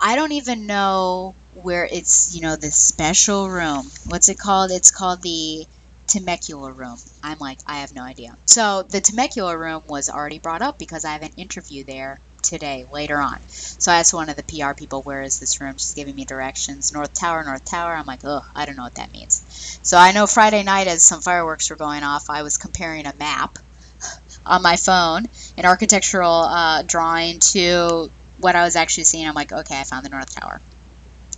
I 0.00 0.16
don't 0.16 0.32
even 0.32 0.66
know 0.66 1.34
where 1.52 1.86
it's, 1.90 2.34
you 2.34 2.40
know, 2.40 2.56
the 2.56 2.70
special 2.70 3.48
room. 3.48 3.90
What's 4.06 4.28
it 4.28 4.38
called? 4.38 4.70
It's 4.70 4.90
called 4.92 5.22
the 5.22 5.66
Temecula 6.08 6.72
room. 6.72 6.98
I'm 7.22 7.38
like, 7.38 7.58
I 7.66 7.78
have 7.80 7.94
no 7.94 8.02
idea. 8.02 8.36
So 8.46 8.84
the 8.84 9.00
Temecula 9.00 9.56
room 9.58 9.82
was 9.86 10.08
already 10.08 10.38
brought 10.38 10.62
up 10.62 10.78
because 10.78 11.04
I 11.04 11.12
have 11.12 11.22
an 11.22 11.32
interview 11.36 11.84
there 11.84 12.20
today, 12.42 12.84
later 12.90 13.18
on. 13.20 13.38
So 13.48 13.90
I 13.90 13.96
asked 13.98 14.14
one 14.14 14.28
of 14.28 14.36
the 14.36 14.44
PR 14.44 14.72
people, 14.72 15.02
where 15.02 15.22
is 15.22 15.40
this 15.40 15.60
room? 15.60 15.74
She's 15.78 15.94
giving 15.94 16.14
me 16.14 16.24
directions. 16.24 16.92
North 16.92 17.12
Tower, 17.12 17.42
North 17.44 17.64
Tower. 17.64 17.94
I'm 17.94 18.06
like, 18.06 18.24
ugh, 18.24 18.44
I 18.54 18.66
don't 18.66 18.76
know 18.76 18.84
what 18.84 18.94
that 18.94 19.12
means. 19.12 19.78
So 19.82 19.98
I 19.98 20.12
know 20.12 20.26
Friday 20.26 20.62
night, 20.62 20.86
as 20.86 21.02
some 21.02 21.20
fireworks 21.20 21.70
were 21.70 21.76
going 21.76 22.04
off, 22.04 22.30
I 22.30 22.42
was 22.42 22.56
comparing 22.56 23.06
a 23.06 23.14
map 23.18 23.58
on 24.46 24.62
my 24.62 24.76
phone, 24.76 25.26
an 25.56 25.66
architectural 25.66 26.32
uh, 26.32 26.82
drawing 26.82 27.40
to 27.40 28.10
what 28.40 28.56
I 28.56 28.62
was 28.64 28.76
actually 28.76 29.04
seeing. 29.04 29.26
I'm 29.28 29.34
like, 29.34 29.52
okay, 29.52 29.78
I 29.80 29.84
found 29.84 30.04
the 30.04 30.10
North 30.10 30.34
Tower. 30.34 30.60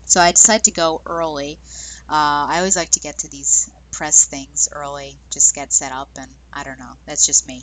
So 0.07 0.21
I 0.21 0.33
decided 0.33 0.65
to 0.65 0.73
go 0.73 1.03
early. 1.07 1.59
Uh, 2.09 2.51
I 2.51 2.59
always 2.59 2.77
like 2.77 2.91
to 2.91 3.01
get 3.01 3.19
to 3.19 3.29
these 3.29 3.71
press 3.93 4.25
things 4.25 4.69
early, 4.73 5.19
just 5.31 5.55
get 5.55 5.73
set 5.73 5.93
up, 5.93 6.09
and 6.17 6.31
I 6.53 6.65
don't 6.65 6.79
know. 6.79 6.95
That's 7.07 7.27
just 7.27 7.47
me. 7.47 7.63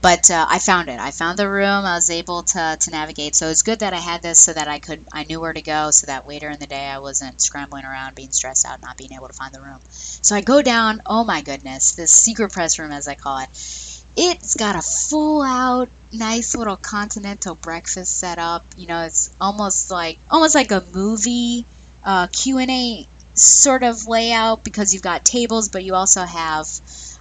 But 0.00 0.30
uh, 0.30 0.46
I 0.48 0.58
found 0.58 0.88
it. 0.88 1.00
I 1.00 1.10
found 1.10 1.38
the 1.38 1.48
room. 1.48 1.84
I 1.84 1.96
was 1.96 2.08
able 2.08 2.44
to, 2.44 2.76
to 2.80 2.90
navigate. 2.90 3.34
So 3.34 3.48
it's 3.48 3.62
good 3.62 3.80
that 3.80 3.92
I 3.92 3.98
had 3.98 4.22
this 4.22 4.38
so 4.38 4.52
that 4.52 4.68
I 4.68 4.78
could 4.78 5.04
I 5.12 5.24
knew 5.24 5.40
where 5.40 5.52
to 5.52 5.60
go, 5.60 5.90
so 5.90 6.06
that 6.06 6.28
later 6.28 6.48
in 6.50 6.58
the 6.60 6.66
day 6.66 6.86
I 6.86 6.98
wasn't 6.98 7.40
scrambling 7.40 7.84
around, 7.84 8.14
being 8.14 8.30
stressed 8.30 8.64
out, 8.64 8.80
not 8.80 8.96
being 8.96 9.12
able 9.12 9.26
to 9.26 9.32
find 9.34 9.52
the 9.52 9.60
room. 9.60 9.80
So 9.88 10.36
I 10.36 10.40
go 10.40 10.62
down. 10.62 11.02
Oh 11.04 11.24
my 11.24 11.42
goodness, 11.42 11.92
this 11.92 12.12
secret 12.12 12.52
press 12.52 12.78
room, 12.78 12.92
as 12.92 13.08
I 13.08 13.14
call 13.14 13.38
it. 13.40 13.48
It's 14.16 14.56
got 14.56 14.76
a 14.76 14.82
full 14.82 15.42
out 15.42 15.88
nice 16.12 16.54
little 16.54 16.76
continental 16.76 17.54
breakfast 17.54 18.16
set 18.18 18.38
up. 18.38 18.64
You 18.76 18.86
know, 18.86 19.02
it's 19.04 19.34
almost 19.40 19.90
like 19.90 20.18
almost 20.30 20.54
like 20.54 20.70
a 20.70 20.84
movie 20.92 21.64
uh, 22.04 22.26
Q&A 22.26 23.06
sort 23.34 23.82
of 23.82 24.06
layout 24.06 24.64
because 24.64 24.92
you've 24.92 25.02
got 25.02 25.24
tables, 25.24 25.68
but 25.68 25.84
you 25.84 25.94
also 25.94 26.22
have 26.22 26.68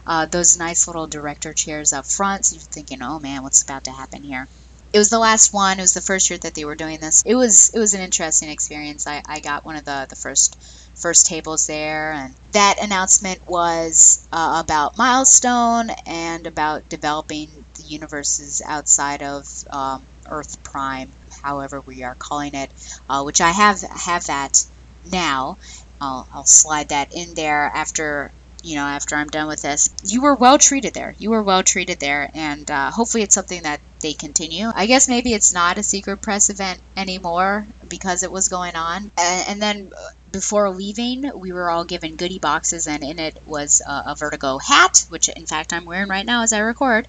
uh, 0.06 0.26
those 0.26 0.58
nice 0.58 0.88
little 0.88 1.08
director 1.08 1.54
chairs 1.54 1.94
up 1.94 2.06
front. 2.06 2.46
So 2.46 2.56
you're 2.56 2.62
thinking, 2.64 3.02
oh 3.02 3.20
man, 3.20 3.44
what's 3.44 3.64
about 3.64 3.86
to 3.86 3.92
happen 3.92 4.24
here? 4.24 4.48
It 4.94 4.98
was 4.98 5.10
the 5.10 5.20
last 5.20 5.54
one. 5.54 5.80
It 5.80 5.84
was 5.84 5.94
the 5.94 6.02
first 6.02 6.30
year 6.30 6.40
that 6.40 6.54
they 6.54 6.66
were 6.66 6.76
doing 6.76 7.00
this. 7.00 7.24
It 7.26 7.36
was 7.36 7.72
it 7.74 7.80
was 7.80 7.94
an 7.94 8.02
interesting 8.02 8.50
experience. 8.50 9.08
I, 9.08 9.22
I 9.26 9.40
got 9.40 9.64
one 9.64 9.78
of 9.78 9.86
the 9.86 10.06
the 10.10 10.18
first 10.18 10.62
first 11.02 11.26
tables 11.26 11.68
there, 11.68 12.14
and 12.14 12.34
that 12.52 12.78
announcement 12.82 13.40
was 13.48 14.28
uh, 14.32 14.62
about 14.64 14.98
Milestone 14.98 15.90
and 16.06 16.48
about 16.48 16.88
developing 16.90 17.50
the 17.76 17.84
universes 17.84 18.62
outside 18.66 19.24
of 19.24 19.48
um, 19.70 20.04
Earth 20.30 20.62
Prime, 20.64 21.12
however 21.42 21.82
we 21.82 22.04
are 22.04 22.16
calling 22.16 22.54
it, 22.56 22.72
uh, 23.10 23.24
which 23.24 23.42
I 23.42 23.50
have 23.52 23.82
have 23.82 24.26
that 24.28 24.66
now. 25.12 25.58
I'll, 26.00 26.28
I'll 26.34 26.46
slide 26.46 26.90
that 26.90 27.14
in 27.14 27.34
there 27.36 27.72
after 27.74 28.32
you 28.64 28.76
know 28.76 28.86
after 28.86 29.16
I'm 29.16 29.28
done 29.28 29.48
with 29.48 29.62
this. 29.62 29.90
You 30.04 30.22
were 30.22 30.36
well 30.36 30.58
treated 30.58 30.94
there. 30.94 31.16
You 31.18 31.32
were 31.32 31.44
well 31.44 31.64
treated 31.64 32.00
there, 32.00 32.30
and 32.34 32.70
uh, 32.70 32.92
hopefully 32.92 33.24
it's 33.24 33.36
something 33.36 33.64
that 33.64 33.82
they 34.02 34.14
continue. 34.14 34.72
I 34.74 34.86
guess 34.88 35.08
maybe 35.08 35.34
it's 35.34 35.54
not 35.54 35.78
a 35.78 35.84
secret 35.84 36.22
press 36.22 36.50
event 36.50 36.82
anymore 36.98 37.68
because 37.88 38.24
it 38.24 38.32
was 38.32 38.50
going 38.50 38.76
on. 38.76 39.12
And, 39.18 39.50
and 39.50 39.62
then 39.62 39.92
before 40.32 40.70
leaving, 40.70 41.32
we 41.36 41.52
were 41.52 41.70
all 41.70 41.84
given 41.84 42.16
goodie 42.16 42.40
boxes, 42.40 42.88
and 42.88 43.04
in 43.04 43.20
it 43.20 43.42
was 43.46 43.82
a, 43.86 44.16
Vertigo 44.16 44.58
hat, 44.58 45.06
which 45.10 45.30
in 45.30 45.46
fact 45.46 45.74
I'm 45.74 45.86
wearing 45.86 46.10
right 46.10 46.26
now 46.26 46.44
as 46.44 46.54
I 46.54 46.60
record, 46.60 47.08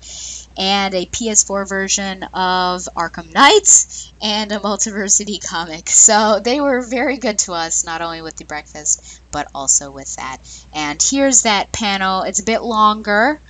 and 0.57 0.95
a 0.95 1.07
PS4 1.07 1.69
version 1.69 2.23
of 2.25 2.89
Arkham 2.97 3.33
Knights 3.33 4.13
and 4.21 4.53
a 4.53 4.59
Multiversity 4.59 5.45
comic. 5.45 5.89
So 5.89 6.41
they 6.41 6.61
were 6.61 6.81
very 6.81 7.17
good 7.17 7.39
to 7.41 7.53
us, 7.53 7.85
not 7.85 8.03
only 8.03 8.23
with 8.23 8.37
the 8.37 8.45
breakfast, 8.45 9.21
but 9.31 9.49
also 9.55 9.91
with 9.91 10.15
that. 10.17 10.39
And 10.75 11.03
here's 11.03 11.43
that 11.43 11.73
panel. 11.73 12.23
It's 12.23 12.41
a 12.41 12.45
bit 12.45 12.63
longer, 12.63 13.41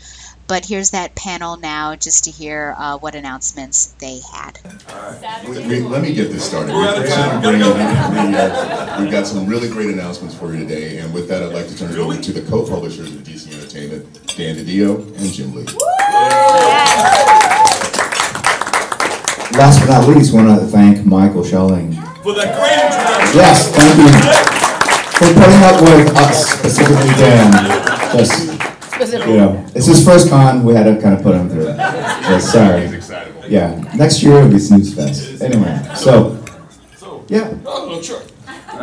but 0.46 0.66
here's 0.66 0.90
that 0.90 1.14
panel 1.14 1.56
now 1.56 1.96
just 1.96 2.24
to 2.24 2.30
hear 2.30 2.74
uh, 2.78 2.98
what 2.98 3.14
announcements 3.14 3.86
they 3.98 4.20
had. 4.32 4.58
Wait, 5.46 5.66
wait, 5.66 5.82
let 5.84 6.02
me 6.02 6.12
get 6.12 6.30
this 6.30 6.44
started. 6.44 6.74
We're 6.74 7.40
bringing 7.40 7.60
you 7.60 7.74
here. 7.74 8.98
We've 9.00 9.10
got 9.10 9.26
some 9.26 9.46
really 9.46 9.68
great 9.68 9.90
announcements 9.90 10.34
for 10.34 10.52
you 10.52 10.60
today, 10.60 10.98
and 10.98 11.12
with 11.14 11.28
that, 11.28 11.42
I'd 11.42 11.52
like 11.52 11.68
to 11.68 11.76
turn 11.76 11.90
it 11.92 11.98
over 11.98 12.16
to 12.16 12.32
the 12.32 12.42
co-publishers 12.50 13.14
of 13.14 13.22
DC 13.22 13.52
Entertainment, 13.54 14.36
Dan 14.36 14.56
DiDio 14.56 15.06
and 15.18 15.32
Jim 15.32 15.54
Lee. 15.54 15.64
Last 19.58 19.80
but 19.80 19.88
not 19.88 20.08
least, 20.08 20.32
want 20.32 20.48
to 20.48 20.66
thank 20.66 21.04
Michael 21.04 21.44
Schelling. 21.44 21.92
For 22.22 22.34
that 22.34 22.56
great 22.56 22.78
introduction. 22.80 23.36
Yes, 23.36 23.70
thank 23.74 23.96
you 23.98 24.08
for 25.18 25.28
putting 25.34 25.62
up 25.62 25.82
with 25.82 26.16
us, 26.16 26.58
specifically 26.58 27.14
Dan. 27.16 28.71
Just, 29.02 29.14
you 29.26 29.36
know, 29.36 29.66
it's 29.74 29.86
his 29.86 30.04
first 30.04 30.28
con, 30.28 30.62
we 30.62 30.74
had 30.74 30.84
to 30.84 30.96
kind 31.02 31.16
of 31.16 31.24
put 31.24 31.34
him 31.34 31.48
through 31.48 31.70
it. 31.70 31.76
So, 32.24 32.38
sorry. 32.38 33.00
Yeah, 33.48 33.74
next 33.96 34.22
year 34.22 34.36
it'll 34.36 34.48
be 34.48 34.60
Snooze 34.60 34.94
Fest. 34.94 35.42
Anyway, 35.42 35.82
so, 35.96 36.40
yeah. 37.26 37.52
Oh, 37.66 37.88
no, 37.90 38.00
sure. 38.00 38.22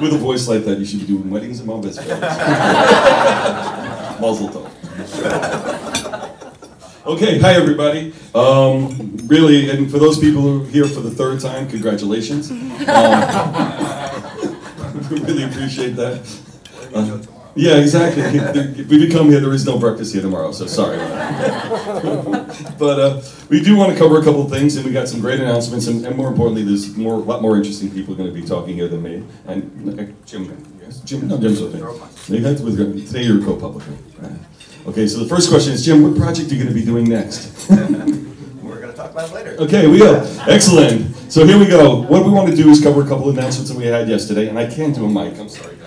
With 0.01 0.11
a 0.13 0.17
voice 0.17 0.45
like 0.49 0.65
that, 0.65 0.77
you 0.77 0.83
should 0.85 0.99
be 0.99 1.05
doing 1.05 1.29
weddings 1.29 1.59
and 1.59 1.69
my 1.69 1.79
best 1.79 2.03
friends. 2.03 2.19
Mazel 4.19 4.49
tov. 4.49 4.69
Okay, 7.05 7.39
hi 7.39 7.53
everybody. 7.53 8.11
Um, 8.35 9.15
really, 9.27 9.69
and 9.69 9.89
for 9.89 9.99
those 9.99 10.19
people 10.19 10.41
who 10.41 10.63
are 10.63 10.67
here 10.67 10.85
for 10.85 10.99
the 10.99 11.11
third 11.11 11.39
time, 11.39 11.69
congratulations. 11.69 12.51
Um, 12.89 13.21
we 15.09 15.19
really 15.21 15.43
appreciate 15.43 15.95
that. 15.95 16.19
Uh, 16.93 17.19
yeah, 17.59 17.77
exactly. 17.77 18.23
If 18.79 18.89
we 18.89 19.09
come 19.09 19.29
here, 19.29 19.39
there 19.39 19.53
is 19.53 19.65
no 19.65 19.77
breakfast 19.77 20.13
here 20.13 20.21
tomorrow, 20.21 20.51
so 20.51 20.65
sorry. 20.67 20.97
but 22.77 22.99
uh, 22.99 23.21
we 23.49 23.61
do 23.61 23.75
want 23.75 23.91
to 23.91 23.97
cover 23.97 24.19
a 24.19 24.23
couple 24.23 24.41
of 24.41 24.49
things, 24.49 24.75
and 24.75 24.85
we 24.85 24.91
got 24.91 25.07
some 25.07 25.19
great 25.19 25.39
announcements, 25.39 25.87
and, 25.87 26.05
and 26.05 26.15
more 26.15 26.29
importantly, 26.29 26.63
there's 26.63 26.95
more, 26.95 27.15
a 27.15 27.17
lot 27.17 27.41
more 27.41 27.57
interesting 27.57 27.91
people 27.91 28.15
going 28.15 28.33
to 28.33 28.33
be 28.33 28.45
talking 28.45 28.75
here 28.75 28.87
than 28.87 29.01
me. 29.03 29.23
And 29.45 29.99
uh, 29.99 30.03
Jim, 30.25 30.43
yes, 30.81 31.01
Jim, 31.01 31.27
no, 31.27 31.37
Jim's 31.37 31.61
okay. 31.61 31.81
With 32.63 33.07
today 33.07 33.23
you're 33.23 33.43
a. 33.43 33.97
Right. 34.19 34.39
Okay, 34.87 35.07
so 35.07 35.19
the 35.19 35.27
first 35.27 35.49
question 35.49 35.73
is, 35.73 35.85
Jim, 35.85 36.01
what 36.01 36.15
project 36.15 36.51
are 36.51 36.55
you 36.55 36.63
going 36.63 36.73
to 36.73 36.79
be 36.79 36.85
doing 36.85 37.09
next? 37.09 37.69
We're 37.69 38.79
going 38.79 38.91
to 38.91 38.93
talk 38.93 39.11
about 39.11 39.29
it 39.29 39.33
later. 39.33 39.57
Okay, 39.59 39.87
we 39.87 39.99
go. 39.99 40.23
Excellent. 40.47 41.15
So 41.31 41.45
here 41.45 41.59
we 41.59 41.67
go. 41.67 42.01
What 42.03 42.25
we 42.25 42.31
want 42.31 42.49
to 42.49 42.55
do 42.55 42.69
is 42.69 42.81
cover 42.81 43.03
a 43.03 43.07
couple 43.07 43.29
of 43.29 43.37
announcements 43.37 43.69
that 43.69 43.77
we 43.77 43.85
had 43.85 44.07
yesterday, 44.07 44.47
and 44.47 44.57
I 44.57 44.65
can't 44.65 44.95
do 44.95 45.05
a 45.05 45.09
mic. 45.09 45.37
I'm 45.37 45.49
sorry. 45.49 45.78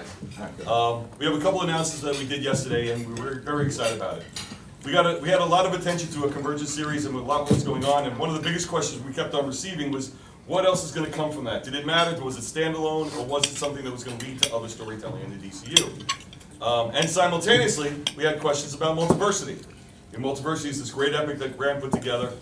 Um, 0.67 1.09
we 1.19 1.27
have 1.27 1.35
a 1.35 1.41
couple 1.41 1.63
announcements 1.63 2.03
that 2.03 2.17
we 2.17 2.27
did 2.27 2.45
yesterday, 2.45 2.93
and 2.93 3.07
we 3.07 3.21
were 3.21 3.35
very 3.41 3.67
excited 3.67 3.97
about 3.97 4.19
it. 4.19 4.25
We 4.85 4.93
got 4.93 5.07
a, 5.07 5.21
we 5.21 5.29
had 5.29 5.41
a 5.41 5.45
lot 5.45 5.67
of 5.67 5.75
attention 5.75 6.09
to 6.11 6.25
a 6.25 6.31
convergence 6.31 6.73
series, 6.73 7.05
and 7.05 7.15
a 7.15 7.19
lot 7.19 7.49
was 7.49 7.63
going 7.63 7.85
on. 7.85 8.07
And 8.07 8.17
one 8.19 8.29
of 8.29 8.37
the 8.37 8.43
biggest 8.43 8.69
questions 8.69 9.03
we 9.03 9.13
kept 9.13 9.35
on 9.35 9.47
receiving 9.47 9.91
was, 9.91 10.13
what 10.47 10.65
else 10.65 10.85
is 10.85 10.93
going 10.93 11.07
to 11.07 11.13
come 11.13 11.31
from 11.31 11.45
that? 11.45 11.65
Did 11.65 11.75
it 11.75 11.87
matter? 11.87 12.23
Was 12.23 12.37
it 12.37 12.43
standalone, 12.43 13.17
or 13.17 13.25
was 13.25 13.45
it 13.45 13.57
something 13.57 13.85
that 13.85 13.93
was 13.93 14.05
going 14.05 14.19
to 14.19 14.27
lead 14.27 14.43
to 14.43 14.55
other 14.55 14.69
storytelling 14.69 15.23
in 15.25 15.39
the 15.39 15.49
DCU? 15.49 16.63
Um, 16.63 16.91
and 16.95 17.09
simultaneously, 17.09 17.93
we 18.17 18.25
had 18.25 18.41
questions 18.41 18.75
about 18.75 18.97
multiversity. 18.97 19.65
And 20.13 20.25
multiversity 20.25 20.67
is 20.67 20.79
this 20.79 20.91
great 20.91 21.15
epic 21.15 21.39
that 21.39 21.57
Grant 21.57 21.81
put 21.81 21.93
together. 21.93 22.33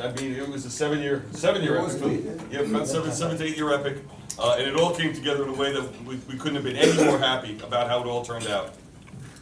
I 0.00 0.10
mean, 0.12 0.34
it 0.34 0.48
was 0.48 0.64
a 0.66 0.70
seven-year, 0.70 1.24
seven-year 1.32 1.78
epic. 1.78 2.24
Yeah, 2.50 2.60
about 2.60 2.86
seven, 2.86 3.12
seven 3.12 3.38
to 3.38 3.44
eight-year 3.44 3.72
epic, 3.72 3.98
uh, 4.38 4.56
and 4.58 4.66
it 4.66 4.76
all 4.76 4.94
came 4.94 5.12
together 5.12 5.42
in 5.44 5.50
a 5.50 5.54
way 5.54 5.72
that 5.72 6.04
we, 6.04 6.16
we 6.28 6.36
couldn't 6.36 6.54
have 6.54 6.64
been 6.64 6.76
any 6.76 7.04
more 7.04 7.18
happy 7.18 7.58
about 7.62 7.88
how 7.88 8.00
it 8.00 8.06
all 8.06 8.24
turned 8.24 8.46
out. 8.46 8.74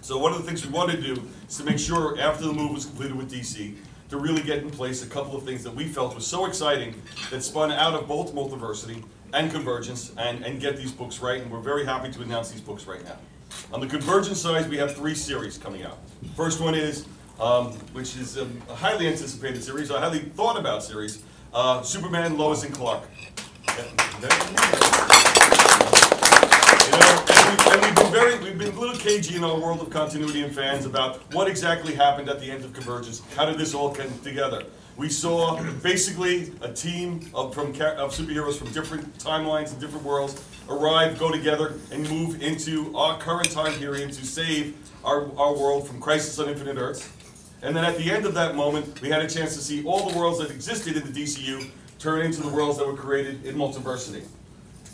So 0.00 0.18
one 0.18 0.32
of 0.32 0.38
the 0.38 0.44
things 0.44 0.64
we 0.66 0.72
wanted 0.72 1.02
to 1.02 1.14
do 1.14 1.22
is 1.48 1.56
to 1.58 1.64
make 1.64 1.78
sure 1.78 2.18
after 2.18 2.44
the 2.44 2.52
move 2.52 2.72
was 2.72 2.86
completed 2.86 3.16
with 3.16 3.30
DC, 3.30 3.76
to 4.08 4.16
really 4.16 4.42
get 4.42 4.58
in 4.58 4.70
place 4.70 5.04
a 5.04 5.06
couple 5.06 5.36
of 5.36 5.44
things 5.44 5.62
that 5.62 5.74
we 5.74 5.86
felt 5.86 6.14
was 6.14 6.26
so 6.26 6.46
exciting 6.46 7.00
that 7.30 7.42
spun 7.42 7.70
out 7.70 7.94
of 7.94 8.08
both 8.08 8.34
multiversity 8.34 9.04
and 9.32 9.52
convergence 9.52 10.12
and, 10.18 10.44
and 10.44 10.60
get 10.60 10.76
these 10.76 10.90
books 10.90 11.20
right, 11.20 11.40
and 11.40 11.50
we're 11.50 11.60
very 11.60 11.84
happy 11.84 12.10
to 12.10 12.22
announce 12.22 12.50
these 12.50 12.60
books 12.60 12.86
right 12.86 13.04
now. 13.04 13.16
On 13.72 13.80
the 13.80 13.86
convergence 13.86 14.40
side, 14.40 14.68
we 14.68 14.76
have 14.78 14.96
three 14.96 15.14
series 15.14 15.58
coming 15.58 15.84
out. 15.84 15.98
First 16.34 16.60
one 16.60 16.74
is, 16.74 17.06
um, 17.38 17.72
which 17.92 18.16
is 18.16 18.36
a 18.36 18.46
highly 18.74 19.06
anticipated 19.06 19.62
series, 19.62 19.90
a 19.90 20.00
highly 20.00 20.20
thought 20.20 20.58
about 20.58 20.82
series, 20.82 21.22
uh, 21.54 21.82
Superman, 21.82 22.36
Lois, 22.36 22.64
and 22.64 22.74
Clark. 22.74 23.02
You 26.86 26.92
know, 26.92 27.24
and 27.28 27.44
we've, 27.50 27.66
and 27.72 27.82
we've 27.82 27.94
been 27.94 28.12
very, 28.12 28.38
we've 28.40 28.58
been 28.58 28.74
a 28.74 28.80
little 28.80 28.96
cagey 28.96 29.36
in 29.36 29.44
our 29.44 29.58
world 29.58 29.80
of 29.80 29.90
continuity 29.90 30.42
and 30.42 30.54
fans 30.54 30.86
about 30.86 31.20
what 31.34 31.48
exactly 31.48 31.94
happened 31.94 32.28
at 32.28 32.40
the 32.40 32.50
end 32.50 32.64
of 32.64 32.72
Convergence. 32.72 33.22
How 33.36 33.44
did 33.44 33.58
this 33.58 33.74
all 33.74 33.94
come 33.94 34.10
together? 34.20 34.64
We 34.96 35.08
saw 35.08 35.62
basically 35.82 36.52
a 36.60 36.72
team 36.72 37.30
of, 37.34 37.54
from, 37.54 37.68
of 37.68 38.14
superheroes 38.14 38.56
from 38.56 38.70
different 38.72 39.16
timelines 39.18 39.72
and 39.72 39.80
different 39.80 40.04
worlds 40.04 40.42
arrive, 40.68 41.18
go 41.18 41.30
together, 41.30 41.74
and 41.90 42.08
move 42.10 42.42
into 42.42 42.94
our 42.96 43.18
current 43.18 43.50
time 43.50 43.72
period 43.78 44.12
to 44.12 44.26
save 44.26 44.76
our, 45.04 45.34
our 45.38 45.56
world 45.56 45.86
from 45.86 46.00
Crisis 46.00 46.38
on 46.38 46.48
Infinite 46.48 46.76
Earths. 46.76 47.08
And 47.62 47.76
then 47.76 47.84
at 47.84 47.96
the 47.96 48.10
end 48.10 48.24
of 48.26 48.34
that 48.34 48.54
moment, 48.54 49.00
we 49.00 49.08
had 49.08 49.22
a 49.22 49.28
chance 49.28 49.54
to 49.54 49.62
see 49.62 49.84
all 49.84 50.08
the 50.08 50.16
worlds 50.16 50.38
that 50.38 50.50
existed 50.50 50.96
in 50.96 51.12
the 51.12 51.22
DCU 51.22 51.70
turn 52.00 52.22
into 52.22 52.40
the 52.40 52.48
worlds 52.48 52.78
that 52.78 52.86
were 52.86 52.96
created 52.96 53.44
in 53.44 53.54
Multiversity. 53.54 54.24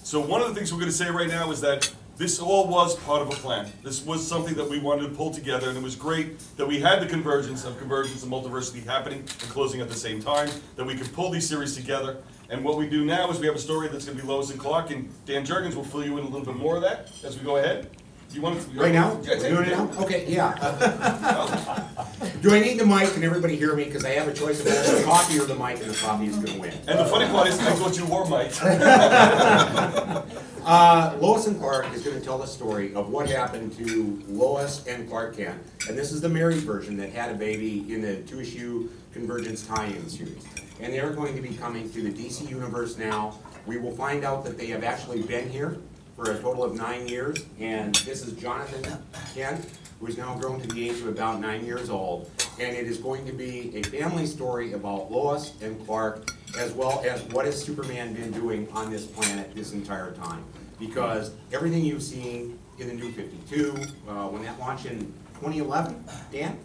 So 0.03 0.21
one 0.21 0.43
of 0.43 0.49
the 0.49 0.55
things 0.55 0.73
we're 0.73 0.81
going 0.81 0.91
to 0.91 0.97
say 0.97 1.09
right 1.09 1.29
now 1.29 1.53
is 1.53 1.61
that 1.61 1.91
this 2.17 2.41
all 2.41 2.67
was 2.67 2.97
part 2.97 3.23
of 3.23 3.29
a 3.29 3.37
plan. 3.37 3.71
This 3.85 4.05
was 4.05 4.27
something 4.27 4.55
that 4.55 4.69
we 4.69 4.81
wanted 4.81 5.03
to 5.03 5.15
pull 5.15 5.31
together, 5.31 5.69
and 5.69 5.79
it 5.79 5.85
was 5.85 5.95
great 5.95 6.41
that 6.57 6.67
we 6.67 6.81
had 6.81 7.01
the 7.01 7.07
convergence 7.07 7.65
of 7.65 7.79
convergence 7.79 8.25
and 8.25 8.33
multiversity 8.33 8.85
happening 8.85 9.21
and 9.21 9.51
closing 9.51 9.81
at 9.81 9.89
the 9.89 9.95
same 9.95 10.21
time, 10.21 10.51
that 10.75 10.85
we 10.85 10.97
could 10.97 11.13
pull 11.13 11.31
these 11.31 11.49
series 11.49 11.77
together. 11.77 12.17
And 12.51 12.65
what 12.65 12.77
we 12.77 12.89
do 12.89 13.05
now 13.05 13.31
is 13.31 13.39
we 13.39 13.47
have 13.47 13.55
a 13.55 13.61
story 13.61 13.87
that's 13.87 14.05
going 14.05 14.17
to 14.17 14.23
be 14.25 14.29
Lois 14.29 14.51
and 14.51 14.59
Clark, 14.59 14.91
and 14.91 15.09
Dan 15.27 15.47
Jurgens 15.47 15.77
will 15.77 15.85
fill 15.85 16.05
you 16.05 16.19
in 16.19 16.25
a 16.25 16.29
little 16.29 16.47
bit 16.47 16.57
more 16.57 16.75
of 16.75 16.83
that 16.83 17.13
as 17.23 17.39
we 17.39 17.45
go 17.45 17.59
ahead. 17.59 17.89
Do 18.29 18.35
you 18.37 18.43
want 18.43 18.61
to 18.61 18.81
Right 18.81 18.93
now? 18.93 19.21
Yeah, 19.23 19.31
We're 19.31 19.41
take 19.41 19.51
doing 19.51 19.69
it 19.69 19.77
now? 19.77 19.91
Okay, 20.03 20.27
yeah. 20.29 20.53
Do 22.43 22.55
I 22.55 22.61
need 22.61 22.79
the 22.79 22.87
mic? 22.87 23.13
Can 23.13 23.25
everybody 23.25 23.57
hear 23.57 23.75
me? 23.75 23.85
Because 23.85 24.05
I 24.05 24.11
have 24.11 24.29
a 24.29 24.33
choice 24.33 24.59
of 24.61 24.67
the 24.67 25.03
coffee 25.05 25.39
or 25.39 25.47
the 25.47 25.55
mic, 25.55 25.81
and 25.81 25.91
the 25.91 25.97
coffee 25.97 26.27
is 26.27 26.37
gonna 26.37 26.61
win. 26.61 26.75
And 26.87 26.99
the 26.99 27.07
funny 27.07 27.27
part 27.27 27.49
is, 27.49 27.59
I 27.59 27.73
thought 27.73 27.97
you 27.97 28.05
wore 28.07 28.27
Mike. 28.27 28.53
Uh, 30.67 31.17
Lois 31.21 31.47
and 31.47 31.61
Clark 31.61 31.95
is 31.95 32.03
gonna 32.03 32.19
tell 32.19 32.39
the 32.39 32.47
story 32.47 32.93
of 32.97 33.09
what 33.09 33.31
happened 33.31 33.73
to 33.79 34.21
Lois 34.27 34.85
and 34.89 35.09
Clark 35.09 35.37
Kent. 35.37 35.63
And 35.89 35.97
this 35.97 36.11
is 36.11 36.21
the 36.21 36.29
married 36.29 36.59
version 36.59 36.97
that 36.97 37.11
had 37.11 37.31
a 37.31 37.35
baby 37.35 37.87
in 37.95 38.03
the 38.03 38.17
two-issue 38.23 38.89
Convergence 39.13 39.65
tie-in 39.65 40.09
series. 40.09 40.45
And 40.81 40.93
they're 40.93 41.13
going 41.13 41.37
to 41.37 41.41
be 41.41 41.55
coming 41.55 41.89
to 41.93 42.03
the 42.03 42.11
DC 42.11 42.51
universe 42.51 42.99
now. 42.99 43.39
We 43.65 43.77
will 43.79 43.95
find 43.95 44.25
out 44.25 44.45
that 44.45 44.59
they 44.59 44.67
have 44.67 44.83
actually 44.83 45.23
been 45.23 45.49
here 45.49 45.79
for 46.17 46.31
a 46.31 46.39
total 46.39 46.65
of 46.65 46.75
nine 46.75 47.07
years. 47.07 47.45
And 47.61 47.95
this 47.97 48.27
is 48.27 48.33
Jonathan 48.33 48.99
Kent, 49.35 49.67
who 50.01 50.07
is 50.07 50.17
now 50.17 50.35
grown 50.35 50.61
to 50.63 50.67
the 50.67 50.89
age 50.89 50.99
of 51.01 51.09
about 51.09 51.41
nine 51.41 51.65
years 51.65 51.91
old. 51.91 52.31
And 52.59 52.75
it 52.75 52.87
is 52.87 52.97
going 52.97 53.27
to 53.27 53.33
be 53.33 53.77
a 53.77 53.83
family 53.83 54.25
story 54.27 54.73
about 54.73 55.13
Lois 55.13 55.53
and 55.61 55.85
Clark, 55.87 56.33
as 56.59 56.73
well 56.73 57.05
as 57.07 57.23
what 57.25 57.45
has 57.45 57.63
Superman 57.63 58.15
been 58.15 58.33
doing 58.33 58.67
on 58.73 58.91
this 58.91 59.07
planet 59.07 59.55
this 59.55 59.73
entire 59.73 60.13
time. 60.13 60.43
Because 60.81 61.33
everything 61.53 61.85
you've 61.85 62.03
seen 62.03 62.59
in 62.79 62.89
the 62.89 62.95
New 62.95 63.13
52, 63.13 63.77
uh, 64.09 64.29
when 64.29 64.43
that 64.43 64.59
launched 64.59 64.87
in 64.87 65.01
2011, 65.35 66.03
Dan? 66.33 66.59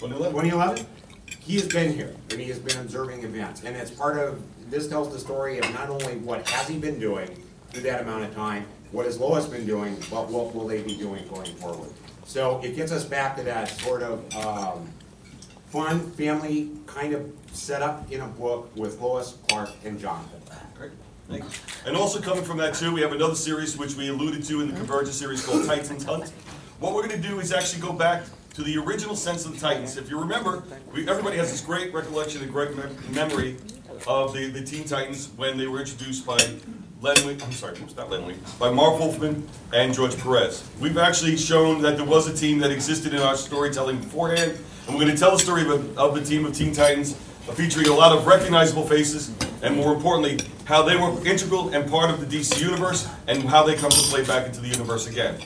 2011. 0.00 0.32
2011? 0.32 0.86
He 1.40 1.54
has 1.54 1.66
been 1.66 1.94
here, 1.94 2.14
and 2.30 2.38
he 2.38 2.48
has 2.48 2.58
been 2.58 2.78
observing 2.78 3.24
events. 3.24 3.64
And 3.64 3.74
it's 3.74 3.90
part 3.90 4.18
of, 4.18 4.42
this 4.70 4.86
tells 4.86 5.10
the 5.12 5.18
story 5.18 5.58
of 5.58 5.72
not 5.72 5.88
only 5.88 6.18
what 6.18 6.46
has 6.48 6.68
he 6.68 6.78
been 6.78 6.98
doing 6.98 7.42
through 7.70 7.82
that 7.82 8.02
amount 8.02 8.24
of 8.24 8.34
time, 8.34 8.66
what 8.92 9.06
has 9.06 9.18
Lois 9.18 9.46
been 9.46 9.66
doing, 9.66 9.96
but 10.10 10.28
what 10.28 10.54
will 10.54 10.66
they 10.66 10.82
be 10.82 10.96
doing 10.96 11.26
going 11.28 11.54
forward. 11.56 11.90
So 12.24 12.60
it 12.62 12.76
gets 12.76 12.92
us 12.92 13.04
back 13.04 13.36
to 13.36 13.42
that 13.44 13.68
sort 13.80 14.02
of 14.02 14.36
um, 14.36 14.88
fun, 15.66 16.00
family 16.12 16.70
kind 16.86 17.14
of 17.14 17.30
setup 17.52 18.10
in 18.10 18.20
a 18.20 18.26
book 18.26 18.70
with 18.76 19.00
Lois, 19.00 19.38
Clark, 19.48 19.70
and 19.84 19.98
Jonathan. 19.98 20.40
Great, 20.76 20.92
thank 21.28 21.44
you. 21.44 21.50
And 21.86 21.96
also 21.96 22.20
coming 22.20 22.44
from 22.44 22.58
that 22.58 22.74
too, 22.74 22.92
we 22.92 23.00
have 23.00 23.12
another 23.12 23.34
series 23.34 23.76
which 23.76 23.94
we 23.94 24.08
alluded 24.08 24.44
to 24.44 24.60
in 24.60 24.68
the 24.68 24.76
Convergence 24.76 25.16
series 25.16 25.44
called 25.44 25.66
Titans 25.66 26.04
Hunt. 26.04 26.30
What 26.80 26.94
we're 26.94 27.06
going 27.08 27.20
to 27.20 27.28
do 27.28 27.40
is 27.40 27.52
actually 27.52 27.82
go 27.82 27.92
back 27.92 28.24
to 28.54 28.62
the 28.62 28.76
original 28.76 29.16
sense 29.16 29.44
of 29.44 29.52
the 29.54 29.58
Titans. 29.58 29.96
If 29.96 30.10
you 30.10 30.18
remember, 30.18 30.64
we, 30.92 31.08
everybody 31.08 31.36
has 31.36 31.50
this 31.50 31.60
great 31.60 31.92
recollection 31.92 32.42
and 32.42 32.50
great 32.50 32.76
mem- 32.76 32.96
memory 33.12 33.56
of 34.06 34.32
the, 34.32 34.48
the 34.48 34.64
Teen 34.64 34.84
Titans 34.84 35.30
when 35.36 35.56
they 35.56 35.66
were 35.66 35.80
introduced 35.80 36.26
by 36.26 36.38
Len 37.00 37.14
Wein, 37.24 37.40
I'm 37.42 37.52
sorry, 37.52 37.78
it's 37.78 37.94
not 37.94 38.10
Len 38.10 38.26
Wein, 38.26 38.40
by 38.58 38.72
Marv 38.72 38.98
Wolfman 38.98 39.46
and 39.72 39.94
George 39.94 40.18
Perez. 40.18 40.68
We've 40.80 40.98
actually 40.98 41.36
shown 41.36 41.80
that 41.82 41.96
there 41.96 42.04
was 42.04 42.26
a 42.26 42.36
team 42.36 42.58
that 42.58 42.72
existed 42.72 43.14
in 43.14 43.20
our 43.20 43.36
storytelling 43.36 43.98
beforehand, 43.98 44.58
and 44.86 44.96
we're 44.96 45.04
going 45.04 45.14
to 45.14 45.16
tell 45.16 45.30
the 45.30 45.38
story 45.38 45.62
of, 45.62 45.70
a, 45.70 46.00
of 46.00 46.16
the 46.16 46.24
team 46.24 46.44
of 46.44 46.54
Teen 46.54 46.72
Titans, 46.72 47.14
featuring 47.54 47.86
a 47.86 47.94
lot 47.94 48.16
of 48.16 48.26
recognizable 48.26 48.84
faces, 48.84 49.32
and 49.62 49.76
more 49.76 49.94
importantly, 49.94 50.40
how 50.64 50.82
they 50.82 50.96
were 50.96 51.10
integral 51.24 51.68
and 51.68 51.88
part 51.88 52.10
of 52.10 52.20
the 52.20 52.36
DC 52.36 52.60
universe, 52.60 53.08
and 53.28 53.44
how 53.44 53.62
they 53.62 53.76
come 53.76 53.90
to 53.90 54.02
play 54.08 54.24
back 54.24 54.46
into 54.46 54.60
the 54.60 54.68
universe 54.68 55.06
again. 55.06 55.40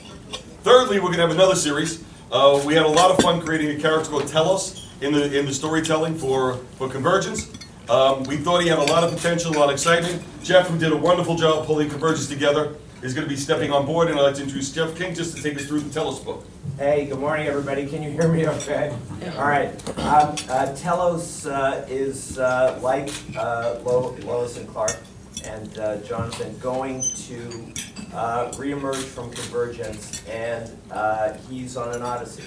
Thirdly, 0.63 0.97
we're 0.97 1.13
going 1.13 1.17
to 1.17 1.27
have 1.27 1.31
another 1.31 1.55
series. 1.55 2.03
Uh, 2.31 2.59
we 2.65 2.73
had 2.73 2.83
a 2.83 2.89
lot 2.89 3.11
of 3.11 3.17
fun 3.19 3.39
creating 3.39 3.77
a 3.77 3.79
character 3.79 4.09
called 4.09 4.27
Telos 4.27 4.89
in 5.01 5.13
the 5.13 5.37
in 5.37 5.45
the 5.45 5.53
storytelling 5.53 6.15
for 6.15 6.55
for 6.77 6.89
Convergence. 6.89 7.47
Um, 7.89 8.23
we 8.23 8.37
thought 8.37 8.61
he 8.61 8.69
had 8.69 8.79
a 8.79 8.83
lot 8.83 9.03
of 9.03 9.13
potential, 9.13 9.51
a 9.51 9.57
lot 9.57 9.65
of 9.69 9.73
excitement. 9.73 10.23
Jeff, 10.41 10.67
who 10.67 10.77
did 10.77 10.91
a 10.91 10.97
wonderful 10.97 11.35
job 11.35 11.65
pulling 11.65 11.89
Convergence 11.89 12.27
together, 12.27 12.75
is 13.01 13.13
going 13.13 13.25
to 13.25 13.29
be 13.29 13.35
stepping 13.35 13.71
on 13.71 13.85
board, 13.85 14.09
and 14.09 14.17
I'd 14.17 14.21
like 14.21 14.35
to 14.35 14.41
introduce 14.43 14.71
Jeff 14.71 14.95
King 14.95 15.13
just 15.13 15.35
to 15.35 15.43
take 15.43 15.57
us 15.57 15.65
through 15.65 15.81
the 15.81 15.93
Telos 15.93 16.19
book. 16.21 16.45
Hey, 16.77 17.05
good 17.07 17.19
morning, 17.19 17.47
everybody. 17.47 17.85
Can 17.85 18.01
you 18.01 18.09
hear 18.11 18.29
me 18.29 18.47
okay? 18.47 18.95
All 19.35 19.45
right. 19.45 19.69
Um, 19.99 20.35
uh, 20.49 20.73
Telos 20.75 21.45
uh, 21.45 21.85
is 21.89 22.39
uh, 22.39 22.79
like 22.81 23.09
uh, 23.35 23.79
Lo- 23.83 24.15
Lois 24.23 24.57
and 24.57 24.67
Clark 24.69 24.95
and 25.43 25.77
uh, 25.77 25.97
Jonathan 25.97 26.57
going 26.59 27.01
to 27.01 27.73
uh, 28.15 28.49
reemerge 28.53 29.03
from 29.03 29.29
Convergence, 29.31 30.25
and 30.27 30.71
uh, 30.89 31.33
he's 31.49 31.75
on 31.75 31.93
an 31.93 32.01
odyssey. 32.01 32.43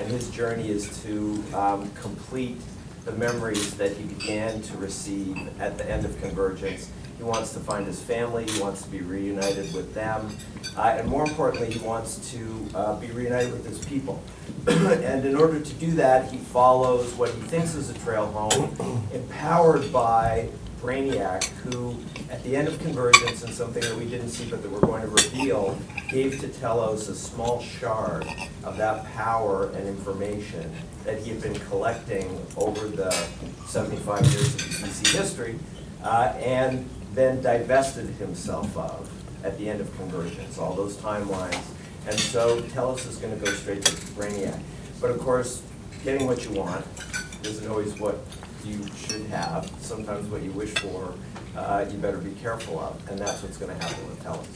And 0.00 0.10
his 0.10 0.30
journey 0.30 0.68
is 0.68 1.02
to 1.04 1.44
um, 1.54 1.90
complete 1.92 2.56
the 3.04 3.12
memories 3.12 3.74
that 3.74 3.96
he 3.96 4.04
began 4.04 4.60
to 4.62 4.76
receive 4.76 5.36
at 5.60 5.78
the 5.78 5.90
end 5.90 6.04
of 6.04 6.20
Convergence. 6.20 6.90
He 7.16 7.24
wants 7.24 7.52
to 7.52 7.60
find 7.60 7.86
his 7.86 8.00
family, 8.00 8.46
he 8.46 8.60
wants 8.60 8.82
to 8.82 8.88
be 8.88 9.00
reunited 9.00 9.74
with 9.74 9.92
them, 9.92 10.34
uh, 10.76 10.96
and 10.98 11.06
more 11.08 11.24
importantly, 11.24 11.70
he 11.70 11.78
wants 11.86 12.30
to 12.32 12.66
uh, 12.74 12.96
be 12.96 13.08
reunited 13.08 13.52
with 13.52 13.66
his 13.66 13.84
people. 13.84 14.22
and 14.66 15.26
in 15.26 15.36
order 15.36 15.60
to 15.60 15.72
do 15.74 15.90
that, 15.92 16.30
he 16.30 16.38
follows 16.38 17.12
what 17.14 17.30
he 17.30 17.40
thinks 17.42 17.74
is 17.74 17.90
a 17.90 17.94
trail 17.98 18.26
home, 18.26 19.06
empowered 19.12 19.92
by 19.92 20.48
Brainiac, 20.80 21.44
who, 21.44 21.96
at 22.30 22.42
the 22.42 22.56
end 22.56 22.66
of 22.66 22.78
Convergence, 22.80 23.42
and 23.42 23.52
something 23.52 23.82
that 23.82 23.94
we 23.96 24.06
didn't 24.06 24.30
see 24.30 24.48
but 24.48 24.62
that 24.62 24.70
we're 24.70 24.80
going 24.80 25.02
to 25.02 25.08
reveal, 25.08 25.78
gave 26.08 26.40
to 26.40 26.48
Telos 26.48 27.08
a 27.08 27.14
small 27.14 27.60
shard 27.60 28.26
of 28.64 28.76
that 28.78 29.04
power 29.12 29.70
and 29.74 29.86
information 29.86 30.72
that 31.04 31.18
he 31.18 31.30
had 31.30 31.42
been 31.42 31.54
collecting 31.68 32.44
over 32.56 32.88
the 32.88 33.10
75 33.66 34.24
years 34.26 34.54
of 34.54 34.60
DC 34.60 35.14
history, 35.14 35.58
uh, 36.02 36.32
and 36.38 36.88
then 37.12 37.42
divested 37.42 38.06
himself 38.14 38.74
of 38.76 39.10
at 39.44 39.58
the 39.58 39.68
end 39.68 39.80
of 39.80 39.96
Convergence, 39.96 40.58
all 40.58 40.74
those 40.74 40.96
timelines. 40.96 41.62
And 42.06 42.18
so 42.18 42.60
Telos 42.68 43.06
is 43.06 43.16
going 43.16 43.38
to 43.38 43.44
go 43.44 43.52
straight 43.52 43.84
to 43.84 43.92
Brainiac. 44.12 44.60
But 45.00 45.10
of 45.10 45.20
course, 45.20 45.62
getting 46.04 46.26
what 46.26 46.44
you 46.44 46.52
want 46.52 46.86
isn't 47.44 47.68
always 47.68 47.98
what 47.98 48.18
you 48.64 48.86
should 48.96 49.22
have. 49.26 49.70
Sometimes 49.80 50.28
what 50.28 50.42
you 50.42 50.52
wish 50.52 50.70
for, 50.70 51.14
uh, 51.56 51.84
you 51.90 51.98
better 51.98 52.18
be 52.18 52.32
careful 52.32 52.78
of, 52.78 53.08
and 53.08 53.18
that's 53.18 53.42
what's 53.42 53.56
going 53.56 53.76
to 53.76 53.84
happen 53.84 54.08
with 54.08 54.22
Telos. 54.22 54.46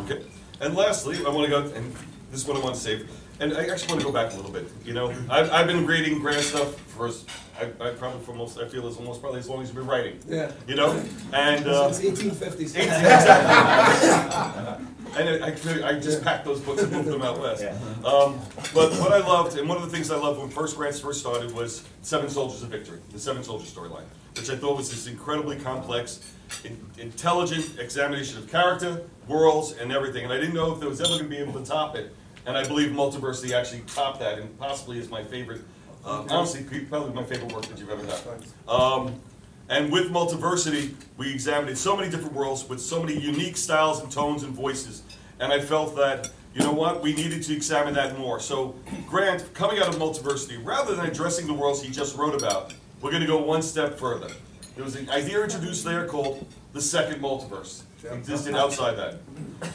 Okay. 0.00 0.24
And 0.60 0.74
lastly, 0.76 1.18
I 1.26 1.30
want 1.30 1.44
to 1.44 1.50
go, 1.50 1.74
and 1.74 1.92
this 2.30 2.42
is 2.42 2.46
what 2.46 2.56
I 2.56 2.60
want 2.60 2.74
to 2.74 2.80
say, 2.80 3.02
and 3.40 3.54
I 3.54 3.66
actually 3.66 3.88
want 3.88 4.00
to 4.00 4.06
go 4.06 4.12
back 4.12 4.32
a 4.32 4.36
little 4.36 4.50
bit. 4.52 4.66
You 4.84 4.92
know, 4.94 5.10
I've, 5.28 5.50
I've 5.50 5.66
been 5.66 5.84
grading 5.86 6.18
grant 6.20 6.42
stuff 6.42 6.78
for, 6.80 7.08
as- 7.08 7.24
I, 7.58 7.64
I 7.88 7.90
probably 7.90 8.24
for 8.24 8.34
most, 8.34 8.58
I 8.58 8.68
feel 8.68 8.86
as 8.86 8.96
almost 8.96 9.20
probably 9.20 9.40
as 9.40 9.48
long 9.48 9.62
as 9.62 9.68
you've 9.68 9.76
been 9.76 9.86
writing. 9.86 10.18
Yeah. 10.28 10.52
You 10.66 10.76
know, 10.76 11.02
and. 11.32 11.66
uh, 11.66 11.92
Since 11.92 12.22
1850s. 12.22 12.76
18, 12.76 12.82
exactly. 12.82 14.86
And 15.16 15.44
I, 15.44 15.88
I 15.88 15.98
just 15.98 16.22
packed 16.22 16.44
those 16.44 16.60
books 16.60 16.82
and 16.82 16.92
moved 16.92 17.08
them 17.08 17.22
out 17.22 17.40
west. 17.40 17.64
Um, 18.04 18.38
but 18.72 18.92
what 19.00 19.12
I 19.12 19.18
loved, 19.18 19.58
and 19.58 19.68
one 19.68 19.76
of 19.76 19.82
the 19.82 19.90
things 19.90 20.10
I 20.10 20.16
loved 20.16 20.38
when 20.38 20.48
first 20.48 20.76
grants 20.76 21.00
first 21.00 21.20
started 21.20 21.52
was 21.52 21.84
Seven 22.02 22.30
Soldiers 22.30 22.62
of 22.62 22.68
Victory, 22.68 23.00
the 23.12 23.18
Seven 23.18 23.42
Soldiers 23.42 23.72
storyline, 23.74 24.04
which 24.36 24.48
I 24.50 24.56
thought 24.56 24.76
was 24.76 24.88
this 24.88 25.08
incredibly 25.08 25.56
complex, 25.56 26.20
in, 26.64 26.78
intelligent 26.98 27.78
examination 27.80 28.38
of 28.38 28.48
character, 28.50 29.02
worlds, 29.26 29.72
and 29.72 29.90
everything. 29.92 30.24
And 30.24 30.32
I 30.32 30.36
didn't 30.38 30.54
know 30.54 30.72
if 30.72 30.78
there 30.80 30.88
was 30.88 31.00
ever 31.00 31.10
going 31.10 31.24
to 31.24 31.28
be 31.28 31.38
able 31.38 31.54
to 31.60 31.64
top 31.68 31.96
it. 31.96 32.14
And 32.46 32.56
I 32.56 32.66
believe 32.66 32.90
Multiversity 32.90 33.52
actually 33.52 33.82
topped 33.86 34.20
that, 34.20 34.38
and 34.38 34.58
possibly 34.58 34.98
is 34.98 35.10
my 35.10 35.22
favorite. 35.22 35.62
Uh, 36.04 36.24
honestly, 36.30 36.64
probably 36.88 37.12
my 37.14 37.24
favorite 37.24 37.52
work 37.52 37.66
that 37.66 37.78
you've 37.78 37.90
ever 37.90 38.06
done. 38.06 38.42
Um, 38.66 39.20
and 39.68 39.92
with 39.92 40.10
Multiversity, 40.10 40.94
we 41.16 41.32
examined 41.32 41.76
so 41.76 41.96
many 41.96 42.10
different 42.10 42.34
worlds 42.34 42.68
with 42.68 42.80
so 42.80 43.02
many 43.02 43.18
unique 43.18 43.56
styles 43.56 44.00
and 44.00 44.10
tones 44.10 44.42
and 44.42 44.52
voices. 44.52 45.02
And 45.38 45.52
I 45.52 45.60
felt 45.60 45.94
that, 45.96 46.30
you 46.54 46.62
know 46.62 46.72
what, 46.72 47.02
we 47.02 47.14
needed 47.14 47.42
to 47.44 47.54
examine 47.54 47.94
that 47.94 48.18
more. 48.18 48.40
So, 48.40 48.74
Grant, 49.06 49.52
coming 49.54 49.78
out 49.78 49.88
of 49.88 49.96
Multiversity, 49.96 50.58
rather 50.64 50.96
than 50.96 51.06
addressing 51.06 51.46
the 51.46 51.54
worlds 51.54 51.82
he 51.82 51.90
just 51.90 52.16
wrote 52.16 52.34
about, 52.34 52.74
we're 53.00 53.10
going 53.10 53.22
to 53.22 53.28
go 53.28 53.40
one 53.40 53.62
step 53.62 53.98
further. 53.98 54.30
There 54.74 54.84
was 54.84 54.96
an 54.96 55.08
idea 55.10 55.42
introduced 55.42 55.84
there 55.84 56.06
called 56.06 56.46
the 56.72 56.80
second 56.80 57.20
multiverse. 57.22 57.82
Existed 58.04 58.54
outside 58.54 58.96
that. 58.96 59.18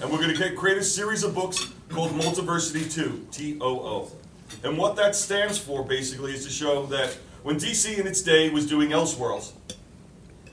And 0.02 0.12
we're 0.12 0.18
going 0.18 0.36
to 0.36 0.56
create 0.56 0.78
a 0.78 0.84
series 0.84 1.24
of 1.24 1.36
books 1.36 1.74
called 1.90 2.12
Multiversity 2.12 2.92
2, 2.92 3.28
T 3.32 3.58
O 3.62 3.80
O. 3.80 4.12
And 4.64 4.78
what 4.78 4.96
that 4.96 5.16
stands 5.16 5.58
for, 5.58 5.84
basically, 5.84 6.34
is 6.34 6.44
to 6.46 6.52
show 6.52 6.86
that 6.88 7.18
when 7.44 7.58
DC 7.58 7.98
in 7.98 8.08
its 8.08 8.22
day 8.22 8.50
was 8.50 8.66
doing 8.66 8.90
Elseworlds, 8.90 9.52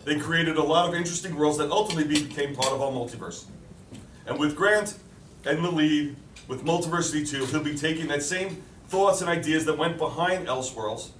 they 0.05 0.19
created 0.19 0.57
a 0.57 0.63
lot 0.63 0.89
of 0.89 0.95
interesting 0.95 1.35
worlds 1.35 1.57
that 1.59 1.71
ultimately 1.71 2.23
became 2.23 2.55
part 2.55 2.73
of 2.73 2.83
our 2.83 2.91
multiverse. 2.91 3.45
And 4.27 4.39
with 4.39 4.55
Grant 4.55 4.99
and 5.47 5.65
the 5.65 5.71
lead, 5.71 6.17
with 6.49 6.65
Multiversity 6.65 7.29
2, 7.29 7.47
he'll 7.47 7.63
be 7.63 7.77
taking 7.77 8.07
that 8.09 8.23
same 8.23 8.63
thoughts 8.89 9.23
and 9.23 9.31
ideas 9.31 9.65
that 9.65 9.79
went 9.79 9.97
behind 9.97 10.47
Elseworlds 10.47 11.11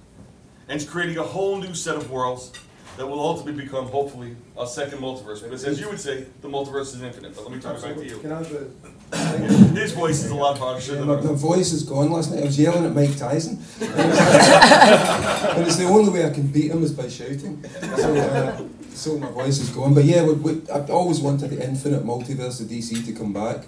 and 0.67 0.87
creating 0.87 1.17
a 1.17 1.23
whole 1.23 1.57
new 1.57 1.73
set 1.73 1.95
of 1.95 2.11
worlds 2.11 2.51
that 2.97 3.07
will 3.07 3.19
ultimately 3.19 3.63
become, 3.63 3.85
hopefully, 3.87 4.35
a 4.57 4.67
second 4.67 4.99
multiverse. 4.99 5.41
Because 5.43 5.63
as 5.65 5.79
you 5.79 5.89
would 5.89 5.99
say, 5.99 6.25
the 6.41 6.47
multiverse 6.47 6.93
is 6.95 7.01
infinite. 7.01 7.35
But 7.35 7.43
let 7.43 7.51
me 7.51 7.59
turn 7.59 7.75
it 7.75 7.81
back 7.81 7.95
to 7.95 8.05
you. 8.05 8.17
Can 8.19 8.31
I 8.31 8.37
have 8.37 8.49
the 8.51 8.67
His 9.79 9.91
voice 9.93 10.23
is 10.23 10.29
a 10.31 10.35
lot 10.35 10.57
harsher 10.57 10.93
Yeah, 10.93 10.99
than 10.99 11.07
my, 11.07 11.15
ours. 11.15 11.25
my 11.25 11.33
voice 11.33 11.71
is 11.73 11.83
gone 11.83 12.11
last 12.11 12.31
night. 12.31 12.41
I 12.41 12.45
was 12.45 12.59
yelling 12.59 12.85
at 12.85 12.93
Mike 12.93 13.15
Tyson. 13.17 13.57
and 13.81 15.65
it's 15.67 15.77
the 15.77 15.85
only 15.85 16.11
way 16.11 16.25
I 16.25 16.29
can 16.31 16.47
beat 16.47 16.71
him 16.71 16.83
is 16.83 16.91
by 16.91 17.07
shouting. 17.07 17.63
So, 17.81 18.15
uh, 18.15 18.63
so 18.93 19.17
my 19.17 19.31
voice 19.31 19.59
is 19.59 19.69
gone. 19.69 19.93
But 19.93 20.05
yeah, 20.05 20.23
we, 20.23 20.33
we, 20.33 20.61
I've 20.71 20.89
always 20.89 21.19
wanted 21.19 21.49
the 21.49 21.63
infinite 21.65 22.03
multiverse 22.05 22.61
of 22.61 22.67
DC 22.67 23.05
to 23.05 23.13
come 23.13 23.33
back. 23.33 23.65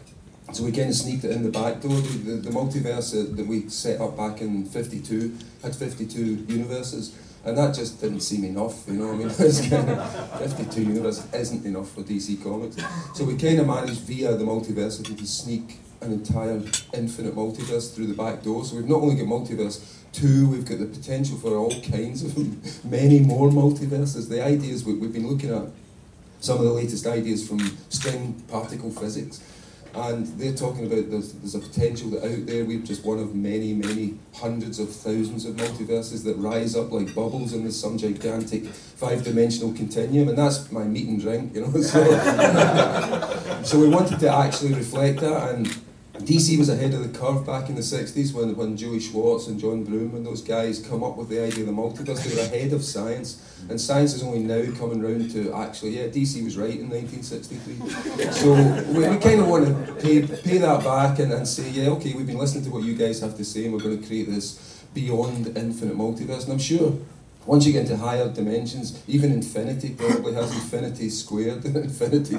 So 0.54 0.64
we 0.64 0.72
kind 0.72 0.90
of 0.90 0.96
sneaked 0.96 1.24
it 1.24 1.32
in 1.32 1.42
the 1.44 1.50
back 1.50 1.82
door. 1.82 1.96
The, 2.00 2.18
the, 2.18 2.32
the 2.38 2.50
multiverse 2.52 3.12
that, 3.14 3.36
that 3.36 3.48
we 3.48 3.68
set 3.70 4.00
up 4.00 4.16
back 4.16 4.42
in 4.42 4.66
52 4.66 5.36
had 5.64 5.76
52 5.76 6.46
universes. 6.48 7.16
And 7.46 7.56
that 7.60 7.76
just 7.76 8.02
didn't 8.02 8.22
seem 8.22 8.44
enough, 8.44 8.88
you 8.88 8.94
know 8.94 9.12
I 9.12 9.16
mean? 9.16 9.28
It's 9.40 9.70
kind 9.70 9.88
of, 9.88 10.40
52 10.40 10.82
universes 10.82 11.32
isn't 11.32 11.64
enough 11.64 11.92
for 11.92 12.02
DC 12.02 12.44
Comics. 12.44 12.78
So 13.14 13.24
we 13.24 13.38
kind 13.38 13.60
of 13.60 13.68
managed 13.68 14.02
via 14.02 14.36
the 14.36 14.44
multiversity 14.44 15.16
to 15.16 15.28
sneak 15.28 15.78
an 16.02 16.12
entire 16.12 16.62
infinite 16.94 17.36
multiverse 17.36 17.94
through 17.94 18.08
the 18.08 18.16
back 18.16 18.42
door. 18.42 18.66
So 18.66 18.78
we've 18.78 18.90
not 18.90 19.02
only 19.02 19.16
got 19.16 19.28
multiverse 19.28 20.02
two, 20.12 20.50
we've 20.50 20.66
got 20.66 20.80
the 20.80 20.86
potential 20.86 21.38
for 21.38 21.56
all 21.56 21.72
kinds 21.82 22.24
of 22.24 22.86
many 22.86 23.20
more 23.20 23.50
multiverses. 23.50 24.28
The 24.28 24.44
ideas 24.44 24.84
we, 24.84 24.96
we've 24.96 25.14
been 25.14 25.28
looking 25.28 25.52
at 25.52 25.68
some 26.40 26.58
of 26.58 26.64
the 26.64 26.72
latest 26.72 27.06
ideas 27.06 27.48
from 27.48 27.60
string 27.90 28.42
particle 28.48 28.90
physics. 28.90 29.42
And 29.96 30.28
they're 30.40 30.54
talking 30.54 30.86
about 30.86 31.10
there's, 31.10 31.32
there's 31.34 31.56
a 31.56 31.60
potential 31.60 32.10
that 32.12 32.24
out 32.24 32.46
there 32.46 32.66
we're 32.66 32.80
just 32.80 33.06
one 33.06 33.18
of 33.18 33.34
many, 33.34 33.74
many 33.74 34.16
hundreds 34.34 34.78
of 34.80 34.90
thousands 34.94 35.46
of 35.46 35.56
multiverses 35.56 36.24
that 36.26 36.36
rise 36.36 36.76
up 36.76 36.92
like 36.92 37.16
bubbles 37.16 37.54
in 37.54 37.64
this 37.64 37.80
some 37.80 37.98
gigantic 37.98 38.66
five-dimensional 38.66 39.74
continuum, 39.74 40.28
and 40.30 40.38
that's 40.38 40.72
my 40.72 40.84
meat 40.84 41.08
and 41.08 41.22
drink, 41.22 41.56
you 41.56 41.62
know. 41.62 41.72
So, 41.86 42.04
so 43.64 43.80
we 43.80 43.88
wanted 43.88 44.20
to 44.20 44.30
actually 44.30 44.74
reflect 44.74 45.20
that, 45.22 45.56
and 45.56 45.68
DC 46.20 46.58
was 46.58 46.70
ahead 46.70 46.94
of 46.94 47.02
the 47.02 47.18
curve 47.18 47.46
back 47.46 47.70
in 47.70 47.76
the 47.76 47.82
60s 47.82 48.34
when, 48.34 48.56
when 48.56 48.78
Julie 48.78 49.00
Schwartz 49.00 49.48
and 49.48 49.60
John 49.60 49.84
Broome 49.84 50.16
and 50.16 50.26
those 50.26 50.42
guys 50.42 50.80
come 50.80 51.04
up 51.04 51.18
with 51.18 51.30
the 51.30 51.44
idea 51.44 51.62
of 51.62 51.68
the 51.68 51.74
multiverse. 51.74 52.24
They 52.24 52.36
were 52.36 52.42
ahead 52.42 52.74
of 52.74 52.84
science, 52.84 53.42
and 53.70 53.80
science 53.80 54.14
is 54.14 54.24
only 54.24 54.40
now 54.40 54.64
coming 54.78 55.02
round 55.02 55.32
to 55.32 55.54
actually, 55.54 56.00
yeah, 56.00 56.08
DC 56.08 56.44
was 56.44 56.58
right 56.58 56.80
in 56.80 56.90
1963. 56.90 58.32
So 58.32 58.54
we, 58.92 59.08
we 59.08 59.18
kind 59.18 59.42
of 59.42 59.48
want 59.48 59.68
to 59.68 59.94
pay, 59.96 60.26
pay 60.26 60.58
that 60.60 60.84
back 60.84 61.20
and, 61.20 61.32
and 61.34 61.48
say, 61.48 61.70
yeah, 61.70 61.90
okay, 61.90 62.14
we've 62.14 62.28
been 62.28 62.38
listening 62.38 62.64
to 62.66 62.72
what 62.72 62.84
you 62.84 62.96
guys 62.96 63.20
have 63.20 63.36
to 63.38 63.46
say, 63.46 63.66
and 63.66 63.74
we're 63.74 63.82
going 63.82 64.00
to 64.00 64.08
create 64.08 64.30
this 64.30 64.84
beyond 64.94 65.58
infinite 65.58 65.98
multiverse. 65.98 66.44
And 66.44 66.54
I'm 66.54 66.60
sure 66.60 66.98
once 67.46 67.66
you 67.66 67.74
get 67.74 67.84
into 67.84 67.98
higher 67.98 68.28
dimensions, 68.30 69.04
even 69.08 69.32
infinity 69.32 69.90
probably 69.90 70.34
has 70.34 70.52
infinity 70.52 71.10
squared, 71.10 71.64
and 71.66 71.78
infinity 71.90 72.38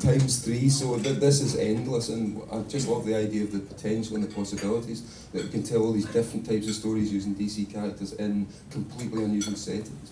times 0.00 0.44
three. 0.44 0.68
So 0.68 0.98
th- 0.98 1.18
this 1.18 1.40
is 1.40 1.56
endless, 1.56 2.08
and 2.08 2.42
I 2.52 2.62
just 2.62 2.88
love 2.88 3.06
the 3.06 3.14
idea 3.14 3.44
of 3.44 3.52
the 3.52 3.60
potential 3.60 4.16
and 4.16 4.24
the 4.24 4.34
possibilities 4.34 5.28
that 5.32 5.44
we 5.44 5.50
can 5.50 5.62
tell 5.62 5.82
all 5.82 5.92
these 5.92 6.06
different 6.06 6.46
types 6.46 6.66
of 6.66 6.74
stories 6.74 7.12
using 7.12 7.34
DC 7.34 7.72
characters 7.72 8.12
in 8.14 8.48
completely 8.70 9.24
unusual 9.24 9.54
settings. 9.54 10.10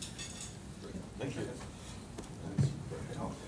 Thank 1.19 1.35
you. 1.35 1.43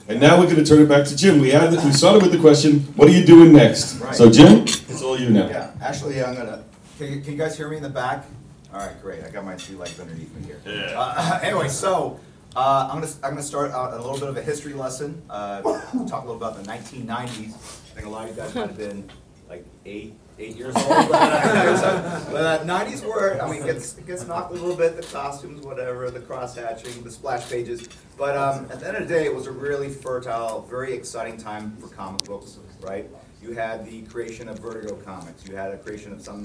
And 0.09 0.21
now 0.21 0.41
we're 0.41 0.47
going 0.47 0.57
to 0.57 0.65
turn 0.65 0.83
it 0.83 0.89
back 0.89 1.07
to 1.07 1.17
Jim. 1.17 1.39
We 1.39 1.51
had 1.51 1.71
we 1.71 1.93
started 1.93 2.23
with 2.23 2.33
the 2.33 2.39
question, 2.39 2.81
what 2.97 3.09
are 3.09 3.13
you 3.13 3.25
doing 3.25 3.53
next? 3.53 3.95
Right. 4.01 4.13
So 4.13 4.29
Jim, 4.29 4.63
it's 4.65 5.03
all 5.03 5.17
you 5.17 5.31
now. 5.31 5.49
Yeah, 5.49 5.71
actually, 5.81 6.21
I'm 6.21 6.35
gonna. 6.35 6.65
Can 6.99 7.13
you, 7.13 7.21
can 7.21 7.33
you 7.33 7.39
guys 7.39 7.57
hear 7.57 7.69
me 7.69 7.77
in 7.77 7.85
the 7.85 7.91
back? 7.91 8.25
All 8.73 8.79
right, 8.79 9.03
great. 9.03 9.25
I 9.25 9.31
got 9.31 9.45
my 9.45 9.57
two 9.57 9.77
legs 9.77 9.99
underneath 9.99 10.33
me 10.35 10.47
here. 10.47 10.61
Yeah. 10.65 10.95
Uh, 10.97 11.41
anyway, 11.43 11.69
so 11.69 12.21
uh, 12.55 12.89
I'm 12.91 13.01
gonna 13.01 13.13
I'm 13.25 13.31
gonna 13.31 13.43
start 13.43 13.73
out 13.73 13.95
a 13.95 13.97
little 13.97 14.19
bit 14.19 14.29
of 14.29 14.37
a 14.37 14.43
history 14.43 14.75
lesson. 14.75 15.21
Uh, 15.29 15.63
talk 15.63 16.25
a 16.25 16.31
little 16.31 16.37
about 16.37 16.57
the 16.57 16.71
1990s. 16.71 17.09
I 17.17 17.95
think 17.95 18.07
a 18.07 18.11
lot 18.11 18.29
of 18.29 18.37
you 18.37 18.43
guys 18.43 18.55
might 18.55 18.69
have 18.69 18.79
been 18.79 19.11
like 19.49 19.65
eight 19.85 20.15
eight 20.39 20.57
years 20.57 20.75
old. 20.77 20.89
but 20.89 21.11
uh, 21.13 22.65
90s 22.65 23.05
were 23.05 23.41
I 23.43 23.51
mean 23.51 23.63
it 23.63 23.67
gets 23.67 23.99
it 23.99 24.07
gets 24.07 24.27
knocked 24.27 24.53
a 24.53 24.55
little 24.55 24.77
bit. 24.77 24.97
The 24.97 25.03
costumes, 25.03 25.65
whatever, 25.67 26.11
the 26.11 26.21
cross 26.21 26.55
hatching, 26.55 27.03
the 27.03 27.11
splash 27.11 27.51
pages. 27.51 27.89
But 28.17 28.37
um, 28.37 28.67
at 28.71 28.81
the 28.81 28.87
end 28.87 28.97
of 28.99 29.09
the 29.09 29.15
day, 29.15 29.25
it 29.25 29.35
was 29.35 29.47
a 29.47 29.53
really 29.53 29.89
fertile, 29.89 30.63
very 30.71 30.93
exciting 30.93 31.37
time 31.39 31.77
for 31.77 31.89
comic 31.89 32.23
books. 32.25 32.59
Right? 32.81 33.11
You 33.43 33.53
had 33.53 33.87
the 33.87 34.03
creation 34.03 34.49
of 34.49 34.59
Vertigo 34.59 34.97
Comics. 34.97 35.47
You 35.47 35.57
had 35.57 35.73
a 35.73 35.79
creation 35.79 36.13
of 36.13 36.21
some 36.21 36.45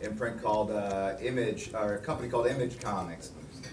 imprint 0.00 0.42
called 0.42 0.70
uh, 0.70 1.14
Image, 1.20 1.70
or 1.74 1.94
a 1.94 1.98
company 1.98 2.28
called 2.28 2.46
Image 2.46 2.80
Comics. 2.80 3.30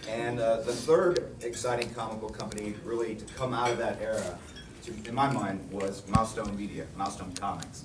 And 0.09 0.39
uh, 0.39 0.61
the 0.61 0.73
third 0.73 1.35
exciting 1.41 1.89
comic 1.93 2.19
book 2.19 2.37
company 2.37 2.75
really 2.83 3.15
to 3.15 3.25
come 3.33 3.53
out 3.53 3.71
of 3.71 3.77
that 3.77 4.01
era, 4.01 4.37
to, 4.83 4.93
in 5.07 5.15
my 5.15 5.31
mind, 5.31 5.71
was 5.71 6.03
Milestone 6.09 6.55
Media, 6.57 6.85
Milestone 6.97 7.33
Comics. 7.33 7.83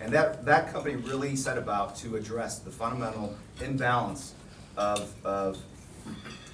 And 0.00 0.12
that, 0.12 0.44
that 0.46 0.72
company 0.72 0.96
really 0.96 1.36
set 1.36 1.58
about 1.58 1.94
to 1.96 2.16
address 2.16 2.58
the 2.58 2.70
fundamental 2.70 3.36
imbalance 3.60 4.34
of, 4.76 5.14
of 5.24 5.58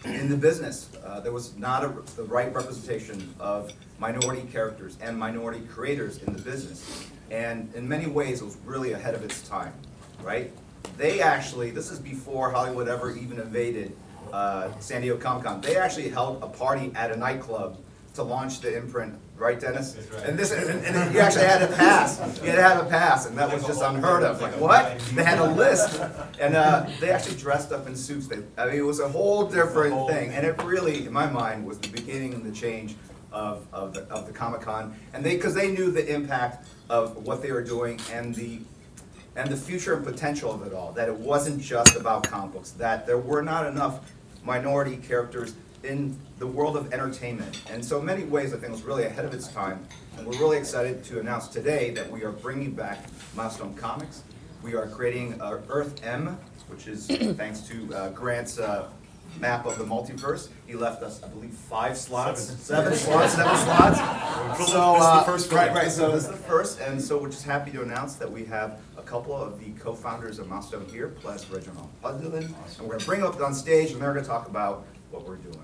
in 0.04 0.28
the 0.28 0.36
business, 0.36 0.90
uh, 1.04 1.20
there 1.20 1.32
was 1.32 1.56
not 1.56 1.84
a, 1.84 1.88
the 2.16 2.24
right 2.24 2.52
representation 2.54 3.34
of 3.40 3.72
minority 3.98 4.42
characters 4.52 4.96
and 5.00 5.18
minority 5.18 5.60
creators 5.66 6.22
in 6.22 6.32
the 6.32 6.42
business. 6.42 7.08
And 7.30 7.72
in 7.74 7.88
many 7.88 8.06
ways, 8.06 8.40
it 8.40 8.44
was 8.44 8.56
really 8.64 8.92
ahead 8.92 9.14
of 9.14 9.24
its 9.24 9.46
time, 9.48 9.72
right? 10.22 10.52
They 10.97 11.20
actually, 11.20 11.70
this 11.70 11.90
is 11.90 11.98
before 11.98 12.51
Hollywood 12.51 12.89
ever 12.89 13.14
even 13.16 13.39
invaded 13.39 13.97
uh, 14.32 14.70
San 14.81 15.02
Diego 15.02 15.18
Comic 15.18 15.44
Con. 15.44 15.60
They 15.60 15.77
actually 15.77 16.09
held 16.09 16.43
a 16.43 16.47
party 16.47 16.90
at 16.94 17.10
a 17.10 17.16
nightclub 17.16 17.78
to 18.14 18.23
launch 18.23 18.60
the 18.60 18.74
imprint, 18.74 19.14
right, 19.36 19.60
Dennis? 19.60 19.94
And 20.24 20.39
this, 20.39 20.51
and, 20.51 20.85
and 20.85 21.14
you 21.14 21.20
actually 21.20 21.44
had 21.44 21.62
a 21.62 21.66
pass. 21.66 22.18
You 22.43 22.51
had 22.51 22.56
to 22.56 22.62
have 22.62 22.86
a 22.86 22.89
pass, 22.89 23.27
and 23.27 23.36
that 23.36 23.52
was 23.52 23.64
just 23.66 23.82
unheard 23.82 24.23
of. 24.23 24.40
Like 24.40 24.59
what? 24.59 24.98
They 25.14 25.23
had 25.23 25.39
a 25.39 25.51
list, 25.51 26.01
and 26.40 26.56
uh, 26.56 26.86
they 26.98 27.10
actually 27.10 27.36
dressed 27.36 27.73
up 27.73 27.86
in 27.86 27.94
suits. 27.94 28.27
They, 28.27 28.39
I 28.56 28.66
mean, 28.66 28.77
it 28.77 28.85
was 28.85 29.01
a 29.01 29.09
whole 29.09 29.47
different 29.47 30.09
thing, 30.09 30.31
and 30.31 30.47
it 30.47 30.62
really, 30.64 31.06
in 31.06 31.12
my 31.12 31.28
mind, 31.28 31.66
was 31.66 31.78
the 31.78 31.89
beginning 31.89 32.32
and 32.32 32.43
the 32.43 32.52
change 32.52 32.97
of, 33.32 33.66
of 33.70 33.93
the, 33.93 34.02
of 34.05 34.27
the 34.27 34.32
Comic 34.32 34.62
Con, 34.62 34.98
and 35.12 35.23
they 35.23 35.36
because 35.36 35.55
they 35.55 35.70
knew 35.70 35.90
the 35.90 36.06
impact 36.12 36.66
of 36.89 37.27
what 37.27 37.43
they 37.43 37.52
were 37.52 37.62
doing 37.62 38.01
and 38.10 38.35
the 38.35 38.60
and 39.36 39.50
the 39.50 39.56
future 39.56 39.94
and 39.94 40.04
potential 40.04 40.50
of 40.52 40.66
it 40.66 40.72
all. 40.72 40.92
That 40.92 41.08
it 41.08 41.14
wasn't 41.14 41.60
just 41.60 41.96
about 41.96 42.24
comic 42.28 42.52
books. 42.52 42.70
That 42.72 43.06
there 43.06 43.18
were 43.18 43.42
not 43.42 43.66
enough 43.66 44.00
minority 44.44 44.96
characters 44.96 45.54
in 45.84 46.16
the 46.38 46.46
world 46.46 46.76
of 46.76 46.92
entertainment. 46.92 47.62
And 47.70 47.84
so, 47.84 47.98
in 48.00 48.06
many 48.06 48.24
ways, 48.24 48.52
I 48.52 48.56
think 48.56 48.68
it 48.68 48.72
was 48.72 48.82
really 48.82 49.04
ahead 49.04 49.24
of 49.24 49.32
its 49.34 49.48
time. 49.48 49.86
And 50.16 50.26
we're 50.26 50.38
really 50.38 50.56
excited 50.58 51.04
to 51.04 51.20
announce 51.20 51.48
today 51.48 51.90
that 51.90 52.10
we 52.10 52.24
are 52.24 52.32
bringing 52.32 52.72
back 52.72 53.04
Milestone 53.34 53.74
Comics. 53.74 54.22
We 54.62 54.74
are 54.74 54.86
creating 54.88 55.40
uh, 55.40 55.60
Earth 55.68 56.04
M, 56.04 56.38
which 56.68 56.86
is 56.88 57.06
thanks 57.36 57.60
to 57.62 57.94
uh, 57.94 58.08
Grant's 58.10 58.58
uh, 58.58 58.88
map 59.38 59.66
of 59.66 59.76
the 59.78 59.84
multiverse. 59.84 60.48
He 60.66 60.74
left 60.74 61.02
us, 61.02 61.22
I 61.22 61.28
believe, 61.28 61.50
five 61.52 61.96
slots, 61.96 62.40
Seven. 62.42 62.94
seven 62.94 62.94
slots, 62.94 63.34
seven 63.34 63.56
slots. 63.56 64.00
This 64.56 64.66
is 64.68 64.72
So, 64.72 64.78
the 64.94 64.98
uh, 65.04 65.22
first 65.24 65.52
right, 65.52 65.72
right. 65.74 65.90
So 65.90 66.10
this 66.12 66.22
is 66.24 66.28
the 66.30 66.36
first, 66.36 66.80
and 66.80 67.00
so 67.02 67.18
we're 67.18 67.28
just 67.28 67.44
happy 67.44 67.70
to 67.72 67.82
announce 67.82 68.14
that 68.14 68.30
we 68.30 68.44
have 68.46 68.80
a 68.95 68.95
couple 69.07 69.37
of 69.37 69.61
the 69.61 69.70
co-founders 69.81 70.41
of 70.41 70.49
Milestone 70.49 70.85
here, 70.87 71.09
plus 71.09 71.49
Reginald 71.49 71.89
Hudlin, 72.03 72.45
and 72.45 72.55
we're 72.81 72.87
going 72.87 72.99
to 72.99 73.07
bring 73.07 73.20
them 73.20 73.33
up 73.33 73.41
on 73.41 73.55
stage, 73.55 73.93
and 73.93 74.03
they're 74.03 74.12
going 74.12 74.24
to 74.24 74.28
talk 74.28 74.49
about 74.49 74.85
what 75.12 75.24
we're 75.27 75.37
doing. 75.37 75.62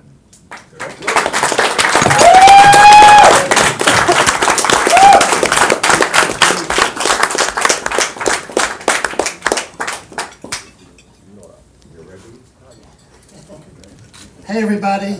Hey, 14.46 14.62
everybody. 14.62 15.16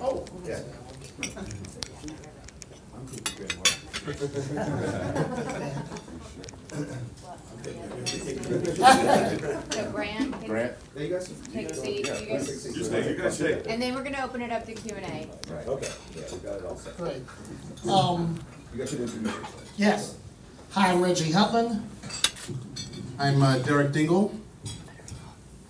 Oh, 0.00 0.24
yeah. 0.46 0.60
So 6.70 6.76
Grant. 9.92 10.46
Grant. 10.46 10.72
Yeah, 10.96 11.02
you 11.02 11.10
guys. 11.14 11.32
Take 11.52 11.70
a 11.70 11.74
seat. 11.74 12.06
Yeah, 12.06 12.18
You 12.20 12.26
guys- 12.26 12.46
take 12.46 12.56
seat. 12.56 12.74
Just 12.74 12.90
take- 12.92 13.06
you 13.06 13.14
guys 13.16 13.38
take. 13.38 13.66
And 13.68 13.82
then 13.82 13.94
we're 13.94 14.02
gonna 14.04 14.22
open 14.24 14.40
it 14.42 14.52
up 14.52 14.64
to 14.66 14.72
Q 14.74 14.94
and 14.96 15.04
A. 15.06 15.28
Right, 15.52 15.66
okay, 15.66 15.88
yeah, 16.16 16.22
we 16.32 16.38
got 16.38 16.58
it 16.58 16.64
all 16.66 16.76
set. 16.76 16.96
Great. 16.96 17.22
Um, 17.88 18.38
You 18.72 18.78
guys 18.78 18.90
should 18.90 19.00
introduce 19.00 19.32
yourself. 19.34 19.64
yes. 19.76 20.14
Hi, 20.72 20.90
I'm 20.92 21.02
Reggie 21.02 21.32
Hudlin. 21.32 21.82
I'm 23.18 23.42
uh, 23.42 23.58
Derek 23.58 23.90
Dingle. 23.92 24.32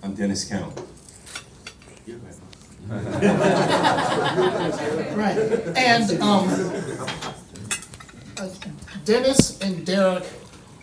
I'm 0.03 0.15
Denys 0.17 0.49
Cowan. 0.49 0.73
Right. 5.17 5.39
And 5.77 6.11
um, 6.21 6.49
uh, 8.37 8.49
Dennis 9.05 9.61
and 9.61 9.87
Derek 9.87 10.25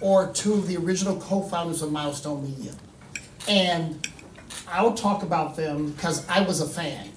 are 0.04 0.32
two 0.32 0.54
of 0.54 0.68
the 0.68 0.78
original 0.78 1.18
co-founders 1.18 1.82
of 1.82 1.92
Milestone 1.92 2.44
Media. 2.44 2.74
And 3.48 4.08
I'll 4.68 4.94
talk 4.94 5.24
about 5.24 5.56
them 5.56 5.92
because 5.92 6.28
I 6.28 6.42
was 6.42 6.62
a 6.62 6.68
fan. 6.68 7.10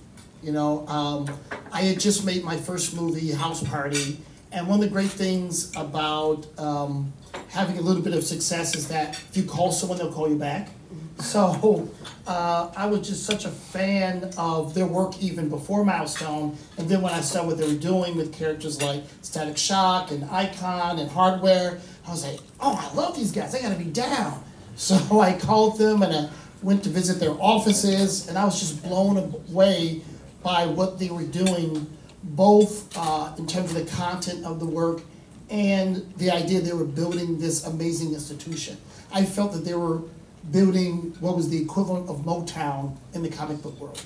You 0.43 0.53
know, 0.53 0.87
um, 0.89 1.29
I 1.73 1.83
had 1.83 2.01
just 2.01 2.25
made 2.25 2.45
my 2.45 2.57
first 2.57 2.97
movie, 2.97 3.31
House 3.33 3.63
Party, 3.63 4.19
and 4.53 4.67
one 4.67 4.79
of 4.79 4.85
the 4.85 4.91
great 4.91 5.11
things 5.11 5.75
about 5.77 6.47
um, 6.59 7.13
having 7.49 7.79
a 7.79 7.81
little 7.81 8.03
bit 8.03 8.15
of 8.15 8.25
success 8.25 8.75
is 8.75 8.89
that 8.89 9.15
if 9.31 9.37
you 9.37 9.45
call 9.45 9.71
someone, 9.71 9.99
they'll 9.99 10.13
call 10.13 10.29
you 10.29 10.37
back. 10.37 10.71
So 11.19 11.91
uh, 12.27 12.71
I 12.75 12.87
was 12.87 13.07
just 13.07 13.25
such 13.25 13.45
a 13.45 13.51
fan 13.51 14.31
of 14.39 14.73
their 14.75 14.87
work 14.87 15.23
even 15.23 15.49
before 15.49 15.85
Milestone, 15.85 16.57
and 16.79 16.89
then 16.89 17.03
when 17.03 17.13
I 17.13 17.21
saw 17.21 17.47
what 17.47 17.59
they 17.59 17.67
were 17.67 17.79
doing 17.79 18.17
with 18.17 18.33
characters 18.33 18.81
like 18.81 19.05
Static 19.21 19.59
Shock 19.59 20.11
and 20.11 20.25
Icon 20.31 20.99
and 20.99 21.11
Hardware, 21.11 21.81
I 22.07 22.11
was 22.11 22.25
like, 22.25 22.41
oh, 22.61 22.77
I 22.77 22.95
love 22.95 23.17
these 23.17 23.33
guys. 23.33 23.55
I 23.55 23.61
got 23.61 23.73
to 23.73 23.79
be 23.79 23.91
down. 23.91 24.45
So 24.77 25.21
I 25.21 25.35
called 25.35 25.77
them 25.77 26.03
and 26.03 26.15
I 26.15 26.31
went 26.63 26.85
to 26.85 26.89
visit 26.89 27.21
their 27.21 27.33
offices, 27.33 28.29
and 28.29 28.39
I 28.39 28.45
was 28.45 28.59
just 28.59 28.83
blown 28.83 29.19
away 29.19 30.01
by 30.43 30.65
what 30.65 30.99
they 30.99 31.11
were 31.11 31.25
doing, 31.25 31.87
both 32.23 32.97
uh, 32.97 33.35
in 33.37 33.47
terms 33.47 33.75
of 33.75 33.85
the 33.85 33.93
content 33.93 34.45
of 34.47 34.59
the 34.59 34.67
work 34.67 35.03
and 35.51 35.97
the 36.17 36.31
idea 36.31 36.61
they 36.61 36.73
were 36.73 36.85
building 36.85 37.39
this 37.39 37.67
amazing 37.67 38.15
institution. 38.15 38.77
I 39.13 39.25
felt 39.25 39.53
that 39.53 39.65
they 39.65 39.75
were 39.75 40.03
building 40.51 41.15
what 41.21 41.37
was 41.37 41.51
the 41.51 41.61
equivalent 41.61 42.09
of 42.09 42.19
Motown 42.21 42.97
in 43.15 43.23
the 43.23 43.29
comic 43.29 43.61
book 43.61 43.79
world. 43.81 44.03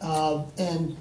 Uh, 0.00 0.44
and, 0.58 0.96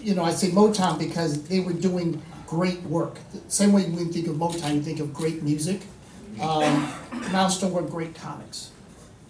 you 0.00 0.14
know, 0.14 0.24
I 0.24 0.30
say 0.30 0.48
Motown 0.48 0.98
because 0.98 1.42
they 1.44 1.60
were 1.60 1.72
doing 1.74 2.22
great 2.52 2.82
work. 2.82 3.18
Same 3.48 3.72
way 3.72 3.84
when 3.84 4.06
you 4.06 4.12
think 4.12 4.28
of 4.28 4.36
Motown, 4.36 4.74
you 4.74 4.82
think 4.82 5.00
of 5.00 5.14
great 5.14 5.42
music. 5.42 5.80
Um, 6.38 6.92
Milestone 7.32 7.72
were 7.72 7.80
great 7.80 8.14
comics. 8.14 8.70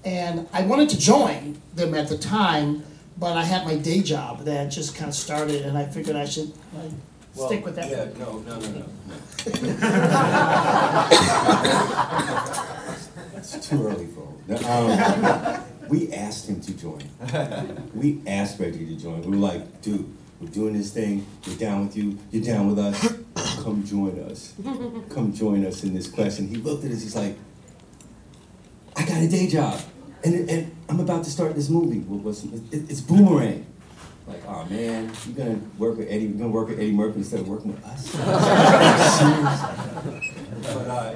And 0.04 0.48
I 0.52 0.62
wanted 0.62 0.88
to 0.88 0.98
join 0.98 1.62
them 1.76 1.94
at 1.94 2.08
the 2.08 2.18
time, 2.18 2.82
but 3.16 3.36
I 3.36 3.44
had 3.44 3.64
my 3.64 3.76
day 3.76 4.02
job 4.02 4.40
that 4.46 4.72
just 4.72 4.96
kind 4.96 5.08
of 5.08 5.14
started, 5.14 5.64
and 5.64 5.78
I 5.78 5.86
figured 5.86 6.16
I 6.16 6.24
should 6.24 6.52
like, 6.74 6.90
stick 7.32 7.64
with 7.64 7.76
that. 7.76 7.88
Yeah, 7.88 8.06
no, 8.18 8.40
no, 8.40 8.58
no, 8.58 8.70
no. 8.70 8.84
It's 13.36 13.68
too 13.68 13.86
early 13.86 14.06
for 14.06 14.20
him. 14.20 14.34
No, 14.48 14.56
um, 14.68 15.60
we 15.88 16.12
asked 16.12 16.48
him 16.48 16.60
to 16.60 16.74
join. 16.74 17.02
We 17.94 18.20
asked 18.26 18.58
Reggie 18.58 18.86
to 18.86 18.96
join. 18.96 19.22
We 19.22 19.28
were 19.30 19.36
like, 19.36 19.80
dude, 19.82 20.12
we're 20.42 20.48
doing 20.48 20.76
this 20.76 20.92
thing. 20.92 21.24
We're 21.46 21.56
down 21.56 21.86
with 21.86 21.96
you. 21.96 22.18
You're 22.32 22.42
down 22.42 22.74
with 22.74 22.78
us. 22.78 23.14
Come 23.62 23.84
join 23.84 24.18
us. 24.18 24.54
Come 25.10 25.32
join 25.32 25.64
us 25.64 25.84
in 25.84 25.94
this 25.94 26.08
quest. 26.08 26.40
And 26.40 26.50
he 26.50 26.56
looked 26.56 26.84
at 26.84 26.90
us. 26.90 27.02
He's 27.02 27.14
like, 27.14 27.36
I 28.96 29.06
got 29.06 29.22
a 29.22 29.28
day 29.28 29.46
job, 29.46 29.80
and, 30.24 30.50
and 30.50 30.76
I'm 30.88 31.00
about 31.00 31.24
to 31.24 31.30
start 31.30 31.54
this 31.54 31.70
movie. 31.70 32.00
What 32.00 32.22
was 32.22 32.44
it, 32.44 32.60
it's 32.72 33.00
Boomerang. 33.00 33.64
Like, 34.26 34.42
oh 34.46 34.64
man, 34.66 35.10
you're 35.26 35.36
gonna 35.36 35.60
work 35.78 35.96
with 35.96 36.08
Eddie. 36.08 36.24
You're 36.24 36.38
gonna 36.38 36.50
work 36.50 36.68
with 36.68 36.78
Eddie 36.78 36.92
Murphy 36.92 37.20
instead 37.20 37.40
of 37.40 37.48
working 37.48 37.72
with 37.72 37.84
us. 37.84 38.14
But 40.62 40.86
uh, 40.86 41.14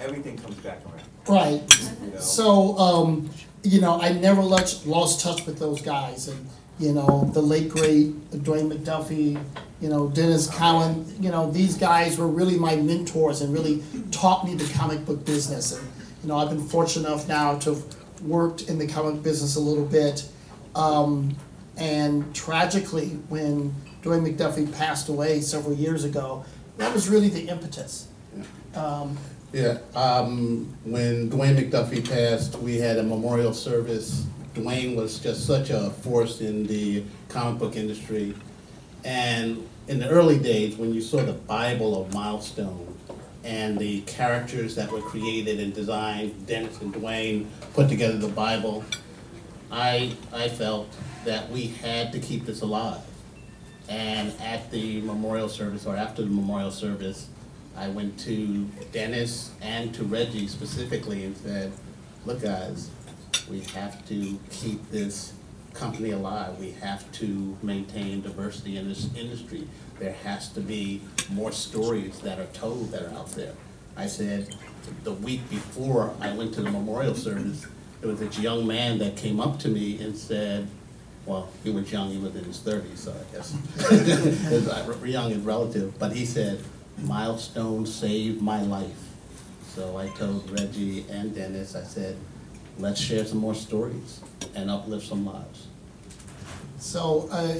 everything 0.00 0.36
comes 0.38 0.56
back 0.56 0.80
around. 0.84 1.02
Right. 1.28 1.62
You 2.02 2.10
know? 2.10 2.18
So, 2.18 2.76
um, 2.78 3.30
you 3.62 3.80
know, 3.80 4.00
I 4.00 4.10
never 4.10 4.42
lost, 4.42 4.86
lost 4.86 5.20
touch 5.20 5.46
with 5.46 5.60
those 5.60 5.80
guys. 5.80 6.26
And, 6.26 6.48
you 6.82 6.92
know, 6.92 7.30
the 7.32 7.40
late 7.40 7.68
great 7.68 8.08
Dwayne 8.30 8.70
McDuffie, 8.72 9.40
you 9.80 9.88
know, 9.88 10.08
Denys 10.08 10.52
Cowan, 10.52 11.06
you 11.20 11.30
know, 11.30 11.48
these 11.50 11.76
guys 11.76 12.18
were 12.18 12.26
really 12.26 12.58
my 12.58 12.74
mentors 12.74 13.40
and 13.40 13.54
really 13.54 13.82
taught 14.10 14.44
me 14.44 14.54
the 14.54 14.70
comic 14.74 15.06
book 15.06 15.24
business. 15.24 15.78
And, 15.78 15.88
you 16.22 16.28
know, 16.28 16.38
I've 16.38 16.50
been 16.50 16.66
fortunate 16.66 17.06
enough 17.06 17.28
now 17.28 17.56
to 17.60 17.74
have 17.74 18.22
worked 18.22 18.62
in 18.62 18.78
the 18.78 18.86
comic 18.88 19.22
business 19.22 19.54
a 19.54 19.60
little 19.60 19.84
bit. 19.84 20.26
Um, 20.74 21.36
and 21.76 22.34
tragically, 22.34 23.10
when 23.28 23.72
Dwayne 24.02 24.26
McDuffie 24.26 24.72
passed 24.76 25.08
away 25.08 25.40
several 25.40 25.74
years 25.74 26.02
ago, 26.02 26.44
that 26.78 26.92
was 26.92 27.08
really 27.08 27.28
the 27.28 27.48
impetus. 27.48 28.08
Um, 28.74 29.16
Yeah, 29.52 29.78
um, 29.94 30.76
when 30.84 31.30
Dwayne 31.30 31.56
McDuffie 31.58 32.08
passed, 32.08 32.58
we 32.58 32.78
had 32.78 32.98
a 32.98 33.02
memorial 33.02 33.52
service. 33.52 34.26
Dwayne 34.54 34.96
was 34.96 35.18
just 35.18 35.46
such 35.46 35.70
a 35.70 35.90
force 35.90 36.40
in 36.40 36.66
the 36.66 37.02
comic 37.28 37.58
book 37.58 37.76
industry. 37.76 38.34
And 39.04 39.66
in 39.88 39.98
the 39.98 40.08
early 40.08 40.38
days, 40.38 40.76
when 40.76 40.92
you 40.92 41.00
saw 41.00 41.24
the 41.24 41.32
Bible 41.32 42.00
of 42.00 42.12
Milestone 42.12 42.94
and 43.44 43.78
the 43.78 44.02
characters 44.02 44.74
that 44.76 44.90
were 44.92 45.00
created 45.00 45.58
and 45.58 45.74
designed, 45.74 46.46
Dennis 46.46 46.80
and 46.80 46.94
Dwayne 46.94 47.46
put 47.72 47.88
together 47.88 48.18
the 48.18 48.28
Bible, 48.28 48.84
I, 49.70 50.14
I 50.32 50.48
felt 50.48 50.94
that 51.24 51.50
we 51.50 51.68
had 51.68 52.12
to 52.12 52.20
keep 52.20 52.44
this 52.44 52.60
alive. 52.60 53.00
And 53.88 54.32
at 54.40 54.70
the 54.70 55.00
memorial 55.00 55.48
service, 55.48 55.86
or 55.86 55.96
after 55.96 56.22
the 56.22 56.30
memorial 56.30 56.70
service, 56.70 57.28
I 57.76 57.88
went 57.88 58.18
to 58.20 58.64
Dennis 58.92 59.50
and 59.62 59.94
to 59.94 60.04
Reggie 60.04 60.46
specifically 60.46 61.24
and 61.24 61.36
said, 61.36 61.72
look, 62.26 62.42
guys, 62.42 62.90
we 63.50 63.60
have 63.74 64.06
to 64.08 64.38
keep 64.50 64.90
this 64.90 65.32
company 65.74 66.10
alive. 66.10 66.58
We 66.58 66.72
have 66.72 67.10
to 67.12 67.56
maintain 67.62 68.22
diversity 68.22 68.76
in 68.76 68.88
this 68.88 69.08
industry. 69.14 69.66
There 69.98 70.12
has 70.24 70.48
to 70.50 70.60
be 70.60 71.00
more 71.30 71.52
stories 71.52 72.18
that 72.20 72.38
are 72.38 72.46
told 72.46 72.90
that 72.92 73.02
are 73.02 73.14
out 73.14 73.30
there. 73.32 73.54
I 73.96 74.06
said, 74.06 74.54
the 75.04 75.12
week 75.12 75.48
before 75.50 76.14
I 76.20 76.32
went 76.32 76.54
to 76.54 76.62
the 76.62 76.70
memorial 76.70 77.14
service, 77.14 77.66
there 78.00 78.10
was 78.10 78.20
this 78.20 78.38
young 78.38 78.66
man 78.66 78.98
that 78.98 79.16
came 79.16 79.40
up 79.40 79.58
to 79.60 79.68
me 79.68 80.02
and 80.02 80.16
said, 80.16 80.66
well, 81.24 81.48
he 81.62 81.70
was 81.70 81.90
young, 81.92 82.10
he 82.10 82.18
was 82.18 82.34
in 82.34 82.44
his 82.44 82.58
thirties, 82.58 83.00
so 83.00 83.12
I 83.12 83.32
guess, 83.32 83.54
young 85.04 85.30
is 85.30 85.38
relative, 85.38 85.96
but 85.98 86.12
he 86.12 86.26
said, 86.26 86.58
Milestone 86.98 87.86
saved 87.86 88.42
my 88.42 88.60
life. 88.62 89.08
So 89.68 89.96
I 89.96 90.08
told 90.08 90.50
Reggie 90.50 91.06
and 91.08 91.34
Dennis, 91.34 91.74
I 91.76 91.84
said, 91.84 92.16
let's 92.82 93.00
share 93.00 93.24
some 93.24 93.38
more 93.38 93.54
stories 93.54 94.20
and 94.54 94.70
uplift 94.70 95.06
some 95.06 95.24
lives. 95.24 95.68
So, 96.78 97.28
uh, 97.30 97.54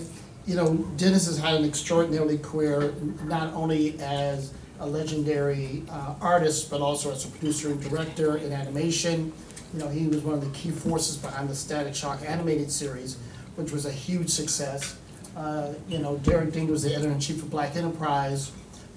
you 0.46 0.56
know, 0.56 0.74
Dennis 0.96 1.26
has 1.26 1.38
had 1.38 1.54
an 1.54 1.64
extraordinary 1.64 2.38
career, 2.38 2.92
not 3.24 3.54
only 3.54 3.98
as 4.00 4.52
a 4.80 4.86
legendary 4.86 5.84
uh, 5.88 6.14
artist, 6.20 6.68
but 6.68 6.80
also 6.80 7.12
as 7.12 7.24
a 7.24 7.28
producer 7.28 7.70
and 7.70 7.80
director 7.80 8.36
in 8.38 8.52
animation. 8.52 9.32
You 9.72 9.78
know, 9.78 9.88
he 9.88 10.08
was 10.08 10.18
one 10.22 10.34
of 10.34 10.40
the 10.40 10.50
key 10.50 10.70
forces 10.70 11.16
behind 11.16 11.48
the 11.48 11.54
Static 11.54 11.94
Shock 11.94 12.18
animated 12.26 12.70
series, 12.70 13.16
which 13.54 13.70
was 13.70 13.86
a 13.86 13.92
huge 13.92 14.28
success. 14.28 14.96
Uh, 15.36 15.68
You 15.88 16.00
know, 16.00 16.16
Derek 16.18 16.52
Ding 16.52 16.68
was 16.68 16.82
the 16.82 16.94
editor-in-chief 16.94 17.42
of 17.44 17.48
Black 17.48 17.76
Enterprise, 17.76 18.50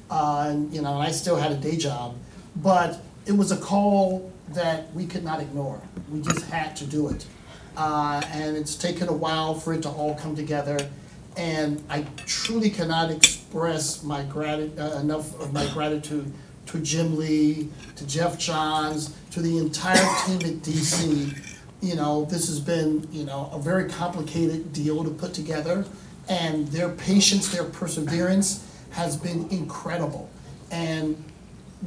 uh, 0.09 0.47
and, 0.49 0.73
you 0.73 0.81
know, 0.81 0.95
and 0.95 1.03
I 1.07 1.11
still 1.11 1.35
had 1.35 1.51
a 1.51 1.55
day 1.55 1.77
job. 1.77 2.15
But 2.55 2.99
it 3.27 3.33
was 3.33 3.51
a 3.51 3.57
call 3.57 4.31
that 4.49 4.93
we 4.93 5.05
could 5.05 5.23
not 5.23 5.41
ignore. 5.41 5.81
We 6.11 6.21
just 6.21 6.45
had 6.45 6.75
to 6.77 6.85
do 6.85 7.09
it. 7.09 7.25
Uh, 7.77 8.21
and 8.31 8.55
it's 8.55 8.75
taken 8.75 9.09
a 9.09 9.13
while 9.13 9.53
for 9.55 9.73
it 9.73 9.81
to 9.83 9.89
all 9.89 10.15
come 10.15 10.35
together. 10.35 10.77
And 11.35 11.83
I 11.89 12.05
truly 12.25 12.69
cannot 12.69 13.11
express 13.11 14.03
my 14.03 14.23
grati- 14.23 14.77
uh, 14.79 14.99
enough 14.99 15.37
of 15.39 15.51
my 15.51 15.67
gratitude 15.73 16.31
to 16.67 16.79
Jim 16.79 17.17
Lee, 17.17 17.69
to 17.95 18.07
Geoff 18.07 18.37
Johns, 18.37 19.15
to 19.31 19.41
the 19.41 19.57
entire 19.57 19.95
team 20.25 20.37
at 20.37 20.61
DC. 20.61 21.57
You 21.81 21.95
know, 21.95 22.25
this 22.25 22.47
has 22.47 22.59
been, 22.59 23.07
you 23.11 23.25
know, 23.25 23.49
a 23.51 23.59
very 23.59 23.89
complicated 23.89 24.71
deal 24.71 25.03
to 25.03 25.09
put 25.09 25.33
together. 25.33 25.85
And 26.27 26.67
their 26.69 26.89
patience, 26.89 27.49
their 27.49 27.65
perseverance 27.65 28.65
has 28.91 29.17
been 29.17 29.47
incredible. 29.49 30.29
And 30.71 31.21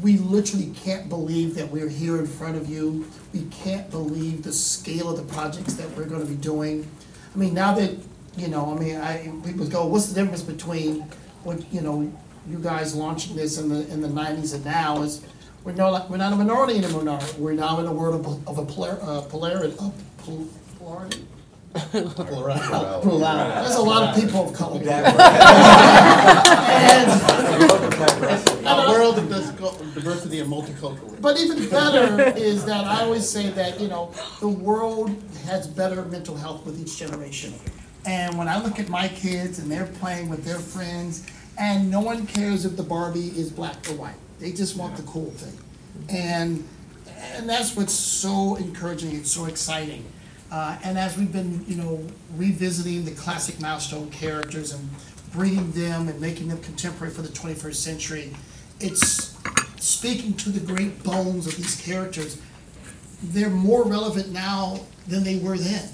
we 0.02 0.18
literally 0.18 0.72
can't 0.74 1.08
believe 1.08 1.54
that 1.56 1.70
we're 1.70 1.88
here 1.88 2.18
in 2.18 2.26
front 2.26 2.56
of 2.56 2.68
you. 2.68 3.06
We 3.32 3.46
can't 3.50 3.90
believe 3.90 4.42
the 4.42 4.52
scale 4.52 5.10
of 5.10 5.16
the 5.16 5.32
projects 5.34 5.74
that 5.74 5.90
we're 5.96 6.04
gonna 6.04 6.24
be 6.24 6.36
doing. 6.36 6.88
I 7.34 7.38
mean, 7.38 7.54
now 7.54 7.74
that, 7.74 7.96
you 8.36 8.48
know, 8.48 8.74
I 8.74 8.78
mean, 8.78 8.96
I, 8.96 9.32
people 9.44 9.66
go, 9.66 9.86
what's 9.86 10.06
the 10.06 10.20
difference 10.20 10.42
between 10.42 11.02
what, 11.42 11.72
you 11.72 11.80
know, 11.80 12.12
you 12.48 12.58
guys 12.58 12.94
launching 12.94 13.36
this 13.36 13.58
in 13.58 13.68
the, 13.68 13.86
in 13.92 14.00
the 14.00 14.08
nineties 14.08 14.52
and 14.52 14.64
now 14.64 15.02
is, 15.02 15.22
we're 15.64 15.72
no, 15.72 16.06
we're 16.08 16.16
not 16.16 16.32
a 16.32 16.36
minority 16.36 16.78
anymore. 16.78 17.18
We're 17.38 17.52
now 17.52 17.80
in 17.80 17.86
a 17.86 17.92
world 17.92 18.24
of, 18.24 18.48
of 18.48 18.58
a 18.58 18.64
polar, 18.64 18.98
uh, 19.02 19.22
polarity, 19.22 19.74
of 19.78 19.92
pol- 20.18 20.48
polarity? 20.78 21.26
Plurality. 23.02 23.60
There's 23.62 23.74
a 23.76 23.82
lot 23.82 24.08
of 24.08 24.14
people 24.22 24.48
of 24.48 24.54
color. 24.54 24.78
A 28.22 28.90
world 28.90 29.18
of 29.18 29.28
diversity 29.94 30.40
and 30.40 30.50
multicultural. 30.50 31.20
But 31.20 31.38
even 31.38 31.68
better 31.68 32.36
is 32.36 32.64
that 32.64 32.84
I 32.84 33.02
always 33.02 33.28
say 33.28 33.50
that, 33.50 33.80
you 33.80 33.88
know, 33.88 34.12
the 34.40 34.48
world 34.48 35.10
has 35.44 35.66
better 35.66 36.04
mental 36.04 36.36
health 36.36 36.64
with 36.66 36.80
each 36.80 36.96
generation. 36.96 37.54
And 38.06 38.38
when 38.38 38.48
I 38.48 38.62
look 38.62 38.78
at 38.78 38.88
my 38.88 39.08
kids 39.08 39.58
and 39.58 39.70
they're 39.70 39.86
playing 39.86 40.28
with 40.28 40.44
their 40.44 40.58
friends, 40.58 41.26
and 41.58 41.90
no 41.90 42.00
one 42.00 42.26
cares 42.26 42.64
if 42.64 42.76
the 42.76 42.82
Barbie 42.82 43.28
is 43.28 43.50
black 43.50 43.76
or 43.90 43.94
white. 43.94 44.14
They 44.38 44.52
just 44.52 44.76
want 44.76 44.96
the 44.96 45.02
cool 45.02 45.30
thing. 45.32 45.58
And, 46.08 46.66
and 47.34 47.48
that's 47.48 47.76
what's 47.76 47.92
so 47.92 48.54
encouraging, 48.56 49.16
it's 49.16 49.32
so 49.32 49.46
exciting. 49.46 50.04
Uh, 50.50 50.78
and 50.84 50.96
as 50.96 51.18
we've 51.18 51.32
been, 51.32 51.64
you 51.66 51.76
know, 51.76 52.06
revisiting 52.36 53.04
the 53.04 53.10
classic 53.10 53.60
milestone 53.60 54.10
characters 54.10 54.72
and 54.72 54.88
bringing 55.32 55.70
them 55.72 56.08
and 56.08 56.20
making 56.20 56.48
them 56.48 56.60
contemporary 56.60 57.12
for 57.12 57.22
the 57.22 57.28
21st 57.28 57.74
century, 57.74 58.32
it's 58.80 59.36
speaking 59.78 60.34
to 60.34 60.50
the 60.50 60.60
great 60.60 61.02
bones 61.02 61.46
of 61.46 61.56
these 61.56 61.80
characters. 61.80 62.40
They're 63.22 63.50
more 63.50 63.84
relevant 63.84 64.32
now 64.32 64.80
than 65.06 65.24
they 65.24 65.38
were 65.38 65.58
then. 65.58 65.88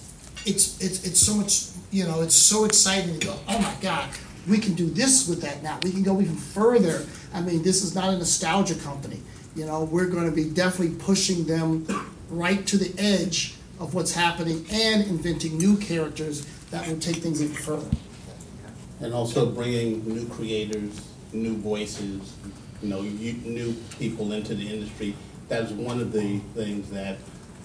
It's, 0.46 0.80
it's, 0.80 1.04
it's 1.04 1.18
so 1.18 1.34
much, 1.34 1.68
you 1.90 2.04
know, 2.04 2.20
it's 2.20 2.34
so 2.34 2.64
exciting 2.64 3.18
to 3.18 3.26
go, 3.26 3.36
oh 3.48 3.58
my 3.58 3.74
God, 3.80 4.10
we 4.48 4.58
can 4.58 4.74
do 4.74 4.90
this 4.90 5.28
with 5.28 5.40
that 5.42 5.62
now. 5.62 5.78
We 5.82 5.90
can 5.90 6.02
go 6.02 6.20
even 6.20 6.36
further. 6.36 7.06
I 7.32 7.40
mean, 7.40 7.62
this 7.62 7.82
is 7.82 7.94
not 7.94 8.12
a 8.12 8.18
nostalgia 8.18 8.74
company. 8.74 9.22
You 9.56 9.66
know, 9.66 9.84
we're 9.84 10.06
going 10.06 10.28
to 10.28 10.34
be 10.34 10.50
definitely 10.50 10.96
pushing 10.96 11.46
them 11.46 11.86
right 12.28 12.66
to 12.66 12.76
the 12.76 12.92
edge 13.00 13.54
of 13.80 13.94
what's 13.94 14.12
happening 14.12 14.66
and 14.70 15.04
inventing 15.04 15.56
new 15.56 15.76
characters 15.76 16.44
that 16.70 16.86
will 16.86 16.98
take 16.98 17.16
things 17.16 17.42
even 17.42 17.54
further. 17.54 17.88
And 19.04 19.12
also 19.12 19.44
bringing 19.44 20.02
new 20.08 20.26
creators, 20.28 20.98
new 21.34 21.58
voices, 21.58 22.32
you 22.80 22.88
know, 22.88 23.02
you, 23.02 23.34
new 23.44 23.74
people 23.98 24.32
into 24.32 24.54
the 24.54 24.66
industry. 24.66 25.14
That's 25.46 25.70
one 25.72 26.00
of 26.00 26.10
the 26.10 26.38
things 26.54 26.88
that 26.88 27.18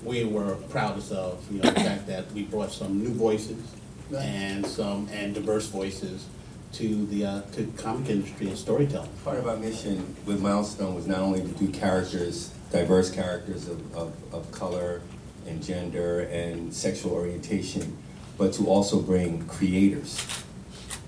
we 0.03 0.25
were 0.25 0.55
proudest 0.69 1.13
of, 1.13 1.41
you 1.49 1.61
know, 1.61 1.69
the 1.69 1.79
fact 1.79 2.07
that 2.07 2.29
we 2.33 2.43
brought 2.43 2.73
some 2.73 3.01
new 3.01 3.13
voices 3.13 3.63
Right. 4.09 4.25
and 4.25 4.67
some, 4.67 5.07
and 5.13 5.33
diverse 5.33 5.67
voices 5.67 6.25
to 6.73 7.05
the, 7.05 7.25
uh, 7.25 7.41
to 7.53 7.71
comic 7.77 8.09
industry 8.09 8.47
and 8.49 8.57
storytelling. 8.57 9.09
Part 9.23 9.37
of 9.37 9.47
our 9.47 9.55
mission 9.55 10.13
with 10.25 10.41
Milestone 10.41 10.93
was 10.93 11.07
not 11.07 11.19
only 11.19 11.39
to 11.39 11.47
do 11.47 11.69
characters, 11.69 12.51
diverse 12.73 13.09
characters 13.09 13.69
of, 13.69 13.95
of, 13.95 14.11
of 14.33 14.51
color 14.51 15.01
and 15.47 15.63
gender 15.63 16.21
and 16.31 16.73
sexual 16.73 17.13
orientation, 17.13 17.97
but 18.37 18.51
to 18.53 18.67
also 18.67 18.99
bring 18.99 19.47
creators 19.47 20.43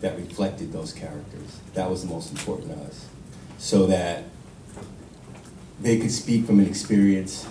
that 0.01 0.17
reflected 0.17 0.71
those 0.73 0.93
characters. 0.93 1.59
That 1.73 1.89
was 1.89 2.03
the 2.03 2.09
most 2.13 2.31
important 2.31 2.69
to 2.75 2.83
us. 2.85 3.07
So 3.57 3.85
that 3.87 4.23
they 5.79 5.99
could 5.99 6.11
speak 6.11 6.45
from 6.45 6.59
an 6.59 6.67
experience 6.67 7.47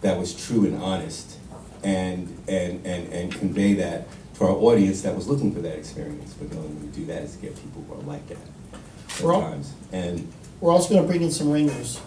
that 0.00 0.18
was 0.18 0.32
true 0.46 0.64
and 0.64 0.80
honest 0.82 1.36
and, 1.82 2.36
and, 2.48 2.84
and, 2.86 3.12
and 3.12 3.32
convey 3.32 3.74
that 3.74 4.06
to 4.36 4.44
our 4.44 4.50
audience 4.50 5.02
that 5.02 5.14
was 5.14 5.28
looking 5.28 5.52
for 5.52 5.60
that 5.60 5.76
experience. 5.76 6.32
But 6.34 6.50
the 6.50 6.56
only 6.56 6.68
way 6.74 6.80
to 6.92 6.98
do 7.00 7.06
that 7.06 7.22
is 7.22 7.36
to 7.36 7.42
get 7.42 7.56
people 7.56 7.82
who 7.82 7.94
are 7.94 8.02
like 8.04 8.26
that 8.28 8.38
We're 9.22 9.34
all- 9.34 9.42
sometimes. 9.42 9.72
And 9.92 10.32
We're 10.60 10.72
also 10.72 10.90
going 10.90 11.02
to 11.02 11.08
bring 11.08 11.22
in 11.22 11.30
some 11.30 11.50
ringers. 11.50 12.00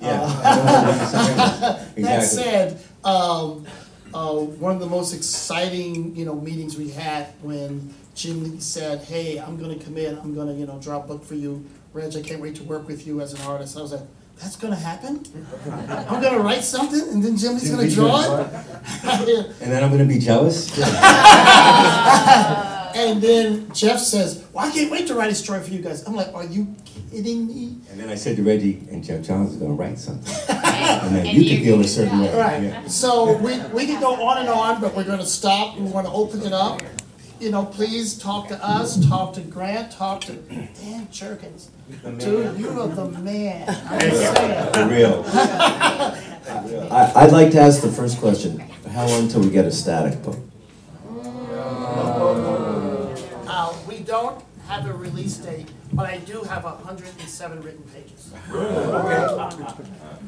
Yeah, 0.00 0.20
Uh, 0.22 0.42
I 0.44 0.56
know 0.56 0.64
we're 0.64 0.84
bringing 0.84 1.06
some 1.06 1.26
ringers. 1.26 1.94
That 1.98 2.24
said, 2.24 2.82
um, 3.04 3.66
uh, 4.14 4.32
one 4.34 4.72
of 4.72 4.80
the 4.80 4.86
most 4.86 5.12
exciting, 5.14 6.14
you 6.16 6.24
know, 6.24 6.34
meetings 6.34 6.76
we 6.76 6.90
had 6.90 7.26
when 7.42 7.92
Jim 8.18 8.42
Lee 8.42 8.58
said, 8.58 9.04
"Hey, 9.04 9.38
I'm 9.38 9.56
going 9.56 9.78
to 9.78 9.84
come 9.84 9.96
in. 9.96 10.18
I'm 10.18 10.34
going 10.34 10.48
to, 10.48 10.54
you 10.54 10.66
know, 10.66 10.80
draw 10.80 10.96
a 10.98 11.06
book 11.06 11.24
for 11.24 11.36
you, 11.36 11.64
Reg. 11.92 12.16
I 12.16 12.20
can't 12.20 12.42
wait 12.42 12.56
to 12.56 12.64
work 12.64 12.88
with 12.88 13.06
you 13.06 13.20
as 13.20 13.32
an 13.32 13.40
artist." 13.42 13.78
I 13.78 13.80
was 13.80 13.92
like, 13.92 14.02
"That's 14.40 14.56
going 14.56 14.72
to 14.72 14.78
happen? 14.78 15.24
I'm 16.10 16.20
going 16.20 16.34
to 16.34 16.40
write 16.40 16.64
something, 16.64 17.00
and 17.10 17.22
then 17.22 17.36
Jim 17.36 17.52
Lee's 17.54 17.70
going 17.70 17.88
to 17.88 17.94
draw 17.94 18.40
it." 18.40 18.52
and 19.62 19.70
then 19.70 19.84
I'm 19.84 19.90
gonna 19.90 20.04
be 20.04 20.18
jealous? 20.18 20.76
And 22.94 23.22
then 23.22 23.72
Geoff 23.72 24.00
says, 24.00 24.44
"Well, 24.52 24.66
I 24.66 24.72
can't 24.72 24.90
wait 24.90 25.06
to 25.06 25.14
write 25.14 25.30
a 25.30 25.34
story 25.34 25.60
for 25.62 25.70
you 25.70 25.80
guys." 25.80 26.04
I'm 26.04 26.16
like, 26.16 26.34
"Are 26.34 26.44
you 26.44 26.74
kidding 27.12 27.46
me?" 27.46 27.76
And 27.90 28.00
then 28.00 28.08
I 28.08 28.16
said 28.16 28.34
to 28.36 28.42
Reggie, 28.42 28.82
and 28.90 29.04
Geoff 29.04 29.22
Johns 29.22 29.52
is 29.52 29.56
gonna 29.58 29.74
write 29.74 30.00
something. 30.00 30.34
And 30.48 31.14
then 31.14 31.26
you 31.26 31.48
can 31.48 31.62
feel 31.64 31.80
a 31.80 31.84
certain 31.84 32.18
way. 32.20 32.34
Right. 32.36 32.62
Yeah. 32.64 32.86
So 32.88 33.36
we, 33.36 33.60
we 33.72 33.86
can 33.86 34.00
go 34.00 34.14
on 34.26 34.38
and 34.38 34.48
on, 34.48 34.80
but 34.80 34.96
we're 34.96 35.04
gonna 35.04 35.26
stop. 35.26 35.78
We 35.78 35.84
wanna 35.84 36.12
open 36.12 36.42
it 36.42 36.52
up. 36.52 36.80
You 37.40 37.52
know, 37.52 37.64
please 37.64 38.18
talk 38.18 38.48
to 38.48 38.64
us, 38.64 39.06
talk 39.08 39.34
to 39.34 39.40
Grant, 39.40 39.92
talk 39.92 40.22
to 40.22 40.32
Dan 40.32 41.06
Jurgens. 41.12 41.68
Dude, 42.18 42.58
you 42.58 42.68
are 42.70 42.88
the 42.88 43.08
man. 43.20 43.68
I'm 43.88 44.00
just 44.00 44.36
saying. 44.36 44.72
For 44.72 44.88
real. 44.88 45.24
I, 46.90 47.12
I'd 47.14 47.30
like 47.32 47.52
to 47.52 47.60
ask 47.60 47.80
the 47.80 47.92
first 47.92 48.18
question. 48.18 48.58
How 48.90 49.06
long 49.06 49.28
till 49.28 49.40
we 49.42 49.50
get 49.50 49.66
a 49.66 49.70
static 49.70 50.20
book? 50.22 50.38
Uh, 53.46 53.72
we 53.86 54.00
don't 54.00 54.42
have 54.66 54.86
a 54.86 54.92
release 54.92 55.36
date, 55.36 55.70
but 55.92 56.06
I 56.06 56.18
do 56.18 56.42
have 56.42 56.64
hundred 56.64 57.08
and 57.20 57.28
seven 57.28 57.60
written 57.62 57.84
pages. 57.94 58.32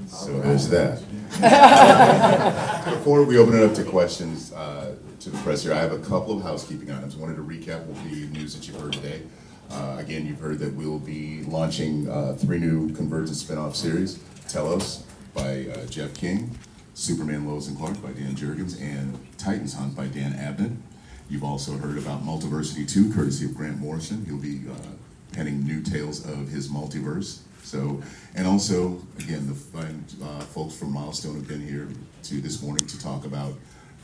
So 0.07 0.41
there's 0.41 0.69
that. 0.69 1.03
Before 2.91 3.25
we 3.25 3.37
open 3.37 3.55
it 3.57 3.65
up 3.65 3.75
to 3.75 3.85
questions 3.85 4.53
uh, 4.53 4.95
to 5.21 5.29
the 5.29 5.39
press 5.39 5.63
here, 5.63 5.75
I 5.75 5.77
have 5.77 5.93
a 5.93 5.99
couple 5.99 6.37
of 6.37 6.43
housekeeping 6.43 6.91
items. 6.91 7.15
Wanted 7.15 7.37
to 7.37 7.43
recap 7.43 7.87
the 7.87 8.27
news 8.39 8.55
that 8.55 8.67
you've 8.67 8.81
heard 8.81 8.95
today. 8.95 9.23
Uh, 9.71 9.97
Again, 9.99 10.27
you've 10.27 10.41
heard 10.41 10.59
that 10.61 10.73
we'll 10.75 10.99
be 10.99 11.43
launching 11.43 12.09
uh, 12.09 12.33
three 12.33 12.59
new 12.59 12.93
Convergence 12.95 13.41
spin-off 13.43 13.77
series. 13.77 14.19
Telos 14.49 15.05
by 15.35 15.67
uh, 15.67 15.87
Jeff 15.87 16.15
King, 16.15 16.59
Superman 16.95 17.47
Lois 17.47 17.69
and 17.69 17.77
Clark 17.77 18.03
by 18.03 18.13
Dan 18.13 18.35
Jurgens, 18.35 18.81
and 18.81 19.19
Titans 19.37 19.75
Hunt 19.75 19.95
by 19.95 20.07
Dan 20.07 20.33
Abnett. 20.33 20.75
You've 21.29 21.45
also 21.45 21.77
heard 21.77 21.99
about 21.99 22.25
Multiversity 22.25 22.91
2, 22.91 23.13
courtesy 23.13 23.45
of 23.45 23.55
Grant 23.55 23.79
Morrison. 23.79 24.25
He'll 24.25 24.39
be 24.39 24.63
uh, 24.69 24.75
penning 25.33 25.65
new 25.65 25.83
tales 25.83 26.25
of 26.27 26.49
his 26.49 26.69
multiverse. 26.69 27.41
So, 27.63 28.03
and 28.35 28.47
also, 28.47 29.03
again, 29.19 29.47
the 29.47 29.55
fine 29.55 30.05
uh, 30.25 30.41
folks 30.41 30.77
from 30.77 30.93
Milestone 30.93 31.35
have 31.35 31.47
been 31.47 31.61
here 31.61 31.89
to 32.25 32.41
this 32.41 32.63
morning 32.63 32.87
to 32.87 32.99
talk 32.99 33.27
about 33.27 33.53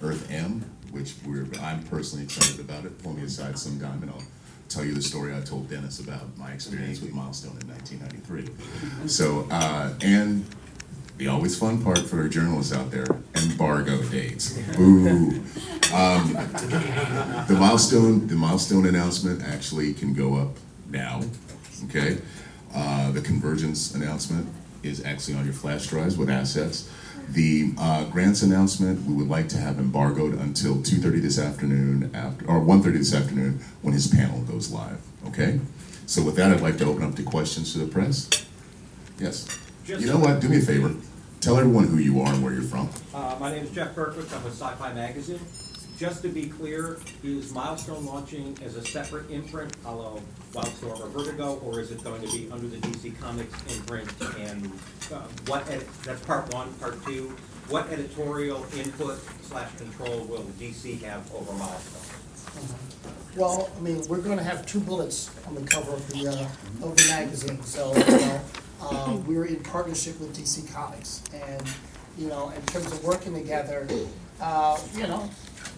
Earth 0.02 0.30
M, 0.30 0.64
which 0.96 1.14
we're 1.26 1.46
I'm 1.60 1.82
personally 1.84 2.24
excited 2.24 2.60
about 2.60 2.84
it. 2.84 3.02
Pull 3.02 3.12
me 3.12 3.22
aside 3.22 3.58
sometime, 3.58 4.02
and 4.02 4.10
I'll 4.10 4.22
tell 4.68 4.84
you 4.84 4.94
the 4.94 5.02
story 5.02 5.34
I 5.34 5.40
told 5.40 5.68
Dennis 5.68 6.00
about 6.00 6.36
my 6.36 6.50
experience 6.52 7.00
with 7.00 7.12
Milestone 7.12 7.58
in 7.60 7.68
1993. 7.68 9.08
So, 9.08 9.46
uh, 9.50 9.92
and 10.00 10.44
the 11.18 11.28
always 11.28 11.58
fun 11.58 11.82
part 11.82 12.00
for 12.00 12.20
our 12.20 12.28
journalists 12.28 12.72
out 12.72 12.90
there, 12.90 13.06
embargo 13.34 14.02
dates. 14.04 14.58
Ooh. 14.78 15.42
Um, 15.94 16.32
the 17.48 17.56
milestone, 17.58 18.26
the 18.26 18.34
milestone 18.34 18.86
announcement 18.86 19.42
actually 19.42 19.94
can 19.94 20.14
go 20.14 20.34
up 20.36 20.56
now, 20.90 21.20
okay? 21.84 22.18
Uh, 22.74 23.12
the 23.12 23.20
convergence 23.20 23.94
announcement 23.94 24.48
is 24.82 25.04
actually 25.04 25.34
on 25.34 25.44
your 25.44 25.54
flash 25.54 25.86
drives 25.86 26.18
with 26.18 26.28
assets. 26.28 26.90
The 27.28 27.72
uh, 27.76 28.04
grants 28.04 28.42
announcement, 28.42 29.04
we 29.06 29.14
would 29.14 29.28
like 29.28 29.48
to 29.50 29.58
have 29.58 29.78
embargoed 29.78 30.34
until 30.40 30.76
2:30 30.76 31.20
this 31.20 31.38
afternoon, 31.38 32.10
after, 32.14 32.46
or 32.48 32.60
1:30 32.60 32.98
this 32.98 33.14
afternoon, 33.14 33.60
when 33.82 33.94
his 33.94 34.06
panel 34.06 34.40
goes 34.42 34.70
live, 34.70 35.00
okay? 35.26 35.60
So 36.06 36.22
with 36.22 36.36
that, 36.36 36.52
I'd 36.52 36.60
like 36.60 36.78
to 36.78 36.84
open 36.84 37.02
up 37.02 37.16
to 37.16 37.22
questions 37.24 37.72
to 37.72 37.78
the 37.80 37.86
press. 37.86 38.28
Yes. 39.18 39.46
You 39.86 40.06
know 40.06 40.18
what, 40.18 40.40
do 40.40 40.48
me 40.48 40.58
a 40.58 40.60
favor, 40.60 40.94
tell 41.40 41.58
everyone 41.58 41.88
who 41.88 41.98
you 41.98 42.20
are 42.20 42.32
and 42.32 42.42
where 42.44 42.52
you're 42.52 42.62
from. 42.62 42.88
Uh, 43.12 43.36
my 43.40 43.50
name 43.50 43.64
is 43.64 43.70
Jeff 43.70 43.94
Berkowitz, 43.94 44.32
I'm 44.32 44.44
with 44.44 44.54
Sci-Fi 44.54 44.92
Magazine. 44.94 45.40
Just 45.96 46.20
to 46.22 46.28
be 46.28 46.46
clear, 46.46 46.98
is 47.24 47.52
Milestone 47.52 48.04
launching 48.04 48.56
as 48.62 48.76
a 48.76 48.84
separate 48.84 49.30
imprint, 49.30 49.74
a 49.86 49.94
la 49.94 50.18
Wildstorm 50.52 51.00
or 51.00 51.08
Vertigo, 51.08 51.58
or 51.64 51.80
is 51.80 51.90
it 51.90 52.04
going 52.04 52.20
to 52.20 52.28
be 52.28 52.50
under 52.52 52.66
the 52.66 52.76
DC 52.76 53.18
Comics 53.18 53.54
imprint? 53.74 54.10
And 54.38 54.66
uh, 55.10 55.20
what, 55.46 55.68
ed- 55.70 55.86
that's 56.04 56.20
part 56.26 56.52
one, 56.52 56.70
part 56.74 57.02
two, 57.06 57.34
what 57.70 57.88
editorial 57.90 58.66
input 58.76 59.18
slash 59.42 59.74
control 59.78 60.24
will 60.24 60.44
DC 60.60 61.00
have 61.02 61.32
over 61.34 61.52
Milestone? 61.54 62.18
Well, 63.34 63.70
I 63.76 63.80
mean, 63.80 64.02
we're 64.08 64.18
gonna 64.18 64.42
have 64.42 64.66
two 64.66 64.80
bullets 64.80 65.30
on 65.46 65.54
the 65.54 65.62
cover 65.62 65.92
of 65.92 66.08
the, 66.08 66.28
uh, 66.28 66.86
of 66.86 66.96
the 66.96 67.06
magazine, 67.08 67.62
so, 67.62 67.94
you 67.94 68.04
know, 68.04 68.40
uh, 68.82 69.16
we're 69.26 69.44
in 69.46 69.60
partnership 69.62 70.18
with 70.20 70.36
DC 70.36 70.72
Comics, 70.72 71.22
and, 71.34 71.62
you 72.18 72.28
know, 72.28 72.50
in 72.50 72.62
terms 72.66 72.86
of 72.92 73.02
working 73.04 73.34
together, 73.34 73.86
uh, 74.40 74.78
you 74.94 75.06
know, 75.06 75.28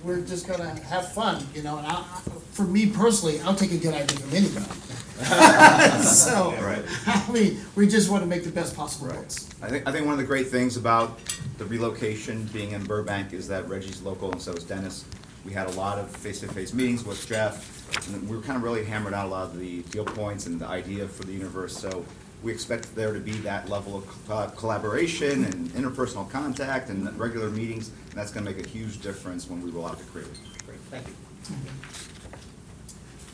we're 0.05 0.21
just 0.21 0.47
gonna 0.47 0.69
have 0.85 1.13
fun, 1.13 1.45
you 1.55 1.63
know, 1.63 1.79
and 1.79 1.87
I, 1.87 1.93
I- 1.95 2.21
for 2.53 2.65
me 2.65 2.87
personally, 2.91 3.41
I'll 3.43 3.55
take 3.55 3.71
a 3.73 3.77
good 3.79 3.95
idea 3.95 4.19
from 4.19 4.35
anybody. 4.37 4.67
So, 6.03 6.53
Right. 6.61 6.85
I 7.07 7.31
mean, 7.33 7.61
we 7.77 7.87
just 7.87 8.11
wanna 8.11 8.27
make 8.27 8.45
the 8.45 8.51
best 8.51 8.75
possible 8.77 9.09
books. 9.09 9.49
I 9.63 9.69
think, 9.69 9.87
I 9.89 9.93
think 9.93 10.05
one 10.07 10.13
of 10.15 10.19
the 10.19 10.25
great 10.25 10.49
things 10.49 10.77
about 10.77 11.19
the 11.59 11.65
relocation 11.65 12.45
being 12.53 12.73
in 12.73 12.85
Burbank 12.85 13.33
is 13.33 13.47
that 13.49 13.69
Reggie's 13.69 14.03
local 14.03 14.31
and 14.33 14.41
so 14.41 14.53
is 14.53 14.65
Denys. 14.65 15.05
We 15.45 15.53
had 15.53 15.69
a 15.69 15.73
lot 15.73 15.99
of 15.99 16.11
face-to-face 16.11 16.75
meetings 16.75 17.05
with 17.05 17.27
Geoff, 17.27 18.09
and 18.13 18.29
we 18.29 18.37
were 18.37 18.43
kind 18.43 18.57
of 18.57 18.63
really 18.63 18.85
hammered 18.85 19.15
out 19.15 19.27
a 19.27 19.29
lot 19.29 19.45
of 19.45 19.59
the 19.59 19.83
deal 19.85 20.05
points 20.05 20.47
and 20.47 20.61
the 20.61 20.67
idea 20.67 21.09
for 21.09 21.23
the 21.25 21.33
universe. 21.33 21.77
So 21.77 22.05
we 22.43 22.53
expect 22.53 22.95
there 22.95 23.13
to 23.13 23.21
be 23.21 23.33
that 23.33 23.69
level 23.69 23.97
of 23.97 24.31
uh, 24.31 24.47
collaboration 24.51 25.45
and 25.45 25.69
interpersonal 25.71 26.29
contact 26.31 26.89
and 26.89 27.19
regular 27.19 27.51
meetings, 27.51 27.91
and 28.11 28.15
that's 28.15 28.31
gonna 28.31 28.47
make 28.49 28.65
a 28.65 28.69
huge 28.69 29.01
difference 29.01 29.49
when 29.49 29.63
we 29.63 29.71
roll 29.71 29.87
out 29.87 29.99
the 29.99 30.05
creative. 30.05 30.39
Great, 30.67 30.79
thank 30.91 31.07
you. 31.09 31.15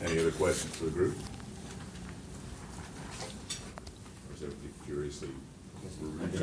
Any 0.01 0.19
other 0.19 0.31
questions 0.31 0.75
for 0.75 0.85
the 0.85 0.91
group? 0.91 1.15
Or 4.29 4.35
is 4.35 4.43
everybody 4.43 4.69
furiously? 4.85 5.29
I'm 5.85 6.19
looking 6.19 6.41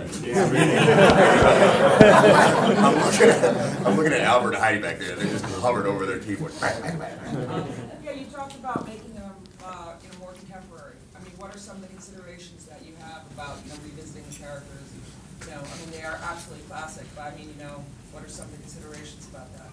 at, 3.28 3.86
I'm 3.86 3.96
looking 3.96 4.12
at 4.12 4.20
Albert 4.20 4.54
and 4.54 4.62
Heidi 4.62 4.80
back 4.80 4.98
there, 4.98 5.16
they 5.16 5.24
just 5.28 5.44
hovered 5.60 5.86
over 5.86 6.06
their 6.06 6.18
keyboard. 6.18 6.52
Yeah, 8.02 8.12
you 8.12 8.24
talked 8.26 8.54
about 8.56 8.86
making 8.86 9.14
them, 9.14 9.32
uh, 9.64 9.94
you 10.02 10.08
know, 10.10 10.18
more 10.18 10.32
contemporary. 10.32 10.96
I 11.14 11.20
mean, 11.20 11.32
what 11.38 11.54
are 11.54 11.58
some 11.58 11.76
of 11.76 11.82
the 11.82 11.88
considerations 11.88 12.64
that 12.66 12.84
you 12.84 12.94
have 13.00 13.22
about, 13.42 13.58
you 13.64 13.70
know, 13.70 13.78
revisiting 13.84 14.24
the 14.30 14.36
characters? 14.38 14.88
You 15.40 15.50
know, 15.50 15.58
I 15.58 15.80
mean, 15.80 15.90
they 15.90 16.02
are 16.02 16.18
absolutely 16.22 16.66
classic, 16.68 17.06
but 17.14 17.22
I 17.22 17.36
mean, 17.36 17.48
you 17.48 17.64
know, 17.64 17.84
what 18.12 18.24
are 18.24 18.28
some 18.28 18.46
of 18.46 18.52
the 18.52 18.58
considerations 18.58 19.26
about 19.30 19.52
that? 19.56 19.70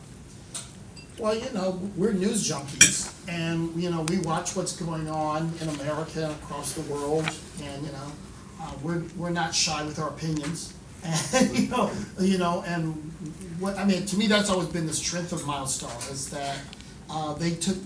Well, 1.19 1.35
you 1.35 1.51
know, 1.53 1.79
we're 1.95 2.13
news 2.13 2.49
junkies, 2.49 3.13
and, 3.27 3.75
you 3.81 3.91
know, 3.91 4.03
we 4.03 4.19
watch 4.19 4.55
what's 4.55 4.75
going 4.75 5.09
on 5.09 5.51
in 5.61 5.67
America 5.69 6.23
and 6.23 6.31
across 6.31 6.73
the 6.73 6.81
world, 6.93 7.29
and, 7.61 7.85
you 7.85 7.91
know, 7.91 8.11
uh, 8.61 8.71
we're, 8.81 9.03
we're 9.17 9.29
not 9.29 9.53
shy 9.53 9.83
with 9.83 9.99
our 9.99 10.09
opinions. 10.09 10.73
And, 11.33 11.57
you 11.57 11.67
know, 11.69 11.91
you 12.19 12.37
know, 12.37 12.63
and 12.65 12.93
what, 13.59 13.77
I 13.77 13.85
mean, 13.85 14.05
to 14.05 14.17
me, 14.17 14.27
that's 14.27 14.49
always 14.49 14.69
been 14.69 14.87
the 14.87 14.93
strength 14.93 15.31
of 15.33 15.45
Milestone, 15.45 15.91
is 16.11 16.29
that, 16.29 16.57
uh, 17.09 17.33
they 17.33 17.51
took, 17.51 17.77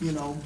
you 0.00 0.12
know, 0.12 0.38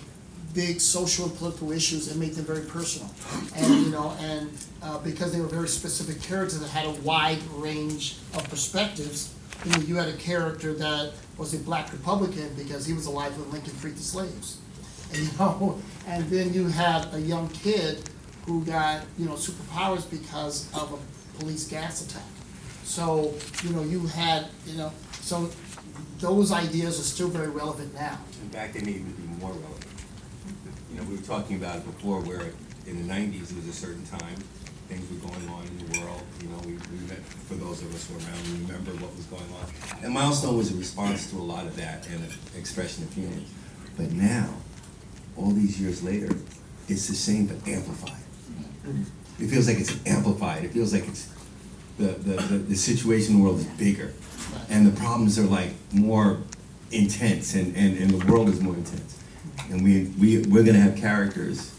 big 0.55 0.81
social 0.81 1.27
and 1.27 1.37
political 1.37 1.73
issues 1.73 2.11
and 2.11 2.19
made 2.19 2.33
them 2.33 2.45
very 2.45 2.65
personal. 2.67 3.11
And, 3.55 3.85
you 3.85 3.91
know, 3.93 4.17
and, 4.19 4.51
uh, 4.83 4.99
because 4.99 5.33
they 5.33 5.41
were 5.41 5.47
very 5.47 5.69
specific 5.69 6.23
characters 6.23 6.61
that 6.61 6.71
had 6.71 6.87
a 6.87 7.01
wide 7.01 7.43
range 7.55 8.17
of 8.35 8.49
perspectives, 8.49 9.35
you 9.65 9.73
know, 9.73 9.79
you 9.81 9.97
had 9.97 10.09
a 10.09 10.17
character 10.17 10.73
that 10.73 11.13
was 11.37 11.53
a 11.53 11.59
black 11.59 11.93
Republican 11.93 12.55
because 12.55 12.87
he 12.87 12.93
was 12.93 13.07
alive 13.07 13.37
when 13.39 13.51
Lincoln 13.51 13.75
freed 13.75 13.97
the 13.97 14.03
slaves. 14.03 14.59
And, 15.13 15.19
you 15.33 15.39
know, 15.39 15.79
and 16.07 16.25
then 16.31 16.55
you 16.55 16.69
had 16.69 17.13
a 17.13 17.21
young 17.21 17.49
kid 17.49 18.09
who 18.47 18.65
got, 18.65 19.03
you 19.19 19.27
know, 19.27 19.35
superpowers 19.35 20.09
because 20.11 20.73
of 20.75 20.93
a 20.93 21.39
police 21.39 21.69
gas 21.69 22.07
attack. 22.07 22.23
So, 22.85 23.35
you 23.63 23.71
know, 23.71 23.83
you 23.83 24.07
had, 24.07 24.47
you 24.67 24.79
know, 24.79 24.93
so 25.21 25.51
those 26.19 26.53
ideas 26.53 26.99
are 26.99 27.05
still 27.05 27.29
very 27.29 27.49
relevant 27.49 27.95
now. 27.95 28.19
In 28.43 28.51
fact, 28.51 28.75
they 28.75 28.81
may 28.81 28.93
even 28.93 29.13
be 29.13 29.23
more 29.41 29.51
relevant. 29.51 29.85
You 30.91 30.97
know, 30.97 31.05
we 31.05 31.17
were 31.17 31.23
talking 31.23 31.57
about 31.57 31.77
it 31.77 31.85
before 31.85 32.21
where 32.21 32.53
in 32.87 32.97
the 32.97 33.15
nineties, 33.15 33.53
it 33.53 33.57
was 33.57 33.69
a 33.69 33.73
certain 33.73 34.05
time, 34.07 34.37
things 34.91 35.07
were 35.09 35.29
going 35.29 35.49
on 35.49 35.63
in 35.67 35.79
the 35.79 36.01
world, 36.01 36.23
you 36.43 36.49
know, 36.49 36.59
we, 36.67 36.73
we 36.73 36.99
met, 37.07 37.23
for 37.47 37.55
those 37.55 37.81
of 37.83 37.95
us 37.95 38.09
who 38.09 38.15
are 38.15 38.19
around, 38.19 38.43
we 38.51 38.67
remember 38.67 38.91
what 39.03 39.15
was 39.15 39.25
going 39.27 39.43
on. 39.43 40.05
And 40.05 40.13
Milestone 40.13 40.57
was 40.57 40.73
a 40.73 40.77
response 40.77 41.31
to 41.31 41.37
a 41.37 41.47
lot 41.55 41.65
of 41.65 41.77
that 41.77 42.09
and 42.09 42.25
an 42.25 42.33
expression 42.59 43.05
of 43.05 43.11
feeling. 43.11 43.47
But 43.97 44.11
now, 44.11 44.53
all 45.37 45.53
these 45.53 45.81
years 45.81 46.03
later, 46.03 46.37
it's 46.89 47.07
the 47.07 47.15
same 47.15 47.47
but 47.47 47.57
amplified. 47.69 48.19
It 49.39 49.47
feels 49.47 49.69
like 49.69 49.79
it's 49.79 49.97
amplified, 50.07 50.65
it 50.65 50.73
feels 50.73 50.93
like 50.93 51.07
it's, 51.07 51.33
the, 51.97 52.09
the, 52.09 52.43
the, 52.43 52.59
the 52.59 52.77
situation 52.77 53.35
in 53.35 53.39
the 53.39 53.45
world 53.45 53.61
is 53.61 53.67
bigger. 53.67 54.13
And 54.69 54.87
the 54.87 54.99
problems 54.99 55.39
are 55.39 55.47
like 55.47 55.71
more 55.93 56.39
intense 56.91 57.55
and, 57.55 57.77
and, 57.77 57.97
and 57.97 58.11
the 58.11 58.27
world 58.27 58.49
is 58.49 58.61
more 58.61 58.75
intense. 58.75 59.23
And 59.71 59.85
we, 59.85 60.13
we, 60.19 60.43
we're 60.49 60.65
gonna 60.65 60.81
have 60.81 60.97
characters 60.97 61.73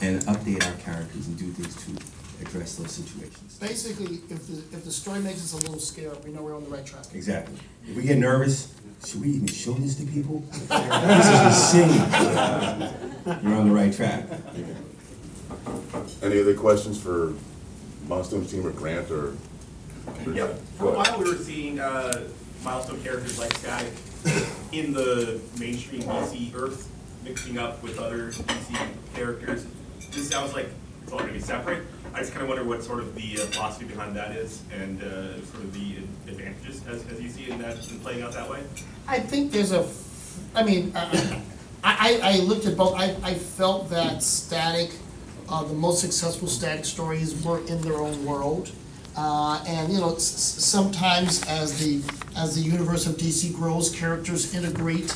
and 0.00 0.22
update 0.22 0.64
our 0.64 0.76
characters 0.78 1.26
and 1.26 1.36
do 1.36 1.50
things 1.50 1.74
to 1.84 2.17
address 2.40 2.76
those 2.76 2.92
situations. 2.92 3.58
Basically, 3.58 4.16
if 4.30 4.46
the, 4.46 4.76
if 4.76 4.84
the 4.84 4.90
story 4.90 5.20
makes 5.20 5.38
us 5.38 5.52
a 5.54 5.56
little 5.56 5.80
scared, 5.80 6.22
we 6.24 6.30
know 6.30 6.42
we're 6.42 6.56
on 6.56 6.64
the 6.64 6.70
right 6.70 6.84
track. 6.84 7.04
Exactly. 7.14 7.56
If 7.86 7.96
we 7.96 8.02
get 8.02 8.18
nervous, 8.18 8.74
should 9.04 9.20
we 9.20 9.28
even 9.30 9.46
show 9.46 9.72
this 9.74 9.96
to 9.96 10.06
people? 10.06 10.40
this 10.50 11.28
is 11.28 11.74
insane. 11.74 12.94
You're 13.42 13.54
on 13.54 13.68
the 13.68 13.74
right 13.74 13.92
track. 13.92 14.24
Any 16.22 16.40
other 16.40 16.54
questions 16.54 17.00
for 17.00 17.34
Milestone 18.06 18.46
team 18.46 18.66
or 18.66 18.70
Grant 18.70 19.10
or? 19.10 19.34
Yeah, 20.32 20.46
for 20.78 20.94
a 20.94 20.96
while 20.96 21.18
we 21.18 21.30
were 21.30 21.36
seeing 21.36 21.80
uh, 21.80 22.28
milestone 22.64 23.00
characters 23.02 23.38
like 23.38 23.54
Static 23.58 23.92
in 24.72 24.92
the 24.92 25.40
mainstream 25.58 26.02
DC 26.02 26.54
Earth 26.54 26.88
mixing 27.24 27.58
up 27.58 27.82
with 27.82 27.98
other 27.98 28.30
DC 28.30 28.88
characters. 29.14 29.66
This 30.10 30.28
sounds 30.28 30.54
like 30.54 30.68
it's 31.02 31.12
all 31.12 31.18
going 31.18 31.32
to 31.32 31.38
be 31.38 31.44
separate. 31.44 31.84
I 32.14 32.20
just 32.20 32.32
kind 32.32 32.42
of 32.42 32.48
wonder 32.48 32.64
what 32.64 32.82
sort 32.82 33.00
of 33.00 33.14
the 33.14 33.40
uh, 33.40 33.46
philosophy 33.46 33.84
behind 33.86 34.16
that 34.16 34.32
is 34.36 34.62
and 34.72 35.02
uh, 35.02 35.34
sort 35.46 35.64
of 35.64 35.72
the 35.72 35.96
advantages 36.30 36.82
as, 36.86 37.06
as 37.08 37.20
you 37.20 37.28
see 37.28 37.50
in 37.50 37.58
that 37.60 37.76
in 37.90 38.00
playing 38.00 38.22
out 38.22 38.32
that 38.32 38.48
way. 38.48 38.62
I 39.06 39.20
think 39.20 39.52
there's 39.52 39.72
a, 39.72 39.88
I 40.54 40.62
mean, 40.64 40.92
uh, 40.94 41.40
I, 41.84 42.20
I, 42.22 42.38
looked 42.40 42.66
at 42.66 42.76
both, 42.76 42.94
I, 42.96 43.16
I 43.22 43.34
felt 43.34 43.88
that 43.90 44.22
Static, 44.22 44.90
uh, 45.48 45.64
the 45.64 45.74
most 45.74 46.00
successful 46.00 46.48
Static 46.48 46.84
stories 46.84 47.42
were 47.44 47.64
in 47.66 47.80
their 47.82 47.96
own 47.96 48.24
world. 48.24 48.72
Uh, 49.16 49.62
and, 49.66 49.92
you 49.92 49.98
know, 49.98 50.14
s- 50.14 50.22
sometimes 50.22 51.42
as 51.44 51.78
the, 51.78 52.02
as 52.36 52.54
the 52.54 52.60
universe 52.60 53.06
of 53.06 53.16
DC 53.16 53.52
grows, 53.54 53.90
characters 53.94 54.54
integrate, 54.54 55.12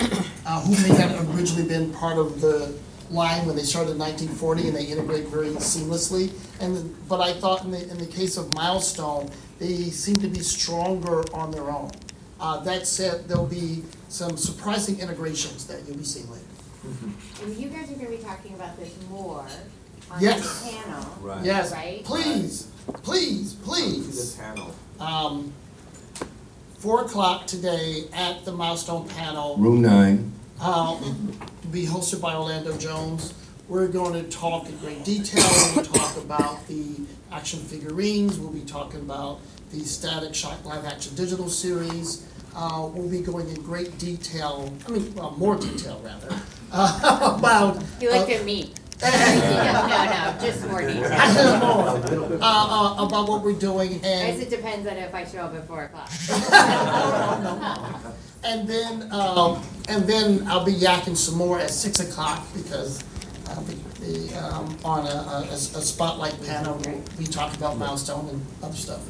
uh, 0.47 0.61
who 0.63 0.73
may 0.83 0.95
have 0.97 1.37
originally 1.37 1.69
been 1.69 1.93
part 1.93 2.19
of 2.19 2.41
the 2.41 2.77
line 3.13 3.47
when 3.47 3.57
they 3.57 3.63
started 3.63 3.93
in 3.93 3.99
nineteen 3.99 4.29
forty, 4.29 4.67
and 4.69 4.77
they 4.77 4.85
integrate 4.85 5.27
very 5.29 5.49
seamlessly. 5.51 6.33
And, 6.61 6.95
but 7.09 7.21
I 7.21 7.33
thought 7.35 7.65
in 7.65 7.71
the, 7.71 7.89
in 7.91 7.99
the 7.99 8.07
case 8.07 8.37
of 8.37 8.53
Milestone, 8.55 9.31
they 9.59 9.77
seem 9.91 10.17
to 10.17 10.29
be 10.29 10.41
stronger 10.41 11.23
on 11.35 11.51
their 11.51 11.71
own. 11.71 11.91
Uh, 12.41 12.61
that 12.65 12.87
said, 12.87 13.29
there'll 13.29 13.47
be 13.47 13.83
some 14.09 14.37
surprising 14.37 14.99
integrations 14.99 15.67
that 15.67 15.81
you'll 15.87 15.97
be 15.97 16.05
seeing 16.05 16.29
later. 16.31 16.45
And 17.43 17.57
you 17.57 17.69
guys 17.69 17.89
are 17.91 17.95
gonna 17.95 18.09
be 18.11 18.17
talking 18.17 18.55
about 18.55 18.77
this 18.77 18.93
more 19.09 19.47
on 20.11 20.21
Yes. 20.21 20.63
the 20.65 20.71
panel, 20.73 21.07
right? 21.21 21.45
Yes, 21.45 21.73
please, 22.05 22.67
please, 23.05 23.55
please. 23.55 24.35
panel. 24.35 24.75
Um, 24.99 25.53
four 26.79 27.05
o'clock 27.05 27.47
today 27.47 28.05
at 28.13 28.45
the 28.45 28.51
Milestone 28.53 29.09
panel. 29.09 29.57
Room 29.59 29.81
nine. 29.81 30.33
Uh, 30.63 30.97
be 31.71 31.85
hosted 31.85 32.21
by 32.21 32.35
Orlando 32.35 32.77
Jones. 32.79 33.35
We're 33.69 33.89
going 33.89 34.13
to 34.13 34.29
talk 34.31 34.69
in 34.69 34.77
great 34.79 35.05
detail, 35.05 35.45
we'll 35.75 35.85
talk 35.85 36.17
about 36.17 36.67
the 36.69 37.01
action 37.31 37.61
figurines, 37.61 38.39
we'll 38.39 38.51
be 38.53 38.61
talking 38.61 39.01
about 39.01 39.41
the 39.73 39.81
Static 39.81 40.35
Shock 40.35 40.65
live 40.65 40.85
action 40.85 41.15
digital 41.15 41.49
series. 41.49 42.27
Uh, 42.55 42.89
we'll 42.93 43.09
be 43.09 43.21
going 43.21 43.49
in 43.49 43.55
great 43.63 43.97
detail, 43.99 44.73
I 44.87 44.91
mean, 44.91 45.15
well, 45.15 45.31
more 45.33 45.57
detail 45.57 46.01
rather, 46.05 46.37
uh, 46.71 47.37
about. 47.39 47.83
You 48.01 48.11
like 48.11 48.23
uh, 48.23 48.39
to 48.39 48.45
meet. 48.45 48.79
No, 49.73 50.05
no, 50.05 50.37
just 50.41 50.67
more 50.69 50.81
detail. 50.81 51.59
More, 51.59 52.39
uh, 52.41 52.97
uh, 53.01 53.05
about 53.07 53.29
what 53.29 53.43
we're 53.43 53.53
doing 53.59 53.99
Guys, 53.99 54.05
and. 54.05 54.43
it 54.43 54.51
depends 54.51 54.87
on 54.87 54.97
if 54.97 55.13
I 55.15 55.25
show 55.25 55.41
up 55.41 55.55
at 55.55 55.67
four 55.67 55.85
o'clock. 55.85 56.09
And 58.45 58.67
then, 58.69 59.09
um, 59.13 59.63
and 59.89 60.05
then 60.05 60.45
I'll 60.49 60.65
be 60.65 60.73
yakking 60.75 61.17
some 61.17 61.37
more 61.37 61.61
at 61.61 61.71
six 61.71 62.01
o'clock 62.01 62.45
because 62.55 63.03
I'll 63.49 63.63
be, 63.63 63.75
the, 64.01 64.35
um, 64.37 64.77
on 64.85 65.07
a, 65.07 65.11
a, 65.11 65.43
a 65.53 65.57
spotlight 65.57 66.43
panel, 66.45 66.81
we 67.19 67.25
talk 67.25 67.55
about 67.57 67.79
milestone 67.79 68.29
and 68.31 68.45
other 68.63 68.75
stuff. 68.75 69.01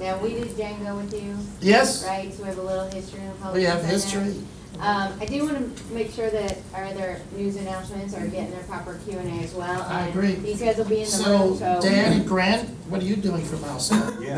Now, 0.00 0.18
we 0.22 0.30
did 0.34 0.48
Django 0.48 0.96
with 0.96 1.12
you. 1.12 1.36
Yes. 1.60 2.06
Right, 2.06 2.32
so 2.32 2.42
we 2.42 2.48
have 2.48 2.58
a 2.58 2.62
little 2.62 2.90
history 2.90 3.20
and 3.20 3.52
We 3.54 3.64
have 3.64 3.84
history. 3.84 4.36
Um, 4.80 5.12
I 5.20 5.26
do 5.26 5.44
wanna 5.44 5.68
make 5.92 6.12
sure 6.12 6.30
that 6.30 6.56
our 6.72 6.84
other 6.84 7.20
news 7.36 7.56
announcements 7.56 8.14
are 8.14 8.24
getting 8.28 8.52
their 8.52 8.62
proper 8.62 8.94
Q 9.04 9.18
and 9.18 9.40
A 9.40 9.42
as 9.44 9.52
well. 9.52 9.82
I 9.82 10.02
and 10.02 10.10
agree. 10.10 10.34
These 10.34 10.60
guys 10.60 10.76
will 10.76 10.84
be 10.84 10.98
in 10.98 11.04
the 11.04 11.10
So, 11.10 11.48
room, 11.48 11.58
so. 11.58 11.80
Dan 11.82 12.12
and 12.12 12.24
Grant, 12.28 12.68
what 12.88 13.02
are 13.02 13.04
you 13.04 13.16
doing 13.16 13.44
for 13.44 13.56
milestone? 13.56 14.22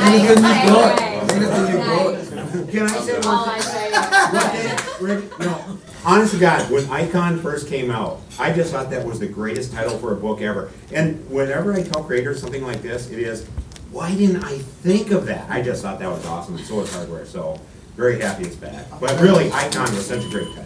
Anything 0.00 0.36
you 0.36 0.42
got, 0.42 1.00
anything 1.00 1.66
you 1.68 1.76
got. 1.78 2.70
Can 2.70 2.82
I 2.82 2.86
say 3.00 3.18
Oh, 3.24 3.28
one 3.28 3.48
I'm 3.48 3.60
thing? 3.60 3.62
sorry. 3.62 3.92
One 4.32 4.50
thing, 4.50 5.06
Rick, 5.06 5.38
no, 5.38 5.78
honest 6.04 6.34
to 6.34 6.40
God, 6.40 6.70
when 6.70 6.84
Icon 6.90 7.40
first 7.40 7.66
came 7.66 7.90
out, 7.90 8.20
I 8.38 8.52
just 8.52 8.72
thought 8.72 8.90
that 8.90 9.06
was 9.06 9.18
the 9.18 9.26
greatest 9.26 9.72
title 9.72 9.96
for 9.98 10.12
a 10.12 10.16
book 10.16 10.42
ever. 10.42 10.70
And 10.92 11.26
whenever 11.30 11.72
I 11.72 11.82
tell 11.82 12.04
creators 12.04 12.40
something 12.40 12.62
like 12.62 12.82
this, 12.82 13.08
it 13.10 13.18
is, 13.18 13.46
why 13.90 14.14
didn't 14.14 14.44
I 14.44 14.58
think 14.58 15.12
of 15.12 15.24
that? 15.26 15.48
I 15.50 15.62
just 15.62 15.80
thought 15.82 15.98
that 15.98 16.10
was 16.10 16.24
awesome, 16.26 16.56
and 16.56 16.66
so 16.66 16.80
is 16.80 16.92
hardware, 16.94 17.24
so 17.24 17.58
very 17.98 18.20
happy 18.20 18.44
it's 18.44 18.54
back. 18.54 18.86
But 19.00 19.20
really, 19.20 19.50
Icon 19.52 19.92
was 19.92 20.06
such 20.06 20.24
a 20.24 20.28
great 20.30 20.54
cut. 20.54 20.64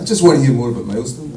I 0.00 0.04
just 0.04 0.22
want 0.24 0.40
to 0.40 0.44
hear 0.44 0.52
more 0.52 0.70
about 0.70 0.86
Milestone. 0.86 1.30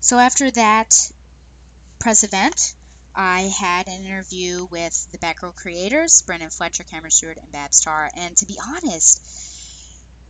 So 0.00 0.18
after 0.18 0.50
that 0.52 1.12
press 1.98 2.24
event, 2.24 2.74
I 3.14 3.42
had 3.42 3.88
an 3.88 4.04
interview 4.04 4.64
with 4.64 5.10
the 5.12 5.18
Batgirl 5.18 5.54
creators, 5.56 6.22
Brenden 6.22 6.54
Fletcher, 6.54 6.84
Cameron 6.84 7.10
Stewart, 7.10 7.38
and 7.38 7.52
Babs 7.52 7.80
Tarr. 7.80 8.10
And 8.14 8.36
to 8.38 8.46
be 8.46 8.58
honest, 8.64 9.22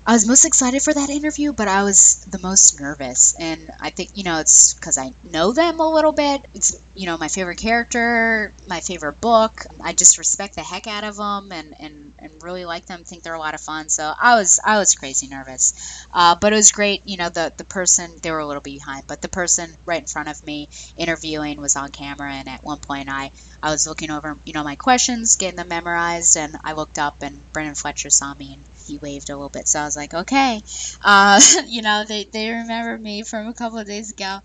I 0.06 0.12
was 0.12 0.24
most 0.26 0.44
excited 0.44 0.82
for 0.82 0.94
that 0.94 1.10
interview, 1.10 1.52
but 1.52 1.66
I 1.66 1.82
was 1.82 2.24
the 2.30 2.38
most 2.38 2.78
nervous. 2.80 3.34
And 3.34 3.72
I 3.80 3.90
think, 3.90 4.10
you 4.14 4.22
know, 4.22 4.38
it's 4.38 4.72
because 4.72 4.98
I 4.98 5.12
know 5.24 5.50
them 5.52 5.80
a 5.80 5.90
little 5.90 6.12
bit. 6.12 6.46
It's, 6.54 6.80
you 6.94 7.06
know, 7.06 7.18
my 7.18 7.26
favorite 7.26 7.58
character, 7.58 8.52
my 8.68 8.78
favorite 8.78 9.20
book. 9.20 9.66
I 9.82 9.92
just 9.94 10.16
respect 10.16 10.54
the 10.54 10.62
heck 10.62 10.86
out 10.86 11.02
of 11.02 11.16
them 11.16 11.50
and, 11.50 11.74
and, 11.80 12.12
and 12.20 12.30
really 12.40 12.64
like 12.64 12.86
them, 12.86 13.02
think 13.02 13.24
they're 13.24 13.34
a 13.34 13.40
lot 13.40 13.54
of 13.54 13.60
fun. 13.60 13.88
So 13.88 14.12
I 14.16 14.36
was, 14.36 14.60
I 14.64 14.78
was 14.78 14.94
crazy 14.94 15.26
nervous. 15.26 15.74
Uh, 16.14 16.36
but 16.36 16.52
it 16.52 16.56
was 16.56 16.70
great. 16.70 17.04
You 17.04 17.16
know, 17.16 17.28
the, 17.28 17.52
the 17.56 17.64
person, 17.64 18.12
they 18.22 18.30
were 18.30 18.38
a 18.38 18.46
little 18.46 18.62
bit 18.62 18.74
behind, 18.74 19.08
but 19.08 19.22
the 19.22 19.28
person 19.28 19.76
right 19.86 20.00
in 20.00 20.06
front 20.06 20.28
of 20.28 20.46
me 20.46 20.68
interviewing 20.96 21.60
was 21.60 21.74
on 21.74 21.90
camera. 21.90 22.32
And 22.32 22.48
at 22.48 22.62
one 22.62 22.78
point 22.78 23.08
I, 23.10 23.32
I 23.60 23.72
was 23.72 23.88
looking 23.88 24.12
over, 24.12 24.36
you 24.44 24.52
know, 24.52 24.62
my 24.62 24.76
questions, 24.76 25.34
getting 25.34 25.56
them 25.56 25.66
memorized. 25.68 26.36
And 26.36 26.56
I 26.62 26.74
looked 26.74 27.00
up 27.00 27.16
and 27.22 27.40
Brenden 27.52 27.76
Fletcher 27.76 28.10
saw 28.10 28.32
me 28.34 28.52
and 28.52 28.62
he 28.86 28.98
waved 28.98 29.30
a 29.30 29.34
little 29.34 29.48
bit. 29.48 29.68
So 29.68 29.80
I 29.80 29.84
was 29.84 29.96
like, 29.96 30.14
okay. 30.14 30.62
Uh, 31.02 31.40
you 31.66 31.82
know, 31.82 32.04
they, 32.06 32.24
they 32.24 32.50
remember 32.50 32.98
me 32.98 33.22
from 33.22 33.48
a 33.48 33.54
couple 33.54 33.78
of 33.78 33.86
days 33.86 34.10
ago. 34.10 34.38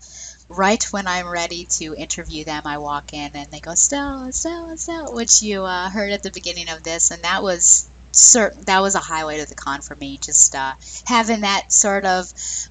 Right 0.48 0.82
when 0.92 1.06
I'm 1.06 1.28
ready 1.28 1.64
to 1.64 1.94
interview 1.94 2.44
them, 2.44 2.62
I 2.66 2.78
walk 2.78 3.14
in 3.14 3.30
and 3.34 3.50
they 3.50 3.60
go, 3.60 3.74
Stella, 3.74 4.32
Stella, 4.32 4.76
Stella, 4.76 5.14
which 5.14 5.42
you 5.42 5.62
uh, 5.62 5.88
heard 5.88 6.10
at 6.10 6.22
the 6.22 6.30
beginning 6.30 6.68
of 6.68 6.82
this. 6.82 7.10
And 7.10 7.22
that 7.22 7.42
was 7.42 7.88
certain 8.12 8.60
that 8.64 8.80
was 8.80 8.94
a 8.94 8.98
highlight 8.98 9.40
of 9.40 9.48
the 9.48 9.54
con 9.54 9.80
for 9.80 9.96
me 9.96 10.18
just 10.18 10.54
uh, 10.54 10.74
having 11.06 11.40
that 11.40 11.72
sort 11.72 12.04
of 12.04 12.26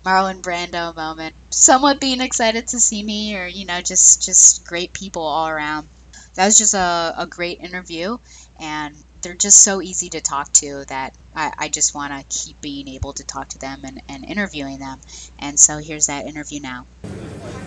marlon 0.06 0.41
brando 0.41 0.95
moment 0.95 1.34
somewhat 1.49 1.99
being 1.99 2.22
excited 2.22 2.68
to 2.68 2.80
see 2.80 3.02
me 3.02 3.35
or 3.35 3.48
you 3.48 3.65
know 3.65 3.81
just 3.81 4.23
just 4.23 4.65
great 4.65 4.93
people 4.93 5.23
all 5.23 5.48
around 5.48 5.88
that 6.35 6.45
was 6.45 6.57
just 6.57 6.73
a, 6.73 7.14
a 7.18 7.26
great 7.26 7.60
interview 7.60 8.18
and 8.60 8.95
they're 9.22 9.34
just 9.34 9.64
so 9.64 9.81
easy 9.81 10.10
to 10.10 10.22
talk 10.22 10.52
to 10.53 10.85
that 10.85 11.14
I, 11.35 11.53
I 11.57 11.69
just 11.69 11.95
want 11.95 12.14
to 12.14 12.45
keep 12.45 12.60
being 12.61 12.88
able 12.88 13.14
to 13.14 13.23
talk 13.23 13.49
to 13.49 13.60
them 13.60 13.81
and, 13.84 14.02
and 14.10 14.26
interviewing 14.26 14.80
them. 14.80 14.99
And 15.39 15.60
so 15.60 15.77
here's 15.77 16.07
that 16.07 16.26
interview 16.26 16.60
now. 16.60 16.85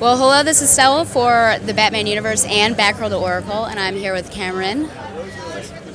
Well, 0.00 0.16
hello, 0.16 0.42
this 0.42 0.60
is 0.60 0.70
Stella 0.70 1.04
for 1.04 1.56
the 1.64 1.72
Batman 1.72 2.06
Universe 2.06 2.44
and 2.44 2.74
Batgirl 2.74 3.10
the 3.10 3.18
Oracle, 3.18 3.64
and 3.64 3.78
I'm 3.78 3.94
here 3.94 4.12
with 4.12 4.30
Cameron, 4.30 4.90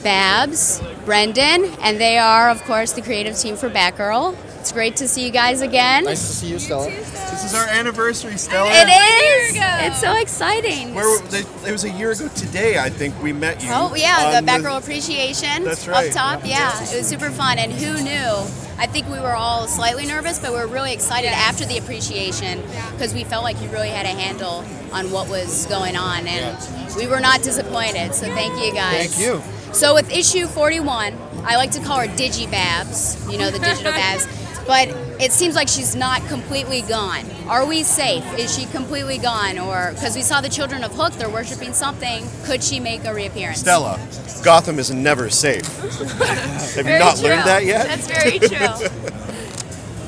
Babs, 0.04 0.80
Brenden, 1.06 1.78
and 1.82 2.00
they 2.00 2.18
are, 2.18 2.50
of 2.50 2.64
course, 2.64 2.94
the 2.94 3.02
creative 3.02 3.38
team 3.38 3.56
for 3.56 3.70
Batgirl. 3.70 4.36
It's 4.60 4.72
great 4.72 4.98
to 4.98 5.08
see 5.08 5.26
you 5.26 5.32
guys 5.32 5.62
again. 5.62 6.04
Nice 6.04 6.28
to 6.28 6.34
see 6.34 6.48
you, 6.48 6.60
Stella. 6.60 6.90
This 6.90 7.46
is 7.46 7.54
our 7.54 7.68
anniversary, 7.68 8.38
Stella. 8.38 8.70
It 8.72 8.90
is! 8.90 9.56
It's 9.58 10.00
so 10.02 10.18
exciting. 10.18 10.94
Where 10.94 11.22
they, 11.30 11.40
it 11.68 11.72
was 11.72 11.86
a 11.86 11.90
year 11.90 12.12
ago 12.12 12.28
today, 12.30 12.78
I 12.78 12.90
think 12.90 13.22
we 13.24 13.32
met 13.32 13.64
you. 13.64 13.70
Oh 13.72 13.96
yeah, 13.96 14.40
the 14.40 14.46
Batgirl 14.46 14.78
appreciation 14.78 15.64
That's 15.64 15.88
right. 15.88 16.10
up 16.10 16.14
top. 16.14 16.46
Yeah, 16.46 16.72
it 16.84 16.98
was 16.98 17.08
super 17.08 17.30
fun, 17.30 17.58
and 17.58 17.72
who 17.72 18.02
knew? 18.04 18.46
I 18.78 18.86
think 18.86 19.08
we 19.10 19.20
were 19.20 19.36
all 19.36 19.68
slightly 19.68 20.06
nervous, 20.06 20.40
but 20.40 20.52
we 20.52 20.58
were 20.58 20.68
really 20.68 20.94
excited 20.94 21.32
after 21.32 21.66
the 21.66 21.78
appreciation 21.78 22.62
because 22.92 23.14
we 23.14 23.24
felt 23.24 23.44
like 23.44 23.62
you 23.62 23.70
really 23.70 23.90
had 23.90 24.06
a 24.06 24.10
handle 24.10 24.64
on 24.94 25.12
what 25.12 25.30
was 25.30 25.66
going 25.68 25.96
on, 25.96 26.28
and 26.28 26.96
we 26.96 27.08
were 27.08 27.20
not 27.20 27.42
disappointed. 27.44 28.14
So 28.14 28.28
thank 28.28 28.62
you 28.64 28.74
guys. 28.74 29.16
Thank 29.16 29.20
you. 29.20 29.42
So 29.74 29.94
with 29.94 30.12
issue 30.12 30.48
41, 30.48 31.18
I 31.44 31.56
like 31.56 31.72
to 31.72 31.80
call 31.80 32.00
her 32.00 32.08
Digibabs, 32.08 33.32
you 33.32 33.38
know, 33.38 33.50
the 33.50 33.60
digital 33.60 33.92
Babs, 33.92 34.28
but 34.66 34.90
it 35.22 35.32
seems 35.32 35.56
like 35.56 35.68
she's 35.68 35.96
not 35.96 36.26
completely 36.28 36.82
gone. 36.82 37.26
Are 37.48 37.66
we 37.66 37.84
safe? 37.84 38.26
Is 38.38 38.56
she 38.56 38.66
completely 38.68 39.18
gone? 39.18 39.58
Or, 39.58 39.92
because 39.94 40.16
we 40.16 40.22
saw 40.22 40.42
the 40.42 40.50
children 40.50 40.84
of 40.84 40.94
Hook, 40.94 41.14
they're 41.14 41.30
worshiping 41.30 41.74
something, 41.74 42.26
could 42.44 42.64
she 42.64 42.80
make 42.80 43.06
a 43.06 43.14
reappearance? 43.14 43.60
Stella, 43.60 44.00
Gotham 44.44 44.80
is 44.80 44.92
never 44.92 45.30
safe. 45.30 45.66
Have 46.76 46.88
you 46.88 47.00
not 47.00 47.18
true. 47.18 47.30
learned 47.30 47.48
that 47.48 47.66
yet? 47.66 47.88
That's 47.88 48.08
very 48.08 48.40
true. 48.40 48.88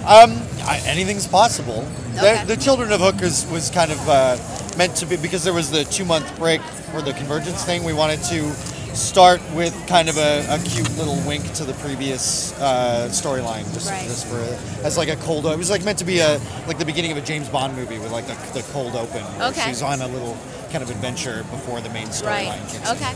Um, 0.02 0.42
I, 0.64 0.82
anything's 0.86 1.28
possible. 1.28 1.88
Okay. 2.16 2.44
The, 2.44 2.56
the 2.56 2.62
Children 2.62 2.92
of 2.92 3.02
Hookers 3.02 3.46
was 3.52 3.70
kind 3.70 3.92
of 3.92 4.10
uh, 4.10 4.36
meant 4.76 4.96
to 4.96 5.06
be 5.06 5.16
because 5.16 5.44
there 5.44 5.54
was 5.54 5.70
the 5.70 5.84
two 5.84 6.06
month 6.06 6.36
break 6.40 6.60
for 6.92 7.04
the 7.04 7.14
convergence 7.14 7.64
thing. 7.64 7.84
We 7.84 7.94
wanted 7.94 8.24
to 8.24 8.52
start 8.94 9.42
with 9.54 9.74
kind 9.88 10.10
of 10.10 10.18
a, 10.18 10.46
a 10.50 10.60
cute 10.60 10.90
little 10.98 11.16
wink 11.28 11.52
to 11.54 11.64
the 11.64 11.74
previous 11.76 12.54
uh, 12.60 13.08
storyline, 13.12 13.64
just, 13.74 13.90
Right. 13.90 14.04
just 14.04 14.28
for 14.28 14.40
as 14.86 14.98
like 14.98 15.10
a 15.10 15.16
cold. 15.18 15.46
It 15.46 15.58
was 15.58 15.70
like 15.70 15.84
meant 15.84 16.00
to 16.00 16.06
be 16.06 16.20
a 16.20 16.40
like 16.68 16.78
the 16.78 16.86
beginning 16.86 17.12
of 17.12 17.18
a 17.18 17.22
James 17.22 17.48
Bond 17.50 17.76
movie 17.76 18.00
with 18.00 18.12
like 18.12 18.28
the, 18.28 18.36
the 18.54 18.64
cold 18.72 18.96
open. 18.96 19.24
Okay. 19.42 19.62
She's 19.68 19.82
on 19.82 20.02
a 20.02 20.08
little 20.08 20.38
kind 20.72 20.84
of 20.84 20.90
adventure 20.90 21.44
before 21.52 21.82
the 21.82 21.90
main 21.90 22.08
Right. 22.08 22.14
storyline 22.14 22.72
kicks 22.72 22.90
in. 22.90 22.96
Okay. 22.98 23.14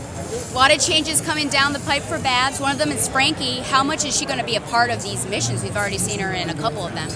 A 0.52 0.54
lot 0.54 0.74
of 0.74 0.80
changes 0.80 1.20
coming 1.20 1.48
down 1.48 1.72
the 1.72 1.78
pipe 1.80 2.02
for 2.02 2.18
Babs. 2.18 2.60
One 2.60 2.72
of 2.72 2.78
them 2.78 2.90
is 2.90 3.08
Frankie. 3.08 3.60
How 3.60 3.82
much 3.82 4.04
is 4.04 4.16
she 4.16 4.26
going 4.26 4.38
to 4.38 4.44
be 4.44 4.56
a 4.56 4.60
part 4.60 4.90
of 4.90 5.02
these 5.02 5.26
missions? 5.26 5.62
We've 5.62 5.76
already 5.76 5.98
seen 5.98 6.20
her 6.20 6.32
in 6.32 6.50
a 6.50 6.54
couple 6.54 6.84
of 6.86 6.94
them. 6.94 7.08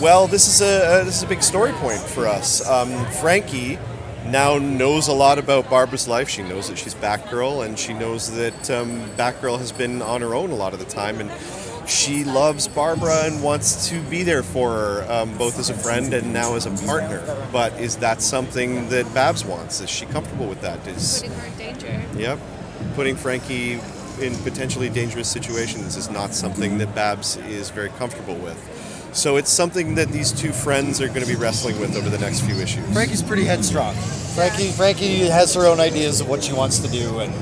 Well, 0.00 0.26
this 0.26 0.48
is 0.48 0.60
a 0.60 0.84
uh, 1.02 1.04
this 1.04 1.16
is 1.18 1.22
a 1.22 1.28
big 1.28 1.42
story 1.44 1.72
point 1.74 2.00
for 2.00 2.26
us. 2.26 2.68
Um, 2.68 3.04
Frankie 3.20 3.78
now 4.32 4.56
knows 4.56 5.08
a 5.08 5.12
lot 5.12 5.38
about 5.38 5.68
Barbara's 5.68 6.08
life. 6.08 6.28
She 6.28 6.42
knows 6.42 6.68
that 6.68 6.78
she's 6.78 6.94
Batgirl, 6.94 7.64
and 7.66 7.78
she 7.78 7.92
knows 7.92 8.34
that 8.34 8.70
um, 8.70 9.02
Batgirl 9.10 9.58
has 9.58 9.70
been 9.70 10.00
on 10.00 10.22
her 10.22 10.34
own 10.34 10.50
a 10.50 10.54
lot 10.54 10.72
of 10.72 10.78
the 10.78 10.86
time, 10.86 11.20
and 11.20 11.30
she 11.88 12.24
loves 12.24 12.66
Barbara 12.66 13.26
and 13.26 13.42
wants 13.42 13.90
to 13.90 14.00
be 14.02 14.22
there 14.22 14.42
for 14.42 14.70
her, 14.70 15.12
um, 15.12 15.36
both 15.36 15.58
as 15.58 15.68
a 15.68 15.74
friend 15.74 16.14
and 16.14 16.32
now 16.32 16.54
as 16.54 16.64
a 16.64 16.86
partner. 16.86 17.22
But 17.52 17.78
is 17.78 17.96
that 17.98 18.22
something 18.22 18.88
that 18.88 19.12
Babs 19.12 19.44
wants? 19.44 19.80
Is 19.82 19.90
she 19.90 20.06
comfortable 20.06 20.46
with 20.46 20.62
that? 20.62 20.84
Is 20.86 21.20
Putting 21.22 21.38
her 21.38 21.46
in 21.46 21.56
danger. 21.58 22.02
Yep. 22.16 22.38
Putting 22.94 23.16
Frankie 23.16 23.80
in 24.20 24.34
potentially 24.42 24.88
dangerous 24.88 25.28
situations 25.28 25.96
is 25.96 26.08
not 26.08 26.32
something 26.32 26.78
that 26.78 26.94
Babs 26.94 27.36
is 27.36 27.70
very 27.70 27.90
comfortable 27.90 28.36
with. 28.36 28.58
So 29.12 29.36
it's 29.36 29.50
something 29.50 29.94
that 29.96 30.08
these 30.08 30.32
two 30.32 30.52
friends 30.52 31.00
are 31.00 31.08
going 31.08 31.20
to 31.20 31.26
be 31.26 31.34
wrestling 31.36 31.78
with 31.78 31.96
over 31.96 32.08
the 32.08 32.18
next 32.18 32.40
few 32.40 32.54
issues. 32.56 32.90
Frankie's 32.92 33.22
pretty 33.22 33.44
headstrong. 33.44 33.94
Frankie 34.34 34.70
Frankie 34.70 35.18
has 35.26 35.54
her 35.54 35.66
own 35.66 35.80
ideas 35.80 36.20
of 36.22 36.28
what 36.28 36.42
she 36.42 36.54
wants 36.54 36.78
to 36.78 36.88
do, 36.88 37.18
and 37.20 37.32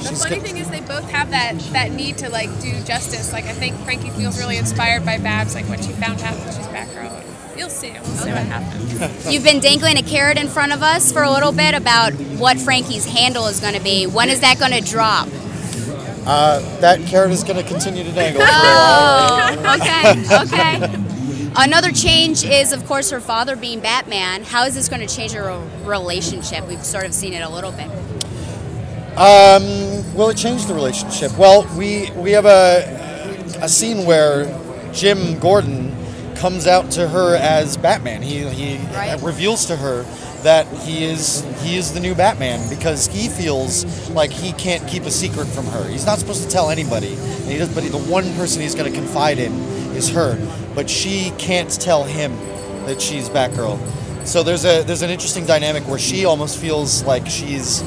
The 0.00 0.08
she's 0.08 0.22
funny 0.24 0.36
got- 0.36 0.44
thing 0.44 0.56
is 0.56 0.68
they 0.68 0.80
both 0.80 1.08
have 1.10 1.30
that 1.30 1.56
that 1.72 1.92
need 1.92 2.18
to 2.18 2.28
like 2.28 2.48
do 2.60 2.72
justice. 2.82 3.32
Like 3.32 3.44
I 3.44 3.52
think 3.52 3.76
Frankie 3.84 4.10
feels 4.10 4.36
really 4.38 4.56
inspired 4.56 5.04
by 5.04 5.18
Babs, 5.18 5.54
like 5.54 5.68
when 5.68 5.80
she 5.80 5.92
found 5.92 6.20
out 6.22 6.34
that 6.36 6.54
she's 6.54 6.66
Batgirl. 6.66 7.22
You'll 7.56 7.68
see. 7.68 7.92
We'll 7.92 8.02
see 8.04 8.30
what 8.30 8.38
happens. 8.46 9.32
You've 9.32 9.44
been 9.44 9.60
dangling 9.60 9.98
a 9.98 10.02
carrot 10.02 10.38
in 10.38 10.48
front 10.48 10.72
of 10.72 10.82
us 10.82 11.12
for 11.12 11.22
a 11.22 11.30
little 11.30 11.52
bit 11.52 11.74
about 11.74 12.12
what 12.14 12.58
Frankie's 12.58 13.04
handle 13.04 13.46
is 13.46 13.60
going 13.60 13.74
to 13.74 13.82
be. 13.82 14.06
When 14.06 14.28
is 14.30 14.40
that 14.40 14.58
going 14.58 14.72
to 14.72 14.80
drop? 14.80 15.28
uh, 16.26 16.60
that 16.80 17.00
carrot 17.06 17.30
is 17.30 17.44
going 17.44 17.62
to 17.62 17.68
continue 17.68 18.02
to 18.04 18.10
dangle 18.12 18.40
for 18.40 18.48
a 18.48 18.50
while. 18.50 19.56
Oh, 19.58 19.76
okay, 19.76 20.86
okay. 20.88 21.11
Another 21.54 21.92
change 21.92 22.44
is, 22.44 22.72
of 22.72 22.86
course, 22.86 23.10
her 23.10 23.20
father 23.20 23.56
being 23.56 23.80
Batman. 23.80 24.42
How 24.42 24.64
is 24.64 24.74
this 24.74 24.88
going 24.88 25.06
to 25.06 25.14
change 25.14 25.32
her 25.32 25.62
relationship? 25.84 26.66
We've 26.66 26.84
sort 26.84 27.04
of 27.04 27.12
seen 27.12 27.34
it 27.34 27.42
a 27.42 27.48
little 27.48 27.72
bit. 27.72 27.88
Um, 29.18 30.14
will 30.14 30.30
it 30.30 30.38
change 30.38 30.64
the 30.64 30.72
relationship? 30.72 31.36
Well, 31.36 31.68
we 31.76 32.10
we 32.12 32.32
have 32.32 32.46
a 32.46 33.58
a 33.60 33.68
scene 33.68 34.06
where 34.06 34.46
Jim 34.94 35.38
Gordon 35.40 35.94
comes 36.36 36.66
out 36.66 36.90
to 36.92 37.06
her 37.06 37.36
as 37.36 37.76
Batman. 37.76 38.22
He 38.22 38.48
he 38.48 38.78
reveals 39.22 39.66
to 39.66 39.76
her 39.76 40.06
that 40.42 40.66
he 40.82 41.04
is 41.04 41.44
he 41.62 41.76
is 41.76 41.92
the 41.92 42.00
new 42.00 42.14
Batman 42.14 42.68
because 42.68 43.06
he 43.06 43.28
feels 43.28 44.10
like 44.10 44.30
he 44.30 44.52
can't 44.52 44.86
keep 44.88 45.04
a 45.04 45.10
secret 45.10 45.46
from 45.46 45.66
her. 45.66 45.88
He's 45.88 46.06
not 46.06 46.18
supposed 46.18 46.42
to 46.42 46.48
tell 46.48 46.70
anybody. 46.70 47.14
And 47.14 47.50
he 47.50 47.58
does, 47.58 47.72
but 47.72 47.84
the 47.84 47.98
one 47.98 48.24
person 48.34 48.62
he's 48.62 48.74
going 48.74 48.92
to 48.92 48.98
confide 48.98 49.38
in 49.38 49.52
is 49.94 50.10
her. 50.10 50.36
But 50.74 50.90
she 50.90 51.32
can't 51.38 51.70
tell 51.70 52.04
him 52.04 52.36
that 52.86 53.00
she's 53.00 53.28
Batgirl. 53.28 53.78
So 54.26 54.42
there's 54.42 54.64
a 54.64 54.82
there's 54.82 55.02
an 55.02 55.10
interesting 55.10 55.46
dynamic 55.46 55.86
where 55.88 55.98
she 55.98 56.24
almost 56.24 56.58
feels 56.58 57.02
like 57.04 57.26
she's 57.26 57.82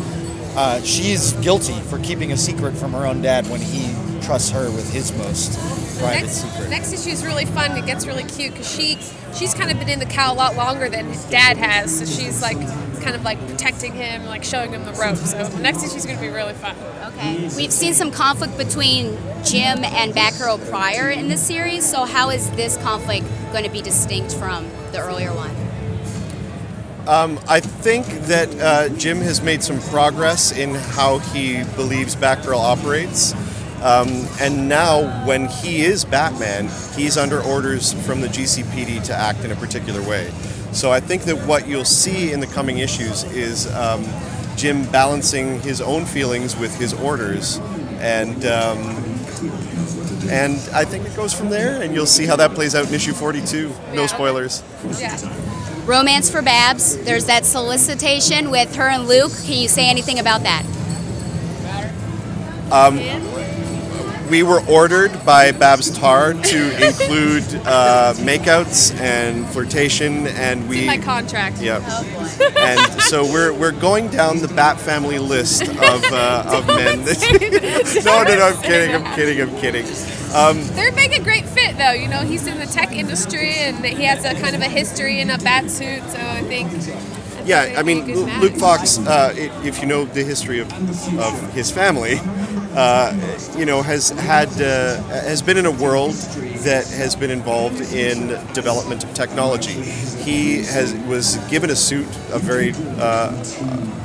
uh, 0.56 0.82
she's 0.82 1.34
guilty 1.34 1.80
for 1.82 2.00
keeping 2.00 2.32
a 2.32 2.38
secret 2.38 2.74
from 2.76 2.94
her 2.94 3.06
own 3.06 3.22
dad 3.22 3.48
when 3.50 3.62
he 3.62 3.94
trusts 4.22 4.50
her 4.52 4.66
with 4.72 4.92
his 4.92 5.12
most 5.18 5.54
private 6.00 6.22
Next, 6.22 6.32
secret. 6.42 6.70
next 6.70 6.94
issue 6.94 7.10
is 7.10 7.24
really 7.26 7.46
fun. 7.46 7.78
It 7.78 7.86
gets 7.86 8.06
really 8.08 8.24
cute 8.24 8.52
because 8.52 8.70
she 8.70 8.98
she's 9.38 9.54
kind 9.54 9.72
of 9.72 9.78
been 9.80 9.90
in 9.90 10.00
the 10.00 10.06
cow 10.06 10.34
a 10.34 10.36
lot 10.36 10.56
longer 10.56 10.90
than 10.90 11.06
Dad 11.30 11.58
has. 11.58 12.00
So 12.00 12.06
she's 12.06 12.42
like 12.42 12.58
kind 13.02 13.16
of 13.16 13.24
like 13.24 13.40
protecting 13.48 13.94
him, 13.94 14.26
like 14.26 14.44
showing 14.44 14.72
him 14.72 14.84
the 14.84 14.94
ropes. 14.94 15.32
So 15.32 15.58
next 15.60 15.84
issue 15.84 15.96
is 15.96 16.06
going 16.06 16.18
to 16.18 16.22
be 16.22 16.30
really 16.30 16.54
fun. 16.54 16.76
Okay. 17.14 17.50
We've 17.56 17.72
seen 17.72 17.94
some 17.94 18.12
conflict 18.12 18.58
between 18.58 19.18
Jim 19.44 19.84
and 19.84 20.14
Batgirl 20.14 20.70
prior 20.70 21.10
in 21.10 21.28
this 21.28 21.46
series. 21.46 21.90
So 21.90 22.06
how 22.06 22.30
is 22.32 22.50
this 22.52 22.78
conflict 22.78 23.26
going 23.52 23.64
to 23.64 23.70
be 23.70 23.82
distinct 23.82 24.34
from 24.34 24.68
the 24.92 25.00
earlier 25.00 25.34
one? 25.34 25.56
Um, 27.08 27.40
I 27.48 27.60
think 27.60 28.06
that 28.26 28.50
uh, 28.60 28.90
Jim 28.98 29.20
has 29.20 29.42
made 29.42 29.64
some 29.64 29.80
progress 29.80 30.52
in 30.58 30.74
how 30.74 31.20
he 31.20 31.64
believes 31.76 32.16
Batgirl 32.16 32.58
operates. 32.58 33.34
Um, 33.84 34.28
and 34.40 34.68
now, 34.68 35.26
when 35.28 35.48
he 35.48 35.84
is 35.84 36.04
Batman, 36.04 36.70
he's 36.96 37.18
under 37.18 37.42
orders 37.42 37.94
from 38.06 38.22
the 38.22 38.28
GCPD 38.28 39.04
to 39.04 39.14
act 39.14 39.44
in 39.46 39.52
a 39.52 39.56
particular 39.56 40.02
way. 40.02 40.32
So 40.72 40.92
I 40.92 41.00
think 41.00 41.24
that 41.24 41.46
what 41.46 41.68
you'll 41.68 41.86
see 41.86 42.32
in 42.32 42.40
the 42.40 42.48
coming 42.48 42.80
issues 42.80 43.24
is 43.26 43.72
um, 43.76 44.04
Jim 44.56 44.90
balancing 44.92 45.62
his 45.62 45.82
own 45.82 46.06
feelings 46.06 46.58
with 46.58 46.76
his 46.80 46.94
orders, 46.94 47.58
and 48.00 48.46
um, 48.46 48.80
and 50.28 50.58
I 50.74 50.84
think 50.84 51.06
it 51.06 51.16
goes 51.16 51.34
from 51.34 51.50
there. 51.50 51.82
And 51.84 51.94
you'll 51.94 52.08
see 52.08 52.26
how 52.26 52.36
that 52.38 52.52
plays 52.52 52.74
out 52.74 52.88
in 52.88 52.94
issue 52.94 53.14
42. 53.14 53.72
No 53.94 54.08
spoilers. 54.08 54.64
Yeah. 54.98 55.16
Romance 55.86 56.32
for 56.32 56.42
Babs. 56.42 56.98
There's 56.98 57.26
that 57.26 57.46
solicitation 57.46 58.50
with 58.50 58.76
her 58.76 58.90
and 58.90 59.08
Luke. 59.08 59.32
Can 59.44 59.54
you 59.54 59.68
say 59.68 59.88
anything 59.88 60.18
about 60.18 60.42
that? 60.42 60.66
Um, 62.72 62.98
we 64.30 64.44
were 64.44 64.62
ordered 64.68 65.26
by 65.26 65.52
Babs 65.52 65.96
Tarr 65.98 66.34
to 66.34 66.88
include 66.88 67.44
uh, 67.66 68.14
makeouts 68.18 69.00
and 69.00 69.48
flirtation, 69.48 70.28
and 70.28 70.68
we. 70.68 70.86
my 70.86 70.98
contract. 70.98 71.62
Yep. 71.62 71.82
and 72.58 73.02
so 73.02 73.24
we're, 73.24 73.54
we're 73.54 73.72
going 73.72 74.10
down 74.10 74.40
the 74.40 74.48
Bat 74.48 74.80
family 74.80 75.20
list 75.20 75.64
of, 75.64 75.80
uh, 75.80 76.44
of 76.48 76.68
men. 76.68 77.00
no, 78.04 78.24
no, 78.24 78.36
no, 78.36 78.48
I'm 78.48 78.62
kidding, 78.64 78.96
I'm 78.96 79.16
kidding, 79.16 79.42
I'm 79.42 79.56
kidding. 79.60 79.86
Um, 80.34 80.62
They're 80.76 80.92
making 80.92 81.22
a 81.22 81.24
great 81.24 81.46
fit 81.46 81.78
though. 81.78 81.92
You 81.92 82.08
know, 82.08 82.20
he's 82.20 82.46
in 82.48 82.60
the 82.60 82.66
tech 82.66 82.92
industry 82.92 83.54
and 83.54 83.86
he 83.86 84.04
has 84.04 84.26
a 84.26 84.34
kind 84.42 84.56
of 84.56 84.62
a 84.62 84.68
history 84.70 85.22
in 85.22 85.30
a 85.30 85.38
bat 85.38 85.70
suit. 85.72 86.04
So 86.10 86.18
I 86.20 86.42
think. 86.42 86.72
Yeah, 87.46 87.76
I 87.78 87.84
mean, 87.84 88.06
Luke 88.40 88.56
Fox, 88.56 88.98
uh, 89.00 89.34
if 89.36 89.80
you 89.80 89.86
know 89.88 90.06
the 90.06 90.24
history 90.24 90.60
of, 90.60 90.72
of 91.20 91.54
his 91.54 91.72
family, 91.72 92.16
uh, 92.76 93.14
you 93.58 93.66
know, 93.66 93.82
has 93.82 94.10
had 94.10 94.50
uh, 94.62 95.02
has 95.04 95.42
been 95.42 95.58
in 95.58 95.66
a 95.66 95.72
world 95.72 96.14
that 96.66 96.88
has 96.88 97.16
been 97.16 97.32
involved 97.32 97.80
in 97.94 98.28
development 98.54 99.04
of 99.04 99.14
technology. 99.14 99.74
He 99.74 100.64
has 100.64 100.94
was 101.08 101.38
given 101.50 101.70
a 101.70 101.76
suit, 101.76 102.08
a 102.32 102.40
very, 102.40 102.74
uh, 102.98 103.32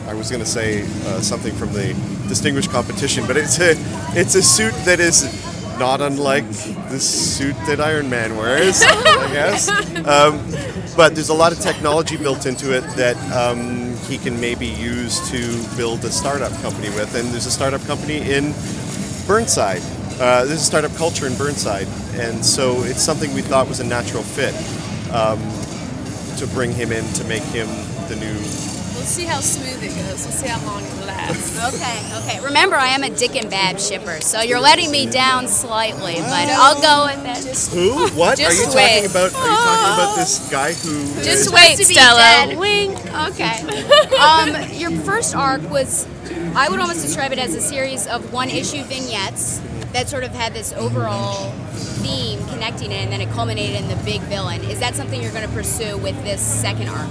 I 0.07 0.15
was 0.15 0.31
going 0.31 0.43
to 0.43 0.49
say 0.49 0.83
uh, 0.83 1.21
something 1.21 1.55
from 1.55 1.73
the 1.73 1.95
distinguished 2.29 2.71
competition, 2.71 3.27
but 3.27 3.37
it's 3.37 3.59
a 3.59 3.75
it's 4.19 4.35
a 4.35 4.43
suit 4.43 4.75
that 4.85 5.01
is 5.01 5.25
not 5.81 6.03
unlike 6.03 6.47
the 6.91 7.01
suit 7.01 7.57
that 7.67 7.81
Iron 7.81 8.11
Man 8.11 8.37
wears, 8.37 8.83
I 8.83 9.29
guess. 9.33 9.71
Um, 10.01 10.41
but 10.97 11.15
there's 11.15 11.29
a 11.29 11.35
lot 11.35 11.53
of 11.53 11.61
technology 11.61 12.17
built 12.17 12.47
into 12.47 12.75
it 12.75 12.83
that 12.97 13.17
um, 13.33 13.95
he 14.09 14.19
can 14.19 14.41
maybe 14.41 14.67
use 14.67 15.31
to 15.31 15.77
build 15.77 16.05
a 16.05 16.11
startup 16.11 16.53
company 16.63 16.89
with. 16.91 17.15
And 17.15 17.29
there's 17.29 17.47
a 17.47 17.51
startup 17.51 17.83
company 17.83 18.19
in 18.19 18.53
Burnside. 19.27 19.83
Uh, 20.21 20.45
there's 20.47 20.61
a 20.61 20.65
startup 20.65 20.95
culture 20.97 21.27
in 21.27 21.37
Burnside, 21.37 21.87
and 22.15 22.45
so 22.45 22.83
it's 22.83 23.03
something 23.03 23.33
we 23.35 23.43
thought 23.43 23.69
was 23.69 23.81
a 23.81 23.85
natural 23.85 24.23
fit 24.23 24.55
um, 25.13 25.39
to 26.39 26.47
bring 26.55 26.73
him 26.73 26.93
in 26.93 27.05
to 27.15 27.25
make 27.25 27.43
him 27.45 27.69
the 28.09 28.17
new. 28.17 28.80
We'll 29.11 29.17
see 29.17 29.25
how 29.25 29.41
smooth 29.41 29.83
it 29.83 29.89
goes. 29.89 30.23
We'll 30.25 30.37
see 30.37 30.47
how 30.47 30.65
long 30.65 30.85
it 30.85 31.05
lasts. 31.05 31.51
Okay, 31.75 32.17
okay. 32.19 32.45
Remember, 32.45 32.77
I 32.77 32.89
am 32.89 33.03
a 33.03 33.11
Dick 33.11 33.35
and 33.35 33.51
Babs 33.51 33.89
shipper, 33.89 34.21
so 34.21 34.41
you're 34.41 34.61
letting 34.61 34.89
me 34.93 35.11
down 35.11 35.49
slightly, 35.49 36.15
but 36.15 36.49
I'll 36.49 36.81
go 36.81 37.07
with 37.07 37.45
it. 37.47 37.75
Who? 37.75 38.09
What 38.17 38.39
are 38.39 38.43
Just 38.45 38.71
you 38.71 38.77
wait. 38.77 39.03
talking 39.03 39.11
about? 39.11 39.35
Are 39.35 39.49
you 39.49 39.57
talking 39.57 39.95
about 39.95 40.17
this 40.17 40.49
guy 40.51 40.73
who? 40.75 41.23
Just 41.25 41.47
is- 41.49 41.53
wait, 41.53 41.73
to 41.73 41.89
be 41.89 41.95
Stella. 41.95 42.19
dead. 42.21 42.59
Wink. 42.59 42.99
Okay. 43.31 44.17
um, 44.17 44.73
your 44.79 44.93
first 45.03 45.35
arc 45.35 45.69
was, 45.69 46.07
I 46.55 46.69
would 46.69 46.79
almost 46.79 47.03
describe 47.03 47.33
it 47.33 47.41
as 47.41 47.57
a 47.57 47.61
series 47.61 48.07
of 48.07 48.33
one-issue 48.33 48.85
vignettes 48.85 49.61
that 49.93 50.09
sort 50.09 50.23
of 50.23 50.31
had 50.31 50.55
this 50.55 50.73
overall 50.75 51.51
theme 52.01 52.39
connecting 52.47 52.93
it, 52.93 53.03
and 53.03 53.13
then 53.13 53.21
it 53.21 53.29
culminated 53.31 53.81
in 53.81 53.89
the 53.89 54.03
big 54.05 54.21
villain. 54.23 54.63
Is 54.63 54.79
that 54.79 54.95
something 54.95 55.21
you're 55.21 55.33
going 55.33 55.47
to 55.49 55.53
pursue 55.55 55.99
with 55.99 56.23
this 56.23 56.41
second 56.41 56.89
arc? 56.89 57.11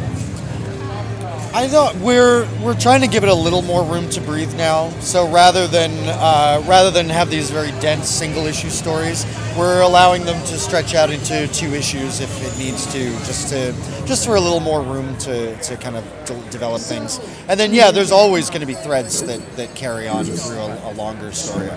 I 1.51 1.67
thought 1.67 1.95
we're 1.95 2.47
we're 2.61 2.79
trying 2.79 3.01
to 3.01 3.07
give 3.07 3.23
it 3.23 3.29
a 3.29 3.33
little 3.33 3.63
more 3.63 3.83
room 3.83 4.07
to 4.11 4.21
breathe 4.21 4.55
now. 4.55 4.91
So 4.99 5.27
rather 5.29 5.65
than 5.67 5.91
uh, 6.07 6.63
rather 6.67 6.91
than 6.91 7.09
have 7.09 7.31
these 7.31 7.49
very 7.49 7.71
dense 7.79 8.07
single 8.07 8.45
issue 8.45 8.69
stories, 8.69 9.25
we're 9.57 9.81
allowing 9.81 10.25
them 10.25 10.39
to 10.45 10.57
stretch 10.59 10.93
out 10.93 11.09
into 11.09 11.47
two 11.47 11.73
issues 11.73 12.19
if 12.19 12.29
it 12.45 12.57
needs 12.59 12.85
to, 12.93 13.09
just 13.25 13.49
to 13.49 13.73
just 14.05 14.27
for 14.27 14.35
a 14.35 14.39
little 14.39 14.59
more 14.59 14.83
room 14.83 15.17
to, 15.19 15.55
to 15.63 15.75
kind 15.77 15.95
of 15.95 16.03
de- 16.25 16.49
develop 16.51 16.81
things. 16.81 17.19
And 17.47 17.59
then 17.59 17.73
yeah, 17.73 17.89
there's 17.89 18.11
always 18.11 18.49
going 18.49 18.61
to 18.61 18.67
be 18.67 18.75
threads 18.75 19.23
that, 19.23 19.39
that 19.57 19.73
carry 19.73 20.07
on 20.07 20.25
through 20.25 20.57
a, 20.57 20.91
a 20.91 20.93
longer 20.93 21.31
story. 21.31 21.69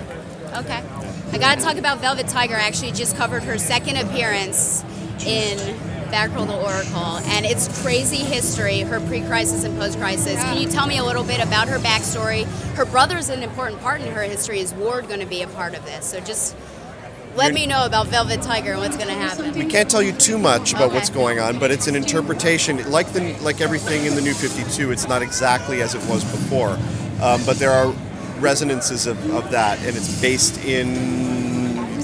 Okay. 0.55 0.83
I 1.33 1.39
got 1.39 1.59
to 1.59 1.65
talk 1.65 1.77
about 1.77 1.99
Velvet 1.99 2.29
Tiger. 2.29 2.57
I 2.57 2.61
actually 2.61 2.93
just 2.93 3.17
covered 3.17 3.43
her 3.45 3.57
second 3.57 3.97
appearance 3.97 4.85
in 5.25 5.59
Batgirl 6.13 6.47
the 6.47 6.57
Oracle, 6.57 7.19
and 7.33 7.47
it's 7.47 7.83
crazy 7.83 8.19
history, 8.19 8.81
her 8.81 9.01
pre 9.01 9.23
crisis 9.23 9.65
and 9.65 9.77
post 9.79 9.99
crisis. 9.99 10.35
Can 10.35 10.61
you 10.61 10.69
tell 10.69 10.87
me 10.87 10.99
a 10.99 11.05
little 11.05 11.25
bit 11.25 11.41
about 11.41 11.69
her 11.69 11.79
backstory? 11.79 12.45
Her 12.75 12.85
brother's 12.85 13.31
an 13.31 13.43
important 13.43 13.81
part 13.81 14.03
in 14.03 14.13
her 14.13 14.23
history. 14.23 14.61
Is 14.61 14.75
Ward 14.75 15.09
going 15.09 15.21
to 15.21 15.27
be 15.27 15.43
a 15.43 15.49
part 15.49 15.75
of 15.75 15.85
this? 15.87 16.05
So 16.05 16.21
just 16.21 16.55
let 17.35 17.55
me 17.55 17.67
know 17.67 17.87
about 17.87 18.09
Velvet 18.09 18.43
Tiger 18.43 18.73
and 18.73 18.81
what's 18.81 18.97
going 18.97 19.09
to 19.09 19.15
happen. 19.15 19.55
We 19.55 19.65
can't 19.65 19.91
tell 19.91 20.03
you 20.03 20.13
too 20.13 20.37
much 20.39 20.73
about 20.75 20.89
Okay. 20.89 20.97
what's 20.97 21.09
going 21.09 21.41
on, 21.41 21.59
but 21.59 21.71
it's 21.71 21.87
an 21.87 21.97
interpretation. 21.97 22.91
Like 22.91 23.11
the 23.15 23.35
like 23.41 23.63
everything 23.63 24.05
in 24.05 24.15
the 24.15 24.21
New 24.21 24.35
Fifty 24.35 24.65
Two, 24.71 24.91
it's 24.91 25.09
not 25.09 25.23
exactly 25.23 25.81
as 25.81 25.95
it 25.95 26.03
was 26.11 26.25
before, 26.25 26.79
um, 27.23 27.41
but 27.47 27.57
there 27.57 27.71
are 27.71 27.91
resonances 28.39 29.07
of, 29.07 29.17
of 29.31 29.51
that, 29.53 29.79
and 29.79 29.97
it's 29.97 30.21
based 30.21 30.63
in 30.65 30.93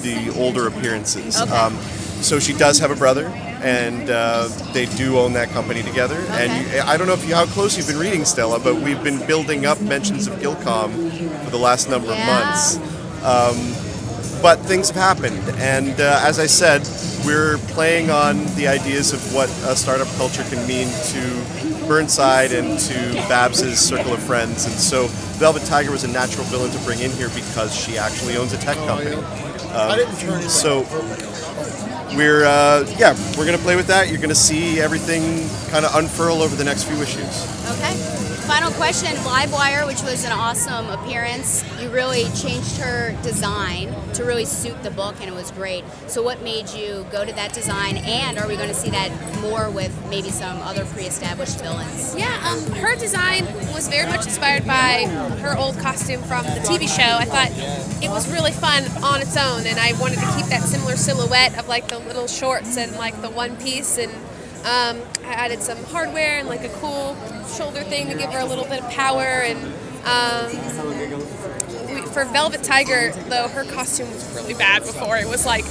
the 0.00 0.32
older 0.38 0.66
appearances. 0.66 1.38
Okay. 1.38 1.50
Um, 1.50 1.76
so 2.22 2.38
she 2.40 2.52
does 2.52 2.78
have 2.78 2.90
a 2.90 2.96
brother, 2.96 3.26
and 3.62 4.10
uh, 4.10 4.48
they 4.72 4.86
do 4.86 5.18
own 5.18 5.32
that 5.34 5.48
company 5.50 5.82
together. 5.82 6.16
And 6.30 6.72
you, 6.72 6.80
I 6.80 6.96
don't 6.96 7.06
know 7.06 7.14
if 7.14 7.28
you 7.28 7.34
how 7.34 7.46
close 7.46 7.76
you've 7.76 7.86
been 7.86 7.98
reading 7.98 8.24
Stella, 8.24 8.58
but 8.58 8.76
we've 8.76 9.02
been 9.02 9.24
building 9.26 9.66
up 9.66 9.80
mentions 9.80 10.26
of 10.26 10.34
Gilcom 10.34 10.90
for 11.44 11.50
the 11.50 11.58
last 11.58 11.88
number 11.88 12.10
of 12.10 12.18
months. 12.18 12.76
Um, 13.24 13.56
but 14.40 14.60
things 14.60 14.88
have 14.88 14.96
happened, 14.96 15.42
and 15.58 16.00
uh, 16.00 16.20
as 16.22 16.38
I 16.38 16.46
said, 16.46 16.86
we're 17.26 17.58
playing 17.74 18.10
on 18.10 18.44
the 18.54 18.68
ideas 18.68 19.12
of 19.12 19.34
what 19.34 19.48
a 19.66 19.74
startup 19.74 20.06
culture 20.16 20.44
can 20.44 20.64
mean 20.68 20.86
to 21.06 21.88
Burnside 21.88 22.52
and 22.52 22.78
to 22.78 22.94
Babs's 23.28 23.80
circle 23.80 24.12
of 24.12 24.22
friends. 24.22 24.66
And 24.66 24.74
so, 24.74 25.08
Velvet 25.38 25.64
Tiger 25.64 25.90
was 25.90 26.04
a 26.04 26.08
natural 26.08 26.44
villain 26.44 26.70
to 26.70 26.78
bring 26.84 27.00
in 27.00 27.10
here 27.12 27.30
because 27.30 27.74
she 27.74 27.98
actually 27.98 28.36
owns 28.36 28.52
a 28.52 28.58
tech 28.58 28.76
company. 28.86 29.16
Um, 29.74 29.98
so 30.48 30.82
we're 32.16 32.44
uh, 32.44 32.86
yeah, 32.98 33.16
we're 33.36 33.46
gonna 33.46 33.58
play 33.58 33.76
with 33.76 33.86
that. 33.88 34.08
You're 34.08 34.20
gonna 34.20 34.34
see 34.34 34.80
everything 34.80 35.48
kind 35.70 35.84
of 35.84 35.94
unfurl 35.94 36.42
over 36.42 36.56
the 36.56 36.64
next 36.64 36.84
few 36.84 36.96
issues. 37.02 37.46
Okay. 37.70 38.27
Final 38.48 38.72
question 38.72 39.14
Livewire, 39.26 39.86
which 39.86 40.00
was 40.00 40.24
an 40.24 40.32
awesome 40.32 40.88
appearance. 40.88 41.62
You 41.82 41.90
really 41.90 42.24
changed 42.30 42.78
her 42.78 43.14
design 43.22 43.94
to 44.14 44.24
really 44.24 44.46
suit 44.46 44.82
the 44.82 44.90
book, 44.90 45.16
and 45.20 45.28
it 45.28 45.34
was 45.34 45.50
great. 45.50 45.84
So, 46.06 46.22
what 46.22 46.40
made 46.40 46.70
you 46.70 47.04
go 47.12 47.26
to 47.26 47.32
that 47.34 47.52
design, 47.52 47.98
and 47.98 48.38
are 48.38 48.48
we 48.48 48.56
going 48.56 48.70
to 48.70 48.74
see 48.74 48.88
that 48.88 49.12
more 49.42 49.68
with 49.68 49.94
maybe 50.08 50.30
some 50.30 50.56
other 50.62 50.86
pre 50.86 51.04
established 51.04 51.60
villains? 51.60 52.16
Yeah, 52.16 52.32
um, 52.48 52.72
her 52.76 52.96
design 52.96 53.44
was 53.74 53.86
very 53.86 54.10
much 54.10 54.24
inspired 54.24 54.66
by 54.66 55.04
her 55.42 55.54
old 55.58 55.78
costume 55.80 56.22
from 56.22 56.46
the 56.46 56.60
TV 56.64 56.88
show. 56.88 57.18
I 57.18 57.26
thought 57.26 57.50
it 58.02 58.08
was 58.08 58.32
really 58.32 58.52
fun 58.52 58.82
on 59.04 59.20
its 59.20 59.36
own, 59.36 59.66
and 59.66 59.78
I 59.78 59.92
wanted 60.00 60.20
to 60.20 60.34
keep 60.38 60.46
that 60.46 60.62
similar 60.62 60.96
silhouette 60.96 61.58
of 61.58 61.68
like 61.68 61.88
the 61.88 61.98
little 61.98 62.26
shorts 62.26 62.78
and 62.78 62.96
like 62.96 63.20
the 63.20 63.28
one 63.28 63.58
piece. 63.58 63.98
And 63.98 64.10
um, 64.64 65.06
I 65.24 65.34
added 65.34 65.60
some 65.60 65.76
hardware 65.84 66.38
and 66.38 66.48
like 66.48 66.64
a 66.64 66.70
cool 66.80 67.14
shoulder 67.48 67.82
thing 67.82 68.08
to 68.08 68.14
give 68.14 68.32
her 68.32 68.40
a 68.40 68.44
little 68.44 68.64
bit 68.64 68.82
of 68.82 68.90
power. 68.90 69.22
And 69.24 69.58
um, 70.04 70.46
we, 71.86 72.02
for 72.02 72.24
Velvet 72.26 72.62
Tiger, 72.62 73.12
though, 73.28 73.48
her 73.48 73.64
costume 73.64 74.10
was 74.12 74.34
really 74.34 74.54
bad 74.54 74.82
before. 74.82 75.16
It 75.16 75.28
was 75.28 75.46
like 75.46 75.64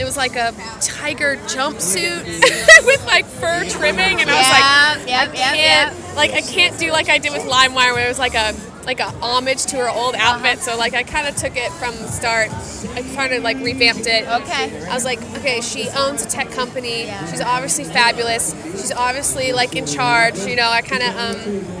it 0.00 0.04
was 0.04 0.16
like 0.16 0.34
a 0.34 0.52
tiger 0.80 1.36
jumpsuit 1.36 2.24
with 2.86 3.06
like 3.06 3.26
fur 3.26 3.68
trimming, 3.68 4.20
and 4.20 4.30
I 4.30 4.38
was 4.38 4.48
like, 4.48 5.08
Yep, 5.08 5.28
I 5.28 5.32
yep, 5.32 5.34
yep, 5.34 5.54
can't, 5.54 6.16
like 6.16 6.32
I 6.32 6.40
can't 6.40 6.78
do 6.78 6.90
like 6.90 7.08
I 7.08 7.18
did 7.18 7.32
with 7.32 7.42
Livewire, 7.42 7.94
where 7.94 8.06
it 8.06 8.08
was 8.08 8.18
like 8.18 8.34
a 8.34 8.54
like 8.84 9.00
a 9.00 9.10
homage 9.20 9.66
to 9.66 9.76
her 9.76 9.88
old 9.88 10.14
outfit. 10.14 10.60
So 10.60 10.76
like 10.76 10.94
I 10.94 11.02
kind 11.02 11.26
of 11.26 11.36
took 11.36 11.56
it 11.56 11.70
from 11.72 11.94
the 11.96 12.08
start. 12.08 12.50
I 12.94 13.02
kind 13.14 13.32
of 13.32 13.42
like 13.42 13.58
revamped 13.58 14.06
it. 14.06 14.26
Okay. 14.26 14.86
I 14.88 14.94
was 14.94 15.04
like, 15.04 15.20
okay, 15.38 15.60
she 15.60 15.88
owns 15.90 16.24
a 16.24 16.28
tech 16.28 16.50
company. 16.50 17.04
Yeah. 17.04 17.26
She's 17.30 17.40
obviously 17.40 17.84
fabulous. 17.84 18.54
She's 18.72 18.92
obviously 18.92 19.52
like 19.52 19.76
in 19.76 19.86
charge. 19.86 20.38
You 20.40 20.56
know, 20.56 20.68
I 20.68 20.82
kind 20.82 21.02
of 21.02 21.16
um 21.16 21.79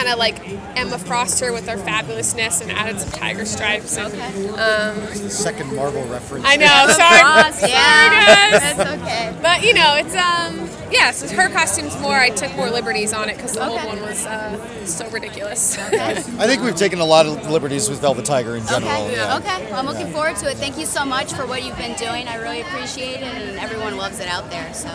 kind 0.00 0.12
of 0.12 0.18
like 0.18 0.38
Emma 0.78 0.98
Frost 0.98 1.40
her 1.40 1.52
with 1.52 1.68
her 1.68 1.76
fabulousness 1.76 2.62
and 2.62 2.72
added 2.72 3.00
some 3.00 3.10
tiger 3.10 3.44
stripes. 3.44 3.98
And, 3.98 4.12
um, 4.14 4.96
The 5.06 5.30
second 5.30 5.74
Marvel 5.74 6.04
reference. 6.06 6.44
I 6.46 6.56
know. 6.56 6.66
Sorry. 6.88 7.20
Frost, 7.20 7.60
Sorry, 7.60 7.72
yeah. 7.72 8.50
guys. 8.50 8.76
That's 8.76 9.02
okay. 9.02 9.38
But 9.42 9.62
you 9.62 9.74
know, 9.74 9.96
it's 9.96 10.14
um, 10.14 10.68
yeah. 10.90 11.10
So 11.10 11.28
her 11.36 11.50
costume's 11.50 11.98
more. 12.00 12.14
I 12.14 12.30
took 12.30 12.54
more 12.56 12.70
liberties 12.70 13.12
on 13.12 13.28
it 13.28 13.36
because 13.36 13.52
the 13.52 13.66
old 13.66 13.84
one 13.84 14.00
was 14.00 14.24
uh, 14.24 14.86
so 14.86 15.08
ridiculous. 15.10 15.78
Okay. 15.78 16.12
I 16.38 16.46
think 16.46 16.62
we've 16.62 16.76
taken 16.76 17.00
a 17.00 17.04
lot 17.04 17.26
of 17.26 17.50
liberties 17.50 17.90
with 17.90 18.00
Velvet 18.00 18.24
Tiger 18.24 18.56
in 18.56 18.66
general. 18.66 18.90
Okay. 19.04 19.16
yeah. 19.16 19.36
Okay. 19.36 19.72
I'm 19.72 19.86
looking 19.86 20.10
forward 20.12 20.36
to 20.36 20.50
it. 20.50 20.56
Thank 20.56 20.78
you 20.78 20.86
so 20.86 21.04
much 21.04 21.34
for 21.34 21.46
what 21.46 21.62
you've 21.62 21.78
been 21.78 21.96
doing. 21.96 22.26
I 22.26 22.36
really 22.36 22.62
appreciate 22.62 23.16
it, 23.16 23.22
and 23.22 23.58
everyone 23.58 23.98
loves 23.98 24.18
it 24.20 24.28
out 24.28 24.50
there. 24.50 24.72
So. 24.72 24.88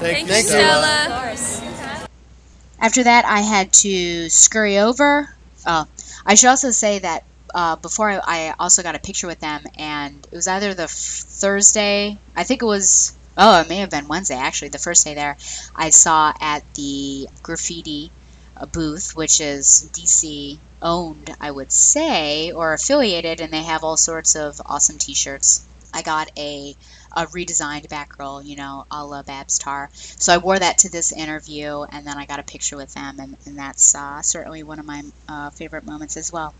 Thank 0.00 0.28
you, 0.28 0.34
Stella. 0.34 1.06
Of 1.06 1.22
course. 1.22 2.05
After 2.78 3.04
that, 3.04 3.24
I 3.26 3.40
had 3.40 3.72
to 3.84 4.28
scurry 4.30 4.78
over. 4.78 5.28
Oh, 5.66 5.86
I 6.24 6.34
should 6.34 6.48
also 6.48 6.70
say 6.70 6.98
that 7.00 7.24
uh, 7.54 7.76
before 7.76 8.10
I, 8.10 8.20
I 8.26 8.54
also 8.58 8.82
got 8.82 8.94
a 8.94 8.98
picture 8.98 9.26
with 9.26 9.40
them, 9.40 9.64
and 9.76 10.26
it 10.30 10.34
was 10.34 10.48
either 10.48 10.74
the 10.74 10.88
Thursday, 10.88 12.18
I 12.34 12.44
think 12.44 12.62
it 12.62 12.66
was, 12.66 13.16
oh, 13.36 13.60
it 13.60 13.68
may 13.68 13.78
have 13.78 13.90
been 13.90 14.08
Wednesday 14.08 14.36
actually, 14.36 14.68
the 14.68 14.78
first 14.78 15.04
day 15.04 15.14
there, 15.14 15.36
I 15.74 15.90
saw 15.90 16.32
at 16.40 16.64
the 16.74 17.28
graffiti 17.42 18.12
uh, 18.56 18.66
booth, 18.66 19.14
which 19.14 19.40
is 19.40 19.88
DC 19.92 20.60
owned, 20.82 21.34
I 21.40 21.50
would 21.50 21.72
say, 21.72 22.52
or 22.52 22.72
affiliated, 22.74 23.40
and 23.40 23.52
they 23.52 23.62
have 23.62 23.84
all 23.84 23.96
sorts 23.96 24.34
of 24.36 24.60
awesome 24.66 24.98
t 24.98 25.14
shirts. 25.14 25.66
I 25.94 26.02
got 26.02 26.30
a 26.36 26.76
a 27.16 27.26
redesigned 27.26 27.88
Batgirl, 27.88 28.44
you 28.44 28.56
know, 28.56 28.84
a 28.90 29.04
la 29.04 29.22
Babs 29.22 29.58
Tarr. 29.58 29.90
So 29.92 30.32
I 30.34 30.38
wore 30.38 30.58
that 30.58 30.78
to 30.78 30.90
this 30.90 31.12
interview, 31.12 31.82
and 31.82 32.06
then 32.06 32.18
I 32.18 32.26
got 32.26 32.38
a 32.38 32.44
picture 32.44 32.76
with 32.76 32.92
them, 32.94 33.18
and, 33.18 33.36
and 33.46 33.58
that's 33.58 33.94
uh, 33.94 34.20
certainly 34.22 34.62
one 34.62 34.78
of 34.78 34.86
my 34.86 35.02
uh, 35.28 35.50
favorite 35.50 35.86
moments 35.86 36.16
as 36.16 36.30
well. 36.30 36.54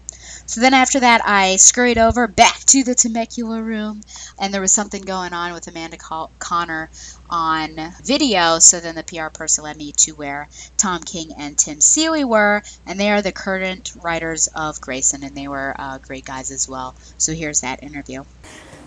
So 0.46 0.60
then 0.60 0.74
after 0.74 1.00
that, 1.00 1.20
I 1.24 1.56
scurried 1.56 1.98
over 1.98 2.26
back 2.26 2.58
to 2.66 2.82
the 2.82 2.94
Temecula 2.94 3.62
room, 3.62 4.00
and 4.38 4.52
there 4.52 4.60
was 4.60 4.72
something 4.72 5.02
going 5.02 5.32
on 5.32 5.52
with 5.52 5.66
Amanda 5.68 5.98
Conner 6.38 6.90
on 7.28 7.92
video. 8.02 8.58
So 8.58 8.80
then 8.80 8.94
the 8.94 9.02
PR 9.02 9.28
person 9.28 9.64
led 9.64 9.76
me 9.76 9.92
to 9.92 10.12
where 10.12 10.48
Tom 10.78 11.02
King 11.02 11.32
and 11.36 11.56
Tim 11.56 11.80
Seeley 11.80 12.24
were, 12.24 12.62
and 12.86 12.98
they 12.98 13.10
are 13.10 13.22
the 13.22 13.32
current 13.32 13.92
writers 14.02 14.48
of 14.48 14.80
Grayson, 14.80 15.22
and 15.22 15.36
they 15.36 15.48
were 15.48 15.74
uh, 15.78 15.98
great 15.98 16.24
guys 16.24 16.50
as 16.50 16.68
well. 16.68 16.94
So 17.18 17.32
here's 17.34 17.60
that 17.60 17.82
interview. 17.82 18.24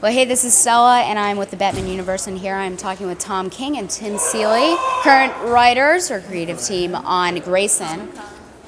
Well, 0.02 0.14
hey, 0.14 0.24
this 0.24 0.46
is 0.46 0.58
Stella, 0.58 1.02
and 1.02 1.20
I'm 1.20 1.36
with 1.36 1.52
the 1.52 1.58
Batman 1.58 1.86
Universe, 1.86 2.26
and 2.26 2.38
here 2.38 2.56
I'm 2.56 2.78
talking 2.78 3.08
with 3.08 3.20
Tom 3.20 3.50
King 3.50 3.78
and 3.78 3.90
Tim 3.90 4.18
Seeley, 4.18 4.78
current 5.02 5.34
writers 5.44 6.10
or 6.10 6.22
creative 6.22 6.58
team 6.58 6.96
on 6.96 7.38
Grayson. 7.40 8.10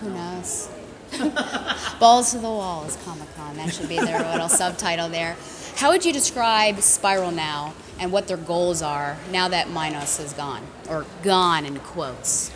Who 0.02 0.10
knows? 0.10 0.70
Balls 2.02 2.32
to 2.32 2.38
the 2.38 2.49
Wall 2.49 2.84
is 2.84 2.98
Comic 3.06 3.34
Con. 3.38 3.56
That 3.56 3.74
should 3.74 3.88
be 3.88 3.98
their 3.98 4.20
little 4.30 4.49
subtitle 4.49 5.08
there. 5.08 5.38
How 5.78 5.91
would 5.91 6.03
you 6.03 6.12
describe 6.12 6.76
Spyral 6.80 7.34
now 7.34 7.76
and 7.98 8.12
what 8.12 8.28
their 8.28 8.36
goals 8.36 8.82
are 8.82 9.16
now 9.32 9.48
that 9.48 9.70
Minos 9.70 10.20
is 10.20 10.34
gone? 10.34 10.68
Or 10.90 11.06
gone 11.24 11.64
in 11.66 11.80
quotes. 11.80 12.52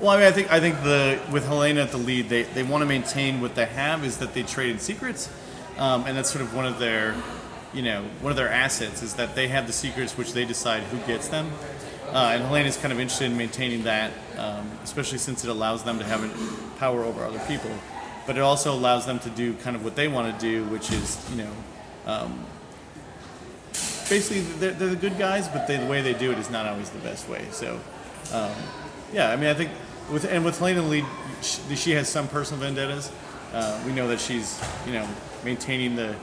Well, 0.00 0.12
I 0.12 0.16
mean, 0.16 0.26
I 0.26 0.30
think 0.32 0.50
I 0.50 0.60
think 0.60 0.82
the 0.82 1.20
with 1.30 1.46
Helena 1.46 1.82
at 1.82 1.90
the 1.90 1.98
lead, 1.98 2.30
they, 2.30 2.44
they 2.44 2.62
want 2.62 2.80
to 2.80 2.86
maintain 2.86 3.42
what 3.42 3.54
they 3.54 3.66
have 3.66 4.02
is 4.02 4.16
that 4.16 4.32
they 4.32 4.44
traded 4.44 4.80
secrets, 4.80 5.28
um, 5.78 6.04
and 6.06 6.16
that's 6.16 6.30
sort 6.30 6.42
of 6.42 6.54
one 6.54 6.66
of 6.66 6.78
their, 6.78 7.14
you 7.72 7.82
know, 7.82 8.02
one 8.20 8.30
of 8.30 8.36
their 8.36 8.48
assets 8.48 9.02
is 9.02 9.14
that 9.14 9.34
they 9.34 9.48
have 9.48 9.66
the 9.66 9.72
secrets 9.72 10.16
which 10.16 10.32
they 10.32 10.44
decide 10.44 10.82
who 10.84 10.98
gets 11.06 11.28
them, 11.28 11.50
uh, 12.12 12.38
and 12.38 12.66
is 12.66 12.76
kind 12.76 12.92
of 12.92 13.00
interested 13.00 13.30
in 13.30 13.36
maintaining 13.36 13.82
that, 13.84 14.12
um, 14.38 14.70
especially 14.82 15.18
since 15.18 15.44
it 15.44 15.50
allows 15.50 15.82
them 15.82 15.98
to 15.98 16.04
have 16.04 16.22
power 16.78 17.02
over 17.02 17.24
other 17.24 17.40
people, 17.48 17.70
but 18.26 18.36
it 18.36 18.40
also 18.40 18.72
allows 18.72 19.06
them 19.06 19.18
to 19.18 19.30
do 19.30 19.54
kind 19.54 19.74
of 19.74 19.84
what 19.84 19.96
they 19.96 20.08
want 20.08 20.32
to 20.32 20.40
do, 20.40 20.64
which 20.64 20.90
is 20.92 21.18
you 21.30 21.36
know. 21.36 21.50
Um, 22.06 22.46
basically, 24.08 24.42
they're, 24.58 24.72
they're 24.72 24.88
the 24.88 24.96
good 24.96 25.18
guys, 25.18 25.48
but 25.48 25.66
they, 25.66 25.76
the 25.76 25.86
way 25.86 26.02
they 26.02 26.12
do 26.14 26.30
it 26.30 26.38
is 26.38 26.50
not 26.50 26.66
always 26.66 26.90
the 26.90 26.98
best 26.98 27.28
way. 27.28 27.46
So, 27.50 27.80
um, 28.32 28.52
yeah, 29.12 29.30
I 29.30 29.36
mean, 29.36 29.48
I 29.48 29.54
think 29.54 29.70
with 30.10 30.24
and 30.24 30.44
with 30.44 30.58
Helena 30.58 31.06
she, 31.42 31.76
she 31.76 31.90
has 31.92 32.08
some 32.08 32.28
personal 32.28 32.60
vendettas. 32.60 33.10
Uh, 33.52 33.80
we 33.86 33.92
know 33.92 34.08
that 34.08 34.20
she's 34.20 34.62
you 34.86 34.92
know 34.92 35.08
maintaining 35.44 35.96
the 35.96 36.14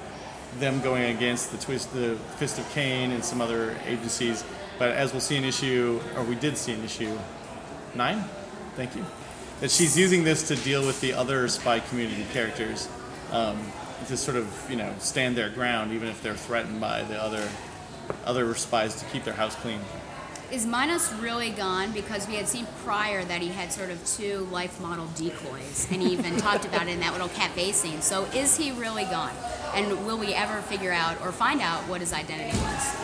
them 0.59 0.81
going 0.81 1.15
against 1.15 1.51
the 1.51 1.57
twist, 1.57 1.93
the 1.93 2.17
Fist 2.35 2.59
of 2.59 2.69
Cain, 2.71 3.11
and 3.11 3.23
some 3.23 3.39
other 3.39 3.73
agencies. 3.85 4.43
But 4.77 4.89
as 4.91 5.13
we'll 5.13 5.21
see 5.21 5.37
an 5.37 5.45
issue, 5.45 6.01
or 6.17 6.23
we 6.23 6.35
did 6.35 6.57
see 6.57 6.73
an 6.73 6.83
issue 6.83 7.17
nine, 7.95 8.25
Thank 8.75 8.95
you. 8.95 9.05
That 9.59 9.69
she's 9.69 9.97
using 9.97 10.23
this 10.23 10.47
to 10.47 10.55
deal 10.55 10.85
with 10.85 11.01
the 11.01 11.13
other 11.13 11.47
spy 11.49 11.81
community 11.81 12.25
characters, 12.31 12.87
um, 13.31 13.59
to 14.07 14.15
sort 14.15 14.37
of 14.37 14.47
you 14.69 14.77
know 14.77 14.93
stand 14.99 15.35
their 15.35 15.49
ground 15.49 15.91
even 15.91 16.07
if 16.07 16.23
they're 16.23 16.35
threatened 16.35 16.79
by 16.79 17.03
the 17.03 17.21
other 17.21 17.47
other 18.25 18.55
spies 18.55 18.95
to 18.95 19.05
keep 19.05 19.23
their 19.23 19.33
house 19.33 19.55
clean. 19.55 19.79
Is 20.51 20.65
Minos 20.65 21.13
really 21.13 21.51
gone? 21.51 21.93
Because 21.93 22.27
we 22.27 22.35
had 22.35 22.45
seen 22.45 22.67
prior 22.83 23.23
that 23.23 23.41
he 23.41 23.47
had 23.47 23.71
sort 23.71 23.89
of 23.89 24.05
two 24.05 24.39
life 24.51 24.81
model 24.81 25.05
decoys, 25.15 25.87
and 25.89 26.01
he 26.01 26.11
even 26.11 26.35
talked 26.45 26.65
about 26.65 26.87
it 26.87 26.89
in 26.89 26.99
that 26.99 27.13
little 27.13 27.29
cafe 27.29 27.71
scene. 27.71 28.01
So 28.01 28.25
is 28.35 28.57
he 28.57 28.73
really 28.73 29.05
gone? 29.05 29.31
And 29.73 30.05
will 30.05 30.17
we 30.17 30.33
ever 30.33 30.61
figure 30.61 30.91
out 30.91 31.21
or 31.21 31.31
find 31.31 31.61
out 31.61 31.87
what 31.87 32.01
his 32.01 32.11
identity 32.11 32.57
was? 32.57 32.95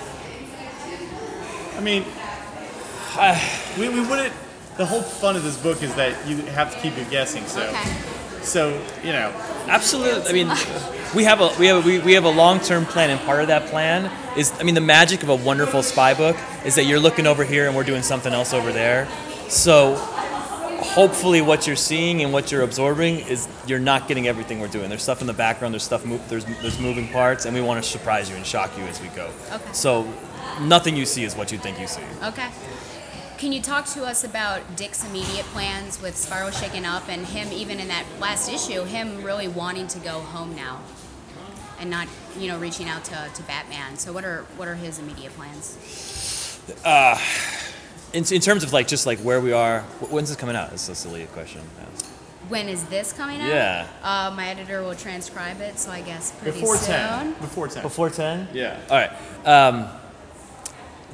I 1.77 1.79
mean, 1.79 2.03
uh, 3.15 3.39
we, 3.79 3.87
we 3.87 4.01
wouldn't. 4.01 4.33
The 4.75 4.85
whole 4.85 5.01
fun 5.01 5.37
of 5.37 5.43
this 5.43 5.57
book 5.57 5.81
is 5.81 5.95
that 5.95 6.27
you 6.27 6.37
have 6.47 6.73
to 6.75 6.79
keep 6.81 6.97
you 6.97 7.05
guessing. 7.05 7.45
So, 7.45 7.61
so 8.47 8.69
you 9.03 9.11
know, 9.11 9.31
Absolutely. 9.67 10.29
I 10.29 10.33
mean, 10.33 10.47
we 11.15 11.23
have 11.25 11.41
a 11.41 11.53
we 11.59 11.67
have 11.67 11.83
a, 11.83 11.87
we, 11.87 11.99
we 11.99 12.13
have 12.13 12.23
a 12.23 12.29
long 12.29 12.59
term 12.59 12.85
plan, 12.85 13.09
and 13.09 13.19
part 13.21 13.41
of 13.41 13.47
that 13.47 13.67
plan 13.69 14.09
is 14.37 14.51
I 14.59 14.63
mean 14.63 14.75
the 14.75 14.81
magic 14.81 15.23
of 15.23 15.29
a 15.29 15.35
wonderful 15.35 15.83
spy 15.83 16.13
book 16.13 16.37
is 16.65 16.75
that 16.75 16.85
you're 16.85 16.99
looking 16.99 17.27
over 17.27 17.43
here 17.43 17.67
and 17.67 17.75
we're 17.75 17.83
doing 17.83 18.01
something 18.03 18.33
else 18.33 18.53
over 18.53 18.71
there. 18.71 19.07
So 19.49 19.95
hopefully 20.79 21.41
what 21.41 21.67
you're 21.67 21.75
seeing 21.75 22.23
and 22.23 22.31
what 22.31 22.51
you're 22.51 22.61
absorbing 22.61 23.19
is 23.19 23.47
you're 23.65 23.79
not 23.79 24.07
getting 24.07 24.27
everything 24.27 24.59
we're 24.59 24.67
doing. 24.67 24.89
There's 24.89 25.03
stuff 25.03 25.21
in 25.21 25.27
the 25.27 25.33
background. 25.33 25.73
There's 25.73 25.83
stuff. 25.83 26.05
Mo- 26.05 26.21
there's 26.29 26.45
there's 26.61 26.79
moving 26.79 27.07
parts, 27.09 27.45
and 27.45 27.53
we 27.55 27.61
want 27.61 27.83
to 27.83 27.89
surprise 27.89 28.29
you 28.29 28.35
and 28.35 28.45
shock 28.45 28.77
you 28.77 28.83
as 28.85 29.01
we 29.01 29.07
go. 29.09 29.29
Okay. 29.51 29.71
So 29.73 30.11
nothing 30.61 30.95
you 30.95 31.05
see 31.05 31.23
is 31.23 31.35
what 31.35 31.51
you 31.51 31.57
think 31.57 31.79
you 31.79 31.87
see. 31.87 32.01
Okay. 32.23 32.47
Can 33.37 33.51
you 33.51 33.61
talk 33.61 33.85
to 33.87 34.03
us 34.03 34.23
about 34.23 34.75
Dick's 34.75 35.05
immediate 35.05 35.45
plans 35.47 36.01
with 36.01 36.17
Sparrow 36.17 36.49
shaken 36.49 36.85
up 36.85 37.07
and 37.07 37.23
him, 37.23 37.51
even 37.51 37.79
in 37.79 37.87
that 37.87 38.03
last 38.19 38.51
issue, 38.51 38.83
him 38.83 39.23
really 39.23 39.47
wanting 39.47 39.87
to 39.89 39.99
go 39.99 40.19
home 40.19 40.55
now 40.55 40.81
and 41.79 41.87
not, 41.87 42.07
you 42.39 42.47
know, 42.47 42.57
reaching 42.57 42.89
out 42.89 43.03
to, 43.05 43.29
to 43.35 43.43
Batman? 43.43 43.97
So, 43.97 44.11
what 44.11 44.25
are 44.25 44.45
what 44.57 44.67
are 44.67 44.73
his 44.73 44.97
immediate 44.97 45.33
plans? 45.33 46.59
Uh, 46.83 47.19
in, 48.13 48.23
in 48.31 48.41
terms 48.41 48.63
of 48.63 48.73
like 48.73 48.87
just 48.87 49.05
like 49.05 49.19
where 49.19 49.39
we 49.39 49.51
are, 49.51 49.81
when's 50.09 50.29
this 50.29 50.37
coming 50.37 50.55
out? 50.55 50.71
This 50.71 50.83
is 50.83 50.89
a 50.89 50.95
silly 50.95 51.25
question. 51.27 51.61
to. 51.61 52.05
When 52.49 52.69
is 52.69 52.85
this 52.85 53.13
coming 53.13 53.39
out? 53.41 53.49
Yeah. 53.49 53.87
Uh, 54.01 54.33
my 54.35 54.47
editor 54.47 54.81
will 54.81 54.95
transcribe 54.95 55.61
it, 55.61 55.77
so 55.77 55.91
I 55.91 56.01
guess 56.01 56.31
pretty 56.31 56.59
Before 56.59 56.77
soon. 56.77 56.87
10. 56.87 57.33
Before 57.33 57.67
10. 57.67 57.83
Before 57.83 58.09
10? 58.09 58.47
Yeah. 58.53 58.79
All 58.89 58.97
right. 58.97 59.11
Um, 59.45 59.89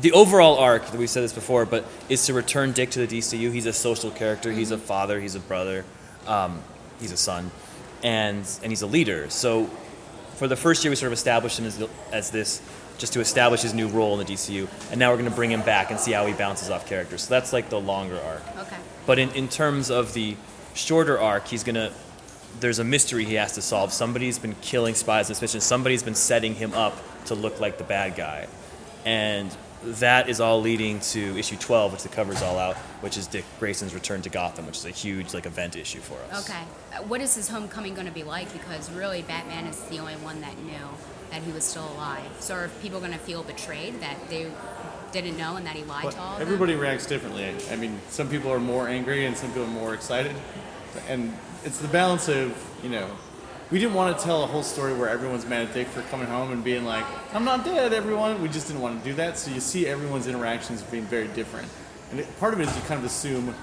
the 0.04 0.12
overall 0.12 0.58
arc, 0.58 0.94
we've 0.94 1.10
said 1.10 1.24
this 1.24 1.32
before, 1.32 1.66
but 1.66 1.86
is 2.10 2.26
to 2.26 2.34
return 2.34 2.74
Dick 2.74 2.92
to 2.92 3.08
the 3.08 3.18
DCU. 3.20 3.54
He's 3.54 3.66
a 3.66 3.72
social 3.72 4.12
character. 4.12 4.52
He's 4.52 4.70
a 4.70 4.78
father. 4.78 5.20
He's 5.20 5.36
a 5.36 5.40
brother. 5.40 5.86
Um, 6.28 6.62
he's 7.00 7.14
a 7.14 7.18
son, 7.18 7.52
and 8.04 8.46
and 8.62 8.72
he's 8.72 8.82
a 8.82 8.88
leader. 8.88 9.30
So, 9.30 9.68
for 10.36 10.50
the 10.50 10.58
first 10.58 10.84
year, 10.84 10.92
we 10.92 10.98
sort 10.98 11.08
of 11.08 11.14
established 11.14 11.58
him 11.58 11.66
as, 11.66 11.82
as 12.12 12.32
this, 12.32 12.62
just 12.98 13.14
to 13.14 13.22
establish 13.22 13.62
his 13.62 13.74
new 13.74 13.88
role 13.88 14.20
in 14.20 14.28
the 14.28 14.34
DCU. 14.34 14.68
And 14.92 15.00
now 15.00 15.10
we're 15.10 15.18
going 15.18 15.30
to 15.30 15.36
bring 15.36 15.52
him 15.52 15.62
back 15.62 15.90
and 15.90 15.98
see 15.98 16.12
how 16.12 16.26
he 16.26 16.34
bounces 16.34 16.70
off 16.70 16.86
characters. 16.86 17.22
So 17.22 17.30
that's 17.30 17.54
like 17.54 17.70
the 17.70 17.80
longer 17.80 18.20
arc. 18.20 18.44
Okay. 18.58 18.76
But 19.06 19.20
in, 19.20 19.30
in 19.32 19.48
terms 19.48 19.90
of 19.90 20.14
the 20.14 20.36
shorter 20.74 21.18
arc, 21.18 21.48
he's 21.48 21.64
gonna. 21.64 21.94
There's 22.60 22.80
a 22.80 22.84
mystery 22.84 23.24
he 23.24 23.36
has 23.36 23.54
to 23.54 23.62
solve. 23.62 23.94
Somebody's 23.94 24.38
been 24.38 24.56
killing 24.62 24.96
spies 24.96 25.28
on 25.28 25.30
this 25.30 25.42
mission. 25.42 25.62
Somebody's 25.62 26.04
been 26.04 26.14
setting 26.14 26.56
him 26.56 26.74
up 26.74 26.98
to 27.28 27.36
look 27.36 27.62
like 27.62 27.78
the 27.78 27.86
bad 27.86 28.18
guy, 28.18 28.48
and 29.06 29.56
that 29.86 30.30
is 30.30 30.40
all 30.40 30.62
leading 30.62 31.00
to 31.02 31.38
issue 31.38 31.56
12, 31.58 31.92
which 31.94 32.04
the 32.04 32.10
covers 32.10 32.42
all 32.42 32.58
out, 32.58 32.76
which 33.02 33.18
is 33.18 33.28
Dick 33.28 33.46
Grayson's 33.60 33.94
return 33.94 34.22
to 34.24 34.30
Gotham, 34.30 34.66
which 34.66 34.78
is 34.78 34.86
a 34.86 34.90
huge 34.92 35.34
like 35.34 35.46
event 35.46 35.76
issue 35.76 36.00
for 36.00 36.18
us. 36.32 36.50
Okay. 36.50 36.62
Uh, 36.94 37.04
What 37.04 37.22
is 37.22 37.36
his 37.36 37.50
homecoming 37.50 37.94
going 37.94 38.08
to 38.08 38.14
be 38.14 38.24
like? 38.24 38.52
Because 38.54 38.90
really, 38.92 39.22
Batman 39.22 39.66
is 39.68 39.80
the 39.84 40.00
only 40.00 40.16
one 40.16 40.42
that 40.42 40.58
knew 40.60 40.88
that 41.32 41.42
he 41.44 41.52
was 41.52 41.64
still 41.64 41.88
alive. 41.94 42.26
So 42.40 42.56
are 42.56 42.70
people 42.82 43.00
going 43.00 43.12
to 43.12 43.18
feel 43.18 43.44
betrayed 43.44 44.00
that 44.02 44.16
they 44.30 44.52
didn't 45.12 45.38
know 45.38 45.56
and 45.58 45.66
that 45.66 45.76
he 45.76 45.84
lied 45.84 46.04
But 46.06 46.12
to 46.12 46.20
all 46.20 46.36
of 46.36 46.42
everybody 46.42 46.74
them? 46.74 46.82
reacts 46.82 47.06
differently. 47.06 47.54
I 47.72 47.76
mean, 47.76 48.00
some 48.10 48.30
people 48.30 48.52
are 48.52 48.60
more 48.60 48.88
angry 48.88 49.26
and 49.26 49.36
some 49.38 49.50
people 49.50 49.64
are 49.64 49.68
more 49.68 49.94
excited, 49.94 50.36
and 51.08 51.36
it's 51.64 51.78
the 51.80 51.88
balance 51.88 52.28
of 52.30 52.52
you 52.84 52.90
know. 52.90 53.10
We 53.72 53.80
didn't 53.80 53.96
want 53.96 54.18
to 54.18 54.24
tell 54.24 54.44
a 54.44 54.48
whole 54.48 54.64
story 54.64 54.94
where 54.94 55.10
everyone's 55.10 55.46
mad 55.46 55.68
at 55.68 55.74
Dick 55.74 55.88
for 55.88 56.02
coming 56.04 56.28
home 56.28 56.52
and 56.52 56.64
being 56.64 56.86
like, 56.86 57.06
"I'm 57.34 57.46
not 57.46 57.66
dead, 57.66 57.94
everyone." 57.94 58.42
We 58.42 58.50
just 58.50 58.68
didn't 58.68 58.82
want 58.82 59.02
to 59.02 59.10
do 59.10 59.16
that. 59.16 59.38
So 59.38 59.52
you 59.52 59.60
see 59.60 59.88
everyone's 59.88 60.28
interactions 60.28 60.82
being 60.84 61.06
very 61.06 61.28
different, 61.30 61.68
and 62.12 62.20
it, 62.20 62.40
part 62.40 62.54
of 62.54 62.60
it 62.60 62.68
is 62.68 62.76
you 62.76 62.82
kind 62.84 63.00
of 63.00 63.06
assume 63.06 63.56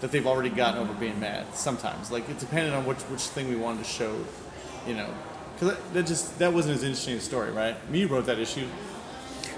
that 0.00 0.12
they've 0.12 0.26
already 0.26 0.50
gotten 0.50 0.80
over 0.80 0.92
being 0.94 1.18
mad. 1.18 1.46
Sometimes, 1.54 2.10
like 2.10 2.28
it 2.28 2.38
depended 2.38 2.74
on 2.74 2.86
which 2.86 2.98
which 3.02 3.22
thing 3.22 3.48
we 3.48 3.56
wanted 3.56 3.84
to 3.84 3.90
show, 3.90 4.16
you 4.86 4.94
know, 4.94 5.08
because 5.54 5.74
that, 5.74 5.94
that 5.94 6.06
just 6.06 6.38
that 6.38 6.52
wasn't 6.52 6.74
as 6.76 6.82
interesting 6.82 7.14
a 7.14 7.20
story, 7.20 7.50
right? 7.50 7.90
Me 7.90 8.04
wrote 8.04 8.26
that 8.26 8.38
issue. 8.38 8.66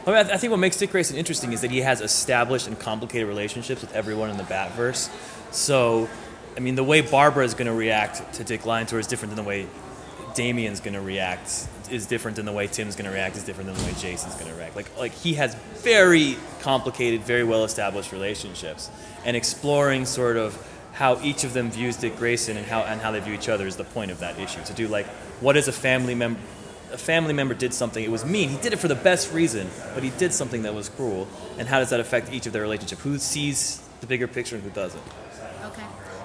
I, 0.06 0.10
mean, 0.10 0.16
I 0.16 0.34
I 0.34 0.36
think 0.36 0.52
what 0.52 0.60
makes 0.60 0.76
Dick 0.76 0.90
Grayson 0.90 1.16
interesting 1.16 1.52
is 1.52 1.60
that 1.60 1.70
he 1.70 1.80
has 1.80 2.00
established 2.00 2.66
and 2.66 2.78
complicated 2.78 3.28
relationships 3.28 3.80
with 3.80 3.94
everyone 3.94 4.30
in 4.30 4.36
the 4.36 4.44
Batverse. 4.44 5.10
So, 5.50 6.08
I 6.56 6.60
mean, 6.60 6.76
the 6.76 6.84
way 6.84 7.00
Barbara 7.00 7.44
is 7.44 7.54
going 7.54 7.66
to 7.66 7.72
react 7.72 8.32
to 8.34 8.44
Dick 8.44 8.64
lying 8.64 8.86
to 8.86 8.94
her 8.94 9.00
is 9.00 9.06
different 9.06 9.34
than 9.34 9.44
the 9.44 9.48
way 9.48 9.66
Damian's 10.38 10.78
going 10.78 10.94
to 10.94 11.00
react. 11.00 11.66
Is 11.90 12.06
different 12.06 12.36
than 12.36 12.46
the 12.46 12.52
way 12.52 12.68
Tim's 12.68 12.94
going 12.94 13.06
to 13.06 13.10
react. 13.10 13.36
Is 13.36 13.42
different 13.42 13.66
than 13.66 13.76
the 13.76 13.82
way 13.82 13.94
Jason's 13.98 14.34
going 14.34 14.46
to 14.46 14.54
react. 14.54 14.76
Like, 14.76 14.96
like 14.96 15.12
he 15.12 15.34
has 15.34 15.56
very 15.82 16.36
complicated, 16.60 17.22
very 17.22 17.42
well 17.42 17.64
established 17.64 18.12
relationships, 18.12 18.88
and 19.24 19.36
exploring 19.36 20.04
sort 20.04 20.36
of 20.36 20.56
how 20.92 21.20
each 21.22 21.42
of 21.42 21.54
them 21.54 21.72
views 21.72 21.96
Dick 21.96 22.16
Grayson 22.16 22.56
and 22.56 22.64
how 22.64 22.82
and 22.82 23.00
how 23.00 23.10
they 23.10 23.18
view 23.18 23.34
each 23.34 23.48
other 23.48 23.66
is 23.66 23.76
the 23.76 23.84
point 23.84 24.12
of 24.12 24.20
that 24.20 24.38
issue. 24.38 24.62
To 24.66 24.72
do 24.72 24.86
like, 24.86 25.06
what 25.40 25.56
is 25.56 25.66
a 25.66 25.72
family 25.72 26.14
member? 26.14 26.40
a 26.92 26.96
family 26.96 27.34
member 27.34 27.52
did 27.52 27.74
something, 27.74 28.02
it 28.02 28.10
was 28.10 28.24
mean. 28.24 28.48
He 28.48 28.56
did 28.56 28.72
it 28.72 28.78
for 28.78 28.88
the 28.88 28.94
best 28.94 29.30
reason, 29.32 29.68
but 29.92 30.02
he 30.02 30.08
did 30.08 30.32
something 30.32 30.62
that 30.62 30.74
was 30.74 30.88
cruel. 30.88 31.28
And 31.58 31.68
how 31.68 31.80
does 31.80 31.90
that 31.90 32.00
affect 32.00 32.32
each 32.32 32.46
of 32.46 32.54
their 32.54 32.62
relationship? 32.62 32.98
Who 33.00 33.18
sees 33.18 33.82
the 34.00 34.06
bigger 34.06 34.26
picture 34.26 34.54
and 34.56 34.64
who 34.64 34.70
doesn't? 34.70 35.02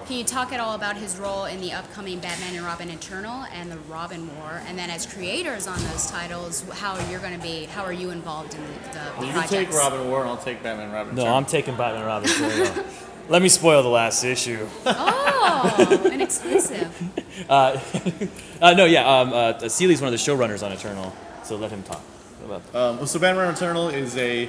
Okay. 0.04 0.08
Can 0.08 0.18
you 0.18 0.24
talk 0.24 0.52
at 0.52 0.60
all 0.60 0.74
about 0.74 0.96
his 0.96 1.18
role 1.18 1.46
in 1.46 1.60
the 1.60 1.72
upcoming 1.72 2.18
Batman 2.18 2.54
and 2.56 2.64
Robin 2.64 2.90
Eternal 2.90 3.44
and 3.52 3.70
the 3.70 3.78
Robin 3.90 4.26
War? 4.36 4.62
And 4.66 4.78
then, 4.78 4.90
as 4.90 5.06
creators 5.06 5.66
on 5.66 5.78
those 5.84 6.10
titles, 6.10 6.62
how 6.72 6.98
you're 7.10 7.20
going 7.20 7.34
to 7.34 7.42
be? 7.42 7.64
How 7.64 7.82
are 7.84 7.92
you 7.92 8.10
involved 8.10 8.54
in 8.54 8.60
the, 8.60 8.66
the 8.66 9.26
You 9.26 9.32
can 9.32 9.32
projects? 9.32 9.50
take 9.50 9.72
Robin 9.72 10.08
War, 10.08 10.20
and 10.20 10.30
I'll 10.30 10.36
take 10.36 10.62
Batman 10.62 10.86
and 10.86 10.92
Robin. 10.94 11.14
No, 11.14 11.24
Turner. 11.24 11.34
I'm 11.34 11.46
taking 11.46 11.76
Batman 11.76 12.02
and 12.02 12.06
Robin. 12.06 12.28
for 12.28 12.48
real. 12.48 12.84
Let 13.28 13.40
me 13.40 13.48
spoil 13.48 13.82
the 13.82 13.88
last 13.88 14.22
issue. 14.22 14.68
Oh, 14.84 16.10
an 16.12 16.20
exclusive. 16.20 16.92
Uh, 17.48 17.80
uh, 18.62 18.74
no, 18.74 18.84
yeah, 18.84 19.04
um, 19.20 19.32
uh, 19.32 19.68
Seeley's 19.68 20.00
one 20.00 20.06
of 20.06 20.12
the 20.12 20.18
showrunners 20.18 20.64
on 20.64 20.70
Eternal, 20.70 21.12
so 21.42 21.56
let 21.56 21.68
him 21.72 21.82
talk 21.82 22.00
about 22.44 22.72
that. 22.72 22.78
Um, 22.78 23.06
so 23.06 23.18
Batman 23.18 23.52
Eternal 23.52 23.88
is 23.88 24.16
a 24.16 24.48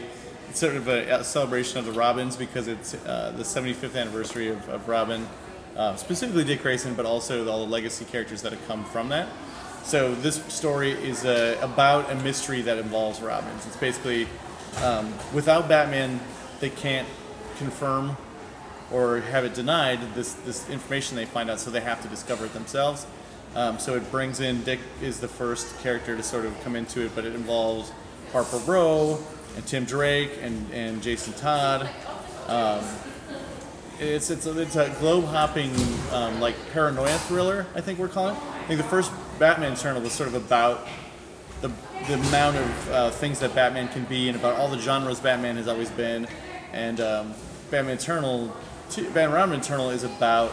sort 0.53 0.75
of 0.75 0.87
a, 0.87 1.09
a 1.09 1.23
celebration 1.23 1.79
of 1.79 1.85
the 1.85 1.91
Robins 1.93 2.35
because 2.35 2.67
it's 2.67 2.93
uh, 2.93 3.33
the 3.35 3.41
75th 3.41 3.95
anniversary 3.99 4.49
of, 4.49 4.69
of 4.69 4.87
Robin, 4.87 5.27
uh, 5.75 5.95
specifically 5.95 6.43
Dick 6.43 6.61
Grayson, 6.61 6.93
but 6.93 7.05
also 7.05 7.47
all 7.47 7.65
the 7.65 7.71
legacy 7.71 8.05
characters 8.05 8.41
that 8.41 8.51
have 8.51 8.67
come 8.67 8.85
from 8.85 9.09
that. 9.09 9.27
So 9.83 10.15
this 10.15 10.43
story 10.45 10.91
is 10.91 11.25
uh, 11.25 11.57
about 11.61 12.09
a 12.11 12.15
mystery 12.15 12.61
that 12.63 12.77
involves 12.77 13.21
Robins. 13.21 13.65
It's 13.67 13.77
basically 13.77 14.27
um, 14.83 15.13
without 15.33 15.69
Batman, 15.69 16.19
they 16.59 16.69
can't 16.69 17.07
confirm 17.57 18.17
or 18.91 19.19
have 19.19 19.45
it 19.45 19.53
denied 19.53 19.99
this 20.13 20.33
this 20.33 20.69
information 20.69 21.15
they 21.15 21.25
find 21.25 21.49
out, 21.49 21.59
so 21.59 21.71
they 21.71 21.81
have 21.81 22.01
to 22.01 22.07
discover 22.07 22.45
it 22.45 22.53
themselves. 22.53 23.05
Um, 23.55 23.79
so 23.79 23.95
it 23.95 24.11
brings 24.11 24.41
in 24.41 24.63
Dick 24.63 24.79
is 25.01 25.19
the 25.19 25.27
first 25.27 25.79
character 25.79 26.15
to 26.15 26.23
sort 26.23 26.45
of 26.45 26.59
come 26.61 26.75
into 26.75 27.05
it, 27.05 27.11
but 27.15 27.25
it 27.25 27.35
involves 27.35 27.91
Harper 28.31 28.57
Row 28.57 29.17
and 29.55 29.65
Tim 29.65 29.85
Drake 29.85 30.31
and, 30.41 30.69
and 30.73 31.01
Jason 31.01 31.33
Todd. 31.33 31.89
Um, 32.47 32.83
it's 33.99 34.29
it's 34.29 34.45
a, 34.45 34.59
it's 34.59 34.75
a 34.75 34.89
globe 34.99 35.25
hopping 35.25 35.71
um, 36.11 36.39
like 36.39 36.55
paranoia 36.73 37.17
thriller. 37.19 37.65
I 37.75 37.81
think 37.81 37.99
we're 37.99 38.07
calling 38.07 38.35
it. 38.35 38.41
I 38.41 38.67
think 38.67 38.77
the 38.79 38.87
first 38.87 39.11
Batman 39.39 39.73
Eternal 39.73 40.01
was 40.01 40.11
sort 40.11 40.29
of 40.29 40.35
about 40.35 40.87
the 41.61 41.71
the 42.07 42.15
amount 42.15 42.57
of 42.57 42.91
uh, 42.91 43.11
things 43.11 43.39
that 43.39 43.55
Batman 43.55 43.87
can 43.87 44.05
be 44.05 44.27
and 44.27 44.37
about 44.37 44.57
all 44.57 44.67
the 44.67 44.79
genres 44.79 45.19
Batman 45.19 45.55
has 45.55 45.67
always 45.67 45.89
been, 45.91 46.27
and 46.73 46.99
um, 47.01 47.33
Batman 47.71 47.97
Eternal, 47.97 48.55
Batman 49.13 49.53
Eternal 49.53 49.89
is 49.89 50.03
about 50.03 50.51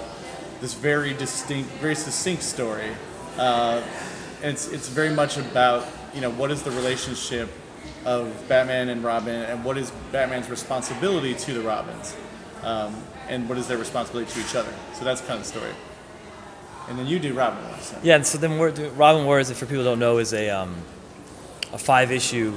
this 0.61 0.75
very 0.75 1.13
distinct, 1.13 1.69
very 1.73 1.95
succinct 1.95 2.43
story. 2.43 2.91
Uh, 3.37 3.83
and 4.43 4.53
it's 4.53 4.69
it's 4.69 4.89
very 4.89 5.11
much 5.11 5.37
about 5.37 5.87
you 6.15 6.21
know 6.21 6.31
what 6.31 6.51
is 6.51 6.63
the 6.63 6.71
relationship 6.71 7.51
of 8.05 8.33
Batman 8.49 8.89
and 8.89 9.05
Robin, 9.05 9.43
and 9.43 9.65
what 9.65 9.79
is 9.79 9.93
Batman's 10.11 10.51
responsibility 10.51 11.35
to 11.35 11.55
the 11.55 11.61
Robins, 11.61 12.17
um, 12.63 12.95
and 13.33 13.49
what 13.49 13.57
is 13.57 13.67
their 13.67 13.79
responsibility 13.79 14.31
to 14.31 14.41
each 14.41 14.55
other. 14.55 14.73
So 14.93 15.05
that's 15.05 15.21
kind 15.23 15.41
of 15.41 15.41
the 15.41 15.45
story. 15.49 15.73
And 16.89 16.99
then 16.99 17.07
you 17.07 17.19
do 17.19 17.33
Robin 17.33 17.67
Wars. 17.67 17.83
So. 17.83 17.99
Yeah, 18.03 18.17
and 18.17 18.27
so 18.27 18.39
then 18.39 18.59
we're 18.59 18.73
doing, 18.73 18.95
Robin 18.97 19.25
Wars, 19.25 19.51
if 19.51 19.57
for 19.57 19.67
people 19.67 19.85
who 19.85 19.91
don't 19.91 19.99
know, 19.99 20.19
is 20.19 20.33
a 20.33 20.51
um, 20.51 20.75
a 21.73 21.79
five 21.79 22.13
issue 22.13 22.53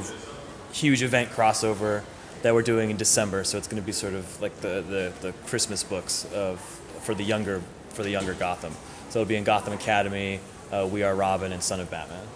huge 0.73 1.01
event 1.03 1.29
crossover 1.29 2.03
that 2.41 2.53
we're 2.53 2.61
doing 2.61 2.89
in 2.89 2.97
December. 2.97 3.43
So 3.43 3.57
it's 3.57 3.67
going 3.67 3.81
to 3.81 3.85
be 3.85 3.93
sort 3.93 4.13
of 4.13 4.41
like 4.41 4.59
the, 4.59 4.83
the, 4.87 5.13
the 5.21 5.31
Christmas 5.47 5.83
books 5.83 6.25
of 6.33 6.59
for 7.01 7.13
the 7.13 7.23
younger 7.23 7.61
for 7.89 8.03
the 8.03 8.09
younger 8.09 8.33
Gotham. 8.33 8.73
So 9.09 9.21
it'll 9.21 9.29
be 9.29 9.37
in 9.37 9.45
Gotham 9.45 9.73
Academy, 9.73 10.41
uh, 10.71 10.89
We 10.91 11.03
Are 11.03 11.15
Robin, 11.15 11.53
and 11.53 11.63
Son 11.63 11.79
of 11.79 11.89
Batman. 11.89 12.27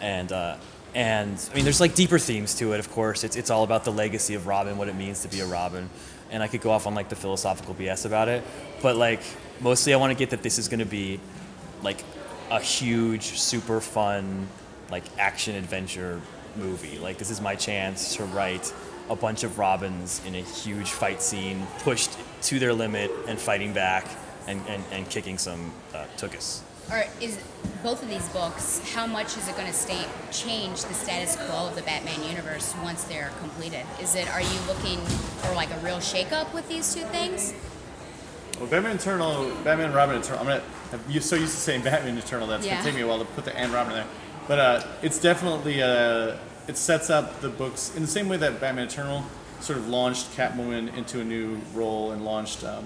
And 0.00 0.30
uh, 0.30 0.56
and 0.94 1.36
I 1.50 1.54
mean, 1.56 1.64
there's 1.64 1.80
like 1.80 1.94
deeper 1.94 2.18
themes 2.18 2.54
to 2.56 2.74
it. 2.74 2.78
Of 2.78 2.90
course, 2.92 3.24
it's 3.24 3.34
it's 3.34 3.50
all 3.50 3.64
about 3.64 3.84
the 3.84 3.92
legacy 3.92 4.34
of 4.34 4.46
Robin, 4.46 4.76
what 4.76 4.88
it 4.88 4.94
means 4.94 5.22
to 5.22 5.28
be 5.28 5.40
a 5.40 5.46
Robin. 5.46 5.88
And 6.34 6.42
I 6.42 6.48
could 6.48 6.60
go 6.60 6.72
off 6.72 6.88
on 6.88 6.96
like 6.96 7.08
the 7.08 7.16
philosophical 7.16 7.74
BS 7.74 8.06
about 8.06 8.26
it, 8.26 8.42
but 8.82 8.96
like 8.96 9.22
mostly 9.60 9.94
I 9.94 9.96
want 9.96 10.10
to 10.10 10.18
get 10.18 10.30
that 10.30 10.42
this 10.42 10.58
is 10.58 10.66
going 10.66 10.80
to 10.80 10.84
be 10.84 11.20
like 11.80 12.02
a 12.50 12.58
huge, 12.58 13.38
super 13.38 13.80
fun, 13.80 14.48
like 14.90 15.04
action 15.16 15.54
adventure 15.54 16.20
movie. 16.56 16.98
Like 16.98 17.18
this 17.18 17.30
is 17.30 17.40
my 17.40 17.54
chance 17.54 18.16
to 18.16 18.24
write 18.24 18.74
a 19.08 19.14
bunch 19.14 19.44
of 19.44 19.60
Robins 19.60 20.20
in 20.26 20.34
a 20.34 20.42
huge 20.42 20.90
fight 20.90 21.22
scene, 21.22 21.64
pushed 21.80 22.10
to 22.42 22.58
their 22.58 22.72
limit 22.72 23.12
and 23.28 23.38
fighting 23.38 23.72
back 23.72 24.04
and, 24.48 24.60
and, 24.66 24.82
and 24.90 25.08
kicking 25.08 25.38
some 25.38 25.72
uh, 25.94 26.04
tuchus. 26.16 26.63
Or 26.90 27.04
is 27.20 27.38
both 27.82 28.02
of 28.02 28.08
these 28.08 28.26
books? 28.30 28.80
How 28.94 29.06
much 29.06 29.36
is 29.36 29.48
it 29.48 29.56
going 29.56 29.66
to 29.68 29.72
stay 29.72 30.04
change 30.30 30.84
the 30.84 30.94
status 30.94 31.36
quo 31.36 31.68
of 31.68 31.74
the 31.76 31.82
Batman 31.82 32.22
universe 32.28 32.74
once 32.82 33.04
they're 33.04 33.30
completed? 33.40 33.84
Is 34.00 34.14
it? 34.14 34.30
Are 34.32 34.40
you 34.42 34.60
looking 34.66 34.98
for 34.98 35.54
like 35.54 35.70
a 35.70 35.78
real 35.78 35.98
shakeup 35.98 36.52
with 36.54 36.68
these 36.68 36.94
two 36.94 37.02
things? 37.04 37.54
Well, 38.58 38.68
Batman 38.68 38.96
Eternal, 38.96 39.50
Batman 39.64 39.92
Robin 39.92 40.16
Eternal. 40.16 40.40
I'm 40.40 40.46
gonna. 40.46 40.62
I'm 40.92 41.20
so 41.20 41.36
used 41.36 41.54
to 41.54 41.60
saying 41.60 41.82
Batman 41.82 42.16
Eternal 42.18 42.46
that's 42.46 42.64
Yeah. 42.64 42.74
gonna 42.74 42.84
take 42.84 42.94
me 42.94 43.00
a 43.00 43.06
while 43.06 43.18
to 43.18 43.24
put 43.24 43.44
the 43.44 43.56
and 43.56 43.72
Robin 43.72 43.92
in 43.92 43.98
there. 43.98 44.06
But 44.46 44.58
uh, 44.58 44.86
it's 45.02 45.18
definitely 45.18 45.82
uh, 45.82 46.36
it 46.68 46.76
sets 46.76 47.10
up 47.10 47.40
the 47.40 47.48
books 47.48 47.92
in 47.96 48.02
the 48.02 48.08
same 48.08 48.28
way 48.28 48.36
that 48.36 48.60
Batman 48.60 48.86
Eternal 48.86 49.24
sort 49.60 49.78
of 49.78 49.88
launched 49.88 50.30
Catwoman 50.36 50.94
into 50.96 51.20
a 51.20 51.24
new 51.24 51.58
role 51.74 52.12
and 52.12 52.24
launched, 52.24 52.62
um, 52.64 52.84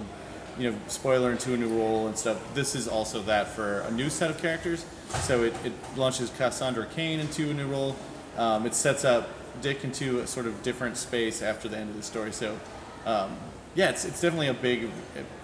you 0.58 0.70
know, 0.70 0.76
spoiler 0.88 1.30
into 1.30 1.54
a 1.54 1.56
new 1.56 1.68
role 1.68 2.08
and 2.08 2.18
stuff. 2.18 2.54
This 2.54 2.74
is 2.74 2.88
also 2.88 3.22
that 3.22 3.48
for 3.48 3.80
a 3.80 3.90
new 3.90 4.10
set 4.10 4.30
of 4.30 4.38
characters. 4.38 4.84
So 5.22 5.44
it, 5.44 5.54
it 5.64 5.72
launches 5.96 6.30
Cassandra 6.30 6.86
Cain 6.86 7.20
into 7.20 7.50
a 7.50 7.54
new 7.54 7.66
role. 7.66 7.96
Um, 8.36 8.66
it 8.66 8.74
sets 8.74 9.04
up 9.04 9.28
Dick 9.62 9.84
into 9.84 10.20
a 10.20 10.26
sort 10.26 10.46
of 10.46 10.62
different 10.62 10.96
space 10.96 11.42
after 11.42 11.68
the 11.68 11.76
end 11.76 11.90
of 11.90 11.96
the 11.96 12.02
story. 12.02 12.32
So 12.32 12.58
um, 13.06 13.36
yeah, 13.74 13.90
it's, 13.90 14.04
it's 14.04 14.20
definitely 14.20 14.48
a 14.48 14.54
big 14.54 14.90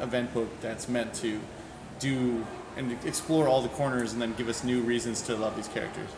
event 0.00 0.34
book 0.34 0.48
that's 0.60 0.88
meant 0.88 1.14
to 1.14 1.40
do 2.00 2.44
and 2.76 2.96
explore 3.04 3.46
all 3.46 3.62
the 3.62 3.68
corners 3.68 4.12
and 4.12 4.20
then 4.20 4.34
give 4.34 4.48
us 4.48 4.64
new 4.64 4.80
reasons 4.80 5.22
to 5.22 5.36
love 5.36 5.54
these 5.54 5.68
characters. 5.68 6.08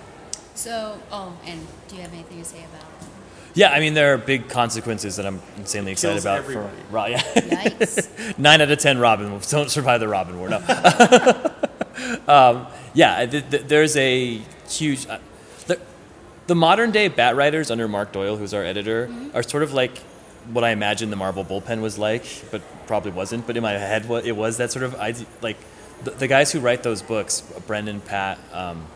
So, 0.55 0.99
oh, 1.13 1.39
and 1.45 1.67
do 1.89 1.97
you 1.97 2.03
have 2.03 2.13
anything 2.15 2.39
to 2.39 2.45
say 2.45 2.65
about? 2.65 2.86
Yeah, 3.57 3.71
I 3.73 3.81
mean 3.81 3.95
there 3.95 4.13
are 4.15 4.19
big 4.19 4.49
consequences 4.49 5.17
that 5.17 5.25
I'm 5.27 5.41
insanely 5.57 5.93
excited 5.93 6.13
Kills 6.13 6.25
about 6.25 6.39
everybody. 6.39 6.77
for 6.91 6.95
Ro- 6.95 7.07
yeah. 7.07 8.33
Nine 8.39 8.61
out 8.61 8.71
of 8.71 8.79
ten 8.79 8.99
Robin 8.99 9.33
will- 9.33 9.39
don't 9.41 9.71
survive 9.71 9.99
the 10.01 10.09
Robin 10.09 10.39
War. 10.39 10.51
No. 10.51 10.59
um, 12.29 12.67
yeah, 12.93 13.25
th- 13.27 13.51
th- 13.51 13.63
there's 13.65 13.97
a 13.97 14.43
huge. 14.69 15.07
Uh, 15.09 15.19
the, 15.67 15.81
the 16.47 16.55
modern 16.55 16.91
day 16.91 17.09
Bat 17.09 17.35
writers 17.37 17.71
under 17.71 17.89
Mark 17.89 18.13
Doyle, 18.13 18.37
who's 18.37 18.53
our 18.53 18.63
editor, 18.63 19.11
are 19.35 19.43
sort 19.43 19.63
of 19.63 19.73
like 19.73 19.99
what 20.53 20.63
I 20.63 20.71
imagine 20.71 21.09
the 21.11 21.17
Marvel 21.17 21.45
bullpen 21.45 21.81
was 21.81 21.99
like, 21.99 22.25
but 22.51 22.61
probably 22.87 23.11
wasn't. 23.11 23.47
But 23.47 23.57
in 23.57 23.63
my 23.63 23.73
head, 23.73 24.07
what 24.07 24.27
it 24.27 24.33
was 24.37 24.59
that 24.59 24.71
sort 24.71 24.85
of 24.85 24.95
ide- 24.97 25.27
like 25.41 25.57
the, 26.05 26.11
the 26.11 26.29
guys 26.29 26.53
who 26.53 26.61
write 26.61 26.83
those 26.83 27.01
books, 27.01 27.43
Brenden, 27.67 28.05
Pat, 28.05 28.39
um, 28.53 28.87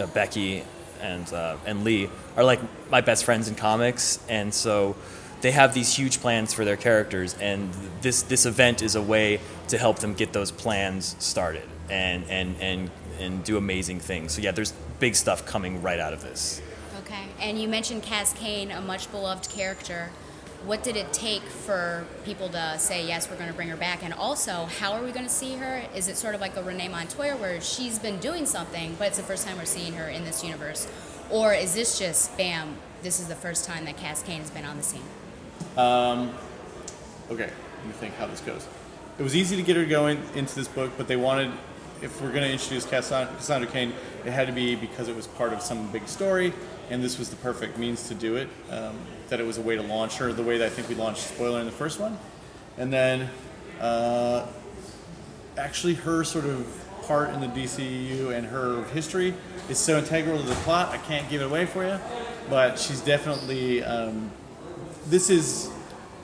uh, 0.00 0.06
Becky 0.06 0.64
and 1.00 1.32
uh, 1.32 1.56
and 1.66 1.84
Lee 1.84 2.08
are 2.36 2.44
like 2.44 2.60
my 2.90 3.00
best 3.00 3.24
friends 3.24 3.48
in 3.48 3.54
comics, 3.54 4.18
and 4.28 4.52
so 4.52 4.96
they 5.40 5.50
have 5.50 5.74
these 5.74 5.94
huge 5.94 6.20
plans 6.20 6.54
for 6.54 6.64
their 6.64 6.76
characters, 6.76 7.34
and 7.40 7.72
this 8.00 8.22
this 8.22 8.46
event 8.46 8.82
is 8.82 8.94
a 8.94 9.02
way 9.02 9.40
to 9.68 9.78
help 9.78 9.98
them 9.98 10.14
get 10.14 10.32
those 10.32 10.50
plans 10.50 11.16
started 11.18 11.68
and 11.90 12.24
and 12.28 12.56
and 12.60 12.90
and 13.20 13.44
do 13.44 13.56
amazing 13.56 14.00
things. 14.00 14.32
So 14.32 14.42
yeah, 14.42 14.52
there's 14.52 14.72
big 14.98 15.14
stuff 15.14 15.46
coming 15.46 15.82
right 15.82 16.00
out 16.00 16.12
of 16.12 16.22
this. 16.22 16.60
Okay, 17.00 17.24
and 17.40 17.60
you 17.60 17.68
mentioned 17.68 18.02
Cass 18.02 18.32
Cain, 18.32 18.70
a 18.70 18.80
much 18.80 19.10
beloved 19.10 19.48
character. 19.48 20.10
What 20.64 20.82
did 20.82 20.96
it 20.96 21.12
take 21.12 21.42
for 21.42 22.04
people 22.24 22.48
to 22.48 22.78
say 22.78 23.06
yes, 23.06 23.30
we're 23.30 23.36
going 23.36 23.48
to 23.48 23.54
bring 23.54 23.68
her 23.68 23.76
back? 23.76 24.02
And 24.02 24.12
also, 24.12 24.64
how 24.64 24.92
are 24.94 25.02
we 25.02 25.12
going 25.12 25.26
to 25.26 25.32
see 25.32 25.54
her? 25.56 25.82
Is 25.94 26.08
it 26.08 26.16
sort 26.16 26.34
of 26.34 26.40
like 26.40 26.56
a 26.56 26.62
Renee 26.62 26.88
Montoya 26.88 27.36
where 27.36 27.60
she's 27.60 27.98
been 27.98 28.18
doing 28.18 28.46
something, 28.46 28.96
but 28.98 29.08
it's 29.08 29.16
the 29.16 29.22
first 29.22 29.46
time 29.46 29.58
we're 29.58 29.64
seeing 29.64 29.92
her 29.94 30.08
in 30.08 30.24
this 30.24 30.42
universe? 30.42 30.88
Or 31.30 31.52
is 31.52 31.74
this 31.74 31.98
just 31.98 32.36
bam? 32.36 32.76
This 33.02 33.20
is 33.20 33.28
the 33.28 33.34
first 33.34 33.64
time 33.64 33.84
that 33.84 33.96
Cass 33.96 34.22
Cain 34.22 34.40
has 34.40 34.50
been 34.50 34.64
on 34.64 34.76
the 34.76 34.82
scene. 34.82 35.02
Um, 35.76 36.32
okay, 37.30 37.50
let 37.78 37.86
me 37.86 37.92
think 37.92 38.14
how 38.14 38.26
this 38.26 38.40
goes. 38.40 38.66
It 39.18 39.22
was 39.22 39.36
easy 39.36 39.56
to 39.56 39.62
get 39.62 39.76
her 39.76 39.84
going 39.84 40.20
into 40.34 40.54
this 40.54 40.68
book, 40.68 40.92
but 40.96 41.06
they 41.06 41.16
wanted, 41.16 41.52
if 42.02 42.20
we're 42.20 42.32
going 42.32 42.42
to 42.42 42.52
introduce 42.52 42.84
Cassandra, 42.84 43.34
Cassandra 43.36 43.70
Cain, 43.70 43.92
it 44.24 44.32
had 44.32 44.46
to 44.46 44.52
be 44.52 44.74
because 44.74 45.08
it 45.08 45.16
was 45.16 45.26
part 45.26 45.52
of 45.52 45.62
some 45.62 45.90
big 45.92 46.08
story, 46.08 46.52
and 46.90 47.02
this 47.02 47.18
was 47.18 47.30
the 47.30 47.36
perfect 47.36 47.78
means 47.78 48.08
to 48.08 48.14
do 48.14 48.36
it. 48.36 48.48
Um, 48.70 48.98
that 49.28 49.40
it 49.40 49.46
was 49.46 49.58
a 49.58 49.62
way 49.62 49.76
to 49.76 49.82
launch 49.82 50.18
her, 50.18 50.32
the 50.32 50.42
way 50.42 50.58
that 50.58 50.66
I 50.66 50.70
think 50.70 50.88
we 50.88 50.94
launched 50.94 51.22
Spoiler 51.22 51.60
in 51.60 51.66
the 51.66 51.72
first 51.72 51.98
one. 51.98 52.18
And 52.78 52.92
then, 52.92 53.28
uh, 53.80 54.46
actually, 55.56 55.94
her 55.94 56.22
sort 56.24 56.44
of 56.44 56.66
part 57.02 57.30
in 57.30 57.40
the 57.40 57.48
DCU 57.48 58.36
and 58.36 58.46
her 58.46 58.84
history 58.86 59.34
is 59.68 59.78
so 59.78 59.98
integral 59.98 60.38
to 60.38 60.44
the 60.44 60.54
plot, 60.56 60.90
I 60.90 60.98
can't 60.98 61.28
give 61.28 61.40
it 61.40 61.44
away 61.44 61.66
for 61.66 61.84
you, 61.84 61.98
but 62.50 62.78
she's 62.78 63.00
definitely. 63.00 63.82
Um, 63.82 64.30
this 65.08 65.30
is 65.30 65.70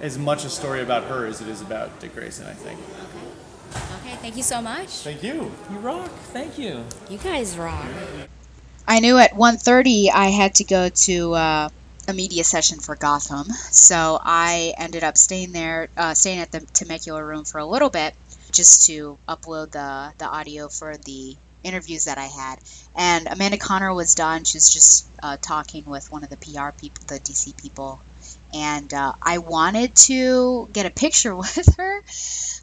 as 0.00 0.18
much 0.18 0.44
a 0.44 0.50
story 0.50 0.82
about 0.82 1.04
her 1.04 1.26
as 1.26 1.40
it 1.40 1.46
is 1.46 1.62
about 1.62 2.00
Dick 2.00 2.14
Grayson, 2.14 2.46
I 2.46 2.54
think. 2.54 2.80
Okay, 4.00 4.16
thank 4.16 4.36
you 4.36 4.42
so 4.42 4.60
much. 4.60 4.88
Thank 4.88 5.22
you. 5.22 5.52
You 5.70 5.78
rock. 5.78 6.10
Thank 6.32 6.58
you. 6.58 6.84
You 7.08 7.18
guys 7.18 7.56
rock. 7.56 7.86
I 8.86 9.00
knew 9.00 9.16
at 9.18 9.32
1.30 9.32 10.10
I 10.12 10.28
had 10.28 10.56
to 10.56 10.64
go 10.64 10.88
to 10.88 11.34
uh, 11.34 11.68
a 12.08 12.12
media 12.12 12.44
session 12.44 12.80
for 12.80 12.96
Gotham, 12.96 13.48
so 13.70 14.18
I 14.20 14.74
ended 14.76 15.04
up 15.04 15.16
staying 15.16 15.52
there, 15.52 15.88
uh, 15.96 16.14
staying 16.14 16.40
at 16.40 16.50
the 16.50 16.60
Temecula 16.60 17.24
room 17.24 17.44
for 17.44 17.58
a 17.58 17.66
little 17.66 17.90
bit, 17.90 18.14
just 18.50 18.86
to 18.86 19.18
upload 19.28 19.70
the 19.70 20.12
the 20.18 20.26
audio 20.26 20.68
for 20.68 20.96
the 20.96 21.36
interviews 21.62 22.04
that 22.04 22.18
I 22.18 22.26
had. 22.26 22.58
And 22.96 23.28
Amanda 23.28 23.56
Conner 23.56 23.94
was 23.94 24.14
done. 24.14 24.44
She 24.44 24.56
was 24.56 24.72
just 24.72 25.06
uh, 25.22 25.36
talking 25.40 25.84
with 25.86 26.10
one 26.10 26.24
of 26.24 26.30
the 26.30 26.36
PR 26.36 26.70
people, 26.76 27.04
the 27.06 27.20
DC 27.20 27.56
people, 27.62 28.00
and 28.52 28.92
uh, 28.92 29.12
I 29.22 29.38
wanted 29.38 29.94
to 30.08 30.68
get 30.72 30.86
a 30.86 30.90
picture 30.90 31.34
with 31.44 31.76
her, 31.76 32.02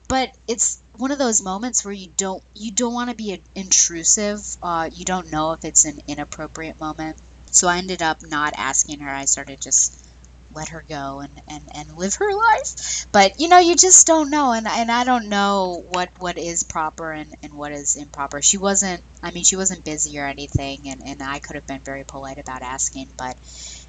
but 0.09 0.35
it's 0.47 0.81
one 0.99 1.11
of 1.11 1.17
those 1.19 1.41
moments 1.41 1.83
where 1.85 1.93
you 1.93 2.11
don't 2.17 2.43
you 2.53 2.71
don't 2.73 2.93
want 2.93 3.09
to 3.09 3.15
be 3.15 3.43
intrusive. 3.55 4.39
Uh, 4.61 4.89
you 4.93 5.05
don't 5.05 5.31
know 5.31 5.53
if 5.53 5.65
it's 5.65 5.85
an 5.85 5.99
inappropriate 6.07 6.79
moment, 6.79 7.17
so 7.51 7.67
I 7.67 7.77
ended 7.79 8.01
up 8.01 8.17
not 8.21 8.53
asking 8.57 8.99
her. 8.99 9.09
I 9.09 9.25
started 9.25 9.61
just 9.61 9.97
let 10.51 10.69
her 10.69 10.83
go 10.87 11.19
and, 11.21 11.41
and, 11.47 11.69
and 11.75 11.93
live 11.95 12.15
her 12.15 12.33
life. 12.53 13.05
But 13.11 13.33
you 13.39 13.47
know, 13.49 13.59
you 13.59 13.75
just 13.75 14.05
don't 14.07 14.29
know, 14.29 14.51
and 14.51 14.67
and 14.67 14.91
I 14.91 15.03
don't 15.05 15.29
know 15.29 15.83
what 15.89 16.09
what 16.19 16.37
is 16.37 16.63
proper 16.63 17.11
and, 17.11 17.33
and 17.43 17.53
what 17.53 17.71
is 17.71 17.95
improper. 17.95 18.41
She 18.41 18.57
wasn't. 18.57 19.03
I 19.23 19.31
mean, 19.31 19.43
she 19.43 19.55
wasn't 19.57 19.85
busy 19.85 20.19
or 20.19 20.25
anything, 20.27 20.89
and 20.89 21.01
and 21.05 21.23
I 21.23 21.39
could 21.39 21.55
have 21.55 21.65
been 21.67 21.81
very 21.83 22.03
polite 22.03 22.39
about 22.39 22.61
asking, 22.61 23.13
but 23.17 23.37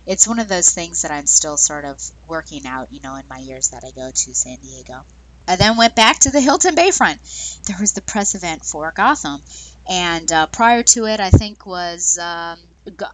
it's 0.06 0.28
one 0.28 0.38
of 0.38 0.48
those 0.48 0.70
things 0.70 1.02
that 1.02 1.10
I'm 1.12 1.26
still 1.26 1.56
sort 1.58 1.84
of 1.84 2.00
working 2.26 2.66
out, 2.66 2.92
you 2.92 3.00
know, 3.02 3.16
in 3.16 3.28
my 3.28 3.38
years 3.38 3.68
that 3.70 3.84
I 3.84 3.90
go 3.92 4.10
to 4.14 4.34
San 4.34 4.58
Diego. 4.60 5.06
I 5.48 5.56
then 5.56 5.76
went 5.76 5.96
back 5.96 6.20
to 6.20 6.30
the 6.30 6.40
Hilton 6.40 6.74
Bayfront. 6.76 7.62
There 7.62 7.76
was 7.80 7.92
the 7.92 8.02
press 8.02 8.34
event 8.34 8.64
for 8.64 8.92
Gotham, 8.92 9.42
and 9.88 10.30
uh, 10.30 10.46
prior 10.46 10.82
to 10.82 11.06
it, 11.06 11.20
I 11.20 11.30
think 11.30 11.66
was 11.66 12.18
um, 12.18 12.60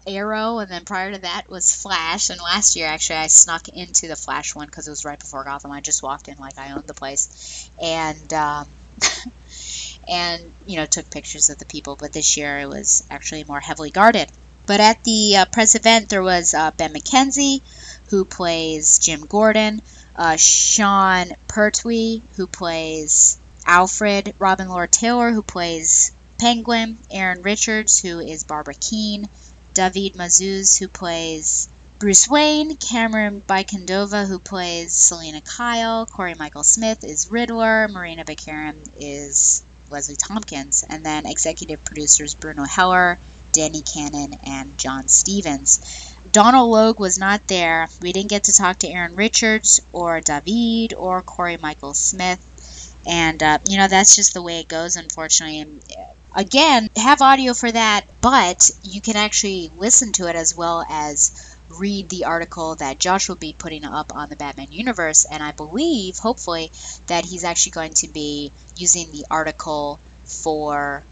Arrow, 0.06 0.58
and 0.58 0.70
then 0.70 0.84
prior 0.84 1.12
to 1.12 1.18
that 1.20 1.48
was 1.48 1.74
Flash. 1.74 2.30
And 2.30 2.40
last 2.40 2.76
year, 2.76 2.86
actually, 2.86 3.16
I 3.16 3.26
snuck 3.26 3.68
into 3.68 4.08
the 4.08 4.16
Flash 4.16 4.54
one 4.54 4.66
because 4.66 4.86
it 4.86 4.90
was 4.90 5.04
right 5.04 5.18
before 5.18 5.44
Gotham. 5.44 5.72
I 5.72 5.80
just 5.80 6.02
walked 6.02 6.28
in 6.28 6.38
like 6.38 6.58
I 6.58 6.72
owned 6.72 6.86
the 6.86 6.94
place, 6.94 7.70
and 7.82 8.32
um, 8.32 8.68
and 10.08 10.52
you 10.66 10.76
know 10.76 10.86
took 10.86 11.10
pictures 11.10 11.50
of 11.50 11.58
the 11.58 11.64
people. 11.64 11.96
But 11.96 12.12
this 12.12 12.36
year, 12.36 12.58
it 12.58 12.68
was 12.68 13.04
actually 13.10 13.44
more 13.44 13.60
heavily 13.60 13.90
guarded. 13.90 14.30
But 14.66 14.80
at 14.80 15.04
the 15.04 15.36
uh, 15.36 15.44
press 15.46 15.74
event, 15.74 16.08
there 16.08 16.22
was 16.22 16.52
uh, 16.52 16.72
Ben 16.72 16.92
McKenzie, 16.92 17.60
who 18.10 18.24
plays 18.24 18.98
Jim 18.98 19.24
Gordon, 19.26 19.80
uh, 20.16 20.36
Sean 20.36 21.32
Pertwee, 21.46 22.22
who 22.36 22.46
plays 22.46 23.38
Alfred, 23.66 24.34
Robin 24.38 24.68
Lord 24.68 24.90
Taylor, 24.92 25.32
who 25.32 25.42
plays 25.42 26.12
Penguin, 26.40 26.98
Erin 27.10 27.42
Richards, 27.42 27.98
who 28.00 28.20
is 28.20 28.44
Barbara 28.44 28.74
Kean, 28.74 29.28
David 29.74 30.14
Mazouz, 30.14 30.78
who 30.78 30.88
plays 30.88 31.68
Bruce 31.98 32.28
Wayne, 32.28 32.76
Camren 32.76 33.42
Bicondova, 33.42 34.26
who 34.26 34.38
plays 34.38 34.94
Selina 34.94 35.40
Kyle, 35.42 36.06
Cory 36.06 36.34
Michael 36.34 36.64
Smith 36.64 37.04
is 37.04 37.30
Riddler, 37.30 37.88
Morena 37.88 38.24
Baccarin 38.24 38.82
is 38.96 39.64
Leslie 39.88 40.16
Tompkins, 40.16 40.84
and 40.88 41.04
then 41.04 41.26
executive 41.26 41.84
producers 41.84 42.34
Bruno 42.34 42.64
Heller, 42.64 43.18
Danny 43.52 43.82
Cannon, 43.82 44.34
and 44.44 44.76
John 44.78 45.08
Stephens. 45.08 45.80
Donal 46.36 46.68
Logue 46.68 47.00
was 47.00 47.18
not 47.18 47.48
there. 47.48 47.88
We 48.02 48.12
didn't 48.12 48.28
get 48.28 48.44
to 48.44 48.52
talk 48.52 48.80
to 48.80 48.88
Erin 48.90 49.16
Richards 49.16 49.80
or 49.94 50.20
David 50.20 50.92
or 50.92 51.22
Cory 51.22 51.56
Michael 51.56 51.94
Smith. 51.94 52.42
And, 53.06 53.42
uh, 53.42 53.58
you 53.64 53.78
know, 53.78 53.88
that's 53.88 54.14
just 54.14 54.34
the 54.34 54.42
way 54.42 54.60
it 54.60 54.68
goes, 54.68 54.96
unfortunately. 54.96 55.60
And 55.60 55.80
uh, 55.98 56.02
again, 56.34 56.88
have 56.94 57.22
audio 57.22 57.54
for 57.54 57.72
that, 57.72 58.02
but 58.20 58.70
you 58.82 59.00
can 59.00 59.16
actually 59.16 59.70
listen 59.78 60.12
to 60.12 60.28
it 60.28 60.36
as 60.36 60.54
well 60.54 60.84
as 60.90 61.56
read 61.70 62.10
the 62.10 62.26
article 62.26 62.74
that 62.74 62.98
Josh 62.98 63.30
will 63.30 63.36
be 63.36 63.54
putting 63.58 63.86
up 63.86 64.14
on 64.14 64.28
the 64.28 64.36
Batman 64.36 64.70
universe. 64.70 65.24
And 65.24 65.42
I 65.42 65.52
believe, 65.52 66.18
hopefully, 66.18 66.70
that 67.06 67.24
he's 67.24 67.44
actually 67.44 67.72
going 67.72 67.94
to 67.94 68.08
be 68.08 68.52
using 68.76 69.10
the 69.10 69.24
article 69.30 69.98
for 70.26 71.02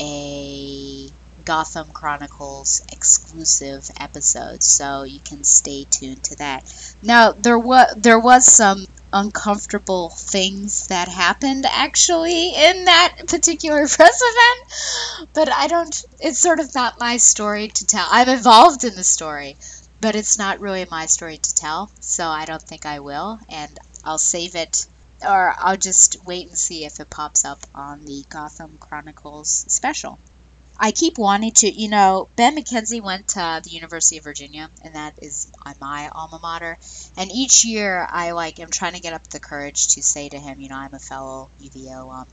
a 0.00 1.08
Gotham 1.46 1.86
Chronicles 1.92 2.82
exclusive 2.90 3.88
episode, 4.00 4.64
so 4.64 5.04
you 5.04 5.20
can 5.20 5.44
stay 5.44 5.84
tuned 5.88 6.24
to 6.24 6.36
that. 6.38 6.94
Now, 7.02 7.30
there 7.30 7.58
was 7.58 7.94
there 7.96 8.18
was 8.18 8.44
some 8.44 8.88
uncomfortable 9.12 10.10
things 10.10 10.88
that 10.88 11.06
happened 11.06 11.64
actually 11.64 12.48
in 12.48 12.86
that 12.86 13.28
particular 13.28 13.86
press 13.88 14.20
event, 14.20 15.28
but 15.34 15.48
I 15.48 15.68
don't. 15.68 16.04
It's 16.18 16.40
sort 16.40 16.58
of 16.58 16.74
not 16.74 16.98
my 16.98 17.16
story 17.18 17.68
to 17.68 17.86
tell. 17.86 18.08
I'm 18.10 18.28
involved 18.28 18.82
in 18.82 18.96
the 18.96 19.04
story, 19.04 19.56
but 20.00 20.16
it's 20.16 20.38
not 20.38 20.58
really 20.58 20.84
my 20.90 21.06
story 21.06 21.38
to 21.38 21.54
tell, 21.54 21.92
so 22.00 22.26
I 22.26 22.44
don't 22.44 22.60
think 22.60 22.86
I 22.86 22.98
will, 22.98 23.38
and 23.48 23.78
I'll 24.04 24.18
save 24.18 24.56
it. 24.56 24.88
Or 25.22 25.54
I'll 25.58 25.76
just 25.78 26.26
wait 26.26 26.48
and 26.48 26.58
see 26.58 26.84
if 26.84 26.98
it 26.98 27.08
pops 27.08 27.44
up 27.44 27.60
on 27.72 28.04
the 28.04 28.24
Gotham 28.28 28.78
Chronicles 28.80 29.64
special. 29.68 30.18
I 30.78 30.92
keep 30.92 31.18
wanting 31.18 31.52
to, 31.54 31.70
you 31.70 31.88
know, 31.88 32.28
Ben 32.36 32.56
McKenzie 32.56 33.02
went 33.02 33.28
to 33.28 33.60
the 33.62 33.70
University 33.70 34.18
of 34.18 34.24
Virginia, 34.24 34.70
and 34.82 34.94
that 34.94 35.14
is 35.20 35.50
my 35.80 36.08
alma 36.12 36.38
mater. 36.42 36.78
And 37.16 37.30
each 37.32 37.64
year, 37.64 38.06
I 38.10 38.30
like 38.32 38.58
am 38.60 38.70
trying 38.70 38.94
to 38.94 39.00
get 39.00 39.12
up 39.12 39.26
the 39.28 39.40
courage 39.40 39.88
to 39.88 40.02
say 40.02 40.28
to 40.28 40.38
him, 40.38 40.60
you 40.60 40.68
know, 40.68 40.76
I'm 40.76 40.94
a 40.94 40.98
fellow 40.98 41.50
UVA 41.58 41.92
alum, 41.92 42.26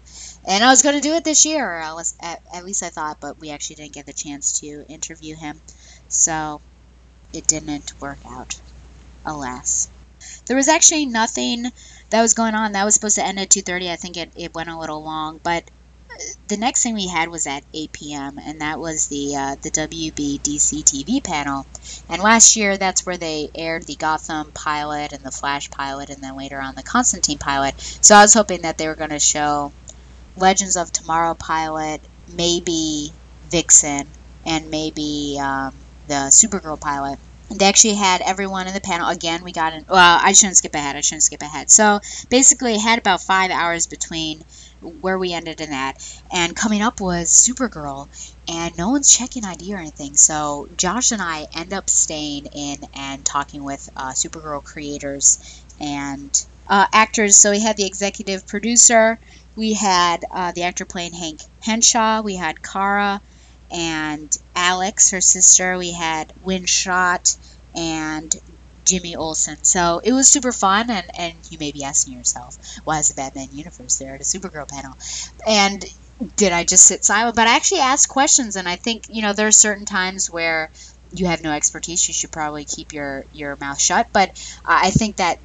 and 0.46 0.64
I 0.64 0.70
was 0.70 0.82
going 0.82 0.96
to 0.96 1.02
do 1.02 1.14
it 1.16 1.24
this 1.24 1.46
year. 1.46 1.66
or 1.66 1.82
I 1.82 1.94
was, 1.94 2.16
at, 2.22 2.42
at 2.54 2.66
least 2.66 2.84
I 2.84 2.90
thought, 2.90 3.18
but 3.22 3.40
we 3.40 3.50
actually 3.52 3.78
didn't 3.78 3.94
get 3.94 4.06
the 4.06 4.14
chance 4.14 4.60
to 4.60 4.86
interview 4.90 5.36
him, 5.36 5.62
so 6.08 6.62
it 7.34 7.48
didn't 7.48 7.92
work 8.00 8.20
out, 8.26 8.62
alas. 9.26 9.90
There 10.48 10.58
was 10.58 10.68
actually 10.70 11.06
nothing 11.08 11.66
that 12.12 12.22
was 12.22 12.34
going 12.34 12.56
on. 12.56 12.74
That 12.74 12.86
was 12.86 12.94
supposed 12.96 13.16
to 13.16 13.26
end 13.26 13.40
at 13.40 13.50
2:30. 13.50 13.92
I 13.92 13.98
think 13.98 14.18
it, 14.18 14.32
it 14.36 14.54
went 14.56 14.70
a 14.70 14.80
little 14.80 15.04
long, 15.04 15.40
but 15.44 15.70
the 16.48 16.58
next 16.58 16.84
thing 16.84 16.94
we 16.94 17.08
had 17.08 17.30
was 17.30 17.48
at 17.48 17.64
8 17.74 17.92
p.m. 17.92 18.40
and 18.40 18.62
that 18.62 18.80
was 18.80 19.08
the 19.08 19.36
uh, 19.36 19.56
the 19.62 19.72
WB 19.72 20.40
DC 20.42 20.84
TV 20.84 21.24
panel. 21.24 21.66
And 22.10 22.22
last 22.22 22.56
year, 22.56 22.78
that's 22.78 23.06
where 23.06 23.18
they 23.18 23.50
aired 23.56 23.84
the 23.84 23.96
Gotham 23.96 24.52
pilot 24.52 25.14
and 25.14 25.24
the 25.24 25.32
Flash 25.32 25.70
pilot, 25.70 26.10
and 26.10 26.24
then 26.24 26.36
later 26.36 26.60
on 26.62 26.76
the 26.76 26.84
Constantine 26.84 27.38
pilot. 27.38 27.80
So 28.02 28.16
I 28.16 28.22
was 28.22 28.34
hoping 28.34 28.62
that 28.62 28.78
they 28.78 28.88
were 28.88 28.96
going 28.96 29.10
to 29.12 29.20
show 29.20 29.72
Legends 30.36 30.78
of 30.78 30.92
Tomorrow 30.92 31.36
pilot, 31.36 32.02
maybe 32.36 33.14
Vixen, 33.50 34.08
and 34.46 34.70
maybe 34.70 35.38
um, 35.42 35.74
the 36.08 36.30
Supergirl 36.30 36.80
pilot. 36.80 37.20
And 37.50 37.60
they 37.60 37.66
actually 37.66 37.96
had 37.96 38.22
everyone 38.22 38.68
in 38.68 38.74
the 38.74 38.82
panel. 38.82 39.10
Again, 39.10 39.44
we 39.44 39.52
got 39.52 39.74
in. 39.74 39.86
Well, 39.88 40.20
I 40.22 40.32
shouldn't 40.34 40.58
skip 40.58 40.74
ahead. 40.76 40.96
I 40.96 41.02
shouldn't 41.02 41.24
skip 41.24 41.42
ahead. 41.42 41.70
So 41.70 42.00
basically, 42.30 42.78
had 42.78 43.00
about 43.00 43.22
five 43.22 43.52
hours 43.52 43.88
between 43.88 44.44
where 44.84 45.18
we 45.18 45.34
ended 45.34 45.62
in 45.62 45.72
that. 45.72 45.96
And 46.32 46.56
coming 46.56 46.82
up 46.82 47.00
was 47.00 47.30
Supergirl, 47.30 48.08
and 48.48 48.78
no 48.78 48.90
one's 48.90 49.16
checking 49.16 49.46
ID 49.46 49.74
or 49.74 49.78
anything. 49.78 50.16
So 50.16 50.70
Josh 50.78 51.12
and 51.12 51.22
I 51.22 51.48
end 51.56 51.74
up 51.74 51.90
staying 51.90 52.48
in 52.48 52.78
and 52.94 53.26
talking 53.26 53.64
with 53.64 53.90
uh, 53.96 54.12
Supergirl 54.12 54.64
creators 54.64 55.62
and 55.80 56.46
uh, 56.68 56.86
actors. 56.92 57.36
So 57.36 57.52
we 57.52 57.60
had 57.60 57.78
the 57.78 57.86
executive 57.86 58.48
producer, 58.48 59.20
we 59.56 59.74
had 59.74 60.26
uh, 60.32 60.52
the 60.52 60.64
actor 60.64 60.86
playing 60.86 61.14
Hank 61.14 61.42
Henshaw, 61.62 62.22
we 62.22 62.36
had 62.36 62.62
Kara 62.62 63.22
and 63.72 64.36
Alex, 64.56 65.12
her 65.12 65.22
sister, 65.22 65.78
we 65.78 65.92
had 65.92 66.32
Winn 66.44 66.66
Schott 66.66 67.36
and 67.76 68.36
Jimmy 68.86 69.16
Olsen. 69.16 69.58
So 69.64 70.02
it 70.04 70.14
was 70.14 70.28
super 70.30 70.52
fun, 70.52 70.90
and, 70.90 71.06
and 71.18 71.36
you 71.50 71.58
may 71.58 71.72
be 71.72 71.84
asking 71.84 72.18
yourself, 72.18 72.58
why 72.84 73.00
is 73.00 73.10
the 73.10 73.16
Batman 73.16 73.50
universe 73.52 73.98
there 73.98 74.16
at 74.16 74.22
a 74.22 74.24
Supergirl 74.24 74.68
panel? 74.68 74.96
And 75.48 75.84
did 76.36 76.52
I 76.54 76.64
just 76.64 76.86
sit 76.86 77.04
silent? 77.04 77.36
But 77.36 77.48
I 77.48 77.56
actually 77.56 77.82
asked 77.82 78.10
questions, 78.10 78.56
and 78.56 78.68
I 78.68 78.76
think, 78.76 79.06
you 79.10 79.22
know, 79.22 79.34
there 79.34 79.48
are 79.48 79.52
certain 79.52 79.86
times 79.86 80.30
where 80.30 80.70
you 81.16 81.28
have 81.28 81.44
no 81.44 81.52
expertise, 81.52 82.08
you 82.08 82.14
should 82.14 82.32
probably 82.32 82.66
keep 82.66 82.92
your, 82.92 83.26
your 83.34 83.56
mouth 83.58 83.80
shut. 83.80 84.08
But 84.12 84.32
I 84.66 84.90
think 84.90 85.18
that 85.18 85.38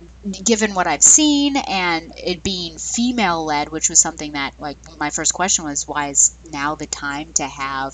given 0.45 0.75
what 0.75 0.87
I've 0.87 1.03
seen 1.03 1.57
and 1.57 2.13
it 2.17 2.43
being 2.43 2.79
female 2.79 3.45
led, 3.45 3.69
which 3.69 3.91
was 3.91 4.01
something 4.01 4.33
that, 4.33 4.55
like, 4.59 4.79
my 4.99 5.11
first 5.11 5.35
question 5.35 5.65
was, 5.65 5.87
why 5.87 6.09
is 6.09 6.35
now 6.51 6.75
the 6.75 6.87
time 6.87 7.33
to 7.35 7.47
have 7.47 7.93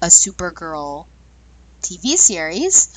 a 0.00 0.06
Supergirl 0.06 1.06
TV 1.82 2.16
series? 2.16 2.88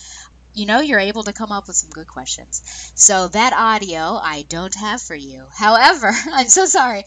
You 0.54 0.66
know 0.66 0.82
you're 0.82 1.00
able 1.00 1.24
to 1.24 1.34
come 1.34 1.52
up 1.52 1.68
with 1.68 1.76
some 1.76 1.90
good 1.90 2.08
questions. 2.08 2.92
So 2.96 3.28
that 3.30 3.54
audio 3.54 4.18
I 4.18 4.44
don't 4.44 4.76
have 4.76 5.02
for 5.02 5.16
you. 5.16 5.48
However, 5.54 6.12
I'm 6.32 6.48
so 6.48 6.66
sorry. 6.66 7.04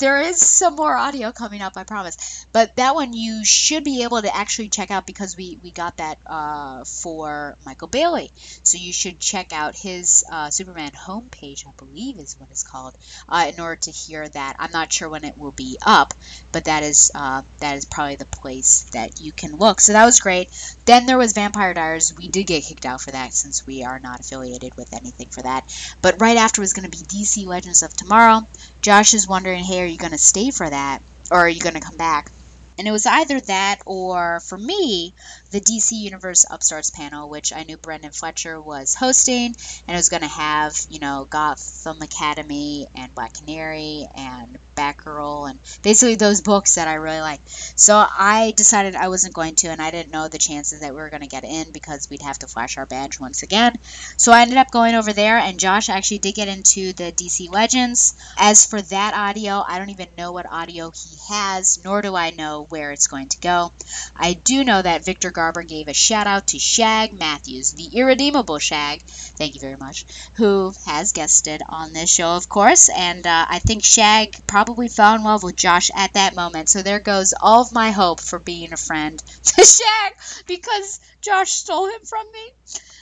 There 0.00 0.20
is 0.20 0.40
some 0.40 0.76
more 0.76 0.96
audio 0.96 1.32
coming 1.32 1.62
up, 1.62 1.76
I 1.76 1.84
promise. 1.84 2.46
But 2.52 2.76
that 2.76 2.94
one 2.94 3.12
you 3.12 3.44
should 3.44 3.84
be 3.84 4.02
able 4.02 4.22
to 4.22 4.34
actually 4.34 4.68
check 4.68 4.90
out 4.90 5.06
because 5.06 5.36
we, 5.36 5.58
we 5.62 5.70
got 5.70 5.98
that 5.98 6.18
uh, 6.26 6.84
for 6.84 7.56
Michael 7.64 7.88
Bailey. 7.88 8.30
So 8.62 8.78
you 8.78 8.92
should 8.92 9.18
check 9.20 9.52
out 9.52 9.76
his 9.76 10.24
uh, 10.30 10.50
Superman 10.50 10.92
homepage, 10.92 11.66
I 11.66 11.72
believe 11.76 12.18
is 12.18 12.38
what 12.38 12.50
it's 12.50 12.62
called, 12.62 12.96
uh, 13.28 13.50
in 13.52 13.60
order 13.60 13.76
to 13.82 13.90
hear 13.90 14.28
that. 14.28 14.56
I'm 14.58 14.72
not 14.72 14.92
sure 14.92 15.08
when 15.08 15.24
it 15.24 15.38
will 15.38 15.52
be 15.52 15.78
up, 15.84 16.14
but 16.52 16.64
that 16.64 16.82
is 16.82 17.10
uh, 17.14 17.42
that 17.58 17.76
is 17.76 17.84
probably 17.84 18.16
the 18.16 18.26
place 18.26 18.84
that 18.92 19.20
you 19.20 19.32
can 19.32 19.56
look. 19.56 19.80
So 19.80 19.92
that 19.92 20.04
was 20.04 20.20
great. 20.20 20.50
Then 20.84 21.06
there 21.06 21.18
was 21.18 21.32
Vampire 21.32 21.74
Diaries. 21.74 22.16
We 22.16 22.28
did 22.28 22.46
get 22.46 22.64
kicked 22.76 22.84
out 22.86 23.00
for 23.00 23.10
that 23.10 23.32
since 23.32 23.66
we 23.66 23.82
are 23.84 23.98
not 23.98 24.20
affiliated 24.20 24.76
with 24.76 24.92
anything 24.92 25.28
for 25.28 25.40
that. 25.40 25.64
But 26.02 26.20
right 26.20 26.36
after 26.36 26.60
was 26.60 26.74
going 26.74 26.88
to 26.88 26.90
be 26.90 27.04
DC 27.04 27.46
Legends 27.46 27.82
of 27.82 27.96
Tomorrow. 27.96 28.46
Josh 28.82 29.14
is 29.14 29.26
wondering, 29.26 29.64
hey, 29.64 29.82
are 29.82 29.86
you 29.86 29.96
going 29.96 30.12
to 30.12 30.18
stay 30.18 30.50
for 30.50 30.68
that? 30.68 31.00
Or 31.30 31.38
are 31.38 31.48
you 31.48 31.60
going 31.60 31.74
to 31.74 31.80
come 31.80 31.96
back? 31.96 32.30
And 32.78 32.86
it 32.86 32.92
was 32.92 33.06
either 33.06 33.40
that 33.40 33.78
or, 33.86 34.40
for 34.40 34.58
me, 34.58 35.14
the 35.50 35.60
DC 35.60 35.92
Universe 35.92 36.44
Upstarts 36.50 36.90
panel, 36.90 37.28
which 37.28 37.52
I 37.52 37.62
knew 37.62 37.76
Brenden 37.76 38.14
Fletcher 38.14 38.60
was 38.60 38.94
hosting, 38.94 39.54
and 39.86 39.94
it 39.94 39.98
was 39.98 40.08
going 40.08 40.22
to 40.22 40.28
have, 40.28 40.76
you 40.90 40.98
know, 40.98 41.26
Gotham 41.28 42.02
Academy 42.02 42.86
and 42.94 43.14
Black 43.14 43.34
Canary 43.34 44.06
and 44.14 44.58
Batgirl 44.76 45.50
and 45.50 45.58
basically 45.82 46.16
those 46.16 46.42
books 46.42 46.74
that 46.74 46.86
I 46.86 46.94
really 46.94 47.20
like. 47.20 47.40
So 47.46 47.96
I 47.96 48.52
decided 48.56 48.94
I 48.94 49.08
wasn't 49.08 49.34
going 49.34 49.54
to, 49.56 49.68
and 49.68 49.80
I 49.80 49.90
didn't 49.90 50.12
know 50.12 50.28
the 50.28 50.38
chances 50.38 50.80
that 50.80 50.92
we 50.94 51.00
were 51.00 51.10
going 51.10 51.22
to 51.22 51.28
get 51.28 51.44
in 51.44 51.72
because 51.72 52.10
we'd 52.10 52.22
have 52.22 52.38
to 52.40 52.46
flash 52.46 52.76
our 52.76 52.86
badge 52.86 53.18
once 53.18 53.42
again. 53.42 53.74
So 54.16 54.32
I 54.32 54.42
ended 54.42 54.58
up 54.58 54.70
going 54.70 54.94
over 54.94 55.12
there, 55.12 55.38
and 55.38 55.58
Josh 55.58 55.88
actually 55.88 56.18
did 56.18 56.34
get 56.34 56.48
into 56.48 56.92
the 56.92 57.12
DC 57.12 57.50
Legends. 57.50 58.14
As 58.38 58.66
for 58.66 58.82
that 58.82 59.14
audio, 59.14 59.64
I 59.66 59.78
don't 59.78 59.90
even 59.90 60.08
know 60.18 60.32
what 60.32 60.50
audio 60.50 60.90
he 60.90 61.16
has, 61.28 61.82
nor 61.82 62.02
do 62.02 62.14
I 62.14 62.30
know 62.30 62.66
where 62.68 62.92
it's 62.92 63.06
going 63.06 63.28
to 63.28 63.40
go. 63.40 63.72
I 64.14 64.34
do 64.34 64.62
know 64.62 64.82
that 64.82 65.04
Victor 65.04 65.30
Garber 65.36 65.64
gave 65.64 65.86
a 65.86 65.92
shout 65.92 66.26
out 66.26 66.46
to 66.46 66.58
Shag 66.58 67.12
Matthews, 67.12 67.72
the 67.72 67.98
irredeemable 67.98 68.58
Shag, 68.58 69.02
thank 69.02 69.54
you 69.54 69.60
very 69.60 69.76
much, 69.76 70.06
who 70.36 70.72
has 70.86 71.12
guested 71.12 71.60
on 71.68 71.92
this 71.92 72.08
show, 72.10 72.30
of 72.36 72.48
course, 72.48 72.88
and 72.88 73.26
uh, 73.26 73.44
I 73.46 73.58
think 73.58 73.84
Shag 73.84 74.46
probably 74.46 74.88
fell 74.88 75.14
in 75.14 75.24
love 75.24 75.42
with 75.42 75.54
Josh 75.54 75.90
at 75.94 76.14
that 76.14 76.34
moment. 76.34 76.70
So 76.70 76.80
there 76.80 77.00
goes 77.00 77.34
all 77.38 77.60
of 77.60 77.70
my 77.70 77.90
hope 77.90 78.20
for 78.20 78.38
being 78.38 78.72
a 78.72 78.78
friend 78.78 79.18
to 79.42 79.62
Shag 79.62 80.14
because 80.46 81.00
Josh 81.20 81.52
stole 81.52 81.90
him 81.90 82.00
from 82.06 82.32
me. 82.32 82.52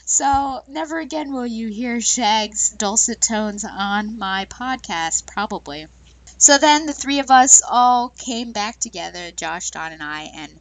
So 0.05 0.61
never 0.67 0.99
again 0.99 1.31
will 1.31 1.47
you 1.47 1.69
hear 1.69 2.01
Shag's 2.01 2.69
dulcet 2.69 3.21
tones 3.21 3.63
on 3.63 4.19
my 4.19 4.43
podcast, 4.43 5.25
probably. 5.25 5.87
So 6.37 6.57
then 6.57 6.85
the 6.85 6.93
three 6.93 7.19
of 7.19 7.31
us 7.31 7.61
all 7.65 8.09
came 8.09 8.51
back 8.51 8.77
together, 8.77 9.31
Josh, 9.31 9.71
Don, 9.71 9.93
and 9.93 10.03
I, 10.03 10.23
and 10.35 10.59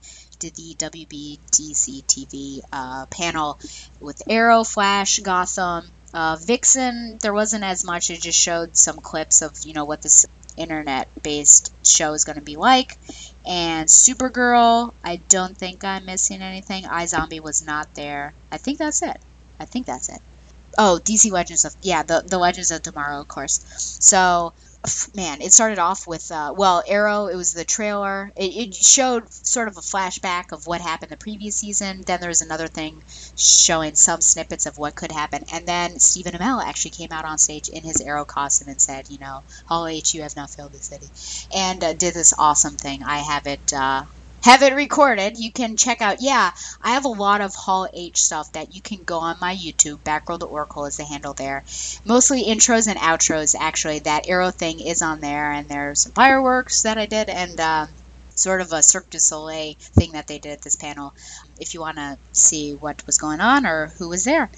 did 0.51 0.55
the 0.57 0.75
WBDC 0.75 2.05
TV 2.05 2.61
uh, 2.71 3.07
panel 3.07 3.59
with 4.01 4.23
Arrow, 4.29 4.62
Flash, 4.62 5.21
Gotham, 5.21 5.87
uh, 6.12 6.37
Vixen. 6.37 7.19
There 7.23 7.33
wasn't 7.33 7.65
as 7.65 7.85
much. 7.85 8.11
It 8.11 8.21
just 8.21 8.39
showed 8.39 8.77
some 8.77 8.99
clips 8.99 9.41
of 9.41 9.65
you 9.65 9.73
know 9.73 9.85
what 9.87 10.03
this 10.03 10.27
internet-based 10.57 11.73
show 11.87 12.12
is 12.12 12.25
going 12.25 12.37
to 12.37 12.45
be 12.45 12.57
like. 12.57 12.99
And 13.47 13.89
Supergirl, 13.89 14.93
I 15.03 15.16
don't 15.16 15.57
think 15.57 15.83
I'm 15.83 16.05
missing 16.05 16.43
anything. 16.43 16.85
I 16.87 17.07
Zombie 17.07 17.41
was 17.41 17.65
not 17.65 17.95
there. 17.95 18.35
I 18.53 18.59
think 18.59 18.79
that's 18.79 19.03
it. 19.03 19.16
I 19.59 19.65
think 19.65 19.87
that's 19.87 20.11
it. 20.11 20.21
Oh, 20.77 21.01
DC 21.03 21.31
Legends 21.31 21.65
of 21.65 21.75
yeah, 21.81 22.03
the 22.03 22.23
the 22.27 22.39
Legends 22.39 22.71
of 22.71 22.83
Tomorrow, 22.83 23.21
of 23.21 23.29
course. 23.29 23.65
So 24.01 24.53
man, 25.15 25.40
it 25.40 25.52
started 25.52 25.78
off 25.78 26.06
with 26.06 26.31
uh, 26.31 26.55
well, 26.56 26.82
Arrow. 26.86 27.27
It 27.27 27.36
was 27.36 27.52
the 27.52 27.65
trailer. 27.65 28.32
It, 28.36 28.69
it 28.69 28.74
showed 28.74 29.32
sort 29.32 29.69
of 29.69 29.77
a 29.77 29.81
flashback 29.81 30.52
of 30.52 30.66
what 30.66 30.81
happened 30.81 31.11
the 31.11 31.16
previous 31.16 31.56
season. 31.56 32.02
Then 32.06 32.20
there 32.20 32.28
was 32.28 32.43
another 32.43 32.69
thing 32.69 33.02
showing 33.36 33.94
some 33.94 34.20
snippets 34.20 34.66
of 34.66 34.78
what 34.78 34.94
could 34.94 35.12
happen, 35.12 35.44
and 35.52 35.66
then 35.66 35.98
Stephen 35.98 36.35
Amell 36.35 36.62
actually 36.62 36.93
came 36.93 37.12
out 37.12 37.24
on 37.24 37.39
stage 37.39 37.69
in 37.69 37.82
his 37.82 38.01
Arrow 38.01 38.24
costume 38.24 38.69
and 38.69 38.81
said, 38.81 39.06
you 39.09 39.19
know, 39.19 39.44
Hall 39.66 39.86
H, 39.86 40.15
you 40.15 40.23
have 40.23 40.36
not 40.36 40.51
failed 40.51 40.73
the 40.73 40.78
city, 40.78 41.11
and 41.55 41.82
uh, 41.82 41.93
did 41.94 42.15
this 42.15 42.35
awesome 42.39 42.77
thing. 42.77 43.02
I 43.02 43.19
have 43.19 43.47
it. 43.47 43.73
Uh, 43.73 44.05
have 44.45 44.62
it 44.62 44.75
recorded. 44.75 45.39
You 45.39 45.51
can 45.51 45.77
check 45.77 46.03
out. 46.03 46.21
Yeah, 46.21 46.53
I 46.83 46.91
have 46.91 47.07
a 47.07 47.09
lot 47.09 47.41
of 47.41 47.55
Hall 47.55 47.89
H 47.93 48.23
stuff 48.23 48.53
that 48.53 48.75
you 48.75 48.83
can 48.83 49.03
go 49.03 49.19
on 49.19 49.39
my 49.41 49.55
YouTube. 49.55 50.01
Batgirl 50.05 50.41
to 50.41 50.47
Oracle 50.47 50.85
is 50.85 50.99
the 50.99 51.05
handle 51.05 51.33
there. 51.33 51.65
Mostly 52.05 52.45
intros 52.45 52.87
and 52.87 52.99
outros. 52.99 53.55
Actually, 53.59 54.01
that 54.01 54.29
arrow 54.29 54.51
thing 54.51 54.81
is 54.81 55.01
on 55.01 55.21
there, 55.21 55.51
and 55.51 55.66
there's 55.66 56.01
some 56.01 56.12
fireworks 56.12 56.83
that 56.83 56.99
I 56.99 57.07
did, 57.07 57.31
and 57.31 57.59
uh, 57.59 57.87
sort 58.35 58.61
of 58.61 58.71
a 58.73 58.83
Cirque 58.83 59.09
du 59.09 59.19
Soleil 59.19 59.77
thing 59.79 60.12
that 60.12 60.27
they 60.27 60.39
did 60.39 60.53
at 60.53 60.62
this 60.62 60.77
panel. 60.77 61.15
If 61.59 61.73
you 61.73 61.81
want 61.81 61.97
to 61.97 62.19
see 62.33 62.75
what 62.75 63.07
was 63.07 63.16
going 63.16 63.41
on 63.41 63.65
or 63.65 63.87
who 63.99 64.11
was 64.11 64.25
there. 64.25 64.51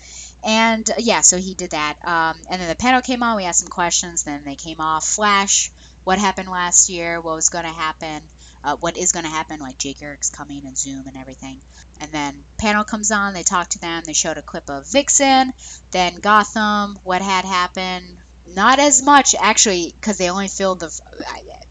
And 0.42 0.90
uh, 0.90 0.94
yeah, 0.98 1.20
so 1.20 1.38
he 1.38 1.54
did 1.54 1.70
that. 1.70 2.04
Um, 2.04 2.40
and 2.50 2.60
then 2.60 2.68
the 2.68 2.74
panel 2.74 3.02
came 3.02 3.22
on. 3.22 3.36
We 3.36 3.44
asked 3.44 3.60
some 3.60 3.68
questions. 3.68 4.24
Then 4.24 4.42
they 4.42 4.56
came 4.56 4.80
off. 4.80 5.06
Flash. 5.06 5.70
What 6.02 6.18
happened 6.18 6.48
last 6.48 6.88
year? 6.88 7.20
What 7.20 7.34
was 7.34 7.50
going 7.50 7.64
to 7.64 7.72
happen? 7.72 8.22
Uh, 8.66 8.76
what 8.78 8.97
is 8.97 9.12
going 9.12 9.24
to 9.24 9.30
happen, 9.30 9.60
like 9.60 9.78
Jay 9.78 9.93
Garrick's 9.93 10.28
coming 10.28 10.66
and 10.66 10.76
Zoom 10.76 11.06
and 11.06 11.16
everything. 11.16 11.60
And 12.01 12.10
then 12.10 12.43
panel 12.59 12.82
comes 12.82 13.12
on, 13.12 13.32
they 13.32 13.44
talk 13.44 13.68
to 13.70 13.78
them, 13.78 14.02
they 14.05 14.12
showed 14.12 14.38
a 14.38 14.43
clip 14.43 14.68
of 14.68 14.88
Vixen, 14.88 15.52
then 15.93 16.16
Gotham, 16.16 16.98
what 17.05 17.22
had 17.22 17.44
happened. 17.44 18.18
Not 18.44 18.80
as 18.80 19.02
much, 19.02 19.36
actually, 19.36 19.93
because 19.93 20.18
they 20.18 20.30
only 20.30 20.48
filmed 20.48 20.80
the. 20.80 21.01
I, 21.26 21.62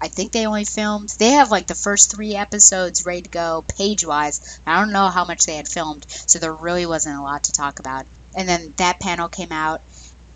I 0.00 0.08
think 0.08 0.30
they 0.30 0.46
only 0.46 0.64
filmed. 0.64 1.08
They 1.18 1.30
have 1.30 1.50
like 1.50 1.66
the 1.66 1.74
first 1.74 2.14
three 2.14 2.36
episodes 2.36 3.04
ready 3.04 3.22
to 3.22 3.30
go, 3.30 3.64
page 3.76 4.06
wise. 4.06 4.60
I 4.64 4.78
don't 4.78 4.92
know 4.92 5.08
how 5.08 5.24
much 5.24 5.46
they 5.46 5.56
had 5.56 5.66
filmed, 5.66 6.06
so 6.08 6.38
there 6.38 6.52
really 6.52 6.86
wasn't 6.86 7.18
a 7.18 7.22
lot 7.22 7.44
to 7.44 7.52
talk 7.52 7.80
about. 7.80 8.06
And 8.36 8.48
then 8.48 8.74
that 8.76 9.00
panel 9.00 9.28
came 9.28 9.52
out, 9.52 9.80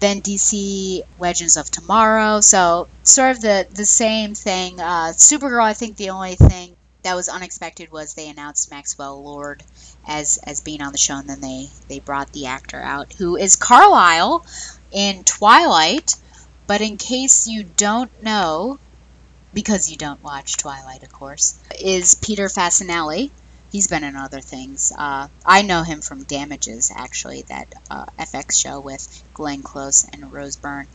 then 0.00 0.20
DC 0.20 1.02
Legends 1.18 1.56
of 1.56 1.70
Tomorrow. 1.70 2.40
So 2.40 2.88
sort 3.02 3.32
of 3.32 3.40
the 3.40 3.66
the 3.70 3.86
same 3.86 4.34
thing. 4.34 4.80
Uh, 4.80 5.12
Supergirl. 5.12 5.62
I 5.62 5.74
think 5.74 5.96
the 5.96 6.10
only 6.10 6.36
thing 6.36 6.76
that 7.02 7.14
was 7.14 7.28
unexpected 7.28 7.90
was 7.90 8.14
they 8.14 8.28
announced 8.28 8.70
Maxwell 8.70 9.22
Lord 9.22 9.62
as 10.06 10.38
as 10.44 10.60
being 10.60 10.82
on 10.82 10.92
the 10.92 10.98
show, 10.98 11.16
and 11.16 11.28
then 11.28 11.40
they 11.40 11.68
they 11.88 11.98
brought 11.98 12.32
the 12.32 12.46
actor 12.46 12.80
out 12.80 13.12
who 13.14 13.36
is 13.36 13.56
Carlisle 13.56 14.44
in 14.92 15.24
Twilight. 15.24 16.14
But 16.66 16.80
in 16.82 16.98
case 16.98 17.46
you 17.46 17.64
don't 17.64 18.22
know, 18.22 18.78
because 19.54 19.90
you 19.90 19.96
don't 19.96 20.22
watch 20.22 20.58
Twilight, 20.58 21.02
of 21.02 21.10
course, 21.12 21.58
is 21.80 22.14
Peter 22.16 22.48
Facinelli 22.48 23.30
he's 23.70 23.88
been 23.88 24.04
in 24.04 24.16
other 24.16 24.40
things. 24.40 24.92
Uh, 24.96 25.28
I 25.44 25.62
know 25.62 25.82
him 25.82 26.00
from 26.00 26.24
Damages, 26.24 26.90
actually, 26.94 27.42
that 27.48 27.72
uh, 27.90 28.06
FX 28.18 28.52
show 28.60 28.80
with 28.80 29.06
Glenn 29.34 29.62
Close 29.62 30.04
and 30.04 30.32
Rose 30.32 30.56
Byrne. 30.56 30.86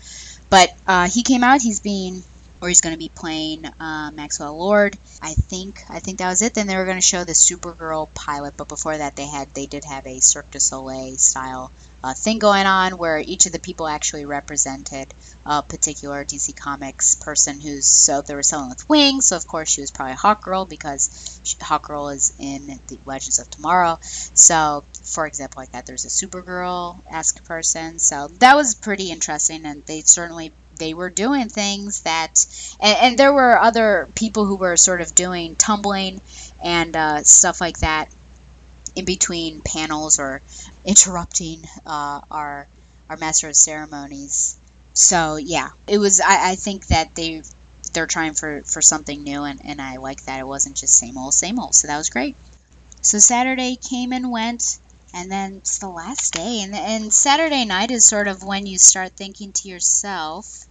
But 0.50 0.70
uh, 0.88 1.10
he 1.10 1.24
came 1.24 1.44
out. 1.44 1.62
He's 1.62 1.80
being, 1.80 2.24
or 2.62 2.68
he's 2.70 2.82
going 2.82 2.94
to 2.96 3.00
be 3.00 3.10
playing 3.10 3.66
uh, 3.66 4.12
Maxwell 4.14 4.58
Lord. 4.58 4.98
I 5.22 5.34
think. 5.34 5.82
I 5.90 6.00
think 6.00 6.20
that 6.20 6.30
was 6.30 6.42
it. 6.42 6.54
Then 6.54 6.68
they 6.68 6.78
were 6.78 6.86
going 6.86 6.98
to 6.98 7.02
show 7.02 7.24
the 7.24 7.34
Supergirl 7.34 8.14
pilot, 8.14 8.56
but 8.58 8.68
before 8.68 8.98
that, 8.98 9.16
they 9.16 9.28
had 9.28 9.54
they 9.54 9.66
did 9.66 9.86
have 9.86 10.06
a 10.08 10.20
Cirque 10.20 10.52
du 10.52 10.60
Soleil 10.60 11.18
style 11.18 11.72
uh, 12.04 12.14
thing 12.14 12.40
going 12.40 12.66
on 12.66 12.98
where 12.98 13.20
each 13.20 13.46
of 13.46 13.52
the 13.52 13.60
people 13.60 13.88
actually 13.88 14.26
represented 14.26 15.14
a 15.46 15.62
particular 15.62 16.24
DC 16.24 16.56
Comics 16.56 17.16
person 17.16 17.60
who's 17.60 17.86
so 17.86 18.22
there 18.22 18.38
was 18.38 18.48
someone 18.48 18.70
with 18.70 18.88
wings, 18.90 19.26
so 19.26 19.36
of 19.36 19.48
course 19.48 19.70
she 19.70 19.82
was 19.82 19.92
probably 19.92 20.16
Hawkgirl 20.16 20.68
because 20.68 21.40
she, 21.44 21.56
Hawkgirl 21.58 22.16
is 22.16 22.34
in 22.40 22.80
the 22.88 22.98
Legends 23.06 23.40
of 23.40 23.50
Tomorrow. 23.50 24.00
So, 24.02 24.84
for 25.04 25.28
example, 25.28 25.62
like 25.62 25.72
that, 25.72 25.86
there's 25.86 26.06
a 26.06 26.10
Supergirl 26.10 27.00
esque 27.10 27.44
person. 27.46 28.00
So 28.00 28.28
that 28.40 28.56
was 28.56 28.76
pretty 28.76 29.12
interesting, 29.12 29.66
and 29.66 29.86
they 29.86 30.02
certainly 30.02 30.54
they 30.80 30.94
were 30.94 31.10
doing 31.10 31.50
things 31.50 32.02
that, 32.02 32.46
and, 32.82 32.98
and 32.98 33.18
there 33.20 33.32
were 33.32 33.60
other 33.60 34.08
people 34.16 34.46
who 34.46 34.56
were 34.56 34.76
sort 34.76 35.02
of 35.02 35.14
doing 35.14 35.56
tumbling 35.56 36.20
and 36.64 36.96
uh, 36.96 37.24
stuff 37.24 37.62
like 37.62 37.80
that 37.80 38.10
in 38.96 39.06
between 39.06 39.62
panels 39.62 40.20
or 40.20 40.42
interrupting 40.86 41.64
uh, 41.86 42.22
our 42.32 42.70
our 43.10 43.18
master 43.18 43.48
of 43.50 43.56
ceremonies. 43.56 44.58
So 44.94 45.38
yeah, 45.38 45.70
it 45.88 45.98
was. 45.98 46.20
I, 46.20 46.52
I 46.52 46.56
think 46.56 46.88
that 46.88 47.16
they 47.16 47.44
they're 47.94 48.08
trying 48.08 48.34
for 48.34 48.64
for 48.64 48.82
something 48.82 49.24
new, 49.24 49.44
and 49.44 49.60
and 49.64 49.82
I 49.82 49.98
like 49.98 50.24
that 50.26 50.40
it 50.40 50.48
wasn't 50.48 50.78
just 50.78 50.98
same 50.98 51.18
old 51.18 51.34
same 51.34 51.60
old. 51.60 51.76
So 51.76 51.88
that 51.88 51.98
was 51.98 52.10
great. 52.10 52.38
So 53.02 53.20
Saturday 53.20 53.76
came 53.78 54.12
and 54.14 54.32
went, 54.32 54.80
and 55.14 55.32
then 55.32 55.58
it's 55.58 55.78
the 55.78 55.90
last 55.90 56.34
day, 56.34 56.62
and 56.62 56.76
and 56.76 57.14
Saturday 57.14 57.66
night 57.66 57.92
is 57.92 58.06
sort 58.08 58.28
of 58.28 58.44
when 58.44 58.66
you 58.66 58.80
start 58.80 59.16
thinking 59.16 59.54
to 59.54 59.68
yourself, 59.70 60.68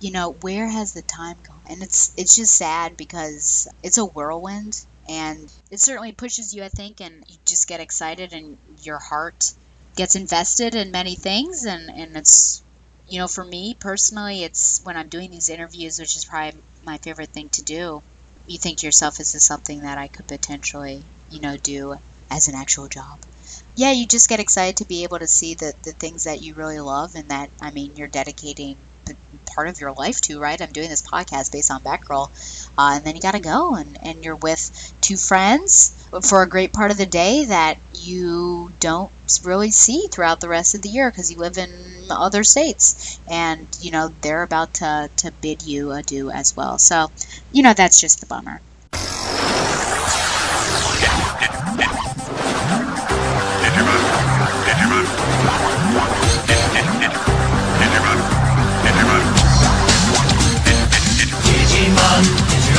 you 0.00 0.10
know, 0.12 0.32
where 0.32 0.68
has 0.68 0.92
the 0.92 1.02
time 1.02 1.38
gone? 1.42 1.62
And 1.66 1.82
it's 1.82 2.12
it's 2.16 2.36
just 2.36 2.54
sad 2.56 2.96
because 2.96 3.68
it's 3.82 3.98
a 3.98 4.06
whirlwind 4.06 4.74
and 5.10 5.52
it 5.72 5.80
certainly 5.80 6.12
pushes 6.12 6.54
you, 6.54 6.62
I 6.62 6.68
think, 6.68 7.00
and 7.00 7.24
you 7.26 7.36
just 7.44 7.66
get 7.66 7.80
excited 7.80 8.32
and 8.32 8.56
your 8.84 8.98
heart 8.98 9.52
gets 9.96 10.14
invested 10.14 10.76
in 10.76 10.92
many 10.92 11.16
things. 11.16 11.64
And, 11.64 11.90
and 11.90 12.16
it's, 12.16 12.62
you 13.08 13.18
know, 13.18 13.26
for 13.26 13.44
me 13.44 13.74
personally, 13.74 14.44
it's 14.44 14.80
when 14.84 14.96
I'm 14.96 15.08
doing 15.08 15.32
these 15.32 15.48
interviews, 15.48 15.98
which 15.98 16.16
is 16.16 16.24
probably 16.24 16.60
my 16.84 16.98
favorite 16.98 17.30
thing 17.30 17.48
to 17.50 17.62
do. 17.62 18.02
You 18.46 18.56
think 18.56 18.78
to 18.78 18.86
yourself, 18.86 19.18
is 19.18 19.32
this 19.32 19.42
something 19.42 19.80
that 19.80 19.98
I 19.98 20.06
could 20.06 20.28
potentially, 20.28 21.02
you 21.28 21.40
know, 21.40 21.56
do 21.56 21.96
as 22.30 22.46
an 22.46 22.54
actual 22.54 22.86
job? 22.86 23.18
Yeah, 23.74 23.90
you 23.90 24.06
just 24.06 24.28
get 24.28 24.38
excited 24.38 24.76
to 24.76 24.84
be 24.84 25.02
able 25.02 25.18
to 25.18 25.26
see 25.26 25.54
the, 25.54 25.74
the 25.82 25.92
things 25.92 26.24
that 26.24 26.40
you 26.40 26.54
really 26.54 26.78
love 26.78 27.16
and 27.16 27.28
that, 27.30 27.50
I 27.60 27.72
mean, 27.72 27.96
you're 27.96 28.06
dedicating 28.06 28.76
part 29.46 29.68
of 29.68 29.80
your 29.80 29.92
life 29.92 30.20
too, 30.20 30.40
right? 30.40 30.60
I'm 30.60 30.72
doing 30.72 30.88
this 30.88 31.02
podcast 31.02 31.52
based 31.52 31.70
on 31.70 31.80
Batgirl. 31.80 32.30
Uh, 32.78 32.92
and 32.96 33.04
then 33.04 33.16
you 33.16 33.22
got 33.22 33.32
to 33.32 33.40
go 33.40 33.74
and, 33.74 33.98
and 34.02 34.24
you're 34.24 34.36
with 34.36 34.92
two 35.00 35.16
friends 35.16 35.96
for 36.22 36.42
a 36.42 36.48
great 36.48 36.72
part 36.72 36.90
of 36.90 36.98
the 36.98 37.06
day 37.06 37.44
that 37.44 37.78
you 37.94 38.72
don't 38.80 39.12
really 39.44 39.70
see 39.70 40.06
throughout 40.10 40.40
the 40.40 40.48
rest 40.48 40.74
of 40.74 40.82
the 40.82 40.88
year 40.88 41.10
because 41.10 41.30
you 41.30 41.38
live 41.38 41.58
in 41.58 41.70
other 42.10 42.42
states 42.42 43.20
and 43.30 43.68
you 43.80 43.92
know 43.92 44.12
they're 44.20 44.42
about 44.42 44.74
to, 44.74 45.08
to 45.16 45.30
bid 45.40 45.62
you 45.62 45.92
adieu 45.92 46.28
as 46.28 46.56
well 46.56 46.76
so 46.76 47.08
you 47.52 47.62
know 47.62 47.72
that's 47.72 48.00
just 48.00 48.18
the 48.18 48.26
bummer 48.26 48.60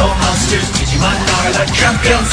Digital 0.02 0.18
monsters, 0.18 0.66
Digimon 0.82 1.14
are 1.14 1.54
the 1.54 1.66
champions. 1.78 2.30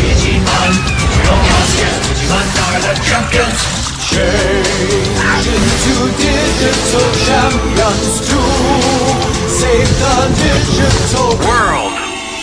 Digimon, 0.00 0.72
digital 0.96 1.40
monsters, 1.44 1.96
Digimon 2.08 2.48
are 2.64 2.80
the 2.88 2.94
champions. 3.04 3.60
Change 4.08 5.44
into 5.52 6.08
digital 6.16 7.08
champions 7.28 8.16
to 8.32 8.40
save 9.44 9.92
the 10.00 10.16
digital 10.40 11.36
world. 11.44 11.92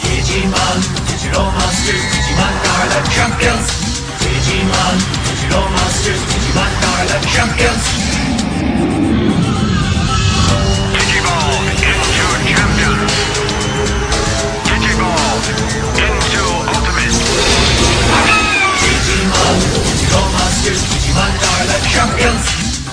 Digimon, 0.05 0.77
digital 1.09 1.49
monsters, 1.49 2.05
Digimon 2.13 2.53
are 2.69 2.87
the 2.93 3.01
champions. 3.09 3.65
Digimon, 4.21 4.95
digital 5.33 5.65
monsters, 5.65 6.21
Digimon 6.29 6.69
are 6.93 7.05
the 7.09 7.17
champions. 7.25 8.38
Champions. 21.99 22.45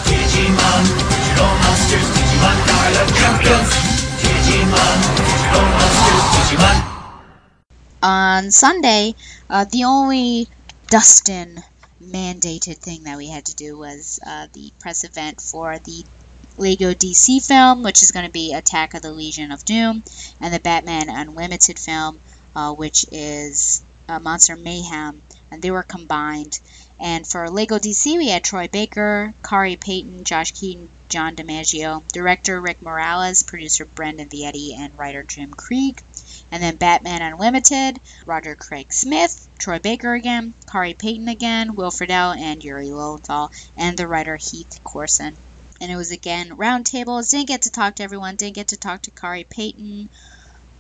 Digimon, 0.03 0.83
digital 1.11 1.53
monsters, 1.63 2.09
Digimon 2.17 2.59
are 2.75 2.93
the 2.99 3.05
champions. 3.15 3.71
Digimon, 4.19 4.99
digital 5.15 5.67
monsters, 5.79 6.25
Digimon. 6.35 6.79
On 8.03 8.51
Sunday, 8.51 9.15
uh, 9.49 9.65
the 9.67 9.85
only 9.85 10.49
Dustin 10.89 11.63
mandated 12.03 12.79
thing 12.79 13.05
that 13.05 13.17
we 13.17 13.29
had 13.29 13.45
to 13.47 13.55
do 13.55 13.79
was 13.79 14.19
uh, 14.27 14.49
the 14.53 14.73
press 14.81 15.05
event 15.05 15.41
for 15.41 15.79
the 15.79 16.05
Lego 16.59 16.93
DC 16.93 17.47
film, 17.47 17.85
which 17.85 18.03
is 18.03 18.11
going 18.11 18.27
to 18.27 18.33
be 18.33 18.55
Attack 18.55 18.95
of 18.95 19.03
the 19.03 19.13
Legion 19.13 19.53
of 19.53 19.65
Doom, 19.65 20.03
and 20.41 20.53
the 20.53 20.59
Batman 20.59 21.09
Unlimited 21.11 21.79
film, 21.79 22.19
uh, 22.57 22.73
which 22.73 23.07
is 23.13 23.85
uh, 24.09 24.19
Monster 24.19 24.57
Mayhem, 24.57 25.23
and 25.53 25.63
they 25.63 25.71
were 25.71 25.85
combined 25.85 26.59
And 26.99 27.27
for 27.27 27.51
Lego 27.51 27.79
DC, 27.79 28.17
we 28.17 28.29
had 28.29 28.43
Troy 28.43 28.69
Baker, 28.69 29.35
Khary 29.43 29.77
Payton, 29.77 30.25
Josh 30.25 30.53
Keaton, 30.53 30.89
John 31.09 31.37
DiMaggio, 31.37 32.07
director 32.09 32.61
Rick 32.61 32.83
Morales, 32.83 33.43
producer 33.43 33.85
Brandon 33.85 34.29
Vietti, 34.29 34.75
and 34.77 34.97
writer 34.99 35.23
Jim 35.23 35.53
Krieg. 35.53 36.03
And 36.51 36.63
then 36.63 36.77
Batman 36.77 37.23
Unlimited, 37.23 38.01
Roger 38.25 38.55
Craig 38.55 38.93
Smith, 38.93 39.49
Troy 39.59 39.79
Baker 39.79 40.15
again, 40.15 40.55
Khary 40.67 40.95
Payton 40.95 41.29
again, 41.29 41.75
Will 41.75 41.91
Friedle, 41.91 42.37
and 42.37 42.65
Yuri 42.65 42.91
Lowenthal, 42.91 43.51
and 43.77 43.97
the 43.97 44.09
writer 44.09 44.37
Heath 44.37 44.81
Corson. 44.83 45.37
And 45.81 45.93
it 45.93 45.97
was 45.97 46.11
again 46.11 46.51
roundtables. 46.51 47.31
Didn't 47.31 47.49
get 47.49 47.63
to 47.63 47.71
talk 47.71 47.97
to 47.97 48.03
everyone. 48.03 48.37
Didn't 48.37 48.55
get 48.55 48.69
to 48.69 48.77
talk 48.77 49.03
to 49.03 49.11
Khary 49.11 49.45
Payton 49.45 50.09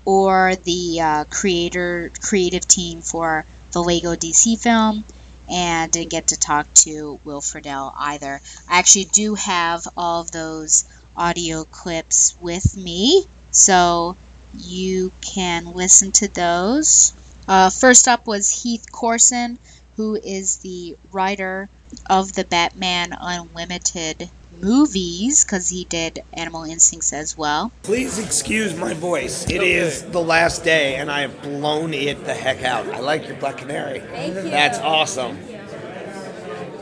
or 0.06 0.54
the 0.56 1.00
uh, 1.00 1.24
creator 1.24 2.10
creative 2.22 2.66
team 2.66 3.02
for 3.02 3.44
the 3.72 3.82
Lego 3.82 4.14
DC 4.14 4.58
film, 4.58 5.04
and 5.48 5.90
didn't 5.92 6.10
get 6.10 6.28
to 6.28 6.36
talk 6.36 6.72
to 6.74 7.20
Will 7.24 7.40
Friedle 7.40 7.92
either. 7.96 8.40
I 8.68 8.78
actually 8.78 9.06
do 9.06 9.34
have 9.34 9.82
all 9.96 10.20
of 10.22 10.30
those 10.30 10.84
audio 11.16 11.64
clips 11.64 12.34
with 12.38 12.76
me, 12.76 13.26
so 13.50 14.18
you 14.52 15.12
can 15.20 15.64
listen 15.66 16.12
to 16.12 16.28
those. 16.28 17.12
Uh, 17.48 17.70
first 17.70 18.08
up 18.08 18.26
was 18.26 18.50
Heath 18.50 18.84
Corson, 18.92 19.58
who 19.96 20.18
is 20.22 20.58
the 20.58 20.96
writer 21.12 21.70
of 22.10 22.32
the 22.32 22.44
Batman 22.44 23.12
Unlimited 23.18 24.30
movies, 24.62 25.44
because 25.44 25.68
he 25.68 25.84
did 25.84 26.22
Animal 26.32 26.64
Instincts 26.64 27.12
as 27.12 27.36
well. 27.36 27.72
Please 27.82 28.18
excuse 28.18 28.76
my 28.76 28.94
voice. 28.94 29.48
It 29.50 29.62
is 29.62 30.02
the 30.02 30.20
last 30.20 30.64
day, 30.64 30.96
and 30.96 31.10
I 31.10 31.22
have 31.22 31.42
blown 31.42 31.94
it 31.94 32.24
the 32.24 32.34
heck 32.34 32.62
out. 32.62 32.86
I 32.88 33.00
like 33.00 33.26
your 33.26 33.36
Black 33.36 33.58
Canary. 33.58 34.00
Thank 34.00 34.34
you. 34.34 34.42
That's 34.42 34.78
awesome. 34.78 35.38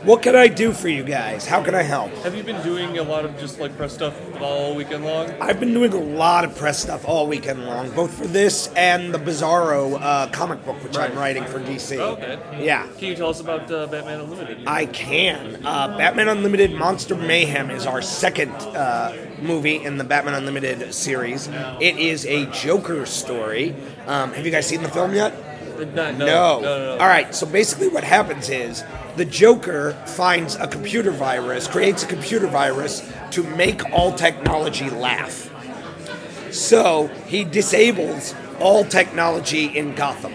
What 0.05 0.21
can 0.21 0.35
I 0.35 0.47
do 0.47 0.71
for 0.71 0.87
you 0.87 1.03
guys? 1.03 1.47
How 1.47 1.63
can 1.63 1.73
I 1.73 1.81
help? 1.81 2.11
Have 2.17 2.35
you 2.35 2.43
been 2.43 2.61
doing 2.61 2.99
a 2.99 3.01
lot 3.01 3.25
of 3.25 3.39
just 3.39 3.59
like 3.59 3.75
press 3.75 3.91
stuff 3.91 4.15
all 4.39 4.75
weekend 4.75 5.03
long? 5.03 5.31
I've 5.41 5.59
been 5.59 5.73
doing 5.73 5.93
a 5.93 5.99
lot 5.99 6.45
of 6.45 6.55
press 6.55 6.79
stuff 6.79 7.07
all 7.07 7.25
weekend 7.25 7.65
long, 7.65 7.89
both 7.89 8.13
for 8.13 8.27
this 8.27 8.67
and 8.75 9.11
the 9.11 9.17
Bizarro 9.17 9.97
uh, 9.99 10.27
comic 10.27 10.63
book, 10.63 10.75
which 10.83 10.95
I'm 10.95 11.15
writing 11.15 11.43
for 11.45 11.59
DC. 11.59 11.97
Okay. 11.97 12.37
Yeah. 12.63 12.87
Can 12.99 13.07
you 13.07 13.15
tell 13.15 13.29
us 13.29 13.39
about 13.39 13.71
uh, 13.71 13.87
Batman 13.87 14.19
Unlimited? 14.19 14.67
I 14.67 14.85
can. 14.85 15.65
Uh, 15.65 15.97
Batman 15.97 16.27
Unlimited 16.27 16.71
Monster 16.73 17.15
Mayhem 17.15 17.71
is 17.71 17.87
our 17.87 18.03
second 18.03 18.51
uh, 18.51 19.11
movie 19.41 19.83
in 19.83 19.97
the 19.97 20.03
Batman 20.03 20.35
Unlimited 20.35 20.93
series. 20.93 21.47
It 21.81 21.97
is 21.97 22.27
a 22.27 22.45
Joker 22.51 23.07
story. 23.07 23.75
Um, 24.05 24.33
have 24.33 24.45
you 24.45 24.51
guys 24.51 24.67
seen 24.67 24.83
the 24.83 24.89
film 24.89 25.15
yet? 25.15 25.33
No, 25.79 25.83
no, 25.83 26.11
no. 26.11 26.25
no, 26.25 26.61
no. 26.61 26.91
All 26.99 27.07
right. 27.07 27.33
So 27.33 27.47
basically, 27.47 27.87
what 27.87 28.03
happens 28.03 28.49
is 28.49 28.83
the 29.15 29.25
Joker 29.25 29.93
finds 30.05 30.55
a 30.55 30.67
computer 30.67 31.11
virus, 31.11 31.67
creates 31.67 32.03
a 32.03 32.07
computer 32.07 32.47
virus 32.47 33.11
to 33.31 33.43
make 33.43 33.91
all 33.91 34.11
technology 34.13 34.89
laugh. 34.89 35.51
So 36.51 37.07
he 37.27 37.43
disables 37.43 38.35
all 38.59 38.85
technology 38.85 39.65
in 39.77 39.95
Gotham, 39.95 40.33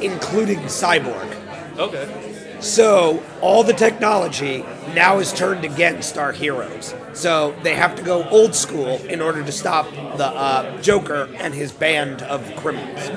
including 0.00 0.58
Cyborg. 0.60 1.34
Okay. 1.78 2.27
So 2.60 3.22
all 3.40 3.62
the 3.62 3.72
technology 3.72 4.64
now 4.94 5.18
is 5.18 5.32
turned 5.32 5.64
against 5.64 6.18
our 6.18 6.32
heroes. 6.32 6.94
So 7.12 7.54
they 7.62 7.74
have 7.74 7.94
to 7.96 8.02
go 8.02 8.28
old 8.28 8.54
school 8.54 8.96
in 9.06 9.20
order 9.20 9.44
to 9.44 9.52
stop 9.52 9.90
the 9.90 10.26
uh, 10.26 10.80
Joker 10.82 11.28
and 11.36 11.54
his 11.54 11.72
band 11.72 12.22
of 12.22 12.44
criminals. 12.56 13.10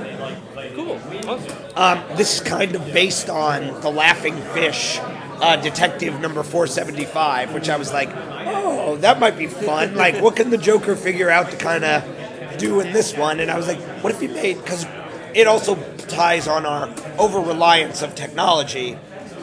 Cool. 0.75 0.99
Awesome. 1.27 1.57
Um, 1.75 2.03
this 2.15 2.35
is 2.35 2.47
kind 2.47 2.75
of 2.75 2.93
based 2.93 3.29
on 3.29 3.81
the 3.81 3.89
Laughing 3.89 4.35
Fish 4.53 4.99
uh, 5.01 5.55
Detective 5.57 6.19
Number 6.19 6.43
475, 6.43 7.53
which 7.53 7.69
I 7.69 7.77
was 7.77 7.91
like, 7.91 8.09
oh, 8.15 8.97
that 8.97 9.19
might 9.19 9.37
be 9.37 9.47
fun. 9.47 9.95
Like, 9.95 10.21
what 10.21 10.35
can 10.35 10.49
the 10.49 10.57
Joker 10.57 10.95
figure 10.95 11.29
out 11.29 11.51
to 11.51 11.57
kind 11.57 11.83
of 11.83 12.57
do 12.57 12.79
in 12.79 12.93
this 12.93 13.17
one? 13.17 13.39
And 13.39 13.51
I 13.51 13.57
was 13.57 13.67
like, 13.67 13.79
what 14.03 14.13
if 14.13 14.21
he 14.21 14.27
made, 14.27 14.57
because 14.57 14.85
it 15.33 15.47
also 15.47 15.75
ties 15.97 16.47
on 16.47 16.65
our 16.65 16.89
over 17.17 17.39
reliance 17.39 18.01
of 18.01 18.15
technology. 18.15 18.97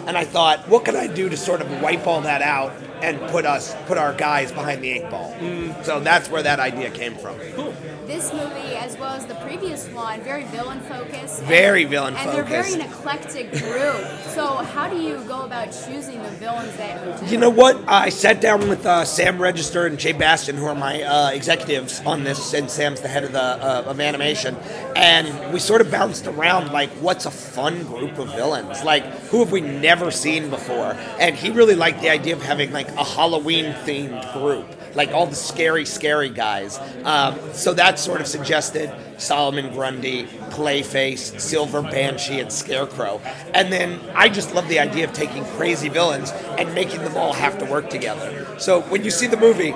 And 0.08 0.16
I 0.16 0.24
thought, 0.24 0.66
what 0.68 0.86
can 0.86 0.96
I 0.96 1.06
do 1.06 1.28
to 1.28 1.36
sort 1.36 1.60
of 1.60 1.82
wipe 1.82 2.06
all 2.06 2.22
that 2.22 2.40
out 2.40 2.72
and 3.02 3.20
put 3.30 3.44
us, 3.44 3.76
put 3.86 3.98
our 3.98 4.14
guys 4.14 4.50
behind 4.50 4.82
the 4.82 4.88
eight 4.88 5.10
ball? 5.10 5.36
So 5.82 6.00
that's 6.00 6.30
where 6.30 6.42
that 6.42 6.58
idea 6.58 6.90
came 6.90 7.14
from. 7.14 7.38
Cool. 7.54 7.74
This 8.06 8.32
movie, 8.32 8.74
as 8.74 8.96
well 8.96 9.12
as 9.12 9.26
the 9.26 9.34
previous 9.34 9.86
one, 9.88 10.22
very 10.22 10.44
villain 10.44 10.80
focused. 10.80 11.42
Very 11.42 11.84
villain 11.84 12.16
And 12.16 12.30
they're 12.30 12.42
very 12.42 12.72
an 12.72 12.80
eclectic 12.80 13.50
group. 13.50 14.02
So 14.28 14.46
how 14.46 14.88
do 14.88 14.98
you 14.98 15.22
go 15.24 15.42
about 15.42 15.66
choosing 15.66 16.22
the 16.22 16.30
villains 16.30 16.74
that 16.78 17.22
you? 17.24 17.32
You 17.32 17.38
know 17.38 17.50
what? 17.50 17.76
I 17.86 18.08
sat 18.08 18.40
down 18.40 18.66
with 18.66 18.86
uh, 18.86 19.04
Sam 19.04 19.40
Register 19.40 19.84
and 19.84 19.98
Jay 19.98 20.12
Bastian, 20.12 20.56
who 20.56 20.64
are 20.64 20.74
my 20.74 21.02
uh, 21.02 21.30
executives 21.32 22.00
on 22.06 22.24
this, 22.24 22.54
and 22.54 22.70
Sam's 22.70 23.02
the 23.02 23.08
head 23.08 23.24
of 23.24 23.32
the 23.32 23.42
uh, 23.42 23.82
of 23.84 24.00
animation, 24.00 24.56
and 24.96 25.52
we 25.52 25.60
sort 25.60 25.82
of 25.82 25.90
bounced 25.90 26.26
around 26.26 26.72
like, 26.72 26.88
what's 27.02 27.26
a 27.26 27.30
fun 27.30 27.82
group 27.84 28.18
of 28.18 28.34
villains? 28.34 28.82
Like, 28.84 29.04
who 29.30 29.40
have 29.40 29.52
we 29.52 29.60
never 29.60 30.10
seen 30.10 30.50
before? 30.50 30.96
And 31.18 31.36
he 31.36 31.50
really 31.50 31.74
liked 31.74 32.00
the 32.00 32.10
idea 32.10 32.34
of 32.34 32.42
having 32.42 32.72
like 32.72 32.88
a 32.92 33.04
Halloween 33.04 33.66
themed 33.66 34.32
group. 34.32 34.66
Like 34.94 35.10
all 35.10 35.26
the 35.26 35.36
scary, 35.36 35.84
scary 35.84 36.30
guys. 36.30 36.80
Um, 37.04 37.38
so 37.52 37.74
that 37.74 37.98
sort 37.98 38.20
of 38.20 38.26
suggested 38.26 38.92
Solomon 39.18 39.72
Grundy, 39.72 40.24
Clayface, 40.50 41.38
Silver 41.38 41.82
Banshee, 41.82 42.40
and 42.40 42.50
Scarecrow. 42.50 43.20
And 43.52 43.72
then 43.72 44.00
I 44.14 44.28
just 44.28 44.54
love 44.54 44.66
the 44.68 44.78
idea 44.78 45.04
of 45.04 45.12
taking 45.12 45.44
crazy 45.44 45.88
villains 45.88 46.30
and 46.56 46.74
making 46.74 47.02
them 47.02 47.16
all 47.16 47.34
have 47.34 47.58
to 47.58 47.66
work 47.66 47.90
together. 47.90 48.58
So 48.58 48.80
when 48.82 49.04
you 49.04 49.10
see 49.10 49.26
the 49.26 49.36
movie, 49.36 49.72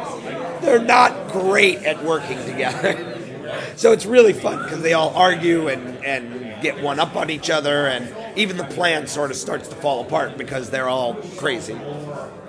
they're 0.62 0.82
not 0.82 1.30
great 1.30 1.78
at 1.84 2.02
working 2.02 2.38
together. 2.44 3.18
so 3.76 3.92
it's 3.92 4.06
really 4.06 4.32
fun 4.32 4.62
because 4.62 4.80
they 4.82 4.94
all 4.94 5.10
argue 5.14 5.68
and, 5.68 6.04
and 6.04 6.62
get 6.62 6.80
one 6.80 7.00
up 7.00 7.16
on 7.16 7.28
each 7.28 7.50
other, 7.50 7.86
and 7.86 8.06
even 8.36 8.56
the 8.56 8.64
plan 8.64 9.06
sort 9.06 9.30
of 9.30 9.36
starts 9.36 9.68
to 9.68 9.74
fall 9.74 10.00
apart 10.00 10.36
because 10.36 10.70
they're 10.70 10.88
all 10.88 11.14
crazy. 11.36 11.76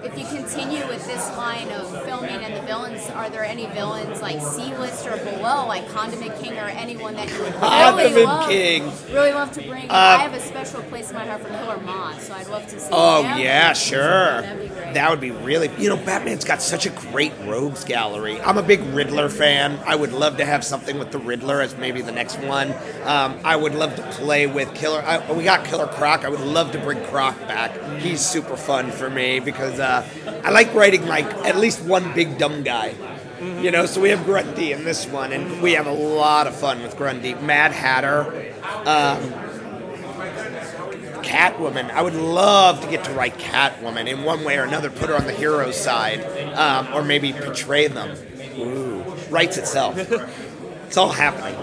If 0.04 0.20
you 0.20 0.26
continue 0.26 0.86
with 0.88 1.06
this 1.08 1.30
line 1.38 1.72
of 1.72 1.90
filming 2.04 2.44
and 2.44 2.54
the 2.54 2.62
villains, 2.64 3.10
are 3.12 3.30
there 3.30 3.46
any 3.46 3.68
villains 3.68 4.22
like 4.22 4.42
C-list 4.42 5.08
or 5.08 5.16
below, 5.18 5.66
like 5.66 5.88
Condiment 5.90 6.38
King 6.42 6.58
or 6.58 6.68
anyone 6.68 7.14
that 7.16 7.30
you 7.30 7.40
would 7.40 7.54
really 8.14 8.26
love, 8.26 8.50
King. 8.50 8.92
really 9.14 9.32
love 9.32 9.54
to 9.54 9.62
bring? 9.62 9.90
Uh, 9.90 9.94
I 9.94 10.18
have 10.18 10.34
a 10.34 10.42
special 10.42 10.82
place 10.84 11.10
in 11.10 11.16
my 11.16 11.26
heart 11.26 11.42
for 11.42 11.48
Killer 11.48 11.78
Moth, 11.78 12.22
so 12.22 12.34
I'd 12.34 12.48
love 12.50 12.68
to 12.68 12.80
see. 12.82 12.90
Oh 12.92 13.24
them. 13.24 13.40
yeah, 13.40 13.72
sure. 13.72 14.42
That 14.94 15.10
would 15.10 15.22
be 15.22 15.32
really. 15.32 15.72
You 15.78 15.88
know, 15.88 15.98
Batman's 15.98 16.44
got 16.44 16.62
such 16.62 16.86
a 16.86 16.90
great 16.90 17.32
rogues 17.46 17.86
gallery. 17.86 18.42
I'm 18.42 18.58
a 18.58 18.64
big 18.64 18.82
Riddler 18.82 19.30
fan. 19.30 19.80
I 19.86 19.96
would 19.96 20.12
love 20.12 20.36
to 20.38 20.46
have 20.46 20.66
something 20.66 21.00
with 21.00 21.12
the 21.12 21.20
Riddler 21.20 21.62
as 21.62 21.78
maybe 21.78 22.02
the 22.02 22.12
next 22.12 22.40
one. 22.40 22.74
Um, 23.04 23.40
I 23.46 23.56
would 23.56 23.74
love 23.74 23.96
to 23.96 24.02
play 24.12 24.48
with 24.48 24.74
Killer. 24.76 25.02
I, 25.02 25.32
we 25.32 25.46
got 25.46 25.64
Killer 25.64 25.88
Croc. 25.88 26.26
I 26.26 26.30
would 26.30 26.42
love 26.42 26.74
to 26.74 26.80
bring 26.80 27.02
Croc 27.06 27.40
back. 27.48 27.72
He's 28.02 28.20
super 28.20 28.58
fun 28.58 28.92
for 28.92 29.10
me 29.10 29.40
because 29.40 29.80
uh, 29.80 29.93
I 30.44 30.52
like 30.52 30.74
writing 30.74 31.06
like 31.08 31.26
at 31.46 31.58
least 31.58 31.82
one 31.82 32.14
big 32.14 32.38
dumb 32.38 32.64
guy. 32.64 32.96
You 33.40 33.72
know, 33.72 33.86
so 33.86 34.00
we 34.00 34.10
have 34.10 34.24
Grundy 34.24 34.72
in 34.72 34.86
this 34.86 35.06
one, 35.06 35.34
and 35.34 35.62
we 35.62 35.74
have 35.74 35.86
a 35.86 35.92
lot 35.92 36.48
of 36.48 36.56
fun 36.56 36.82
with 36.82 36.96
Grundy. 36.96 37.34
Mad 37.34 37.74
Hatter. 37.74 38.54
Um, 38.86 39.34
Catwoman. 41.24 41.90
I 41.90 42.02
would 42.02 42.16
love 42.16 42.82
to 42.82 42.90
get 42.90 43.04
to 43.06 43.14
write 43.14 43.38
Catwoman 43.38 44.08
in 44.08 44.24
one 44.24 44.44
way 44.44 44.58
or 44.58 44.64
another, 44.64 44.90
put 44.90 45.10
her 45.10 45.16
on 45.16 45.26
the 45.26 45.34
hero 45.34 45.72
side, 45.72 46.22
um, 46.54 46.94
or 46.94 47.04
maybe 47.04 47.34
portray 47.34 47.88
them. 47.88 48.16
Ooh, 48.58 49.02
writes 49.30 49.58
itself. 49.58 49.98
It's 50.94 50.98
all 51.00 51.10
happening. 51.12 51.56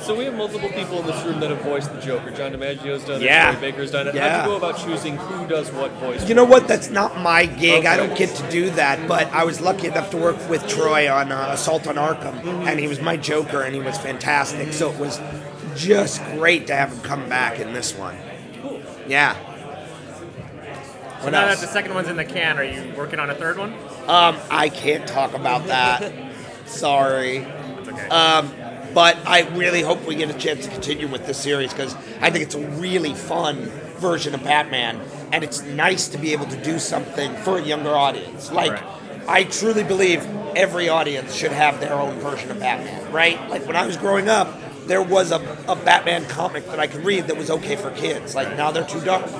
So 0.00 0.16
we 0.16 0.24
have 0.24 0.32
multiple 0.32 0.70
people 0.70 1.00
in 1.00 1.06
this 1.06 1.22
room 1.26 1.40
that 1.40 1.50
have 1.50 1.60
voiced 1.60 1.92
the 1.92 2.00
Joker. 2.00 2.30
John 2.30 2.52
DiMaggio's 2.52 3.04
done 3.04 3.20
Yeah. 3.20 3.50
it. 3.50 3.52
Troy 3.52 3.60
Baker's 3.60 3.90
done 3.90 4.08
it. 4.08 4.14
Yeah. 4.14 4.30
How'd 4.30 4.46
you 4.46 4.50
go 4.52 4.56
about 4.66 4.78
choosing 4.82 5.18
who 5.18 5.46
does 5.46 5.70
what 5.72 5.90
voice? 6.00 6.26
You 6.26 6.34
know 6.34 6.46
what? 6.46 6.68
That's 6.68 6.88
not 6.88 7.20
my 7.20 7.44
gig. 7.44 7.84
I 7.84 7.98
don't 7.98 8.16
get 8.16 8.34
to 8.36 8.50
do 8.50 8.70
that. 8.70 9.06
But 9.06 9.30
I 9.30 9.44
was 9.44 9.60
lucky 9.60 9.88
enough 9.88 10.08
to 10.12 10.16
work 10.16 10.38
with 10.48 10.66
Troy 10.68 11.12
on 11.12 11.30
uh, 11.30 11.50
Assault 11.52 11.86
on 11.86 11.96
Arkham, 11.96 12.42
and 12.66 12.80
he 12.80 12.88
was 12.88 12.98
my 13.02 13.18
Joker, 13.18 13.60
and 13.60 13.74
he 13.74 13.82
was 13.82 13.98
fantastic. 13.98 14.72
So 14.72 14.90
it 14.90 14.98
was 14.98 15.20
just 15.76 16.24
great 16.36 16.66
to 16.68 16.74
have 16.74 16.92
him 16.94 17.00
come 17.02 17.28
back 17.28 17.60
in 17.60 17.74
this 17.74 17.94
one. 17.94 18.16
Cool. 18.62 18.80
Yeah. 19.06 19.34
So 21.18 21.24
What 21.24 21.32
now 21.32 21.46
else? 21.48 21.60
that 21.60 21.66
the 21.66 21.72
second 21.74 21.92
one's 21.92 22.08
in 22.08 22.16
the 22.16 22.24
can, 22.24 22.56
are 22.58 22.64
you 22.64 22.94
working 22.96 23.18
on 23.20 23.28
a 23.28 23.34
third 23.34 23.58
one? 23.58 23.74
Um, 24.08 24.38
I 24.50 24.70
can't 24.70 25.06
talk 25.06 25.34
about 25.34 25.66
that. 25.66 26.10
Sorry. 26.64 27.44
Um, 28.10 28.50
but 28.94 29.16
I 29.26 29.48
really 29.56 29.82
hope 29.82 30.06
we 30.06 30.14
get 30.14 30.30
a 30.30 30.38
chance 30.38 30.64
to 30.66 30.70
continue 30.70 31.08
with 31.08 31.26
this 31.26 31.38
series 31.38 31.72
because 31.72 31.94
I 32.20 32.30
think 32.30 32.44
it's 32.44 32.54
a 32.54 32.66
really 32.66 33.14
fun 33.14 33.66
version 33.98 34.34
of 34.34 34.42
Batman, 34.42 35.00
and 35.32 35.44
it's 35.44 35.62
nice 35.62 36.08
to 36.08 36.18
be 36.18 36.32
able 36.32 36.46
to 36.46 36.62
do 36.62 36.78
something 36.78 37.34
for 37.36 37.58
a 37.58 37.62
younger 37.62 37.94
audience. 37.94 38.50
Like, 38.50 38.82
I 39.28 39.44
truly 39.44 39.84
believe 39.84 40.26
every 40.56 40.88
audience 40.88 41.34
should 41.34 41.52
have 41.52 41.80
their 41.80 41.94
own 41.94 42.18
version 42.18 42.50
of 42.50 42.58
Batman, 42.58 43.10
right? 43.12 43.38
Like 43.48 43.66
when 43.66 43.76
I 43.76 43.86
was 43.86 43.96
growing 43.96 44.28
up, 44.28 44.52
there 44.86 45.02
was 45.02 45.30
a, 45.30 45.36
a 45.68 45.76
Batman 45.76 46.24
comic 46.26 46.66
that 46.66 46.80
I 46.80 46.86
could 46.86 47.04
read 47.04 47.28
that 47.28 47.36
was 47.36 47.50
okay 47.50 47.76
for 47.76 47.90
kids. 47.92 48.34
Like 48.34 48.56
now 48.56 48.70
they're 48.70 48.84
too 48.84 49.00
dark. 49.00 49.30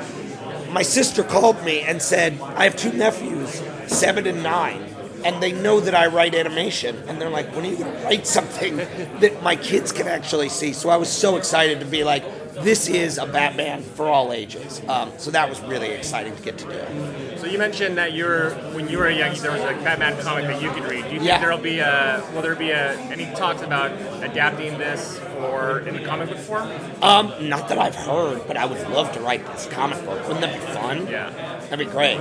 my 0.71 0.83
sister 0.83 1.25
called 1.25 1.63
me 1.65 1.81
and 1.81 2.01
said, 2.01 2.41
I 2.41 2.65
have 2.65 2.77
two 2.77 2.93
nephews, 2.93 3.63
seven 3.87 4.27
and 4.27 4.43
nine, 4.43 4.92
and 5.25 5.43
they 5.43 5.53
know 5.53 5.81
that 5.81 5.95
I 5.95 6.07
write 6.07 6.35
animation. 6.35 6.97
And 7.09 7.21
they're 7.21 7.31
like, 7.31 7.55
when 7.55 7.65
are 7.65 7.69
you 7.69 7.77
going 7.77 7.93
to 7.93 8.05
write 8.05 8.27
something 8.27 8.77
that 8.77 9.43
my 9.43 9.57
kids 9.57 9.93
can 9.93 10.09
actually 10.09 10.49
see? 10.49 10.73
So 10.73 10.89
I 10.91 10.97
was 10.97 11.11
so 11.11 11.37
excited 11.37 11.81
to 11.81 11.87
be 11.87 12.05
like, 12.05 12.25
this 12.53 12.87
is 12.89 13.17
a 13.17 13.27
Batman 13.27 13.83
for 13.83 14.09
all 14.09 14.31
ages. 14.33 14.83
Um, 14.87 15.11
so 15.17 15.31
that 15.31 15.49
was 15.49 15.61
really 15.63 15.89
exciting 15.89 16.37
to 16.37 16.43
get 16.43 16.59
to 16.59 16.65
do. 16.67 17.39
So 17.39 17.47
you 17.47 17.59
mentioned 17.59 17.97
that 17.97 18.13
you 18.13 18.27
were 18.27 18.51
when 18.75 18.89
you 18.89 18.99
were 18.99 19.09
young, 19.09 19.35
there 19.37 19.53
was 19.53 19.63
a 19.63 19.73
Batman 19.83 20.21
comic 20.23 20.45
that 20.47 20.61
you 20.61 20.71
could 20.71 20.85
read. 20.85 21.05
Do 21.05 21.11
you 21.15 21.19
think 21.19 21.23
Yeah. 21.25 21.39
there'll 21.39 21.57
be 21.57 21.79
a 21.79 22.23
will 22.35 22.43
there 22.43 22.55
be 22.55 22.71
a, 22.71 22.93
any 23.11 23.25
talks 23.37 23.63
about 23.63 23.91
adapting 24.23 24.77
this 24.77 25.19
for 25.19 25.81
in 25.81 25.95
the 25.97 26.05
comic 26.05 26.29
book 26.29 26.39
form? 26.39 26.71
Um, 27.01 27.33
not 27.49 27.69
that 27.71 27.79
I've 27.79 27.95
heard, 27.97 28.47
but 28.47 28.59
I 28.59 28.67
would 28.67 28.87
love 28.91 29.11
to 29.13 29.21
write 29.21 29.47
this 29.47 29.67
comic 29.67 30.05
book. 30.05 30.21
Wouldn't 30.29 30.43
that 30.43 30.53
be 30.61 30.67
fun? 30.75 31.07
Yeah. 31.09 31.31
That'd 31.71 31.79
be 31.79 31.91
great. 31.91 32.19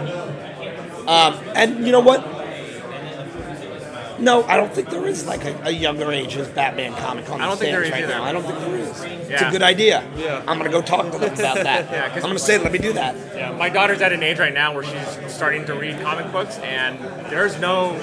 Um, 1.08 1.34
and 1.56 1.86
you 1.86 1.92
know 1.92 2.00
what? 2.00 2.26
No, 4.22 4.44
I 4.44 4.56
don't 4.58 4.72
think 4.74 4.90
there 4.90 5.06
is 5.06 5.26
like 5.26 5.44
a, 5.44 5.60
a 5.66 5.72
younger 5.72 6.12
ages 6.12 6.48
Batman 6.50 6.94
comic 6.96 7.30
on 7.30 7.42
I 7.42 7.46
the 7.46 7.50
don't 7.50 7.58
think 7.60 7.72
there 7.72 7.86
stands 7.86 7.88
is 7.88 7.92
right 7.92 8.04
either. 8.04 8.14
now. 8.14 8.24
I 8.24 8.32
don't 8.32 8.44
think 8.44 8.60
there 8.60 8.76
is. 8.78 9.22
It's 9.22 9.30
Yeah. 9.32 9.48
a 9.50 9.52
good 9.52 9.64
idea. 9.64 10.04
Yeah. 10.16 10.44
I'm 10.48 10.58
gonna 10.58 10.70
go 10.70 10.82
talk 10.82 11.12
to 11.12 11.18
them 11.18 11.34
about 11.34 11.56
that. 11.56 11.86
Yeah, 11.92 12.08
'cause- 12.10 12.18
I'm 12.24 12.30
gonna 12.30 12.40
say, 12.40 12.58
let 12.58 12.72
me 12.72 12.80
do 12.80 12.94
that. 12.94 13.16
Yeah, 13.36 13.52
my 13.52 13.70
daughter's 13.70 14.02
at 14.02 14.14
an 14.14 14.24
age 14.24 14.40
right 14.40 14.54
now 14.54 14.74
where 14.74 14.84
she's 14.84 15.34
starting 15.34 15.66
to 15.66 15.74
read 15.74 16.00
comic 16.02 16.32
books, 16.32 16.58
and 16.60 17.00
there's 17.30 17.60
no 17.60 17.94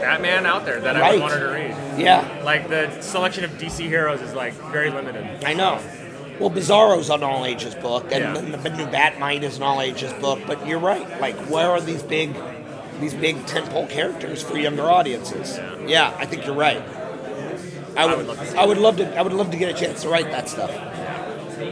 Batman 0.00 0.46
out 0.46 0.64
there 0.64 0.80
that 0.80 0.96
I 0.96 1.00
Right. 1.00 1.12
would 1.14 1.20
want 1.22 1.32
her 1.34 1.40
to 1.40 1.52
read. 1.52 1.74
Yeah. 1.98 2.24
Like 2.44 2.68
the 2.68 2.88
selection 3.00 3.44
of 3.44 3.50
DC 3.58 3.86
heroes 3.88 4.20
is 4.20 4.34
like 4.34 4.54
very 4.70 4.90
limited. 4.90 5.26
I 5.44 5.54
know. 5.54 5.80
Well, 6.38 6.50
Bizarro's 6.50 7.10
an 7.10 7.24
all 7.24 7.44
ages 7.44 7.74
book, 7.74 8.12
and 8.12 8.22
Yeah. 8.22 8.32
then 8.32 8.52
the 8.52 8.70
new 8.70 8.86
Batmite 8.86 9.42
is 9.42 9.56
an 9.56 9.64
all 9.64 9.80
ages 9.80 10.12
book. 10.14 10.38
But 10.46 10.64
you're 10.68 10.78
right. 10.78 11.20
Like, 11.20 11.34
where 11.50 11.68
are 11.68 11.80
these 11.80 12.02
big, 12.04 12.30
these 13.00 13.14
big 13.14 13.36
tentpole 13.46 13.88
characters 13.88 14.42
for 14.42 14.58
younger 14.58 14.90
audiences? 14.90 15.58
Yeah, 15.86 16.14
I 16.18 16.26
think 16.26 16.46
you're 16.46 16.54
right. 16.54 16.82
I 17.96 18.06
would, 18.06 18.28
I 18.56 18.64
would 18.64 18.78
love 18.78 18.96
to. 18.98 19.16
I 19.18 19.22
would 19.22 19.32
love 19.32 19.50
to 19.50 19.56
get 19.56 19.74
a 19.74 19.78
chance 19.78 20.02
to 20.02 20.08
write 20.08 20.30
that 20.30 20.48
stuff. 20.48 20.70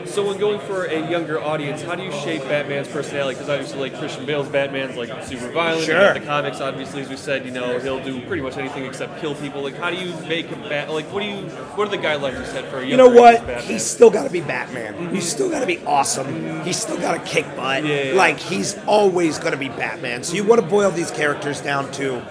So 0.07 0.27
when 0.27 0.39
going 0.39 0.61
for 0.61 0.85
a 0.85 1.11
younger 1.11 1.41
audience, 1.41 1.83
how 1.83 1.95
do 1.95 2.03
you 2.03 2.13
shape 2.13 2.43
Batman's 2.43 2.89
personality? 2.89 3.35
Because 3.35 3.49
obviously, 3.49 3.79
like 3.79 3.99
Christian 3.99 4.27
Bale's 4.27 4.49
Batman's 4.49 4.97
like 4.97 5.25
super 5.25 5.51
violent. 5.51 5.85
Sure. 5.85 6.15
The 6.15 6.21
comics, 6.21 6.61
obviously, 6.61 7.03
as 7.03 7.09
we 7.09 7.17
said, 7.17 7.45
you 7.45 7.53
know, 7.53 7.79
he'll 7.79 8.03
do 8.03 8.21
pretty 8.27 8.43
much 8.43 8.57
anything 8.57 8.85
except 8.85 9.21
kill 9.21 9.35
people. 9.35 9.63
Like, 9.63 9.77
how 9.77 9.91
do 9.91 9.97
you 9.97 10.15
make 10.27 10.51
a 10.51 10.57
bat? 10.57 10.91
Like, 10.91 11.13
what 11.13 11.23
do 11.23 11.27
you? 11.29 11.37
What 11.77 11.89
are 11.89 11.91
the 11.91 11.99
guidelines 11.99 12.39
you 12.39 12.47
set 12.47 12.69
for 12.71 12.79
a? 12.79 12.87
You 12.87 12.97
know 12.97 13.09
what? 13.09 13.63
He's 13.63 13.85
still 13.85 14.11
got 14.11 14.25
to 14.25 14.31
be 14.31 14.41
Batman. 14.41 15.15
He's 15.15 15.29
still 15.29 15.51
got 15.51 15.61
to 15.61 15.67
be 15.67 15.79
awesome. 15.87 16.63
He's 16.65 16.81
still 16.81 16.99
got 16.99 17.13
to 17.13 17.31
kick 17.31 17.45
butt. 17.57 17.85
Yeah, 17.85 18.03
yeah. 18.03 18.15
Like 18.15 18.39
he's 18.39 18.77
always 18.87 19.39
going 19.39 19.53
to 19.53 19.59
be 19.59 19.69
Batman. 19.69 20.25
So 20.25 20.35
you 20.35 20.45
want 20.45 20.61
to 20.61 20.67
boil 20.67 20.91
these 20.91 21.11
characters 21.11 21.61
down 21.61 21.91
to 21.93 22.23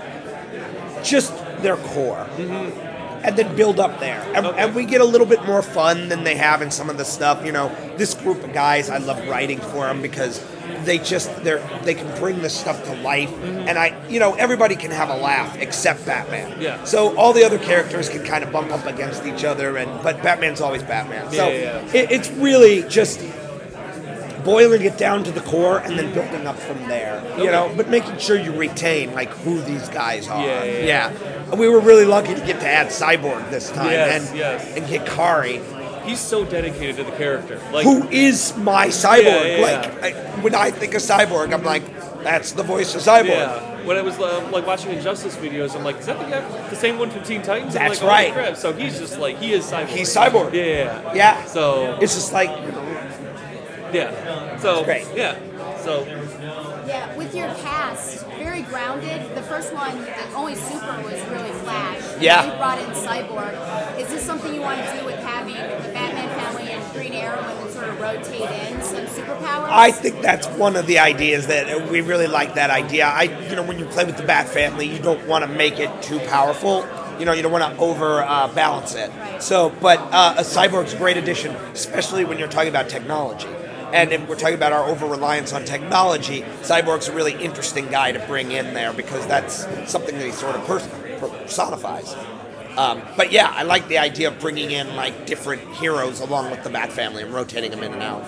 just 1.03 1.33
their 1.61 1.77
core. 1.77 2.27
Mm-hmm. 2.37 2.84
And 3.25 3.35
then 3.35 3.55
build 3.55 3.79
up 3.79 3.99
there, 3.99 4.21
and, 4.35 4.45
and 4.45 4.75
we 4.75 4.85
get 4.85 5.01
a 5.01 5.05
little 5.05 5.25
bit 5.25 5.43
more 5.45 5.63
fun 5.63 6.09
than 6.09 6.23
they 6.23 6.35
have 6.35 6.61
in 6.61 6.69
some 6.69 6.91
of 6.91 6.97
the 6.97 7.05
stuff. 7.05 7.43
You 7.43 7.51
know, 7.51 7.75
this 7.97 8.13
group 8.13 8.43
of 8.43 8.53
guys, 8.53 8.87
I 8.89 8.99
love 8.99 9.27
writing 9.27 9.59
for 9.59 9.87
them 9.87 9.99
because 9.99 10.45
they 10.83 10.99
just 10.99 11.35
they're 11.43 11.65
they 11.83 11.95
can 11.95 12.19
bring 12.19 12.41
this 12.41 12.55
stuff 12.55 12.83
to 12.85 12.93
life, 13.01 13.29
mm-hmm. 13.29 13.67
and 13.67 13.79
I, 13.79 14.07
you 14.07 14.19
know, 14.19 14.35
everybody 14.35 14.75
can 14.75 14.91
have 14.91 15.09
a 15.09 15.17
laugh 15.17 15.57
except 15.57 16.05
Batman. 16.05 16.61
Yeah. 16.61 16.83
So 16.83 17.17
all 17.17 17.33
the 17.33 17.43
other 17.43 17.57
characters 17.57 18.09
can 18.09 18.23
kind 18.23 18.43
of 18.43 18.51
bump 18.51 18.71
up 18.71 18.85
against 18.85 19.25
each 19.25 19.43
other, 19.43 19.77
and 19.77 20.03
but 20.03 20.21
Batman's 20.21 20.61
always 20.61 20.83
Batman. 20.83 21.31
So 21.31 21.49
Yeah, 21.49 21.81
yeah, 21.81 21.93
It, 21.93 22.11
it's 22.11 22.29
really 22.29 22.83
just 22.83 23.21
boiling 24.45 24.83
it 24.83 24.97
down 24.97 25.23
to 25.25 25.31
the 25.31 25.41
core 25.41 25.79
and 25.79 25.97
then 25.99 26.13
building 26.13 26.47
up 26.47 26.57
from 26.57 26.77
there. 26.87 27.21
You 27.37 27.51
know, 27.51 27.73
but 27.75 27.89
making 27.89 28.17
sure 28.19 28.39
you 28.39 28.53
retain 28.53 29.13
like 29.13 29.29
who 29.29 29.59
these 29.61 29.89
guys 29.89 30.27
are. 30.27 30.45
Yeah, 30.45 30.63
yeah, 30.63 30.85
yeah. 30.85 31.49
And 31.51 31.59
We 31.59 31.67
were 31.67 31.81
really 31.81 32.05
lucky 32.05 32.35
to 32.35 32.41
get 32.45 32.59
to 32.61 32.67
add 32.67 32.87
Cyborg 32.87 33.49
this 33.49 33.71
time 33.71 33.91
Yes, 33.91 34.29
and 34.29 34.37
yes. 34.37 34.77
and 34.77 34.87
get 34.87 35.05
Khary, 35.05 35.61
He's 36.05 36.19
so 36.19 36.45
dedicated 36.45 36.97
to 36.97 37.03
the 37.03 37.11
character. 37.13 37.59
Like, 37.73 37.83
who 37.83 38.07
is 38.09 38.55
my 38.57 38.87
Cyborg. 38.87 39.23
Yeah, 39.23 39.57
yeah, 39.57 39.61
like 39.61 40.03
I, 40.03 40.11
when 40.41 40.53
I 40.53 40.69
think 40.69 40.93
of 40.93 41.01
Cyborg, 41.01 41.51
I'm 41.51 41.63
like, 41.63 41.83
that's 42.21 42.51
the 42.51 42.63
voice 42.63 42.93
of 42.93 43.01
Cyborg. 43.01 43.27
Yeah. 43.29 43.85
When 43.85 43.97
I 43.97 44.01
was 44.01 44.17
uh, 44.19 44.47
like 44.51 44.65
watching 44.65 44.91
Injustice 44.91 45.35
videos, 45.35 45.75
I'm 45.75 45.83
like, 45.83 45.97
is 45.99 46.05
that 46.07 46.17
the 46.19 46.25
guy, 46.25 46.69
the 46.69 46.75
same 46.75 46.97
one 46.97 47.09
from 47.09 47.23
Teen 47.23 47.41
Titans? 47.41 47.75
I'm 47.75 47.87
That's 47.87 48.01
like, 48.01 48.09
right. 48.09 48.33
crap. 48.33 48.57
So 48.57 48.73
he's 48.73 48.99
just 48.99 49.19
like, 49.19 49.37
he 49.37 49.53
is 49.53 49.65
Cyborg. 49.65 49.87
He's 49.87 50.15
Cyborg. 50.15 50.53
Yeah. 50.53 51.13
Yeah. 51.13 51.45
So 51.45 51.97
it's 52.01 52.15
just 52.15 52.33
like, 52.33 52.49
yeah. 53.93 54.57
So 54.57 54.83
great. 54.83 55.05
Yeah. 55.15 55.37
So 55.79 56.03
Yeah, 56.87 57.15
with 57.17 57.33
your 57.35 57.47
cast, 57.55 58.25
very 58.37 58.61
grounded. 58.63 59.35
The 59.35 59.41
first 59.43 59.73
one, 59.73 59.97
the 60.01 60.33
only 60.33 60.55
super 60.55 61.01
was 61.03 61.21
really 61.29 61.51
Flash. 61.63 62.01
Yeah. 62.19 62.45
You 62.45 62.57
brought 62.57 62.79
in 62.79 62.89
Cyborg. 62.91 63.99
Is 63.99 64.07
this 64.09 64.23
something 64.23 64.53
you 64.53 64.61
want 64.61 64.83
to 64.85 64.99
do 64.99 65.05
with 65.05 65.15
having 65.19 65.55
the 65.55 65.93
Batman 65.93 66.29
family 66.37 66.71
and 66.71 66.93
Green 66.93 67.13
Arrow 67.13 67.39
and 67.39 67.59
then 67.59 67.69
sort 67.71 67.89
of 67.89 67.99
rotate 67.99 68.41
in 68.71 68.81
some 68.81 69.05
superpowers? 69.05 69.69
I 69.69 69.91
think 69.91 70.21
that's 70.21 70.47
one 70.47 70.75
of 70.75 70.85
the 70.87 70.99
ideas 70.99 71.47
that 71.47 71.89
we 71.89 72.01
really 72.01 72.27
like 72.27 72.55
that 72.55 72.69
idea. 72.69 73.05
I, 73.05 73.23
you 73.49 73.55
know, 73.55 73.63
when 73.63 73.79
you 73.79 73.85
play 73.85 74.05
with 74.05 74.17
the 74.17 74.23
Bat 74.23 74.49
Family, 74.49 74.87
you 74.87 74.99
don't 74.99 75.25
want 75.27 75.43
to 75.43 75.49
make 75.49 75.79
it 75.79 75.89
too 76.01 76.19
powerful. 76.19 76.85
You 77.19 77.25
know, 77.25 77.33
you 77.33 77.41
don't 77.41 77.51
want 77.51 77.73
to 77.75 77.81
over 77.81 78.21
uh, 78.21 78.53
balance 78.53 78.93
it. 78.95 79.11
So, 79.41 79.69
but 79.81 79.99
uh, 80.11 80.35
a 80.37 80.41
cyborg's 80.41 80.93
a 80.93 80.97
great 80.97 81.17
addition, 81.17 81.55
especially 81.73 82.25
when 82.25 82.37
you're 82.37 82.47
talking 82.49 82.69
about 82.69 82.89
technology. 82.89 83.47
And 83.95 84.11
if 84.11 84.27
we're 84.27 84.35
talking 84.35 84.55
about 84.55 84.73
our 84.73 84.83
over 84.89 85.05
reliance 85.05 85.53
on 85.53 85.63
technology, 85.63 86.41
Cyborg's 86.63 87.07
a 87.07 87.13
really 87.13 87.31
interesting 87.33 87.87
guy 87.87 88.11
to 88.11 88.19
bring 88.27 88.51
in 88.51 88.73
there 88.73 88.91
because 88.91 89.25
that's 89.25 89.65
something 89.89 90.17
that 90.17 90.25
he 90.25 90.33
sort 90.33 90.53
of 90.57 90.65
pers- 90.65 90.87
personifies. 91.17 92.13
Um, 92.77 93.01
but 93.15 93.31
yeah, 93.31 93.49
I 93.49 93.63
like 93.63 93.87
the 93.87 93.99
idea 93.99 94.27
of 94.27 94.39
bringing 94.39 94.71
in 94.71 94.97
like 94.97 95.25
different 95.25 95.61
heroes 95.75 96.19
along 96.19 96.51
with 96.51 96.61
the 96.63 96.69
Bat 96.69 96.91
Family 96.91 97.23
and 97.23 97.33
rotating 97.33 97.71
them 97.71 97.83
in 97.83 97.93
and 97.93 98.03
out. 98.03 98.25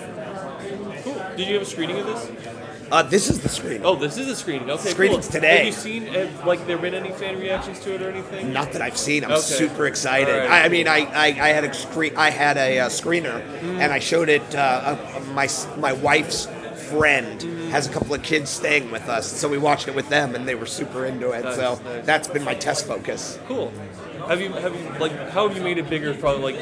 Cool. 1.02 1.22
Did 1.36 1.48
you 1.48 1.54
have 1.54 1.62
a 1.62 1.66
screening 1.66 1.98
of 1.98 2.06
this? 2.06 2.57
Uh, 2.90 3.02
this 3.02 3.28
is 3.28 3.40
the 3.40 3.48
screening. 3.48 3.84
Oh, 3.84 3.94
this 3.94 4.16
is 4.16 4.26
the 4.28 4.34
screening. 4.36 4.70
Okay, 4.70 4.90
Screening's 4.90 5.26
cool. 5.26 5.32
today. 5.32 5.56
Have 5.58 5.66
you 5.66 5.72
seen, 5.72 6.06
have, 6.06 6.46
like, 6.46 6.66
there 6.66 6.78
been 6.78 6.94
any 6.94 7.10
fan 7.12 7.38
reactions 7.38 7.80
to 7.80 7.94
it 7.94 8.00
or 8.02 8.10
anything? 8.10 8.52
Not 8.52 8.72
that 8.72 8.80
I've 8.80 8.96
seen. 8.96 9.24
I'm 9.24 9.32
Okay. 9.32 9.40
super 9.42 9.86
excited. 9.86 10.32
Right. 10.32 10.50
I, 10.50 10.64
I 10.64 10.68
mean, 10.70 10.88
I, 10.88 11.00
I, 11.00 11.26
I 11.26 11.48
had 11.48 11.64
a 11.64 11.74
screen. 11.74 12.16
I 12.16 12.30
had 12.30 12.56
a, 12.56 12.80
uh 12.80 12.88
screener, 12.88 13.42
Mm. 13.60 13.80
and 13.80 13.92
I 13.92 13.98
showed 13.98 14.28
it. 14.30 14.54
Uh, 14.54 14.58
uh, 14.58 15.20
my 15.34 15.48
my 15.76 15.92
wife's 15.92 16.46
friend 16.88 17.40
Mm. 17.40 17.68
has 17.70 17.86
a 17.86 17.90
couple 17.90 18.14
of 18.14 18.22
kids 18.22 18.48
staying 18.48 18.90
with 18.90 19.08
us, 19.10 19.26
so 19.30 19.48
we 19.48 19.58
watched 19.58 19.88
it 19.88 19.94
with 19.94 20.08
them, 20.08 20.34
and 20.34 20.48
they 20.48 20.54
were 20.54 20.64
super 20.66 21.04
into 21.04 21.32
it. 21.32 21.44
Nice, 21.44 21.56
so 21.56 21.78
nice. 21.84 22.06
that's 22.06 22.28
been 22.28 22.44
my 22.44 22.54
test 22.54 22.86
focus. 22.86 23.38
Cool. 23.48 23.70
Have 24.28 24.40
you, 24.40 24.50
have 24.52 24.74
you, 24.74 24.98
like, 24.98 25.12
how 25.30 25.46
have 25.46 25.56
you 25.56 25.62
made 25.62 25.76
it 25.78 25.88
bigger 25.90 26.14
from, 26.14 26.40
like, 26.42 26.56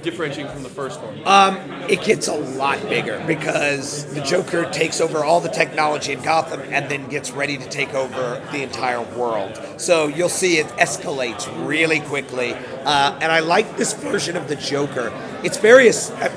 differentiating 0.00 0.52
from 0.52 0.62
the 0.62 0.68
first 0.68 1.00
one? 1.00 1.20
Um, 1.26 1.56
it 1.88 2.02
gets 2.02 2.28
a 2.28 2.34
lot 2.34 2.80
bigger 2.88 3.22
because 3.26 4.12
the 4.14 4.20
Joker 4.20 4.70
takes 4.70 5.00
over 5.00 5.24
all 5.24 5.40
the 5.40 5.48
technology 5.48 6.12
in 6.12 6.22
Gotham 6.22 6.60
and 6.72 6.90
then 6.90 7.08
gets 7.08 7.30
ready 7.30 7.56
to 7.56 7.68
take 7.68 7.94
over 7.94 8.42
the 8.52 8.62
entire 8.62 9.02
world. 9.16 9.60
So 9.76 10.06
you'll 10.08 10.28
see 10.28 10.58
it 10.58 10.66
escalates 10.78 11.48
really 11.66 12.00
quickly. 12.00 12.54
Uh, 12.54 13.18
and 13.20 13.30
I 13.30 13.40
like 13.40 13.76
this 13.76 13.92
version 13.94 14.36
of 14.36 14.48
the 14.48 14.56
Joker. 14.56 15.12
It's 15.42 15.56
very. 15.56 15.88
I, 15.90 16.30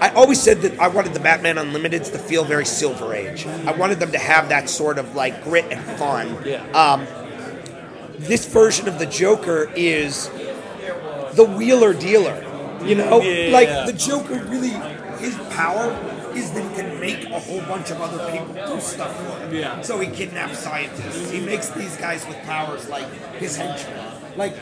I 0.00 0.08
always 0.14 0.40
said 0.40 0.62
that 0.62 0.78
I 0.78 0.88
wanted 0.88 1.12
the 1.12 1.20
Batman 1.20 1.56
Unlimiteds 1.56 2.10
to 2.12 2.18
feel 2.18 2.44
very 2.44 2.64
Silver 2.64 3.14
Age. 3.14 3.46
I 3.46 3.72
wanted 3.72 4.00
them 4.00 4.12
to 4.12 4.18
have 4.18 4.48
that 4.48 4.70
sort 4.70 4.98
of 4.98 5.14
like 5.14 5.44
grit 5.44 5.66
and 5.70 5.80
fun. 5.98 6.38
Yeah. 6.44 6.64
Um, 6.72 7.06
this 8.18 8.46
version 8.46 8.88
of 8.88 8.98
the 8.98 9.06
Joker 9.06 9.70
is 9.76 10.28
the 11.34 11.44
wheeler 11.44 11.92
dealer. 11.94 12.46
You 12.84 12.94
know, 12.96 13.20
Yeah. 13.22 13.52
like 13.52 13.86
the 13.86 13.92
Joker 13.92 14.34
really, 14.48 14.70
his 15.18 15.36
power 15.50 15.94
is 16.34 16.50
that 16.52 16.62
he 16.62 16.74
can 16.76 17.00
make 17.00 17.28
a 17.30 17.38
whole 17.38 17.60
bunch 17.62 17.90
of 17.90 18.00
other 18.00 18.30
people 18.30 18.54
do 18.54 18.80
stuff 18.80 19.14
for 19.16 19.38
him. 19.40 19.54
Yeah. 19.54 19.80
So 19.82 19.98
he 19.98 20.08
kidnaps 20.08 20.58
scientists. 20.58 21.30
He 21.30 21.40
makes 21.40 21.68
these 21.70 21.96
guys 21.96 22.26
with 22.26 22.38
powers 22.42 22.88
like 22.88 23.06
his 23.34 23.56
henchmen. 23.56 23.98
Like 24.36 24.54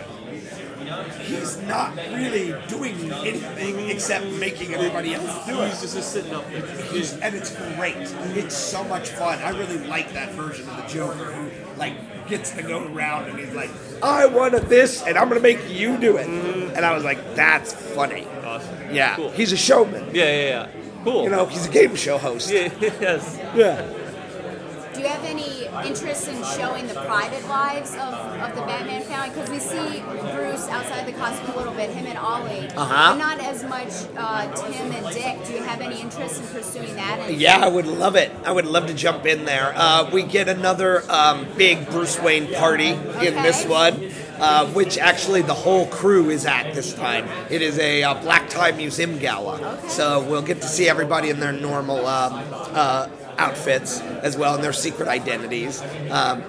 he's 1.20 1.58
not 1.62 1.96
really 1.96 2.54
doing 2.68 3.12
anything 3.12 3.90
except 3.90 4.26
making 4.32 4.74
everybody 4.74 5.14
else 5.14 5.46
do 5.46 5.60
it. 5.62 5.68
He's 5.68 5.94
just 5.94 6.12
sitting 6.12 6.34
up 6.34 6.48
there. 6.50 6.66
He's, 6.92 7.18
and 7.18 7.34
it's 7.34 7.54
great. 7.76 7.96
It's 8.36 8.56
so 8.56 8.84
much 8.84 9.10
fun. 9.10 9.38
I 9.40 9.50
really 9.50 9.78
like 9.86 10.12
that 10.12 10.32
version 10.32 10.68
of 10.68 10.76
the 10.76 10.88
Joker 10.88 11.32
who 11.32 11.78
like 11.78 11.94
gets 12.28 12.50
to 12.52 12.62
go 12.62 12.86
around 12.92 13.28
and 13.28 13.38
he's 13.38 13.54
like, 13.54 13.70
I 14.02 14.26
wanted 14.26 14.64
this 14.64 15.02
and 15.02 15.16
I'm 15.16 15.28
gonna 15.28 15.40
make 15.40 15.70
you 15.70 15.96
do 15.98 16.16
it. 16.16 16.26
Mm. 16.26 16.76
And 16.76 16.84
I 16.84 16.94
was 16.94 17.04
like, 17.04 17.34
that's 17.34 17.72
funny. 17.72 18.26
Awesome. 18.44 18.94
Yeah. 18.94 19.16
Cool. 19.16 19.30
He's 19.30 19.52
a 19.52 19.56
showman. 19.56 20.14
Yeah, 20.14 20.24
yeah, 20.24 20.48
yeah. 20.48 20.68
Cool. 21.04 21.24
You 21.24 21.30
know, 21.30 21.46
he's 21.46 21.66
a 21.66 21.70
game 21.70 21.94
show 21.94 22.18
host. 22.18 22.50
Yeah, 22.50 22.72
yes. 22.80 23.38
Yeah. 23.54 23.82
Do 24.92 25.00
you 25.00 25.06
have 25.06 25.24
any 25.24 25.47
interest 25.84 26.28
in 26.28 26.42
showing 26.56 26.86
the 26.86 26.94
private 26.94 27.46
lives 27.48 27.92
of, 27.94 28.12
of 28.44 28.54
the 28.54 28.62
Batman 28.62 29.02
family? 29.02 29.28
Because 29.30 29.50
we 29.50 29.58
see 29.58 30.00
Bruce 30.34 30.68
outside 30.68 31.06
the 31.06 31.12
costume 31.12 31.50
a 31.54 31.56
little 31.58 31.74
bit, 31.74 31.90
him 31.90 32.06
and 32.06 32.18
Ollie, 32.18 32.68
Uh-huh. 32.76 33.12
but 33.12 33.16
not 33.18 33.40
as 33.40 33.64
much 33.64 33.92
uh, 34.16 34.50
Tim 34.54 34.92
and 34.92 35.14
Dick. 35.14 35.44
Do 35.46 35.52
you 35.54 35.62
have 35.62 35.80
any 35.80 36.00
interest 36.00 36.40
in 36.40 36.46
pursuing 36.48 36.94
that? 36.96 37.18
And 37.20 37.40
Yeah, 37.40 37.58
I 37.58 37.68
would 37.68 37.86
love 37.86 38.16
it. 38.16 38.30
I 38.44 38.52
would 38.52 38.66
love 38.66 38.86
to 38.86 38.94
jump 38.94 39.26
in 39.26 39.44
there. 39.44 39.72
Uh, 39.76 40.08
we 40.12 40.22
get 40.22 40.48
another 40.48 41.02
um, 41.10 41.46
big 41.56 41.88
Bruce 41.90 42.18
Wayne 42.20 42.52
party 42.54 42.88
in 42.90 43.34
this 43.42 43.64
one, 43.66 44.10
uh, 44.38 44.66
which 44.72 44.98
actually 44.98 45.42
the 45.42 45.54
whole 45.54 45.86
crew 45.86 46.30
is 46.30 46.46
at 46.46 46.74
this 46.74 46.94
time. 46.94 47.26
It 47.50 47.62
is 47.62 47.78
a 47.78 48.02
uh, 48.02 48.14
Black 48.22 48.48
Tie 48.48 48.72
Museum 48.72 49.18
gala, 49.18 49.78
so 49.88 50.20
we'll 50.28 50.42
get 50.42 50.60
to 50.62 50.68
see 50.68 50.88
everybody 50.88 51.30
in 51.30 51.40
their 51.40 51.52
normal 51.52 52.06
um, 52.06 52.44
uh, 52.52 53.08
outfits 53.38 54.00
as 54.00 54.36
well 54.36 54.54
and 54.54 54.62
their 54.62 54.72
secret 54.72 55.08
identities. 55.08 55.82
Um, 56.10 56.42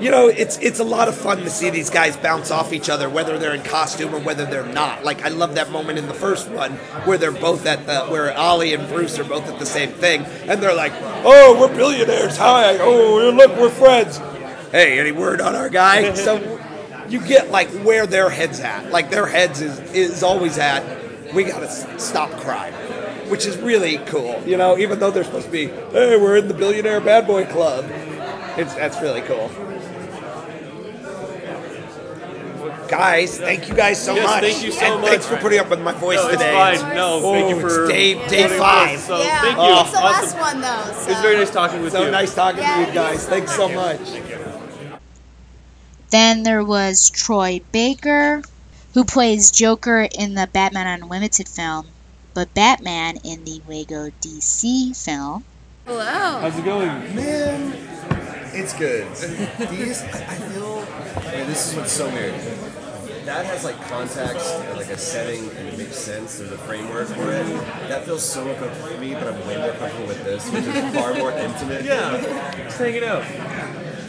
you 0.00 0.10
know, 0.10 0.28
it's 0.28 0.58
it's 0.58 0.78
a 0.78 0.84
lot 0.84 1.08
of 1.08 1.16
fun 1.16 1.38
to 1.38 1.50
see 1.50 1.70
these 1.70 1.90
guys 1.90 2.16
bounce 2.16 2.50
off 2.50 2.72
each 2.72 2.88
other, 2.88 3.08
whether 3.08 3.38
they're 3.38 3.54
in 3.54 3.62
costume 3.62 4.14
or 4.14 4.20
whether 4.20 4.46
they're 4.46 4.66
not. 4.66 5.04
Like 5.04 5.24
I 5.24 5.28
love 5.28 5.56
that 5.56 5.70
moment 5.70 5.98
in 5.98 6.06
the 6.06 6.14
first 6.14 6.48
one 6.48 6.72
where 7.04 7.18
they're 7.18 7.32
both 7.32 7.66
at 7.66 7.86
the 7.86 8.06
where 8.06 8.36
Ollie 8.36 8.74
and 8.74 8.88
Bruce 8.88 9.18
are 9.18 9.24
both 9.24 9.48
at 9.48 9.58
the 9.58 9.66
same 9.66 9.90
thing, 9.90 10.22
and 10.22 10.62
they're 10.62 10.74
like, 10.74 10.92
"Oh, 11.24 11.58
we're 11.60 11.74
billionaires! 11.74 12.36
Hi! 12.36 12.78
Oh, 12.78 13.30
look, 13.34 13.56
we're 13.56 13.70
friends. 13.70 14.18
Hey, 14.70 14.98
any 14.98 15.12
word 15.12 15.40
on 15.40 15.56
our 15.56 15.68
guy?" 15.68 16.14
so 16.14 16.60
you 17.08 17.20
get 17.20 17.50
like 17.50 17.68
where 17.84 18.06
their 18.06 18.30
heads 18.30 18.60
at. 18.60 18.90
Like 18.92 19.10
their 19.10 19.26
heads 19.26 19.60
is 19.60 19.78
is 19.92 20.22
always 20.22 20.58
at. 20.58 21.34
We 21.34 21.44
gotta 21.44 21.68
stop 21.98 22.30
crime. 22.40 22.72
Which 23.28 23.46
is 23.46 23.56
really 23.58 23.98
cool, 24.06 24.42
you 24.46 24.56
know. 24.56 24.78
Even 24.78 24.98
though 24.98 25.10
they're 25.10 25.24
supposed 25.24 25.46
to 25.46 25.52
be, 25.52 25.66
hey, 25.66 26.16
we're 26.16 26.36
in 26.36 26.48
the 26.48 26.54
billionaire 26.54 27.00
bad 27.00 27.26
boy 27.26 27.44
club. 27.46 27.84
It's 28.56 28.74
that's 28.74 29.00
really 29.00 29.20
cool. 29.22 29.50
Guys, 32.88 33.38
thank 33.38 33.68
you 33.68 33.74
guys 33.74 34.02
so 34.02 34.14
Yes, 34.14 34.24
much. 34.26 34.40
thank 34.40 34.64
you 34.64 34.72
so 34.72 34.80
and 34.86 35.00
much. 35.02 35.10
Thanks 35.10 35.26
for 35.26 35.36
putting 35.36 35.58
up 35.58 35.68
with 35.68 35.80
my 35.82 35.92
voice 35.92 36.16
No, 36.16 36.28
it's 36.28 36.38
today. 36.38 36.54
fine. 36.54 36.96
No, 36.96 37.20
thank 37.20 37.50
you 37.50 37.56
Oh, 37.56 37.60
for 37.60 37.84
it's 37.84 37.92
day 37.92 38.28
day 38.28 38.48
five. 38.58 38.98
So, 38.98 39.18
yeah, 39.18 39.42
thank 39.42 39.58
oh. 39.58 39.74
you. 39.74 39.80
it's 39.82 39.90
the 39.92 39.98
Awesome. 39.98 40.38
last 40.38 40.54
one 40.54 40.60
though. 40.62 40.92
So. 40.98 41.10
It's 41.10 41.20
very 41.20 41.36
nice 41.36 41.50
talking 41.50 41.82
with 41.82 41.92
so 41.92 41.98
you. 42.00 42.04
So 42.06 42.10
nice 42.10 42.34
talking 42.34 42.62
Yeah, 42.62 42.80
to 42.84 42.88
you 42.88 42.94
guys. 42.94 43.26
Thanks 43.28 43.54
so 43.54 43.68
much. 43.68 44.00
Then 46.10 46.42
there 46.44 46.64
was 46.64 47.10
Troy 47.10 47.60
Baker, 47.72 48.42
who 48.94 49.04
plays 49.04 49.50
Joker 49.50 50.08
in 50.18 50.34
the 50.34 50.46
Batman 50.50 50.86
Unlimited 51.02 51.46
film, 51.46 51.86
but 52.34 52.52
Batman 52.54 53.18
in 53.24 53.44
the 53.44 53.60
Lego 53.68 54.10
DC 54.20 54.96
film. 54.96 55.44
Hello. 55.86 56.04
How's 56.40 56.58
it 56.58 56.64
going? 56.64 56.88
Man, 57.14 57.72
it's 58.52 58.76
good. 58.78 59.08
These, 59.70 60.02
I 60.02 60.06
I 60.06 60.34
feel, 60.36 60.86
I 61.16 61.36
mean, 61.36 61.46
this 61.46 61.70
is 61.70 61.76
what's 61.76 61.92
so 61.92 62.08
weird. 62.10 62.34
That 63.24 63.44
has 63.46 63.62
like 63.64 63.80
context 63.88 64.46
and 64.54 64.76
like 64.78 64.88
a 64.88 64.96
setting 64.96 65.50
and 65.50 65.68
it 65.68 65.78
makes 65.78 65.96
sense. 65.96 66.38
There's 66.38 66.50
a 66.52 66.58
framework 66.58 67.08
for 67.08 67.30
it. 67.30 67.46
That 67.88 68.04
feels 68.04 68.24
so 68.24 68.46
uncomfortable 68.48 68.88
for 68.88 69.00
me, 69.00 69.12
but 69.12 69.26
I'm 69.26 69.46
way 69.46 69.58
more 69.58 69.72
comfortable 69.72 70.06
with 70.06 70.24
this, 70.24 70.48
which 70.50 70.64
is 70.64 70.94
far 70.94 71.12
more 71.14 71.32
intimate. 71.32 71.84
Yeah, 71.84 72.20
just 72.64 72.78
hanging 72.78 73.04
out. 73.04 73.22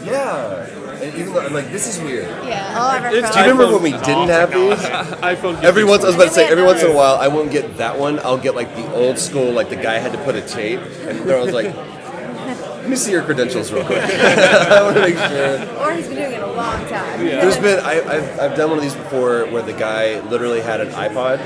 Yeah. 0.05 0.88
And 1.01 1.15
even 1.15 1.33
though 1.33 1.39
I'm 1.41 1.53
like, 1.53 1.71
this 1.71 1.87
is 1.87 2.01
weird. 2.01 2.27
Yeah. 2.45 2.75
Oh, 2.77 2.87
I 2.87 3.09
Do 3.09 3.15
you 3.17 3.51
remember 3.51 3.71
when 3.71 3.83
we 3.83 3.91
didn't 3.91 4.27
have 4.29 4.51
these? 4.51 4.77
iPhone. 5.21 5.63
Every 5.63 5.83
once 5.85 6.03
I 6.03 6.07
was 6.07 6.15
about 6.15 6.25
to 6.27 6.33
say 6.33 6.47
every 6.47 6.63
once 6.63 6.83
in 6.83 6.91
a 6.91 6.95
while 6.95 7.15
I 7.15 7.27
won't 7.29 7.51
get 7.51 7.77
that 7.77 7.97
one. 7.97 8.19
I'll 8.19 8.37
get 8.37 8.55
like 8.55 8.75
the 8.75 8.91
old 8.93 9.17
school, 9.17 9.51
like 9.51 9.69
the 9.69 9.77
guy 9.77 9.95
had 9.95 10.11
to 10.11 10.17
put 10.23 10.35
a 10.35 10.41
tape, 10.41 10.79
and 10.79 11.19
there 11.19 11.37
I 11.37 11.43
was 11.43 11.53
like, 11.53 11.73
let 11.73 12.89
me 12.89 12.95
see 12.95 13.11
your 13.11 13.23
credentials 13.23 13.71
real 13.71 13.85
quick. 13.85 14.01
I 14.03 14.81
want 14.81 14.95
to 14.95 15.01
make 15.01 15.15
sure. 15.15 15.77
Or 15.77 15.93
he's 15.93 16.07
been 16.07 16.17
doing 16.17 16.33
it 16.33 16.41
a 16.41 16.47
long 16.51 16.85
time. 16.87 17.19
There's 17.19 17.57
been 17.57 17.79
I, 17.85 18.01
I've, 18.01 18.39
I've 18.39 18.57
done 18.57 18.69
one 18.69 18.79
of 18.79 18.83
these 18.83 18.95
before 18.95 19.45
where 19.45 19.61
the 19.61 19.73
guy 19.73 20.19
literally 20.21 20.59
had 20.59 20.81
an 20.81 20.89
iPod, 20.89 21.37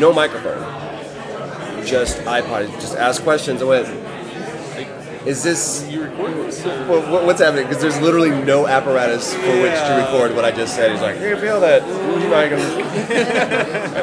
no 0.00 0.12
microphone, 0.12 0.60
just 1.86 2.18
iPod. 2.18 2.68
Just 2.80 2.96
ask 2.96 3.22
questions. 3.22 3.62
I 3.62 3.64
went, 3.64 3.86
is 5.26 5.42
this? 5.42 5.86
You 5.88 6.02
recording 6.04 6.36
this? 6.38 6.64
Well, 6.64 7.24
what's 7.26 7.40
happening? 7.40 7.66
Because 7.66 7.80
there's 7.82 8.00
literally 8.00 8.30
no 8.30 8.66
apparatus 8.66 9.32
for 9.34 9.40
which 9.62 9.72
to 9.74 10.04
record 10.04 10.34
what 10.34 10.44
I 10.44 10.50
just 10.50 10.74
said. 10.74 10.90
He's 10.92 11.00
like, 11.00 11.20
"You 11.20 11.36
feel 11.36 11.60
that?" 11.60 11.82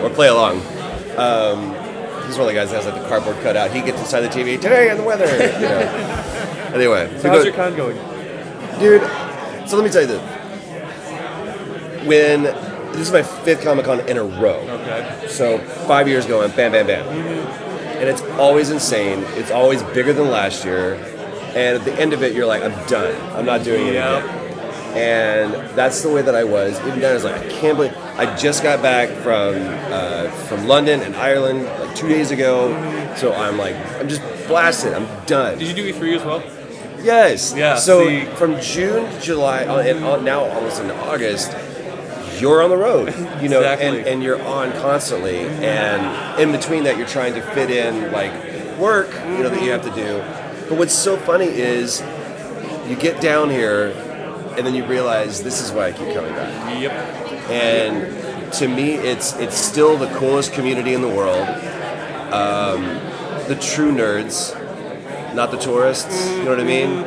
Or 0.04 0.10
play 0.16 0.28
along. 0.30 0.58
Um, 1.18 1.74
he's 2.26 2.38
one 2.38 2.42
of 2.42 2.48
the 2.48 2.54
guys 2.54 2.70
that 2.72 2.84
has 2.84 2.86
like 2.86 3.02
the 3.02 3.08
cardboard 3.10 3.36
cutout. 3.42 3.72
He 3.72 3.82
gets 3.82 4.00
inside 4.00 4.22
the 4.22 4.30
TV 4.30 4.56
today 4.60 4.90
and 4.90 5.00
the 5.00 5.04
weather. 5.04 5.26
You 5.26 5.68
know. 5.68 6.26
Anyway, 6.70 7.10
So 7.18 7.30
how's 7.30 7.40
go- 7.40 7.44
your 7.46 7.54
con 7.56 7.76
going? 7.76 7.96
dude? 8.80 9.02
So 9.68 9.76
let 9.76 9.84
me 9.84 9.90
tell 9.90 10.02
you 10.02 10.08
this: 10.08 10.22
when 12.06 12.44
this 12.44 13.00
is 13.08 13.12
my 13.12 13.24
fifth 13.24 13.64
Comic 13.64 13.86
Con 13.86 14.02
in 14.08 14.18
a 14.18 14.24
row. 14.24 14.60
Okay. 14.60 15.26
So 15.28 15.58
five 15.88 16.08
years 16.08 16.28
going, 16.28 16.52
bam, 16.52 16.72
bam, 16.72 16.86
bam, 16.86 17.06
and 18.00 18.08
it's 18.10 18.22
always 18.40 18.70
insane. 18.70 19.24
It's 19.36 19.52
always 19.52 19.84
bigger 19.84 20.14
than 20.14 20.30
last 20.30 20.66
year, 20.66 20.94
and 21.56 21.78
at 21.78 21.86
the 21.86 21.94
end 21.94 22.14
of 22.14 22.24
it, 22.24 22.34
you're 22.34 22.46
like, 22.46 22.64
I'm 22.64 22.88
done. 22.88 23.16
I'm 23.36 23.46
not 23.46 23.64
doing 23.64 23.88
it 23.88 23.94
Yep. 23.96 24.24
again. 24.24 24.36
And 24.98 25.54
that's 25.78 26.02
the 26.02 26.10
way 26.10 26.24
that 26.24 26.34
I 26.34 26.44
was. 26.44 26.80
Even 26.88 27.00
then, 27.00 27.12
I 27.12 27.14
was 27.14 27.24
like, 27.24 27.36
I 27.36 27.48
can't 27.50 27.78
believe 27.78 27.96
I 28.18 28.36
just 28.36 28.64
got 28.64 28.82
back 28.82 29.10
from 29.22 29.56
uh, 29.94 30.30
from 30.48 30.66
London 30.68 31.02
and 31.02 31.16
Ireland 31.16 31.66
like 31.66 31.96
two 31.96 32.08
days 32.08 32.32
ago. 32.32 32.70
So 33.16 33.32
I'm 33.34 33.58
like, 33.58 33.76
I'm 34.00 34.10
just 34.10 34.22
blasted. 34.48 34.94
I'm 34.94 35.08
done. 35.26 35.60
Did 35.60 35.68
you 35.68 35.76
do 35.76 35.94
E3 35.94 36.16
as 36.18 36.24
well? 36.26 36.42
Yes. 37.04 37.54
Yeah, 37.56 37.76
So 37.76 38.08
see- 38.08 38.26
from 38.36 38.60
June 38.60 39.10
to 39.12 39.22
July, 39.22 39.64
uh, 39.66 39.78
and 39.80 40.02
now 40.26 40.44
almost 40.46 40.82
into 40.82 40.96
August, 40.96 41.52
you're 42.40 42.62
on 42.64 42.70
the 42.70 42.78
road. 42.78 43.08
You 43.42 43.50
know, 43.50 43.60
Exactly. 43.62 43.88
and, 43.88 44.08
and 44.08 44.24
you're 44.24 44.42
on 44.42 44.72
constantly. 44.74 45.40
And 45.40 46.40
in 46.42 46.52
between 46.52 46.84
that, 46.84 46.98
you're 46.98 47.08
trying 47.08 47.34
to 47.36 47.42
fit 47.42 47.70
in 47.72 48.12
like 48.12 48.32
work, 48.78 49.10
you 49.14 49.44
know, 49.44 49.50
that 49.50 49.62
you 49.62 49.72
have 49.72 49.84
to 49.84 49.92
do. 49.92 50.20
But 50.70 50.78
what's 50.78 50.94
so 50.94 51.18
funny 51.18 51.48
is 51.48 52.02
you 52.88 52.96
get 52.96 53.22
down 53.22 53.50
here, 53.50 53.88
and 54.58 54.66
then 54.66 54.74
you 54.76 54.86
realize 54.86 55.42
this 55.44 55.62
is 55.62 55.72
why 55.72 55.88
I 55.88 55.92
keep 55.92 56.14
coming 56.14 56.34
back. 56.34 56.82
Yep. 56.82 56.92
And 57.50 58.54
to 58.54 58.68
me, 58.68 58.94
it's 58.96 59.34
it's 59.38 59.56
still 59.58 59.98
the 59.98 60.08
coolest 60.18 60.54
community 60.54 60.94
in 60.94 61.02
the 61.02 61.08
world. 61.08 61.48
Um, 62.34 62.84
the 63.48 63.58
true 63.60 63.92
nerds, 63.92 64.54
not 65.34 65.52
the 65.52 65.58
tourists. 65.58 66.30
You 66.32 66.44
know 66.44 66.52
what 66.52 66.60
I 66.60 66.64
mean? 66.64 67.04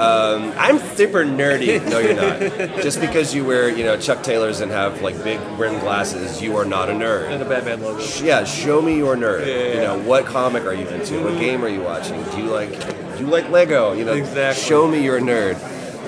Um, 0.00 0.54
I'm 0.56 0.78
super 0.78 1.24
nerdy. 1.24 1.84
No, 1.90 1.98
you're 1.98 2.14
not. 2.14 2.82
Just 2.82 3.00
because 3.00 3.34
you 3.34 3.44
wear, 3.44 3.68
you 3.68 3.84
know, 3.84 3.98
Chuck 3.98 4.22
Taylors 4.22 4.60
and 4.60 4.70
have 4.72 5.02
like 5.02 5.22
big 5.22 5.40
rimmed 5.58 5.80
glasses, 5.80 6.40
you 6.40 6.56
are 6.56 6.64
not 6.64 6.88
a 6.88 6.92
nerd. 6.92 7.30
And 7.30 7.42
a 7.42 7.44
Batman 7.48 7.82
logo. 7.82 8.02
Yeah, 8.22 8.44
show 8.44 8.80
me 8.80 8.96
your 8.96 9.16
nerd. 9.16 9.46
Yeah, 9.46 9.54
yeah, 9.54 9.74
You 9.74 9.80
know, 9.80 9.98
what 10.08 10.24
comic 10.26 10.64
are 10.64 10.74
you 10.74 10.88
into? 10.88 11.22
What 11.22 11.38
game 11.38 11.62
are 11.64 11.68
you 11.68 11.82
watching? 11.82 12.22
Do 12.30 12.38
you 12.38 12.44
like 12.50 12.70
do 13.18 13.24
you 13.24 13.30
like 13.30 13.50
Lego? 13.50 13.92
You 13.92 14.04
know, 14.06 14.14
Exactly. 14.14 14.62
show 14.64 14.88
me 14.88 15.04
you're 15.04 15.18
a 15.18 15.20
nerd. 15.20 15.56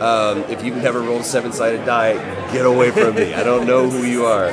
Um, 0.00 0.38
if 0.50 0.64
you've 0.64 0.78
never 0.82 1.00
rolled 1.00 1.20
a 1.20 1.24
seven-sided 1.24 1.84
die, 1.84 2.14
get 2.52 2.64
away 2.64 2.90
from 2.90 3.14
me. 3.14 3.34
I 3.34 3.42
don't 3.44 3.66
know 3.66 3.88
who 3.90 4.04
you 4.04 4.24
are. 4.24 4.48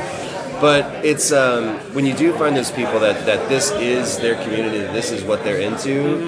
But 0.60 1.06
it's 1.06 1.32
um, 1.32 1.78
when 1.94 2.06
you 2.06 2.14
do 2.14 2.34
find 2.34 2.56
those 2.56 2.70
people 2.70 3.00
that, 3.00 3.26
that 3.26 3.48
this 3.48 3.72
is 3.72 4.18
their 4.20 4.36
community, 4.44 4.80
that 4.80 4.94
this 4.94 5.12
is 5.12 5.24
what 5.24 5.44
they're 5.46 5.62
into. 5.62 6.26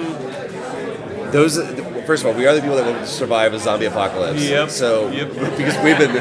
Those, 1.30 1.56
first 2.06 2.24
of 2.24 2.30
all, 2.30 2.34
we 2.34 2.46
are 2.46 2.54
the 2.54 2.60
people 2.60 2.76
that 2.76 2.86
will 2.86 3.06
survive 3.06 3.54
a 3.54 3.58
zombie 3.58 3.86
apocalypse. 3.86 4.42
Yep. 4.42 4.70
So, 4.70 5.10
because 5.56 5.76
we've 5.84 5.98
been, 5.98 6.16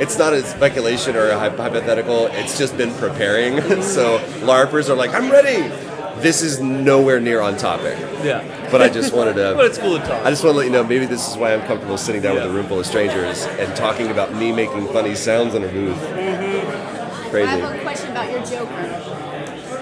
it's 0.00 0.18
not 0.18 0.32
a 0.32 0.42
speculation 0.42 1.16
or 1.16 1.28
a 1.28 1.38
hypothetical. 1.38 2.26
It's 2.26 2.58
just 2.58 2.76
been 2.76 2.94
preparing. 2.94 3.60
so 3.82 4.18
LARPers 4.40 4.88
are 4.88 4.94
like, 4.94 5.10
I'm 5.12 5.30
ready. 5.30 5.68
This 6.20 6.42
is 6.42 6.60
nowhere 6.60 7.20
near 7.20 7.40
on 7.40 7.56
topic. 7.56 7.98
Yeah. 8.22 8.68
But 8.70 8.80
I 8.80 8.88
just 8.88 9.12
wanted 9.12 9.34
to. 9.34 9.54
But 9.56 9.66
it's 9.66 9.78
cool 9.78 9.98
to 9.98 10.04
talk. 10.04 10.24
I 10.24 10.30
just 10.30 10.44
want 10.44 10.54
to 10.54 10.58
let 10.58 10.66
you 10.66 10.72
know. 10.72 10.84
Maybe 10.84 11.06
this 11.06 11.28
is 11.30 11.36
why 11.36 11.52
I'm 11.52 11.62
comfortable 11.66 11.98
sitting 11.98 12.22
down 12.22 12.34
with 12.36 12.44
a 12.44 12.50
room 12.50 12.66
full 12.66 12.80
of 12.80 12.86
strangers 12.86 13.44
and 13.44 13.74
talking 13.76 14.10
about 14.10 14.34
me 14.34 14.52
making 14.52 14.86
funny 14.88 15.14
sounds 15.14 15.54
in 15.54 15.64
a 15.64 15.68
booth. 15.68 15.96
Mm-hmm. 15.96 17.26
I 17.26 17.30
Crazy. 17.30 17.48
have 17.48 17.74
a 17.74 17.82
question 17.82 18.10
about 18.10 18.30
your 18.30 18.44
Joker. 18.44 19.12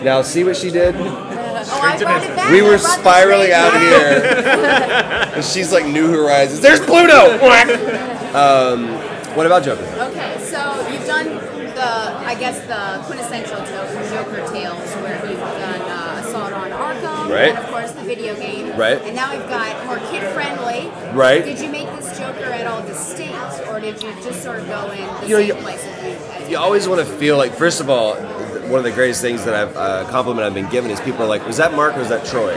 Now, 0.03 0.23
see 0.23 0.45
what 0.45 0.57
she 0.57 0.71
did? 0.71 0.95
Uh, 0.97 1.65
oh, 1.69 1.81
I 1.83 1.97
it 1.97 2.01
back. 2.37 2.51
We 2.51 2.63
were 2.63 2.79
brought 2.79 3.01
spiraling 3.01 3.53
out 3.53 3.73
back. 3.73 3.83
here, 3.83 4.21
and 5.21 5.45
she's 5.45 5.73
like 5.73 5.87
New 5.87 6.09
Horizons. 6.11 6.61
There's 6.61 6.81
Pluto. 6.81 7.39
um, 8.35 8.89
what 9.37 9.47
about 9.47 9.63
Joker? 9.65 9.83
Okay, 10.11 10.37
so 10.41 10.89
you've 10.91 11.07
done 11.07 11.27
the, 11.75 11.87
I 12.27 12.35
guess 12.39 12.61
the 12.67 13.03
quintessential 13.07 13.59
Joker 14.11 14.47
tales, 14.53 14.91
where 15.03 15.25
you've 15.31 15.39
done 15.39 15.81
uh, 15.83 16.23
Assault 16.25 16.53
on 16.53 16.71
Arkham, 16.71 17.31
Right. 17.31 17.51
and 17.51 17.59
of 17.59 17.67
course 17.71 17.93
the 17.93 18.03
video 18.03 18.35
game, 18.35 18.77
Right. 18.77 19.01
And 19.03 19.15
now 19.15 19.31
we've 19.33 19.49
got 19.49 19.87
more 19.87 19.99
kid 20.11 20.23
friendly, 20.35 20.89
Right. 21.17 21.45
Did 21.45 21.61
you 21.61 21.71
make 21.71 21.87
this 21.99 22.19
Joker 22.19 22.45
at 22.45 22.67
all 22.67 22.83
distinct, 22.83 23.69
or 23.69 23.79
did 23.81 24.03
you 24.03 24.13
just 24.23 24.43
sort 24.43 24.59
of 24.61 24.67
go 24.69 24.91
in 24.91 24.99
the 25.21 25.27
You 25.29 25.35
know, 25.35 25.41
same 25.41 25.47
you- 25.49 25.55
place 25.63 25.85
as 25.85 26.05
you? 26.43 26.51
You 26.51 26.59
always 26.59 26.89
want 26.89 27.01
to 27.01 27.07
feel 27.07 27.37
like, 27.37 27.53
first 27.55 27.81
of 27.81 27.89
all, 27.89 28.17
one 28.17 28.79
of 28.79 28.85
the 28.85 28.91
greatest 28.91 29.21
things 29.23 29.45
that 29.45 29.55
I've 29.55 29.77
uh, 29.77 30.05
compliment 30.11 30.45
I've 30.47 30.55
been 30.55 30.69
given 30.69 30.91
is 30.91 31.01
people 31.01 31.23
are 31.23 31.29
like, 31.29 31.45
"Was 31.47 31.57
that 31.59 31.75
Mark 31.75 31.97
or 31.97 32.01
was 32.01 32.09
that 32.09 32.25
Troy?" 32.27 32.55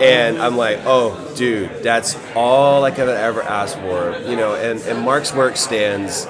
And 0.00 0.38
I'm 0.38 0.56
like, 0.56 0.80
oh, 0.84 1.32
dude, 1.36 1.82
that's 1.82 2.16
all 2.34 2.84
I 2.84 2.90
could 2.90 3.08
ever 3.08 3.42
asked 3.42 3.78
for, 3.78 4.18
you 4.28 4.36
know. 4.36 4.54
And, 4.54 4.80
and 4.82 5.04
Mark's 5.04 5.32
work 5.32 5.56
stands, 5.56 6.26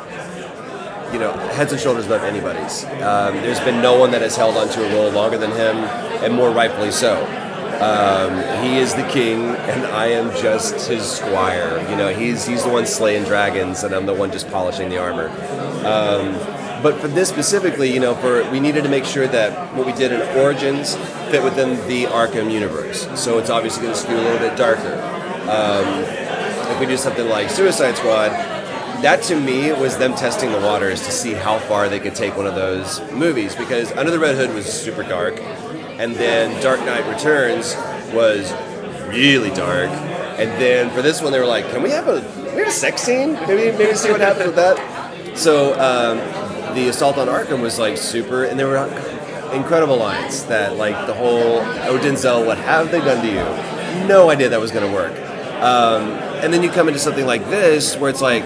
you 1.13 1.19
know, 1.19 1.33
heads 1.55 1.73
and 1.73 1.81
shoulders 1.81 2.07
above 2.07 2.23
anybody's. 2.23 2.85
Um, 2.85 3.35
there's 3.37 3.61
been 3.61 3.83
no 3.83 3.99
one 3.99 4.13
that 4.13 4.23
has 4.23 4.37
held 4.37 4.57
onto 4.57 4.81
a 4.81 4.95
role 4.95 5.11
longer 5.11 5.39
than 5.39 5.51
him, 5.51 5.77
and 6.23 6.35
more 6.35 6.51
rightfully 6.51 6.93
so. 6.93 7.25
Um, 7.81 8.65
he 8.65 8.79
is 8.79 8.95
the 8.95 9.07
king, 9.09 9.41
and 9.45 9.85
I 9.87 10.07
am 10.07 10.31
just 10.41 10.89
his 10.89 11.05
squire. 11.05 11.87
You 11.91 11.97
know, 11.97 12.09
he's 12.09 12.47
he's 12.47 12.65
the 12.65 12.71
one 12.71 12.87
slaying 12.87 13.25
dragons, 13.25 13.83
and 13.83 13.95
I'm 13.95 14.07
the 14.07 14.15
one 14.15 14.33
just 14.33 14.49
polishing 14.49 14.89
the 14.89 14.99
armor. 14.99 15.29
Um, 15.85 16.56
but 16.83 17.01
for 17.01 17.09
this 17.09 17.29
specifically, 17.29 17.93
you 17.93 18.01
know, 18.01 18.15
for 18.15 18.49
we 18.51 18.61
needed 18.61 18.85
to 18.85 18.91
make 18.91 19.05
sure 19.05 19.27
that 19.27 19.75
what 19.75 19.87
we 19.87 19.93
did 19.93 20.13
in 20.13 20.21
Origins 20.39 20.97
fit 21.31 21.43
within 21.43 21.77
the 21.89 22.05
Arkham 22.05 22.51
universe. 22.51 23.09
So 23.21 23.39
it's 23.39 23.51
obviously 23.51 23.83
going 23.83 23.95
to 23.95 24.01
skew 24.01 24.17
a 24.17 24.19
little 24.19 24.39
bit 24.39 24.57
darker. 24.57 24.95
Um, 25.51 26.05
if 26.73 26.81
we 26.81 26.87
do 26.87 26.97
something 26.97 27.29
like 27.29 27.49
Suicide 27.51 27.97
Squad, 27.97 28.31
that 29.03 29.23
to 29.25 29.39
me 29.39 29.73
was 29.73 29.97
them 29.99 30.15
testing 30.15 30.51
the 30.53 30.61
waters 30.61 31.05
to 31.05 31.11
see 31.11 31.33
how 31.33 31.59
far 31.59 31.89
they 31.89 32.01
could 32.01 32.15
take 32.15 32.37
one 32.37 32.47
of 32.47 32.55
those 32.55 33.01
movies 33.13 33.55
because 33.55 33.93
Under 33.93 34.11
the 34.11 34.19
Red 34.19 34.37
Hood 34.37 34.55
was 34.55 34.67
super 34.67 35.03
dark, 35.03 35.39
and 35.99 36.15
then 36.15 36.61
Dark 36.63 36.81
Knight 36.81 37.07
Returns 37.07 37.77
was 38.13 38.53
really 39.09 39.51
dark, 39.51 39.91
and 40.39 40.51
then 40.61 40.91
for 40.91 41.03
this 41.03 41.23
one 41.23 41.33
they 41.33 41.39
were 41.39 41.47
like, 41.47 41.69
can 41.71 41.83
we 41.83 41.91
have 41.91 42.09
a 42.09 42.21
we 42.53 42.59
have 42.59 42.69
a 42.69 42.73
sex 42.73 43.03
scene? 43.03 43.35
Maybe 43.35 43.77
maybe 43.77 43.95
see 43.95 44.11
what 44.11 44.21
happens 44.21 44.47
with 44.47 44.57
that. 44.57 45.37
So 45.37 45.75
um, 45.75 46.19
the 46.77 46.89
Assault 46.89 47.17
on 47.17 47.27
Arkham 47.27 47.63
was 47.63 47.79
like 47.79 47.97
super, 47.97 48.45
and 48.45 48.61
there 48.61 48.69
were 48.69 48.85
incredible 49.53 49.97
lines 49.97 50.45
that 50.45 50.77
like 50.77 51.07
the 51.07 51.15
whole 51.15 51.59
oh 51.61 51.99
Denzel, 51.99 52.47
what 52.47 52.59
have 52.59 52.91
they 52.91 53.01
done 53.01 53.25
to 53.25 53.29
you? 53.29 54.07
No 54.07 54.31
idea 54.31 54.51
that 54.51 54.61
was 54.61 54.71
going 54.71 54.87
to 54.87 54.95
work. 54.95 55.13
Um, 55.63 56.11
and 56.45 56.53
then 56.53 56.63
you 56.63 56.71
come 56.71 56.89
into 56.89 57.01
something 57.01 57.25
like 57.25 57.49
this 57.49 57.97
where 57.97 58.11
it's 58.11 58.21
like, 58.21 58.45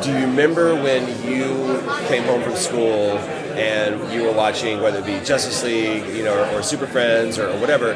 do 0.00 0.10
you 0.10 0.26
remember 0.26 0.76
when 0.76 1.08
you 1.28 1.80
came 2.06 2.22
home 2.22 2.40
from 2.42 2.54
school 2.54 3.18
and 3.58 4.12
you 4.12 4.22
were 4.22 4.32
watching 4.32 4.80
whether 4.80 5.00
it 5.00 5.06
be 5.06 5.18
Justice 5.24 5.64
League, 5.64 6.06
you 6.14 6.22
know, 6.22 6.40
or, 6.40 6.58
or 6.58 6.62
Super 6.62 6.86
Friends 6.86 7.36
or, 7.36 7.48
or 7.48 7.58
whatever? 7.58 7.94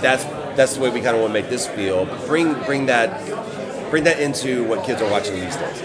That's 0.00 0.22
that's 0.56 0.74
the 0.76 0.80
way 0.80 0.90
we 0.90 1.00
kind 1.00 1.16
of 1.16 1.22
want 1.22 1.34
to 1.34 1.40
make 1.40 1.50
this 1.50 1.66
feel. 1.66 2.06
Bring 2.26 2.54
bring 2.62 2.86
that 2.86 3.26
bring 3.90 4.04
that 4.04 4.20
into 4.20 4.64
what 4.64 4.84
kids 4.84 5.02
are 5.02 5.10
watching 5.10 5.34
these 5.34 5.56
days. 5.56 5.82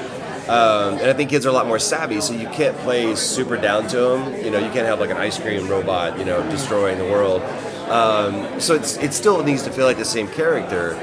Um, 0.47 0.99
and 0.99 1.09
I 1.09 1.13
think 1.13 1.31
kids 1.31 1.45
are 1.45 1.49
a 1.49 1.53
lot 1.53 1.65
more 1.65 1.79
savvy, 1.79 2.21
so 2.21 2.33
you 2.33 2.47
can't 2.49 2.77
play 2.77 3.15
super 3.15 3.57
down 3.57 3.87
to 3.87 3.97
them. 3.97 4.45
You 4.45 4.51
know, 4.51 4.59
you 4.59 4.71
can't 4.71 4.85
have 4.85 4.99
like 4.99 5.09
an 5.09 5.17
ice 5.17 5.39
cream 5.39 5.67
robot, 5.67 6.19
you 6.19 6.25
know, 6.25 6.41
destroying 6.51 6.99
the 6.99 7.05
world. 7.05 7.41
Um, 7.89 8.59
so 8.59 8.75
it's 8.75 8.97
it 8.97 9.13
still 9.13 9.43
needs 9.43 9.63
to 9.63 9.71
feel 9.71 9.85
like 9.85 9.97
the 9.97 10.05
same 10.05 10.27
character, 10.27 10.95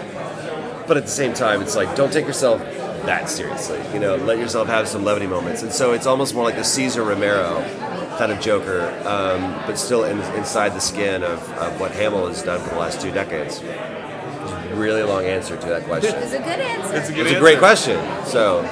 but 0.86 0.96
at 0.96 1.04
the 1.04 1.10
same 1.10 1.34
time, 1.34 1.60
it's 1.60 1.74
like 1.74 1.94
don't 1.96 2.12
take 2.12 2.26
yourself 2.26 2.60
that 3.06 3.28
seriously. 3.28 3.80
You 3.92 4.00
know, 4.00 4.16
let 4.16 4.38
yourself 4.38 4.68
have 4.68 4.88
some 4.88 5.04
levity 5.04 5.26
moments. 5.26 5.62
And 5.62 5.72
so 5.72 5.92
it's 5.92 6.06
almost 6.06 6.34
more 6.34 6.44
like 6.44 6.56
the 6.56 6.64
Cesar 6.64 7.02
Romero 7.02 7.62
kind 8.18 8.30
of 8.30 8.40
Joker, 8.40 8.88
um, 9.06 9.52
but 9.66 9.76
still 9.76 10.04
in, 10.04 10.20
inside 10.36 10.70
the 10.70 10.80
skin 10.80 11.22
of, 11.22 11.50
of 11.54 11.80
what 11.80 11.92
Hamill 11.92 12.28
has 12.28 12.42
done 12.42 12.60
for 12.60 12.70
the 12.70 12.80
last 12.80 13.00
two 13.00 13.10
decades. 13.10 13.62
Really 14.74 15.02
long 15.02 15.24
answer 15.24 15.56
to 15.56 15.66
that 15.66 15.84
question. 15.84 16.14
It's 16.16 16.32
a 16.32 16.38
good 16.38 16.46
answer. 16.46 16.96
It's 16.96 17.32
a, 17.32 17.38
great 17.38 17.58
question. 17.58 17.98
So 18.24 18.62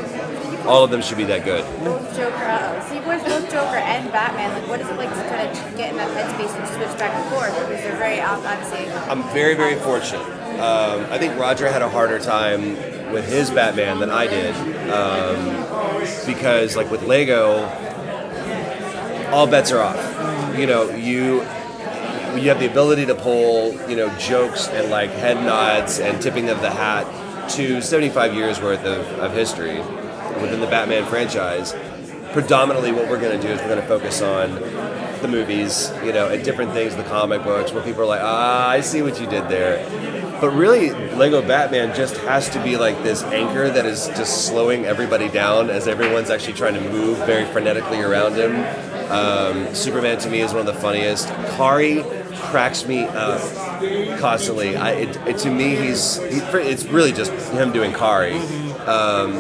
all 0.66 0.84
of 0.84 0.90
them 0.90 1.02
should 1.02 1.16
be 1.16 1.24
that 1.24 1.44
good. 1.44 1.64
Both 1.84 2.16
Joker, 2.16 2.34
uh, 2.36 2.88
so 2.88 2.94
you 2.94 3.00
voiced 3.00 3.24
both 3.24 3.44
Joker 3.50 3.76
and 3.76 4.10
Batman. 4.12 4.52
Like, 4.52 4.68
what 4.68 4.80
is 4.80 4.88
it 4.88 4.96
like 4.96 5.10
to 5.10 5.28
kind 5.28 5.48
of 5.48 5.76
get 5.76 5.90
in 5.90 5.96
that 5.96 6.10
headspace 6.10 6.54
and 6.58 6.68
switch 6.68 6.98
back 6.98 7.14
and 7.14 7.30
forth? 7.30 7.54
Because 7.68 7.82
they're 7.82 7.96
very 7.96 8.20
ob- 8.20 8.44
obviously. 8.44 8.90
I'm 9.10 9.22
very, 9.32 9.54
very 9.54 9.76
fortunate. 9.76 10.22
Um, 10.60 11.06
I 11.10 11.18
think 11.18 11.38
Roger 11.38 11.70
had 11.70 11.82
a 11.82 11.88
harder 11.88 12.18
time 12.18 12.74
with 13.12 13.28
his 13.28 13.50
Batman 13.50 13.98
than 13.98 14.10
I 14.10 14.26
did 14.26 14.54
um, 14.90 16.26
because, 16.26 16.76
like 16.76 16.90
with 16.90 17.02
Lego, 17.02 17.64
all 19.32 19.46
bets 19.46 19.72
are 19.72 19.80
off. 19.80 20.58
You 20.58 20.66
know, 20.66 20.90
you 20.90 21.40
you 22.36 22.48
have 22.48 22.60
the 22.60 22.70
ability 22.70 23.06
to 23.06 23.14
pull, 23.14 23.72
you 23.88 23.96
know, 23.96 24.08
jokes 24.18 24.68
and 24.68 24.90
like 24.90 25.10
head 25.10 25.36
nods 25.44 25.98
and 25.98 26.20
tipping 26.22 26.48
of 26.48 26.60
the 26.60 26.70
hat 26.70 27.06
to 27.50 27.80
75 27.80 28.34
years 28.34 28.60
worth 28.60 28.84
of, 28.84 29.04
of 29.18 29.32
history 29.32 29.82
within 30.40 30.60
the 30.60 30.66
Batman 30.66 31.04
franchise. 31.06 31.74
Predominantly, 32.32 32.92
what 32.92 33.08
we're 33.08 33.20
going 33.20 33.38
to 33.38 33.46
do 33.46 33.52
is 33.52 33.60
we're 33.60 33.68
going 33.68 33.80
to 33.80 33.86
focus 33.86 34.22
on 34.22 34.54
the 35.20 35.28
movies, 35.28 35.90
you 36.04 36.12
know, 36.12 36.28
and 36.28 36.44
different 36.44 36.72
things, 36.72 36.96
the 36.96 37.02
comic 37.04 37.42
books, 37.42 37.72
where 37.72 37.82
people 37.82 38.02
are 38.02 38.06
like, 38.06 38.20
ah, 38.22 38.68
I 38.68 38.80
see 38.80 39.02
what 39.02 39.20
you 39.20 39.26
did 39.26 39.48
there. 39.48 39.84
But 40.40 40.50
really, 40.50 40.90
Lego 40.90 41.42
Batman 41.42 41.94
just 41.94 42.16
has 42.18 42.48
to 42.50 42.62
be 42.62 42.76
like 42.76 43.02
this 43.02 43.22
anchor 43.24 43.68
that 43.68 43.84
is 43.84 44.06
just 44.08 44.46
slowing 44.46 44.86
everybody 44.86 45.28
down 45.28 45.68
as 45.68 45.86
everyone's 45.86 46.30
actually 46.30 46.54
trying 46.54 46.74
to 46.74 46.80
move 46.80 47.18
very 47.26 47.44
frenetically 47.44 48.06
around 48.06 48.34
him. 48.34 48.64
Um, 49.10 49.74
Superman 49.74 50.18
to 50.20 50.30
me 50.30 50.40
is 50.40 50.52
one 50.52 50.60
of 50.60 50.66
the 50.66 50.80
funniest. 50.80 51.28
Khary 51.56 52.02
cracks 52.36 52.86
me 52.86 53.04
up 53.04 53.40
constantly. 54.18 54.76
I, 54.76 54.92
it, 54.92 55.16
it, 55.26 55.38
to 55.38 55.50
me, 55.50 55.76
he's 55.76 56.16
he, 56.16 56.38
it's 56.38 56.84
really 56.86 57.12
just 57.12 57.32
him 57.50 57.72
doing 57.72 57.92
Khary. 57.92 58.38
Um, 58.88 59.34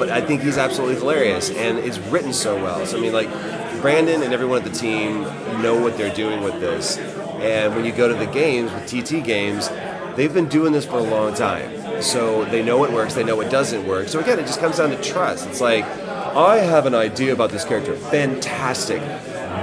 but 0.00 0.08
I 0.08 0.22
think 0.22 0.40
he's 0.40 0.56
absolutely 0.56 0.96
hilarious, 0.96 1.50
and 1.50 1.78
it's 1.78 1.98
written 1.98 2.32
so 2.32 2.56
well. 2.56 2.86
So 2.86 2.96
I 2.96 3.00
mean, 3.00 3.12
like 3.12 3.30
Brandon 3.82 4.22
and 4.22 4.32
everyone 4.32 4.58
at 4.58 4.64
the 4.64 4.76
team 4.76 5.22
know 5.60 5.78
what 5.78 5.98
they're 5.98 6.14
doing 6.14 6.42
with 6.42 6.58
this. 6.58 6.96
And 6.96 7.76
when 7.76 7.84
you 7.84 7.92
go 7.92 8.08
to 8.08 8.14
the 8.14 8.26
games 8.26 8.72
with 8.72 8.86
TT 8.86 9.22
games, 9.22 9.68
they've 10.16 10.32
been 10.32 10.48
doing 10.48 10.72
this 10.72 10.86
for 10.86 10.96
a 10.96 11.02
long 11.02 11.34
time. 11.34 12.02
So 12.02 12.46
they 12.46 12.62
know 12.62 12.78
what 12.78 12.92
works, 12.92 13.12
they 13.12 13.24
know 13.24 13.36
what 13.36 13.50
doesn't 13.50 13.86
work. 13.86 14.08
So 14.08 14.20
again, 14.20 14.38
it 14.38 14.46
just 14.46 14.58
comes 14.58 14.78
down 14.78 14.88
to 14.88 15.02
trust. 15.02 15.46
It's 15.46 15.60
like, 15.60 15.84
I 15.84 16.56
have 16.56 16.86
an 16.86 16.94
idea 16.94 17.34
about 17.34 17.50
this 17.50 17.64
character. 17.64 17.94
Fantastic. 17.94 19.02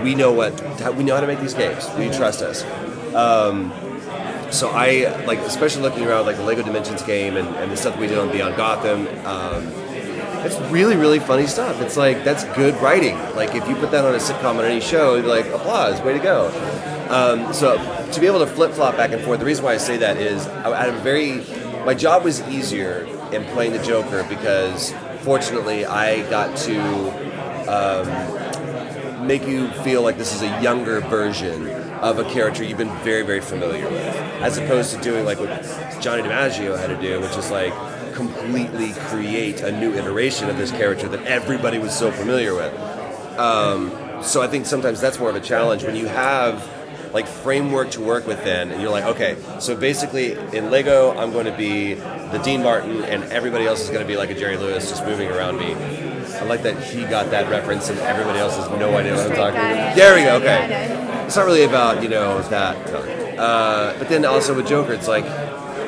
We 0.03 0.13
know 0.13 0.31
what 0.31 0.53
we 0.95 1.03
know 1.03 1.15
how 1.15 1.21
to 1.21 1.27
make 1.27 1.39
these 1.39 1.55
games. 1.55 1.89
Will 1.95 2.03
you 2.03 2.13
trust 2.13 2.43
us? 2.43 2.63
Um, 3.15 3.73
so 4.51 4.69
I 4.69 5.25
like, 5.25 5.39
especially 5.39 5.81
looking 5.81 6.05
around 6.05 6.27
like 6.27 6.37
the 6.37 6.43
Lego 6.43 6.61
Dimensions 6.61 7.01
game 7.01 7.37
and, 7.37 7.47
and 7.55 7.71
the 7.71 7.77
stuff 7.77 7.97
we 7.97 8.05
did 8.05 8.19
on 8.19 8.31
Beyond 8.31 8.55
Gotham. 8.55 9.07
Um, 9.25 9.86
it's 10.47 10.59
really, 10.71 10.95
really 10.95 11.19
funny 11.19 11.45
stuff. 11.45 11.81
It's 11.81 11.97
like 11.97 12.23
that's 12.23 12.45
good 12.55 12.75
writing. 12.81 13.17
Like 13.35 13.53
if 13.53 13.67
you 13.67 13.75
put 13.75 13.91
that 13.91 14.05
on 14.05 14.15
a 14.15 14.17
sitcom 14.17 14.57
on 14.57 14.65
any 14.65 14.81
show, 14.81 15.13
it'd 15.13 15.25
be 15.25 15.29
like 15.29 15.45
applause, 15.47 16.01
way 16.01 16.13
to 16.13 16.19
go. 16.19 16.47
Um, 17.09 17.53
so 17.53 17.77
to 18.11 18.19
be 18.19 18.27
able 18.27 18.39
to 18.39 18.47
flip 18.47 18.71
flop 18.71 18.97
back 18.97 19.11
and 19.11 19.21
forth, 19.23 19.39
the 19.39 19.45
reason 19.45 19.65
why 19.65 19.73
I 19.73 19.77
say 19.77 19.97
that 19.97 20.17
is 20.17 20.47
I 20.47 20.85
had 20.85 20.89
a 20.89 20.99
very 20.99 21.43
my 21.85 21.93
job 21.93 22.23
was 22.23 22.41
easier 22.47 23.05
in 23.31 23.43
playing 23.45 23.73
the 23.73 23.83
Joker 23.83 24.25
because 24.27 24.93
fortunately 25.21 25.85
I 25.85 26.27
got 26.29 26.55
to 26.57 26.79
um, 27.69 29.27
make 29.27 29.45
you 29.45 29.67
feel 29.83 30.01
like 30.01 30.17
this 30.17 30.33
is 30.33 30.41
a 30.41 30.61
younger 30.61 31.01
version 31.01 31.69
of 32.01 32.19
a 32.19 32.23
character 32.25 32.63
you've 32.63 32.77
been 32.77 32.95
very, 32.99 33.23
very 33.23 33.41
familiar 33.41 33.85
with, 33.85 34.15
as 34.41 34.57
opposed 34.57 34.95
to 34.95 35.01
doing 35.01 35.25
like 35.25 35.39
what 35.39 35.49
Johnny 35.99 36.23
DiMaggio 36.23 36.77
had 36.77 36.87
to 36.87 37.01
do, 37.01 37.19
which 37.19 37.35
is 37.35 37.51
like 37.51 37.73
completely 38.17 38.93
create 39.09 39.61
a 39.61 39.71
new 39.71 39.93
iteration 39.93 40.49
of 40.49 40.57
this 40.57 40.71
character 40.71 41.07
that 41.07 41.23
everybody 41.27 41.77
was 41.77 41.95
so 41.95 42.11
familiar 42.11 42.55
with. 42.55 42.73
Um, 43.37 43.91
so 44.23 44.41
I 44.41 44.47
think 44.47 44.65
sometimes 44.65 44.99
that's 44.99 45.19
more 45.19 45.29
of 45.29 45.35
a 45.35 45.39
challenge 45.39 45.83
when 45.83 45.95
you 45.95 46.07
have 46.07 46.67
like 47.13 47.27
framework 47.27 47.91
to 47.91 48.01
work 48.01 48.25
within 48.27 48.69
and 48.71 48.81
you're 48.81 48.91
like 48.91 49.05
okay 49.05 49.37
so 49.59 49.73
basically 49.77 50.33
in 50.55 50.69
lego 50.69 51.17
i'm 51.17 51.31
going 51.31 51.45
to 51.45 51.55
be 51.55 51.93
the 52.33 52.41
dean 52.43 52.61
martin 52.61 53.01
and 53.05 53.23
everybody 53.31 53.65
else 53.65 53.81
is 53.81 53.89
going 53.89 54.01
to 54.01 54.07
be 54.07 54.17
like 54.17 54.29
a 54.29 54.35
jerry 54.35 54.57
lewis 54.57 54.89
just 54.89 55.05
moving 55.05 55.29
around 55.29 55.57
me. 55.57 55.73
I 55.73 56.43
like 56.43 56.63
that 56.63 56.83
he 56.83 57.05
got 57.05 57.31
that 57.31 57.49
reference 57.49 57.89
and 57.89 57.97
everybody 57.99 58.39
else 58.39 58.57
has 58.57 58.69
no 58.71 58.95
idea 58.97 59.15
what 59.15 59.31
i'm 59.31 59.35
talking 59.37 59.57
about 59.57 59.95
there 59.95 60.15
we 60.15 60.23
go 60.23 60.35
okay. 60.35 61.23
it's 61.25 61.35
not 61.37 61.45
really 61.45 61.63
about 61.63 62.03
you 62.03 62.09
know 62.09 62.41
that 62.49 62.75
uh, 63.39 63.97
but 63.97 64.09
then 64.09 64.25
also 64.25 64.53
with 64.53 64.67
joker 64.67 64.91
it's 64.91 65.07
like 65.07 65.25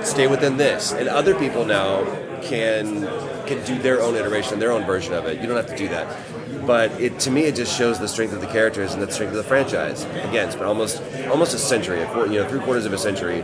stay 0.05 0.27
within 0.27 0.57
this. 0.57 0.91
And 0.91 1.07
other 1.07 1.35
people 1.35 1.65
now 1.65 2.03
can 2.41 3.03
can 3.47 3.65
do 3.65 3.79
their 3.79 3.99
own 4.01 4.15
iteration 4.15 4.59
their 4.59 4.71
own 4.71 4.85
version 4.85 5.13
of 5.13 5.25
it. 5.25 5.41
You 5.41 5.47
don't 5.47 5.55
have 5.57 5.67
to 5.67 5.77
do 5.77 5.87
that. 5.89 6.07
But 6.65 6.91
it 6.99 7.19
to 7.21 7.31
me 7.31 7.43
it 7.43 7.55
just 7.55 7.75
shows 7.75 7.99
the 7.99 8.07
strength 8.07 8.33
of 8.33 8.41
the 8.41 8.47
characters 8.47 8.93
and 8.93 9.01
the 9.01 9.11
strength 9.11 9.31
of 9.31 9.37
the 9.37 9.43
franchise. 9.43 10.03
Again 10.03 10.47
it's 10.47 10.55
been 10.55 10.65
almost 10.65 11.01
almost 11.29 11.53
a 11.53 11.57
century 11.57 12.01
a 12.01 12.05
quarter, 12.07 12.31
you 12.31 12.39
know 12.39 12.49
three 12.49 12.59
quarters 12.59 12.85
of 12.85 12.93
a 12.93 12.97
century. 12.97 13.43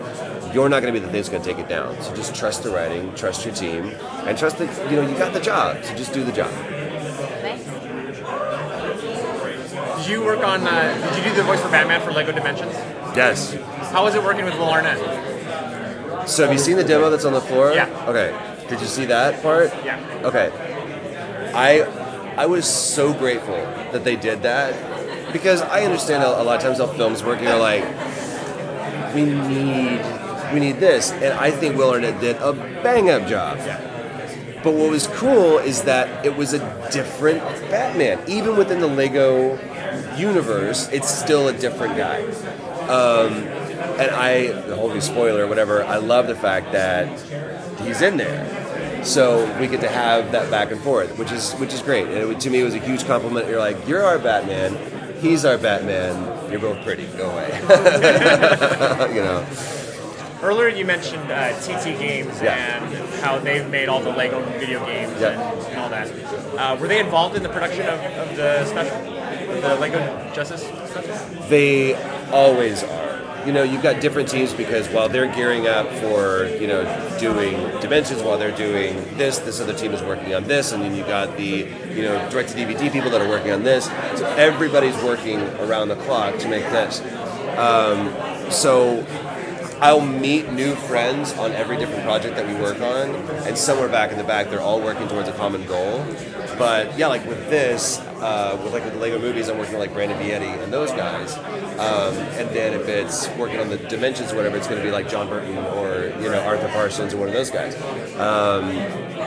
You're 0.53 0.69
not 0.69 0.81
going 0.81 0.93
to 0.93 0.99
be 0.99 1.05
the 1.05 1.11
thing 1.11 1.21
that's 1.21 1.29
going 1.29 1.41
to 1.41 1.49
take 1.49 1.59
it 1.59 1.67
down. 1.67 2.01
So 2.01 2.15
just 2.15 2.33
trust 2.35 2.63
the 2.63 2.69
writing 2.69 3.13
trust 3.15 3.45
your 3.45 3.53
team 3.53 3.85
and 4.25 4.37
trust 4.37 4.57
that 4.59 4.91
you 4.91 4.97
know 4.97 5.07
you 5.07 5.17
got 5.17 5.33
the 5.33 5.41
job. 5.41 5.83
So 5.83 5.95
just 5.95 6.13
do 6.13 6.23
the 6.23 6.31
job. 6.31 6.51
Did 9.97 10.07
you 10.07 10.23
work 10.23 10.43
on? 10.43 10.61
Uh, 10.67 11.15
did 11.15 11.23
you 11.25 11.31
do 11.31 11.35
the 11.35 11.43
voice 11.43 11.59
for 11.61 11.69
Batman 11.69 11.99
for 12.01 12.11
Lego 12.11 12.31
Dimensions? 12.31 12.73
yes. 13.15 13.53
How 13.91 14.03
was 14.03 14.13
it 14.13 14.23
working 14.23 14.45
with 14.45 14.53
Will 14.55 14.69
Arnett? 14.69 15.34
So 16.25 16.43
have 16.43 16.51
you 16.53 16.59
seen 16.59 16.77
the 16.77 16.83
demo 16.83 17.09
that's 17.09 17.25
on 17.25 17.33
the 17.33 17.41
floor 17.41 17.73
Yeah. 17.73 17.89
okay 18.07 18.35
did 18.69 18.79
you 18.81 18.87
see 18.87 19.05
that 19.05 19.41
part 19.43 19.71
Yeah. 19.85 19.99
Okay. 20.23 20.49
I 21.53 21.81
I 22.37 22.45
was 22.47 22.65
so 22.67 23.13
grateful 23.13 23.55
that 23.93 24.03
they 24.03 24.15
did 24.17 24.43
that 24.43 24.73
because 25.31 25.61
I 25.61 25.83
understand 25.83 26.23
a, 26.23 26.41
a 26.41 26.43
lot 26.43 26.57
of 26.57 26.61
times 26.63 26.79
how 26.79 26.87
films 26.87 27.23
work. 27.23 27.41
You're 27.41 27.57
like, 27.57 27.83
we 29.15 29.23
need 29.23 30.01
we 30.53 30.59
need 30.59 30.79
this, 30.79 31.11
and 31.11 31.33
I 31.33 31.51
think 31.51 31.77
Will 31.77 31.91
Arnett 31.91 32.19
did 32.19 32.35
a 32.37 32.51
bang 32.83 33.09
up 33.09 33.27
job. 33.27 33.57
Yeah. 33.59 33.79
But 34.63 34.73
what 34.73 34.89
was 34.91 35.07
cool 35.07 35.59
is 35.59 35.83
that 35.83 36.25
it 36.25 36.35
was 36.35 36.53
a 36.53 36.59
different 36.91 37.39
Batman. 37.71 38.19
Even 38.27 38.57
within 38.57 38.79
the 38.81 38.87
Lego 38.87 39.57
universe, 40.17 40.89
it's 40.91 41.07
still 41.09 41.47
a 41.47 41.53
different 41.53 41.95
guy. 41.95 42.21
Um, 42.89 43.45
and 43.99 44.11
I, 44.11 44.47
the 44.67 44.75
whole 44.75 44.89
new 44.93 45.01
spoiler 45.01 45.47
whatever, 45.47 45.83
I 45.83 45.97
love 45.97 46.27
the 46.27 46.35
fact 46.35 46.71
that 46.71 47.07
he's 47.81 48.01
in 48.01 48.17
there. 48.17 49.03
So 49.05 49.45
we 49.59 49.67
get 49.67 49.81
to 49.81 49.87
have 49.89 50.31
that 50.31 50.49
back 50.49 50.71
and 50.71 50.81
forth, 50.81 51.17
which 51.19 51.31
is 51.31 51.53
which 51.53 51.73
is 51.73 51.81
great. 51.81 52.07
And 52.07 52.31
it, 52.31 52.39
to 52.41 52.49
me, 52.49 52.61
it 52.61 52.63
was 52.63 52.73
a 52.73 52.79
huge 52.79 53.05
compliment. 53.05 53.47
You're 53.47 53.59
like, 53.59 53.87
you're 53.87 54.03
our 54.03 54.17
Batman, 54.17 54.77
he's 55.21 55.45
our 55.45 55.57
Batman. 55.57 56.49
You're 56.51 56.59
both 56.59 56.83
pretty. 56.83 57.05
Go 57.07 57.29
away. 57.29 57.49
you 59.13 59.21
know. 59.21 59.45
Earlier, 60.41 60.67
you 60.67 60.85
mentioned 60.85 61.31
uh, 61.31 61.53
TT 61.59 61.97
Games 61.97 62.39
Yeah. 62.41 62.83
and 62.83 62.95
how 63.23 63.39
they've 63.39 63.67
made 63.69 63.89
all 63.89 63.99
the 64.01 64.11
Lego 64.11 64.41
video 64.59 64.85
games 64.85 65.19
Yeah. 65.19 65.29
and, 65.51 65.67
and 65.67 65.79
all 65.79 65.89
that. 65.89 66.07
Uh, 66.57 66.77
were 66.79 66.87
they 66.87 66.99
involved 66.99 67.35
in 67.35 67.41
the 67.43 67.49
production 67.49 67.85
of, 67.87 67.99
of 67.99 68.35
the 68.35 68.65
special, 68.65 69.61
the 69.61 69.75
Lego 69.75 70.33
Justice 70.35 70.61
special? 70.63 71.47
They 71.49 71.95
always 72.31 72.83
are. 72.83 73.14
You 73.45 73.53
know, 73.53 73.61
you've 73.61 73.83
got 73.83 74.01
different 74.01 74.27
teams 74.27 74.53
because 74.53 74.87
while 74.89 75.07
they're 75.07 75.33
gearing 75.33 75.67
up 75.67 75.87
for, 75.93 76.45
you 76.59 76.65
know, 76.65 76.83
doing 77.19 77.53
dimensions, 77.79 78.23
while 78.23 78.39
they're 78.39 78.55
doing 78.55 78.95
this, 79.17 79.37
this 79.37 79.61
other 79.61 79.73
team 79.73 79.91
is 79.93 80.01
working 80.01 80.33
on 80.33 80.45
this, 80.45 80.71
and 80.71 80.81
then 80.81 80.95
you've 80.95 81.07
got 81.07 81.37
the, 81.37 81.67
you 81.93 82.01
know, 82.01 82.29
direct 82.31 82.49
to 82.49 82.55
DVD 82.55 82.91
people 82.91 83.11
that 83.11 83.21
are 83.21 83.29
working 83.29 83.51
on 83.51 83.63
this. 83.63 83.85
So 84.15 84.25
everybody's 84.35 84.95
working 85.03 85.41
around 85.59 85.89
the 85.89 85.95
clock 85.95 86.39
to 86.39 86.49
make 86.49 86.63
this. 86.65 87.01
Um, 87.57 88.11
so 88.51 89.05
I'll 89.79 90.01
meet 90.01 90.51
new 90.51 90.73
friends 90.73 91.33
on 91.33 91.51
every 91.51 91.77
different 91.77 92.03
project 92.03 92.35
that 92.37 92.47
we 92.47 92.55
work 92.55 92.79
on, 92.81 93.09
and 93.45 93.57
somewhere 93.57 93.89
back 93.89 94.11
in 94.11 94.17
the 94.17 94.23
back, 94.23 94.49
they're 94.49 94.61
all 94.61 94.81
working 94.81 95.07
towards 95.07 95.29
a 95.29 95.33
common 95.33 95.65
goal. 95.67 96.03
But 96.57 96.97
yeah, 96.97 97.07
like 97.07 97.25
with 97.25 97.49
this, 97.49 97.99
uh, 97.99 98.59
with 98.63 98.73
like 98.73 98.83
with 98.83 98.93
the 98.93 98.99
Lego 98.99 99.19
movies, 99.19 99.49
I'm 99.49 99.57
working 99.57 99.73
with 99.73 99.81
like 99.81 99.93
Brandon 99.93 100.17
Vietti 100.17 100.63
and 100.63 100.71
those 100.71 100.91
guys. 100.91 101.35
Um, 101.79 102.15
and 102.37 102.49
then 102.55 102.73
if 102.73 102.87
it's 102.87 103.27
working 103.37 103.59
on 103.59 103.69
the 103.69 103.77
dimensions 103.77 104.31
or 104.31 104.37
whatever, 104.37 104.57
it's 104.57 104.67
going 104.67 104.79
to 104.79 104.85
be 104.85 104.91
like 104.91 105.09
Jon 105.09 105.27
Burton 105.27 105.57
or 105.57 106.13
you 106.21 106.29
know 106.29 106.41
Arthur 106.45 106.69
Parsons 106.69 107.13
or 107.13 107.17
one 107.17 107.27
of 107.27 107.33
those 107.33 107.49
guys. 107.49 107.75
Um, 108.15 108.67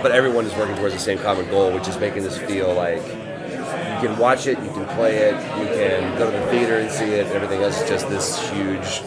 but 0.03 0.13
everyone 0.13 0.47
is 0.47 0.55
working 0.55 0.77
towards 0.77 0.95
the 0.95 1.01
same 1.01 1.19
common 1.19 1.49
goal, 1.51 1.73
which 1.73 1.89
is 1.89 1.99
making 1.99 2.23
this 2.23 2.39
feel 2.39 2.73
like 2.75 3.03
you 3.07 4.09
can 4.09 4.19
watch 4.19 4.47
it, 4.47 4.59
you 4.63 4.71
can 4.71 4.87
play 4.95 5.17
it, 5.17 5.35
you 5.59 5.67
can 5.67 6.19
go 6.19 6.31
to 6.31 6.37
the 6.39 6.47
theater 6.47 6.79
and 6.79 6.91
see 6.91 7.05
it. 7.05 7.27
and 7.27 7.35
Everything 7.35 7.63
else 7.63 7.83
is 7.83 7.89
just 7.89 8.09
this 8.09 8.39
huge, 8.51 9.03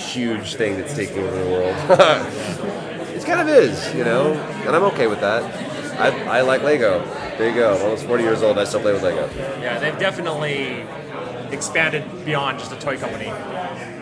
huge 0.00 0.56
thing 0.56 0.76
that's 0.76 0.94
taking 0.94 1.18
over 1.18 1.44
the 1.44 1.50
world. 1.50 1.76
it 3.16 3.24
kind 3.24 3.40
of 3.40 3.48
is, 3.48 3.94
you 3.94 4.04
know, 4.04 4.32
and 4.32 4.74
I'm 4.74 4.82
okay 4.84 5.06
with 5.06 5.20
that. 5.20 5.42
I, 6.00 6.38
I 6.38 6.40
like 6.42 6.62
Lego. 6.62 7.04
There 7.38 7.48
you 7.48 7.54
go. 7.54 7.74
I 7.76 7.80
Almost 7.80 8.04
40 8.06 8.22
years 8.22 8.42
old, 8.42 8.58
I 8.58 8.64
still 8.64 8.80
play 8.80 8.92
with 8.92 9.02
Lego. 9.02 9.28
Yeah, 9.60 9.78
they've 9.78 9.98
definitely 9.98 10.84
expanded 11.52 12.04
beyond 12.24 12.58
just 12.58 12.72
a 12.72 12.76
toy 12.76 12.96
company 12.96 13.26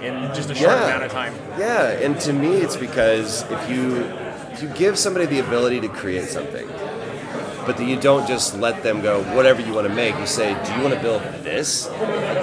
in 0.07 0.33
just 0.35 0.51
a 0.51 0.55
short 0.55 0.71
Yeah. 0.73 0.85
amount 0.87 1.03
of 1.05 1.13
time. 1.13 1.35
Yeah, 1.59 1.91
and 1.91 2.19
to 2.21 2.33
me, 2.33 2.57
it's 2.57 2.77
because 2.77 3.43
if 3.51 3.71
you 3.71 4.05
if 4.53 4.63
you 4.63 4.69
give 4.71 4.99
somebody 4.99 5.27
the 5.27 5.39
ability 5.39 5.81
to 5.81 5.89
create 5.89 6.29
something, 6.29 6.67
but 7.67 7.77
then 7.77 7.89
you 7.89 7.97
don't 7.97 8.27
just 8.27 8.57
let 8.59 8.83
them 8.83 9.01
go 9.03 9.23
whatever 9.37 9.61
you 9.61 9.73
want 9.73 9.87
to 9.87 9.93
make. 9.95 10.19
You 10.19 10.27
say, 10.27 10.57
"Do 10.65 10.73
you 10.75 10.83
want 10.83 10.95
to 10.95 11.01
build 11.01 11.23
this?" 11.43 11.89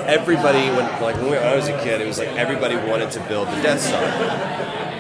Everybody, 0.07 0.69
when 0.75 0.85
like 1.01 1.15
when 1.17 1.33
I 1.43 1.55
was 1.55 1.67
a 1.67 1.77
kid, 1.83 1.99
it 2.01 2.07
was 2.07 2.17
like 2.19 2.29
everybody 2.29 2.75
wanted 2.77 3.11
to 3.11 3.19
build 3.21 3.47
the 3.49 3.61
Death 3.61 3.81
Star. 3.81 4.01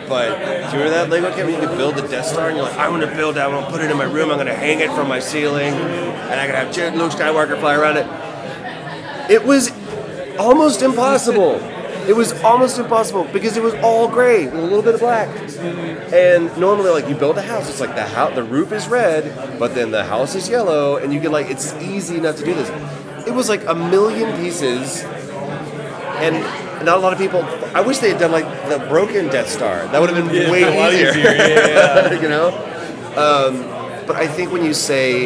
But 0.07 0.37
do 0.37 0.77
you 0.77 0.83
remember 0.83 0.89
that 0.89 1.09
Lego 1.09 1.33
kit? 1.35 1.45
when 1.45 1.55
You 1.55 1.67
could 1.67 1.77
build 1.77 1.95
the 1.95 2.07
Death 2.07 2.27
Star, 2.27 2.47
and 2.47 2.57
you're 2.57 2.65
like, 2.65 2.77
"I 2.77 2.89
want 2.89 3.01
to 3.01 3.15
build 3.15 3.35
that. 3.35 3.45
I'm 3.47 3.51
gonna 3.51 3.71
put 3.71 3.81
it 3.81 3.89
in 3.89 3.97
my 3.97 4.03
room. 4.05 4.29
I'm 4.31 4.37
gonna 4.37 4.53
hang 4.53 4.79
it 4.79 4.91
from 4.91 5.07
my 5.07 5.19
ceiling, 5.19 5.73
and 5.73 6.39
I 6.39 6.45
can 6.45 6.55
have 6.55 6.71
J- 6.71 6.91
Luke 6.91 7.11
Skywalker 7.11 7.59
fly 7.59 7.75
around 7.75 7.97
it." 7.97 8.05
It 9.29 9.45
was 9.45 9.71
almost 10.37 10.81
impossible. 10.81 11.59
It 12.07 12.15
was 12.15 12.39
almost 12.43 12.77
impossible 12.77 13.25
because 13.33 13.57
it 13.57 13.63
was 13.63 13.73
all 13.81 14.07
gray 14.07 14.45
with 14.45 14.53
a 14.53 14.61
little 14.61 14.83
bit 14.83 14.93
of 14.93 14.99
black. 14.99 15.27
And 16.13 16.55
normally, 16.55 16.91
like 16.91 17.09
you 17.09 17.15
build 17.15 17.37
a 17.39 17.41
house, 17.41 17.67
it's 17.67 17.79
like 17.81 17.95
the 17.95 18.03
house, 18.03 18.35
the 18.35 18.43
roof 18.43 18.71
is 18.71 18.87
red, 18.87 19.57
but 19.57 19.73
then 19.73 19.89
the 19.89 20.03
house 20.03 20.35
is 20.35 20.47
yellow, 20.47 20.97
and 20.97 21.11
you 21.11 21.19
can 21.19 21.31
like 21.31 21.49
it's 21.49 21.73
easy 21.81 22.17
enough 22.17 22.35
to 22.37 22.45
do 22.45 22.53
this. 22.53 22.69
It 23.25 23.33
was 23.33 23.49
like 23.49 23.65
a 23.67 23.73
million 23.73 24.37
pieces, 24.39 25.03
and 26.21 26.45
not 26.83 26.97
a 26.97 27.01
lot 27.01 27.13
of 27.13 27.19
people. 27.19 27.43
I 27.73 27.81
wish 27.81 27.99
they 27.99 28.09
had 28.09 28.19
done 28.19 28.31
like 28.31 28.45
the 28.69 28.79
broken 28.89 29.27
Death 29.27 29.49
Star. 29.49 29.87
That 29.87 30.01
would 30.01 30.09
have 30.09 30.25
been 30.25 30.33
Yeah, 30.35 30.51
way 30.51 30.61
easier. 30.61 31.09
easier, 31.11 31.23
yeah, 31.35 31.67
yeah. 32.09 32.21
you 32.21 32.29
know. 32.29 32.47
Um, 33.15 33.61
but 34.07 34.17
I 34.17 34.27
think 34.27 34.51
when 34.51 34.63
you 34.63 34.73
say 34.73 35.25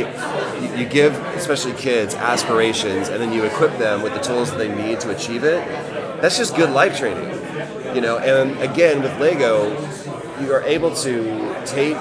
you, 0.61 0.77
you 0.83 0.85
give, 0.85 1.13
especially 1.35 1.73
kids, 1.73 2.15
aspirations, 2.15 3.09
and 3.09 3.21
then 3.21 3.33
you 3.33 3.43
equip 3.43 3.77
them 3.77 4.01
with 4.01 4.13
the 4.13 4.19
tools 4.19 4.51
that 4.51 4.57
they 4.57 4.69
need 4.73 4.99
to 5.01 5.09
achieve 5.09 5.43
it, 5.43 5.65
that's 6.21 6.37
just 6.37 6.55
good 6.55 6.69
life 6.69 6.97
training. 6.97 7.29
You 7.95 8.01
know, 8.01 8.17
and 8.19 8.57
again 8.61 9.01
with 9.01 9.17
Lego, 9.19 9.69
you 10.41 10.53
are 10.53 10.61
able 10.63 10.93
to 10.97 11.55
take 11.65 11.97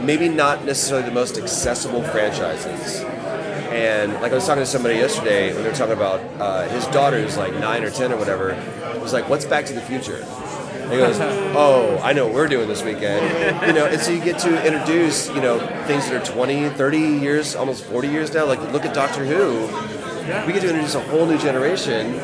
maybe 0.00 0.28
not 0.28 0.64
necessarily 0.64 1.06
the 1.08 1.14
most 1.14 1.38
accessible 1.38 2.02
franchises. 2.04 3.00
And 3.70 4.14
like 4.14 4.32
I 4.32 4.34
was 4.34 4.46
talking 4.46 4.62
to 4.62 4.66
somebody 4.66 4.96
yesterday 4.96 5.54
when 5.54 5.62
they 5.62 5.70
were 5.70 5.76
talking 5.76 5.94
about 5.94 6.20
uh, 6.40 6.68
his 6.68 6.84
daughter's 6.88 7.36
like 7.36 7.54
nine 7.54 7.84
or 7.84 7.90
ten 7.90 8.12
or 8.12 8.16
whatever, 8.16 8.54
was 9.00 9.12
like, 9.12 9.28
"What's 9.28 9.44
Back 9.44 9.64
to 9.66 9.72
the 9.72 9.80
Future?" 9.80 10.16
And 10.16 10.92
he 10.92 10.98
goes, 10.98 11.18
"Oh, 11.54 11.98
I 12.02 12.12
know 12.12 12.26
what 12.26 12.34
we're 12.34 12.48
doing 12.48 12.68
this 12.68 12.82
weekend." 12.82 13.24
You 13.66 13.72
know, 13.72 13.86
and 13.86 14.00
so 14.00 14.10
you 14.10 14.20
get 14.20 14.38
to 14.40 14.66
introduce 14.66 15.28
you 15.28 15.40
know 15.40 15.60
things 15.86 16.08
that 16.10 16.20
are 16.20 16.32
20, 16.32 16.70
30 16.70 16.98
years, 16.98 17.54
almost 17.54 17.84
40 17.84 18.08
years 18.08 18.34
now. 18.34 18.44
Like 18.44 18.60
look 18.72 18.84
at 18.84 18.92
Doctor 18.92 19.24
Who. 19.24 19.66
We 20.46 20.52
get 20.52 20.62
to 20.62 20.68
introduce 20.68 20.94
a 20.96 21.00
whole 21.00 21.26
new 21.26 21.38
generation 21.38 22.14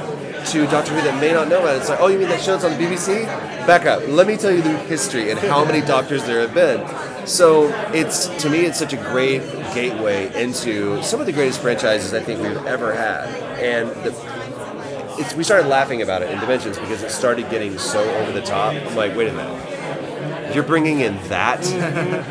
to 0.46 0.66
Doctor 0.66 0.92
Who 0.94 1.00
that 1.02 1.20
may 1.20 1.32
not 1.32 1.48
know 1.48 1.60
about 1.60 1.76
it. 1.76 1.78
It's 1.78 1.88
like, 1.88 2.00
oh, 2.00 2.08
you 2.08 2.18
mean 2.18 2.28
that 2.28 2.40
show 2.40 2.56
that's 2.56 2.64
on 2.64 2.76
the 2.76 2.84
BBC? 2.84 3.24
Back 3.66 3.86
up. 3.86 4.06
Let 4.06 4.26
me 4.26 4.36
tell 4.36 4.52
you 4.52 4.62
the 4.62 4.78
history 4.78 5.30
and 5.30 5.38
how 5.40 5.64
many 5.64 5.80
doctors 5.80 6.24
there 6.24 6.40
have 6.40 6.54
been. 6.54 6.80
So 7.26 7.68
it's 7.92 8.28
to 8.42 8.48
me, 8.48 8.60
it's 8.66 8.78
such 8.78 8.92
a 8.92 8.96
great 8.96 9.42
gateway 9.74 10.32
into 10.40 11.02
some 11.02 11.20
of 11.20 11.26
the 11.26 11.32
greatest 11.32 11.60
franchises 11.60 12.14
I 12.14 12.20
think 12.20 12.40
we've 12.40 12.66
ever 12.66 12.94
had. 12.94 13.28
And 13.60 13.90
the, 14.04 15.16
it's, 15.18 15.34
we 15.34 15.42
started 15.42 15.68
laughing 15.68 16.02
about 16.02 16.22
it 16.22 16.30
in 16.30 16.38
Dimensions 16.38 16.78
because 16.78 17.02
it 17.02 17.10
started 17.10 17.50
getting 17.50 17.78
so 17.78 18.02
over 18.16 18.32
the 18.32 18.42
top. 18.42 18.74
I'm 18.74 18.94
like, 18.94 19.16
wait 19.16 19.28
a 19.28 19.32
minute, 19.32 20.54
you're 20.54 20.64
bringing 20.64 21.00
in 21.00 21.16
that. 21.28 21.64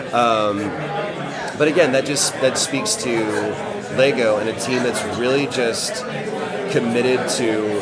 Um, 0.16 0.60
but 1.58 1.68
again, 1.68 1.92
that 1.92 2.06
just 2.06 2.32
that 2.36 2.58
speaks 2.58 2.96
to 2.96 3.10
Lego 3.98 4.38
and 4.38 4.48
a 4.48 4.58
team 4.60 4.84
that's 4.84 5.04
really 5.18 5.48
just 5.48 6.04
committed 6.72 7.28
to 7.32 7.82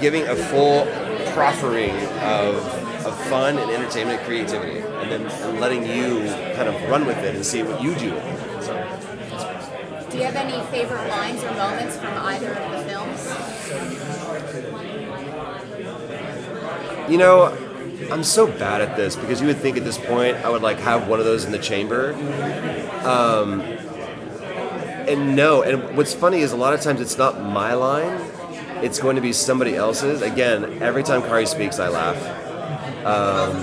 giving 0.00 0.26
a 0.26 0.36
full 0.36 0.86
proffering 1.32 1.94
of, 2.22 2.56
of 3.04 3.16
fun 3.28 3.58
and 3.58 3.70
entertainment 3.70 4.18
and 4.18 4.26
creativity, 4.26 4.78
and 4.80 5.10
then 5.10 5.26
and 5.26 5.60
letting 5.60 5.84
you 5.86 6.20
kind 6.54 6.68
of 6.68 6.74
run 6.90 7.06
with 7.06 7.18
it 7.18 7.34
and 7.34 7.44
see 7.44 7.62
what 7.62 7.82
you 7.82 7.94
do. 7.94 8.10
So, 8.60 8.74
Do 10.10 10.18
you 10.18 10.24
have 10.24 10.36
any 10.36 10.60
favorite 10.70 11.08
lines 11.08 11.42
or 11.42 11.52
moments 11.52 11.96
from 11.96 12.16
either 12.18 12.52
of 12.52 12.70
the 12.72 12.90
films? 12.90 13.28
you 17.10 17.18
know, 17.18 17.56
I'm 18.10 18.24
so 18.24 18.46
bad 18.46 18.80
at 18.80 18.96
this 18.96 19.16
because 19.16 19.40
you 19.40 19.46
would 19.48 19.58
think 19.58 19.76
at 19.76 19.84
this 19.84 19.98
point 19.98 20.36
I 20.38 20.50
would 20.50 20.62
like 20.62 20.78
have 20.78 21.08
one 21.08 21.18
of 21.18 21.24
those 21.24 21.44
in 21.44 21.52
the 21.52 21.58
chamber. 21.58 22.14
Um, 23.04 23.60
and 25.08 25.34
no, 25.34 25.62
and 25.62 25.96
what's 25.96 26.14
funny 26.14 26.40
is 26.40 26.52
a 26.52 26.56
lot 26.56 26.72
of 26.74 26.80
times 26.80 27.00
it's 27.00 27.18
not 27.18 27.40
my 27.42 27.74
line; 27.74 28.20
it's 28.82 28.98
going 29.00 29.16
to 29.16 29.22
be 29.22 29.32
somebody 29.32 29.74
else's. 29.74 30.22
Again, 30.22 30.82
every 30.82 31.02
time 31.02 31.22
Kari 31.22 31.46
speaks, 31.46 31.78
I 31.78 31.88
laugh. 31.88 32.39
Um, 33.04 33.56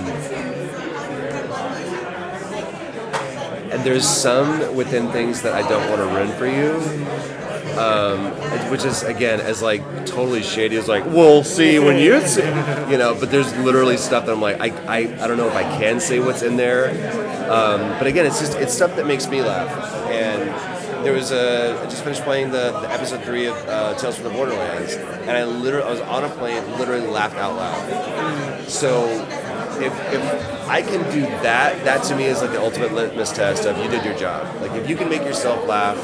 and 3.70 3.84
there's 3.84 4.08
some 4.08 4.74
within 4.74 5.10
things 5.12 5.42
that 5.42 5.52
I 5.52 5.66
don't 5.68 5.88
want 5.88 6.00
to 6.00 6.06
ruin 6.06 6.32
for 6.32 6.46
you, 6.46 7.78
um, 7.78 8.32
which 8.70 8.84
is 8.84 9.02
again 9.02 9.40
as 9.40 9.62
like 9.62 9.82
totally 10.06 10.42
shady 10.42 10.76
as 10.76 10.88
like 10.88 11.04
we'll 11.04 11.44
see 11.44 11.78
when 11.78 11.98
you 11.98 12.20
see, 12.26 12.42
you 12.90 12.98
know. 12.98 13.16
But 13.18 13.30
there's 13.30 13.56
literally 13.58 13.96
stuff 13.96 14.26
that 14.26 14.32
I'm 14.32 14.40
like 14.40 14.60
I, 14.60 14.70
I, 14.86 14.98
I 15.22 15.26
don't 15.28 15.36
know 15.36 15.48
if 15.48 15.54
I 15.54 15.62
can 15.62 16.00
say 16.00 16.18
what's 16.18 16.42
in 16.42 16.56
there, 16.56 16.90
um, 17.50 17.80
but 17.98 18.06
again 18.06 18.26
it's 18.26 18.40
just 18.40 18.56
it's 18.56 18.74
stuff 18.74 18.96
that 18.96 19.06
makes 19.06 19.28
me 19.28 19.42
laugh. 19.42 19.70
And 20.10 20.50
there 21.02 21.12
was 21.12 21.30
a 21.30 21.80
I 21.80 21.84
just 21.84 22.02
finished 22.02 22.22
playing 22.22 22.50
the, 22.50 22.72
the 22.80 22.90
episode 22.90 23.22
three 23.22 23.46
of 23.46 23.56
uh, 23.68 23.94
Tales 23.94 24.16
from 24.16 24.24
the 24.24 24.30
Borderlands, 24.30 24.94
and 24.94 25.30
I 25.30 25.44
literally 25.44 25.86
I 25.86 25.90
was 25.90 26.00
on 26.00 26.24
a 26.24 26.28
plane, 26.30 26.62
literally 26.78 27.06
laughed 27.06 27.36
out 27.36 27.54
loud. 27.56 28.68
So 28.68 29.06
if, 29.80 29.92
if 30.12 30.68
I 30.68 30.82
can 30.82 31.10
do 31.12 31.22
that, 31.22 31.84
that 31.84 32.02
to 32.04 32.16
me 32.16 32.24
is 32.24 32.40
like 32.40 32.50
the 32.50 32.60
ultimate 32.60 32.92
litmus 32.92 33.32
test 33.32 33.64
of 33.64 33.78
you 33.78 33.88
did 33.90 34.04
your 34.04 34.16
job. 34.16 34.60
Like 34.60 34.72
if 34.72 34.88
you 34.88 34.96
can 34.96 35.08
make 35.08 35.22
yourself 35.22 35.66
laugh, 35.66 35.98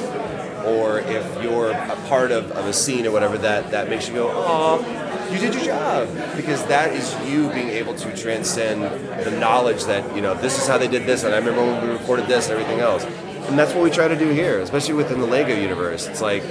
or 0.66 1.00
if 1.00 1.42
you're 1.42 1.72
a 1.72 1.96
part 2.08 2.30
of, 2.30 2.50
of 2.52 2.66
a 2.66 2.72
scene 2.72 3.06
or 3.06 3.10
whatever 3.10 3.36
that, 3.38 3.70
that 3.70 3.90
makes 3.90 4.08
you 4.08 4.14
go, 4.14 4.30
oh, 4.32 5.04
you 5.30 5.38
did 5.38 5.54
your 5.54 5.64
job 5.64 6.08
because 6.36 6.64
that 6.66 6.92
is 6.92 7.14
you 7.28 7.48
being 7.50 7.68
able 7.70 7.94
to 7.94 8.16
transcend 8.16 8.82
the 9.24 9.30
knowledge 9.38 9.84
that 9.84 10.14
you 10.14 10.22
know 10.22 10.34
this 10.34 10.60
is 10.60 10.68
how 10.68 10.78
they 10.78 10.86
did 10.86 11.06
this 11.06 11.24
and 11.24 11.34
i 11.34 11.38
remember 11.38 11.62
when 11.62 11.82
we 11.82 11.92
recorded 11.92 12.26
this 12.26 12.48
and 12.48 12.52
everything 12.52 12.80
else 12.80 13.04
and 13.48 13.58
that's 13.58 13.72
what 13.74 13.82
we 13.82 13.90
try 13.90 14.08
to 14.08 14.16
do 14.16 14.28
here 14.30 14.60
especially 14.60 14.94
within 14.94 15.20
the 15.20 15.26
lego 15.26 15.54
universe 15.54 16.06
it's 16.06 16.20
like 16.20 16.42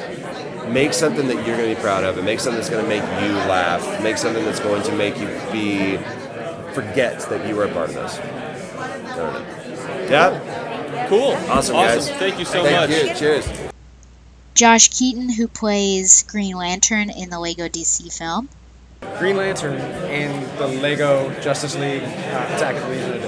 make 0.69 0.93
something 0.93 1.27
that 1.27 1.35
you're 1.45 1.57
going 1.57 1.69
to 1.69 1.75
be 1.75 1.81
proud 1.81 2.03
of 2.03 2.17
and 2.17 2.25
make 2.25 2.39
something 2.39 2.57
that's 2.59 2.69
going 2.69 2.83
to 2.83 2.89
make 2.89 3.03
you 3.23 3.33
laugh 3.49 4.01
make 4.03 4.17
something 4.17 4.43
that's 4.45 4.59
going 4.59 4.81
to 4.83 4.95
make 4.95 5.17
you 5.19 5.27
be 5.51 5.97
forget 6.73 7.19
that 7.29 7.47
you 7.47 7.55
were 7.55 7.65
a 7.65 7.71
part 7.73 7.89
of 7.89 7.95
this 7.95 8.17
I 8.19 9.15
don't 9.15 9.33
know. 9.33 10.07
yeah 10.09 11.07
cool 11.09 11.31
awesome, 11.51 11.75
guys 11.75 12.09
Thank 12.11 12.39
you 12.39 12.45
so 12.45 12.63
Thank 12.63 12.89
much. 12.89 13.03
you. 13.09 13.13
cheers 13.15 13.47
Josh 14.55 14.89
Keaton, 14.89 15.29
who 15.29 15.47
plays 15.47 16.21
Green 16.23 16.55
Lantern 16.55 17.09
in 17.09 17.31
the 17.31 17.39
Lego 17.39 17.67
DC 17.67 18.15
film. 18.15 18.49
Green 19.17 19.37
Lantern 19.37 19.79
in 20.09 20.41
the 20.57 20.67
Lego 20.67 21.29
Justice 21.39 21.75
League 21.75 22.03
uh, 22.03 22.55
Attack 22.55 22.75
of 22.75 22.83
the 22.83 22.89
Legion. 22.89 23.23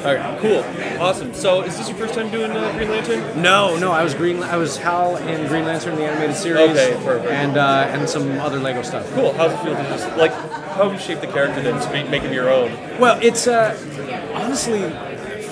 Okay, 0.00 0.38
cool, 0.40 1.02
awesome. 1.02 1.34
So, 1.34 1.62
is 1.62 1.76
this 1.76 1.88
your 1.88 1.98
first 1.98 2.14
time 2.14 2.30
doing 2.30 2.50
uh, 2.52 2.72
Green 2.72 2.88
Lantern? 2.88 3.42
No, 3.42 3.76
no, 3.76 3.92
I 3.92 4.02
was 4.02 4.14
Green. 4.14 4.42
I 4.42 4.56
was 4.56 4.78
Hal 4.78 5.16
in 5.16 5.46
Green 5.48 5.64
Lantern 5.64 5.92
in 5.92 5.98
the 5.98 6.04
animated 6.06 6.36
series. 6.36 6.70
Okay, 6.70 6.98
perfect. 7.04 7.30
And 7.30 7.56
uh, 7.58 7.86
and 7.90 8.08
some 8.08 8.30
other 8.40 8.58
Lego 8.58 8.82
stuff. 8.82 9.10
Cool. 9.12 9.32
How's 9.34 9.52
it 9.52 9.58
feel 9.62 9.76
to 9.76 9.82
just 9.82 10.08
like 10.16 10.32
how 10.32 10.88
have 10.88 10.92
you 10.92 10.98
shaped 10.98 11.20
the 11.20 11.26
character 11.26 11.60
then 11.60 11.78
to 11.80 11.92
make, 11.92 12.08
make 12.08 12.22
him 12.22 12.32
your 12.32 12.48
own? 12.48 12.70
Well, 12.98 13.18
it's 13.20 13.46
uh, 13.46 13.76
honestly 14.34 14.84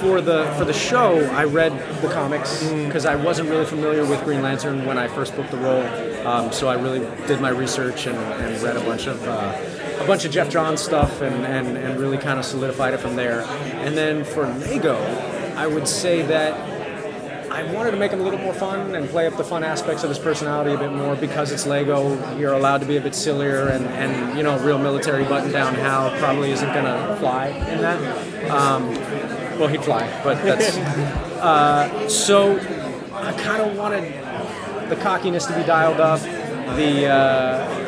for 0.01 0.21
the 0.21 0.45
for 0.57 0.65
the 0.65 0.73
show. 0.73 1.19
I 1.33 1.45
read 1.45 1.73
the 2.03 2.09
comics 2.09 2.63
because 2.69 3.07
I 3.07 3.17
wasn't 3.17 3.51
really 3.51 3.67
familiar 3.67 4.05
with 4.05 4.23
Green 4.25 4.43
Lantern 4.43 4.85
when 4.87 4.99
I 4.99 5.09
first 5.09 5.35
booked 5.37 5.51
the 5.51 5.59
role. 5.59 5.85
Um, 6.27 6.53
so 6.53 6.69
I 6.69 6.75
really 6.75 7.01
did 7.27 7.41
my 7.41 7.51
research 7.51 8.07
and, 8.07 8.17
and 8.17 8.63
read 8.63 8.77
a 8.77 8.81
bunch 8.81 9.07
of 9.07 9.23
uh, 9.27 9.57
a 10.01 10.07
bunch 10.07 10.25
of 10.25 10.31
Geoff 10.31 10.51
Johns 10.51 10.81
stuff 10.81 11.21
and, 11.21 11.45
and, 11.45 11.77
and 11.77 12.01
really 12.01 12.19
kind 12.19 12.39
of 12.39 12.45
solidified 12.45 12.95
it 12.95 13.01
from 13.01 13.17
there. 13.17 13.41
And 13.85 13.97
then 13.97 14.25
for 14.25 14.47
Lego, 14.47 14.97
I 15.57 15.67
would 15.67 15.89
say 15.89 16.23
that 16.23 16.55
I 17.51 17.65
wanted 17.73 17.91
to 17.91 17.97
make 17.97 18.13
him 18.13 18.21
a 18.21 18.23
little 18.23 18.39
more 18.39 18.55
fun 18.55 18.95
and 18.95 19.09
play 19.09 19.27
up 19.27 19.37
the 19.37 19.43
fun 19.43 19.65
aspects 19.65 20.05
of 20.05 20.11
his 20.11 20.19
personality 20.19 20.73
a 20.73 20.79
bit 20.79 20.93
more 20.93 21.17
because 21.17 21.51
it's 21.51 21.67
Lego. 21.67 22.37
You're 22.39 22.53
allowed 22.53 22.83
to 22.83 22.87
be 22.87 22.99
a 22.99 23.01
bit 23.01 23.17
sillier, 23.17 23.69
and, 23.69 23.85
and 23.87 24.37
you 24.37 24.45
know, 24.45 24.57
real 24.61 24.79
military 24.79 25.25
button 25.25 25.51
down 25.51 25.75
how 25.75 26.17
probably 26.21 26.53
isn't 26.53 26.73
going 26.73 26.85
to 26.85 27.17
fly 27.19 27.49
in 27.49 27.81
that. 27.81 28.51
Um, 28.51 28.95
well, 29.59 29.69
he'd 29.69 29.85
fly, 29.85 30.09
but 30.23 30.43
that's. 30.43 30.77
Uh, 31.39 32.09
so 32.09 32.59
I 33.13 33.33
kind 33.33 33.63
of 33.63 33.77
wanted 33.77 34.05
the 34.89 34.97
cockiness 34.97 35.47
to 35.47 35.55
be 35.55 35.65
dialed 35.65 36.01
up, 36.01 36.21
the. 36.77 37.07
Uh, 37.07 37.85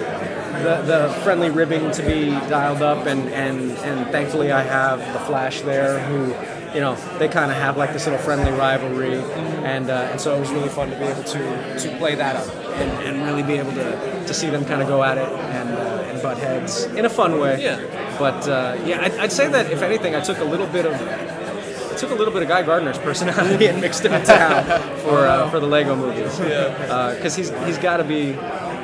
the, 0.60 0.82
the 0.82 1.08
friendly 1.22 1.48
ribbing 1.50 1.90
to 1.92 2.02
be 2.02 2.30
dialed 2.50 2.82
up, 2.82 3.06
and, 3.06 3.28
and, 3.30 3.70
and 3.78 4.10
thankfully 4.10 4.52
I 4.52 4.60
have 4.60 4.98
the 5.14 5.18
Flash 5.20 5.62
there, 5.62 5.98
who, 6.00 6.34
you 6.74 6.80
know, 6.80 6.96
they 7.18 7.28
kind 7.28 7.50
of 7.50 7.56
have 7.56 7.76
like 7.76 7.92
this 7.94 8.06
little 8.06 8.20
friendly 8.20 8.52
rivalry, 8.52 9.14
and 9.64 9.88
uh, 9.90 10.08
and 10.10 10.20
so 10.20 10.36
it 10.36 10.40
was 10.40 10.50
really 10.50 10.68
fun 10.68 10.90
to 10.90 10.96
be 10.96 11.04
able 11.04 11.24
to 11.24 11.78
to 11.78 11.96
play 11.96 12.14
that 12.14 12.36
up 12.36 12.54
and, 12.76 12.90
and 13.06 13.22
really 13.24 13.42
be 13.42 13.54
able 13.54 13.72
to, 13.72 14.24
to 14.26 14.34
see 14.34 14.50
them 14.50 14.64
kind 14.64 14.82
of 14.82 14.88
go 14.88 15.02
at 15.02 15.18
it 15.18 15.28
and 15.28 15.70
uh, 15.70 16.10
and 16.10 16.22
butt 16.22 16.38
heads 16.38 16.84
in 16.84 17.04
a 17.04 17.10
fun 17.10 17.40
way. 17.40 17.62
Yeah. 17.62 18.16
But 18.18 18.46
uh, 18.46 18.76
yeah, 18.84 19.00
I'd, 19.02 19.14
I'd 19.14 19.32
say 19.32 19.48
that 19.48 19.70
if 19.70 19.82
anything, 19.82 20.14
I 20.14 20.20
took 20.20 20.38
a 20.38 20.44
little 20.44 20.66
bit 20.66 20.84
of 20.84 20.92
I 21.90 21.96
took 21.96 22.10
a 22.10 22.14
little 22.14 22.32
bit 22.32 22.42
of 22.42 22.48
Guy 22.48 22.62
Gardner's 22.62 22.98
personality 22.98 23.66
and 23.70 23.80
mixed 23.80 24.04
him 24.04 24.12
into 24.12 24.32
Hal 24.36 24.62
for 24.98 25.26
uh, 25.26 25.50
for 25.50 25.60
the 25.60 25.66
Lego 25.66 25.96
movies. 25.96 26.38
Yeah. 26.38 27.14
Because 27.14 27.34
he's 27.34 27.50
he's 27.64 27.78
got 27.78 27.98
to 27.98 28.04
be 28.04 28.36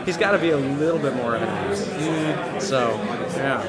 he's 0.04 0.16
got 0.16 0.32
to 0.32 0.38
be 0.38 0.50
a 0.50 0.56
little 0.58 0.98
bit 1.00 1.14
more 1.14 1.36
of 1.36 1.42
an 1.42 1.48
ass. 1.48 2.64
So 2.64 2.94
yeah. 3.36 3.62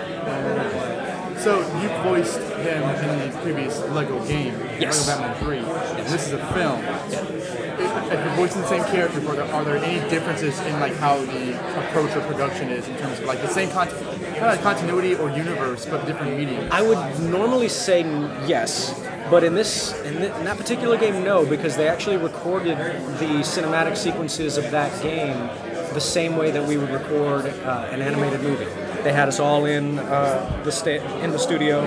So 1.37 1.59
you 1.81 1.87
voiced 2.03 2.39
him 2.39 2.81
in 2.83 3.31
the 3.31 3.37
previous 3.43 3.79
Lego 3.91 4.25
game, 4.25 4.55
Yes. 4.79 5.07
Lego 5.07 5.21
Batman 5.21 5.43
3. 5.43 5.57
And 5.99 6.07
this 6.07 6.25
is 6.27 6.33
a 6.33 6.39
film. 6.53 6.81
If 6.83 8.11
if 8.11 8.25
you're 8.25 8.35
voicing 8.35 8.61
the 8.61 8.67
same 8.67 8.83
character, 8.85 9.19
are 9.29 9.35
there, 9.35 9.45
are 9.53 9.63
there 9.63 9.77
any 9.77 10.09
differences 10.09 10.59
in 10.61 10.79
like 10.79 10.95
how 10.95 11.17
the 11.19 11.53
approach 11.87 12.15
or 12.15 12.21
production 12.21 12.69
is 12.69 12.87
in 12.87 12.97
terms 12.97 13.19
of 13.19 13.25
like 13.25 13.39
the 13.41 13.47
same 13.47 13.69
con- 13.69 13.87
kind 13.89 14.57
of 14.57 14.61
continuity 14.63 15.13
or 15.13 15.29
universe, 15.29 15.85
but 15.85 16.05
different 16.07 16.35
medium? 16.37 16.67
I 16.71 16.81
would 16.81 17.19
normally 17.29 17.69
say 17.69 18.01
yes, 18.47 18.99
but 19.29 19.43
in 19.43 19.53
this 19.55 19.93
in, 20.03 20.17
th- 20.17 20.33
in 20.33 20.45
that 20.45 20.57
particular 20.57 20.97
game, 20.97 21.23
no, 21.23 21.45
because 21.45 21.75
they 21.75 21.87
actually 21.87 22.17
recorded 22.17 22.77
the 23.19 23.41
cinematic 23.43 23.97
sequences 23.97 24.57
of 24.57 24.69
that 24.71 25.01
game 25.01 25.49
the 25.93 26.01
same 26.01 26.37
way 26.37 26.51
that 26.51 26.65
we 26.67 26.77
would 26.77 26.89
record 26.89 27.45
uh, 27.63 27.87
an 27.91 28.01
animated 28.01 28.41
movie. 28.41 28.65
They 29.03 29.13
had 29.13 29.27
us 29.27 29.39
all 29.39 29.65
in 29.65 29.99
uh, 29.99 30.61
the 30.63 30.71
sta- 30.71 31.01
in 31.23 31.31
the 31.31 31.39
studio, 31.39 31.79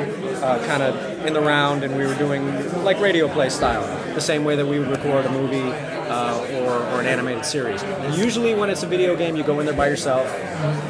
uh, 0.43 0.65
kind 0.67 0.83
of 0.83 1.27
in 1.27 1.33
the 1.33 1.41
round, 1.41 1.85
and 1.85 1.97
we 1.97 2.07
were 2.07 2.15
doing 2.15 2.45
like 2.83 2.99
radio 3.01 3.29
play 3.29 3.51
style, 3.51 3.83
the 4.15 4.21
same 4.21 4.45
way 4.45 4.57
that 4.57 4.67
we 4.67 4.79
would 4.79 4.89
record 4.89 5.27
a 5.27 5.31
movie 5.31 5.71
uh, 6.11 6.65
or, 6.65 6.73
or 6.95 7.01
an 7.01 7.07
animated 7.07 7.45
series. 7.45 7.83
Usually, 8.17 8.55
when 8.55 8.71
it's 8.71 8.83
a 8.83 8.87
video 8.87 9.17
game, 9.17 9.37
you 9.37 9.45
go 9.45 9.61
in 9.61 9.67
there 9.67 9.75
by 9.75 9.89
yourself, 9.89 10.27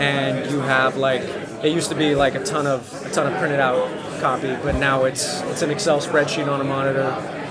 and 0.00 0.50
you 0.50 0.60
have 0.60 0.96
like 0.96 1.22
it 1.62 1.72
used 1.72 1.90
to 1.90 1.94
be 1.96 2.14
like 2.14 2.34
a 2.36 2.42
ton 2.44 2.66
of 2.66 2.80
a 3.06 3.10
ton 3.10 3.30
of 3.30 3.38
printed 3.38 3.60
out 3.60 3.88
copy, 4.20 4.55
but 4.62 4.76
now 4.76 5.05
it's 5.05 5.40
it's 5.42 5.62
an 5.62 5.70
Excel 5.70 6.00
spreadsheet 6.00 6.47
on 6.47 6.60
a 6.60 6.65
monitor, 6.65 7.02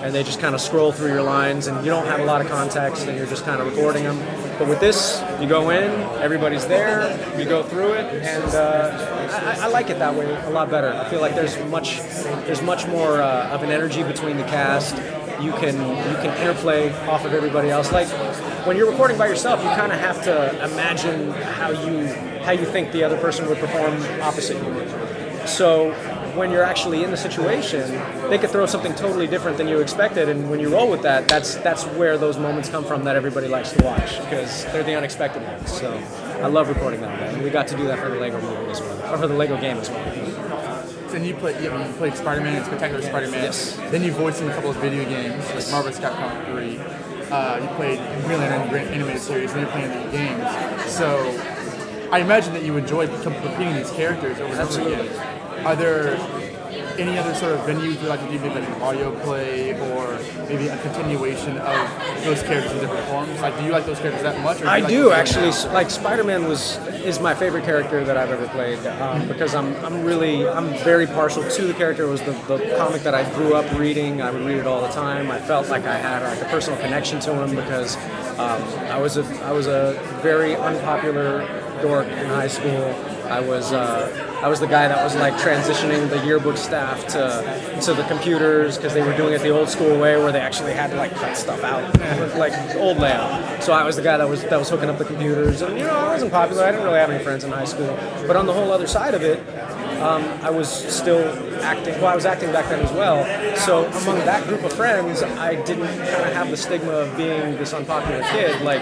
and 0.04 0.14
they 0.14 0.24
just 0.24 0.40
kind 0.40 0.56
of 0.56 0.62
scroll 0.62 0.92
through 0.92 1.10
your 1.10 1.24
lines, 1.24 1.68
and 1.68 1.84
you 1.86 1.92
don't 1.92 2.06
have 2.06 2.20
a 2.20 2.26
lot 2.26 2.42
of 2.42 2.48
context, 2.48 3.08
and 3.08 3.18
you're 3.18 3.28
just 3.28 3.44
kind 3.46 3.62
of 3.62 3.68
recording 3.68 4.04
them. 4.04 4.18
But 4.58 4.68
with 4.68 4.80
this, 4.80 5.24
you 5.42 5.48
go 5.48 5.70
in, 5.70 5.90
everybody's 6.22 6.68
there, 6.68 7.18
you 7.40 7.46
go 7.46 7.64
through 7.64 7.94
it, 7.94 8.24
and 8.24 8.56
uh, 8.56 9.58
I, 9.60 9.66
I 9.66 9.68
like 9.68 9.90
it 9.90 10.00
that 10.00 10.14
way 10.16 10.30
a 10.46 10.50
lot 10.50 10.70
better. 10.70 10.90
I 10.94 11.10
feel 11.10 11.22
like 11.22 11.36
there's 11.36 11.58
much 11.66 12.00
there's 12.46 12.62
much 12.62 12.88
more 12.88 13.22
uh, 13.22 13.50
of 13.50 13.64
an 13.64 13.72
energy 13.72 14.04
between 14.04 14.38
the 14.38 14.44
cast. 14.44 14.96
You 15.42 15.54
can 15.54 15.76
you 15.78 16.16
can 16.16 16.38
interplay 16.42 16.92
off 17.08 17.26
of 17.26 17.34
everybody 17.34 17.70
else. 17.70 17.92
Like 17.92 18.08
when 18.66 18.76
you're 18.76 18.90
recording 18.90 19.18
by 19.18 19.28
yourself, 19.28 19.64
you 19.64 19.70
kind 19.70 19.92
of 19.92 20.00
have 20.00 20.22
to 20.24 20.66
imagine 20.66 21.32
how 21.32 21.72
you 21.72 22.08
how 22.44 22.52
you 22.52 22.66
think 22.66 22.92
the 22.92 23.04
other 23.04 23.18
person 23.18 23.48
would 23.48 23.60
perform 23.60 23.94
opposite 24.22 24.58
you. 24.58 25.48
So 25.48 25.94
when 26.36 26.52
you're 26.52 26.64
actually 26.64 27.04
in 27.04 27.12
the 27.12 27.18
situation, 27.18 27.92
they 28.30 28.38
could 28.38 28.50
throw 28.50 28.66
something 28.66 28.94
totally 28.96 29.28
different 29.28 29.58
than 29.58 29.68
you 29.68 29.80
expected, 29.80 30.30
and 30.30 30.50
when 30.50 30.60
you 30.60 30.70
roll 30.70 30.90
with 30.90 31.02
that, 31.04 31.28
that's 31.28 31.56
that's 31.56 31.86
where 31.98 32.18
those 32.18 32.38
moments 32.38 32.70
come 32.70 32.84
from 32.84 33.04
that 33.04 33.16
everybody 33.16 33.48
likes 33.48 33.72
to 33.72 33.84
watch 33.84 34.20
because 34.20 34.66
they're 34.66 34.84
the 34.84 34.96
unexpected 34.96 35.44
ones. 35.44 35.72
So 35.72 35.92
I 36.42 36.48
love 36.48 36.70
recording 36.70 37.02
that 37.02 37.20
way, 37.20 37.28
and 37.34 37.44
we 37.44 37.50
got 37.50 37.68
to 37.68 37.78
do 37.78 37.86
that 37.86 38.00
for 38.00 38.10
the 38.10 38.16
Lego 38.16 38.42
movie 38.42 38.72
as 38.72 38.82
well, 38.82 39.14
or 39.14 39.18
for 39.18 39.28
the 39.28 39.34
Lego 39.34 39.60
game 39.60 39.78
as 39.78 39.90
well. 39.90 40.06
Then 41.10 41.24
you 41.24 41.34
played, 41.34 41.62
you, 41.64 41.70
know, 41.70 41.84
you 41.84 41.92
played 41.94 42.16
Spider-Man 42.16 42.56
and 42.56 42.66
Spectacular 42.66 43.02
Spider-Man. 43.02 43.44
Yes. 43.44 43.76
Then 43.90 44.04
you 44.04 44.12
voiced 44.12 44.42
in 44.42 44.50
a 44.50 44.54
couple 44.54 44.70
of 44.70 44.76
video 44.78 45.04
games, 45.06 45.44
like 45.56 45.72
Marvel's. 45.72 46.00
Capcom 46.00 46.46
3. 46.54 46.78
Uh, 47.32 47.58
you 47.62 47.68
played 47.76 48.00
in 48.00 48.40
the 48.40 48.80
animated 48.92 49.22
series, 49.22 49.52
and 49.52 49.62
you're 49.62 49.70
playing 49.72 49.90
the 49.90 50.12
games. 50.12 50.92
So 50.92 51.18
I 52.12 52.20
imagine 52.20 52.54
that 52.54 52.64
you 52.64 52.76
enjoy 52.78 53.08
com- 53.22 53.34
repeating 53.44 53.76
these 53.76 53.92
characters 53.92 54.40
over 54.40 54.52
and 54.52 54.62
over 54.62 54.82
again. 54.82 55.39
Are 55.66 55.76
there 55.76 56.16
any 57.00 57.18
other 57.18 57.34
sort 57.34 57.54
of 57.54 57.60
venues 57.62 58.02
you 58.02 58.08
like 58.10 58.20
to 58.20 58.26
do, 58.28 58.40
maybe 58.40 58.56
like 58.56 58.68
an 58.68 58.82
audio 58.82 59.18
play 59.22 59.80
or 59.92 60.20
maybe 60.48 60.68
a 60.68 60.78
continuation 60.80 61.58
of 61.58 62.24
those 62.24 62.44
characters 62.44 62.74
in 62.74 62.80
different 62.80 63.06
forms? 63.08 63.40
Like, 63.42 63.58
do 63.58 63.64
you 63.64 63.72
like 63.72 63.86
those 63.86 64.00
characters 64.00 64.24
that 64.24 64.42
much? 64.44 64.62
Or 64.62 64.68
I 64.68 64.80
like 64.80 64.90
do 64.90 65.12
actually. 65.12 65.52
Like 65.74 65.90
Spider-Man 65.90 66.48
was 66.48 66.78
is 67.06 67.20
my 67.20 67.34
favorite 67.34 67.64
character 67.64 68.04
that 68.04 68.18
I've 68.18 68.32
ever 68.32 68.48
played 68.50 68.80
um, 69.02 69.28
because 69.28 69.56
I'm 69.56 69.76
I'm 69.86 70.04
really 70.04 70.48
I'm 70.48 70.70
very 70.84 71.08
partial 71.08 71.48
to 71.50 71.62
the 71.64 71.74
character. 71.74 72.04
It 72.04 72.10
was 72.10 72.22
the, 72.22 72.32
the 72.32 72.76
comic 72.78 73.02
that 73.04 73.16
I 73.16 73.30
grew 73.36 73.56
up 73.56 73.72
reading. 73.80 74.22
I 74.22 74.32
would 74.32 74.42
read 74.42 74.58
it 74.58 74.68
all 74.68 74.82
the 74.82 74.90
time. 74.90 75.32
I 75.32 75.40
felt 75.40 75.70
like 75.70 75.86
I 75.86 75.98
had 75.98 76.24
like 76.24 76.42
a 76.42 76.50
personal 76.50 76.80
connection 76.80 77.20
to 77.22 77.34
him 77.34 77.56
because 77.56 77.96
um, 78.40 78.62
I 78.90 79.00
was 79.00 79.18
a 79.18 79.24
I 79.44 79.52
was 79.52 79.68
a 79.68 79.94
very 80.22 80.56
unpopular 80.56 81.48
dork 81.82 82.08
in 82.08 82.26
high 82.28 82.48
school. 82.48 82.94
I 83.30 83.40
was 83.40 83.72
uh, 83.72 84.42
I 84.44 84.48
was 84.48 84.60
the 84.60 84.68
guy 84.68 84.88
that 84.88 85.04
was 85.04 85.16
like 85.16 85.36
transitioning 85.36 86.10
the 86.10 86.26
yearbook 86.26 86.58
staff 86.58 87.06
to 87.08 87.80
to 87.84 87.94
the 87.94 88.04
computers 88.04 88.78
because 88.78 88.94
they 88.94 89.04
were 89.04 89.16
doing 89.16 89.34
it 89.34 89.42
the 89.42 89.50
old 89.50 89.70
school 89.70 90.00
way 90.00 90.18
where 90.18 90.32
they 90.32 90.40
actually 90.40 90.74
had 90.74 90.90
to 90.92 90.98
like 90.98 91.14
cut 91.16 91.38
stuff 91.38 91.64
out 91.64 91.84
like 92.38 92.54
old 92.76 92.98
layout. 92.98 93.62
So 93.62 93.74
I 93.74 93.84
was 93.84 93.96
the 93.96 94.02
guy 94.02 94.18
that 94.18 94.28
was 94.28 94.44
that 94.44 94.58
was 94.58 94.70
hooking 94.70 94.90
up 94.90 94.98
the 94.98 95.06
computers 95.06 95.62
and 95.62 95.78
you 95.78 95.86
know 95.86 95.96
I 95.96 96.14
wasn't 96.14 96.32
popular. 96.32 96.64
I 96.64 96.72
didn't 96.72 96.86
really 96.86 97.00
have 97.00 97.12
any 97.12 97.24
friends 97.24 97.44
in 97.44 97.52
high 97.52 97.66
school. 97.66 97.98
But 98.26 98.36
on 98.36 98.46
the 98.46 98.54
whole 98.54 98.72
other 98.72 98.88
side 98.88 99.14
of 99.14 99.22
it, 99.22 99.40
um, 100.02 100.24
I 100.42 100.50
was 100.50 100.70
still 100.70 101.28
acting. 101.62 101.96
Well, 101.96 102.08
I 102.08 102.16
was 102.16 102.26
acting 102.26 102.52
back 102.52 102.70
then 102.70 102.80
as 102.80 102.92
well. 102.94 103.26
So 103.58 103.86
among 104.02 104.20
that 104.20 104.48
group 104.48 104.64
of 104.64 104.74
friends, 104.74 105.22
I 105.22 105.56
didn't 105.64 105.88
kind 105.88 106.24
of 106.24 106.34
have 106.34 106.50
the 106.50 106.58
stigma 106.58 106.92
of 106.92 107.18
being 107.18 107.58
this 107.58 107.74
unpopular 107.74 108.24
kid. 108.32 108.62
Like 108.62 108.82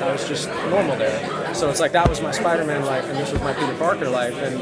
I 0.00 0.12
was 0.12 0.26
just 0.26 0.48
normal 0.70 0.96
there. 0.96 1.41
So 1.54 1.70
it's 1.70 1.80
like 1.80 1.92
that 1.92 2.08
was 2.08 2.20
my 2.20 2.32
Spider-Man 2.32 2.84
life, 2.84 3.04
and 3.04 3.16
this 3.18 3.32
was 3.32 3.40
my 3.40 3.52
Peter 3.52 3.74
Parker 3.74 4.08
life, 4.08 4.34
and 4.34 4.60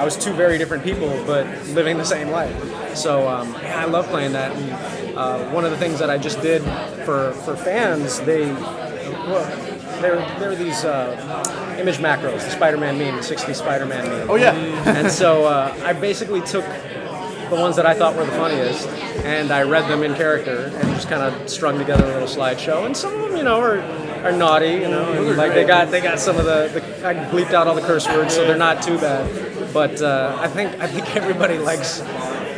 I 0.00 0.04
was 0.04 0.16
two 0.16 0.32
very 0.32 0.58
different 0.58 0.82
people, 0.84 1.08
but 1.26 1.46
living 1.68 1.98
the 1.98 2.04
same 2.04 2.28
life. 2.28 2.96
So 2.96 3.28
um, 3.28 3.52
yeah, 3.54 3.82
I 3.82 3.84
love 3.86 4.06
playing 4.08 4.32
that. 4.32 4.52
And 4.56 5.16
uh, 5.16 5.50
one 5.50 5.64
of 5.64 5.70
the 5.70 5.76
things 5.76 5.98
that 5.98 6.10
I 6.10 6.18
just 6.18 6.40
did 6.40 6.62
for 7.04 7.32
for 7.44 7.56
fans, 7.56 8.20
they 8.20 8.52
well, 8.52 10.00
there 10.00 10.16
there 10.38 10.50
are 10.50 10.56
these 10.56 10.84
uh, 10.84 11.76
image 11.78 11.98
macros, 11.98 12.44
the 12.44 12.50
Spider-Man 12.50 12.98
meme, 12.98 13.16
the 13.16 13.22
60 13.22 13.54
Spider-Man 13.54 14.08
meme. 14.08 14.30
Oh, 14.30 14.36
yeah. 14.36 14.52
and 14.86 15.10
so 15.10 15.44
uh, 15.44 15.74
I 15.84 15.92
basically 15.92 16.40
took 16.40 16.64
the 16.64 17.60
ones 17.60 17.76
that 17.76 17.86
I 17.86 17.94
thought 17.94 18.16
were 18.16 18.24
the 18.24 18.32
funniest, 18.32 18.88
and 19.24 19.50
I 19.50 19.62
read 19.62 19.88
them 19.88 20.02
in 20.02 20.14
character 20.14 20.72
and 20.74 20.88
just 20.94 21.08
kind 21.08 21.22
of 21.22 21.48
strung 21.48 21.78
together 21.78 22.04
a 22.04 22.08
little 22.08 22.28
slideshow. 22.28 22.86
And 22.86 22.96
some 22.96 23.14
of 23.14 23.28
them, 23.28 23.36
you 23.36 23.44
know, 23.44 23.60
are 23.60 23.78
are 24.24 24.32
naughty, 24.32 24.72
you 24.72 24.88
know, 24.88 25.12
and 25.12 25.36
like 25.36 25.54
they 25.54 25.64
got 25.64 25.90
they 25.90 26.00
got 26.00 26.18
some 26.18 26.36
of 26.36 26.44
the, 26.44 26.68
the 26.72 27.06
I 27.06 27.14
bleeped 27.30 27.52
out 27.52 27.66
all 27.66 27.74
the 27.74 27.80
curse 27.80 28.06
words, 28.06 28.34
so 28.34 28.44
they're 28.46 28.56
not 28.56 28.82
too 28.82 28.96
bad. 28.98 29.72
But 29.72 30.00
uh, 30.02 30.36
I 30.40 30.48
think 30.48 30.78
I 30.80 30.86
think 30.86 31.16
everybody 31.16 31.58
likes 31.58 32.00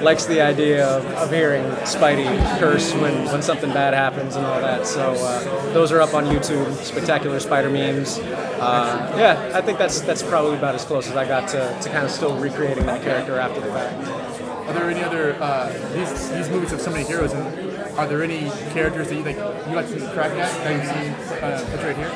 likes 0.04 0.26
the 0.26 0.40
idea 0.40 0.86
of, 0.86 1.04
of 1.06 1.30
hearing 1.30 1.64
Spidey 1.82 2.26
curse 2.58 2.92
when, 2.94 3.24
when 3.26 3.42
something 3.42 3.72
bad 3.72 3.94
happens 3.94 4.36
and 4.36 4.44
all 4.44 4.60
that. 4.60 4.86
So 4.86 5.12
uh, 5.12 5.72
those 5.72 5.90
are 5.92 6.00
up 6.00 6.14
on 6.14 6.26
YouTube, 6.26 6.72
spectacular 6.76 7.40
Spider 7.40 7.70
memes. 7.70 8.18
Uh, 8.18 9.14
yeah, 9.16 9.50
I 9.54 9.62
think 9.62 9.78
that's 9.78 10.00
that's 10.02 10.22
probably 10.22 10.56
about 10.56 10.74
as 10.74 10.84
close 10.84 11.08
as 11.08 11.16
I 11.16 11.26
got 11.26 11.48
to, 11.50 11.78
to 11.80 11.88
kind 11.88 12.04
of 12.04 12.10
still 12.10 12.36
recreating 12.38 12.86
that 12.86 13.02
character 13.02 13.38
after 13.38 13.60
the 13.60 13.68
fact. 13.68 14.08
Are 14.68 14.72
there 14.72 14.90
any 14.90 15.02
other 15.02 15.36
uh, 15.40 15.72
these 15.92 16.30
these 16.30 16.48
movies 16.48 16.70
have 16.70 16.80
so 16.80 16.90
many 16.90 17.04
heroes, 17.04 17.32
and 17.32 17.63
are 17.96 18.06
there 18.06 18.22
any 18.22 18.50
characters 18.72 19.08
that 19.08 19.16
you 19.16 19.24
like 19.24 19.36
you 19.36 19.74
like 19.74 19.88
to 19.88 19.98
crack 20.12 20.32
at 20.32 20.50
that 20.64 20.72
you've 20.74 20.86
seen 20.86 21.42
uh, 21.42 21.64
portrayed 21.70 21.96
here? 21.96 22.10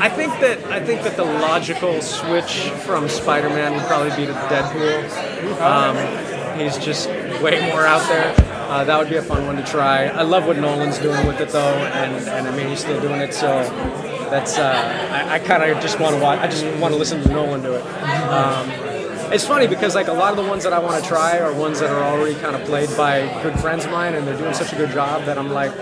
I 0.00 0.08
think 0.08 0.32
that 0.40 0.64
I 0.64 0.84
think 0.84 1.02
that 1.02 1.16
the 1.16 1.24
logical 1.24 2.00
switch 2.00 2.70
from 2.84 3.08
Spider-Man 3.08 3.74
would 3.74 3.84
probably 3.84 4.10
be 4.16 4.26
to 4.26 4.32
Deadpool. 4.32 5.60
Um, 5.60 6.58
he's 6.58 6.76
just 6.78 7.08
way 7.40 7.60
more 7.70 7.86
out 7.86 8.06
there. 8.08 8.34
Uh, 8.68 8.84
that 8.84 8.98
would 8.98 9.10
be 9.10 9.16
a 9.16 9.22
fun 9.22 9.46
one 9.46 9.56
to 9.56 9.62
try. 9.62 10.06
I 10.06 10.22
love 10.22 10.46
what 10.46 10.56
Nolan's 10.56 10.98
doing 10.98 11.26
with 11.26 11.40
it 11.40 11.50
though, 11.50 11.60
and, 11.60 12.26
and 12.28 12.48
I 12.48 12.56
mean 12.56 12.68
he's 12.68 12.80
still 12.80 13.00
doing 13.00 13.20
it. 13.20 13.34
So 13.34 13.46
that's 14.30 14.58
uh, 14.58 14.72
I, 15.12 15.34
I 15.34 15.38
kind 15.38 15.62
of 15.62 15.80
just 15.82 16.00
want 16.00 16.16
to 16.16 16.22
watch. 16.22 16.38
I 16.40 16.48
just 16.48 16.64
want 16.80 16.94
to 16.94 16.98
listen 16.98 17.22
to 17.22 17.28
Nolan 17.28 17.62
do 17.62 17.74
it. 17.74 17.82
Um, 17.82 18.91
it's 19.32 19.46
funny 19.46 19.66
because 19.66 19.94
like 19.94 20.08
a 20.08 20.12
lot 20.12 20.30
of 20.30 20.42
the 20.42 20.48
ones 20.48 20.64
that 20.64 20.72
I 20.72 20.78
want 20.78 21.02
to 21.02 21.08
try 21.08 21.38
are 21.38 21.52
ones 21.54 21.80
that 21.80 21.90
are 21.90 22.02
already 22.02 22.38
kind 22.38 22.54
of 22.54 22.62
played 22.64 22.94
by 22.96 23.20
good 23.42 23.58
friends 23.60 23.84
of 23.84 23.90
mine, 23.90 24.14
and 24.14 24.26
they're 24.26 24.36
doing 24.36 24.54
such 24.54 24.72
a 24.72 24.76
good 24.76 24.90
job 24.90 25.24
that 25.24 25.38
I'm 25.38 25.50
like, 25.50 25.72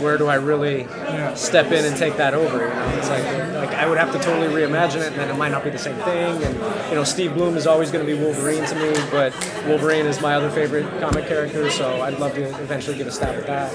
where 0.00 0.18
do 0.18 0.26
I 0.26 0.34
really 0.34 0.86
step 1.34 1.66
in 1.72 1.84
and 1.84 1.96
take 1.96 2.16
that 2.16 2.34
over? 2.34 2.58
You 2.58 2.74
know, 2.74 2.98
it's 2.98 3.08
like 3.08 3.24
like 3.54 3.70
I 3.70 3.88
would 3.88 3.98
have 3.98 4.12
to 4.12 4.18
totally 4.18 4.48
reimagine 4.48 5.02
it, 5.02 5.08
and 5.08 5.16
then 5.16 5.28
it 5.28 5.36
might 5.36 5.50
not 5.50 5.64
be 5.64 5.70
the 5.70 5.78
same 5.78 5.96
thing. 5.96 6.42
And 6.42 6.54
you 6.90 6.94
know, 6.96 7.04
Steve 7.04 7.34
Blum 7.34 7.56
is 7.56 7.66
always 7.66 7.90
going 7.90 8.04
to 8.04 8.12
be 8.12 8.18
Wolverine 8.18 8.64
to 8.64 8.74
me, 8.74 8.92
but 9.10 9.32
Wolverine 9.66 10.06
is 10.06 10.20
my 10.20 10.34
other 10.34 10.50
favorite 10.50 10.88
comic 11.00 11.26
character, 11.26 11.70
so 11.70 12.02
I'd 12.02 12.18
love 12.18 12.34
to 12.34 12.42
eventually 12.62 12.96
get 12.96 13.06
a 13.06 13.12
stab 13.12 13.36
at 13.36 13.46
that. 13.46 13.72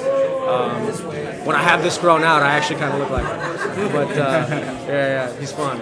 Um, 0.47 1.45
when 1.45 1.55
I 1.55 1.63
have 1.63 1.81
this 1.81 1.97
grown 1.97 2.23
out, 2.23 2.43
I 2.43 2.51
actually 2.51 2.79
kind 2.79 2.93
of 2.93 2.99
look 2.99 3.09
like 3.09 3.25
him, 3.25 3.91
but 3.91 4.17
uh, 4.17 4.45
yeah, 4.49 4.87
yeah, 4.87 5.39
he's 5.39 5.51
fun. 5.51 5.79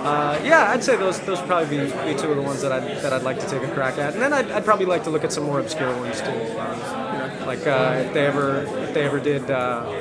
Uh, 0.00 0.40
yeah, 0.44 0.70
I'd 0.70 0.84
say 0.84 0.96
those 0.96 1.20
those 1.20 1.38
would 1.40 1.48
probably 1.48 1.78
be, 1.78 1.84
be 1.86 2.18
two 2.18 2.30
of 2.30 2.36
the 2.36 2.42
ones 2.42 2.62
that 2.62 2.72
I'd, 2.72 3.02
that 3.02 3.12
I'd 3.12 3.22
like 3.22 3.40
to 3.40 3.46
take 3.48 3.62
a 3.62 3.68
crack 3.72 3.98
at, 3.98 4.14
and 4.14 4.22
then 4.22 4.32
I'd, 4.32 4.50
I'd 4.50 4.64
probably 4.64 4.86
like 4.86 5.04
to 5.04 5.10
look 5.10 5.24
at 5.24 5.32
some 5.32 5.44
more 5.44 5.58
obscure 5.60 5.94
ones 5.96 6.20
too. 6.20 6.28
Uh, 6.28 7.44
like 7.46 7.66
uh, 7.66 8.02
if 8.06 8.14
they 8.14 8.26
ever 8.26 8.62
if 8.84 8.94
they 8.94 9.04
ever 9.04 9.20
did. 9.20 9.50
Uh, 9.50 9.92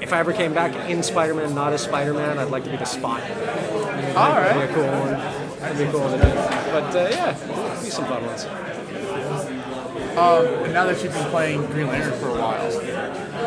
if 0.00 0.12
I 0.12 0.18
ever 0.18 0.32
came 0.32 0.52
back 0.52 0.74
in 0.90 1.02
Spider-Man, 1.02 1.54
not 1.54 1.72
as 1.72 1.82
Spider-Man, 1.84 2.36
I'd 2.38 2.50
like 2.50 2.64
to 2.64 2.70
be 2.70 2.76
the 2.76 2.84
Spot. 2.84 3.22
All 3.22 4.32
right. 4.34 4.52
That'd 4.52 4.68
be 4.68 4.72
a 4.72 4.74
cool 4.74 4.86
one. 5.00 5.12
That'd 5.60 5.78
be 5.78 5.92
cool 5.92 6.10
to 6.10 6.16
do. 6.16 6.32
But 6.72 6.96
uh, 6.96 7.08
yeah, 7.10 7.80
be 7.82 7.88
some 7.88 8.04
fun 8.06 8.26
ones. 8.26 8.44
Um, 10.16 10.46
and 10.64 10.72
now 10.74 10.84
that 10.84 11.02
you've 11.02 11.12
been 11.14 11.30
playing 11.30 11.64
Green 11.66 11.86
Lantern 11.86 12.18
for 12.20 12.28
a 12.28 12.40
while, 12.40 12.70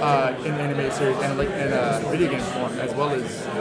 uh, 0.04 0.36
in 0.44 0.54
animated 0.54 0.94
series 0.94 1.18
and 1.18 1.38
like 1.38 1.50
in 1.50 1.72
uh, 1.72 2.02
video 2.10 2.32
game 2.32 2.42
form 2.42 2.74
as 2.80 2.94
well 2.96 3.12
as 3.12 3.46
uh, 3.48 3.52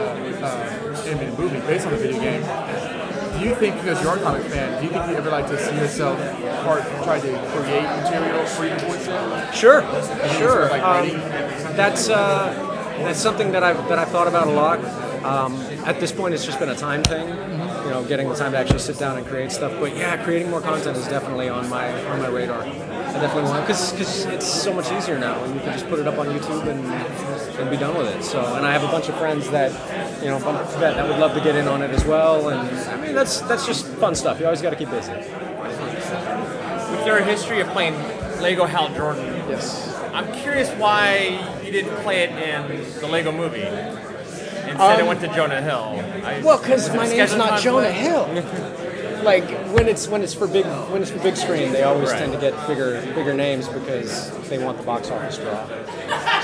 uh, 0.41 1.03
animated 1.07 1.37
movie 1.37 1.59
based 1.67 1.85
on 1.85 1.91
the 1.93 1.99
video 1.99 2.19
game, 2.19 2.41
do 3.37 3.47
you 3.47 3.53
think 3.55 3.75
because 3.75 4.01
you're 4.01 4.15
a 4.15 4.19
comic 4.21 4.43
fan, 4.47 4.81
do 4.81 4.87
you 4.87 4.91
think 4.91 5.07
you 5.07 5.15
ever 5.15 5.29
like 5.29 5.47
to 5.47 5.57
see 5.57 5.75
yourself 5.75 6.17
part 6.63 6.81
try 7.03 7.19
to 7.19 7.27
create 7.51 7.83
material 7.83 8.45
for 8.47 8.65
your 8.65 8.79
voice? 8.79 9.05
Sure, 9.55 9.81
sure. 10.37 10.69
like 10.69 10.81
Um, 10.81 11.09
that's 11.75 12.09
uh, 12.09 12.53
that's 12.99 13.19
something 13.19 13.51
that 13.51 13.63
I've 13.63 13.87
that 13.89 13.99
I've 13.99 14.09
thought 14.09 14.27
about 14.27 14.47
a 14.47 14.51
lot. 14.51 14.79
Um, 15.23 15.55
at 15.85 15.99
this 15.99 16.11
point, 16.11 16.33
it's 16.33 16.45
just 16.45 16.59
been 16.59 16.69
a 16.69 16.75
time 16.75 17.03
thing, 17.03 17.27
you 17.27 17.64
know, 17.95 18.07
getting 18.07 18.27
the 18.27 18.35
time 18.35 18.51
to 18.51 18.57
actually 18.57 18.79
sit 18.79 18.99
down 18.99 19.17
and 19.17 19.25
create 19.25 19.51
stuff. 19.51 19.71
But 19.79 19.95
yeah, 19.95 20.21
creating 20.23 20.49
more 20.49 20.61
content 20.61 20.97
is 20.97 21.07
definitely 21.07 21.49
on 21.49 21.69
my 21.69 21.87
on 22.09 22.19
my 22.19 22.27
radar. 22.27 22.61
I 22.63 23.19
definitely 23.19 23.43
want 23.43 23.65
because 23.65 23.91
because 23.91 24.25
it's 24.25 24.47
so 24.47 24.73
much 24.73 24.91
easier 24.91 25.17
now, 25.17 25.41
and 25.43 25.53
you 25.55 25.61
can 25.61 25.71
just 25.71 25.87
put 25.87 25.99
it 25.99 26.07
up 26.07 26.17
on 26.17 26.27
YouTube 26.27 26.67
and 26.67 26.85
and 27.59 27.69
be 27.69 27.77
done 27.77 27.97
with 27.97 28.07
it. 28.13 28.23
So, 28.23 28.39
and 28.55 28.65
I 28.65 28.73
have 28.73 28.83
a 28.83 28.87
bunch 28.87 29.07
of 29.07 29.17
friends 29.17 29.49
that 29.51 29.71
you 30.21 30.29
know 30.29 30.39
that, 30.39 30.95
that 30.95 31.07
would 31.07 31.19
love 31.19 31.33
to 31.35 31.41
get 31.41 31.55
in 31.55 31.67
on 31.67 31.81
it 31.81 31.91
as 31.91 32.03
well. 32.05 32.49
And 32.49 32.59
I 32.89 33.01
mean, 33.01 33.15
that's 33.15 33.41
that's 33.41 33.65
just 33.65 33.85
fun 34.03 34.15
stuff. 34.15 34.39
You 34.39 34.45
always 34.45 34.61
got 34.61 34.71
to 34.71 34.75
keep 34.75 34.89
busy. 34.89 35.13
With 35.13 37.05
your 37.05 37.21
history 37.21 37.61
of 37.61 37.67
playing 37.69 37.95
Lego 38.41 38.65
Hal 38.65 38.93
Jordan, 38.93 39.25
yes, 39.49 39.93
I'm 40.13 40.31
curious 40.33 40.69
why 40.71 41.61
you 41.63 41.71
didn't 41.71 41.95
play 42.03 42.23
it 42.23 42.31
in 42.31 42.83
the 42.99 43.07
Lego 43.07 43.31
movie. 43.31 43.65
Instead, 44.75 44.99
it 44.99 45.01
Um, 45.03 45.07
went 45.07 45.21
to 45.21 45.27
Jonah 45.29 45.61
Hill. 45.61 46.03
I- 46.25 46.41
Well, 46.43 46.57
because 46.57 46.89
my 46.93 47.07
name's 47.07 47.35
not 47.35 47.61
Jonah 47.61 47.87
conflict? 47.91 48.43
Hill. 48.43 48.43
like 49.23 49.49
when 49.73 49.87
it's 49.87 50.07
when 50.07 50.21
it's 50.21 50.35
for 50.35 50.45
big 50.45 50.65
when 50.91 51.01
it's 51.01 51.09
for 51.09 51.17
big 51.19 51.35
screen, 51.35 51.71
they 51.71 51.81
always 51.81 52.11
Right. 52.11 52.19
tend 52.19 52.33
to 52.33 52.37
get 52.37 52.53
bigger 52.67 53.01
bigger 53.15 53.33
names 53.33 53.67
because 53.67 54.29
they 54.49 54.59
want 54.59 54.77
the 54.77 54.83
box 54.83 55.09
office 55.09 55.37
draw. 55.37 55.65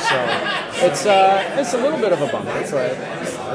So 0.10 0.85
it's 0.88 1.06
uh 1.06 1.43
it's 1.58 1.74
a 1.74 1.77
little 1.77 2.00
bit 2.00 2.11
of 2.11 2.22
a 2.22 2.27
bummer, 2.27 2.51
but 2.72 2.98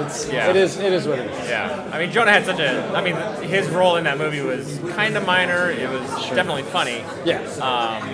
it's 0.07 0.29
Yeah. 0.31 0.49
it 0.51 0.55
is 0.57 0.77
it 0.79 0.93
is 0.93 1.09
what 1.09 1.19
it 1.19 1.29
is. 1.31 1.49
Yeah, 1.49 1.71
I 1.93 1.99
mean 1.99 2.13
Jonah 2.13 2.31
had 2.31 2.45
such 2.47 2.61
a. 2.61 2.85
I 2.95 3.01
mean 3.01 3.17
his 3.43 3.69
role 3.69 3.97
in 3.97 4.05
that 4.05 4.19
movie 4.19 4.43
was 4.43 4.79
kind 4.95 5.17
of 5.17 5.27
minor. 5.27 5.71
It 5.73 5.89
was 5.91 6.09
definitely 6.35 6.63
funny. 6.65 7.03
Yeah. 7.25 7.39
Um, 7.61 8.09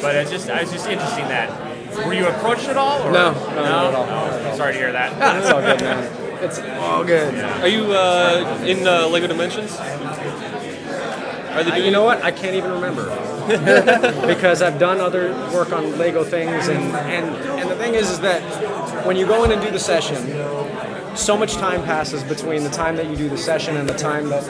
but 0.00 0.14
it's 0.14 0.30
just, 0.30 0.48
it's 0.48 0.72
just 0.72 0.88
interesting 0.88 1.26
that. 1.28 1.50
Were 2.06 2.14
you 2.14 2.26
approached 2.28 2.68
at 2.68 2.76
all? 2.76 3.02
Or? 3.02 3.12
No, 3.12 3.32
no, 3.32 3.38
not 3.54 3.84
at 3.86 3.94
all. 3.94 4.06
Oh, 4.08 4.56
sorry 4.56 4.72
to 4.74 4.78
hear 4.78 4.92
that. 4.92 5.12
Ah, 5.20 5.38
it's 5.38 5.50
all 5.50 5.60
good, 5.60 5.80
man. 5.80 6.42
It's 6.42 6.58
all 6.60 7.04
good. 7.04 7.34
Are 7.62 7.68
you 7.68 7.92
uh, 7.92 8.62
in 8.66 8.86
uh, 8.86 9.06
Lego 9.08 9.26
Dimensions? 9.26 9.76
Are 9.78 11.64
they 11.64 11.72
I- 11.72 11.76
you 11.78 11.90
know 11.90 12.04
what? 12.04 12.22
I 12.22 12.30
can't 12.30 12.54
even 12.54 12.70
remember 12.70 13.06
because 14.26 14.62
I've 14.62 14.78
done 14.78 15.00
other 15.00 15.32
work 15.52 15.72
on 15.72 15.96
Lego 15.98 16.22
things, 16.22 16.68
and, 16.68 16.82
and 16.94 17.34
and 17.58 17.70
the 17.70 17.76
thing 17.76 17.94
is, 17.94 18.10
is 18.10 18.20
that 18.20 18.42
when 19.06 19.16
you 19.16 19.26
go 19.26 19.44
in 19.44 19.52
and 19.52 19.60
do 19.60 19.70
the 19.70 19.78
session, 19.78 20.16
so 21.16 21.36
much 21.36 21.54
time 21.54 21.82
passes 21.82 22.22
between 22.22 22.62
the 22.62 22.70
time 22.70 22.96
that 22.96 23.06
you 23.08 23.16
do 23.16 23.28
the 23.28 23.38
session 23.38 23.76
and 23.76 23.88
the 23.88 23.94
time 23.96 24.28
that 24.28 24.44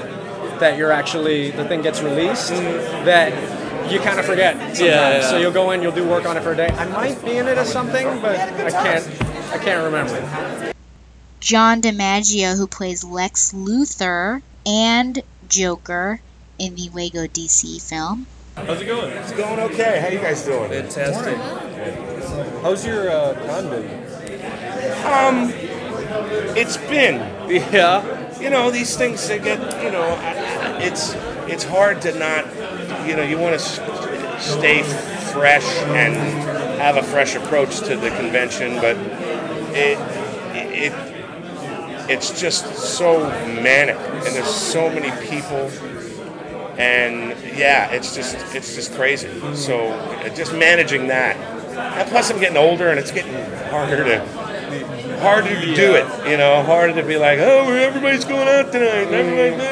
that 0.60 0.76
you're 0.76 0.90
actually 0.92 1.52
the 1.52 1.64
thing 1.68 1.80
gets 1.82 2.02
released 2.02 2.50
that 2.50 3.32
you 3.90 4.00
kind 4.00 4.18
of 4.20 4.24
forget. 4.26 4.54
Sometimes. 4.56 4.80
Yeah, 4.80 5.10
yeah. 5.18 5.20
So 5.30 5.38
you'll 5.38 5.52
go 5.52 5.70
in, 5.72 5.82
you'll 5.82 5.92
do 5.92 6.06
work 6.08 6.26
on 6.26 6.36
it 6.36 6.42
for 6.42 6.52
a 6.52 6.56
day. 6.56 6.68
I 6.68 6.86
might 6.88 7.22
be 7.24 7.36
in 7.36 7.46
it 7.48 7.58
as 7.58 7.70
something, 7.70 8.06
but 8.20 8.36
I 8.38 8.70
can't. 8.70 9.06
I 9.52 9.58
can't 9.58 9.84
remember. 9.84 10.72
John 11.40 11.80
DiMaggio, 11.80 12.56
who 12.56 12.66
plays 12.66 13.04
Lex 13.04 13.52
Luthor 13.52 14.42
and 14.66 15.22
Joker 15.48 16.20
in 16.58 16.74
the 16.74 16.90
Lego 16.92 17.26
DC 17.26 17.80
film. 17.88 18.26
How's 18.56 18.80
it 18.80 18.86
going? 18.86 19.10
It's 19.12 19.32
going 19.32 19.60
okay. 19.60 20.00
How 20.00 20.08
you 20.08 20.18
guys 20.18 20.42
doing? 20.44 20.68
Fantastic. 20.70 21.36
How's 22.62 22.84
your 22.84 23.08
uh, 23.08 23.34
con 23.46 23.70
been? 23.70 23.84
Um, 25.06 25.50
it's 26.56 26.76
been. 26.76 27.36
Yeah. 27.72 28.04
You 28.40 28.50
know, 28.50 28.70
these 28.70 28.94
things 28.96 29.26
they 29.26 29.38
get. 29.38 29.58
You 29.82 29.90
know, 29.90 30.02
I- 30.02 30.34
I- 30.34 30.82
it's 30.82 31.14
it's 31.50 31.64
hard 31.64 32.02
to 32.02 32.16
not. 32.18 32.44
You 33.06 33.16
know, 33.16 33.22
you 33.22 33.38
want 33.38 33.58
to 33.58 34.40
stay 34.40 34.82
fresh 35.32 35.66
and 35.88 36.14
have 36.80 36.96
a 36.96 37.02
fresh 37.02 37.34
approach 37.34 37.78
to 37.80 37.96
the 37.96 38.10
convention, 38.10 38.76
but 38.76 38.96
it 39.74 39.98
it 40.54 40.92
it's 42.10 42.40
just 42.40 42.74
so 42.74 43.20
manic, 43.62 43.96
and 43.96 44.34
there's 44.34 44.48
so 44.48 44.88
many 44.88 45.10
people. 45.28 45.70
And 46.78 47.30
yeah, 47.56 47.90
it's 47.90 48.14
just 48.14 48.36
it's 48.54 48.74
just 48.74 48.94
crazy. 48.94 49.28
So 49.54 49.88
uh, 49.88 50.28
just 50.30 50.52
managing 50.54 51.08
that. 51.08 51.36
And 51.36 52.08
plus, 52.08 52.30
I'm 52.30 52.38
getting 52.40 52.56
older, 52.56 52.88
and 52.88 52.98
it's 52.98 53.10
getting 53.10 53.34
harder 53.70 54.04
to 54.04 54.24
harder 55.20 55.60
to 55.60 55.74
do 55.74 55.94
it. 55.96 56.30
You 56.30 56.36
know, 56.36 56.62
harder 56.62 56.94
to 57.00 57.06
be 57.06 57.16
like, 57.16 57.40
oh, 57.40 57.70
everybody's 57.72 58.24
going 58.24 58.46
out 58.48 58.70
tonight. 58.72 59.12
Everybody, 59.12 59.64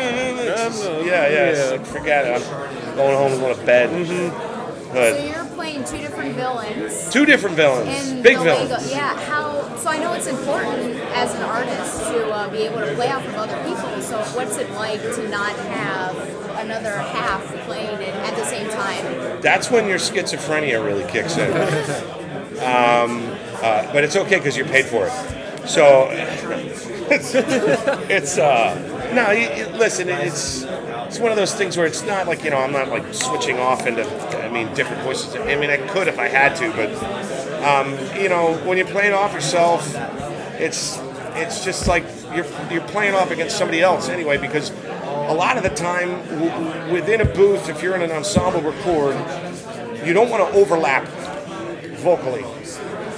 it's 0.49 0.81
just- 0.81 0.85
yeah, 1.07 1.29
yeah. 1.29 1.71
like, 1.71 1.87
forget 1.87 2.27
it. 2.27 2.43
I'm 2.49 2.86
going 2.97 3.17
home 3.17 3.33
and 3.33 3.41
going 3.41 3.57
to 3.57 3.65
bed. 3.67 4.07
So 4.07 4.93
But 4.93 5.23
you're 5.29 5.45
playing 5.55 5.85
two 5.85 5.99
different 5.99 6.35
villains. 6.37 7.11
two 7.11 7.27
different 7.27 7.57
villains, 7.57 8.11
in 8.13 8.23
big 8.23 8.39
villains. 8.39 8.91
Yeah, 8.91 9.15
how? 9.27 9.77
So 9.77 9.91
I 9.91 9.99
know 9.99 10.13
it's 10.15 10.27
important 10.27 10.97
as 11.15 11.35
an 11.35 11.43
artist 11.43 12.01
to 12.11 12.31
uh, 12.31 12.49
be 12.51 12.59
able 12.59 12.79
to 12.81 12.95
play 12.95 13.11
off 13.11 13.27
of 13.27 13.35
other 13.35 13.57
people. 13.65 14.01
So 14.01 14.19
what's 14.37 14.57
it 14.57 14.71
like 14.73 15.03
to 15.03 15.29
not 15.29 15.55
have 15.57 16.17
another 16.59 16.97
half 16.97 17.45
playing 17.67 18.01
it 18.01 18.15
at 18.15 18.35
the 18.37 18.45
same 18.45 18.69
time? 18.71 19.41
That's 19.43 19.71
when 19.71 19.87
your 19.87 19.99
schizophrenia 19.99 20.85
really 20.85 21.05
kicks 21.11 21.37
in. 21.37 21.53
Um, 22.57 23.37
uh, 23.63 23.93
but 23.93 24.03
it's 24.03 24.17
okay 24.17 24.37
because 24.37 24.57
you're 24.57 24.67
paid 24.67 24.87
for 24.87 25.07
it. 25.07 25.69
So 25.69 26.09
it's 27.11 27.35
it's 28.09 28.39
uh, 28.39 28.75
no. 29.15 29.77
Listen, 29.79 30.09
it's 30.09 30.65
it's 31.07 31.19
one 31.19 31.31
of 31.31 31.37
those 31.37 31.55
things 31.55 31.77
where 31.77 31.87
it's 31.87 32.03
not 32.03 32.27
like 32.27 32.43
you 32.45 32.51
know 32.51 32.59
I'm 32.59 32.73
not 32.73 32.89
like 32.89 33.15
switching 33.15 33.59
off 33.59 33.87
into 33.87 34.05
I 34.45 34.51
mean 34.51 34.73
different 34.75 35.03
voices. 35.03 35.35
I 35.37 35.55
mean 35.57 35.71
I 35.71 35.79
could 35.89 36.09
if 36.09 36.19
I 36.19 36.29
had 36.29 36.57
to, 36.57 36.71
but 36.73 36.93
um, 37.63 37.93
you 38.21 38.29
know 38.29 38.57
when 38.65 38.77
you're 38.77 38.87
playing 38.87 39.13
off 39.13 39.33
yourself, 39.33 39.95
it's 40.59 40.99
it's 41.35 41.65
just 41.65 41.87
like 41.87 42.05
you're 42.35 42.47
you're 42.71 42.87
playing 42.89 43.15
off 43.15 43.31
against 43.31 43.57
somebody 43.57 43.81
else 43.81 44.09
anyway 44.09 44.39
because 44.39 44.71
a 45.05 45.35
lot 45.35 45.57
of 45.57 45.63
the 45.63 45.71
time 45.71 46.11
w- 46.39 46.93
within 46.93 47.21
a 47.21 47.25
booth 47.25 47.69
if 47.69 47.83
you're 47.83 47.95
in 47.95 48.03
an 48.03 48.11
ensemble 48.11 48.61
record 48.61 49.15
you 50.07 50.13
don't 50.13 50.31
want 50.31 50.47
to 50.47 50.59
overlap 50.59 51.07
vocally 51.99 52.45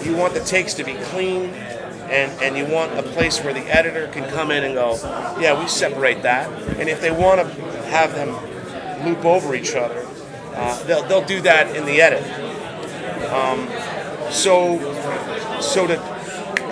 you 0.05 0.17
want 0.17 0.35
the 0.35 0.41
takes 0.41 0.75
to 0.75 0.85
be 0.85 0.95
clean 0.95 1.45
and, 2.11 2.31
and 2.43 2.57
you 2.57 2.65
want 2.73 2.91
a 2.99 3.03
place 3.03 3.43
where 3.43 3.53
the 3.53 3.61
editor 3.75 4.09
can 4.09 4.29
come 4.31 4.51
in 4.51 4.65
and 4.65 4.75
go 4.75 4.95
yeah 5.41 5.59
we 5.59 5.69
separate 5.69 6.23
that 6.23 6.51
and 6.79 6.89
if 6.89 7.01
they 7.01 7.11
want 7.11 7.41
to 7.41 7.78
have 7.89 8.15
them 8.15 8.31
loop 9.05 9.25
over 9.25 9.55
each 9.55 9.75
other 9.75 10.07
uh, 10.59 10.83
they'll, 10.85 11.05
they'll 11.05 11.25
do 11.25 11.41
that 11.43 11.77
in 11.77 11.85
the 11.85 12.01
edit. 12.01 12.25
Um, 13.33 13.69
so 14.33 14.79
so 15.61 15.87
to 15.87 15.97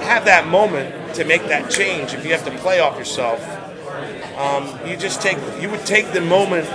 have 0.03 0.25
that 0.25 0.49
moment 0.49 1.15
to 1.15 1.25
make 1.25 1.43
that 1.43 1.71
change 1.71 2.13
if 2.13 2.25
you 2.25 2.33
have 2.33 2.45
to 2.45 2.51
play 2.59 2.81
off 2.81 2.99
yourself 2.99 3.41
um, 4.37 4.69
you 4.89 4.97
just 4.97 5.23
take 5.23 5.39
you 5.61 5.71
would 5.71 5.87
take 5.87 6.13
the 6.13 6.21
moment 6.21 6.67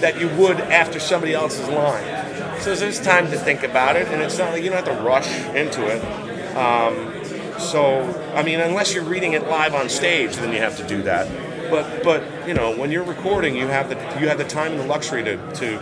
that 0.00 0.18
you 0.18 0.28
would 0.40 0.58
after 0.58 0.98
somebody 0.98 1.34
else's 1.34 1.68
line. 1.68 2.60
So 2.60 2.74
there's 2.74 3.00
time 3.00 3.30
to 3.30 3.38
think 3.38 3.62
about 3.62 3.96
it 3.96 4.08
and 4.08 4.22
it's 4.22 4.38
not 4.38 4.52
like 4.52 4.64
you 4.64 4.70
don't 4.70 4.84
have 4.84 4.96
to 4.96 5.04
rush 5.04 5.28
into 5.54 5.86
it. 5.86 6.02
Um, 6.56 7.24
so 7.58 8.02
i 8.34 8.42
mean 8.42 8.60
unless 8.60 8.94
you're 8.94 9.04
reading 9.04 9.32
it 9.32 9.48
live 9.48 9.74
on 9.74 9.88
stage 9.88 10.36
then 10.36 10.52
you 10.52 10.58
have 10.58 10.76
to 10.76 10.86
do 10.86 11.02
that 11.02 11.26
but 11.70 12.02
but 12.02 12.22
you 12.48 12.54
know 12.54 12.76
when 12.76 12.90
you're 12.90 13.04
recording 13.04 13.56
you 13.56 13.66
have 13.66 13.88
the 13.88 13.96
you 14.20 14.28
have 14.28 14.38
the 14.38 14.44
time 14.44 14.72
and 14.72 14.80
the 14.80 14.86
luxury 14.86 15.22
to, 15.24 15.36
to 15.54 15.78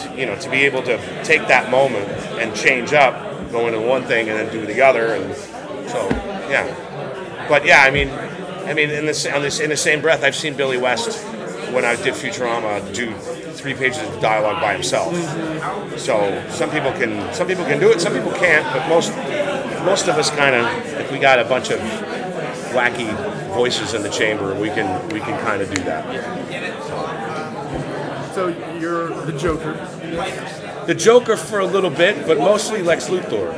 to, 0.00 0.16
you 0.16 0.26
know, 0.26 0.36
to 0.36 0.50
be 0.50 0.58
able 0.64 0.82
to 0.82 0.98
take 1.24 1.46
that 1.48 1.70
moment 1.70 2.08
and 2.40 2.54
change 2.54 2.92
up, 2.92 3.14
go 3.50 3.66
into 3.66 3.80
one 3.80 4.04
thing 4.04 4.28
and 4.28 4.38
then 4.38 4.52
do 4.52 4.66
the 4.66 4.80
other, 4.80 5.14
and 5.14 5.34
so 5.90 6.08
yeah. 6.48 7.46
But 7.48 7.64
yeah, 7.64 7.82
I 7.82 7.90
mean, 7.90 8.10
I 8.10 8.74
mean, 8.74 8.90
in 8.90 9.06
this 9.06 9.26
on 9.26 9.42
this 9.42 9.60
in 9.60 9.70
the 9.70 9.76
same 9.76 10.00
breath, 10.00 10.22
I've 10.22 10.36
seen 10.36 10.56
Billy 10.56 10.78
West 10.78 11.24
when 11.72 11.84
I 11.84 11.96
did 11.96 12.14
Futurama 12.14 12.94
do 12.94 13.12
three 13.52 13.74
pages 13.74 14.02
of 14.02 14.20
dialogue 14.20 14.60
by 14.60 14.72
himself. 14.72 15.14
So 15.98 16.44
some 16.50 16.70
people 16.70 16.92
can 16.92 17.32
some 17.34 17.46
people 17.46 17.64
can 17.64 17.78
do 17.78 17.90
it, 17.90 18.00
some 18.00 18.12
people 18.12 18.32
can't, 18.32 18.64
but 18.72 18.88
most 18.88 19.10
most 19.84 20.08
of 20.08 20.16
us 20.16 20.30
kind 20.30 20.54
of 20.54 20.66
if 21.00 21.10
we 21.10 21.18
got 21.18 21.38
a 21.38 21.44
bunch 21.44 21.70
of 21.70 21.80
wacky 22.70 23.08
voices 23.50 23.94
in 23.94 24.02
the 24.02 24.10
chamber, 24.10 24.54
we 24.54 24.68
can 24.68 25.08
we 25.08 25.20
can 25.20 25.38
kind 25.44 25.62
of 25.62 25.72
do 25.74 25.82
that. 25.84 26.04
So 28.34 28.48
you're 28.78 29.08
the 29.26 29.32
Joker. 29.32 29.72
The 30.86 30.94
Joker 30.94 31.36
for 31.36 31.60
a 31.60 31.66
little 31.66 31.90
bit, 31.90 32.26
but 32.26 32.38
mostly 32.38 32.82
Lex 32.82 33.08
Luthor. 33.08 33.52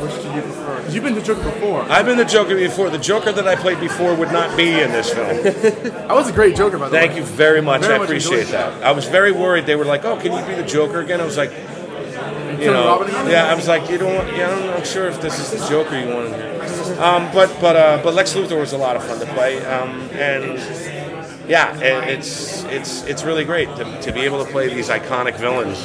Which 0.00 0.12
do 0.22 0.28
you 0.34 0.42
prefer? 0.42 0.88
You've 0.90 1.04
been 1.04 1.14
the 1.14 1.22
Joker 1.22 1.42
before. 1.42 1.82
I've 1.90 2.04
been 2.04 2.18
the 2.18 2.24
Joker 2.24 2.54
before. 2.54 2.90
The 2.90 2.98
Joker 2.98 3.32
that 3.32 3.48
I 3.48 3.56
played 3.56 3.80
before 3.80 4.14
would 4.14 4.30
not 4.30 4.54
be 4.54 4.68
in 4.68 4.92
this 4.92 5.10
film. 5.10 5.30
I 6.10 6.12
was 6.12 6.28
a 6.28 6.32
great 6.32 6.54
Joker, 6.54 6.78
by 6.78 6.90
the 6.90 6.98
Thank 6.98 7.12
way. 7.12 7.16
Thank 7.16 7.30
you 7.30 7.34
very 7.34 7.62
much. 7.62 7.80
Very 7.80 7.94
I 7.94 7.98
much 7.98 8.08
appreciate 8.08 8.48
that. 8.48 8.82
I 8.82 8.92
was 8.92 9.06
very 9.06 9.32
worried. 9.32 9.64
They 9.64 9.74
were 9.76 9.86
like, 9.86 10.04
"Oh, 10.04 10.18
can 10.18 10.32
you 10.32 10.46
be 10.46 10.54
the 10.60 10.68
Joker 10.68 11.00
again?" 11.00 11.22
I 11.22 11.24
was 11.24 11.38
like, 11.38 11.50
you 12.58 12.66
know, 12.66 13.06
yeah. 13.28 13.46
I 13.46 13.54
was 13.54 13.68
like, 13.68 13.88
you 13.90 13.98
don't 13.98 14.14
want. 14.14 14.36
Yeah, 14.36 14.50
I'm 14.50 14.66
not 14.66 14.86
sure 14.86 15.08
if 15.08 15.20
this 15.20 15.38
is 15.38 15.60
the 15.60 15.68
Joker 15.68 15.98
you 15.98 16.08
want 16.14 16.28
in 16.28 16.34
here. 16.34 16.52
Um, 17.00 17.30
but 17.32 17.56
but 17.60 17.76
uh, 17.76 18.00
but 18.02 18.14
Lex 18.14 18.34
Luthor 18.34 18.58
was 18.58 18.72
a 18.72 18.78
lot 18.78 18.96
of 18.96 19.04
fun 19.04 19.18
to 19.20 19.26
play, 19.26 19.64
um, 19.66 20.00
and 20.12 20.58
yeah, 21.48 21.76
it, 21.78 22.08
it's 22.08 22.64
it's 22.64 23.02
it's 23.04 23.22
really 23.24 23.44
great 23.44 23.68
to, 23.76 24.00
to 24.00 24.12
be 24.12 24.20
able 24.20 24.44
to 24.44 24.50
play 24.50 24.72
these 24.72 24.88
iconic 24.88 25.36
villains. 25.38 25.84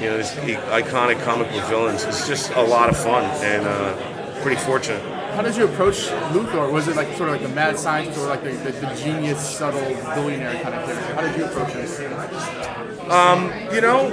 You 0.00 0.08
know, 0.10 0.16
these 0.16 0.30
iconic 0.32 1.22
comic 1.22 1.50
book 1.52 1.64
villains. 1.66 2.04
It's 2.04 2.26
just 2.26 2.50
a 2.52 2.62
lot 2.62 2.88
of 2.88 2.96
fun 2.96 3.24
and 3.44 3.66
uh, 3.66 4.42
pretty 4.42 4.60
fortunate. 4.60 5.02
How 5.32 5.40
did 5.40 5.56
you 5.56 5.64
approach 5.64 6.08
Luthor? 6.32 6.70
Was 6.70 6.88
it 6.88 6.96
like 6.96 7.08
sort 7.16 7.30
of 7.30 7.36
like 7.36 7.42
the 7.42 7.54
mad 7.54 7.78
scientist 7.78 8.18
or 8.18 8.26
like 8.26 8.42
the, 8.42 8.50
the, 8.50 8.72
the 8.72 8.94
genius, 8.94 9.40
subtle 9.40 9.80
billionaire 10.14 10.60
kind 10.62 10.74
of 10.74 10.84
character? 10.84 11.14
How 11.14 11.20
did 11.22 11.36
you 11.38 11.44
approach 11.46 11.74
it? 11.74 13.10
Um, 13.10 13.50
you 13.74 13.80
know, 13.80 14.10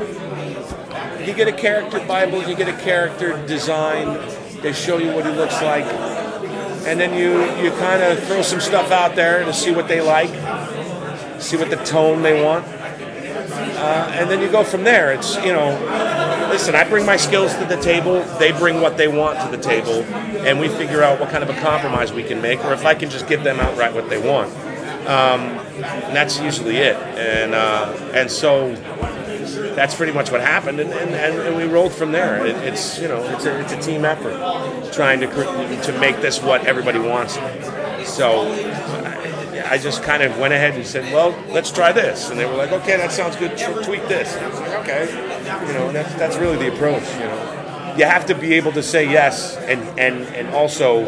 you 1.25 1.33
get 1.33 1.47
a 1.47 1.51
character 1.53 1.99
Bible, 2.05 2.47
you 2.47 2.55
get 2.55 2.67
a 2.67 2.77
character 2.77 3.45
design. 3.45 4.19
They 4.61 4.73
show 4.73 4.97
you 4.97 5.13
what 5.13 5.25
he 5.25 5.31
looks 5.31 5.61
like, 5.61 5.85
and 6.85 6.99
then 6.99 7.13
you 7.17 7.41
you 7.63 7.71
kind 7.77 8.01
of 8.03 8.21
throw 8.23 8.41
some 8.41 8.59
stuff 8.59 8.91
out 8.91 9.15
there 9.15 9.45
to 9.45 9.53
see 9.53 9.71
what 9.71 9.87
they 9.87 10.01
like, 10.01 10.29
see 11.41 11.57
what 11.57 11.69
the 11.69 11.77
tone 11.77 12.21
they 12.21 12.43
want, 12.43 12.65
uh, 12.65 14.11
and 14.13 14.29
then 14.29 14.41
you 14.41 14.49
go 14.51 14.63
from 14.63 14.83
there. 14.83 15.13
It's 15.13 15.35
you 15.37 15.53
know, 15.53 15.69
listen, 16.51 16.75
I 16.75 16.83
bring 16.87 17.05
my 17.05 17.15
skills 17.15 17.55
to 17.55 17.65
the 17.65 17.77
table, 17.77 18.21
they 18.37 18.51
bring 18.51 18.81
what 18.81 18.97
they 18.97 19.07
want 19.07 19.39
to 19.39 19.55
the 19.55 19.61
table, 19.61 20.03
and 20.43 20.59
we 20.59 20.67
figure 20.67 21.03
out 21.03 21.19
what 21.19 21.29
kind 21.29 21.43
of 21.43 21.49
a 21.49 21.59
compromise 21.61 22.11
we 22.11 22.23
can 22.23 22.41
make, 22.41 22.63
or 22.65 22.73
if 22.73 22.85
I 22.85 22.95
can 22.95 23.09
just 23.09 23.27
give 23.27 23.43
them 23.43 23.59
outright 23.59 23.93
what 23.93 24.09
they 24.09 24.19
want. 24.19 24.51
Um, 25.07 25.41
and 25.79 26.15
that's 26.15 26.39
usually 26.39 26.77
it, 26.77 26.95
and 26.95 27.55
uh, 27.55 28.11
and 28.13 28.29
so 28.29 28.75
that's 29.55 29.95
pretty 29.95 30.13
much 30.13 30.31
what 30.31 30.41
happened, 30.41 30.79
and, 30.79 30.91
and, 30.91 31.13
and, 31.13 31.55
we 31.55 31.63
rolled 31.63 31.93
from 31.93 32.11
there. 32.11 32.45
It, 32.45 32.55
it's 32.57 32.99
you 32.99 33.07
know 33.07 33.23
it's 33.35 33.45
a, 33.45 33.59
it's 33.61 33.73
a 33.73 33.81
team 33.81 34.05
effort 34.05 34.93
trying 34.93 35.19
to 35.21 35.27
to 35.27 35.99
make 35.99 36.21
this 36.21 36.41
what 36.41 36.65
everybody 36.65 36.99
wants. 36.99 37.35
So 38.07 38.51
I, 39.65 39.77
just 39.77 40.03
kind 40.03 40.23
of 40.23 40.37
went 40.39 40.53
ahead 40.53 40.75
and 40.75 40.85
said, 40.85 41.13
well, 41.13 41.31
let's 41.49 41.71
try 41.71 41.91
this, 41.91 42.29
and 42.29 42.39
they 42.39 42.45
were 42.45 42.55
like, 42.55 42.71
okay, 42.71 42.97
that 42.97 43.11
sounds 43.11 43.35
good. 43.35 43.57
Tw- 43.57 43.83
tweak 43.83 44.07
this. 44.07 44.35
And 44.35 44.45
I 44.45 44.49
was 44.49 44.59
like, 44.59 44.79
okay, 44.79 45.67
you 45.67 45.73
know, 45.73 45.91
that's 45.91 46.13
that's 46.15 46.37
really 46.37 46.57
the 46.57 46.73
approach. 46.73 47.03
You 47.13 47.25
know, 47.25 47.95
you 47.97 48.05
have 48.05 48.25
to 48.27 48.35
be 48.35 48.53
able 48.53 48.71
to 48.73 48.83
say 48.83 49.09
yes, 49.09 49.57
and 49.57 49.81
and 49.99 50.23
and 50.35 50.47
also 50.49 51.03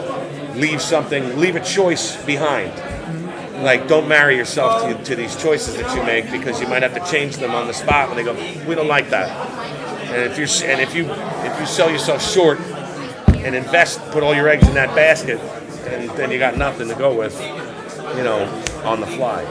leave 0.55 0.81
something, 0.81 1.39
leave 1.39 1.55
a 1.55 1.63
choice 1.63 2.23
behind 2.25 2.71
like 3.63 3.87
don't 3.87 4.07
marry 4.07 4.35
yourself 4.35 4.81
to, 4.83 5.03
to 5.03 5.15
these 5.15 5.35
choices 5.41 5.75
that 5.75 5.95
you 5.95 6.03
make 6.03 6.29
because 6.31 6.59
you 6.61 6.67
might 6.67 6.83
have 6.83 6.93
to 6.93 7.11
change 7.11 7.37
them 7.37 7.51
on 7.51 7.67
the 7.67 7.73
spot 7.73 8.07
when 8.07 8.17
they 8.17 8.23
go 8.23 8.33
we 8.67 8.75
don't 8.75 8.87
like 8.87 9.09
that 9.09 9.29
and 10.09 10.23
if 10.23 10.37
you're 10.37 10.69
and 10.69 10.81
if 10.81 10.93
you 10.95 11.05
if 11.09 11.59
you 11.59 11.65
sell 11.65 11.89
yourself 11.89 12.21
short 12.21 12.59
and 13.45 13.55
invest 13.55 13.99
put 14.11 14.23
all 14.23 14.35
your 14.35 14.47
eggs 14.47 14.67
in 14.67 14.73
that 14.73 14.93
basket 14.95 15.39
and 15.87 16.09
then 16.11 16.31
you 16.31 16.39
got 16.39 16.57
nothing 16.57 16.87
to 16.87 16.95
go 16.95 17.17
with 17.17 17.39
you 18.15 18.23
know 18.23 18.43
on 18.83 18.99
the 18.99 19.07
fly 19.07 19.43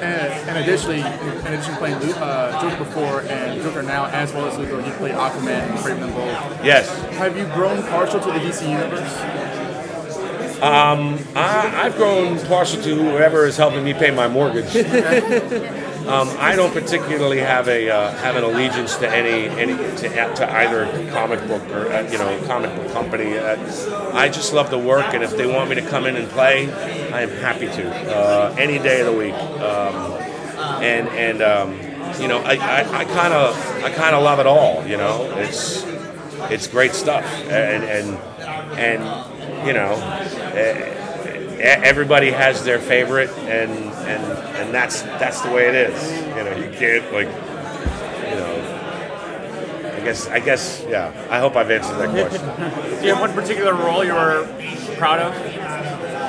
And, 0.00 0.32
and 0.48 0.56
additionally, 0.58 1.00
in 1.00 1.46
addition 1.46 1.74
to 1.74 1.78
playing 1.78 1.96
uh, 2.14 2.58
Joker 2.62 2.84
before 2.84 3.20
and 3.28 3.60
Joker 3.60 3.82
now, 3.82 4.06
as 4.06 4.32
well 4.32 4.46
as 4.46 4.54
Luthor, 4.54 4.84
you 4.84 4.92
played 4.94 5.12
Aquaman 5.14 5.68
and 5.68 5.82
Brave 5.82 6.00
and 6.00 6.14
Bold. 6.14 6.32
Yes. 6.64 6.88
Have 7.18 7.36
you 7.36 7.44
grown 7.52 7.82
partial 7.82 8.18
to 8.18 8.26
the 8.26 8.38
DC 8.38 8.62
universe? 8.66 9.49
Um, 10.62 11.18
I, 11.34 11.84
I've 11.84 11.96
grown 11.96 12.38
partial 12.46 12.82
to 12.82 12.94
whoever 12.94 13.46
is 13.46 13.56
helping 13.56 13.82
me 13.82 13.94
pay 13.94 14.10
my 14.10 14.28
mortgage. 14.28 14.76
um, 16.06 16.28
I 16.38 16.54
don't 16.54 16.72
particularly 16.72 17.38
have 17.38 17.66
a 17.66 17.88
uh, 17.88 18.12
have 18.18 18.36
an 18.36 18.44
allegiance 18.44 18.96
to 18.96 19.08
any 19.08 19.48
any 19.58 19.74
to, 19.74 20.34
to 20.34 20.52
either 20.52 20.84
comic 21.12 21.40
book 21.48 21.62
or 21.70 21.90
uh, 21.90 22.02
you 22.10 22.18
know 22.18 22.46
comic 22.46 22.74
book 22.76 22.92
company. 22.92 23.38
Uh, 23.38 23.56
I 24.12 24.28
just 24.28 24.52
love 24.52 24.68
the 24.68 24.78
work, 24.78 25.14
and 25.14 25.22
if 25.22 25.34
they 25.34 25.46
want 25.46 25.70
me 25.70 25.76
to 25.76 25.88
come 25.88 26.04
in 26.04 26.16
and 26.16 26.28
play, 26.28 26.70
I 27.10 27.22
am 27.22 27.30
happy 27.30 27.66
to 27.66 28.14
uh, 28.14 28.54
any 28.58 28.78
day 28.78 29.00
of 29.00 29.06
the 29.06 29.18
week. 29.18 29.34
Um, 29.34 30.12
and 30.82 31.08
and 31.08 31.42
um, 31.42 31.72
you 32.20 32.28
know, 32.28 32.38
I 32.38 32.52
I 32.52 33.04
kind 33.06 33.32
of 33.32 33.56
I 33.82 33.90
kind 33.90 34.14
of 34.14 34.22
love 34.22 34.40
it 34.40 34.46
all. 34.46 34.86
You 34.86 34.98
know, 34.98 35.32
it's 35.36 35.84
it's 36.50 36.66
great 36.66 36.92
stuff, 36.92 37.24
and 37.48 37.82
and 37.84 38.18
and 38.78 39.29
you 39.66 39.72
know, 39.72 39.94
eh, 40.54 41.58
eh, 41.58 41.80
everybody 41.84 42.30
has 42.30 42.64
their 42.64 42.78
favorite, 42.78 43.30
and 43.40 43.70
and 43.70 44.24
and 44.56 44.74
that's 44.74 45.02
that's 45.02 45.40
the 45.42 45.50
way 45.50 45.68
it 45.68 45.74
is. 45.74 46.12
You 46.28 46.44
know, 46.44 46.56
you 46.56 46.70
can't 46.76 47.12
like, 47.12 47.28
you 48.28 48.36
know. 48.36 48.76
I 49.96 50.02
guess 50.02 50.28
I 50.28 50.40
guess 50.40 50.84
yeah. 50.88 51.12
I 51.30 51.38
hope 51.40 51.56
I've 51.56 51.70
answered 51.70 51.98
that 51.98 52.10
question. 52.10 53.00
Do 53.00 53.06
you 53.06 53.14
have 53.14 53.20
one 53.20 53.32
particular 53.32 53.74
role 53.74 54.02
you 54.02 54.14
were 54.14 54.48
proud 54.96 55.20
of, 55.20 55.34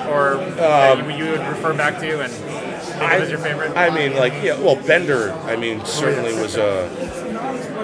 or 0.10 0.43
that 0.56 1.18
you, 1.18 1.26
you 1.26 1.32
would 1.32 1.48
refer 1.48 1.74
back 1.74 2.00
to 2.00 2.22
and 2.22 2.32
think 2.32 3.14
of 3.14 3.22
as 3.22 3.30
your 3.30 3.40
favorite? 3.40 3.76
I 3.77 3.90
mean, 3.90 4.16
like 4.16 4.34
yeah. 4.43 4.60
Well, 4.60 4.76
Bender. 4.76 5.32
I 5.45 5.56
mean, 5.56 5.84
certainly 5.85 6.34
was 6.34 6.58
a 6.58 6.90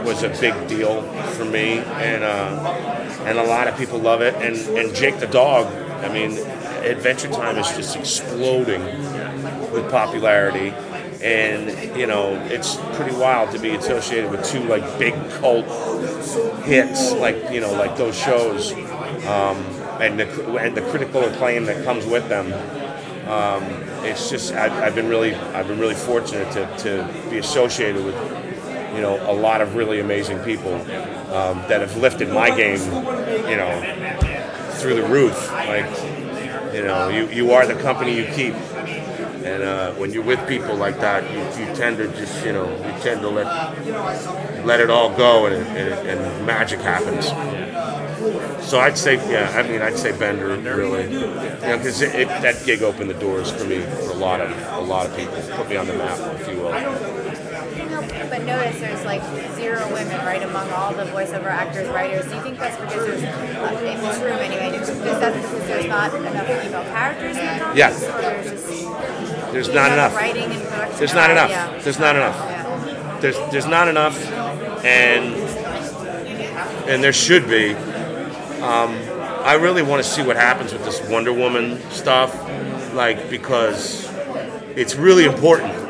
was 0.07 0.23
a 0.23 0.29
big 0.29 0.67
deal 0.69 1.01
for 1.33 1.43
me, 1.43 1.79
and 1.79 2.23
uh, 2.23 3.23
and 3.25 3.37
a 3.37 3.43
lot 3.43 3.67
of 3.67 3.77
people 3.77 3.99
love 3.99 4.21
it. 4.21 4.33
And 4.35 4.55
and 4.77 4.95
Jake 4.95 5.19
the 5.19 5.27
dog. 5.27 5.67
I 6.03 6.11
mean, 6.13 6.37
Adventure 6.85 7.27
Time 7.27 7.57
is 7.57 7.67
just 7.75 7.95
exploding 7.97 8.83
with 9.71 9.91
popularity, 9.91 10.69
and 11.21 11.97
you 11.97 12.07
know 12.07 12.35
it's 12.45 12.77
pretty 12.93 13.15
wild 13.17 13.51
to 13.51 13.59
be 13.59 13.71
associated 13.75 14.31
with 14.31 14.45
two 14.45 14.63
like 14.63 14.97
big 14.97 15.13
cult 15.31 15.65
hits, 16.63 17.11
like 17.13 17.51
you 17.51 17.59
know 17.59 17.73
like 17.73 17.97
those 17.97 18.17
shows, 18.17 18.71
um, 19.27 19.57
and 19.99 20.17
the 20.19 20.57
and 20.57 20.77
the 20.77 20.81
critical 20.83 21.21
acclaim 21.25 21.65
that 21.65 21.83
comes 21.83 22.05
with 22.05 22.29
them. 22.29 22.53
Um, 23.27 23.63
it's 24.05 24.29
just 24.29 24.53
I've, 24.53 24.71
I've 24.71 24.95
been 24.95 25.09
really 25.09 25.35
I've 25.35 25.67
been 25.67 25.79
really 25.79 25.95
fortunate 25.95 26.49
to, 26.53 26.65
to 26.83 27.29
be 27.29 27.39
associated 27.39 28.05
with 28.05 28.15
you 28.97 29.03
know 29.03 29.15
a 29.31 29.33
lot 29.33 29.61
of 29.61 29.75
really 29.75 29.99
amazing 29.99 30.39
people 30.39 30.73
um, 30.73 31.61
that 31.69 31.81
have 31.81 31.95
lifted 31.97 32.29
my 32.29 32.49
game 32.49 32.81
you 33.47 33.55
know 33.55 33.71
through 34.79 34.95
the 34.95 35.07
roof. 35.07 35.51
Like 35.53 35.85
you 36.73 36.83
know 36.83 37.09
you, 37.09 37.27
you 37.29 37.51
are 37.51 37.67
the 37.67 37.75
company 37.75 38.17
you 38.17 38.25
keep. 38.33 38.55
And 39.47 39.63
uh, 39.63 39.93
when 39.93 40.11
you're 40.11 40.23
with 40.23 40.45
people 40.47 40.75
like 40.75 40.99
that 40.99 41.23
you, 41.31 41.39
you 41.65 41.73
tend 41.73 41.97
to 41.97 42.07
just 42.09 42.43
you 42.43 42.51
know 42.51 42.67
you 42.69 43.01
tend 43.01 43.21
to 43.21 43.29
let 43.29 44.65
let 44.65 44.81
it 44.81 44.89
all 44.89 45.15
go 45.15 45.45
and, 45.45 45.55
and, 45.77 46.09
and 46.09 46.45
magic 46.45 46.79
happens. 46.81 47.27
So 48.67 48.79
I'd 48.79 48.97
say, 48.97 49.15
yeah, 49.31 49.49
I 49.57 49.63
mean, 49.65 49.81
I'd 49.81 49.97
say 49.97 50.11
Bender, 50.17 50.57
really, 50.57 51.03
you 51.13 51.19
know, 51.21 51.77
because 51.77 51.99
that 51.99 52.61
gig 52.65 52.83
opened 52.83 53.09
the 53.09 53.13
doors 53.13 53.49
for 53.49 53.63
me 53.63 53.79
for 53.79 54.09
a 54.11 54.15
lot 54.15 54.41
of 54.41 54.51
a 54.73 54.81
lot 54.81 55.05
of 55.05 55.15
people, 55.15 55.35
put 55.55 55.69
me 55.69 55.77
on 55.77 55.87
the 55.87 55.93
map, 55.93 56.19
if 56.41 56.49
you 56.49 56.57
will. 56.57 57.16
But 58.29 58.43
notice 58.43 58.79
there's 58.79 59.05
like 59.05 59.21
zero 59.55 59.85
women, 59.93 60.17
right, 60.25 60.43
among 60.43 60.69
all 60.71 60.93
the 60.93 61.03
voiceover 61.03 61.45
actors, 61.45 61.87
writers. 61.89 62.25
Do 62.25 62.35
you 62.35 62.41
think 62.41 62.59
that's 62.59 62.75
because 62.77 63.05
there's, 63.05 63.23
uh, 63.23 63.83
in 63.85 63.99
this 64.01 64.19
room 64.19 64.37
anyway, 64.39 64.77
think 64.85 65.19
that's 65.19 65.35
because 65.35 65.67
there's 65.67 65.85
not 65.87 66.13
enough 66.13 66.47
female 66.63 66.83
characters 66.83 67.37
in 67.37 67.45
the 67.45 67.63
comics? 67.63 67.77
Yeah. 67.77 67.91
Or 67.91 68.21
there's 68.21 68.51
just 68.51 69.53
There's 69.53 69.69
not 69.69 69.91
enough. 69.91 70.15
Writing 70.15 70.51
and 70.51 70.63
production. 70.63 70.97
There's 70.97 71.13
not 71.13 71.31
enough. 71.31 71.49
Yeah. 71.49 71.79
There's 71.79 71.99
not 71.99 72.15
enough. 72.15 73.21
There's 73.21 73.51
there's 73.51 73.67
not 73.67 73.87
enough, 73.87 74.31
and 74.85 75.33
and 76.87 77.03
there 77.03 77.13
should 77.13 77.47
be. 77.47 77.73
Um, 78.61 78.95
I 79.43 79.53
really 79.53 79.81
want 79.83 80.03
to 80.03 80.09
see 80.09 80.21
what 80.21 80.35
happens 80.35 80.73
with 80.73 80.83
this 80.83 81.01
Wonder 81.09 81.31
Woman 81.31 81.79
stuff, 81.89 82.33
like 82.93 83.29
because 83.29 84.11
it's 84.75 84.95
really 84.95 85.25
important. 85.25 85.86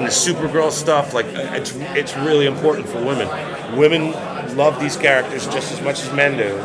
And 0.00 0.08
the 0.08 0.12
Supergirl 0.12 0.70
stuff, 0.70 1.12
like 1.12 1.26
it's 1.26 1.74
it's 1.76 2.16
really 2.16 2.46
important 2.46 2.88
for 2.88 3.04
women. 3.04 3.28
Women 3.76 4.12
love 4.56 4.80
these 4.80 4.96
characters 4.96 5.44
just 5.44 5.72
as 5.72 5.82
much 5.82 6.00
as 6.00 6.10
men 6.14 6.38
do, 6.38 6.56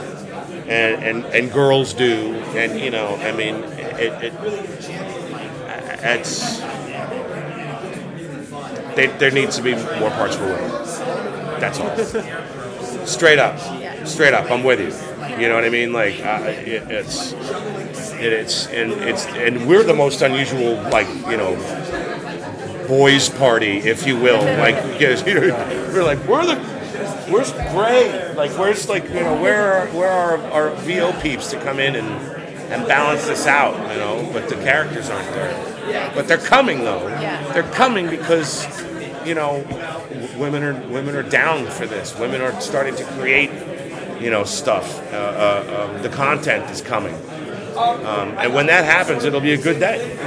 and 0.71 1.03
and, 1.03 1.25
and 1.25 1.51
girls 1.51 1.93
do. 1.93 2.33
And 2.55 2.79
you 2.79 2.91
know, 2.91 3.17
I 3.17 3.33
mean, 3.33 3.55
it, 3.55 4.23
it 4.23 4.33
it's 6.01 6.59
they, 8.95 9.07
there 9.19 9.31
needs 9.31 9.57
to 9.57 9.61
be 9.61 9.75
more 9.99 10.11
parts 10.11 10.37
for 10.37 10.45
women. 10.45 10.71
That's 11.59 11.77
all. 11.81 13.05
Straight 13.05 13.37
up, 13.37 13.59
straight 14.07 14.33
up. 14.33 14.49
I'm 14.49 14.63
with 14.63 14.79
you. 14.79 15.41
You 15.41 15.49
know 15.49 15.55
what 15.55 15.65
I 15.65 15.69
mean? 15.69 15.91
Like 15.91 16.25
uh, 16.25 16.39
it, 16.45 16.89
it's 16.89 17.33
it, 17.33 18.31
it's 18.31 18.67
and 18.67 18.93
it's 18.93 19.25
and 19.25 19.67
we're 19.67 19.83
the 19.83 19.93
most 19.93 20.21
unusual, 20.21 20.75
like 20.89 21.09
you 21.29 21.35
know, 21.35 21.53
boys' 22.87 23.29
party, 23.29 23.77
if 23.77 24.05
you 24.05 24.17
will. 24.19 24.43
Like 24.59 24.75
because 24.91 25.25
you 25.25 25.35
know, 25.35 25.89
we're 25.93 26.03
like 26.03 26.19
we're 26.27 26.45
the 26.45 26.55
where's 27.29 27.51
Grey? 27.51 28.33
Like 28.35 28.51
where's 28.57 28.87
like 28.89 29.05
you 29.09 29.21
know 29.21 29.41
where 29.41 29.73
are 29.73 29.87
where 29.87 30.09
are 30.09 30.37
our 30.51 30.75
VO 30.77 31.11
peeps 31.21 31.51
to 31.51 31.59
come 31.61 31.79
in 31.79 31.95
and 31.95 32.07
and 32.71 32.87
balance 32.87 33.25
this 33.25 33.45
out? 33.47 33.73
You 33.91 33.99
know, 33.99 34.29
but 34.33 34.49
the 34.49 34.55
characters 34.55 35.09
aren't 35.09 35.29
there. 35.31 36.11
But 36.15 36.27
they're 36.27 36.37
coming 36.37 36.79
though. 36.83 37.07
They're 37.53 37.63
coming 37.63 38.09
because 38.09 38.65
you 39.25 39.35
know 39.35 39.63
women 40.37 40.63
are 40.63 40.73
women 40.89 41.15
are 41.15 41.23
down 41.23 41.67
for 41.67 41.85
this. 41.85 42.17
Women 42.17 42.41
are 42.41 42.59
starting 42.61 42.95
to 42.95 43.03
create 43.17 43.51
you 44.21 44.29
know 44.29 44.43
stuff. 44.43 44.99
Uh, 45.13 45.15
uh, 45.15 45.89
um, 45.95 46.01
the 46.01 46.09
content 46.09 46.69
is 46.71 46.81
coming, 46.81 47.15
um, 47.77 48.35
and 48.37 48.53
when 48.53 48.67
that 48.67 48.85
happens, 48.85 49.23
it'll 49.23 49.41
be 49.41 49.53
a 49.53 49.61
good 49.61 49.79
day. 49.79 50.17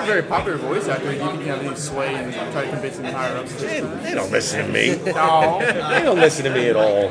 You're 0.00 0.08
a 0.18 0.22
very 0.22 0.22
popular 0.22 0.56
voice 0.56 0.88
actor. 0.88 1.12
Do 1.12 1.12
you 1.12 1.18
think 1.30 1.40
you 1.40 1.46
have 1.48 1.62
any 1.62 1.76
sway 1.76 2.14
and 2.14 2.32
trying 2.32 2.66
to 2.66 2.70
convince 2.70 2.96
the 2.96 3.12
higher 3.12 3.36
ups? 3.36 3.52
They, 3.60 3.80
they 3.80 4.14
don't 4.14 4.30
listen 4.30 4.66
to 4.66 4.72
me. 4.72 4.96
No. 5.12 5.58
they 5.60 6.02
don't 6.02 6.18
listen 6.18 6.44
to 6.44 6.50
me 6.50 6.68
at 6.68 6.76
all. 6.76 7.08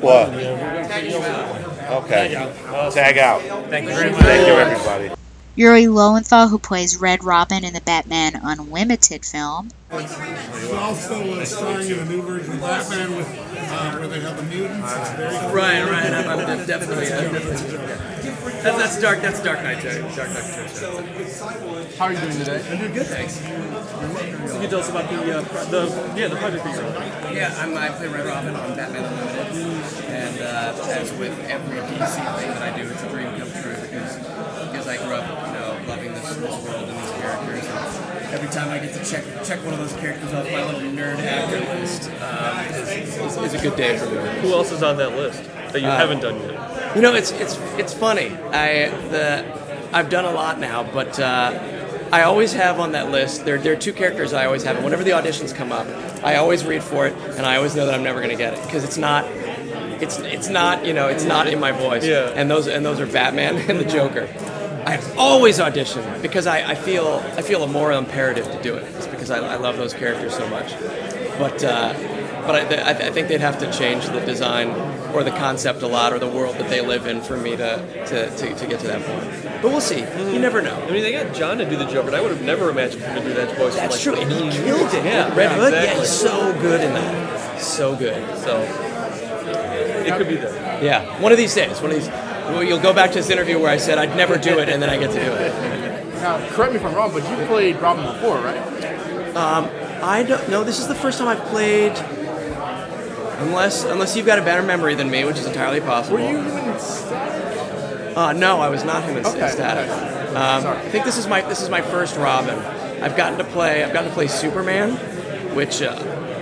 What? 0.00 0.30
Okay. 0.30 2.32
Tag 2.92 3.18
out. 3.18 3.40
Thank 3.70 3.88
you 3.88 3.94
very 3.94 4.10
much. 4.10 4.20
Thank 4.22 4.46
you, 4.46 4.54
everybody. 4.54 5.10
Yuri 5.56 5.86
Lowenthal, 5.86 6.48
who 6.48 6.58
plays 6.58 6.96
Red 6.96 7.22
Robin 7.22 7.64
in 7.64 7.74
the 7.74 7.80
Batman 7.82 8.32
Unlimited 8.42 9.24
film. 9.24 9.70
It's 9.92 10.72
also 10.72 11.40
uh, 11.40 11.44
starring 11.44 11.88
in 11.88 12.00
a 12.00 12.04
new 12.06 12.22
version 12.22 12.54
of 12.54 12.60
Batman 12.60 13.16
with 13.16 13.28
uh, 13.28 13.96
where 13.98 14.08
they 14.08 14.20
have 14.20 14.36
the 14.36 14.42
mutants. 14.42 14.92
It's 14.96 15.10
very 15.12 15.38
cool. 15.38 15.54
Right, 15.54 15.84
right. 15.88 16.12
I'm, 16.12 16.40
I'm 16.40 16.66
definitely, 16.66 17.06
uh, 17.06 17.20
definitely. 17.30 18.23
That's, 18.44 18.76
that's 18.78 19.00
dark. 19.00 19.22
That's 19.22 19.42
Dark 19.42 19.62
Knight. 19.62 19.80
Terry. 19.80 20.02
Dark 20.14 20.28
Knight. 20.28 20.44
Terry. 20.44 21.94
How 21.96 22.06
are 22.06 22.12
you 22.12 22.20
doing 22.20 22.36
today? 22.36 22.62
I'm 22.70 22.78
doing 22.78 22.92
good, 22.92 23.06
thanks. 23.06 23.34
So 23.34 24.52
can 24.52 24.62
you 24.62 24.68
tell 24.68 24.80
us 24.80 24.90
about 24.90 25.08
the, 25.08 25.38
uh, 25.38 25.64
the 25.70 26.12
yeah 26.16 26.28
the 26.28 26.36
project 26.36 26.64
that 26.64 26.74
you're 26.74 26.84
on? 26.84 27.34
Yeah, 27.34 27.54
I'm, 27.56 27.76
I 27.76 27.88
play 27.88 28.08
Red 28.08 28.26
Robin 28.26 28.54
on 28.54 28.76
Batman 28.76 29.04
Unlimited, 29.04 29.56
and 30.10 30.40
uh, 30.40 30.84
as 30.88 31.12
with 31.14 31.38
every 31.48 31.78
DC 31.78 32.16
thing 32.38 32.50
that 32.50 32.62
I 32.62 32.76
do, 32.76 32.88
it's 32.90 33.02
a 33.02 33.08
dream 33.08 33.28
come 33.38 33.50
true 33.62 33.76
because 33.80 34.18
because 34.18 34.88
I 34.88 34.96
grew 34.98 35.14
up, 35.14 35.46
you 35.46 35.52
know, 35.54 35.80
loving 35.88 36.12
this, 36.12 36.34
this 36.34 36.38
world 36.38 36.88
and 36.88 36.98
these 36.98 37.10
characters. 37.12 37.64
And 37.64 38.23
every 38.34 38.48
time 38.48 38.68
I 38.68 38.78
get 38.78 38.92
to 38.94 39.04
check 39.10 39.24
check 39.44 39.64
one 39.64 39.72
of 39.74 39.78
those 39.80 39.92
characters 40.00 40.32
off 40.34 40.44
my 40.50 40.64
little 40.64 40.80
nerd 40.80 41.18
actor 41.18 41.60
list, 41.60 42.10
um, 42.20 42.58
is, 42.74 43.16
is, 43.16 43.36
is 43.36 43.54
a 43.54 43.58
good 43.62 43.76
day 43.76 43.96
for 43.96 44.06
me. 44.06 44.40
Who 44.40 44.52
else 44.52 44.72
is 44.72 44.82
on 44.82 44.96
that 44.98 45.12
list 45.16 45.42
that 45.72 45.80
you 45.80 45.86
Uh, 45.88 45.96
haven't 45.96 46.20
done 46.20 46.40
yet? 46.40 46.96
You 46.96 47.02
know, 47.02 47.14
it's 47.14 47.30
it's 47.32 47.56
it's 47.78 47.94
funny. 47.94 48.30
I 48.52 48.88
the 49.10 49.44
I've 49.92 50.10
done 50.10 50.24
a 50.24 50.32
lot 50.32 50.58
now, 50.58 50.82
but 50.82 51.18
uh, 51.20 51.52
I 52.12 52.22
always 52.22 52.52
have 52.52 52.80
on 52.80 52.92
that 52.92 53.10
list. 53.10 53.44
There 53.44 53.58
there 53.58 53.72
are 53.72 53.76
two 53.76 53.92
characters 53.92 54.32
I 54.32 54.44
always 54.46 54.64
have. 54.64 54.76
And 54.76 54.84
whenever 54.84 55.04
the 55.04 55.12
auditions 55.12 55.54
come 55.54 55.70
up, 55.72 55.86
I 56.24 56.36
always 56.36 56.64
read 56.64 56.82
for 56.82 57.06
it, 57.06 57.14
and 57.36 57.46
I 57.46 57.56
always 57.56 57.74
know 57.76 57.86
that 57.86 57.94
I'm 57.94 58.02
never 58.02 58.18
going 58.20 58.30
to 58.30 58.36
get 58.36 58.54
it 58.54 58.62
because 58.64 58.82
it's 58.84 58.98
not. 58.98 59.24
It's 60.02 60.18
it's 60.18 60.48
not 60.48 60.84
you 60.84 60.92
know 60.92 61.06
it's 61.08 61.24
not 61.24 61.46
in 61.46 61.60
my 61.60 61.70
voice. 61.72 62.04
Yeah. 62.04 62.32
And 62.34 62.50
those 62.50 62.66
and 62.66 62.84
those 62.84 62.98
are 63.00 63.06
Batman 63.06 63.56
and 63.70 63.78
the 63.78 63.84
Joker. 63.84 64.28
I 64.86 65.00
always 65.16 65.60
audition 65.60 66.04
because 66.20 66.46
I, 66.46 66.70
I 66.72 66.74
feel 66.74 67.22
I 67.36 67.42
feel 67.42 67.62
a 67.62 67.66
moral 67.66 67.98
imperative 67.98 68.50
to 68.50 68.62
do 68.62 68.74
it. 68.76 68.84
It's 68.96 69.06
because 69.06 69.30
I, 69.30 69.38
I 69.38 69.56
love 69.56 69.76
those 69.76 69.94
characters 69.94 70.34
so 70.34 70.48
much. 70.48 70.72
But 71.38 71.64
uh, 71.64 71.94
but 72.46 72.72
I, 72.72 72.90
I 72.90 73.10
think 73.10 73.28
they'd 73.28 73.40
have 73.40 73.58
to 73.60 73.72
change 73.72 74.06
the 74.06 74.20
design 74.20 74.68
or 75.14 75.24
the 75.24 75.30
concept 75.30 75.82
a 75.82 75.86
lot 75.86 76.12
or 76.12 76.18
the 76.18 76.28
world 76.28 76.56
that 76.56 76.68
they 76.68 76.80
live 76.80 77.06
in 77.06 77.20
for 77.20 77.36
me 77.36 77.56
to, 77.56 78.04
to, 78.06 78.36
to, 78.36 78.54
to 78.54 78.66
get 78.66 78.80
to 78.80 78.86
that 78.88 79.02
point. 79.02 79.62
But 79.62 79.70
we'll 79.70 79.80
see. 79.80 80.00
You 80.00 80.38
never 80.38 80.60
know. 80.60 80.74
I 80.74 80.90
mean, 80.90 81.02
they 81.02 81.12
got 81.12 81.34
John 81.34 81.58
to 81.58 81.68
do 81.68 81.76
the 81.76 81.86
Joker. 81.86 82.10
but 82.10 82.14
I 82.14 82.20
would 82.20 82.30
have 82.30 82.42
never 82.42 82.68
imagined 82.70 83.02
him 83.02 83.14
to 83.14 83.22
do 83.22 83.34
that 83.34 83.56
voice. 83.56 83.76
That's 83.76 83.96
for 83.96 84.02
true, 84.02 84.12
like 84.12 84.22
and 84.22 84.32
he 84.32 84.50
killed 84.50 84.92
it. 84.92 85.04
Yeah, 85.04 85.34
Red 85.34 85.52
Hood, 85.52 85.72
yeah, 85.72 85.98
he's 85.98 86.10
so 86.10 86.52
good 86.60 86.80
in 86.82 86.92
that. 86.92 87.60
So 87.60 87.96
good. 87.96 88.38
So 88.38 88.60
it 90.04 90.16
could 90.18 90.28
be 90.28 90.36
there. 90.36 90.82
Yeah, 90.82 91.20
one 91.20 91.32
of 91.32 91.38
these 91.38 91.54
days. 91.54 91.80
One 91.80 91.90
of 91.90 91.96
these. 91.96 92.08
Well, 92.52 92.62
you'll 92.62 92.80
go 92.80 92.92
back 92.92 93.10
to 93.12 93.16
this 93.16 93.30
interview 93.30 93.58
where 93.58 93.70
I 93.70 93.76
said 93.78 93.98
I'd 93.98 94.16
never 94.16 94.36
do 94.38 94.58
it, 94.58 94.68
and 94.68 94.82
then 94.82 94.90
I 94.90 94.98
get 94.98 95.10
to 95.12 95.16
do 95.24 95.32
it. 95.32 96.14
Now, 96.16 96.38
correct 96.50 96.72
me 96.72 96.78
if 96.78 96.84
I'm 96.84 96.94
wrong, 96.94 97.12
but 97.12 97.28
you 97.28 97.46
played 97.46 97.76
Robin 97.76 98.04
before, 98.12 98.36
right? 98.38 99.34
Um, 99.36 99.68
I 100.02 100.22
don't 100.22 100.48
know. 100.48 100.62
This 100.64 100.78
is 100.78 100.86
the 100.88 100.94
first 100.94 101.18
time 101.18 101.28
I've 101.28 101.44
played. 101.46 101.92
Unless 103.38 103.84
unless 103.84 104.16
you've 104.16 104.26
got 104.26 104.38
a 104.38 104.42
better 104.42 104.62
memory 104.62 104.94
than 104.94 105.10
me, 105.10 105.24
which 105.24 105.38
is 105.38 105.46
entirely 105.46 105.80
possible. 105.80 106.18
Were 106.18 106.30
you 106.30 106.38
in 106.38 106.78
Static? 106.78 108.16
Uh, 108.16 108.32
no, 108.32 108.60
I 108.60 108.68
was 108.68 108.84
not 108.84 109.02
him 109.02 109.16
in, 109.16 109.26
Okay, 109.26 109.48
Static. 109.48 109.90
okay. 109.90 110.34
Um. 110.36 110.66
I 110.66 110.88
think 110.90 111.04
this 111.04 111.18
is 111.18 111.26
my 111.26 111.40
this 111.42 111.60
is 111.60 111.68
my 111.68 111.82
first 111.82 112.16
Robin. 112.16 112.56
I've 113.02 113.16
gotten 113.16 113.36
to 113.38 113.44
play 113.44 113.82
I've 113.82 113.92
gotten 113.92 114.08
to 114.08 114.14
play 114.14 114.28
Superman, 114.28 114.92
which 115.56 115.82
uh, 115.82 115.98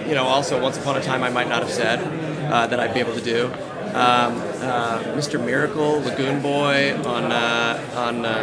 you 0.06 0.14
know 0.14 0.24
also 0.24 0.60
once 0.62 0.76
upon 0.78 0.96
a 0.96 1.02
time 1.02 1.22
I 1.22 1.30
might 1.30 1.48
not 1.48 1.62
have 1.62 1.72
said 1.72 1.98
uh, 2.52 2.66
that 2.66 2.78
I'd 2.78 2.92
be 2.92 3.00
able 3.00 3.14
to 3.14 3.22
do. 3.24 3.48
Um, 3.92 4.40
uh, 4.62 5.02
Mr. 5.16 5.38
Miracle, 5.44 6.00
Lagoon 6.00 6.40
Boy 6.40 6.94
on 7.04 7.30
uh, 7.30 7.92
on 7.94 8.24
uh, 8.24 8.38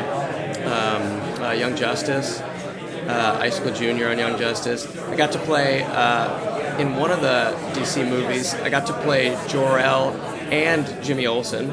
um, 0.66 1.42
uh, 1.44 1.52
Young 1.54 1.76
Justice, 1.76 2.40
uh, 2.40 3.40
Icicle 3.42 3.74
Junior 3.74 4.10
on 4.10 4.20
Young 4.20 4.38
Justice. 4.38 4.86
I 5.08 5.16
got 5.16 5.32
to 5.32 5.40
play 5.40 5.84
uh, 5.84 6.78
in 6.78 6.96
one 6.98 7.10
of 7.10 7.22
the 7.22 7.56
DC 7.74 8.08
movies. 8.08 8.54
I 8.56 8.70
got 8.70 8.86
to 8.88 8.94
play 9.02 9.36
Jor 9.48 9.80
El 9.80 10.12
and 10.52 10.86
Jimmy 11.04 11.26
Olsen 11.26 11.70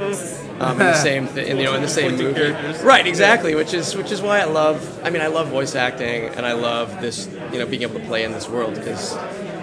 um, 0.60 0.72
in 0.72 0.78
the 0.78 0.94
same 1.02 1.28
th- 1.28 1.46
in, 1.46 1.58
you 1.58 1.64
know 1.64 1.74
in 1.74 1.82
the 1.82 1.88
same 1.88 2.12
movie. 2.16 2.32
characters. 2.32 2.82
Right, 2.82 3.06
exactly. 3.06 3.54
Which 3.54 3.74
is 3.74 3.94
which 3.94 4.10
is 4.10 4.22
why 4.22 4.40
I 4.40 4.44
love. 4.44 5.00
I 5.04 5.10
mean, 5.10 5.20
I 5.20 5.26
love 5.26 5.48
voice 5.48 5.74
acting, 5.74 6.24
and 6.34 6.46
I 6.46 6.52
love 6.52 7.00
this. 7.02 7.28
You 7.52 7.58
know, 7.58 7.66
being 7.66 7.82
able 7.82 8.00
to 8.00 8.06
play 8.06 8.24
in 8.24 8.32
this 8.32 8.48
world 8.48 8.74
because 8.74 9.14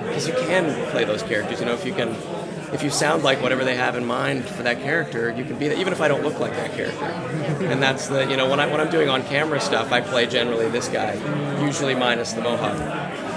because 0.04 0.28
you 0.28 0.34
can 0.36 0.92
play 0.92 1.04
those 1.04 1.24
characters. 1.24 1.60
You 1.60 1.66
know, 1.66 1.74
if 1.74 1.84
you 1.84 1.94
can 1.94 2.16
if 2.74 2.84
you 2.84 2.90
sound 2.90 3.24
like 3.24 3.42
whatever 3.42 3.64
they 3.64 3.76
have 3.76 3.96
in 3.96 4.06
mind 4.06 4.46
for 4.46 4.64
that 4.64 4.82
character, 4.82 5.32
you 5.32 5.46
can 5.46 5.58
be 5.60 5.68
that, 5.68 5.78
even 5.78 5.94
if 5.94 6.02
I 6.02 6.08
don't 6.08 6.24
look 6.24 6.40
like 6.40 6.54
that 6.54 6.74
character. 6.74 7.06
And 7.66 7.82
that's 7.82 8.08
the, 8.08 8.26
you 8.30 8.36
know, 8.36 8.50
when, 8.50 8.60
I, 8.60 8.68
when 8.68 8.82
I'm 8.82 8.90
doing 8.90 9.10
on 9.10 9.24
camera 9.24 9.60
stuff, 9.60 9.92
I 9.92 10.02
play 10.02 10.26
generally 10.26 10.70
this 10.70 10.88
guy, 10.88 11.14
usually 11.64 11.96
minus 11.96 12.34
the 12.34 12.42
mohawk. 12.42 12.80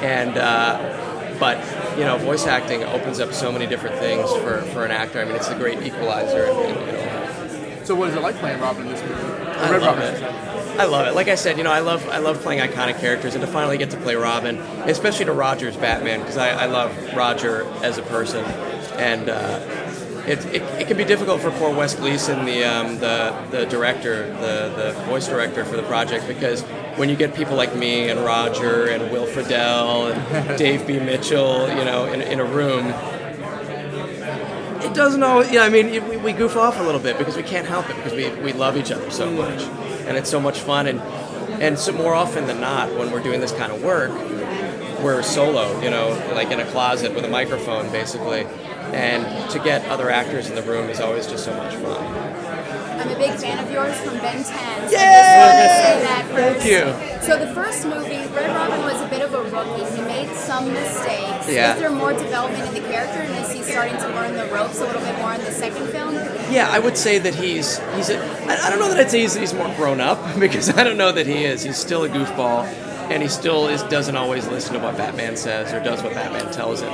And, 0.02 0.36
uh, 0.38 1.36
but, 1.38 1.58
you 1.98 2.04
know, 2.04 2.16
voice 2.16 2.46
acting 2.46 2.82
opens 2.84 3.20
up 3.20 3.32
so 3.34 3.52
many 3.52 3.66
different 3.66 3.96
things 3.96 4.30
for, 4.36 4.62
for 4.72 4.84
an 4.84 4.90
actor. 4.90 5.20
I 5.20 5.24
mean, 5.24 5.36
it's 5.36 5.48
a 5.48 5.56
great 5.56 5.82
equalizer. 5.82 6.44
And, 6.44 6.58
and, 6.58 6.86
you 6.86 6.92
know, 6.92 7.84
So 7.84 7.94
what 7.94 8.08
is 8.08 8.16
it 8.16 8.22
like 8.22 8.36
playing 8.36 8.60
Robin 8.60 8.86
in 8.86 8.92
this 8.92 9.02
movie? 9.02 9.14
I 9.14 9.70
Red 9.70 9.82
love 9.82 9.98
Robin, 9.98 10.14
it. 10.14 10.80
I 10.80 10.84
love 10.84 11.06
it. 11.06 11.14
Like 11.14 11.28
I 11.28 11.36
said, 11.36 11.56
you 11.56 11.64
know, 11.64 11.72
I 11.72 11.80
love 11.80 12.06
I 12.08 12.18
love 12.18 12.42
playing 12.42 12.60
iconic 12.60 12.98
characters, 13.00 13.34
and 13.34 13.42
to 13.42 13.46
finally 13.46 13.78
get 13.78 13.90
to 13.92 13.96
play 13.96 14.14
Robin, 14.14 14.58
especially 14.88 15.24
to 15.26 15.32
Roger's 15.32 15.76
Batman, 15.76 16.20
because 16.20 16.36
I, 16.36 16.50
I 16.50 16.66
love 16.66 16.92
Roger 17.14 17.64
as 17.82 17.96
a 17.96 18.02
person, 18.02 18.44
and 18.98 19.28
uh, 19.28 19.60
it, 20.26 20.44
it, 20.46 20.62
it 20.80 20.88
can 20.88 20.96
be 20.96 21.04
difficult 21.04 21.40
for 21.40 21.50
poor 21.52 21.72
Wes 21.74 21.94
Gleason, 21.94 22.44
the 22.44 22.64
um, 22.64 22.98
the 22.98 23.34
the 23.50 23.66
director, 23.66 24.26
the 24.40 24.72
the 24.76 24.92
voice 25.06 25.28
director 25.28 25.64
for 25.64 25.76
the 25.76 25.82
project, 25.84 26.26
because 26.26 26.62
when 26.96 27.08
you 27.08 27.16
get 27.16 27.34
people 27.34 27.56
like 27.56 27.74
me 27.76 28.08
and 28.08 28.20
Roger 28.20 28.86
and 28.88 29.10
Will 29.12 29.26
Friedle 29.26 30.12
and 30.12 30.58
Dave 30.58 30.86
B. 30.86 30.98
Mitchell, 30.98 31.68
you 31.68 31.84
know, 31.84 32.06
in, 32.12 32.22
in 32.22 32.40
a 32.40 32.44
room, 32.44 32.86
it 34.82 34.94
doesn't 34.94 35.22
always. 35.22 35.50
Yeah, 35.50 35.62
I 35.62 35.68
mean, 35.68 35.86
it- 35.88 36.02
we, 36.08 36.16
we 36.16 36.32
goof 36.32 36.56
off 36.56 36.78
a 36.78 36.82
little 36.82 37.00
bit 37.00 37.18
because 37.18 37.36
we 37.36 37.42
can't 37.42 37.66
help 37.66 37.88
it 37.90 37.96
because 37.96 38.12
we, 38.12 38.30
we 38.42 38.52
love 38.52 38.76
each 38.76 38.90
other 38.90 39.10
so 39.10 39.30
much, 39.30 39.62
and 40.06 40.16
it's 40.16 40.30
so 40.30 40.40
much 40.40 40.58
fun. 40.60 40.86
And 40.86 41.00
and 41.62 41.78
so 41.78 41.92
more 41.92 42.14
often 42.14 42.46
than 42.46 42.60
not, 42.60 42.92
when 42.94 43.10
we're 43.10 43.22
doing 43.22 43.40
this 43.40 43.52
kind 43.52 43.72
of 43.72 43.82
work, 43.82 44.10
we're 45.02 45.22
solo. 45.22 45.80
You 45.80 45.90
know, 45.90 46.08
like 46.34 46.50
in 46.50 46.60
a 46.60 46.66
closet 46.66 47.14
with 47.14 47.24
a 47.24 47.28
microphone, 47.28 47.90
basically. 47.92 48.46
And 48.96 49.50
to 49.50 49.58
get 49.58 49.84
other 49.86 50.08
actors 50.08 50.48
in 50.48 50.54
the 50.54 50.62
room 50.62 50.88
is 50.88 51.00
always 51.00 51.26
just 51.26 51.44
so 51.44 51.54
much 51.54 51.74
fun. 51.74 52.02
I'm 52.98 53.10
a 53.10 53.18
big 53.18 53.38
fan 53.38 53.62
of 53.62 53.70
yours 53.70 53.94
from 54.00 54.14
Ben 54.18 54.42
10. 54.42 54.44
So 54.44 54.96
Yay! 54.96 55.38
wanted 55.38 55.62
to 55.62 55.68
say 55.68 56.00
that 56.02 56.26
Thank 56.36 56.64
you. 56.64 57.20
So 57.26 57.38
the 57.38 57.52
first 57.54 57.84
movie, 57.84 58.26
Red 58.34 58.54
Robin 58.56 58.80
was 58.80 59.00
a 59.02 59.08
bit 59.08 59.20
of 59.20 59.34
a 59.34 59.42
rookie. 59.42 59.84
He 59.94 60.00
made 60.02 60.34
some 60.34 60.72
mistakes. 60.72 61.48
Yeah. 61.48 61.74
Is 61.74 61.80
there 61.80 61.90
more 61.90 62.12
development 62.12 62.66
in 62.68 62.82
the 62.82 62.88
character, 62.88 63.20
and 63.20 63.44
is 63.44 63.52
he 63.52 63.62
starting 63.62 63.96
to 63.98 64.08
learn 64.08 64.34
the 64.34 64.46
ropes 64.46 64.80
a 64.80 64.86
little 64.86 65.02
bit 65.02 65.18
more 65.18 65.34
in 65.34 65.40
the 65.40 65.52
second 65.52 65.88
film? 65.88 66.14
Yeah, 66.50 66.68
I 66.70 66.78
would 66.78 66.96
say 66.96 67.18
that 67.18 67.34
he's 67.34 67.78
he's. 67.96 68.10
A, 68.10 68.18
I, 68.46 68.66
I 68.66 68.70
don't 68.70 68.78
know 68.78 68.88
that 68.88 68.98
I'd 68.98 69.10
say 69.10 69.20
he's, 69.20 69.34
he's 69.34 69.54
more 69.54 69.72
grown 69.76 70.00
up 70.00 70.18
because 70.40 70.70
I 70.70 70.84
don't 70.84 70.96
know 70.98 71.12
that 71.12 71.26
he 71.26 71.44
is. 71.44 71.62
He's 71.62 71.76
still 71.76 72.04
a 72.04 72.08
goofball, 72.08 72.64
and 73.10 73.22
he 73.22 73.28
still 73.28 73.68
is 73.68 73.82
doesn't 73.84 74.16
always 74.16 74.46
listen 74.48 74.74
to 74.74 74.80
what 74.80 74.96
Batman 74.96 75.36
says 75.36 75.72
or 75.72 75.82
does 75.82 76.02
what 76.02 76.14
Batman 76.14 76.52
tells 76.52 76.80
him. 76.80 76.92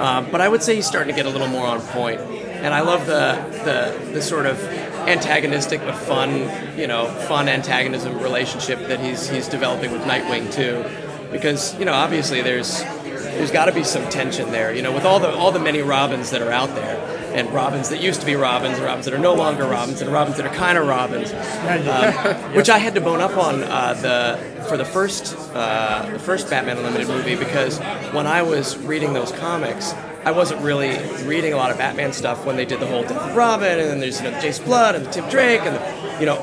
Um, 0.00 0.30
but 0.30 0.40
I 0.40 0.48
would 0.48 0.62
say 0.62 0.74
he's 0.76 0.86
starting 0.86 1.14
to 1.14 1.16
get 1.16 1.26
a 1.26 1.30
little 1.30 1.46
more 1.46 1.66
on 1.66 1.82
point, 1.82 2.20
and 2.20 2.72
I 2.72 2.80
love 2.80 3.04
the 3.04 3.36
the 3.64 4.12
the 4.12 4.22
sort 4.22 4.46
of 4.46 4.58
antagonistic 5.06 5.80
but 5.82 5.94
fun, 5.94 6.50
you 6.78 6.86
know, 6.86 7.04
fun 7.28 7.48
antagonism 7.50 8.18
relationship 8.18 8.78
that 8.88 8.98
he's 8.98 9.28
he's 9.28 9.46
developing 9.46 9.92
with 9.92 10.00
Nightwing 10.02 10.50
too, 10.50 10.86
because 11.30 11.78
you 11.78 11.84
know 11.84 11.92
obviously 11.92 12.40
there's 12.40 12.82
there's 12.82 13.50
got 13.50 13.66
to 13.66 13.72
be 13.72 13.84
some 13.84 14.08
tension 14.08 14.50
there, 14.52 14.74
you 14.74 14.80
know, 14.80 14.92
with 14.92 15.04
all 15.04 15.20
the 15.20 15.30
all 15.36 15.52
the 15.52 15.60
many 15.60 15.82
Robins 15.82 16.30
that 16.30 16.40
are 16.40 16.50
out 16.50 16.74
there, 16.74 16.96
and 17.32 17.52
Robins 17.52 17.88
that 17.90 18.00
used 18.00 18.20
to 18.20 18.26
be 18.26 18.34
Robins, 18.34 18.76
and 18.76 18.84
Robins 18.84 19.04
that 19.06 19.14
are 19.14 19.18
no 19.18 19.34
longer 19.34 19.64
Robins, 19.64 20.00
and 20.00 20.12
Robins 20.12 20.36
that 20.36 20.46
are 20.46 20.54
kind 20.54 20.78
of 20.78 20.86
Robins, 20.86 21.32
um, 21.32 22.52
which 22.54 22.68
I 22.68 22.78
had 22.78 22.94
to 22.94 23.00
bone 23.00 23.20
up 23.20 23.36
on 23.36 23.62
uh, 23.62 23.94
the 23.94 24.64
for 24.64 24.76
the 24.76 24.84
first 24.84 25.36
uh, 25.54 26.08
the 26.12 26.18
first 26.18 26.50
Batman 26.50 26.78
Unlimited 26.78 27.08
movie 27.08 27.36
because 27.36 27.78
when 28.12 28.26
I 28.26 28.42
was 28.42 28.76
reading 28.78 29.12
those 29.12 29.32
comics. 29.32 29.94
I 30.22 30.32
wasn't 30.32 30.60
really 30.60 30.98
reading 31.24 31.54
a 31.54 31.56
lot 31.56 31.70
of 31.70 31.78
Batman 31.78 32.12
stuff 32.12 32.44
when 32.44 32.56
they 32.56 32.66
did 32.66 32.78
the 32.78 32.86
whole 32.86 33.00
Death 33.00 33.30
of 33.30 33.34
Robin, 33.34 33.78
and 33.78 33.88
then 33.88 34.00
there's 34.00 34.20
you 34.20 34.24
know 34.24 34.32
the 34.32 34.40
Jason 34.42 34.66
Todd 34.66 34.94
and 34.94 35.06
the 35.06 35.10
Tim 35.10 35.26
Drake 35.30 35.62
and 35.62 35.74
the, 35.74 36.20
you 36.20 36.26
know 36.26 36.36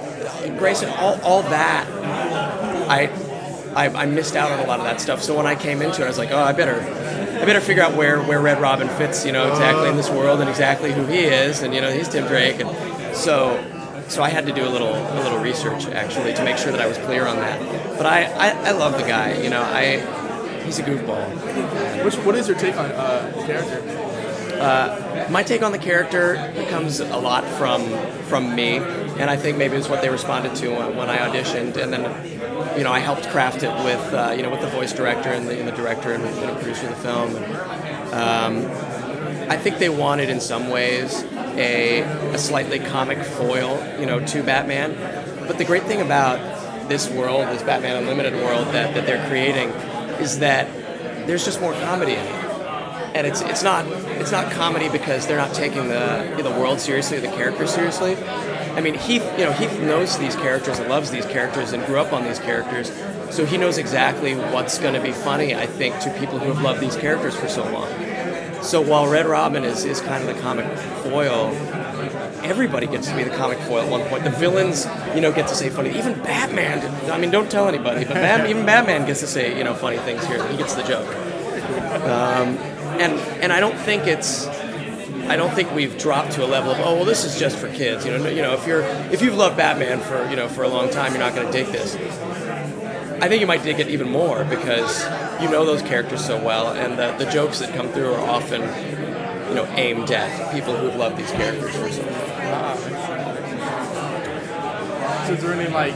Grayson, 0.58 0.90
all, 0.90 1.20
all 1.22 1.42
that. 1.44 1.88
I, 2.90 3.08
I 3.76 4.04
I 4.04 4.06
missed 4.06 4.36
out 4.36 4.52
on 4.52 4.60
a 4.60 4.68
lot 4.68 4.80
of 4.80 4.86
that 4.86 5.02
stuff. 5.02 5.22
So 5.22 5.36
when 5.36 5.46
I 5.46 5.56
came 5.56 5.82
into 5.82 6.02
it, 6.02 6.06
I 6.06 6.08
was 6.08 6.18
like, 6.18 6.32
oh, 6.32 6.40
I 6.40 6.54
better 6.54 6.80
better 7.48 7.62
figure 7.62 7.82
out 7.82 7.96
where, 7.96 8.22
where 8.22 8.42
Red 8.42 8.62
Robin 8.62 8.90
fits, 8.90 9.26
you 9.26 9.32
know, 9.32 9.50
exactly 9.50 9.90
in 9.90 9.96
this 9.96 10.10
world 10.10 10.42
and 10.42 10.50
exactly 10.50 10.92
who 10.92 11.06
he 11.06 11.20
is, 11.20 11.64
and 11.64 11.74
you 11.74 11.82
know, 11.82 11.92
he's 11.92 12.10
Tim 12.10 12.28
Drake, 12.28 12.60
and 12.60 13.16
so 13.16 13.64
so 14.08 14.24
I 14.24 14.30
had 14.30 14.46
to 14.46 14.54
do 14.54 14.66
a 14.66 14.70
little 14.70 14.94
a 14.94 15.20
little 15.24 15.40
research 15.40 15.88
actually 15.88 16.34
to 16.34 16.44
make 16.44 16.58
sure 16.58 16.72
that 16.72 16.82
I 16.82 16.88
was 16.88 16.98
clear 17.00 17.26
on 17.26 17.38
that. 17.38 17.60
But 17.98 18.06
I, 18.06 18.26
I, 18.26 18.50
I 18.68 18.72
love 18.72 18.94
the 18.94 19.08
guy, 19.08 19.42
you 19.42 19.50
know, 19.50 19.62
I 19.62 20.00
he's 20.66 20.80
a 20.80 20.84
goofball. 20.84 22.04
Which, 22.04 22.16
what 22.18 22.36
is 22.36 22.48
your 22.48 22.58
take 22.58 22.78
on 22.78 22.92
uh, 22.92 23.32
the 23.36 23.44
character? 23.44 24.04
Uh, 24.60 25.28
my 25.30 25.44
take 25.44 25.62
on 25.62 25.72
the 25.72 25.78
character 25.78 26.36
comes 26.70 27.00
a 27.00 27.18
lot 27.18 27.46
from 27.58 27.82
from 28.24 28.56
me, 28.56 28.78
and 28.78 29.30
I 29.30 29.38
think 29.38 29.58
maybe 29.58 29.78
it's 29.78 29.90
what 29.90 30.02
they 30.02 30.10
responded 30.10 30.56
to 30.58 30.70
when, 30.70 30.96
when 30.98 31.10
I 31.10 31.18
auditioned, 31.18 31.78
and 31.78 31.94
then 31.94 32.37
you 32.78 32.84
know 32.84 32.92
I 32.92 33.00
helped 33.00 33.28
craft 33.30 33.64
it 33.64 33.74
with 33.84 34.14
uh, 34.14 34.34
you 34.36 34.44
know 34.44 34.50
with 34.50 34.62
the 34.62 34.70
voice 34.70 34.94
director 34.94 35.30
and 35.30 35.48
the, 35.48 35.58
and 35.58 35.68
the 35.68 35.74
director 35.74 36.14
and 36.14 36.24
the 36.24 36.54
producer 36.56 36.88
of 36.88 36.96
the 36.96 37.02
film. 37.02 37.36
And, 37.36 38.14
um, 38.14 38.88
I 39.50 39.56
think 39.56 39.78
they 39.78 39.90
wanted 39.90 40.30
in 40.30 40.42
some 40.42 40.70
ways 40.70 41.24
a, 41.34 42.02
a 42.02 42.38
slightly 42.38 42.80
comic 42.80 43.24
foil, 43.24 43.82
you 43.98 44.06
know, 44.06 44.20
to 44.20 44.44
Batman. 44.44 44.94
But 45.48 45.58
the 45.58 45.64
great 45.64 45.84
thing 45.84 46.02
about 46.02 46.90
this 46.90 47.10
world, 47.10 47.48
this 47.48 47.64
Batman 47.64 47.96
Unlimited 47.96 48.34
world 48.34 48.68
that, 48.68 48.94
that 48.94 49.06
they're 49.06 49.26
creating, 49.30 49.70
is 50.20 50.40
that 50.40 50.68
there's 51.28 51.46
just 51.46 51.62
more 51.62 51.74
comedy 51.74 52.14
in 52.14 52.26
it 52.26 52.48
and 53.18 53.26
it's 53.26 53.42
it's 53.42 53.64
not 53.64 53.86
it's 54.20 54.32
not 54.32 54.52
comedy 54.52 54.90
because 54.90 55.26
they're 55.26 55.38
not 55.38 55.54
taking 55.54 55.88
the 55.88 56.40
the 56.44 56.52
world 56.52 56.80
seriously, 56.80 57.20
the 57.20 57.28
characters 57.28 57.74
seriously. 57.74 58.16
I 58.78 58.82
mean, 58.82 58.94
Heath, 58.94 59.24
you 59.40 59.44
know, 59.44 59.52
Heath 59.52 59.80
knows 59.80 60.20
these 60.20 60.36
characters 60.36 60.78
and 60.78 60.88
loves 60.88 61.10
these 61.10 61.26
characters 61.26 61.74
and 61.74 61.84
grew 61.88 62.00
up 62.00 62.14
on 62.14 62.24
these 62.24 62.38
characters, 62.38 62.92
so 63.32 63.44
he 63.44 63.58
knows 63.58 63.80
exactly 63.80 64.36
what's 64.36 64.78
going 64.78 64.94
to 64.94 65.02
be 65.02 65.12
funny. 65.12 65.56
I 65.56 65.66
think 65.66 66.00
to 66.02 66.12
people 66.20 66.38
who 66.38 66.54
have 66.54 66.62
loved 66.62 66.80
these 66.80 66.96
characters 66.96 67.36
for 67.36 67.48
so 67.48 67.64
long. 67.72 67.90
So 68.62 68.80
while 68.80 69.08
Red 69.08 69.26
Robin 69.26 69.64
is 69.64 69.84
is 69.84 70.00
kind 70.00 70.28
of 70.28 70.36
the 70.36 70.40
comic 70.42 70.66
foil. 71.04 71.56
Everybody 72.44 72.86
gets 72.86 73.08
to 73.08 73.16
be 73.16 73.24
the 73.24 73.36
comic 73.36 73.58
foil 73.60 73.82
at 73.82 73.90
one 73.90 74.08
point. 74.10 74.24
The 74.24 74.30
villains, 74.30 74.86
you 75.16 75.22
know, 75.22 75.32
get 75.34 75.48
to 75.48 75.56
say 75.56 75.70
funny. 75.70 75.90
Even 75.98 76.14
Batman. 76.22 77.12
I 77.12 77.18
mean, 77.18 77.32
don't 77.32 77.50
tell 77.50 77.68
anybody, 77.68 78.06
but 78.06 78.14
Bat, 78.14 78.48
even 78.50 78.66
Batman 78.66 79.06
gets 79.08 79.22
to 79.22 79.28
say, 79.28 79.58
you 79.58 79.64
know, 79.64 79.74
funny 79.74 79.98
things 79.98 80.24
here. 80.28 80.48
He 80.50 80.56
gets 80.56 80.76
the 80.76 80.84
joke. 80.84 81.08
Um, 82.04 82.58
and 83.00 83.14
and 83.42 83.52
I 83.52 83.60
don't 83.60 83.78
think 83.78 84.06
it's 84.06 84.46
I 85.28 85.36
don't 85.36 85.54
think 85.54 85.74
we've 85.74 85.98
dropped 85.98 86.34
to 86.34 86.46
a 86.46 86.48
level 86.48 86.72
of 86.72 86.80
oh 86.80 86.96
well 86.96 87.06
this 87.06 87.24
is 87.24 87.40
just 87.40 87.58
for 87.58 87.72
kids 87.72 88.06
you 88.06 88.18
know 88.18 88.30
you 88.30 88.42
know 88.42 88.54
if 88.54 88.66
you're 88.66 88.82
if 89.12 89.22
you've 89.22 89.36
loved 89.36 89.58
Batman 89.58 90.00
for 90.00 90.28
you 90.30 90.36
know 90.36 90.48
for 90.48 90.64
a 90.64 90.68
long 90.68 90.90
time 90.90 91.12
you're 91.12 91.22
not 91.22 91.36
going 91.36 91.48
to 91.48 91.54
dig 91.54 91.68
this 91.68 91.96
I 93.22 93.28
think 93.28 93.42
you 93.42 93.48
might 93.48 93.64
dig 93.64 93.80
it 93.80 93.88
even 93.90 94.10
more 94.10 94.44
because 94.44 95.04
you 95.42 95.50
know 95.50 95.66
those 95.66 95.82
characters 95.82 96.24
so 96.26 96.42
well 96.44 96.74
and 96.74 96.98
the, 96.98 97.24
the 97.24 97.30
jokes 97.32 97.60
that 97.60 97.74
come 97.76 97.90
through 97.90 98.14
are 98.14 98.30
often 98.30 98.62
you 99.50 99.56
know 99.56 99.66
aimed 99.76 100.12
at 100.12 100.54
people 100.54 100.76
who've 100.76 100.96
loved 100.96 101.18
these 101.18 101.32
characters 101.32 101.76
for 101.76 101.92
so 101.92 102.02
long 102.04 103.08
is 105.30 105.42
there 105.42 105.54
any 105.54 105.70
like? 105.74 105.94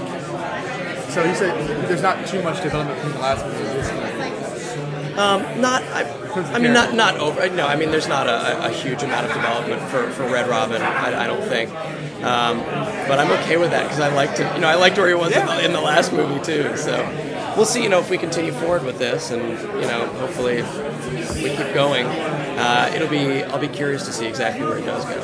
So 1.09 1.23
you 1.23 1.35
said 1.35 1.87
there's 1.87 2.01
not 2.01 2.27
too 2.27 2.41
much 2.43 2.61
development 2.61 2.99
from 2.99 3.11
the 3.13 3.19
last 3.19 3.45
movie. 3.45 4.00
Um, 5.21 5.61
not, 5.61 5.83
I, 5.83 6.01
I 6.55 6.57
mean, 6.57 6.73
not 6.73 6.95
not 6.95 7.17
over. 7.17 7.47
No, 7.49 7.67
I 7.67 7.75
mean, 7.75 7.91
there's 7.91 8.07
not 8.07 8.25
a, 8.27 8.65
a 8.65 8.69
huge 8.69 9.03
amount 9.03 9.27
of 9.27 9.33
development 9.33 9.81
for, 9.83 10.09
for 10.11 10.23
Red 10.23 10.49
Robin. 10.49 10.81
I, 10.81 11.25
I 11.25 11.27
don't 11.27 11.43
think, 11.43 11.69
um, 12.23 12.57
but 13.07 13.19
I'm 13.19 13.29
okay 13.43 13.57
with 13.57 13.69
that 13.69 13.83
because 13.83 13.99
I 13.99 14.11
liked 14.15 14.39
it. 14.39 14.51
You 14.55 14.61
know, 14.61 14.67
I 14.67 14.75
liked 14.75 14.97
where 14.97 15.07
he 15.07 15.13
was 15.13 15.31
in, 15.31 15.45
the, 15.45 15.65
in 15.65 15.73
the 15.73 15.81
last 15.81 16.11
movie 16.11 16.43
too. 16.43 16.75
So 16.75 16.93
we'll 17.55 17.67
see. 17.67 17.83
You 17.83 17.89
know, 17.89 17.99
if 17.99 18.09
we 18.09 18.17
continue 18.17 18.51
forward 18.51 18.83
with 18.83 18.97
this, 18.97 19.29
and 19.29 19.43
you 19.79 19.87
know, 19.87 20.07
hopefully 20.17 20.63
we 21.35 21.55
keep 21.55 21.71
going. 21.75 22.07
Uh, 22.07 22.91
it'll 22.95 23.07
be. 23.07 23.43
I'll 23.43 23.59
be 23.59 23.67
curious 23.67 24.03
to 24.07 24.11
see 24.11 24.25
exactly 24.25 24.65
where 24.65 24.79
it 24.79 24.85
does 24.85 25.05
go. 25.05 25.19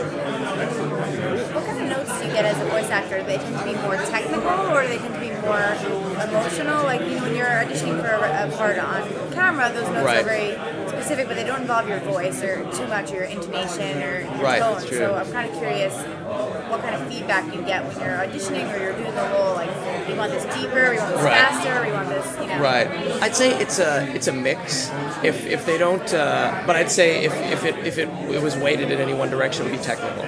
What 1.55 1.65
kind 1.65 1.81
of 1.81 1.97
notes 1.97 2.19
do 2.19 2.27
you 2.27 2.33
get 2.33 2.45
as 2.45 2.59
a 2.61 2.65
voice 2.65 2.89
actor? 2.91 3.19
Do 3.19 3.25
they 3.25 3.37
tend 3.37 3.57
to 3.57 3.65
be 3.65 3.73
more 3.81 3.95
technical, 3.95 4.75
or 4.75 4.83
do 4.83 4.89
they 4.89 4.99
tend 4.99 5.15
to 5.15 5.19
be 5.19 5.31
more 5.41 5.73
emotional? 6.21 6.83
Like 6.83 7.01
you 7.01 7.15
know, 7.15 7.23
when 7.23 7.35
you're 7.35 7.47
auditioning 7.47 7.99
for 7.99 8.13
a, 8.13 8.47
a 8.47 8.57
part 8.57 8.77
on 8.77 9.26
camera, 9.37 9.71
those 9.73 9.87
notes 9.89 10.05
Right. 10.05 10.21
are 10.21 10.23
very 10.23 10.51
specific, 10.89 11.27
but 11.27 11.35
they 11.37 11.43
don't 11.43 11.61
involve 11.61 11.87
your 11.87 11.99
voice 11.99 12.41
or 12.43 12.55
too 12.71 12.87
much 12.87 13.11
your 13.11 13.23
intonation 13.23 14.01
or 14.03 14.21
your 14.21 14.43
Right, 14.49 14.61
tone. 14.61 14.81
So 14.81 15.15
I'm 15.15 15.31
kind 15.31 15.49
of 15.49 15.57
curious 15.57 15.93
what 16.69 16.81
kind 16.81 16.95
of 16.95 17.07
feedback 17.07 17.45
you 17.53 17.61
get 17.61 17.85
when 17.85 17.95
you're 18.01 18.17
auditioning 18.17 18.65
or 18.73 18.77
you're 18.83 18.93
doing 18.93 19.13
the 19.15 19.27
whole 19.33 19.53
like, 19.55 19.69
we 20.07 20.13
want 20.15 20.31
this 20.31 20.43
deeper, 20.55 20.91
we 20.91 20.97
want 20.97 21.13
this 21.15 21.23
Right. 21.23 21.41
faster, 21.41 21.85
we 21.85 21.91
want 21.91 22.09
this, 22.09 22.27
you 22.41 22.47
know. 22.47 22.59
Right. 22.59 22.87
I'd 23.21 23.35
say 23.35 23.49
it's 23.63 23.79
a 23.79 24.07
it's 24.15 24.27
a 24.27 24.33
mix. 24.33 24.89
If 25.23 25.45
if 25.45 25.65
they 25.65 25.77
don't, 25.77 26.07
uh, 26.13 26.63
but 26.65 26.75
I'd 26.75 26.91
say 26.91 27.23
if, 27.23 27.33
if 27.51 27.63
it 27.65 27.75
if 27.85 27.97
it, 27.97 28.09
it 28.35 28.41
was 28.41 28.55
weighted 28.57 28.91
in 28.91 28.99
any 28.99 29.13
one 29.13 29.29
direction, 29.29 29.65
it 29.65 29.71
would 29.71 29.77
be 29.77 29.83
technical. 29.83 30.25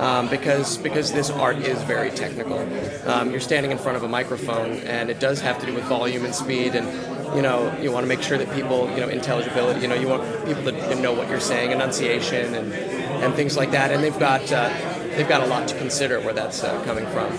Um, 0.00 0.28
because 0.28 0.78
because 0.78 1.12
this 1.12 1.28
art 1.30 1.58
is 1.58 1.82
very 1.82 2.10
technical. 2.10 2.58
Um, 3.06 3.30
you're 3.30 3.40
standing 3.50 3.70
in 3.70 3.76
front 3.78 3.96
of 3.98 4.02
a 4.02 4.08
microphone, 4.08 4.72
and 4.96 5.10
it 5.10 5.20
does 5.20 5.40
have 5.42 5.58
to 5.60 5.66
do 5.66 5.74
with 5.74 5.84
volume 5.84 6.24
and 6.24 6.34
speed, 6.34 6.74
and 6.74 6.86
you 7.34 7.42
know 7.42 7.76
you 7.80 7.92
want 7.92 8.04
to 8.04 8.08
make 8.08 8.22
sure 8.22 8.38
that 8.38 8.52
people 8.54 8.90
you 8.90 9.00
know 9.00 9.08
intelligibility. 9.08 9.80
You 9.80 9.88
know 9.88 9.94
you 9.94 10.08
want 10.08 10.22
people 10.46 10.64
to 10.64 10.94
know 10.96 11.12
what 11.12 11.28
you're 11.28 11.40
saying, 11.40 11.72
enunciation, 11.72 12.54
and 12.54 12.72
and 12.72 13.34
things 13.34 13.56
like 13.56 13.70
that. 13.72 13.90
And 13.90 14.02
they've 14.02 14.18
got 14.18 14.50
uh, 14.52 14.68
they've 15.16 15.28
got 15.28 15.42
a 15.42 15.46
lot 15.46 15.68
to 15.68 15.78
consider 15.78 16.20
where 16.20 16.34
that's 16.34 16.62
uh, 16.62 16.82
coming 16.84 17.06
from. 17.06 17.30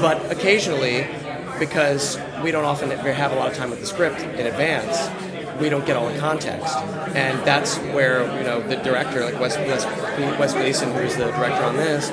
But 0.00 0.30
occasionally, 0.30 1.06
because 1.58 2.18
we 2.42 2.50
don't 2.50 2.64
often 2.64 2.90
have 2.90 3.32
a 3.32 3.36
lot 3.36 3.50
of 3.50 3.56
time 3.56 3.70
with 3.70 3.80
the 3.80 3.86
script 3.86 4.20
in 4.20 4.46
advance, 4.46 5.08
we 5.60 5.68
don't 5.68 5.86
get 5.86 5.96
all 5.96 6.12
the 6.12 6.18
context, 6.18 6.76
and 7.14 7.38
that's 7.46 7.76
where 7.94 8.22
you 8.38 8.44
know 8.44 8.60
the 8.60 8.76
director, 8.76 9.24
like 9.24 9.38
Wes, 9.40 9.56
Wes, 9.56 9.84
Wes 10.38 10.52
Gleason, 10.52 10.92
who's 10.94 11.16
the 11.16 11.26
director 11.26 11.64
on 11.64 11.76
this, 11.76 12.10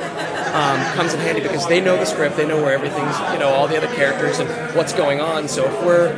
um, 0.54 0.80
comes 0.96 1.14
in 1.14 1.20
handy 1.22 1.42
because 1.42 1.68
they 1.68 1.82
know 1.82 1.98
the 1.98 2.06
script, 2.06 2.38
they 2.38 2.48
know 2.48 2.62
where 2.62 2.74
everything's, 2.74 3.18
you 3.34 3.40
know, 3.40 3.50
all 3.50 3.68
the 3.68 3.78
other 3.78 3.94
characters 3.96 4.40
and 4.40 4.76
what's 4.76 4.94
going 4.94 5.20
on. 5.20 5.48
So 5.48 5.66
if 5.66 5.86
we're 5.86 6.10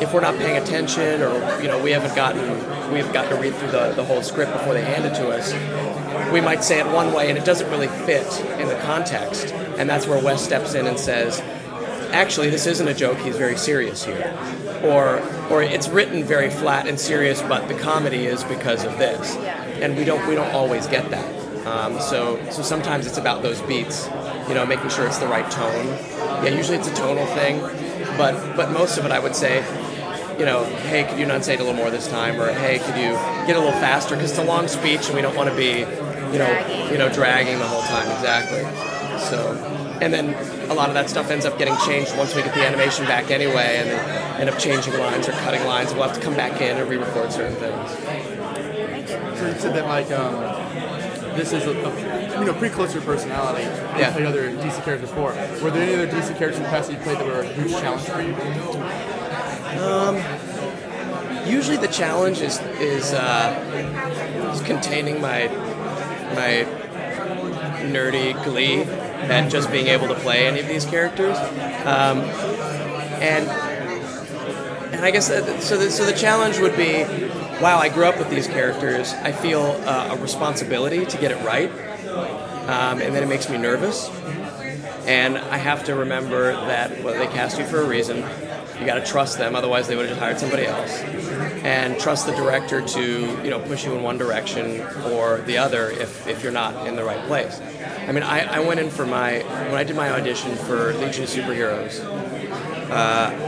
if 0.00 0.12
we're 0.12 0.20
not 0.20 0.36
paying 0.38 0.56
attention, 0.56 1.22
or 1.22 1.60
you 1.60 1.68
know, 1.68 1.82
we 1.82 1.90
haven't 1.90 2.14
gotten 2.14 2.92
we've 2.92 3.12
gotten 3.12 3.36
to 3.36 3.40
read 3.40 3.54
through 3.54 3.70
the, 3.70 3.92
the 3.92 4.04
whole 4.04 4.22
script 4.22 4.52
before 4.52 4.74
they 4.74 4.82
hand 4.82 5.04
it 5.04 5.14
to 5.14 5.28
us, 5.28 5.52
we 6.32 6.40
might 6.40 6.64
say 6.64 6.80
it 6.80 6.86
one 6.86 7.12
way 7.12 7.28
and 7.28 7.38
it 7.38 7.44
doesn't 7.44 7.70
really 7.70 7.88
fit 7.88 8.26
in 8.58 8.68
the 8.68 8.78
context, 8.82 9.52
and 9.78 9.88
that's 9.88 10.06
where 10.06 10.22
Wes 10.22 10.42
steps 10.42 10.74
in 10.74 10.86
and 10.86 10.98
says 10.98 11.40
actually 12.12 12.50
this 12.50 12.66
isn't 12.66 12.88
a 12.88 12.94
joke. 12.94 13.18
He's 13.18 13.36
very 13.36 13.56
serious 13.56 14.04
here. 14.04 14.36
Or 14.82 15.20
or 15.50 15.62
it's 15.62 15.88
written 15.88 16.24
very 16.24 16.50
flat 16.50 16.86
and 16.86 16.98
serious 16.98 17.42
but 17.42 17.68
the 17.68 17.74
comedy 17.74 18.26
is 18.26 18.44
because 18.44 18.84
of 18.84 18.98
this. 18.98 19.36
And 19.36 19.96
we 19.96 20.04
don't 20.04 20.26
we 20.28 20.34
don't 20.34 20.52
always 20.54 20.86
get 20.86 21.10
that. 21.10 21.66
Um, 21.66 22.00
so 22.00 22.42
so 22.50 22.62
sometimes 22.62 23.06
it's 23.06 23.18
about 23.18 23.42
those 23.42 23.60
beats 23.62 24.08
you 24.48 24.54
know 24.54 24.66
making 24.66 24.90
sure 24.90 25.06
it's 25.06 25.18
the 25.18 25.28
right 25.28 25.48
tone. 25.50 25.86
Yeah 26.42 26.48
usually 26.48 26.78
it's 26.78 26.88
a 26.88 26.94
tonal 26.94 27.26
thing 27.26 27.60
but 28.16 28.56
but 28.56 28.70
most 28.72 28.98
of 28.98 29.04
it 29.04 29.12
I 29.12 29.18
would 29.18 29.36
say 29.36 29.60
you 30.40 30.46
know 30.46 30.64
hey 30.64 31.04
could 31.04 31.18
you 31.18 31.24
enunciate 31.24 31.60
a 31.60 31.62
little 31.62 31.76
more 31.76 31.90
this 31.90 32.08
time 32.08 32.40
or 32.40 32.50
hey 32.52 32.78
could 32.78 32.96
you 32.96 33.12
get 33.46 33.54
a 33.56 33.60
little 33.60 33.72
faster 33.72 34.16
because 34.16 34.30
it's 34.30 34.40
a 34.40 34.44
long 34.44 34.66
speech 34.66 35.06
and 35.06 35.14
we 35.14 35.20
don't 35.20 35.36
want 35.36 35.48
to 35.50 35.54
be 35.54 35.80
you 36.32 36.38
know 36.38 36.88
you 36.90 36.98
know 36.98 37.08
dragging 37.12 37.58
the 37.58 37.68
whole 37.68 37.82
time 37.82 38.10
exactly 38.10 38.62
so 39.20 39.38
and 40.00 40.12
then 40.14 40.34
a 40.70 40.74
lot 40.74 40.88
of 40.88 40.94
that 40.94 41.10
stuff 41.10 41.30
ends 41.30 41.44
up 41.44 41.58
getting 41.58 41.76
changed 41.86 42.16
once 42.16 42.34
we 42.34 42.42
get 42.42 42.54
the 42.54 42.64
animation 42.66 43.04
back 43.04 43.30
anyway, 43.30 43.76
and 43.78 43.90
then 43.90 44.40
end 44.40 44.48
up 44.48 44.58
changing 44.58 44.94
lines 44.94 45.28
or 45.28 45.32
cutting 45.32 45.62
lines. 45.64 45.92
We'll 45.92 46.04
have 46.04 46.14
to 46.14 46.20
come 46.22 46.34
back 46.34 46.60
in 46.62 46.78
and 46.78 46.88
re-record 46.88 47.30
certain 47.32 47.56
things. 47.56 47.90
So 49.38 49.46
you 49.46 49.58
said 49.58 49.74
that 49.74 49.86
like 49.86 50.10
um, 50.10 50.36
this 51.36 51.52
is 51.52 51.64
a, 51.66 51.72
a, 51.72 52.40
you 52.40 52.46
know 52.46 52.54
pretty 52.54 52.74
close 52.74 52.92
to 52.92 52.98
your 52.98 53.04
personality. 53.04 53.64
You 53.64 54.00
Yeah. 54.00 54.12
played 54.12 54.24
other 54.26 54.50
DC 54.52 54.82
characters 54.84 55.10
before. 55.10 55.32
Were 55.62 55.70
there 55.70 55.82
any 55.82 55.94
other 55.94 56.06
DC 56.06 56.38
characters 56.38 56.56
in 56.56 56.62
the 56.62 56.68
past 56.70 56.88
that 56.88 56.96
you 56.96 57.02
played 57.02 57.18
that 57.18 57.26
were 57.26 57.40
a 57.40 57.46
huge 57.46 57.72
challenge 57.72 58.08
for 58.08 58.22
you? 58.22 59.19
Um, 59.78 60.16
usually 61.48 61.76
the 61.76 61.88
challenge 61.88 62.40
is 62.40 62.58
is, 62.80 63.12
uh, 63.12 64.52
is 64.54 64.60
containing 64.62 65.20
my 65.20 65.48
my 66.34 66.66
nerdy 67.92 68.42
glee 68.44 68.82
at 68.82 69.50
just 69.50 69.70
being 69.70 69.86
able 69.86 70.08
to 70.08 70.14
play 70.16 70.46
any 70.46 70.60
of 70.60 70.68
these 70.68 70.84
characters, 70.84 71.36
um, 71.86 72.20
and 73.20 73.48
and 74.92 75.04
I 75.04 75.10
guess 75.10 75.28
that, 75.28 75.62
so. 75.62 75.78
The, 75.78 75.90
so 75.90 76.04
the 76.04 76.12
challenge 76.12 76.58
would 76.58 76.76
be, 76.76 77.04
wow, 77.62 77.78
I 77.78 77.88
grew 77.88 78.04
up 78.04 78.18
with 78.18 78.28
these 78.28 78.46
characters. 78.46 79.14
I 79.14 79.32
feel 79.32 79.62
uh, 79.86 80.08
a 80.10 80.16
responsibility 80.20 81.06
to 81.06 81.16
get 81.16 81.30
it 81.30 81.42
right, 81.42 81.70
um, 82.68 83.00
and 83.00 83.14
then 83.14 83.22
it 83.22 83.28
makes 83.28 83.48
me 83.48 83.56
nervous. 83.56 84.10
And 85.06 85.38
I 85.38 85.56
have 85.56 85.84
to 85.84 85.94
remember 85.94 86.52
that 86.52 87.02
well, 87.02 87.18
they 87.18 87.26
cast 87.32 87.58
you 87.58 87.64
for 87.64 87.80
a 87.80 87.86
reason. 87.86 88.22
You 88.80 88.86
got 88.86 88.94
to 88.94 89.04
trust 89.04 89.38
them, 89.38 89.54
otherwise 89.54 89.86
they 89.88 89.94
would 89.94 90.08
have 90.08 90.16
just 90.16 90.20
hired 90.20 90.38
somebody 90.40 90.66
else. 90.66 90.90
And 91.62 92.00
trust 92.00 92.26
the 92.26 92.32
director 92.32 92.80
to 92.80 93.02
you 93.44 93.50
know 93.50 93.60
push 93.60 93.84
you 93.84 93.94
in 93.94 94.02
one 94.02 94.16
direction 94.16 94.80
or 95.12 95.42
the 95.42 95.58
other 95.58 95.90
if, 95.90 96.26
if 96.26 96.42
you're 96.42 96.52
not 96.52 96.86
in 96.86 96.96
the 96.96 97.04
right 97.04 97.22
place. 97.26 97.60
I 98.08 98.12
mean, 98.12 98.22
I, 98.22 98.56
I 98.56 98.60
went 98.60 98.80
in 98.80 98.90
for 98.90 99.04
my 99.04 99.40
when 99.40 99.74
I 99.74 99.84
did 99.84 99.96
my 99.96 100.10
audition 100.10 100.56
for 100.56 100.94
Legion 100.94 101.24
of 101.24 101.30
Superheroes 101.30 102.00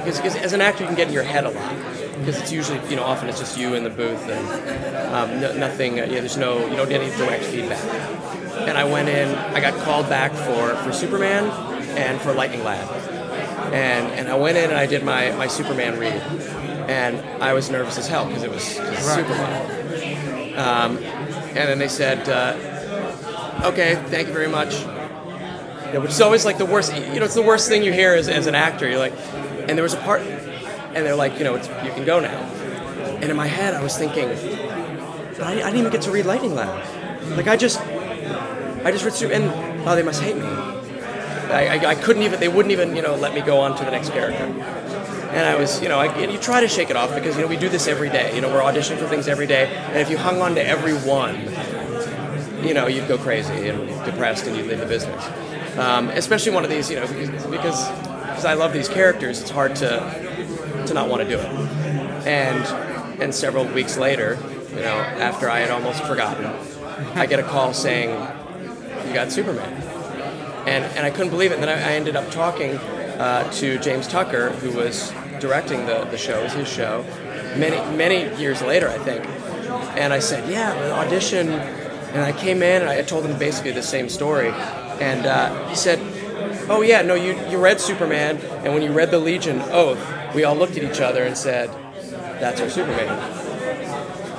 because 0.04 0.36
as 0.36 0.52
an 0.52 0.60
actor 0.60 0.84
you 0.84 0.86
can 0.86 0.96
get 0.96 1.08
in 1.08 1.14
your 1.14 1.24
head 1.24 1.44
a 1.44 1.50
lot 1.50 1.76
because 2.20 2.40
it's 2.40 2.52
usually 2.52 2.78
you 2.88 2.94
know 2.94 3.02
often 3.02 3.28
it's 3.28 3.40
just 3.40 3.58
you 3.58 3.74
in 3.74 3.82
the 3.82 3.90
booth 3.90 4.28
and 4.28 5.12
um, 5.12 5.40
no, 5.40 5.56
nothing 5.56 5.98
uh, 5.98 6.04
you 6.04 6.12
know, 6.12 6.20
there's 6.20 6.36
no 6.36 6.64
you 6.68 6.76
don't 6.76 6.88
get 6.88 7.00
any 7.00 7.10
direct 7.16 7.42
feedback 7.42 7.82
and 8.68 8.78
I 8.78 8.84
went 8.84 9.08
in 9.08 9.34
I 9.34 9.60
got 9.60 9.74
called 9.82 10.08
back 10.08 10.30
for 10.32 10.76
for 10.76 10.92
Superman 10.92 11.44
and 11.96 12.20
for 12.20 12.32
Lightning 12.32 12.62
Lad 12.62 13.11
and 13.72 14.12
and 14.12 14.28
I 14.28 14.34
went 14.36 14.56
in 14.58 14.70
and 14.70 14.78
I 14.78 14.86
did 14.86 15.04
my 15.04 15.32
my 15.32 15.46
Superman 15.46 15.98
read 15.98 16.20
and 16.88 17.18
I 17.42 17.52
was 17.52 17.70
nervous 17.70 17.98
as 17.98 18.08
hell 18.08 18.26
because 18.26 18.42
it 18.42 18.50
was 18.50 18.78
Right. 18.78 19.16
Superman 19.16 20.58
um, 20.58 20.98
and 20.98 21.68
then 21.68 21.78
they 21.78 21.88
said 21.88 22.28
uh, 22.28 23.66
okay 23.68 23.94
thank 24.06 24.28
you 24.28 24.34
very 24.34 24.48
much 24.48 24.84
you 25.92 25.98
know, 25.98 26.00
which 26.04 26.12
is 26.12 26.22
always 26.22 26.46
like 26.46 26.56
the 26.56 26.64
worst. 26.64 26.96
You 26.96 27.18
know, 27.20 27.26
it's 27.26 27.34
the 27.34 27.42
worst 27.42 27.68
thing 27.68 27.82
you 27.82 27.92
hear 27.92 28.14
as, 28.14 28.26
as 28.26 28.46
an 28.46 28.54
actor. 28.54 28.88
You're 28.88 28.98
like, 28.98 29.12
and 29.68 29.76
there 29.76 29.82
was 29.82 29.92
a 29.92 29.98
part, 29.98 30.22
and 30.22 31.04
they're 31.04 31.14
like, 31.14 31.36
you 31.36 31.44
know, 31.44 31.54
it's, 31.54 31.68
you 31.68 31.92
can 31.92 32.06
go 32.06 32.18
now. 32.18 32.40
And 33.20 33.24
in 33.24 33.36
my 33.36 33.46
head, 33.46 33.74
I 33.74 33.82
was 33.82 33.94
thinking, 33.98 34.30
I, 35.38 35.52
I 35.52 35.54
didn't 35.54 35.76
even 35.76 35.92
get 35.92 36.00
to 36.02 36.10
read 36.10 36.24
Lightning 36.24 36.54
Lad. 36.54 36.70
Like 37.36 37.46
I 37.46 37.58
just, 37.58 37.78
I 37.78 38.90
just 38.90 39.04
read 39.04 39.12
Super, 39.12 39.34
and 39.34 39.44
oh, 39.86 39.94
they 39.94 40.02
must 40.02 40.22
hate 40.22 40.36
me. 40.36 40.48
I, 41.52 41.76
I, 41.76 41.90
I 41.90 41.94
couldn't 41.94 42.22
even. 42.22 42.40
They 42.40 42.48
wouldn't 42.48 42.72
even, 42.72 42.96
you 42.96 43.02
know, 43.02 43.14
let 43.14 43.34
me 43.34 43.40
go 43.40 43.60
on 43.60 43.76
to 43.76 43.84
the 43.84 43.90
next 43.90 44.10
character. 44.10 44.44
And 45.32 45.46
I 45.46 45.56
was, 45.56 45.80
you 45.80 45.88
know, 45.88 45.98
I, 45.98 46.26
you 46.26 46.38
try 46.38 46.60
to 46.60 46.68
shake 46.68 46.90
it 46.90 46.96
off 46.96 47.14
because 47.14 47.36
you 47.36 47.42
know 47.42 47.48
we 47.48 47.56
do 47.56 47.68
this 47.68 47.88
every 47.88 48.10
day. 48.10 48.34
You 48.34 48.42
know, 48.42 48.48
we're 48.48 48.60
auditioning 48.60 48.98
for 48.98 49.08
things 49.08 49.28
every 49.28 49.46
day, 49.46 49.66
and 49.66 49.96
if 49.96 50.10
you 50.10 50.18
hung 50.18 50.42
on 50.42 50.54
to 50.56 50.64
every 50.64 50.92
one, 50.92 51.36
you 52.66 52.74
know, 52.74 52.86
you'd 52.86 53.08
go 53.08 53.16
crazy 53.16 53.68
and 53.68 53.88
depressed 54.04 54.46
and 54.46 54.56
you'd 54.56 54.66
leave 54.66 54.80
the 54.80 54.86
business. 54.86 55.24
Um, 55.78 56.08
especially 56.10 56.52
one 56.52 56.64
of 56.64 56.70
these, 56.70 56.90
you 56.90 56.96
know, 56.96 57.06
because 57.50 57.88
because 57.88 58.44
I 58.44 58.54
love 58.54 58.72
these 58.72 58.88
characters, 58.88 59.40
it's 59.40 59.50
hard 59.50 59.74
to 59.76 60.84
to 60.86 60.94
not 60.94 61.08
want 61.08 61.22
to 61.22 61.28
do 61.28 61.38
it. 61.38 61.46
And 62.26 63.22
and 63.22 63.34
several 63.34 63.64
weeks 63.64 63.96
later, 63.96 64.38
you 64.70 64.80
know, 64.80 64.96
after 64.96 65.48
I 65.48 65.60
had 65.60 65.70
almost 65.70 66.02
forgotten, 66.04 66.46
I 67.14 67.26
get 67.26 67.40
a 67.40 67.42
call 67.42 67.72
saying, 67.72 68.10
"You 69.06 69.14
got 69.14 69.32
Superman," 69.32 69.91
and 70.66 70.84
and 70.84 71.06
I 71.06 71.10
couldn't 71.10 71.30
believe 71.30 71.52
it. 71.52 71.54
And 71.54 71.62
then 71.62 71.70
I, 71.70 71.90
I 71.90 71.92
ended 71.94 72.16
up 72.16 72.30
talking 72.30 72.76
uh, 72.76 73.50
to 73.52 73.78
James 73.78 74.06
Tucker, 74.08 74.50
who 74.50 74.72
was 74.76 75.12
directing 75.40 75.86
the 75.86 76.04
the 76.04 76.18
show, 76.18 76.40
it 76.40 76.44
was 76.44 76.52
his 76.52 76.68
show, 76.68 77.04
many 77.56 77.78
many 77.96 78.34
years 78.40 78.62
later, 78.62 78.88
I 78.88 78.98
think. 78.98 79.24
And 79.96 80.12
I 80.12 80.18
said, 80.18 80.48
"Yeah, 80.48 80.74
the 80.74 80.92
audition." 80.92 81.48
And 82.12 82.20
I 82.20 82.32
came 82.32 82.62
in 82.62 82.82
and 82.82 82.90
I 82.90 83.00
told 83.00 83.24
him 83.24 83.38
basically 83.38 83.70
the 83.70 83.82
same 83.82 84.10
story. 84.10 84.50
And 85.00 85.24
uh, 85.24 85.66
he 85.68 85.74
said, 85.74 85.98
Oh, 86.68 86.82
yeah, 86.82 87.02
no, 87.02 87.14
you, 87.14 87.32
you 87.48 87.58
read 87.58 87.80
Superman, 87.80 88.36
and 88.36 88.74
when 88.74 88.82
you 88.82 88.92
read 88.92 89.10
the 89.10 89.18
Legion 89.18 89.60
Oath, 89.70 90.34
we 90.34 90.44
all 90.44 90.54
looked 90.54 90.76
at 90.76 90.84
each 90.84 91.00
other 91.00 91.24
and 91.24 91.36
said, 91.36 91.70
That's 92.38 92.60
our 92.60 92.68
Superman. 92.68 93.41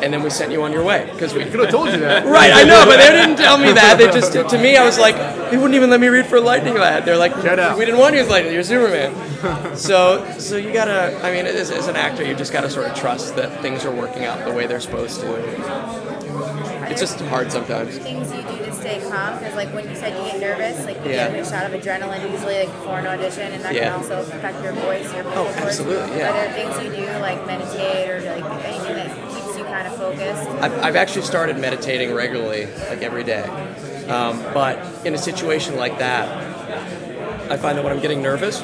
And 0.03 0.11
then 0.13 0.21
we 0.21 0.29
sent 0.29 0.51
you 0.51 0.61
on 0.63 0.73
your 0.73 0.83
way 0.83 1.09
because 1.13 1.33
we 1.33 1.45
could 1.45 1.61
have 1.61 1.69
told 1.69 1.89
you 1.89 1.97
that. 1.99 2.25
right, 2.25 2.51
I 2.51 2.63
know, 2.63 2.83
but 2.85 2.97
they 2.97 3.09
didn't 3.13 3.37
tell 3.37 3.57
me 3.57 3.71
that. 3.71 3.97
They 3.97 4.07
just 4.07 4.33
to 4.33 4.57
me, 4.61 4.75
I 4.75 4.83
was 4.83 4.99
like, 4.99 5.15
they 5.49 5.55
wouldn't 5.55 5.75
even 5.75 5.89
let 5.89 6.01
me 6.01 6.07
read 6.09 6.25
for 6.25 6.41
Lightning 6.41 6.73
Lad. 6.75 7.05
They're 7.05 7.17
like, 7.17 7.33
we 7.37 7.85
didn't 7.85 7.99
want 7.99 8.13
you 8.13 8.19
as 8.21 8.27
Lightning. 8.29 8.53
You're 8.53 8.63
Superman. 8.63 9.15
so, 9.77 10.29
so 10.39 10.57
you 10.57 10.73
gotta. 10.73 11.17
I 11.23 11.31
mean, 11.31 11.45
as, 11.45 11.71
as 11.71 11.87
an 11.87 11.95
actor, 11.95 12.23
you 12.25 12.35
just 12.35 12.51
gotta 12.51 12.69
sort 12.69 12.87
of 12.89 12.95
trust 12.97 13.37
that 13.37 13.61
things 13.61 13.85
are 13.85 13.95
working 13.95 14.25
out 14.25 14.43
the 14.45 14.51
way 14.53 14.67
they're 14.67 14.81
supposed 14.81 15.21
to. 15.21 16.03
It's 16.89 16.99
just 16.99 17.19
hard 17.21 17.51
sometimes. 17.51 17.97
Things 17.97 18.31
you 18.31 18.41
do 18.41 18.57
to 18.65 18.73
stay 18.73 18.99
calm, 19.09 19.39
because 19.39 19.55
like 19.55 19.73
when 19.73 19.87
you 19.89 19.95
said 19.95 20.11
you 20.17 20.31
get 20.31 20.39
nervous, 20.41 20.85
like 20.85 20.97
you 21.05 21.11
Yeah. 21.11 21.31
get 21.31 21.39
a 21.39 21.49
shot 21.49 21.65
of 21.65 21.79
adrenaline 21.79 22.29
usually 22.29 22.59
like 22.59 22.67
before 22.67 22.99
an 22.99 23.07
audition, 23.07 23.51
and 23.53 23.63
that 23.63 23.73
Yeah. 23.73 23.89
can 23.89 23.93
also 24.01 24.19
affect 24.21 24.61
your 24.63 24.73
voice, 24.73 25.11
your 25.13 25.23
vocal 25.23 25.41
Oh, 25.41 25.45
cords. 25.45 25.57
absolutely, 25.79 26.17
yeah. 26.17 26.29
Are 26.29 26.33
there 26.33 26.51
things 26.53 26.83
you 26.83 27.05
do 27.05 27.11
like 27.19 27.45
meditate 27.47 28.09
or 28.09 28.19
like 28.21 28.65
anything 28.65 28.95
that 28.95 29.15
keeps 29.15 29.32
you 29.32 29.32
kind 29.73 29.87
of 29.87 29.97
focused? 29.97 30.49
I've, 30.61 30.77
I've 30.83 30.95
actually 30.95 31.23
started 31.23 31.57
meditating 31.57 32.13
regularly, 32.13 32.67
like 32.89 33.01
every 33.01 33.23
day. 33.23 33.43
Um, 34.07 34.41
but 34.53 34.77
in 35.05 35.15
a 35.15 35.17
situation 35.17 35.77
like 35.77 35.97
that, 35.97 36.27
I 37.51 37.57
find 37.57 37.77
that 37.77 37.83
when 37.83 37.91
I'm 37.91 38.01
getting 38.01 38.21
nervous, 38.21 38.61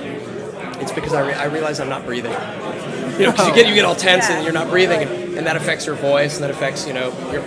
it's 0.82 0.92
because 0.92 1.14
I, 1.14 1.28
re- 1.28 1.34
I 1.34 1.46
realize 1.46 1.80
I'm 1.80 1.90
not 1.90 2.06
breathing. 2.06 2.32
You 2.32 3.26
know, 3.26 3.32
because 3.32 3.48
you 3.48 3.56
get 3.56 3.68
you 3.68 3.74
get 3.74 3.86
all 3.86 3.96
tense 3.96 4.30
and 4.30 4.44
you're 4.44 4.54
not 4.54 4.70
breathing, 4.70 5.02
and, 5.02 5.38
and 5.38 5.48
that 5.48 5.58
affects 5.58 5.86
your 5.86 5.96
voice, 5.96 6.36
and 6.36 6.44
that 6.44 6.52
affects 6.52 6.88
you 6.88 6.94
know 6.94 7.10
your 7.32 7.44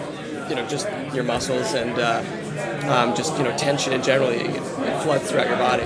you 0.49 0.55
know 0.55 0.67
just 0.69 0.87
your 1.15 1.25
muscles 1.25 1.73
and 1.73 1.99
uh, 1.99 2.23
um, 2.93 3.15
just 3.15 3.37
you 3.39 3.45
know 3.45 3.57
tension 3.57 3.93
in 3.93 4.03
general. 4.03 4.29
It, 4.29 4.43
it 4.45 5.03
floods 5.03 5.31
throughout 5.31 5.49
your 5.49 5.57
body. 5.57 5.85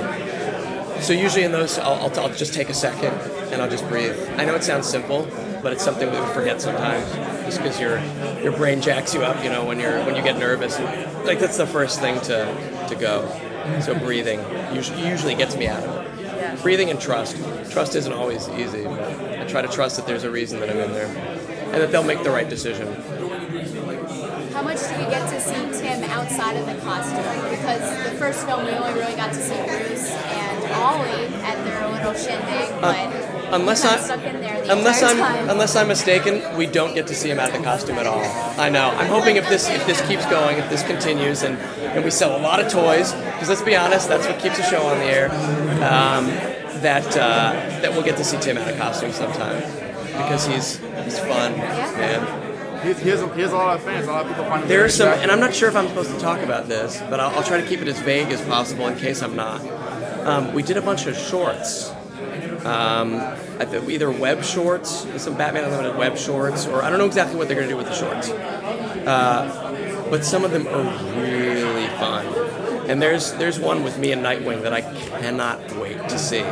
So 1.02 1.12
usually 1.12 1.44
in 1.44 1.52
those, 1.52 1.78
I'll, 1.78 1.94
I'll, 1.94 2.20
I'll 2.20 2.34
just 2.34 2.54
take 2.54 2.70
a 2.70 2.74
second 2.74 3.12
and 3.52 3.60
I'll 3.60 3.70
just 3.70 3.86
breathe. 3.88 4.16
I 4.38 4.44
know 4.44 4.54
it 4.54 4.64
sounds 4.64 4.88
simple, 4.88 5.28
but 5.62 5.72
it's 5.72 5.84
something 5.84 6.10
that 6.10 6.26
we 6.26 6.34
forget 6.34 6.60
sometimes, 6.60 7.04
just 7.46 7.58
because 7.58 7.80
your 7.80 7.98
your 8.42 8.52
brain 8.52 8.82
jacks 8.82 9.14
you 9.14 9.22
up. 9.22 9.42
You 9.42 9.50
know, 9.50 9.64
when 9.64 9.80
you're 9.80 10.04
when 10.04 10.14
you 10.16 10.22
get 10.22 10.38
nervous, 10.38 10.78
and, 10.78 11.24
like 11.24 11.38
that's 11.38 11.56
the 11.56 11.66
first 11.66 12.00
thing 12.00 12.20
to 12.22 12.86
to 12.88 12.94
go. 12.94 13.26
So 13.80 13.98
breathing 13.98 14.40
usually 14.74 15.08
usually 15.08 15.34
gets 15.34 15.56
me 15.56 15.66
out 15.66 15.82
of 15.82 16.06
it. 16.06 16.62
Breathing 16.62 16.90
and 16.90 17.00
trust. 17.00 17.36
Trust 17.70 17.94
isn't 17.94 18.12
always 18.12 18.48
easy, 18.50 18.84
but 18.84 19.00
I 19.40 19.44
try 19.46 19.62
to 19.62 19.68
trust 19.68 19.96
that 19.96 20.06
there's 20.06 20.24
a 20.24 20.30
reason 20.30 20.60
that 20.60 20.70
I'm 20.70 20.78
in 20.78 20.92
there, 20.92 21.06
and 21.06 21.80
that 21.82 21.90
they'll 21.90 22.04
make 22.04 22.22
the 22.22 22.30
right 22.30 22.48
decision. 22.48 22.86
How 24.52 24.62
much 24.62 24.80
do 24.88 24.94
you 24.94 25.10
get 25.10 25.28
to 25.28 25.40
see 25.40 25.82
Tim 25.82 26.02
outside 26.04 26.56
of 26.56 26.66
the 26.66 26.80
costume? 26.80 27.50
Because 27.50 28.10
the 28.10 28.16
first 28.18 28.46
film 28.46 28.64
we 28.64 28.70
only 28.70 28.94
really 28.98 29.14
got 29.14 29.32
to 29.32 29.40
see 29.40 29.56
Bruce 29.66 30.10
and 30.10 30.72
Ollie 30.72 31.26
at 31.44 31.62
their 31.64 31.88
little 31.90 32.14
shindig, 32.14 32.72
uh, 32.72 32.80
but 32.80 33.15
Unless 33.52 33.84
I'm, 33.84 33.98
stuck 34.00 34.24
in 34.24 34.40
there 34.40 34.64
the 34.64 34.72
unless 34.72 35.02
I'm, 35.02 35.18
time. 35.18 35.48
unless 35.48 35.76
I'm 35.76 35.88
mistaken, 35.88 36.56
we 36.56 36.66
don't 36.66 36.94
get 36.94 37.06
to 37.06 37.14
see 37.14 37.30
him 37.30 37.38
out 37.38 37.50
of 37.50 37.56
the 37.56 37.62
costume 37.62 37.96
at 37.96 38.06
all. 38.06 38.24
I 38.58 38.68
know. 38.68 38.90
I'm 38.90 39.06
hoping 39.06 39.36
if 39.36 39.48
this, 39.48 39.68
if 39.68 39.86
this 39.86 40.00
keeps 40.08 40.26
going, 40.26 40.58
if 40.58 40.68
this 40.68 40.82
continues, 40.82 41.42
and, 41.42 41.56
and 41.58 42.04
we 42.04 42.10
sell 42.10 42.36
a 42.36 42.42
lot 42.42 42.60
of 42.60 42.70
toys, 42.70 43.12
because 43.12 43.48
let's 43.48 43.62
be 43.62 43.76
honest, 43.76 44.08
that's 44.08 44.26
what 44.26 44.38
keeps 44.40 44.56
the 44.56 44.64
show 44.64 44.84
on 44.86 44.98
the 44.98 45.04
air. 45.04 45.30
Um, 45.76 46.26
that 46.82 47.06
uh, 47.16 47.52
that 47.80 47.92
we'll 47.92 48.02
get 48.02 48.16
to 48.18 48.24
see 48.24 48.38
Tim 48.38 48.58
out 48.58 48.68
of 48.68 48.76
costume 48.76 49.12
sometime, 49.12 49.62
because 50.22 50.46
he's 50.46 50.76
he's 51.04 51.18
fun, 51.18 51.56
man. 51.56 52.82
He 52.82 52.88
has, 52.88 53.00
he, 53.00 53.08
has 53.08 53.22
a, 53.22 53.34
he 53.34 53.40
has 53.40 53.52
a 53.52 53.56
lot 53.56 53.76
of 53.76 53.82
fans. 53.82 54.06
A 54.06 54.12
lot 54.12 54.26
of 54.26 54.28
people 54.28 54.44
find 54.44 54.62
him 54.62 54.68
There 54.68 54.84
are 54.84 54.88
some, 54.88 55.08
and 55.08 55.30
I'm 55.30 55.40
not 55.40 55.54
sure 55.54 55.68
if 55.68 55.74
I'm 55.74 55.88
supposed 55.88 56.10
to 56.10 56.18
talk 56.20 56.40
about 56.40 56.68
this, 56.68 57.00
but 57.08 57.18
I'll, 57.18 57.34
I'll 57.34 57.42
try 57.42 57.58
to 57.60 57.66
keep 57.66 57.80
it 57.80 57.88
as 57.88 57.98
vague 58.00 58.30
as 58.30 58.40
possible 58.42 58.86
in 58.88 58.96
case 58.98 59.22
I'm 59.22 59.34
not. 59.34 59.60
Um, 60.26 60.52
we 60.52 60.62
did 60.62 60.76
a 60.76 60.82
bunch 60.82 61.06
of 61.06 61.16
shorts. 61.16 61.90
Um, 62.66 63.14
I 63.60 63.64
think 63.64 63.88
either 63.88 64.10
web 64.10 64.42
shorts, 64.42 65.06
some 65.22 65.36
Batman 65.36 65.64
Unlimited 65.64 65.96
web 65.96 66.18
shorts, 66.18 66.66
or 66.66 66.82
I 66.82 66.90
don't 66.90 66.98
know 66.98 67.06
exactly 67.06 67.36
what 67.36 67.46
they're 67.46 67.56
going 67.56 67.68
to 67.68 67.72
do 67.72 67.76
with 67.76 67.86
the 67.86 67.94
shorts. 67.94 68.30
Uh, 68.30 70.06
but 70.10 70.24
some 70.24 70.44
of 70.44 70.50
them 70.50 70.66
are 70.66 70.82
really 71.20 71.86
fun. 71.98 72.26
And 72.90 73.00
there's 73.00 73.32
there's 73.34 73.58
one 73.58 73.84
with 73.84 73.98
me 73.98 74.12
and 74.12 74.24
Nightwing 74.24 74.62
that 74.62 74.72
I 74.72 74.80
cannot 74.80 75.60
wait 75.76 76.08
to 76.08 76.18
see. 76.18 76.42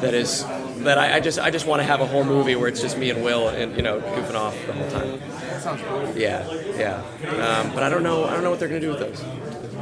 That 0.00 0.14
is 0.14 0.44
that 0.84 0.98
I, 0.98 1.16
I 1.16 1.20
just 1.20 1.38
I 1.38 1.50
just 1.50 1.66
want 1.66 1.80
to 1.80 1.86
have 1.86 2.00
a 2.00 2.06
whole 2.06 2.24
movie 2.24 2.56
where 2.56 2.68
it's 2.68 2.80
just 2.80 2.98
me 2.98 3.10
and 3.10 3.22
Will 3.22 3.48
and 3.48 3.76
you 3.76 3.82
know 3.82 4.00
goofing 4.00 4.34
off 4.34 4.56
the 4.66 4.72
whole 4.72 4.90
time. 4.90 5.20
That 5.20 5.62
sounds 5.62 5.82
cool. 5.82 6.16
Yeah, 6.16 6.48
yeah. 6.76 7.02
Um, 7.24 7.72
but 7.74 7.82
I 7.82 7.88
don't 7.88 8.02
know. 8.02 8.24
I 8.24 8.32
don't 8.32 8.42
know 8.42 8.50
what 8.50 8.58
they're 8.58 8.68
gonna 8.68 8.80
do 8.80 8.90
with 8.90 9.00
those. 9.00 9.24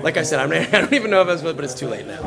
Like 0.03 0.17
I 0.17 0.23
said, 0.23 0.39
I'm, 0.41 0.53
I 0.53 0.65
don't 0.81 0.93
even 0.93 1.11
know 1.11 1.23
if 1.23 1.29
I 1.29 1.33
was, 1.33 1.43
but 1.43 1.65
it's 1.65 1.75
too 1.75 1.89
late 1.89 2.07
now. 2.07 2.21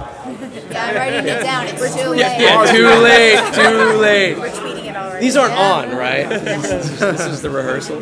Yeah, 0.69 0.85
I'm 0.85 0.95
writing 0.95 1.25
it 1.25 1.41
down. 1.43 1.67
It's 1.67 1.95
too 1.95 2.09
late. 2.09 2.19
Yeah, 2.19 2.40
yeah, 2.40 2.72
too 2.72 2.88
late, 2.88 3.53
too 3.53 4.00
late. 4.00 4.38
We're 4.38 4.50
tweeting 4.50 4.85
it 4.90 4.95
already. 4.95 5.25
These 5.25 5.38
aren't 5.38 5.53
Yeah. 5.53 5.72
on, 5.72 5.95
right? 5.98 6.30
this, 6.30 6.72
is, 6.72 7.00
this 7.00 7.22
is 7.22 7.41
the 7.41 7.50
rehearsal. 7.50 7.98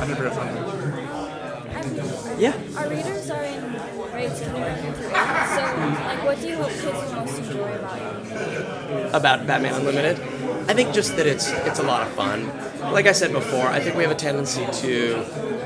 I 0.00 0.06
never 0.06 0.28
heard 0.28 0.34
something. 0.34 0.58
Yeah. 2.40 2.54
Our 2.76 2.88
readers 2.88 3.30
are 3.30 3.42
in 3.44 3.60
grades 4.10 4.40
kindergarten 4.40 4.92
through 4.94 5.06
eighth, 5.06 5.48
so 5.54 5.62
like, 6.06 6.24
what 6.24 6.40
do 6.40 6.48
you 6.48 6.56
hope 6.56 6.70
kids 6.70 7.12
most 7.12 7.38
enjoy 7.38 7.74
about 7.76 7.98
it? 8.00 9.14
about 9.14 9.46
Batman 9.46 9.74
Unlimited. 9.74 10.18
I 10.68 10.74
think 10.74 10.92
just 10.94 11.16
that 11.16 11.26
it's 11.26 11.50
it's 11.50 11.78
a 11.78 11.82
lot 11.82 12.02
of 12.02 12.12
fun. 12.14 12.48
Like 12.92 13.06
I 13.06 13.12
said 13.12 13.32
before, 13.32 13.66
I 13.66 13.78
think 13.78 13.96
we 13.96 14.02
have 14.02 14.10
a 14.12 14.16
tendency 14.16 14.66
to 14.66 15.22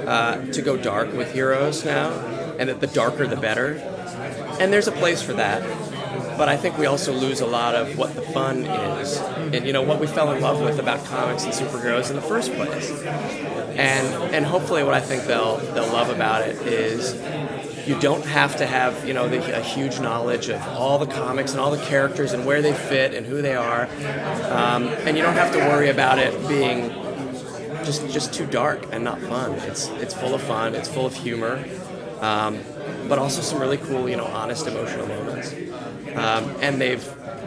uh, 0.06 0.44
to 0.52 0.62
go 0.62 0.76
dark 0.76 1.12
with 1.14 1.32
heroes 1.32 1.84
now, 1.84 2.10
and 2.58 2.68
that 2.68 2.80
the 2.80 2.86
darker 2.86 3.26
the 3.26 3.36
better. 3.36 3.74
And 4.60 4.72
there's 4.72 4.88
a 4.88 4.92
place 4.92 5.22
for 5.22 5.34
that. 5.34 5.62
But 6.38 6.48
I 6.48 6.56
think 6.56 6.76
we 6.76 6.86
also 6.86 7.12
lose 7.12 7.40
a 7.40 7.46
lot 7.46 7.74
of 7.74 7.96
what 7.96 8.14
the 8.14 8.20
fun 8.20 8.64
is, 8.66 9.16
and 9.16 9.66
you 9.66 9.72
know 9.72 9.80
what 9.80 10.00
we 10.00 10.06
fell 10.06 10.32
in 10.32 10.42
love 10.42 10.60
with 10.60 10.78
about 10.78 11.02
comics 11.06 11.44
and 11.44 11.52
superheroes 11.52 12.10
in 12.10 12.16
the 12.16 12.22
first 12.22 12.52
place. 12.52 12.90
And 12.90 14.34
and 14.34 14.44
hopefully, 14.44 14.84
what 14.84 14.92
I 14.92 15.00
think 15.00 15.24
they'll 15.24 15.56
they'll 15.56 15.90
love 15.90 16.10
about 16.10 16.46
it 16.46 16.56
is 16.66 17.14
you 17.88 17.98
don't 18.00 18.24
have 18.24 18.56
to 18.56 18.66
have 18.66 19.06
you 19.06 19.14
know 19.14 19.28
the, 19.28 19.56
a 19.56 19.62
huge 19.62 19.98
knowledge 19.98 20.50
of 20.50 20.60
all 20.68 20.98
the 20.98 21.06
comics 21.06 21.52
and 21.52 21.60
all 21.60 21.70
the 21.70 21.82
characters 21.84 22.32
and 22.32 22.44
where 22.44 22.60
they 22.60 22.74
fit 22.74 23.14
and 23.14 23.26
who 23.26 23.40
they 23.40 23.54
are, 23.54 23.88
um, 24.50 24.88
and 25.06 25.16
you 25.16 25.22
don't 25.22 25.34
have 25.34 25.52
to 25.52 25.58
worry 25.58 25.88
about 25.88 26.18
it 26.18 26.32
being 26.48 26.90
just 27.84 28.06
just 28.08 28.34
too 28.34 28.46
dark 28.46 28.84
and 28.92 29.04
not 29.04 29.20
fun. 29.20 29.52
It's 29.70 29.88
it's 29.88 30.12
full 30.12 30.34
of 30.34 30.42
fun. 30.42 30.74
It's 30.74 30.88
full 30.88 31.06
of 31.06 31.14
humor, 31.14 31.64
um, 32.20 32.58
but 33.08 33.18
also 33.18 33.40
some 33.40 33.60
really 33.60 33.78
cool 33.78 34.08
you 34.08 34.16
know 34.16 34.26
honest 34.26 34.66
emotional 34.66 35.06
moments. 35.06 35.52
Um, 36.14 36.56
and 36.60 36.80
they've 36.80 37.06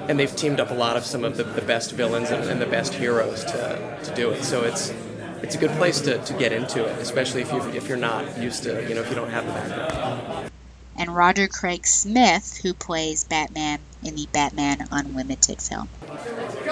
and 0.10 0.20
they've 0.20 0.36
teamed 0.36 0.60
up 0.60 0.72
a 0.72 0.74
lot 0.74 0.98
of 0.98 1.06
some 1.06 1.24
of 1.24 1.38
the, 1.38 1.44
the 1.44 1.62
best 1.62 1.94
villains 1.94 2.32
and, 2.32 2.44
and 2.50 2.62
the 2.62 2.66
best 2.66 2.96
heroes 2.96 3.44
to, 3.46 4.00
to 4.04 4.16
do 4.16 4.32
it. 4.32 4.44
So 4.44 4.64
it's 4.64 4.94
it's 5.42 5.56
a 5.56 5.58
good 5.58 5.72
place 5.72 6.02
to, 6.02 6.18
to 6.18 6.34
get 6.34 6.52
into 6.52 6.84
it, 6.84 7.00
especially 7.00 7.42
if 7.42 7.52
you 7.52 7.62
if 7.70 7.88
you're 7.88 7.98
not 7.98 8.38
used 8.38 8.64
to 8.64 8.88
you 8.88 8.96
know 8.96 9.02
if 9.02 9.10
you 9.10 9.16
don't 9.16 9.30
have 9.30 9.46
the 9.46 9.54
background. 9.54 10.52
And 10.98 11.16
Roger 11.16 11.48
Craig 11.48 11.88
Smith, 11.88 12.60
who 12.62 12.74
plays 12.74 13.24
Batman 13.24 13.80
in 14.04 14.16
the 14.16 14.28
Batman 14.34 14.86
Unlimited 14.92 15.62
film. 15.62 15.88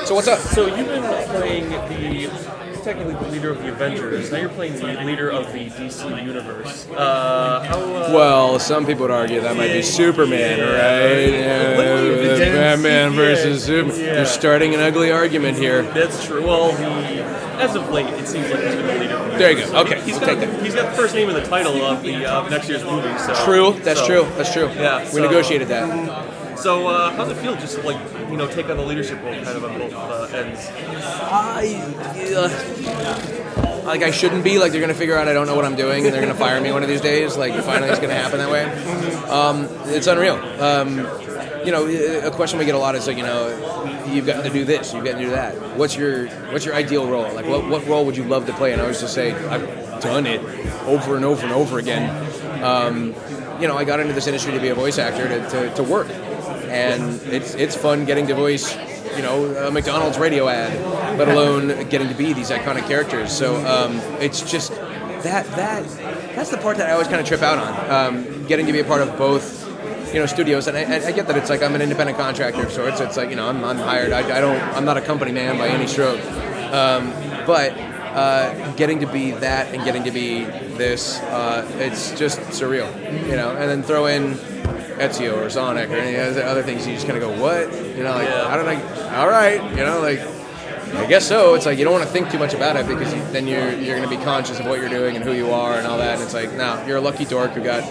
So 0.04 0.16
what's 0.16 0.28
up? 0.28 0.40
So 0.40 0.66
you've 0.68 0.88
been 0.88 1.04
playing 1.30 1.70
the 1.70 2.30
technically 2.88 3.16
the 3.16 3.28
leader 3.34 3.50
of 3.52 3.58
the 3.62 3.68
Avengers. 3.70 4.32
Now 4.32 4.38
you're 4.40 4.48
playing 4.50 4.78
the 4.78 4.86
leader 5.04 5.30
of 5.30 5.52
the 5.52 5.66
DC 5.70 6.24
universe. 6.26 6.88
Uh, 6.90 7.64
how? 7.68 7.80
Uh, 7.80 8.12
Well, 8.14 8.60
some 8.60 8.86
people 8.86 9.02
would 9.02 9.12
argue 9.12 9.42
that 9.42 9.58
might 9.58 9.74
be 9.74 9.82
Superman, 9.82 10.60
right? 10.62 11.34
Yeah, 11.34 12.38
Batman 12.54 13.12
versus 13.12 13.66
Superman. 13.66 14.00
yeah. 14.00 14.16
You're 14.16 14.26
starting 14.26 14.74
an 14.74 14.80
ugly 14.80 15.12
argument 15.12 15.58
here. 15.58 15.82
That's 15.84 16.24
true. 16.26 16.46
Well, 16.48 16.72
he, 16.78 17.20
as 17.62 17.76
of 17.76 17.90
late, 17.90 18.06
it 18.08 18.26
seems 18.26 18.50
like 18.50 18.62
he's 18.64 18.76
been 18.76 18.88
the 18.88 19.00
leader. 19.00 19.16
Of 19.16 19.32
the 19.34 19.38
There 19.38 19.52
you 19.52 19.66
go. 19.66 19.80
Okay, 19.82 20.00
he's 20.04 20.18
we'll 20.18 20.20
got 20.22 20.40
take 20.40 20.40
that. 20.50 20.64
he's 20.64 20.76
got 20.76 20.90
the 20.92 20.96
first 20.98 21.14
name 21.14 21.28
in 21.28 21.36
the 21.36 21.44
title 21.46 21.82
of 21.84 22.02
the 22.04 22.26
uh, 22.26 22.48
next 22.48 22.70
year's 22.70 22.86
movie. 22.86 23.18
So 23.20 23.34
True. 23.44 23.74
That's 23.84 24.00
so- 24.00 24.08
true. 24.08 24.26
That's 24.38 24.54
true. 24.54 24.70
Yeah, 24.70 25.00
We 25.04 25.10
so- 25.10 25.22
negotiated 25.24 25.68
that. 25.68 26.47
So 26.58 26.88
uh, 26.88 27.12
how's 27.12 27.30
it 27.30 27.36
feel 27.38 27.56
just 27.56 27.76
to 27.76 27.82
like 27.84 27.98
you 28.30 28.38
know 28.38 28.48
take 28.48 28.70
on 28.70 28.78
the 28.78 28.84
leadership 28.84 29.22
role 29.24 29.34
kind 29.34 29.48
of 29.50 29.64
on 29.64 29.78
both 29.78 29.94
uh, 29.94 30.28
ends? 30.36 30.70
Like 33.86 34.02
I 34.04 34.12
shouldn't 34.12 34.44
be. 34.44 34.58
Like 34.60 34.72
they're 34.72 34.82
gonna 34.82 34.94
figure 34.94 35.16
out 35.16 35.28
I 35.28 35.34
don't 35.34 35.48
know 35.48 35.56
what 35.56 35.66
I'm 35.66 35.76
doing, 35.76 36.06
and 36.06 36.14
they're 36.14 36.22
gonna 36.22 36.34
fire 36.36 36.60
me 36.60 36.72
one 36.72 36.84
of 36.84 36.90
these 36.90 37.02
days. 37.02 37.38
Like 37.38 37.54
finally, 37.64 37.90
it's 37.90 38.00
gonna 38.00 38.14
happen 38.14 38.40
that 38.40 38.52
way. 38.52 38.66
Um, 39.30 39.68
it's 39.86 40.08
unreal. 40.08 40.36
Um, 40.62 40.98
you 41.66 41.72
know, 41.72 41.86
a 42.26 42.32
question 42.32 42.60
we 42.60 42.66
get 42.66 42.76
a 42.76 42.80
lot 42.80 42.96
is 42.96 43.08
like, 43.08 43.18
you 43.18 43.24
know, 43.24 44.06
you've 44.08 44.26
got 44.26 44.44
to 44.44 44.50
do 44.50 44.64
this, 44.64 44.94
you've 44.94 45.04
got 45.04 45.14
to 45.14 45.20
do 45.20 45.32
that. 45.32 45.54
What's 45.78 45.98
your 45.98 46.28
what's 46.52 46.64
your 46.66 46.76
ideal 46.76 47.08
role? 47.08 47.32
Like, 47.34 47.46
what 47.46 47.68
what 47.68 47.86
role 47.88 48.06
would 48.06 48.16
you 48.16 48.24
love 48.24 48.46
to 48.48 48.54
play? 48.54 48.72
And 48.72 48.82
I 48.82 48.86
always 48.86 49.02
just 49.02 49.14
say, 49.14 49.34
I've 49.34 50.02
done 50.02 50.26
it 50.26 50.42
over 50.86 51.16
and 51.16 51.26
over 51.26 51.44
and 51.44 51.54
over 51.54 51.78
again. 51.78 52.64
Um, 52.64 53.14
you 53.60 53.68
know, 53.68 53.78
I 53.78 53.84
got 53.84 54.00
into 54.00 54.14
this 54.14 54.28
industry 54.28 54.54
to 54.54 54.60
be 54.60 54.70
a 54.70 54.76
voice 54.76 54.98
actor 54.98 55.28
to, 55.28 55.50
to, 55.50 55.76
to 55.76 55.84
work, 55.84 56.08
and 56.70 57.22
it's 57.24 57.54
it's 57.56 57.76
fun 57.76 58.06
getting 58.06 58.28
to 58.28 58.36
voice 58.36 58.76
you 59.18 59.24
know, 59.24 59.68
a 59.68 59.72
McDonald's 59.72 60.20
radio 60.20 60.48
ad, 60.48 61.18
let 61.18 61.28
alone 61.28 61.90
getting 61.90 62.08
to 62.08 62.14
be 62.14 62.34
these 62.34 62.52
iconic 62.52 62.88
characters. 62.88 63.32
So 63.32 63.56
um, 63.66 63.98
it's 64.22 64.50
just 64.50 64.72
that 64.72 65.46
that 65.56 65.88
that's 66.36 66.52
the 66.52 66.58
part 66.58 66.78
that 66.78 66.90
I 66.90 66.94
always 66.94 67.08
kind 67.08 67.20
of 67.20 67.28
trip 67.28 67.42
out 67.42 67.58
on. 67.58 68.16
Um, 68.16 68.46
getting 68.48 68.68
to 68.68 68.72
be 68.72 68.80
a 68.80 68.84
part 68.84 69.02
of 69.02 69.18
both, 69.18 69.66
you 70.14 70.20
know, 70.20 70.28
studios, 70.28 70.68
and 70.68 70.78
I, 70.78 71.08
I 71.08 71.12
get 71.12 71.28
that 71.28 71.36
it's 71.36 71.50
like 71.50 71.64
I'm 71.64 71.74
an 71.76 71.82
independent 71.82 72.18
contractor 72.18 72.64
of 72.64 72.72
sorts. 72.72 73.00
It's 73.00 73.18
like 73.18 73.30
you 73.30 73.36
know, 73.36 73.50
I'm, 73.50 73.64
I'm 73.64 73.78
hired. 73.78 74.12
I, 74.12 74.38
I 74.38 74.40
don't. 74.40 74.62
I'm 74.76 74.86
not 74.86 74.98
a 74.98 75.02
company 75.02 75.32
man 75.32 75.58
by 75.58 75.68
any 75.68 75.88
stroke. 75.88 76.24
Um, 76.72 77.12
but 77.48 77.72
uh, 77.78 78.74
getting 78.74 79.00
to 79.00 79.08
be 79.08 79.32
that 79.32 79.74
and 79.74 79.84
getting 79.84 80.04
to 80.04 80.12
be 80.12 80.44
this, 80.44 81.20
uh, 81.22 81.68
it's 81.80 82.12
just 82.20 82.40
surreal, 82.40 82.94
you 83.28 83.36
know. 83.36 83.52
And 83.52 83.70
then 83.70 83.82
throw 83.84 84.06
in 84.06 84.38
Ezio 84.98 85.38
or 85.38 85.50
Sonic 85.50 85.90
or 85.90 85.96
any 85.96 86.18
other 86.18 86.64
things, 86.64 86.88
you 86.88 86.94
just 86.94 87.08
kind 87.08 87.22
of 87.22 87.30
go, 87.30 87.42
what? 87.42 87.72
You 87.96 88.04
know, 88.04 88.12
like, 88.12 88.28
how 88.28 88.58
did 88.58 88.68
I, 88.68 89.18
all 89.18 89.30
right, 89.30 89.62
you 89.72 89.84
know, 89.84 90.00
like, 90.02 90.20
I 90.96 91.06
guess 91.06 91.28
so. 91.28 91.54
It's 91.54 91.66
like 91.66 91.78
you 91.78 91.84
don't 91.84 91.94
want 91.94 92.06
to 92.06 92.10
think 92.10 92.32
too 92.32 92.40
much 92.40 92.54
about 92.54 92.78
it 92.78 92.88
because 92.88 93.14
you, 93.14 93.22
then 93.32 93.46
you're, 93.46 93.72
you're 93.74 93.98
going 93.98 94.10
to 94.10 94.18
be 94.18 94.24
conscious 94.24 94.60
of 94.60 94.66
what 94.66 94.80
you're 94.80 94.90
doing 94.90 95.16
and 95.16 95.24
who 95.24 95.34
you 95.34 95.52
are 95.52 95.74
and 95.74 95.86
all 95.86 95.98
that. 95.98 96.16
And 96.16 96.24
it's 96.24 96.34
like, 96.34 96.54
no, 96.54 96.84
you're 96.86 96.98
a 96.98 97.02
lucky 97.02 97.26
dork 97.26 97.52
who 97.52 97.64
got 97.64 97.84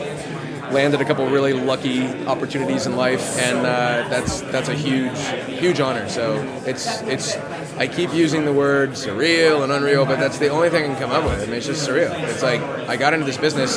landed 0.73 1.01
a 1.01 1.05
couple 1.05 1.27
really 1.29 1.53
lucky 1.53 2.07
opportunities 2.27 2.87
in 2.87 2.97
life, 2.97 3.39
and 3.39 3.59
uh, 3.59 4.09
that's 4.09 4.41
that's 4.43 4.69
a 4.69 4.75
huge 4.75 5.17
huge 5.47 5.81
honor. 5.81 6.09
So 6.09 6.43
it's 6.65 7.03
it's 7.03 7.37
I 7.77 7.87
keep 7.87 8.13
using 8.13 8.45
the 8.45 8.53
word 8.53 8.91
surreal 8.91 9.63
and 9.63 9.73
unreal, 9.73 10.05
but 10.05 10.19
that's 10.19 10.39
the 10.39 10.49
only 10.49 10.71
thing 10.71 10.85
I 10.85 10.87
can 10.89 10.99
come 10.99 11.11
up 11.11 11.25
with. 11.25 11.41
I 11.41 11.47
mean, 11.47 11.55
it's 11.55 11.67
just 11.67 11.89
surreal. 11.89 12.13
It's 12.29 12.43
like 12.43 12.61
I 12.89 12.97
got 12.97 13.15
into 13.15 13.27
this 13.27 13.39
business 13.39 13.77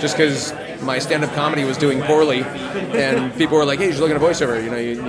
just 0.00 0.16
because 0.16 0.52
my 0.82 0.98
stand-up 0.98 1.32
comedy 1.34 1.64
was 1.64 1.76
doing 1.78 2.02
poorly, 2.02 2.42
and 2.42 3.34
people 3.36 3.56
were 3.56 3.64
like, 3.64 3.78
"Hey, 3.78 3.86
you 3.86 3.92
should 3.92 4.00
look 4.00 4.10
at 4.10 4.16
a 4.16 4.20
voiceover." 4.20 4.62
You 4.62 4.70
know, 4.70 4.76
you, 4.76 4.90
you 4.94 5.02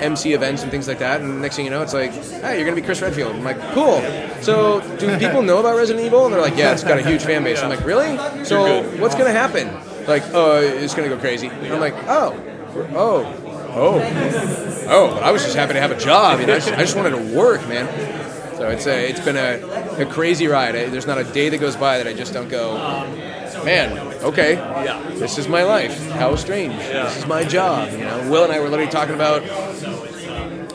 MC 0.00 0.32
events 0.34 0.62
and 0.62 0.70
things 0.70 0.88
like 0.88 0.98
that, 1.00 1.20
and 1.20 1.40
next 1.42 1.56
thing 1.56 1.64
you 1.64 1.70
know, 1.70 1.82
it's 1.82 1.94
like, 1.94 2.12
"Hey, 2.12 2.56
you're 2.56 2.64
gonna 2.64 2.80
be 2.80 2.82
Chris 2.82 3.00
Redfield." 3.02 3.34
I'm 3.34 3.44
like, 3.44 3.60
"Cool." 3.72 4.00
So, 4.40 4.80
do 4.98 5.18
people 5.18 5.42
know 5.42 5.58
about 5.58 5.76
Resident 5.76 6.04
Evil? 6.04 6.24
And 6.24 6.34
they're 6.34 6.40
like, 6.42 6.56
"Yeah, 6.56 6.72
it's 6.72 6.84
got 6.84 6.98
a 6.98 7.02
huge 7.02 7.22
fan 7.22 7.44
base." 7.44 7.62
I'm 7.62 7.70
like, 7.70 7.84
"Really? 7.84 8.16
So, 8.44 8.82
what's 9.00 9.14
gonna 9.14 9.30
happen?" 9.32 9.70
Like, 10.06 10.22
"Oh, 10.32 10.58
it's 10.60 10.94
gonna 10.94 11.08
go 11.08 11.16
crazy." 11.18 11.46
And 11.48 11.72
I'm 11.72 11.80
like, 11.80 11.94
"Oh, 12.08 12.34
oh, 12.94 13.24
oh, 13.74 14.86
oh." 14.88 15.18
I 15.22 15.30
was 15.30 15.42
just 15.44 15.54
happy 15.56 15.74
to 15.74 15.80
have 15.80 15.90
a 15.92 15.98
job. 15.98 16.40
You 16.40 16.46
know, 16.46 16.54
I 16.54 16.58
just, 16.58 16.72
I 16.72 16.76
just 16.78 16.96
wanted 16.96 17.10
to 17.10 17.36
work, 17.36 17.66
man. 17.68 17.86
So 18.56 18.68
it's 18.68 18.86
a, 18.86 19.08
it's 19.10 19.20
been 19.20 19.36
a, 19.36 20.02
a 20.02 20.06
crazy 20.06 20.46
ride. 20.46 20.76
I- 20.76 20.86
There's 20.88 21.06
not 21.06 21.18
a 21.18 21.24
day 21.24 21.48
that 21.48 21.58
goes 21.58 21.74
by 21.76 21.98
that 21.98 22.06
I 22.06 22.12
just 22.12 22.32
don't 22.32 22.48
go, 22.48 22.76
man, 23.64 23.98
okay, 24.22 24.54
yeah. 24.54 25.00
this 25.14 25.38
is 25.38 25.48
my 25.48 25.62
life. 25.62 26.10
How 26.12 26.36
strange. 26.36 26.74
Yeah. 26.74 27.04
This 27.04 27.18
is 27.18 27.26
my 27.26 27.44
job. 27.44 27.90
You 27.92 27.98
know, 27.98 28.30
Will 28.30 28.44
and 28.44 28.52
I 28.52 28.60
were 28.60 28.68
literally 28.68 28.90
talking 28.90 29.14
about 29.14 29.42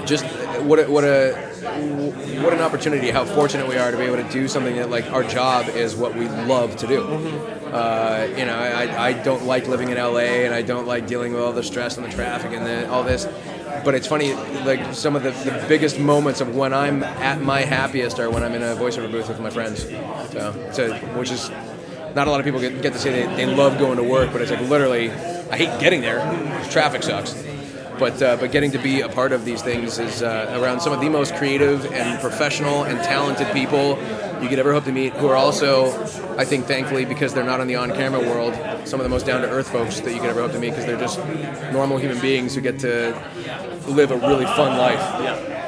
just 0.08 0.26
what 0.64 0.80
a, 0.80 0.90
what 0.90 1.04
a 1.04 1.48
what 2.42 2.54
an 2.54 2.62
opportunity, 2.62 3.10
how 3.10 3.26
fortunate 3.26 3.68
we 3.68 3.78
are 3.78 3.92
to 3.92 3.98
be 3.98 4.04
able 4.04 4.18
to 4.18 4.32
do 4.32 4.48
something 4.48 4.76
that 4.76 4.90
like 4.90 5.12
our 5.12 5.24
job 5.24 5.68
is 5.70 5.96
what 5.96 6.16
we 6.16 6.28
love 6.28 6.76
to 6.78 6.88
do. 6.88 7.04
Uh, 7.04 8.28
you 8.38 8.46
know, 8.46 8.56
I, 8.56 9.08
I 9.10 9.14
don't 9.14 9.46
like 9.46 9.68
living 9.68 9.90
in 9.90 9.98
LA 9.98 10.46
and 10.46 10.54
I 10.54 10.62
don't 10.62 10.88
like 10.88 11.08
dealing 11.08 11.34
with 11.34 11.42
all 11.42 11.52
the 11.52 11.64
stress 11.64 11.98
and 11.98 12.06
the 12.06 12.12
traffic 12.12 12.52
and 12.54 12.66
the, 12.66 12.90
all 12.90 13.04
this. 13.04 13.28
But 13.84 13.96
it's 13.96 14.08
funny, 14.08 14.34
like 14.64 14.94
some 14.94 15.16
of 15.16 15.24
the, 15.24 15.32
the 15.32 15.66
biggest 15.68 16.00
moments 16.00 16.42
of 16.42 16.56
when 16.56 16.74
I'm 16.74 17.04
at 17.04 17.42
my 17.42 17.62
happiest 17.62 18.20
are 18.20 18.30
when 18.30 18.44
I'm 18.44 18.54
in 18.54 18.64
a 18.64 18.76
voiceover 18.76 19.12
booth 19.12 19.28
with 19.28 19.40
my 19.40 19.50
friends. 19.50 19.84
So, 19.84 20.70
so 20.72 20.96
which 21.18 21.32
is 21.32 21.50
not 22.18 22.28
a 22.28 22.32
lot 22.32 22.40
of 22.40 22.46
people 22.46 22.60
get, 22.60 22.82
get 22.82 22.94
to 22.94 23.00
say 23.00 23.12
they, 23.12 23.36
they 23.36 23.46
love 23.46 23.78
going 23.78 23.98
to 23.98 24.04
work, 24.04 24.34
but 24.34 24.42
it's 24.42 24.50
like 24.50 24.62
literally, 24.62 25.12
I 25.12 25.56
hate 25.56 25.80
getting 25.80 26.02
there. 26.02 26.18
Traffic 26.72 27.04
sucks. 27.04 27.36
But, 28.00 28.22
uh, 28.22 28.38
but 28.38 28.52
getting 28.52 28.72
to 28.72 28.80
be 28.80 29.02
a 29.02 29.10
part 29.10 29.32
of 29.32 29.46
these 29.46 29.62
things 29.62 30.00
is 30.00 30.24
uh, 30.24 30.60
around 30.60 30.82
some 30.82 30.94
of 30.94 31.00
the 31.00 31.10
most 31.10 31.36
creative 31.36 31.86
and 31.94 32.20
professional 32.20 32.84
and 32.84 33.00
talented 33.00 33.48
people 33.54 33.98
you 34.42 34.50
could 34.50 34.60
ever 34.60 34.74
hope 34.74 34.86
to 34.86 34.92
meet, 34.92 35.14
who 35.14 35.28
are 35.28 35.36
also, 35.36 35.92
I 36.38 36.46
think, 36.46 36.66
thankfully, 36.66 37.06
because 37.06 37.34
they're 37.34 37.44
not 37.44 37.60
in 37.60 37.68
the 37.68 37.76
on-camera 37.76 38.20
world, 38.22 38.54
some 38.88 39.00
of 39.00 39.04
the 39.04 39.10
most 39.10 39.26
down-to-earth 39.26 39.70
folks 39.70 40.00
that 40.02 40.14
you 40.14 40.20
could 40.20 40.30
ever 40.30 40.42
hope 40.42 40.52
to 40.54 40.60
meet, 40.60 40.72
because 40.72 40.86
they're 40.86 41.00
just 41.00 41.20
normal 41.72 41.98
human 41.98 42.20
beings 42.20 42.54
who 42.56 42.62
get 42.62 42.80
to 42.80 43.16
live 43.88 44.12
a 44.12 44.18
really 44.18 44.46
fun 44.46 44.78
life. 44.78 45.67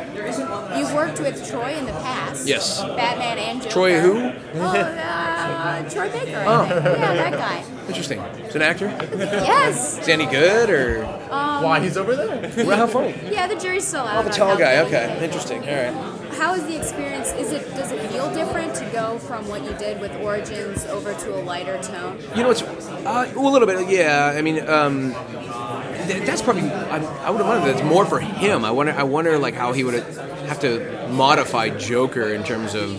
You've 0.90 0.96
worked 0.98 1.20
with 1.20 1.48
Troy 1.48 1.76
in 1.76 1.86
the 1.86 1.92
past. 1.92 2.48
Yes. 2.48 2.82
Batman 2.84 3.38
and 3.38 3.62
Joker. 3.62 3.72
Troy 3.74 4.00
who? 4.00 4.32
Oh, 4.56 4.64
uh, 4.66 5.90
Troy 5.90 6.12
Baker. 6.12 6.44
Oh. 6.48 6.66
Yeah, 6.68 7.30
that 7.30 7.34
guy. 7.34 7.64
Interesting. 7.88 8.24
He's 8.44 8.56
an 8.56 8.62
actor. 8.64 8.86
Yes. 9.14 10.00
Is 10.00 10.06
he 10.08 10.12
any 10.14 10.26
good 10.26 10.70
or? 10.72 11.06
Um, 11.30 11.64
Why 11.64 11.80
he's 11.80 11.96
over 11.96 12.16
there? 12.16 12.66
Well, 12.66 12.78
how 12.78 12.88
funny. 12.88 13.16
Yeah, 13.32 13.46
the 13.48 13.56
jury's 13.56 13.88
still 13.88 14.02
out. 14.02 14.26
Oh, 14.26 14.28
the 14.28 14.34
tall 14.36 14.58
guy. 14.58 14.80
Okay, 14.86 15.16
he 15.20 15.26
interesting. 15.26 15.62
All 15.62 15.76
right. 15.76 16.34
How 16.34 16.54
is 16.56 16.64
the 16.66 16.76
experience? 16.76 17.32
Is 17.34 17.52
it 17.52 17.68
does 17.76 17.92
it 17.92 18.00
feel 18.12 18.34
different 18.34 18.74
to 18.76 18.86
go 18.92 19.20
from 19.20 19.48
what 19.48 19.64
you 19.64 19.74
did 19.74 20.00
with 20.00 20.12
Origins 20.22 20.86
over 20.86 21.14
to 21.14 21.36
a 21.36 21.42
lighter 21.42 21.82
tone? 21.84 22.18
You 22.36 22.44
know, 22.44 22.52
it's 22.52 22.62
uh, 22.64 23.32
a 23.36 23.40
little 23.40 23.68
bit. 23.68 23.90
Yeah, 23.90 24.34
I 24.36 24.42
mean, 24.42 24.68
um, 24.70 25.12
th- 25.14 25.16
that's 26.10 26.42
probably. 26.42 26.70
I, 26.70 26.98
I 26.98 27.30
would 27.30 27.40
have 27.40 27.48
wondered. 27.48 27.74
That's 27.74 27.86
more 27.86 28.06
for 28.06 28.20
him. 28.20 28.66
I 28.66 28.72
wonder. 28.72 28.94
I 28.94 29.04
wonder 29.04 29.38
like 29.38 29.54
how 29.54 29.74
he 29.74 29.84
would 29.84 29.96
have 29.96 30.60
to 30.62 31.08
modify 31.10 31.70
Joker 31.70 32.34
in 32.34 32.44
terms 32.44 32.76
of. 32.76 32.90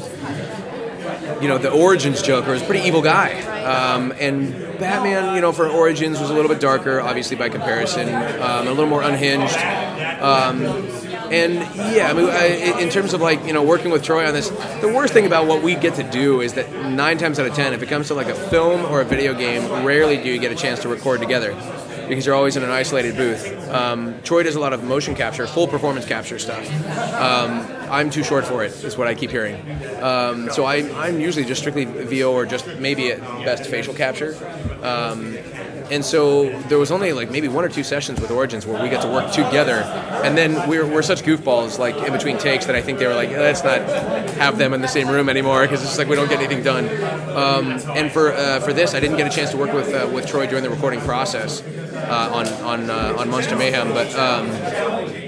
You 1.43 1.49
know, 1.49 1.59
the 1.59 1.71
Origins 1.71 2.23
Joker 2.23 2.53
is 2.53 2.61
a 2.61 2.65
pretty 2.67 2.87
evil 2.87 3.01
guy, 3.01 3.41
um, 3.63 4.13
and 4.19 4.53
Batman, 4.79 5.35
you 5.35 5.41
know, 5.41 5.53
for 5.53 5.67
Origins 5.69 6.21
was 6.21 6.29
a 6.29 6.35
little 6.35 6.51
bit 6.51 6.61
darker, 6.61 7.01
obviously 7.01 7.37
by 7.37 7.49
comparison, 7.49 8.09
um, 8.09 8.67
a 8.67 8.71
little 8.71 8.87
more 8.87 9.03
unhinged. 9.03 9.57
Um, 10.21 10.65
and 11.31 11.55
yeah, 11.95 12.11
I 12.11 12.13
mean, 12.13 12.29
I, 12.29 12.81
in 12.81 12.91
terms 12.91 13.15
of 13.15 13.21
like 13.21 13.47
you 13.47 13.53
know 13.53 13.63
working 13.63 13.91
with 13.91 14.03
Troy 14.03 14.27
on 14.27 14.35
this, 14.35 14.49
the 14.81 14.93
worst 14.93 15.13
thing 15.13 15.27
about 15.27 15.47
what 15.47 15.63
we 15.63 15.77
get 15.77 15.95
to 15.95 16.03
do 16.03 16.41
is 16.41 16.55
that 16.55 16.73
nine 16.73 17.19
times 17.19 17.39
out 17.39 17.47
of 17.47 17.55
ten, 17.55 17.73
if 17.73 17.83
it 17.83 17.89
comes 17.89 18.09
to 18.09 18.15
like 18.15 18.29
a 18.29 18.35
film 18.35 18.85
or 18.85 19.01
a 19.01 19.05
video 19.05 19.33
game, 19.33 19.85
rarely 19.85 20.17
do 20.17 20.29
you 20.29 20.39
get 20.39 20.53
a 20.53 20.57
chance 20.57 20.81
to 20.81 20.89
record 20.89 21.21
together 21.21 21.53
because 22.11 22.27
you're 22.27 22.35
always 22.35 22.57
in 22.57 22.65
an 22.65 22.71
isolated 22.71 23.17
booth. 23.17 23.71
Um, 23.71 24.21
Troy 24.25 24.43
does 24.43 24.57
a 24.57 24.61
lot 24.61 24.73
of 24.73 24.83
motion 24.83 25.15
capture, 25.15 25.47
full 25.47 25.69
performance 25.69 26.05
capture 26.05 26.41
stuff. 26.41 26.69
Um, 27.15 27.65
I'm 27.89 28.11
too 28.11 28.25
short 28.25 28.45
for 28.45 28.65
it, 28.65 28.73
is 28.85 28.99
what 28.99 29.07
I 29.07 29.15
keep 29.15 29.31
hearing. 29.31 29.55
Um, 30.03 30.51
so 30.51 30.65
I, 30.65 30.79
I'm 31.07 31.21
usually 31.21 31.45
just 31.45 31.61
strictly 31.61 31.85
VO 31.85 32.33
or 32.33 32.47
just 32.47 32.67
maybe 32.79 33.13
at 33.13 33.21
best 33.45 33.71
facial 33.71 33.95
capture. 33.95 34.35
And 35.91 36.05
so 36.05 36.57
there 36.69 36.79
was 36.79 36.91
only 36.93 37.13
like 37.13 37.31
maybe 37.31 37.49
one 37.49 37.65
or 37.65 37.69
two 37.69 37.83
sessions 37.83 38.21
with 38.21 38.31
Origins 38.31 38.65
where 38.65 38.81
we 38.81 38.89
got 38.89 39.03
to 39.03 39.09
work 39.09 39.33
together, 39.33 39.83
and 40.25 40.39
then 40.39 40.69
we're, 40.69 40.87
we're 40.87 41.03
such 41.03 41.23
goofballs 41.23 41.79
like 41.79 41.97
in 41.97 42.13
between 42.13 42.39
takes 42.39 42.67
that 42.67 42.77
I 42.77 42.81
think 42.81 42.99
they 42.99 43.07
were 43.07 43.15
like, 43.15 43.31
let's 43.31 43.65
not 43.65 43.81
have 44.39 44.57
them 44.57 44.73
in 44.73 44.81
the 44.81 44.89
same 44.89 45.09
room 45.09 45.29
anymore 45.29 45.63
because 45.63 45.81
it's 45.81 45.91
just 45.91 45.99
like 45.99 46.09
we 46.09 46.15
don't 46.15 46.29
get 46.29 46.39
anything 46.39 46.63
done. 46.63 46.85
Um, 47.37 47.73
and 47.97 48.11
for 48.13 48.33
uh, 48.33 48.61
for 48.61 48.73
this, 48.73 48.95
I 48.95 49.01
didn't 49.01 49.17
get 49.17 49.27
a 49.27 49.35
chance 49.35 49.51
to 49.51 49.57
work 49.57 49.73
with 49.73 49.93
uh, 49.93 50.09
with 50.13 50.27
Troy 50.27 50.47
during 50.47 50.63
the 50.63 50.71
recording 50.71 51.01
process 51.01 51.63
uh, 51.63 52.31
on 52.33 52.47
on 52.65 52.91
uh, 52.91 53.17
on 53.19 53.29
Monster 53.31 53.57
Mayhem, 53.57 53.89
but. 53.89 54.15
Um, 54.15 55.27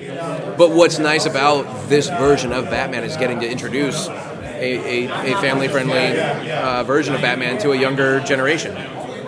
but 0.57 0.71
what's 0.71 0.99
nice 0.99 1.27
about 1.27 1.89
this 1.89 2.09
version 2.09 2.53
of 2.53 2.67
Batman 2.67 3.03
is 3.03 3.17
getting 3.17 3.41
to 3.41 3.51
introduce 3.51 4.07
a, 4.09 5.09
a, 5.09 5.33
a 5.33 5.41
family 5.41 5.67
friendly 5.67 6.21
uh, 6.51 6.85
version 6.85 7.15
of 7.15 7.21
Batman 7.21 7.59
to 7.59 7.73
a 7.73 7.77
younger 7.77 8.21
generation. 8.21 8.77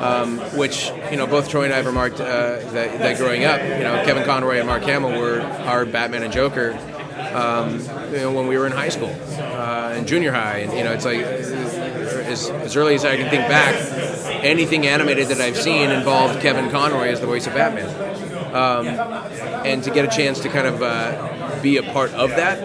Um, 0.05 0.39
which 0.59 0.91
you 1.11 1.17
know, 1.17 1.27
both 1.27 1.49
Troy 1.49 1.65
and 1.65 1.73
I 1.73 1.77
have 1.77 1.87
remarked 1.87 2.21
uh, 2.21 2.59
that, 2.59 2.99
that 2.99 3.17
growing 3.17 3.45
up, 3.45 3.61
you 3.63 3.85
know, 3.85 4.03
Kevin 4.05 4.25
Conroy 4.25 4.59
and 4.59 4.67
Mark 4.67 4.83
Hamill 4.83 5.19
were 5.19 5.41
our 5.41 5.87
Batman 5.87 6.23
and 6.23 6.33
Joker. 6.33 6.79
Um, 7.33 7.81
you 8.13 8.19
know, 8.19 8.33
when 8.33 8.47
we 8.47 8.59
were 8.59 8.67
in 8.67 8.73
high 8.73 8.91
school 8.91 9.15
uh, 9.39 9.95
and 9.97 10.07
junior 10.07 10.31
high, 10.31 10.59
and 10.59 10.73
you 10.77 10.85
know, 10.85 10.93
it's 10.93 11.07
like 11.07 11.21
as, 11.21 12.51
as 12.51 12.77
early 12.77 12.95
as 12.95 13.05
I 13.05 13.17
can 13.17 13.31
think 13.31 13.49
back, 13.49 13.75
anything 14.45 14.87
animated 14.87 15.29
that 15.29 15.41
I've 15.41 15.57
seen 15.57 15.91
involved 15.91 16.41
Kevin 16.41 16.71
Conroy 16.71 17.09
as 17.09 17.21
the 17.21 17.27
voice 17.27 17.47
of 17.47 17.55
Batman. 17.55 17.89
Um, 18.55 18.87
and 18.87 19.83
to 19.85 19.91
get 19.91 20.05
a 20.05 20.17
chance 20.17 20.39
to 20.41 20.49
kind 20.49 20.67
of 20.67 20.83
uh, 20.83 21.61
be 21.63 21.79
a 21.79 21.83
part 21.83 22.13
of 22.13 22.31
that 22.31 22.63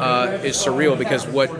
uh, 0.00 0.38
is 0.44 0.56
surreal 0.56 0.96
because 0.96 1.26
what 1.26 1.50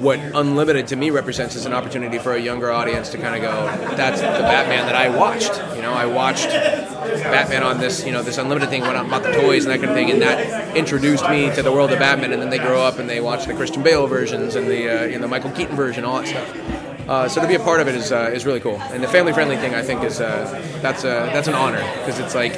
what 0.00 0.18
Unlimited 0.18 0.86
to 0.88 0.96
me 0.96 1.10
represents 1.10 1.56
is 1.56 1.66
an 1.66 1.72
opportunity 1.72 2.18
for 2.18 2.34
a 2.34 2.40
younger 2.40 2.70
audience 2.70 3.10
to 3.10 3.18
kind 3.18 3.34
of 3.34 3.42
go, 3.42 3.96
that's 3.96 4.20
the 4.20 4.26
Batman 4.26 4.86
that 4.86 4.94
I 4.94 5.08
watched. 5.08 5.52
You 5.74 5.82
know, 5.82 5.92
I 5.92 6.06
watched 6.06 6.48
Batman 6.48 7.62
on 7.62 7.78
this, 7.78 8.04
you 8.04 8.12
know, 8.12 8.22
this 8.22 8.38
Unlimited 8.38 8.68
thing, 8.68 8.82
went 8.82 8.96
out 8.96 9.02
and 9.02 9.10
bought 9.10 9.22
the 9.22 9.32
toys 9.32 9.64
and 9.64 9.72
that 9.72 9.78
kind 9.78 9.90
of 9.90 9.96
thing, 9.96 10.10
and 10.10 10.22
that 10.22 10.76
introduced 10.76 11.28
me 11.28 11.54
to 11.54 11.62
the 11.62 11.72
world 11.72 11.90
of 11.90 11.98
Batman. 11.98 12.32
And 12.32 12.40
then 12.40 12.50
they 12.50 12.58
grow 12.58 12.80
up 12.80 12.98
and 12.98 13.08
they 13.08 13.20
watch 13.20 13.46
the 13.46 13.54
Christian 13.54 13.82
Bale 13.82 14.06
versions 14.06 14.54
and 14.54 14.68
the 14.68 14.88
uh, 14.88 15.14
and 15.14 15.22
the 15.22 15.28
Michael 15.28 15.50
Keaton 15.50 15.76
version, 15.76 16.04
all 16.04 16.22
that 16.22 16.28
stuff. 16.28 17.08
Uh, 17.08 17.28
so 17.28 17.40
to 17.40 17.48
be 17.48 17.54
a 17.54 17.60
part 17.60 17.80
of 17.80 17.88
it 17.88 17.94
is 17.94 18.12
uh, 18.12 18.30
is 18.32 18.44
really 18.44 18.60
cool, 18.60 18.78
and 18.92 19.02
the 19.02 19.08
family 19.08 19.32
friendly 19.32 19.56
thing 19.56 19.74
I 19.74 19.82
think 19.82 20.04
is 20.04 20.20
uh, 20.20 20.62
that's 20.82 21.04
a 21.04 21.30
that's 21.32 21.48
an 21.48 21.54
honor 21.54 21.78
because 21.98 22.18
it's 22.18 22.34
like 22.34 22.54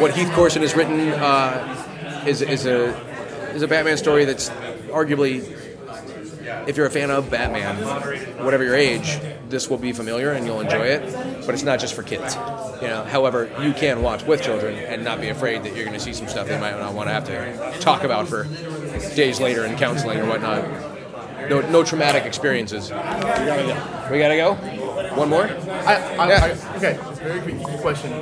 what 0.00 0.14
Heath 0.14 0.30
Corson 0.32 0.62
has 0.62 0.76
written 0.76 1.08
uh, 1.08 2.24
is 2.26 2.42
is 2.42 2.66
a 2.66 2.94
is 3.54 3.62
a 3.62 3.68
Batman 3.68 3.96
story 3.96 4.26
that's 4.26 4.50
arguably 4.90 5.42
if 6.66 6.76
you're 6.76 6.86
a 6.86 6.90
fan 6.90 7.10
of 7.10 7.30
Batman, 7.30 7.76
whatever 8.44 8.64
your 8.64 8.74
age, 8.74 9.18
this 9.48 9.68
will 9.68 9.78
be 9.78 9.92
familiar 9.92 10.32
and 10.32 10.46
you'll 10.46 10.60
enjoy 10.60 10.86
it. 10.86 11.46
But 11.46 11.54
it's 11.54 11.62
not 11.62 11.80
just 11.80 11.94
for 11.94 12.02
kids. 12.02 12.34
You 12.80 12.88
know, 12.88 13.04
however, 13.04 13.50
you 13.62 13.72
can 13.72 14.02
watch 14.02 14.24
with 14.24 14.42
children 14.42 14.74
and 14.74 15.04
not 15.04 15.20
be 15.20 15.28
afraid 15.28 15.62
that 15.64 15.74
you're 15.74 15.84
going 15.84 15.96
to 15.96 16.04
see 16.04 16.12
some 16.12 16.28
stuff 16.28 16.48
they 16.48 16.58
might 16.58 16.78
not 16.78 16.94
want 16.94 17.08
to 17.08 17.12
have 17.12 17.26
to 17.26 17.80
talk 17.80 18.02
about 18.04 18.28
for 18.28 18.44
days 19.14 19.40
later 19.40 19.64
in 19.64 19.76
counseling 19.76 20.18
or 20.18 20.26
whatnot. 20.26 20.64
No, 21.48 21.60
no 21.70 21.84
traumatic 21.84 22.24
experiences. 22.24 22.90
We 22.90 22.96
gotta 22.96 23.64
go. 23.66 24.08
We 24.10 24.18
gotta 24.18 24.36
go. 24.36 24.54
One 25.14 25.28
more. 25.28 25.44
I, 25.44 26.16
I, 26.16 26.32
I, 26.32 26.50
okay, 26.76 26.98
very 27.16 27.40
quick 27.40 27.80
question. 27.80 28.12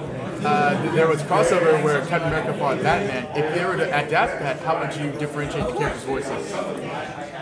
Uh, 0.44 0.92
there 0.94 1.06
was 1.06 1.22
crossover 1.22 1.82
where 1.84 2.04
Captain 2.06 2.32
America 2.32 2.58
fought 2.58 2.82
Batman. 2.82 3.24
If 3.36 3.54
they 3.54 3.64
were 3.64 3.76
to 3.76 3.84
adapt 3.84 4.40
that, 4.40 4.58
how 4.60 4.80
would 4.80 4.94
you 4.96 5.12
differentiate 5.18 5.66
the 5.66 5.72
characters' 5.74 6.02
voices? 6.02 6.52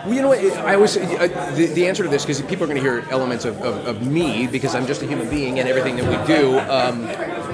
Well, 0.05 0.13
you 0.13 0.21
know 0.21 0.29
what? 0.29 0.39
I 0.39 0.75
always 0.75 0.97
uh, 0.97 1.53
the, 1.55 1.67
the 1.67 1.87
answer 1.87 2.03
to 2.03 2.09
this 2.09 2.23
because 2.23 2.41
people 2.41 2.63
are 2.63 2.67
going 2.67 2.77
to 2.77 2.81
hear 2.81 3.05
elements 3.11 3.45
of, 3.45 3.61
of, 3.61 3.85
of 3.85 4.07
me 4.07 4.47
because 4.47 4.73
I'm 4.73 4.87
just 4.87 5.01
a 5.03 5.05
human 5.05 5.29
being 5.29 5.59
and 5.59 5.69
everything 5.69 5.95
that 5.97 6.05
we 6.05 6.33
do. 6.33 6.57
Um, 6.59 7.03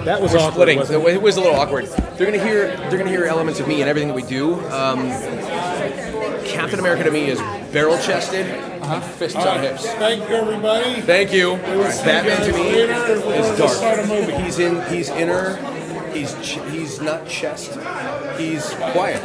That 0.06 0.22
was 0.22 0.34
awkward, 0.34 0.53
splitting. 0.53 0.77
wasn't 0.80 1.08
It 1.08 1.22
was 1.22 1.35
a 1.38 1.42
little 1.42 1.58
awkward. 1.58 1.85
They're 1.88 2.27
going 2.27 2.40
to 2.40 2.45
hear 2.45 2.67
they're 2.77 2.92
going 2.92 3.06
to 3.06 3.09
hear 3.09 3.26
elements 3.26 3.59
of 3.59 3.67
me 3.67 3.82
and 3.82 3.90
everything 3.90 4.08
that 4.08 4.16
we 4.16 4.24
do. 4.24 4.56
Um, 4.69 5.09
Captain 6.45 6.80
America 6.80 7.03
to 7.03 7.11
me 7.11 7.26
is 7.27 7.40
barrel 7.74 7.98
chested, 7.98 8.45
and 8.45 9.03
fists 9.03 9.35
on 9.35 9.59
hips. 9.59 9.85
Thank 9.85 10.30
you, 10.30 10.35
everybody. 10.35 11.01
Thank 11.01 11.34
you. 11.34 11.58
see 11.58 12.06
Batman 12.06 12.42
to 12.48 12.53
me 12.53 12.69
is 12.69 13.59
Let's 13.59 13.76
start 13.77 14.00
a 14.00 14.08
dark. 14.08 14.42
He's 14.42 14.59
in. 14.59 14.82
He's 14.93 15.09
inner. 15.09 15.58
He's 16.14 16.34
ch- 16.42 16.59
he's 16.72 17.01
not 17.01 17.27
chest. 17.27 17.77
He's 18.40 18.69
quiet 18.93 19.22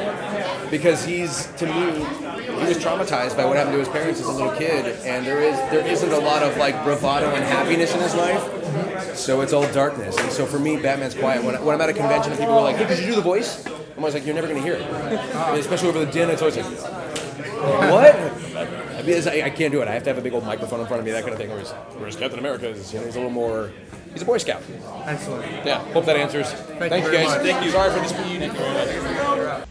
because 0.72 1.04
he's 1.04 1.46
to 1.58 1.66
me. 1.66 1.92
He 1.92 2.68
was 2.68 2.78
traumatized 2.78 3.36
by 3.36 3.44
what 3.44 3.56
happened 3.56 3.74
to 3.74 3.78
his 3.78 3.90
parents 3.90 4.20
as 4.20 4.26
a 4.26 4.32
little 4.32 4.56
kid, 4.56 4.86
and 5.04 5.24
there 5.24 5.40
is 5.40 5.54
there 5.70 5.86
isn't 5.86 6.10
a 6.10 6.18
lot 6.18 6.42
of 6.42 6.56
like 6.56 6.82
bravado 6.82 7.30
and 7.30 7.44
happiness 7.44 7.94
in 7.94 8.00
his 8.00 8.14
life. 8.14 8.42
So 9.14 9.42
it's 9.42 9.52
all 9.52 9.70
darkness. 9.72 10.16
And 10.18 10.32
so 10.32 10.46
for 10.46 10.58
me, 10.58 10.78
Batman's 10.78 11.14
quiet. 11.14 11.44
When, 11.44 11.54
I, 11.54 11.60
when 11.60 11.74
I'm 11.74 11.80
at 11.82 11.90
a 11.90 11.92
convention 11.92 12.32
and 12.32 12.40
people 12.40 12.54
are 12.54 12.62
like, 12.62 12.76
"Hey, 12.76 12.86
could 12.86 12.98
you 12.98 13.06
do 13.06 13.14
the 13.14 13.20
voice?" 13.20 13.66
I'm 13.66 13.98
always 13.98 14.14
like, 14.14 14.24
"You're 14.24 14.34
never 14.34 14.48
gonna 14.48 14.62
hear 14.62 14.74
it." 14.74 14.82
And 14.82 15.58
especially 15.58 15.90
over 15.90 16.02
the 16.04 16.10
din, 16.10 16.30
it's 16.30 16.40
always 16.40 16.56
like, 16.56 16.64
"What?" 16.64 18.16
I, 18.16 19.02
mean, 19.02 19.28
I, 19.28 19.42
I 19.42 19.50
can't 19.50 19.72
do 19.72 19.82
it. 19.82 19.88
I 19.88 19.92
have 19.92 20.04
to 20.04 20.10
have 20.10 20.18
a 20.18 20.22
big 20.22 20.32
old 20.32 20.46
microphone 20.46 20.80
in 20.80 20.86
front 20.86 21.00
of 21.00 21.04
me, 21.04 21.12
that 21.12 21.22
kind 21.22 21.34
of 21.34 21.38
thing. 21.38 21.50
Whereas, 21.50 21.72
whereas 21.98 22.16
Captain 22.16 22.38
America 22.38 22.68
is, 22.68 22.94
you 22.94 22.98
know, 22.98 23.04
he's 23.04 23.16
a 23.16 23.18
little 23.18 23.32
more. 23.32 23.70
He's 24.14 24.22
a 24.22 24.24
Boy 24.24 24.38
Scout. 24.38 24.62
Excellent. 25.04 25.66
Yeah. 25.66 25.80
Hope 25.92 26.06
that 26.06 26.16
answers. 26.16 26.50
Thank, 26.52 27.04
you 27.04 27.10
very 27.10 27.16
guys. 27.16 27.28
much. 27.28 27.42
Thank 27.42 27.64
you. 27.64 27.70
Sorry 27.70 27.90
for 27.92 28.00
this. 28.00 28.12
Thank 28.12 28.42
you 28.42 28.52
very 28.52 29.46
much. 29.46 29.68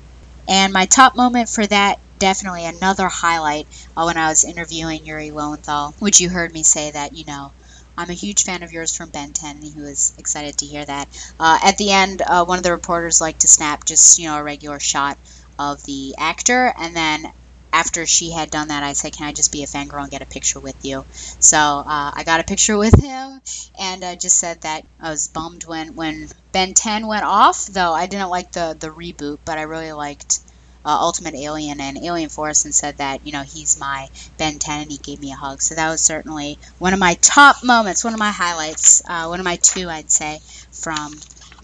And 0.47 0.71
my 0.73 0.85
top 0.85 1.15
moment 1.15 1.49
for 1.49 1.65
that, 1.65 1.97
definitely 2.19 2.65
another 2.65 3.07
highlight 3.09 3.67
uh, 3.97 4.03
when 4.03 4.17
I 4.17 4.27
was 4.29 4.43
interviewing 4.43 5.03
Yuri 5.05 5.31
Lowenthal, 5.31 5.95
which 5.99 6.19
you 6.19 6.29
heard 6.29 6.53
me 6.53 6.61
say 6.63 6.91
that, 6.91 7.13
you 7.15 7.25
know, 7.25 7.53
I'm 7.97 8.09
a 8.09 8.13
huge 8.13 8.43
fan 8.43 8.61
of 8.63 8.71
yours 8.71 8.95
from 8.95 9.09
Ben 9.09 9.33
10, 9.33 9.57
and 9.57 9.63
he 9.65 9.79
was 9.79 10.13
excited 10.17 10.57
to 10.57 10.65
hear 10.67 10.85
that. 10.85 11.09
Uh, 11.39 11.57
at 11.63 11.77
the 11.77 11.91
end, 11.91 12.21
uh, 12.21 12.45
one 12.45 12.57
of 12.57 12.63
the 12.63 12.71
reporters 12.71 13.19
liked 13.21 13.41
to 13.41 13.47
snap 13.47 13.83
just, 13.85 14.17
you 14.19 14.27
know, 14.27 14.37
a 14.37 14.43
regular 14.43 14.79
shot 14.79 15.17
of 15.57 15.81
the 15.83 16.13
actor, 16.19 16.73
and 16.77 16.95
then 16.95 17.25
after 17.73 18.05
she 18.05 18.31
had 18.31 18.49
done 18.51 18.67
that, 18.67 18.83
I 18.83 18.93
said, 18.93 19.13
"Can 19.13 19.27
I 19.27 19.33
just 19.33 19.51
be 19.51 19.63
a 19.63 19.67
fangirl 19.67 20.01
and 20.03 20.11
get 20.11 20.21
a 20.21 20.25
picture 20.25 20.59
with 20.59 20.75
you?" 20.81 21.05
So 21.39 21.57
uh, 21.57 22.11
I 22.13 22.23
got 22.25 22.39
a 22.39 22.43
picture 22.43 22.77
with 22.77 22.93
him, 23.01 23.41
and 23.79 24.03
I 24.03 24.15
just 24.15 24.37
said 24.37 24.61
that 24.61 24.83
I 24.99 25.09
was 25.09 25.27
bummed 25.29 25.63
when 25.65 25.95
when 25.95 26.29
Ben 26.51 26.73
10 26.73 27.07
went 27.07 27.23
off. 27.25 27.65
Though 27.65 27.93
I 27.93 28.07
didn't 28.07 28.29
like 28.29 28.51
the 28.51 28.75
the 28.79 28.89
reboot, 28.89 29.39
but 29.45 29.57
I 29.57 29.63
really 29.63 29.91
liked 29.93 30.39
uh, 30.83 30.97
Ultimate 30.99 31.35
Alien 31.35 31.79
and 31.79 31.97
Alien 31.97 32.29
Force, 32.29 32.65
and 32.65 32.73
said 32.73 32.97
that 32.97 33.25
you 33.25 33.31
know 33.31 33.43
he's 33.43 33.79
my 33.79 34.07
Ben 34.37 34.59
10, 34.59 34.81
and 34.81 34.91
he 34.91 34.97
gave 34.97 35.19
me 35.19 35.31
a 35.31 35.35
hug. 35.35 35.61
So 35.61 35.75
that 35.75 35.89
was 35.89 36.01
certainly 36.01 36.57
one 36.79 36.93
of 36.93 36.99
my 36.99 37.15
top 37.21 37.63
moments, 37.63 38.03
one 38.03 38.13
of 38.13 38.19
my 38.19 38.31
highlights, 38.31 39.01
uh, 39.07 39.27
one 39.27 39.39
of 39.39 39.45
my 39.45 39.57
two, 39.57 39.89
I'd 39.89 40.11
say, 40.11 40.39
from 40.71 41.13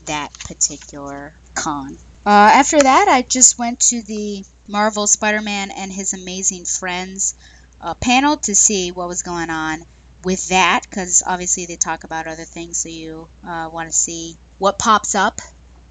that 0.05 0.33
particular 0.39 1.33
con. 1.55 1.97
Uh, 2.25 2.29
after 2.29 2.79
that, 2.79 3.07
I 3.07 3.21
just 3.21 3.57
went 3.57 3.79
to 3.89 4.01
the 4.03 4.43
Marvel 4.67 5.07
Spider-Man 5.07 5.71
and 5.71 5.91
His 5.91 6.13
Amazing 6.13 6.65
Friends 6.65 7.35
uh, 7.79 7.93
panel 7.95 8.37
to 8.37 8.53
see 8.55 8.91
what 8.91 9.07
was 9.07 9.23
going 9.23 9.49
on 9.49 9.79
with 10.23 10.47
that, 10.49 10.81
because 10.89 11.23
obviously 11.25 11.65
they 11.65 11.77
talk 11.77 12.03
about 12.03 12.27
other 12.27 12.43
things, 12.45 12.77
so 12.77 12.89
you 12.89 13.29
uh, 13.47 13.69
want 13.71 13.87
to 13.89 13.95
see 13.95 14.35
what 14.57 14.79
pops 14.79 15.15
up, 15.15 15.41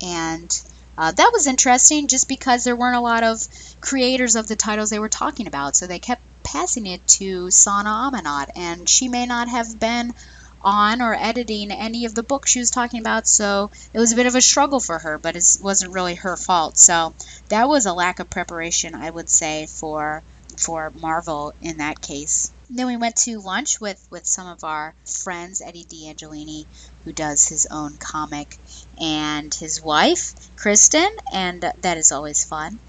and 0.03 0.62
uh, 0.99 1.12
that 1.12 1.31
was 1.33 1.47
interesting 1.47 2.09
just 2.09 2.28
because 2.28 2.65
there 2.65 2.77
weren't 2.77 2.97
a 2.97 3.01
lot 3.01 3.23
of 3.23 3.47
creators 3.81 4.36
of 4.36 4.49
the 4.49 4.57
titles 4.57 4.91
they 4.91 4.99
were 4.99 5.09
talking 5.09 5.47
about, 5.47 5.77
so 5.77 5.86
they 5.86 5.99
kept 5.99 6.23
passing 6.43 6.86
it 6.86 7.07
to 7.07 7.51
Sana 7.51 7.91
Amanat, 7.91 8.51
and 8.57 8.89
she 8.89 9.09
may 9.09 9.27
not 9.27 9.49
have 9.49 9.78
been 9.78 10.15
on 10.62 11.01
or 11.01 11.15
editing 11.15 11.70
any 11.70 12.07
of 12.07 12.15
the 12.15 12.23
books 12.23 12.51
she 12.51 12.59
was 12.59 12.70
talking 12.70 13.01
about, 13.01 13.28
so 13.28 13.70
it 13.93 13.99
was 13.99 14.12
a 14.12 14.17
bit 14.17 14.27
of 14.27 14.35
a 14.35 14.41
struggle 14.41 14.81
for 14.81 14.99
her, 14.99 15.19
but 15.19 15.36
it 15.36 15.45
wasn't 15.62 15.93
really 15.93 16.17
her 16.17 16.36
fault. 16.36 16.77
So 16.77 17.15
that 17.51 17.69
was 17.69 17.86
a 17.86 17.93
lack 17.93 18.19
of 18.19 18.31
preparation, 18.31 18.95
I 18.95 19.11
would 19.11 19.28
say, 19.28 19.67
for 19.67 20.23
for 20.57 20.91
Marvel 21.01 21.53
in 21.61 21.78
that 21.78 22.01
case. 22.01 22.51
Then 22.70 22.86
we 22.86 22.97
went 22.97 23.17
to 23.17 23.39
lunch 23.39 23.81
with 23.81 24.05
with 24.11 24.27
some 24.27 24.49
of 24.49 24.65
our 24.65 24.95
friends, 25.05 25.61
Eddie 25.61 25.85
D'Angelini, 25.85 26.67
who 27.07 27.12
does 27.12 27.47
his 27.47 27.68
own 27.70 27.97
comic, 27.99 28.59
and 29.01 29.55
his 29.55 29.81
wife, 29.81 30.35
Kristen, 30.57 31.09
and 31.33 31.65
that 31.81 31.97
is 31.97 32.10
always 32.10 32.44
fun. 32.44 32.81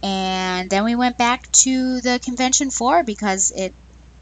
And 0.00 0.70
then 0.70 0.84
we 0.84 0.94
went 0.94 1.18
back 1.18 1.50
to 1.64 2.00
the 2.00 2.20
convention 2.22 2.70
floor 2.70 3.02
because 3.02 3.50
it 3.50 3.74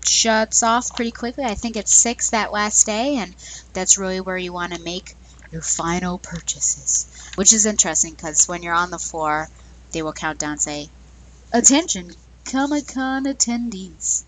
shuts 0.07 0.63
off 0.63 0.97
pretty 0.97 1.11
quickly. 1.11 1.45
I 1.45 1.55
think 1.55 1.77
it's 1.77 1.95
six 1.95 2.31
that 2.31 2.51
last 2.51 2.87
day, 2.87 3.17
and 3.17 3.35
that's 3.75 3.99
really 3.99 4.23
where 4.23 4.39
you 4.39 4.55
want 4.55 4.73
to 4.73 4.83
make 4.83 5.15
your 5.51 5.61
final 5.61 6.17
purchases, 6.17 7.07
which 7.35 7.53
is 7.53 7.67
interesting 7.67 8.15
because 8.15 8.49
when 8.49 8.63
you're 8.63 8.73
on 8.73 8.91
the 8.91 8.99
floor, 8.99 9.49
they 9.93 10.01
will 10.01 10.15
count 10.15 10.39
down, 10.39 10.59
say, 10.59 10.89
"Attention, 11.53 12.11
Comic 12.47 12.87
Con 12.87 13.27
attendees." 13.27 14.25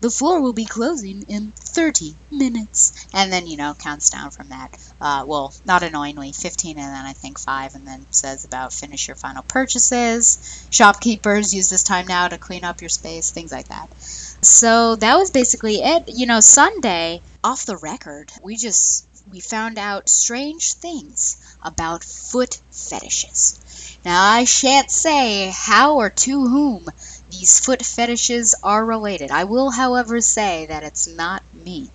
The 0.00 0.10
floor 0.10 0.40
will 0.40 0.52
be 0.52 0.64
closing 0.64 1.22
in 1.28 1.52
30 1.56 2.14
minutes. 2.30 3.06
And 3.12 3.32
then, 3.32 3.46
you 3.46 3.56
know, 3.56 3.74
counts 3.74 4.10
down 4.10 4.30
from 4.30 4.50
that. 4.50 4.76
Uh, 5.00 5.24
well, 5.26 5.52
not 5.64 5.82
annoyingly, 5.82 6.32
15 6.32 6.78
and 6.78 6.94
then 6.94 7.04
I 7.04 7.12
think 7.12 7.38
5, 7.38 7.74
and 7.74 7.86
then 7.86 8.06
says 8.10 8.44
about 8.44 8.72
finish 8.72 9.08
your 9.08 9.16
final 9.16 9.42
purchases. 9.42 10.66
Shopkeepers 10.70 11.54
use 11.54 11.68
this 11.68 11.82
time 11.82 12.06
now 12.06 12.28
to 12.28 12.38
clean 12.38 12.64
up 12.64 12.80
your 12.80 12.88
space, 12.88 13.30
things 13.30 13.52
like 13.52 13.68
that. 13.68 13.88
So 14.00 14.96
that 14.96 15.16
was 15.16 15.30
basically 15.30 15.76
it. 15.82 16.10
You 16.14 16.26
know, 16.26 16.40
Sunday, 16.40 17.20
off 17.42 17.66
the 17.66 17.76
record, 17.76 18.30
we 18.42 18.56
just 18.56 19.06
we 19.30 19.40
found 19.40 19.78
out 19.78 20.08
strange 20.08 20.74
things 20.74 21.56
about 21.62 22.04
foot 22.04 22.60
fetishes. 22.70 23.60
Now 24.04 24.22
I 24.22 24.44
shan't 24.44 24.90
say 24.90 25.52
how 25.54 25.96
or 25.96 26.10
to 26.10 26.48
whom 26.48 26.86
these 27.30 27.58
foot 27.58 27.84
fetishes 27.84 28.54
are 28.62 28.84
related. 28.84 29.30
I 29.30 29.44
will, 29.44 29.70
however, 29.70 30.20
say 30.20 30.66
that 30.66 30.82
it's 30.82 31.06
not 31.08 31.42
me. 31.52 31.90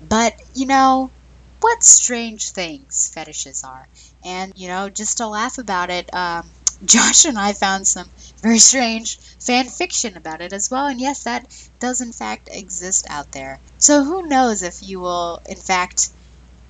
But, 0.00 0.34
you 0.54 0.66
know, 0.66 1.12
what 1.60 1.82
strange 1.82 2.50
things 2.52 3.10
fetishes 3.12 3.64
are. 3.64 3.88
And, 4.24 4.52
you 4.54 4.68
know, 4.68 4.88
just 4.90 5.18
to 5.18 5.26
laugh 5.26 5.58
about 5.58 5.90
it, 5.90 6.12
um, 6.14 6.52
Josh 6.84 7.24
and 7.24 7.38
I 7.38 7.52
found 7.54 7.86
some 7.88 8.10
very 8.42 8.58
strange 8.58 9.18
fan 9.40 9.68
fiction 9.68 10.16
about 10.16 10.40
it 10.42 10.52
as 10.52 10.70
well. 10.70 10.86
And 10.86 11.00
yes, 11.00 11.24
that 11.24 11.46
does 11.80 12.00
in 12.00 12.12
fact 12.12 12.48
exist 12.52 13.06
out 13.10 13.32
there. 13.32 13.60
So 13.78 14.04
who 14.04 14.28
knows 14.28 14.62
if 14.62 14.82
you 14.82 15.00
will, 15.00 15.40
in 15.46 15.56
fact, 15.56 16.10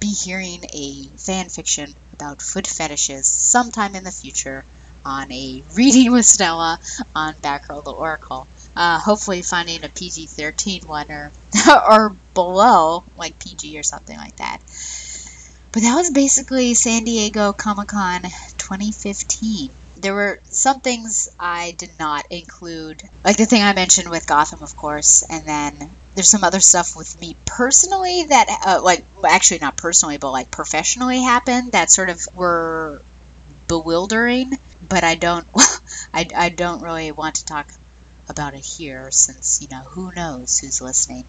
be 0.01 0.09
hearing 0.13 0.63
a 0.73 1.09
fan 1.19 1.49
fiction 1.49 1.95
about 2.13 2.43
foot 2.43 2.67
fetishes 2.67 3.29
sometime 3.29 3.97
in 3.97 4.05
the 4.05 4.13
future 4.13 4.65
on 5.05 5.31
a 5.33 5.63
reading 5.75 6.13
with 6.13 6.27
Stella 6.27 6.79
on 7.15 7.35
Batgirl 7.35 7.85
to 7.85 7.91
Oracle. 7.91 8.47
Uh, 8.77 8.99
hopefully 8.99 9.43
finding 9.43 9.85
a 9.85 9.89
PG-13 9.89 10.87
one 10.87 11.11
or 11.11 11.31
or 11.89 12.17
below, 12.35 13.05
like 13.17 13.39
PG 13.39 13.79
or 13.79 13.85
something 13.85 14.17
like 14.17 14.37
that. 14.37 14.59
But 15.75 15.83
that 15.83 15.97
was 15.97 16.11
basically 16.11 16.75
San 16.75 17.05
Diego 17.05 17.53
Comic 17.53 17.89
Con 17.89 18.23
2015. 18.59 19.71
There 19.97 20.15
were 20.15 20.41
some 20.45 20.81
things 20.81 21.29
I 21.39 21.73
did 21.73 21.91
not 21.99 22.27
include, 22.31 23.03
like 23.25 23.37
the 23.37 23.47
thing 23.47 23.63
I 23.63 23.73
mentioned 23.73 24.09
with 24.11 24.27
Gotham, 24.27 24.63
of 24.63 24.77
course, 24.77 25.25
and 25.29 25.45
then 25.47 25.91
there's 26.15 26.31
some 26.31 26.45
other 26.45 26.61
stuff 26.61 26.95
with 26.95 27.21
me 27.21 27.35
personally 27.45 28.25
that, 28.25 28.47
uh, 28.67 28.83
like, 28.83 29.05
actually 29.27 29.61
not 29.61 29.77
personally, 29.77 30.19
but 30.19 30.31
like 30.31 30.51
professionally 30.51 31.23
happened 31.23 31.73
that 31.73 31.91
sort 31.91 32.11
of 32.11 32.29
were 32.37 33.03
bewildering 33.75 34.59
but 34.89 35.03
I 35.05 35.15
don't 35.15 35.47
I, 36.15 36.29
I 36.37 36.49
don't 36.51 36.83
really 36.83 37.11
want 37.11 37.37
to 37.37 37.45
talk 37.45 37.69
about 38.29 38.55
it 38.55 38.65
here 38.65 39.11
since 39.11 39.61
you 39.63 39.69
know 39.69 39.83
who 39.83 40.13
knows 40.13 40.59
who's 40.59 40.81
listening. 40.81 41.25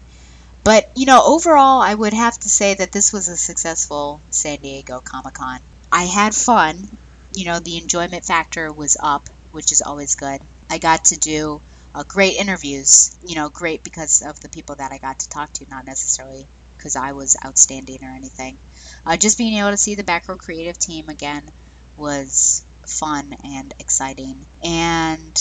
But 0.62 0.90
you 0.94 1.06
know 1.06 1.22
overall 1.24 1.80
I 1.80 1.94
would 1.94 2.12
have 2.12 2.38
to 2.40 2.48
say 2.48 2.74
that 2.74 2.92
this 2.92 3.12
was 3.12 3.28
a 3.28 3.36
successful 3.36 4.20
San 4.30 4.58
Diego 4.58 5.00
Comic-Con. 5.00 5.60
I 5.90 6.04
had 6.04 6.34
fun. 6.34 6.96
You 7.34 7.46
know 7.46 7.58
the 7.58 7.78
enjoyment 7.78 8.24
factor 8.24 8.72
was 8.72 8.96
up 9.00 9.28
which 9.52 9.72
is 9.72 9.82
always 9.82 10.14
good. 10.14 10.40
I 10.68 10.78
got 10.78 11.06
to 11.06 11.18
do 11.18 11.60
uh, 11.94 12.04
great 12.04 12.36
interviews 12.36 13.16
you 13.24 13.36
know 13.36 13.48
great 13.48 13.82
because 13.82 14.22
of 14.22 14.40
the 14.40 14.48
people 14.48 14.76
that 14.76 14.92
I 14.92 14.98
got 14.98 15.20
to 15.20 15.28
talk 15.28 15.52
to 15.54 15.68
not 15.68 15.86
necessarily 15.86 16.46
because 16.76 16.96
I 16.96 17.12
was 17.12 17.36
outstanding 17.44 18.04
or 18.04 18.10
anything. 18.10 18.58
Uh, 19.04 19.16
just 19.16 19.38
being 19.38 19.54
able 19.54 19.70
to 19.70 19.76
see 19.76 19.94
the 19.94 20.04
Batgirl 20.04 20.38
creative 20.38 20.78
team 20.78 21.08
again 21.08 21.50
was 21.96 22.64
fun 22.86 23.34
and 23.44 23.74
exciting. 23.78 24.46
And 24.62 25.36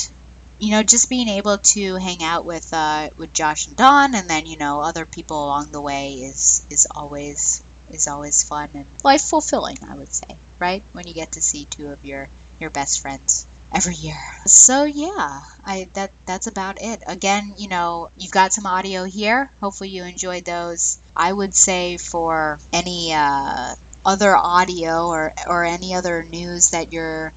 you 0.60 0.72
know, 0.72 0.84
just 0.84 1.10
being 1.10 1.28
able 1.28 1.58
to 1.58 1.96
hang 1.96 2.24
out 2.24 2.46
with 2.46 2.72
uh, 2.74 3.10
with 3.18 3.34
Josh 3.34 3.68
and 3.68 3.76
Don, 3.76 4.16
and 4.16 4.30
then 4.30 4.46
you 4.46 4.58
know 4.58 4.82
other 4.82 5.06
people 5.06 5.44
along 5.46 5.72
the 5.72 5.82
way 5.82 6.14
is 6.14 6.66
is 6.70 6.88
always 6.96 7.62
is 7.90 8.08
always 8.08 8.44
fun 8.44 8.70
and 8.74 8.88
life 9.04 9.22
fulfilling. 9.24 9.78
I 9.88 9.96
would 9.96 10.14
say, 10.14 10.40
right? 10.60 10.84
When 10.94 11.08
you 11.08 11.14
get 11.14 11.34
to 11.34 11.42
see 11.42 11.66
two 11.66 11.90
of 11.92 12.04
your 12.04 12.30
your 12.60 12.70
best 12.70 13.02
friends 13.02 13.48
every 13.74 13.96
year. 13.96 14.18
So 14.48 14.86
yeah, 14.86 15.42
I 15.64 15.90
that 15.94 16.12
that's 16.26 16.48
about 16.48 16.78
it. 16.82 17.04
Again, 17.06 17.56
you 17.58 17.68
know, 17.68 18.10
you've 18.16 18.32
got 18.32 18.54
some 18.54 18.66
audio 18.66 19.04
here. 19.04 19.52
Hopefully 19.60 19.90
you 19.90 20.04
enjoyed 20.04 20.46
those. 20.46 21.00
I 21.16 21.32
would 21.34 21.54
say 21.54 21.98
for 21.98 22.60
any 22.72 23.14
uh, 23.14 23.76
other 24.06 24.36
audio 24.36 25.08
or, 25.08 25.34
or 25.48 25.66
any 25.66 25.96
other 25.96 26.24
news 26.24 26.70
that 26.70 26.94
you're 26.94 27.34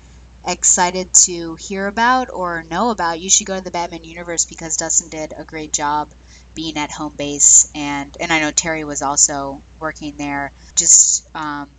excited 0.47 1.13
to 1.13 1.57
hear 1.57 1.87
about 1.87 2.31
or 2.31 2.63
know 2.63 2.91
about, 2.91 3.21
you 3.21 3.31
should 3.31 3.47
go 3.47 3.57
to 3.57 3.65
the 3.65 3.71
Batman 3.71 4.05
universe 4.05 4.45
because 4.45 4.77
Dustin 4.77 5.09
did 5.09 5.35
a 5.37 5.45
great 5.45 5.73
job 5.73 6.11
being 6.55 6.77
at 6.77 6.91
home 6.91 7.15
base 7.15 7.71
and 7.75 8.17
and 8.19 8.33
I 8.33 8.41
know 8.41 8.51
Terry 8.51 8.83
was 8.83 9.03
also 9.03 9.63
working 9.79 10.17
there 10.17 10.51
just 10.75 11.29
um, 11.37 11.71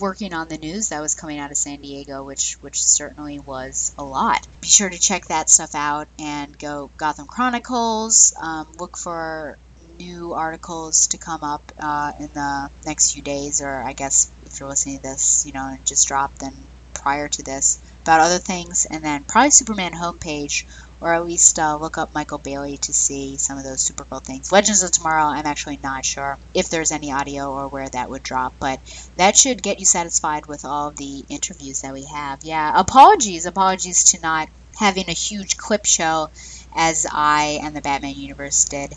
working 0.00 0.32
on 0.32 0.48
the 0.48 0.58
news 0.58 0.90
that 0.90 1.00
was 1.00 1.14
coming 1.14 1.40
out 1.40 1.50
of 1.50 1.56
San 1.56 1.80
Diego 1.80 2.22
which 2.22 2.56
which 2.60 2.82
certainly 2.82 3.40
was 3.40 3.92
a 3.98 4.04
lot. 4.04 4.46
Be 4.60 4.68
sure 4.68 4.88
to 4.88 4.98
check 4.98 5.26
that 5.26 5.50
stuff 5.50 5.74
out 5.74 6.06
and 6.20 6.56
go 6.56 6.90
Gotham 6.98 7.26
Chronicles 7.26 8.32
um, 8.40 8.68
look 8.78 8.96
for 8.96 9.58
new 9.98 10.34
articles 10.34 11.08
to 11.08 11.18
come 11.18 11.42
up 11.42 11.72
uh, 11.78 12.12
in 12.18 12.28
the 12.34 12.70
next 12.86 13.12
few 13.12 13.22
days, 13.22 13.60
or 13.60 13.82
I 13.82 13.92
guess 13.92 14.30
if 14.46 14.60
you're 14.60 14.68
listening 14.68 14.96
to 14.96 15.02
this, 15.02 15.44
you 15.46 15.52
know, 15.52 15.76
just 15.84 16.08
dropped, 16.08 16.40
then 16.40 16.54
prior 16.94 17.28
to 17.28 17.42
this, 17.42 17.80
about 18.02 18.20
other 18.20 18.38
things, 18.38 18.86
and 18.90 19.04
then 19.04 19.24
probably 19.24 19.50
Superman 19.50 19.92
homepage, 19.92 20.64
or 21.00 21.14
at 21.14 21.24
least 21.24 21.58
uh, 21.58 21.76
look 21.76 21.96
up 21.96 22.14
Michael 22.14 22.38
Bailey 22.38 22.76
to 22.78 22.92
see 22.92 23.36
some 23.36 23.56
of 23.56 23.64
those 23.64 23.82
super 23.82 24.04
cool 24.04 24.20
things. 24.20 24.50
Legends 24.50 24.82
of 24.82 24.90
Tomorrow, 24.90 25.24
I'm 25.24 25.46
actually 25.46 25.78
not 25.82 26.04
sure 26.04 26.38
if 26.54 26.70
there's 26.70 26.90
any 26.90 27.12
audio 27.12 27.52
or 27.52 27.68
where 27.68 27.88
that 27.88 28.10
would 28.10 28.22
drop, 28.22 28.54
but 28.58 28.80
that 29.16 29.36
should 29.36 29.62
get 29.62 29.78
you 29.78 29.86
satisfied 29.86 30.46
with 30.46 30.64
all 30.64 30.90
the 30.90 31.24
interviews 31.28 31.80
that 31.80 31.92
we 31.94 32.04
have. 32.04 32.40
Yeah, 32.42 32.72
apologies, 32.74 33.46
apologies 33.46 34.04
to 34.10 34.20
not 34.20 34.48
having 34.76 35.08
a 35.08 35.12
huge 35.12 35.56
clip 35.56 35.84
show 35.84 36.28
as 36.74 37.06
I 37.10 37.60
and 37.62 37.74
the 37.74 37.80
Batman 37.80 38.14
universe 38.14 38.64
did 38.64 38.92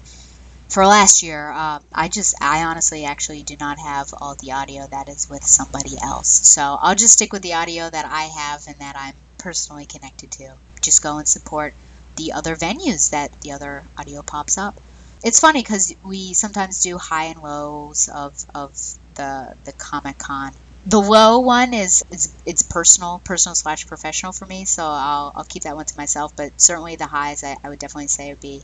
for 0.72 0.86
last 0.86 1.22
year, 1.22 1.52
uh, 1.52 1.80
I 1.94 2.08
just, 2.08 2.34
I 2.42 2.64
honestly 2.64 3.04
actually 3.04 3.44
do 3.44 3.58
not 3.60 3.78
have 3.78 4.14
all 4.18 4.36
the 4.36 4.54
audio 4.54 4.88
that 4.88 5.10
is 5.10 5.30
with 5.30 5.44
somebody 5.44 5.98
else. 6.02 6.30
So 6.30 6.62
I'll 6.62 6.96
just 6.96 7.16
stick 7.16 7.34
with 7.34 7.42
the 7.42 7.56
audio 7.56 7.90
that 7.90 8.06
I 8.06 8.24
have 8.24 8.66
and 8.68 8.78
that 8.78 8.96
I'm 8.98 9.14
personally 9.38 9.86
connected 9.86 10.32
to. 10.32 10.54
Just 10.80 11.04
go 11.04 11.18
and 11.18 11.28
support 11.28 11.74
the 12.16 12.32
other 12.32 12.56
venues 12.56 13.10
that 13.10 13.34
the 13.42 13.52
other 13.52 13.84
audio 13.98 14.22
pops 14.22 14.58
up. 14.58 14.80
It's 15.26 15.42
funny 15.42 15.62
because 15.62 15.94
we 16.06 16.34
sometimes 16.34 16.82
do 16.82 16.98
high 16.98 17.26
and 17.26 17.44
lows 17.44 18.08
of 18.08 18.34
of 18.56 18.72
the 19.16 19.54
the 19.66 19.74
Comic 19.74 20.18
Con. 20.20 20.54
The 20.86 21.02
low 21.02 21.40
one 21.40 21.74
is, 21.74 22.04
is 22.10 22.34
it's 22.46 22.64
personal, 22.64 23.22
personal 23.24 23.56
slash 23.56 23.86
professional 23.86 24.32
for 24.32 24.48
me, 24.48 24.66
so 24.66 24.84
I'll, 24.84 25.32
I'll 25.36 25.44
keep 25.44 25.64
that 25.64 25.76
one 25.76 25.86
to 25.86 25.98
myself. 25.98 26.36
But 26.36 26.60
certainly 26.60 26.96
the 26.96 27.06
highs, 27.06 27.44
I, 27.44 27.58
I 27.64 27.70
would 27.70 27.78
definitely 27.78 28.08
say 28.08 28.30
would 28.30 28.42
be 28.42 28.64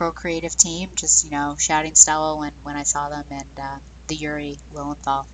row 0.00 0.12
creative 0.12 0.56
team, 0.56 0.94
just 0.96 1.24
you 1.24 1.30
know 1.30 1.56
shouting 1.58 1.94
Stella 1.94 2.36
when 2.38 2.52
when 2.62 2.76
I 2.76 2.84
saw 2.84 3.08
them, 3.08 3.26
and 3.30 3.58
uh, 3.58 3.80
the 4.08 4.16
Yuri 4.16 4.58
Lowenthal. 4.70 5.28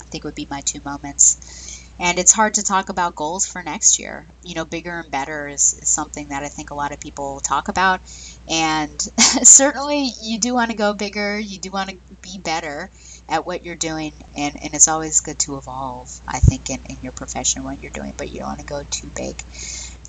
I 0.00 0.04
think 0.06 0.24
would 0.24 0.34
be 0.34 0.46
my 0.50 0.60
two 0.62 0.80
moments. 0.84 1.80
And 1.98 2.18
it's 2.18 2.32
hard 2.32 2.54
to 2.54 2.62
talk 2.64 2.88
about 2.88 3.14
goals 3.14 3.46
for 3.46 3.62
next 3.62 3.98
year. 3.98 4.28
You 4.42 4.54
know, 4.54 4.64
bigger 4.64 5.00
and 5.00 5.10
better 5.10 5.46
is, 5.48 5.74
is 5.74 5.88
something 5.88 6.28
that 6.28 6.42
I 6.42 6.48
think 6.48 6.70
a 6.70 6.74
lot 6.74 6.92
of 6.92 7.00
people 7.00 7.40
talk 7.40 7.68
about. 7.68 8.00
And 8.48 9.00
certainly 9.42 10.10
you 10.22 10.40
do 10.40 10.54
want 10.54 10.70
to 10.72 10.76
go 10.76 10.94
bigger, 10.94 11.38
you 11.38 11.58
do 11.60 11.70
want 11.70 11.90
to 11.90 11.98
be 12.20 12.38
better 12.38 12.90
at 13.28 13.46
what 13.46 13.64
you're 13.64 13.76
doing. 13.76 14.12
And, 14.36 14.56
and 14.62 14.74
it's 14.74 14.88
always 14.88 15.20
good 15.20 15.38
to 15.40 15.56
evolve, 15.56 16.20
I 16.26 16.40
think, 16.40 16.70
in, 16.70 16.82
in 16.88 16.98
your 17.00 17.12
profession, 17.12 17.62
what 17.64 17.80
you're 17.80 17.90
doing, 17.92 18.14
but 18.16 18.30
you 18.30 18.40
don't 18.40 18.48
want 18.48 18.60
to 18.60 18.66
go 18.66 18.82
too 18.90 19.10
big. 19.14 19.44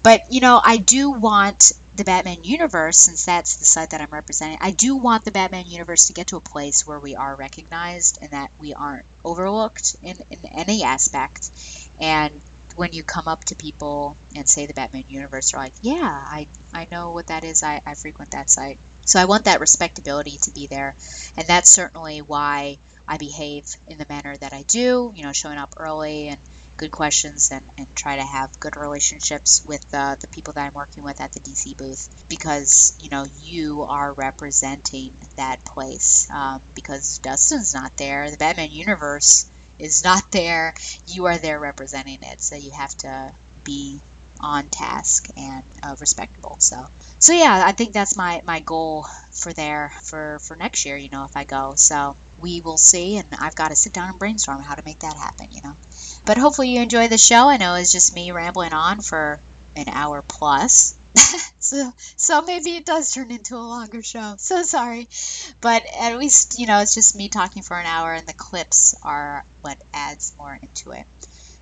But, 0.03 0.21
you 0.29 0.41
know, 0.41 0.61
I 0.63 0.77
do 0.77 1.11
want 1.11 1.71
the 1.97 2.03
Batman 2.03 2.43
universe, 2.43 2.97
since 2.97 3.25
that's 3.25 3.57
the 3.57 3.65
side 3.65 3.91
that 3.91 4.01
I'm 4.01 4.09
representing, 4.11 4.57
I 4.61 4.71
do 4.71 4.95
want 4.97 5.25
the 5.25 5.31
Batman 5.31 5.67
universe 5.67 6.07
to 6.07 6.13
get 6.13 6.27
to 6.27 6.37
a 6.37 6.41
place 6.41 6.85
where 6.85 6.99
we 6.99 7.15
are 7.15 7.35
recognized 7.35 8.17
and 8.21 8.31
that 8.31 8.51
we 8.57 8.73
aren't 8.73 9.05
overlooked 9.23 9.95
in, 10.01 10.17
in 10.29 10.39
any 10.45 10.83
aspect. 10.83 11.51
And 11.99 12.41
when 12.75 12.91
you 12.93 13.03
come 13.03 13.27
up 13.27 13.45
to 13.45 13.55
people 13.55 14.17
and 14.35 14.47
say 14.47 14.65
the 14.65 14.73
Batman 14.73 15.05
universe, 15.07 15.51
they're 15.51 15.61
like, 15.61 15.75
yeah, 15.81 16.01
I, 16.03 16.49
I 16.73 16.87
know 16.91 17.11
what 17.13 17.27
that 17.27 17.43
is. 17.43 17.63
I, 17.63 17.81
I 17.85 17.93
frequent 17.93 18.31
that 18.31 18.49
site. 18.49 18.79
So 19.05 19.19
I 19.19 19.25
want 19.25 19.45
that 19.45 19.59
respectability 19.59 20.37
to 20.43 20.51
be 20.51 20.67
there. 20.67 20.95
And 21.37 21.47
that's 21.47 21.71
certainly 21.71 22.19
why 22.21 22.79
I 23.07 23.17
behave 23.17 23.65
in 23.87 23.97
the 23.99 24.07
manner 24.09 24.35
that 24.35 24.53
I 24.53 24.63
do, 24.63 25.11
you 25.15 25.23
know, 25.23 25.31
showing 25.31 25.59
up 25.59 25.75
early 25.77 26.27
and 26.29 26.39
good 26.77 26.91
questions 26.91 27.51
and, 27.51 27.69
and 27.77 27.87
try 27.95 28.15
to 28.17 28.23
have 28.23 28.59
good 28.59 28.75
relationships 28.75 29.63
with 29.65 29.85
uh, 29.93 30.15
the 30.19 30.27
people 30.27 30.53
that 30.53 30.67
I'm 30.67 30.73
working 30.73 31.03
with 31.03 31.21
at 31.21 31.31
the 31.33 31.39
DC 31.39 31.73
booth 31.73 32.25
because, 32.29 32.95
you 32.99 33.09
know, 33.09 33.25
you 33.41 33.83
are 33.83 34.13
representing 34.13 35.17
that 35.37 35.63
place. 35.65 36.29
Um, 36.29 36.61
because 36.73 37.19
Dustin's 37.19 37.73
not 37.73 37.97
there, 37.97 38.29
the 38.29 38.37
Batman 38.37 38.71
universe 38.71 39.49
is 39.79 40.03
not 40.03 40.31
there, 40.31 40.73
you 41.07 41.25
are 41.25 41.37
there 41.37 41.59
representing 41.59 42.19
it. 42.23 42.41
So 42.41 42.55
you 42.55 42.71
have 42.71 42.95
to 42.97 43.33
be 43.63 44.01
on 44.39 44.69
task 44.69 45.27
and 45.37 45.63
uh, 45.83 45.95
respectable. 45.99 46.57
So, 46.59 46.87
so 47.19 47.33
yeah, 47.33 47.63
I 47.65 47.71
think 47.71 47.93
that's 47.93 48.17
my, 48.17 48.41
my 48.43 48.59
goal 48.59 49.05
for 49.31 49.53
there 49.53 49.91
for, 50.03 50.39
for 50.39 50.55
next 50.55 50.85
year, 50.85 50.97
you 50.97 51.09
know, 51.09 51.25
if 51.25 51.35
I 51.35 51.45
go. 51.45 51.75
So 51.75 52.17
we 52.37 52.61
will 52.61 52.77
see. 52.77 53.17
And 53.17 53.27
I've 53.39 53.55
got 53.55 53.69
to 53.69 53.75
sit 53.75 53.93
down 53.93 54.09
and 54.09 54.19
brainstorm 54.19 54.61
how 54.61 54.75
to 54.75 54.83
make 54.85 54.99
that 54.99 55.15
happen, 55.17 55.47
you 55.51 55.61
know. 55.63 55.77
But 56.25 56.39
hopefully 56.39 56.69
you 56.69 56.81
enjoy 56.81 57.07
the 57.07 57.19
show. 57.19 57.49
I 57.49 57.57
know 57.57 57.75
it's 57.75 57.91
just 57.91 58.15
me 58.15 58.31
rambling 58.31 58.73
on 58.73 59.01
for 59.01 59.39
an 59.75 59.89
hour 59.89 60.23
plus. 60.23 60.95
so 61.59 61.93
so 62.17 62.41
maybe 62.41 62.77
it 62.77 62.85
does 62.85 63.13
turn 63.13 63.29
into 63.29 63.55
a 63.55 63.59
longer 63.59 64.01
show. 64.01 64.35
So 64.39 64.63
sorry. 64.63 65.07
But 65.61 65.85
at 65.99 66.17
least, 66.17 66.57
you 66.59 66.65
know, 66.65 66.79
it's 66.79 66.95
just 66.95 67.15
me 67.15 67.29
talking 67.29 67.61
for 67.61 67.79
an 67.79 67.85
hour 67.85 68.13
and 68.13 68.27
the 68.27 68.33
clips 68.33 68.95
are 69.03 69.45
what 69.61 69.77
adds 69.93 70.33
more 70.37 70.57
into 70.59 70.91
it. 70.91 71.05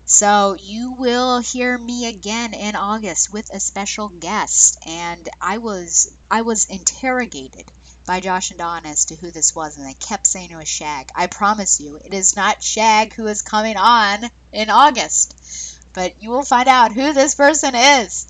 So 0.06 0.54
you 0.54 0.92
will 0.92 1.40
hear 1.40 1.78
me 1.78 2.06
again 2.06 2.54
in 2.54 2.74
August 2.74 3.32
with 3.32 3.50
a 3.50 3.60
special 3.60 4.08
guest 4.08 4.78
and 4.86 5.28
I 5.40 5.58
was 5.58 6.16
I 6.30 6.42
was 6.42 6.66
interrogated 6.66 7.70
by 8.06 8.20
Josh 8.20 8.50
and 8.50 8.58
Don 8.58 8.86
as 8.86 9.06
to 9.06 9.14
who 9.14 9.30
this 9.30 9.54
was, 9.54 9.76
and 9.76 9.86
they 9.86 9.94
kept 9.94 10.26
saying 10.26 10.50
it 10.50 10.56
was 10.56 10.68
Shag. 10.68 11.10
I 11.14 11.26
promise 11.26 11.80
you, 11.80 11.96
it 11.96 12.12
is 12.12 12.36
not 12.36 12.62
Shag 12.62 13.14
who 13.14 13.26
is 13.26 13.42
coming 13.42 13.76
on 13.76 14.24
in 14.52 14.70
August. 14.70 15.80
But 15.94 16.22
you 16.22 16.30
will 16.30 16.44
find 16.44 16.68
out 16.68 16.92
who 16.92 17.12
this 17.12 17.34
person 17.34 17.74
is. 17.74 18.26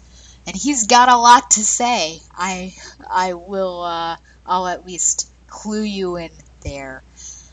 And 0.47 0.55
he's 0.55 0.86
got 0.86 1.09
a 1.09 1.17
lot 1.17 1.53
to 1.53 1.65
say. 1.65 2.20
I 2.35 2.75
I 3.11 3.35
will 3.35 3.83
uh, 3.83 4.17
I'll 4.44 4.67
at 4.67 4.85
least 4.85 5.33
clue 5.47 5.83
you 5.83 6.17
in 6.17 6.31
there. 6.61 7.03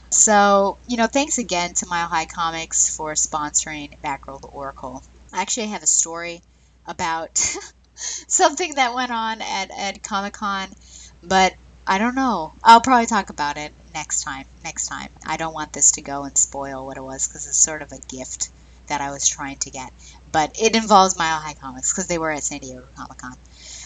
So, 0.09 0.77
you 0.87 0.97
know, 0.97 1.07
thanks 1.07 1.37
again 1.37 1.73
to 1.75 1.87
Mile 1.87 2.07
High 2.07 2.25
Comics 2.25 2.93
for 2.95 3.13
sponsoring 3.13 3.97
Batgirl 4.03 4.41
to 4.41 4.47
Oracle. 4.47 5.01
I 5.31 5.41
actually 5.41 5.67
have 5.67 5.83
a 5.83 5.87
story 5.87 6.41
about 6.85 7.39
something 8.27 8.75
that 8.75 8.93
went 8.93 9.11
on 9.11 9.41
at, 9.41 9.71
at 9.71 10.03
Comic 10.03 10.33
Con, 10.33 10.67
but 11.23 11.53
I 11.91 11.97
don't 11.97 12.15
know. 12.15 12.53
I'll 12.63 12.79
probably 12.79 13.05
talk 13.05 13.31
about 13.31 13.57
it 13.57 13.73
next 13.93 14.23
time. 14.23 14.45
Next 14.63 14.87
time. 14.87 15.09
I 15.27 15.35
don't 15.35 15.53
want 15.53 15.73
this 15.73 15.91
to 15.91 16.01
go 16.01 16.23
and 16.23 16.37
spoil 16.37 16.85
what 16.85 16.95
it 16.95 17.03
was 17.03 17.27
because 17.27 17.45
it's 17.45 17.57
sort 17.57 17.81
of 17.81 17.91
a 17.91 17.99
gift 18.07 18.49
that 18.87 19.01
I 19.01 19.11
was 19.11 19.27
trying 19.27 19.57
to 19.57 19.71
get. 19.71 19.91
But 20.31 20.55
it 20.57 20.73
involves 20.73 21.17
Mile 21.17 21.41
High 21.41 21.53
Comics 21.53 21.91
because 21.91 22.07
they 22.07 22.17
were 22.17 22.31
at 22.31 22.45
San 22.45 22.59
Diego 22.59 22.85
Comic 22.95 23.17
Con. 23.17 23.35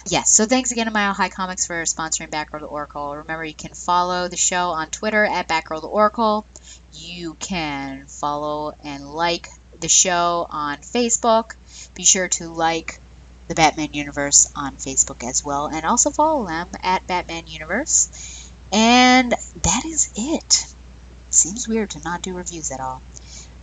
Yes, 0.07 0.29
so 0.29 0.45
thanks 0.45 0.71
again 0.71 0.85
to 0.85 0.91
Mile 0.91 1.15
High 1.15 1.29
Comics 1.29 1.65
for 1.65 1.81
sponsoring 1.81 2.29
Batgirl 2.29 2.59
to 2.59 2.65
Oracle. 2.65 3.17
Remember, 3.17 3.43
you 3.43 3.55
can 3.55 3.73
follow 3.73 4.27
the 4.27 4.37
show 4.37 4.69
on 4.69 4.91
Twitter 4.91 5.25
at 5.25 5.47
Batgirl 5.47 5.81
to 5.81 5.87
Oracle. 5.87 6.45
You 6.93 7.33
can 7.39 8.05
follow 8.05 8.73
and 8.83 9.03
like 9.03 9.47
the 9.79 9.89
show 9.89 10.45
on 10.47 10.77
Facebook. 10.77 11.55
Be 11.95 12.03
sure 12.03 12.27
to 12.27 12.49
like 12.49 12.99
the 13.47 13.55
Batman 13.55 13.93
Universe 13.93 14.47
on 14.55 14.77
Facebook 14.77 15.27
as 15.27 15.43
well, 15.43 15.67
and 15.67 15.85
also 15.85 16.11
follow 16.11 16.47
them 16.47 16.71
at 16.81 17.07
Batman 17.07 17.47
Universe. 17.47 18.51
And 18.71 19.33
that 19.63 19.83
is 19.85 20.09
it. 20.15 20.65
Seems 21.29 21.67
weird 21.67 21.91
to 21.91 21.99
not 21.99 22.21
do 22.21 22.33
reviews 22.35 22.71
at 22.71 22.79
all. 22.79 23.01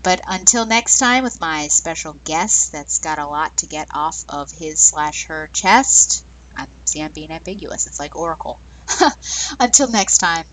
But 0.02 0.20
until 0.26 0.66
next 0.66 0.98
time, 0.98 1.22
with 1.22 1.40
my 1.40 1.68
special 1.68 2.14
guest 2.24 2.72
that's 2.72 2.98
got 2.98 3.18
a 3.18 3.26
lot 3.26 3.56
to 3.58 3.66
get 3.66 3.88
off 3.94 4.24
of 4.28 4.50
his 4.50 4.80
slash 4.80 5.26
her 5.26 5.48
chest, 5.52 6.24
I'm 6.56 6.68
see 6.84 7.02
I'm 7.02 7.12
being 7.12 7.30
ambiguous. 7.30 7.86
It's 7.86 8.00
like 8.00 8.16
Oracle. 8.16 8.58
until 9.60 9.88
next 9.88 10.18
time, 10.18 10.44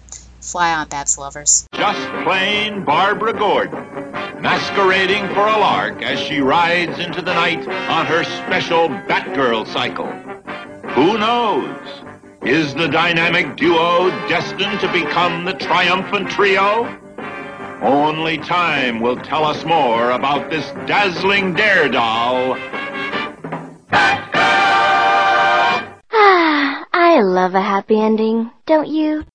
fly 0.51 0.73
on, 0.73 0.87
Babs 0.87 1.17
lovers. 1.17 1.67
Just 1.73 2.07
plain 2.23 2.83
Barbara 2.83 3.33
Gordon, 3.33 3.85
masquerading 4.41 5.27
for 5.29 5.45
a 5.45 5.57
lark 5.57 6.01
as 6.01 6.19
she 6.19 6.39
rides 6.39 6.99
into 6.99 7.21
the 7.21 7.33
night 7.33 7.67
on 7.67 8.05
her 8.05 8.23
special 8.23 8.89
Batgirl 8.89 9.67
cycle. 9.67 10.11
Who 10.93 11.17
knows? 11.17 11.77
Is 12.41 12.73
the 12.73 12.87
dynamic 12.87 13.57
duo 13.57 14.09
destined 14.27 14.79
to 14.79 14.91
become 14.91 15.45
the 15.45 15.53
triumphant 15.53 16.29
trio? 16.29 16.87
Only 17.81 18.37
time 18.37 18.99
will 18.99 19.17
tell 19.17 19.45
us 19.45 19.63
more 19.65 20.11
about 20.11 20.49
this 20.49 20.71
dazzling 20.87 21.53
daredevil. 21.53 22.57
Ah, 26.11 26.85
I 26.91 27.21
love 27.21 27.55
a 27.55 27.61
happy 27.61 28.01
ending, 28.01 28.51
don't 28.65 28.87
you? 28.87 29.25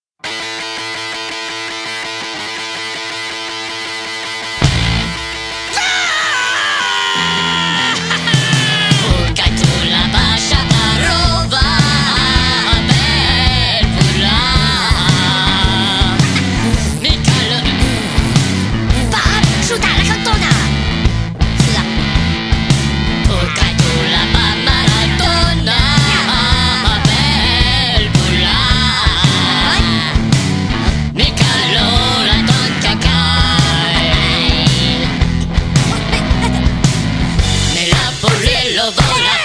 Love 38.74 38.96
voy 38.96 39.20
a 39.20 39.43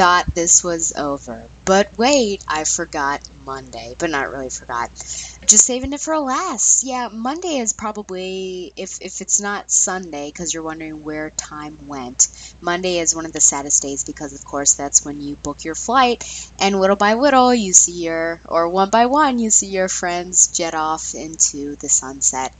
thought 0.00 0.34
this 0.34 0.64
was 0.64 0.94
over. 0.96 1.44
But 1.66 1.98
wait, 1.98 2.42
I 2.48 2.64
forgot 2.64 3.20
Monday. 3.44 3.94
But 3.98 4.08
not 4.08 4.30
really 4.30 4.48
forgot. 4.48 4.88
Just 5.46 5.66
saving 5.66 5.92
it 5.92 6.00
for 6.00 6.18
last. 6.18 6.84
Yeah, 6.84 7.08
Monday 7.12 7.58
is 7.58 7.74
probably, 7.74 8.72
if, 8.76 9.02
if 9.02 9.20
it's 9.20 9.42
not 9.42 9.70
Sunday, 9.70 10.28
because 10.28 10.54
you're 10.54 10.62
wondering 10.62 11.04
where 11.04 11.28
time 11.28 11.86
went, 11.86 12.28
Monday 12.62 12.98
is 12.98 13.14
one 13.14 13.26
of 13.26 13.34
the 13.34 13.42
saddest 13.42 13.82
days 13.82 14.02
because, 14.02 14.32
of 14.32 14.42
course, 14.42 14.72
that's 14.72 15.04
when 15.04 15.20
you 15.20 15.36
book 15.36 15.64
your 15.64 15.74
flight. 15.74 16.24
And 16.58 16.80
little 16.80 16.96
by 16.96 17.12
little, 17.12 17.54
you 17.54 17.74
see 17.74 18.02
your, 18.02 18.40
or 18.46 18.70
one 18.70 18.88
by 18.88 19.04
one, 19.04 19.38
you 19.38 19.50
see 19.50 19.66
your 19.66 19.88
friends 19.88 20.46
jet 20.50 20.74
off 20.74 21.14
into 21.14 21.76
the 21.76 21.90
sunset. 21.90 22.54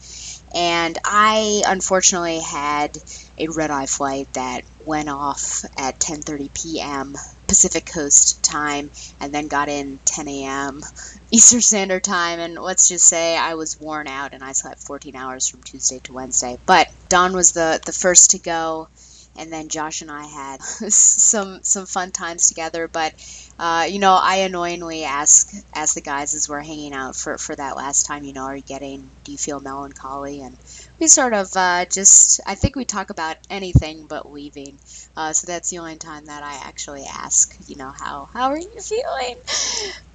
And 0.55 0.99
I 1.05 1.63
unfortunately 1.67 2.41
had 2.41 2.99
a 3.39 3.49
red 3.49 3.71
eye 3.71 3.87
flight 3.87 4.31
that 4.35 4.65
went 4.91 5.09
off 5.09 5.65
at 5.79 6.01
10:30 6.01 6.51
p.m. 6.53 7.15
Pacific 7.47 7.87
Coast 7.87 8.43
time 8.43 8.91
and 9.21 9.33
then 9.33 9.49
got 9.49 9.69
in 9.69 10.01
10 10.05 10.29
a.m. 10.29 10.83
Eastern 11.31 11.61
Standard 11.61 12.05
Time 12.05 12.41
and 12.41 12.57
let's 12.57 12.89
just 12.89 13.07
say 13.07 13.37
I 13.37 13.55
was 13.55 13.79
worn 13.81 14.09
out 14.09 14.35
and 14.35 14.43
I 14.43 14.53
slept 14.53 14.83
14 14.83 15.15
hours 15.15 15.49
from 15.49 15.63
Tuesday 15.63 16.01
to 16.01 16.13
Wednesday. 16.13 16.59
But 16.67 16.89
Don 17.09 17.35
was 17.35 17.53
the 17.53 17.81
the 17.87 17.93
first 17.93 18.33
to 18.33 18.41
go 18.41 18.89
and 19.37 19.53
then 19.53 19.69
Josh 19.69 20.03
and 20.03 20.11
I 20.11 20.25
had 20.27 20.63
some 20.89 21.61
some 21.63 21.87
fun 21.87 22.11
times 22.11 22.49
together. 22.49 22.89
But 22.89 23.15
uh, 23.59 23.87
you 23.89 24.01
know, 24.01 24.19
I 24.21 24.39
annoyingly 24.39 25.05
ask 25.05 25.53
ask 25.75 25.95
the 25.95 26.01
guys 26.01 26.35
as 26.35 26.49
we're 26.49 26.63
hanging 26.63 26.93
out 26.93 27.15
for 27.17 27.39
for 27.39 27.55
that 27.57 27.77
last 27.77 28.07
time. 28.07 28.25
You 28.25 28.33
know, 28.33 28.45
are 28.45 28.57
you 28.57 28.63
getting? 28.63 29.13
Do 29.25 29.33
you 29.33 29.39
feel 29.39 29.61
melancholy? 29.61 30.43
And 30.43 30.59
we 31.01 31.09
sort 31.09 31.33
of 31.33 31.51
uh, 31.57 31.87
just 31.87 32.41
I 32.47 32.55
think 32.55 32.77
we 32.77 32.85
talk 32.85 33.11
about 33.11 33.37
anything 33.49 34.07
but 34.07 34.31
leaving. 34.31 34.79
Uh, 35.17 35.33
so 35.33 35.47
that's 35.47 35.71
the 35.71 35.79
only 35.79 35.97
time 35.97 36.27
that 36.27 36.43
I 36.43 36.55
actually 36.69 37.05
ask. 37.05 37.57
You 37.69 37.77
know, 37.77 37.89
how 37.91 38.29
how 38.33 38.51
are 38.51 38.59
you 38.59 38.81
feeling? 38.81 39.37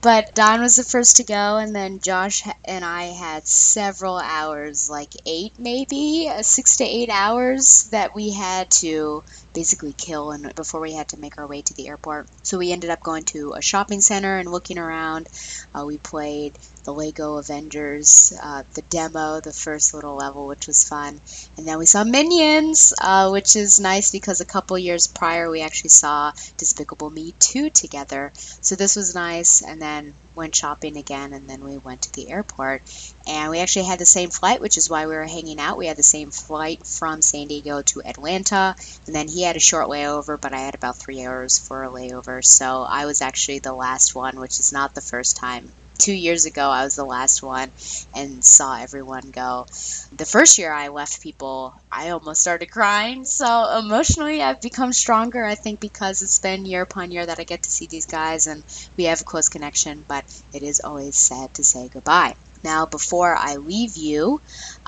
But 0.01 0.35
Don 0.35 0.61
was 0.61 0.75
the 0.75 0.83
first 0.83 1.17
to 1.17 1.23
go, 1.23 1.57
and 1.57 1.75
then 1.75 1.99
Josh 1.99 2.43
and 2.63 2.85
I 2.85 3.05
had 3.05 3.47
several 3.47 4.17
hours, 4.19 4.87
like 4.87 5.13
eight 5.25 5.53
maybe, 5.57 6.29
uh, 6.31 6.43
six 6.43 6.77
to 6.77 6.83
eight 6.83 7.09
hours 7.09 7.85
that 7.85 8.13
we 8.13 8.31
had 8.31 8.69
to 8.85 9.23
basically 9.53 9.93
kill 9.93 10.31
and 10.31 10.53
before 10.53 10.81
we 10.81 10.93
had 10.93 11.07
to 11.07 11.19
make 11.19 11.39
our 11.39 11.47
way 11.47 11.63
to 11.63 11.73
the 11.73 11.87
airport. 11.87 12.27
So 12.43 12.59
we 12.59 12.71
ended 12.71 12.91
up 12.91 13.01
going 13.01 13.23
to 13.25 13.53
a 13.53 13.61
shopping 13.61 14.01
center 14.01 14.37
and 14.37 14.51
looking 14.51 14.77
around. 14.77 15.27
Uh, 15.73 15.85
we 15.85 15.97
played 15.97 16.53
the 16.85 16.93
Lego 16.93 17.37
Avengers, 17.37 18.31
uh, 18.41 18.63
the 18.75 18.83
demo, 18.83 19.39
the 19.41 19.51
first 19.51 19.93
little 19.93 20.15
level, 20.15 20.47
which 20.47 20.67
was 20.67 20.87
fun. 20.87 21.19
And 21.57 21.67
then 21.67 21.79
we 21.79 21.87
saw 21.87 22.03
Minions, 22.03 22.93
uh, 23.01 23.29
which 23.29 23.55
is 23.55 23.79
nice 23.79 24.11
because 24.11 24.39
a 24.39 24.45
couple 24.45 24.77
years 24.77 25.07
prior 25.07 25.49
we 25.49 25.61
actually 25.61 25.89
saw 25.89 26.31
Despicable 26.57 27.09
Me 27.09 27.33
2 27.39 27.71
together. 27.71 28.31
So 28.35 28.75
this 28.75 28.95
was 28.95 29.15
nice. 29.15 29.61
And 29.63 29.81
then 29.81 30.13
went 30.35 30.53
shopping 30.53 30.97
again 30.97 31.33
and 31.33 31.49
then 31.49 31.63
we 31.63 31.77
went 31.77 32.01
to 32.01 32.13
the 32.13 32.29
airport 32.29 32.81
and 33.25 33.49
we 33.49 33.59
actually 33.59 33.85
had 33.85 33.99
the 33.99 34.05
same 34.05 34.29
flight 34.29 34.59
which 34.59 34.77
is 34.77 34.89
why 34.89 35.07
we 35.07 35.15
were 35.15 35.25
hanging 35.25 35.61
out 35.61 35.77
we 35.77 35.87
had 35.87 35.95
the 35.95 36.03
same 36.03 36.29
flight 36.29 36.85
from 36.85 37.21
san 37.21 37.47
diego 37.47 37.81
to 37.81 38.01
atlanta 38.03 38.75
and 39.05 39.15
then 39.15 39.29
he 39.29 39.43
had 39.43 39.55
a 39.55 39.61
short 39.61 39.87
layover 39.87 40.39
but 40.39 40.51
i 40.51 40.59
had 40.59 40.75
about 40.75 40.97
three 40.97 41.23
hours 41.23 41.57
for 41.57 41.85
a 41.85 41.89
layover 41.89 42.43
so 42.43 42.83
i 42.83 43.05
was 43.05 43.21
actually 43.21 43.59
the 43.59 43.73
last 43.73 44.13
one 44.13 44.37
which 44.37 44.59
is 44.59 44.73
not 44.73 44.93
the 44.93 44.99
first 44.99 45.37
time 45.37 45.71
two 45.99 46.13
years 46.13 46.45
ago 46.45 46.69
i 46.69 46.83
was 46.83 46.95
the 46.95 47.05
last 47.05 47.41
one 47.43 47.71
and 48.15 48.43
saw 48.43 48.77
everyone 48.81 49.31
go. 49.31 49.65
The 50.11 50.25
first 50.25 50.57
year 50.57 50.71
i 50.73 50.89
left 50.89 51.21
people 51.21 51.73
i 51.91 52.09
almost 52.09 52.41
started 52.41 52.71
crying. 52.71 53.25
So 53.25 53.79
emotionally 53.79 54.41
i've 54.41 54.61
become 54.61 54.93
stronger 54.93 55.43
i 55.45 55.55
think 55.55 55.79
because 55.79 56.21
it's 56.21 56.39
been 56.39 56.65
year 56.65 56.81
upon 56.81 57.11
year 57.11 57.25
that 57.25 57.39
i 57.39 57.43
get 57.43 57.63
to 57.63 57.69
see 57.71 57.87
these 57.87 58.05
guys 58.05 58.47
and 58.47 58.63
we 58.97 59.05
have 59.05 59.21
a 59.21 59.25
close 59.25 59.49
connection 59.49 60.05
but 60.07 60.25
it 60.53 60.63
is 60.63 60.81
always 60.83 61.15
sad 61.17 61.53
to 61.55 61.63
say 61.63 61.89
goodbye. 61.89 62.35
Now, 62.63 62.87
before 62.87 63.35
I 63.35 63.57
leave 63.57 63.95
you, 63.95 64.41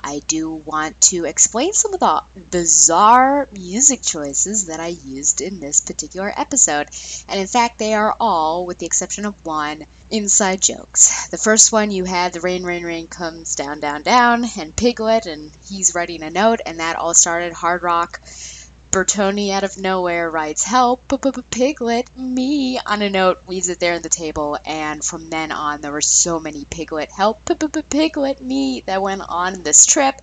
I 0.08 0.20
do 0.20 0.50
want 0.50 0.98
to 1.12 1.26
explain 1.26 1.74
some 1.74 1.92
of 1.92 2.00
the 2.00 2.22
bizarre 2.50 3.46
music 3.52 4.00
choices 4.00 4.64
that 4.68 4.80
I 4.80 4.86
used 4.86 5.42
in 5.42 5.60
this 5.60 5.82
particular 5.82 6.32
episode. 6.34 6.88
And 7.28 7.38
in 7.38 7.46
fact, 7.46 7.78
they 7.78 7.92
are 7.92 8.16
all, 8.18 8.64
with 8.64 8.78
the 8.78 8.86
exception 8.86 9.26
of 9.26 9.44
one, 9.44 9.84
inside 10.10 10.62
jokes. 10.62 11.28
The 11.28 11.36
first 11.36 11.72
one 11.72 11.90
you 11.90 12.06
had 12.06 12.32
the 12.32 12.40
rain, 12.40 12.64
rain, 12.64 12.84
rain 12.84 13.06
comes 13.06 13.54
down, 13.54 13.80
down, 13.80 14.02
down, 14.02 14.46
and 14.58 14.74
Piglet, 14.74 15.26
and 15.26 15.50
he's 15.68 15.94
writing 15.94 16.22
a 16.22 16.30
note, 16.30 16.60
and 16.64 16.80
that 16.80 16.96
all 16.96 17.12
started 17.12 17.52
hard 17.52 17.82
rock. 17.82 18.22
Bertoni 18.90 19.50
out 19.50 19.64
of 19.64 19.76
nowhere 19.76 20.30
writes, 20.30 20.64
Help, 20.64 21.06
Piglet, 21.50 22.16
me, 22.16 22.78
on 22.78 23.02
a 23.02 23.10
note, 23.10 23.46
leaves 23.46 23.68
it 23.68 23.80
there 23.80 23.94
on 23.94 24.02
the 24.02 24.08
table, 24.08 24.58
and 24.64 25.04
from 25.04 25.28
then 25.28 25.52
on, 25.52 25.82
there 25.82 25.92
were 25.92 26.00
so 26.00 26.40
many 26.40 26.64
Piglet, 26.64 27.10
Help, 27.10 27.44
Piglet, 27.44 28.40
me, 28.40 28.80
that 28.86 29.02
went 29.02 29.20
on 29.28 29.62
this 29.62 29.84
trip. 29.84 30.22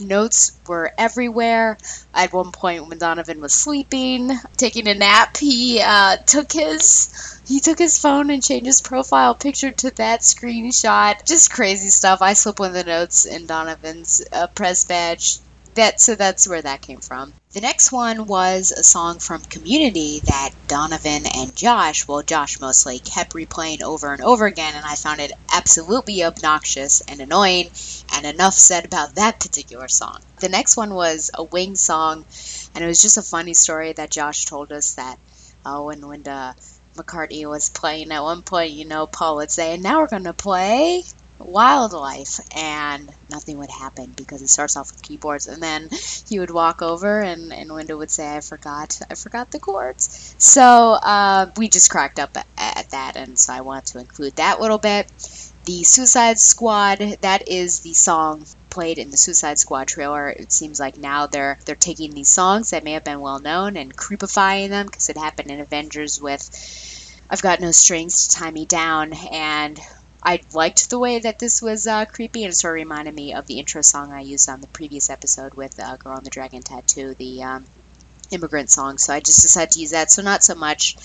Notes 0.00 0.58
were 0.66 0.92
everywhere. 0.98 1.78
At 2.12 2.32
one 2.32 2.50
point, 2.50 2.88
when 2.88 2.98
Donovan 2.98 3.40
was 3.40 3.52
sleeping, 3.52 4.32
taking 4.56 4.88
a 4.88 4.94
nap, 4.94 5.36
he 5.36 5.80
uh, 5.80 6.16
took 6.16 6.50
his 6.50 7.40
he 7.46 7.60
took 7.60 7.78
his 7.78 7.98
phone 7.98 8.30
and 8.30 8.42
changed 8.42 8.66
his 8.66 8.80
profile 8.80 9.34
picture 9.34 9.70
to 9.70 9.90
that 9.96 10.20
screenshot. 10.20 11.24
Just 11.26 11.52
crazy 11.52 11.90
stuff. 11.90 12.22
I 12.22 12.32
slipped 12.32 12.58
one 12.58 12.70
of 12.70 12.74
the 12.74 12.84
notes 12.84 13.26
in 13.26 13.46
Donovan's 13.46 14.22
uh, 14.32 14.46
press 14.48 14.84
badge 14.84 15.38
that 15.74 16.00
so 16.00 16.14
that's 16.14 16.48
where 16.48 16.62
that 16.62 16.82
came 16.82 17.00
from. 17.00 17.32
The 17.52 17.60
next 17.60 17.92
one 17.92 18.26
was 18.26 18.70
a 18.70 18.82
song 18.82 19.18
from 19.18 19.42
Community 19.42 20.20
that 20.24 20.50
Donovan 20.68 21.26
and 21.26 21.54
Josh, 21.54 22.06
well 22.06 22.22
Josh 22.22 22.60
mostly, 22.60 22.98
kept 22.98 23.34
replaying 23.34 23.82
over 23.82 24.12
and 24.12 24.22
over 24.22 24.46
again 24.46 24.74
and 24.74 24.84
I 24.84 24.94
found 24.94 25.20
it 25.20 25.32
absolutely 25.52 26.24
obnoxious 26.24 27.00
and 27.02 27.20
annoying 27.20 27.70
and 28.14 28.26
enough 28.26 28.54
said 28.54 28.84
about 28.84 29.14
that 29.16 29.40
particular 29.40 29.88
song. 29.88 30.20
The 30.40 30.48
next 30.48 30.76
one 30.76 30.94
was 30.94 31.30
a 31.34 31.42
Wing 31.42 31.76
song 31.76 32.24
and 32.74 32.84
it 32.84 32.86
was 32.86 33.02
just 33.02 33.16
a 33.16 33.22
funny 33.22 33.54
story 33.54 33.92
that 33.92 34.10
Josh 34.10 34.44
told 34.44 34.72
us 34.72 34.94
that 34.94 35.18
oh 35.64 35.86
when 35.86 36.00
Linda 36.00 36.54
McCartney 36.96 37.48
was 37.48 37.70
playing 37.70 38.10
at 38.12 38.22
one 38.22 38.42
point, 38.42 38.72
you 38.72 38.84
know, 38.84 39.06
Paul 39.06 39.36
would 39.36 39.50
say, 39.50 39.74
and 39.74 39.82
now 39.82 40.00
we're 40.00 40.08
going 40.08 40.24
to 40.24 40.32
play 40.32 41.04
wildlife 41.40 42.40
and 42.54 43.10
nothing 43.30 43.58
would 43.58 43.70
happen 43.70 44.12
because 44.16 44.42
it 44.42 44.48
starts 44.48 44.76
off 44.76 44.92
with 44.92 45.02
keyboards 45.02 45.46
and 45.46 45.62
then 45.62 45.88
he 46.28 46.38
would 46.38 46.50
walk 46.50 46.82
over 46.82 47.20
and, 47.20 47.52
and 47.52 47.70
Linda 47.70 47.96
would 47.96 48.10
say 48.10 48.36
I 48.36 48.40
forgot 48.40 49.00
I 49.10 49.14
forgot 49.14 49.50
the 49.50 49.58
chords 49.58 50.34
so 50.38 50.62
uh, 50.62 51.50
we 51.56 51.68
just 51.68 51.90
cracked 51.90 52.18
up 52.18 52.36
at, 52.36 52.46
at 52.58 52.90
that 52.90 53.16
and 53.16 53.38
so 53.38 53.52
I 53.52 53.62
wanted 53.62 53.86
to 53.92 53.98
include 53.98 54.36
that 54.36 54.60
little 54.60 54.78
bit. 54.78 55.10
The 55.64 55.82
Suicide 55.84 56.38
Squad 56.38 56.98
that 57.20 57.48
is 57.48 57.80
the 57.80 57.94
song 57.94 58.44
played 58.70 58.98
in 58.98 59.10
the 59.10 59.16
Suicide 59.16 59.58
Squad 59.58 59.88
trailer. 59.88 60.30
It 60.30 60.52
seems 60.52 60.80
like 60.80 60.96
now 60.96 61.26
they're 61.26 61.58
they're 61.64 61.74
taking 61.74 62.12
these 62.12 62.28
songs 62.28 62.70
that 62.70 62.84
may 62.84 62.92
have 62.92 63.04
been 63.04 63.20
well 63.20 63.40
known 63.40 63.76
and 63.76 63.94
creepifying 63.94 64.68
them 64.68 64.86
because 64.86 65.08
it 65.08 65.16
happened 65.16 65.50
in 65.50 65.60
Avengers 65.60 66.20
with 66.20 66.48
I've 67.28 67.42
got 67.42 67.60
no 67.60 67.70
strings 67.70 68.28
to 68.28 68.36
tie 68.36 68.50
me 68.50 68.64
down 68.64 69.12
and 69.12 69.78
I 70.22 70.40
liked 70.52 70.90
the 70.90 70.98
way 70.98 71.18
that 71.20 71.38
this 71.38 71.62
was 71.62 71.86
uh, 71.86 72.04
creepy, 72.06 72.44
and 72.44 72.52
it 72.52 72.56
sort 72.56 72.72
of 72.72 72.82
reminded 72.82 73.14
me 73.14 73.34
of 73.34 73.46
the 73.46 73.58
intro 73.58 73.82
song 73.82 74.12
I 74.12 74.20
used 74.20 74.48
on 74.48 74.60
the 74.60 74.68
previous 74.68 75.10
episode 75.10 75.54
with 75.54 75.78
uh, 75.78 75.96
"Girl 75.98 76.16
on 76.16 76.24
the 76.24 76.30
Dragon 76.30 76.62
Tattoo." 76.62 77.14
The 77.18 77.42
um, 77.42 77.66
immigrant 78.30 78.70
song. 78.70 78.98
So 78.98 79.12
I 79.12 79.20
just 79.20 79.42
decided 79.42 79.72
to 79.72 79.80
use 79.80 79.90
that. 79.90 80.10
So 80.10 80.22
not 80.22 80.42
so 80.44 80.54
much 80.54 80.96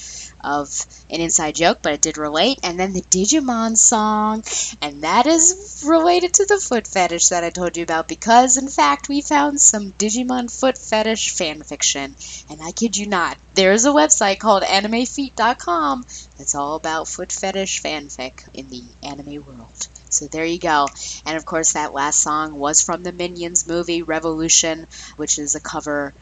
of 0.45 0.85
an 1.09 1.21
inside 1.21 1.55
joke, 1.55 1.79
but 1.81 1.93
it 1.93 2.01
did 2.01 2.17
relate. 2.17 2.59
And 2.63 2.79
then 2.79 2.93
the 2.93 3.01
Digimon 3.01 3.75
song, 3.75 4.43
and 4.81 5.03
that 5.03 5.25
is 5.25 5.83
related 5.85 6.35
to 6.35 6.45
the 6.45 6.59
foot 6.59 6.87
fetish 6.87 7.29
that 7.29 7.43
I 7.43 7.49
told 7.49 7.77
you 7.77 7.83
about 7.83 8.07
because, 8.07 8.57
in 8.57 8.67
fact, 8.67 9.09
we 9.09 9.21
found 9.21 9.59
some 9.59 9.91
Digimon 9.93 10.51
foot 10.51 10.77
fetish 10.77 11.31
fan 11.31 11.63
fiction. 11.63 12.15
And 12.49 12.61
I 12.61 12.71
kid 12.71 12.95
you 12.95 13.07
not, 13.07 13.37
there's 13.55 13.85
a 13.85 13.89
website 13.89 14.39
called 14.39 14.63
animefeet.com 14.63 16.05
that's 16.37 16.55
all 16.55 16.75
about 16.75 17.07
foot 17.07 17.31
fetish 17.31 17.81
fanfic 17.81 18.47
in 18.53 18.69
the 18.69 18.83
anime 19.03 19.45
world. 19.45 19.87
So 20.09 20.27
there 20.27 20.45
you 20.45 20.59
go. 20.59 20.87
And 21.25 21.35
of 21.35 21.45
course, 21.45 21.73
that 21.73 21.93
last 21.93 22.19
song 22.21 22.59
was 22.59 22.81
from 22.81 23.03
the 23.03 23.11
Minions 23.11 23.67
movie 23.67 24.01
Revolution, 24.01 24.87
which 25.17 25.39
is 25.39 25.55
a 25.55 25.59
cover 25.59 26.13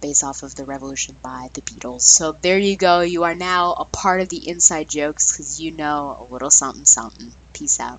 based 0.00 0.24
off 0.24 0.42
of 0.42 0.54
the 0.54 0.64
Revolution 0.64 1.16
by 1.22 1.48
the 1.54 1.62
Beatles. 1.62 2.02
So 2.02 2.32
there 2.32 2.58
you 2.58 2.76
go. 2.76 3.00
You 3.00 3.24
are 3.24 3.34
now 3.34 3.72
a 3.72 3.84
part 3.84 4.20
of 4.20 4.28
the 4.28 4.48
inside 4.48 4.88
jokes 4.88 5.32
because 5.32 5.60
you 5.60 5.70
know 5.72 6.16
a 6.20 6.32
little 6.32 6.50
something 6.50 6.84
something. 6.84 7.32
Peace 7.54 7.80
out. 7.80 7.96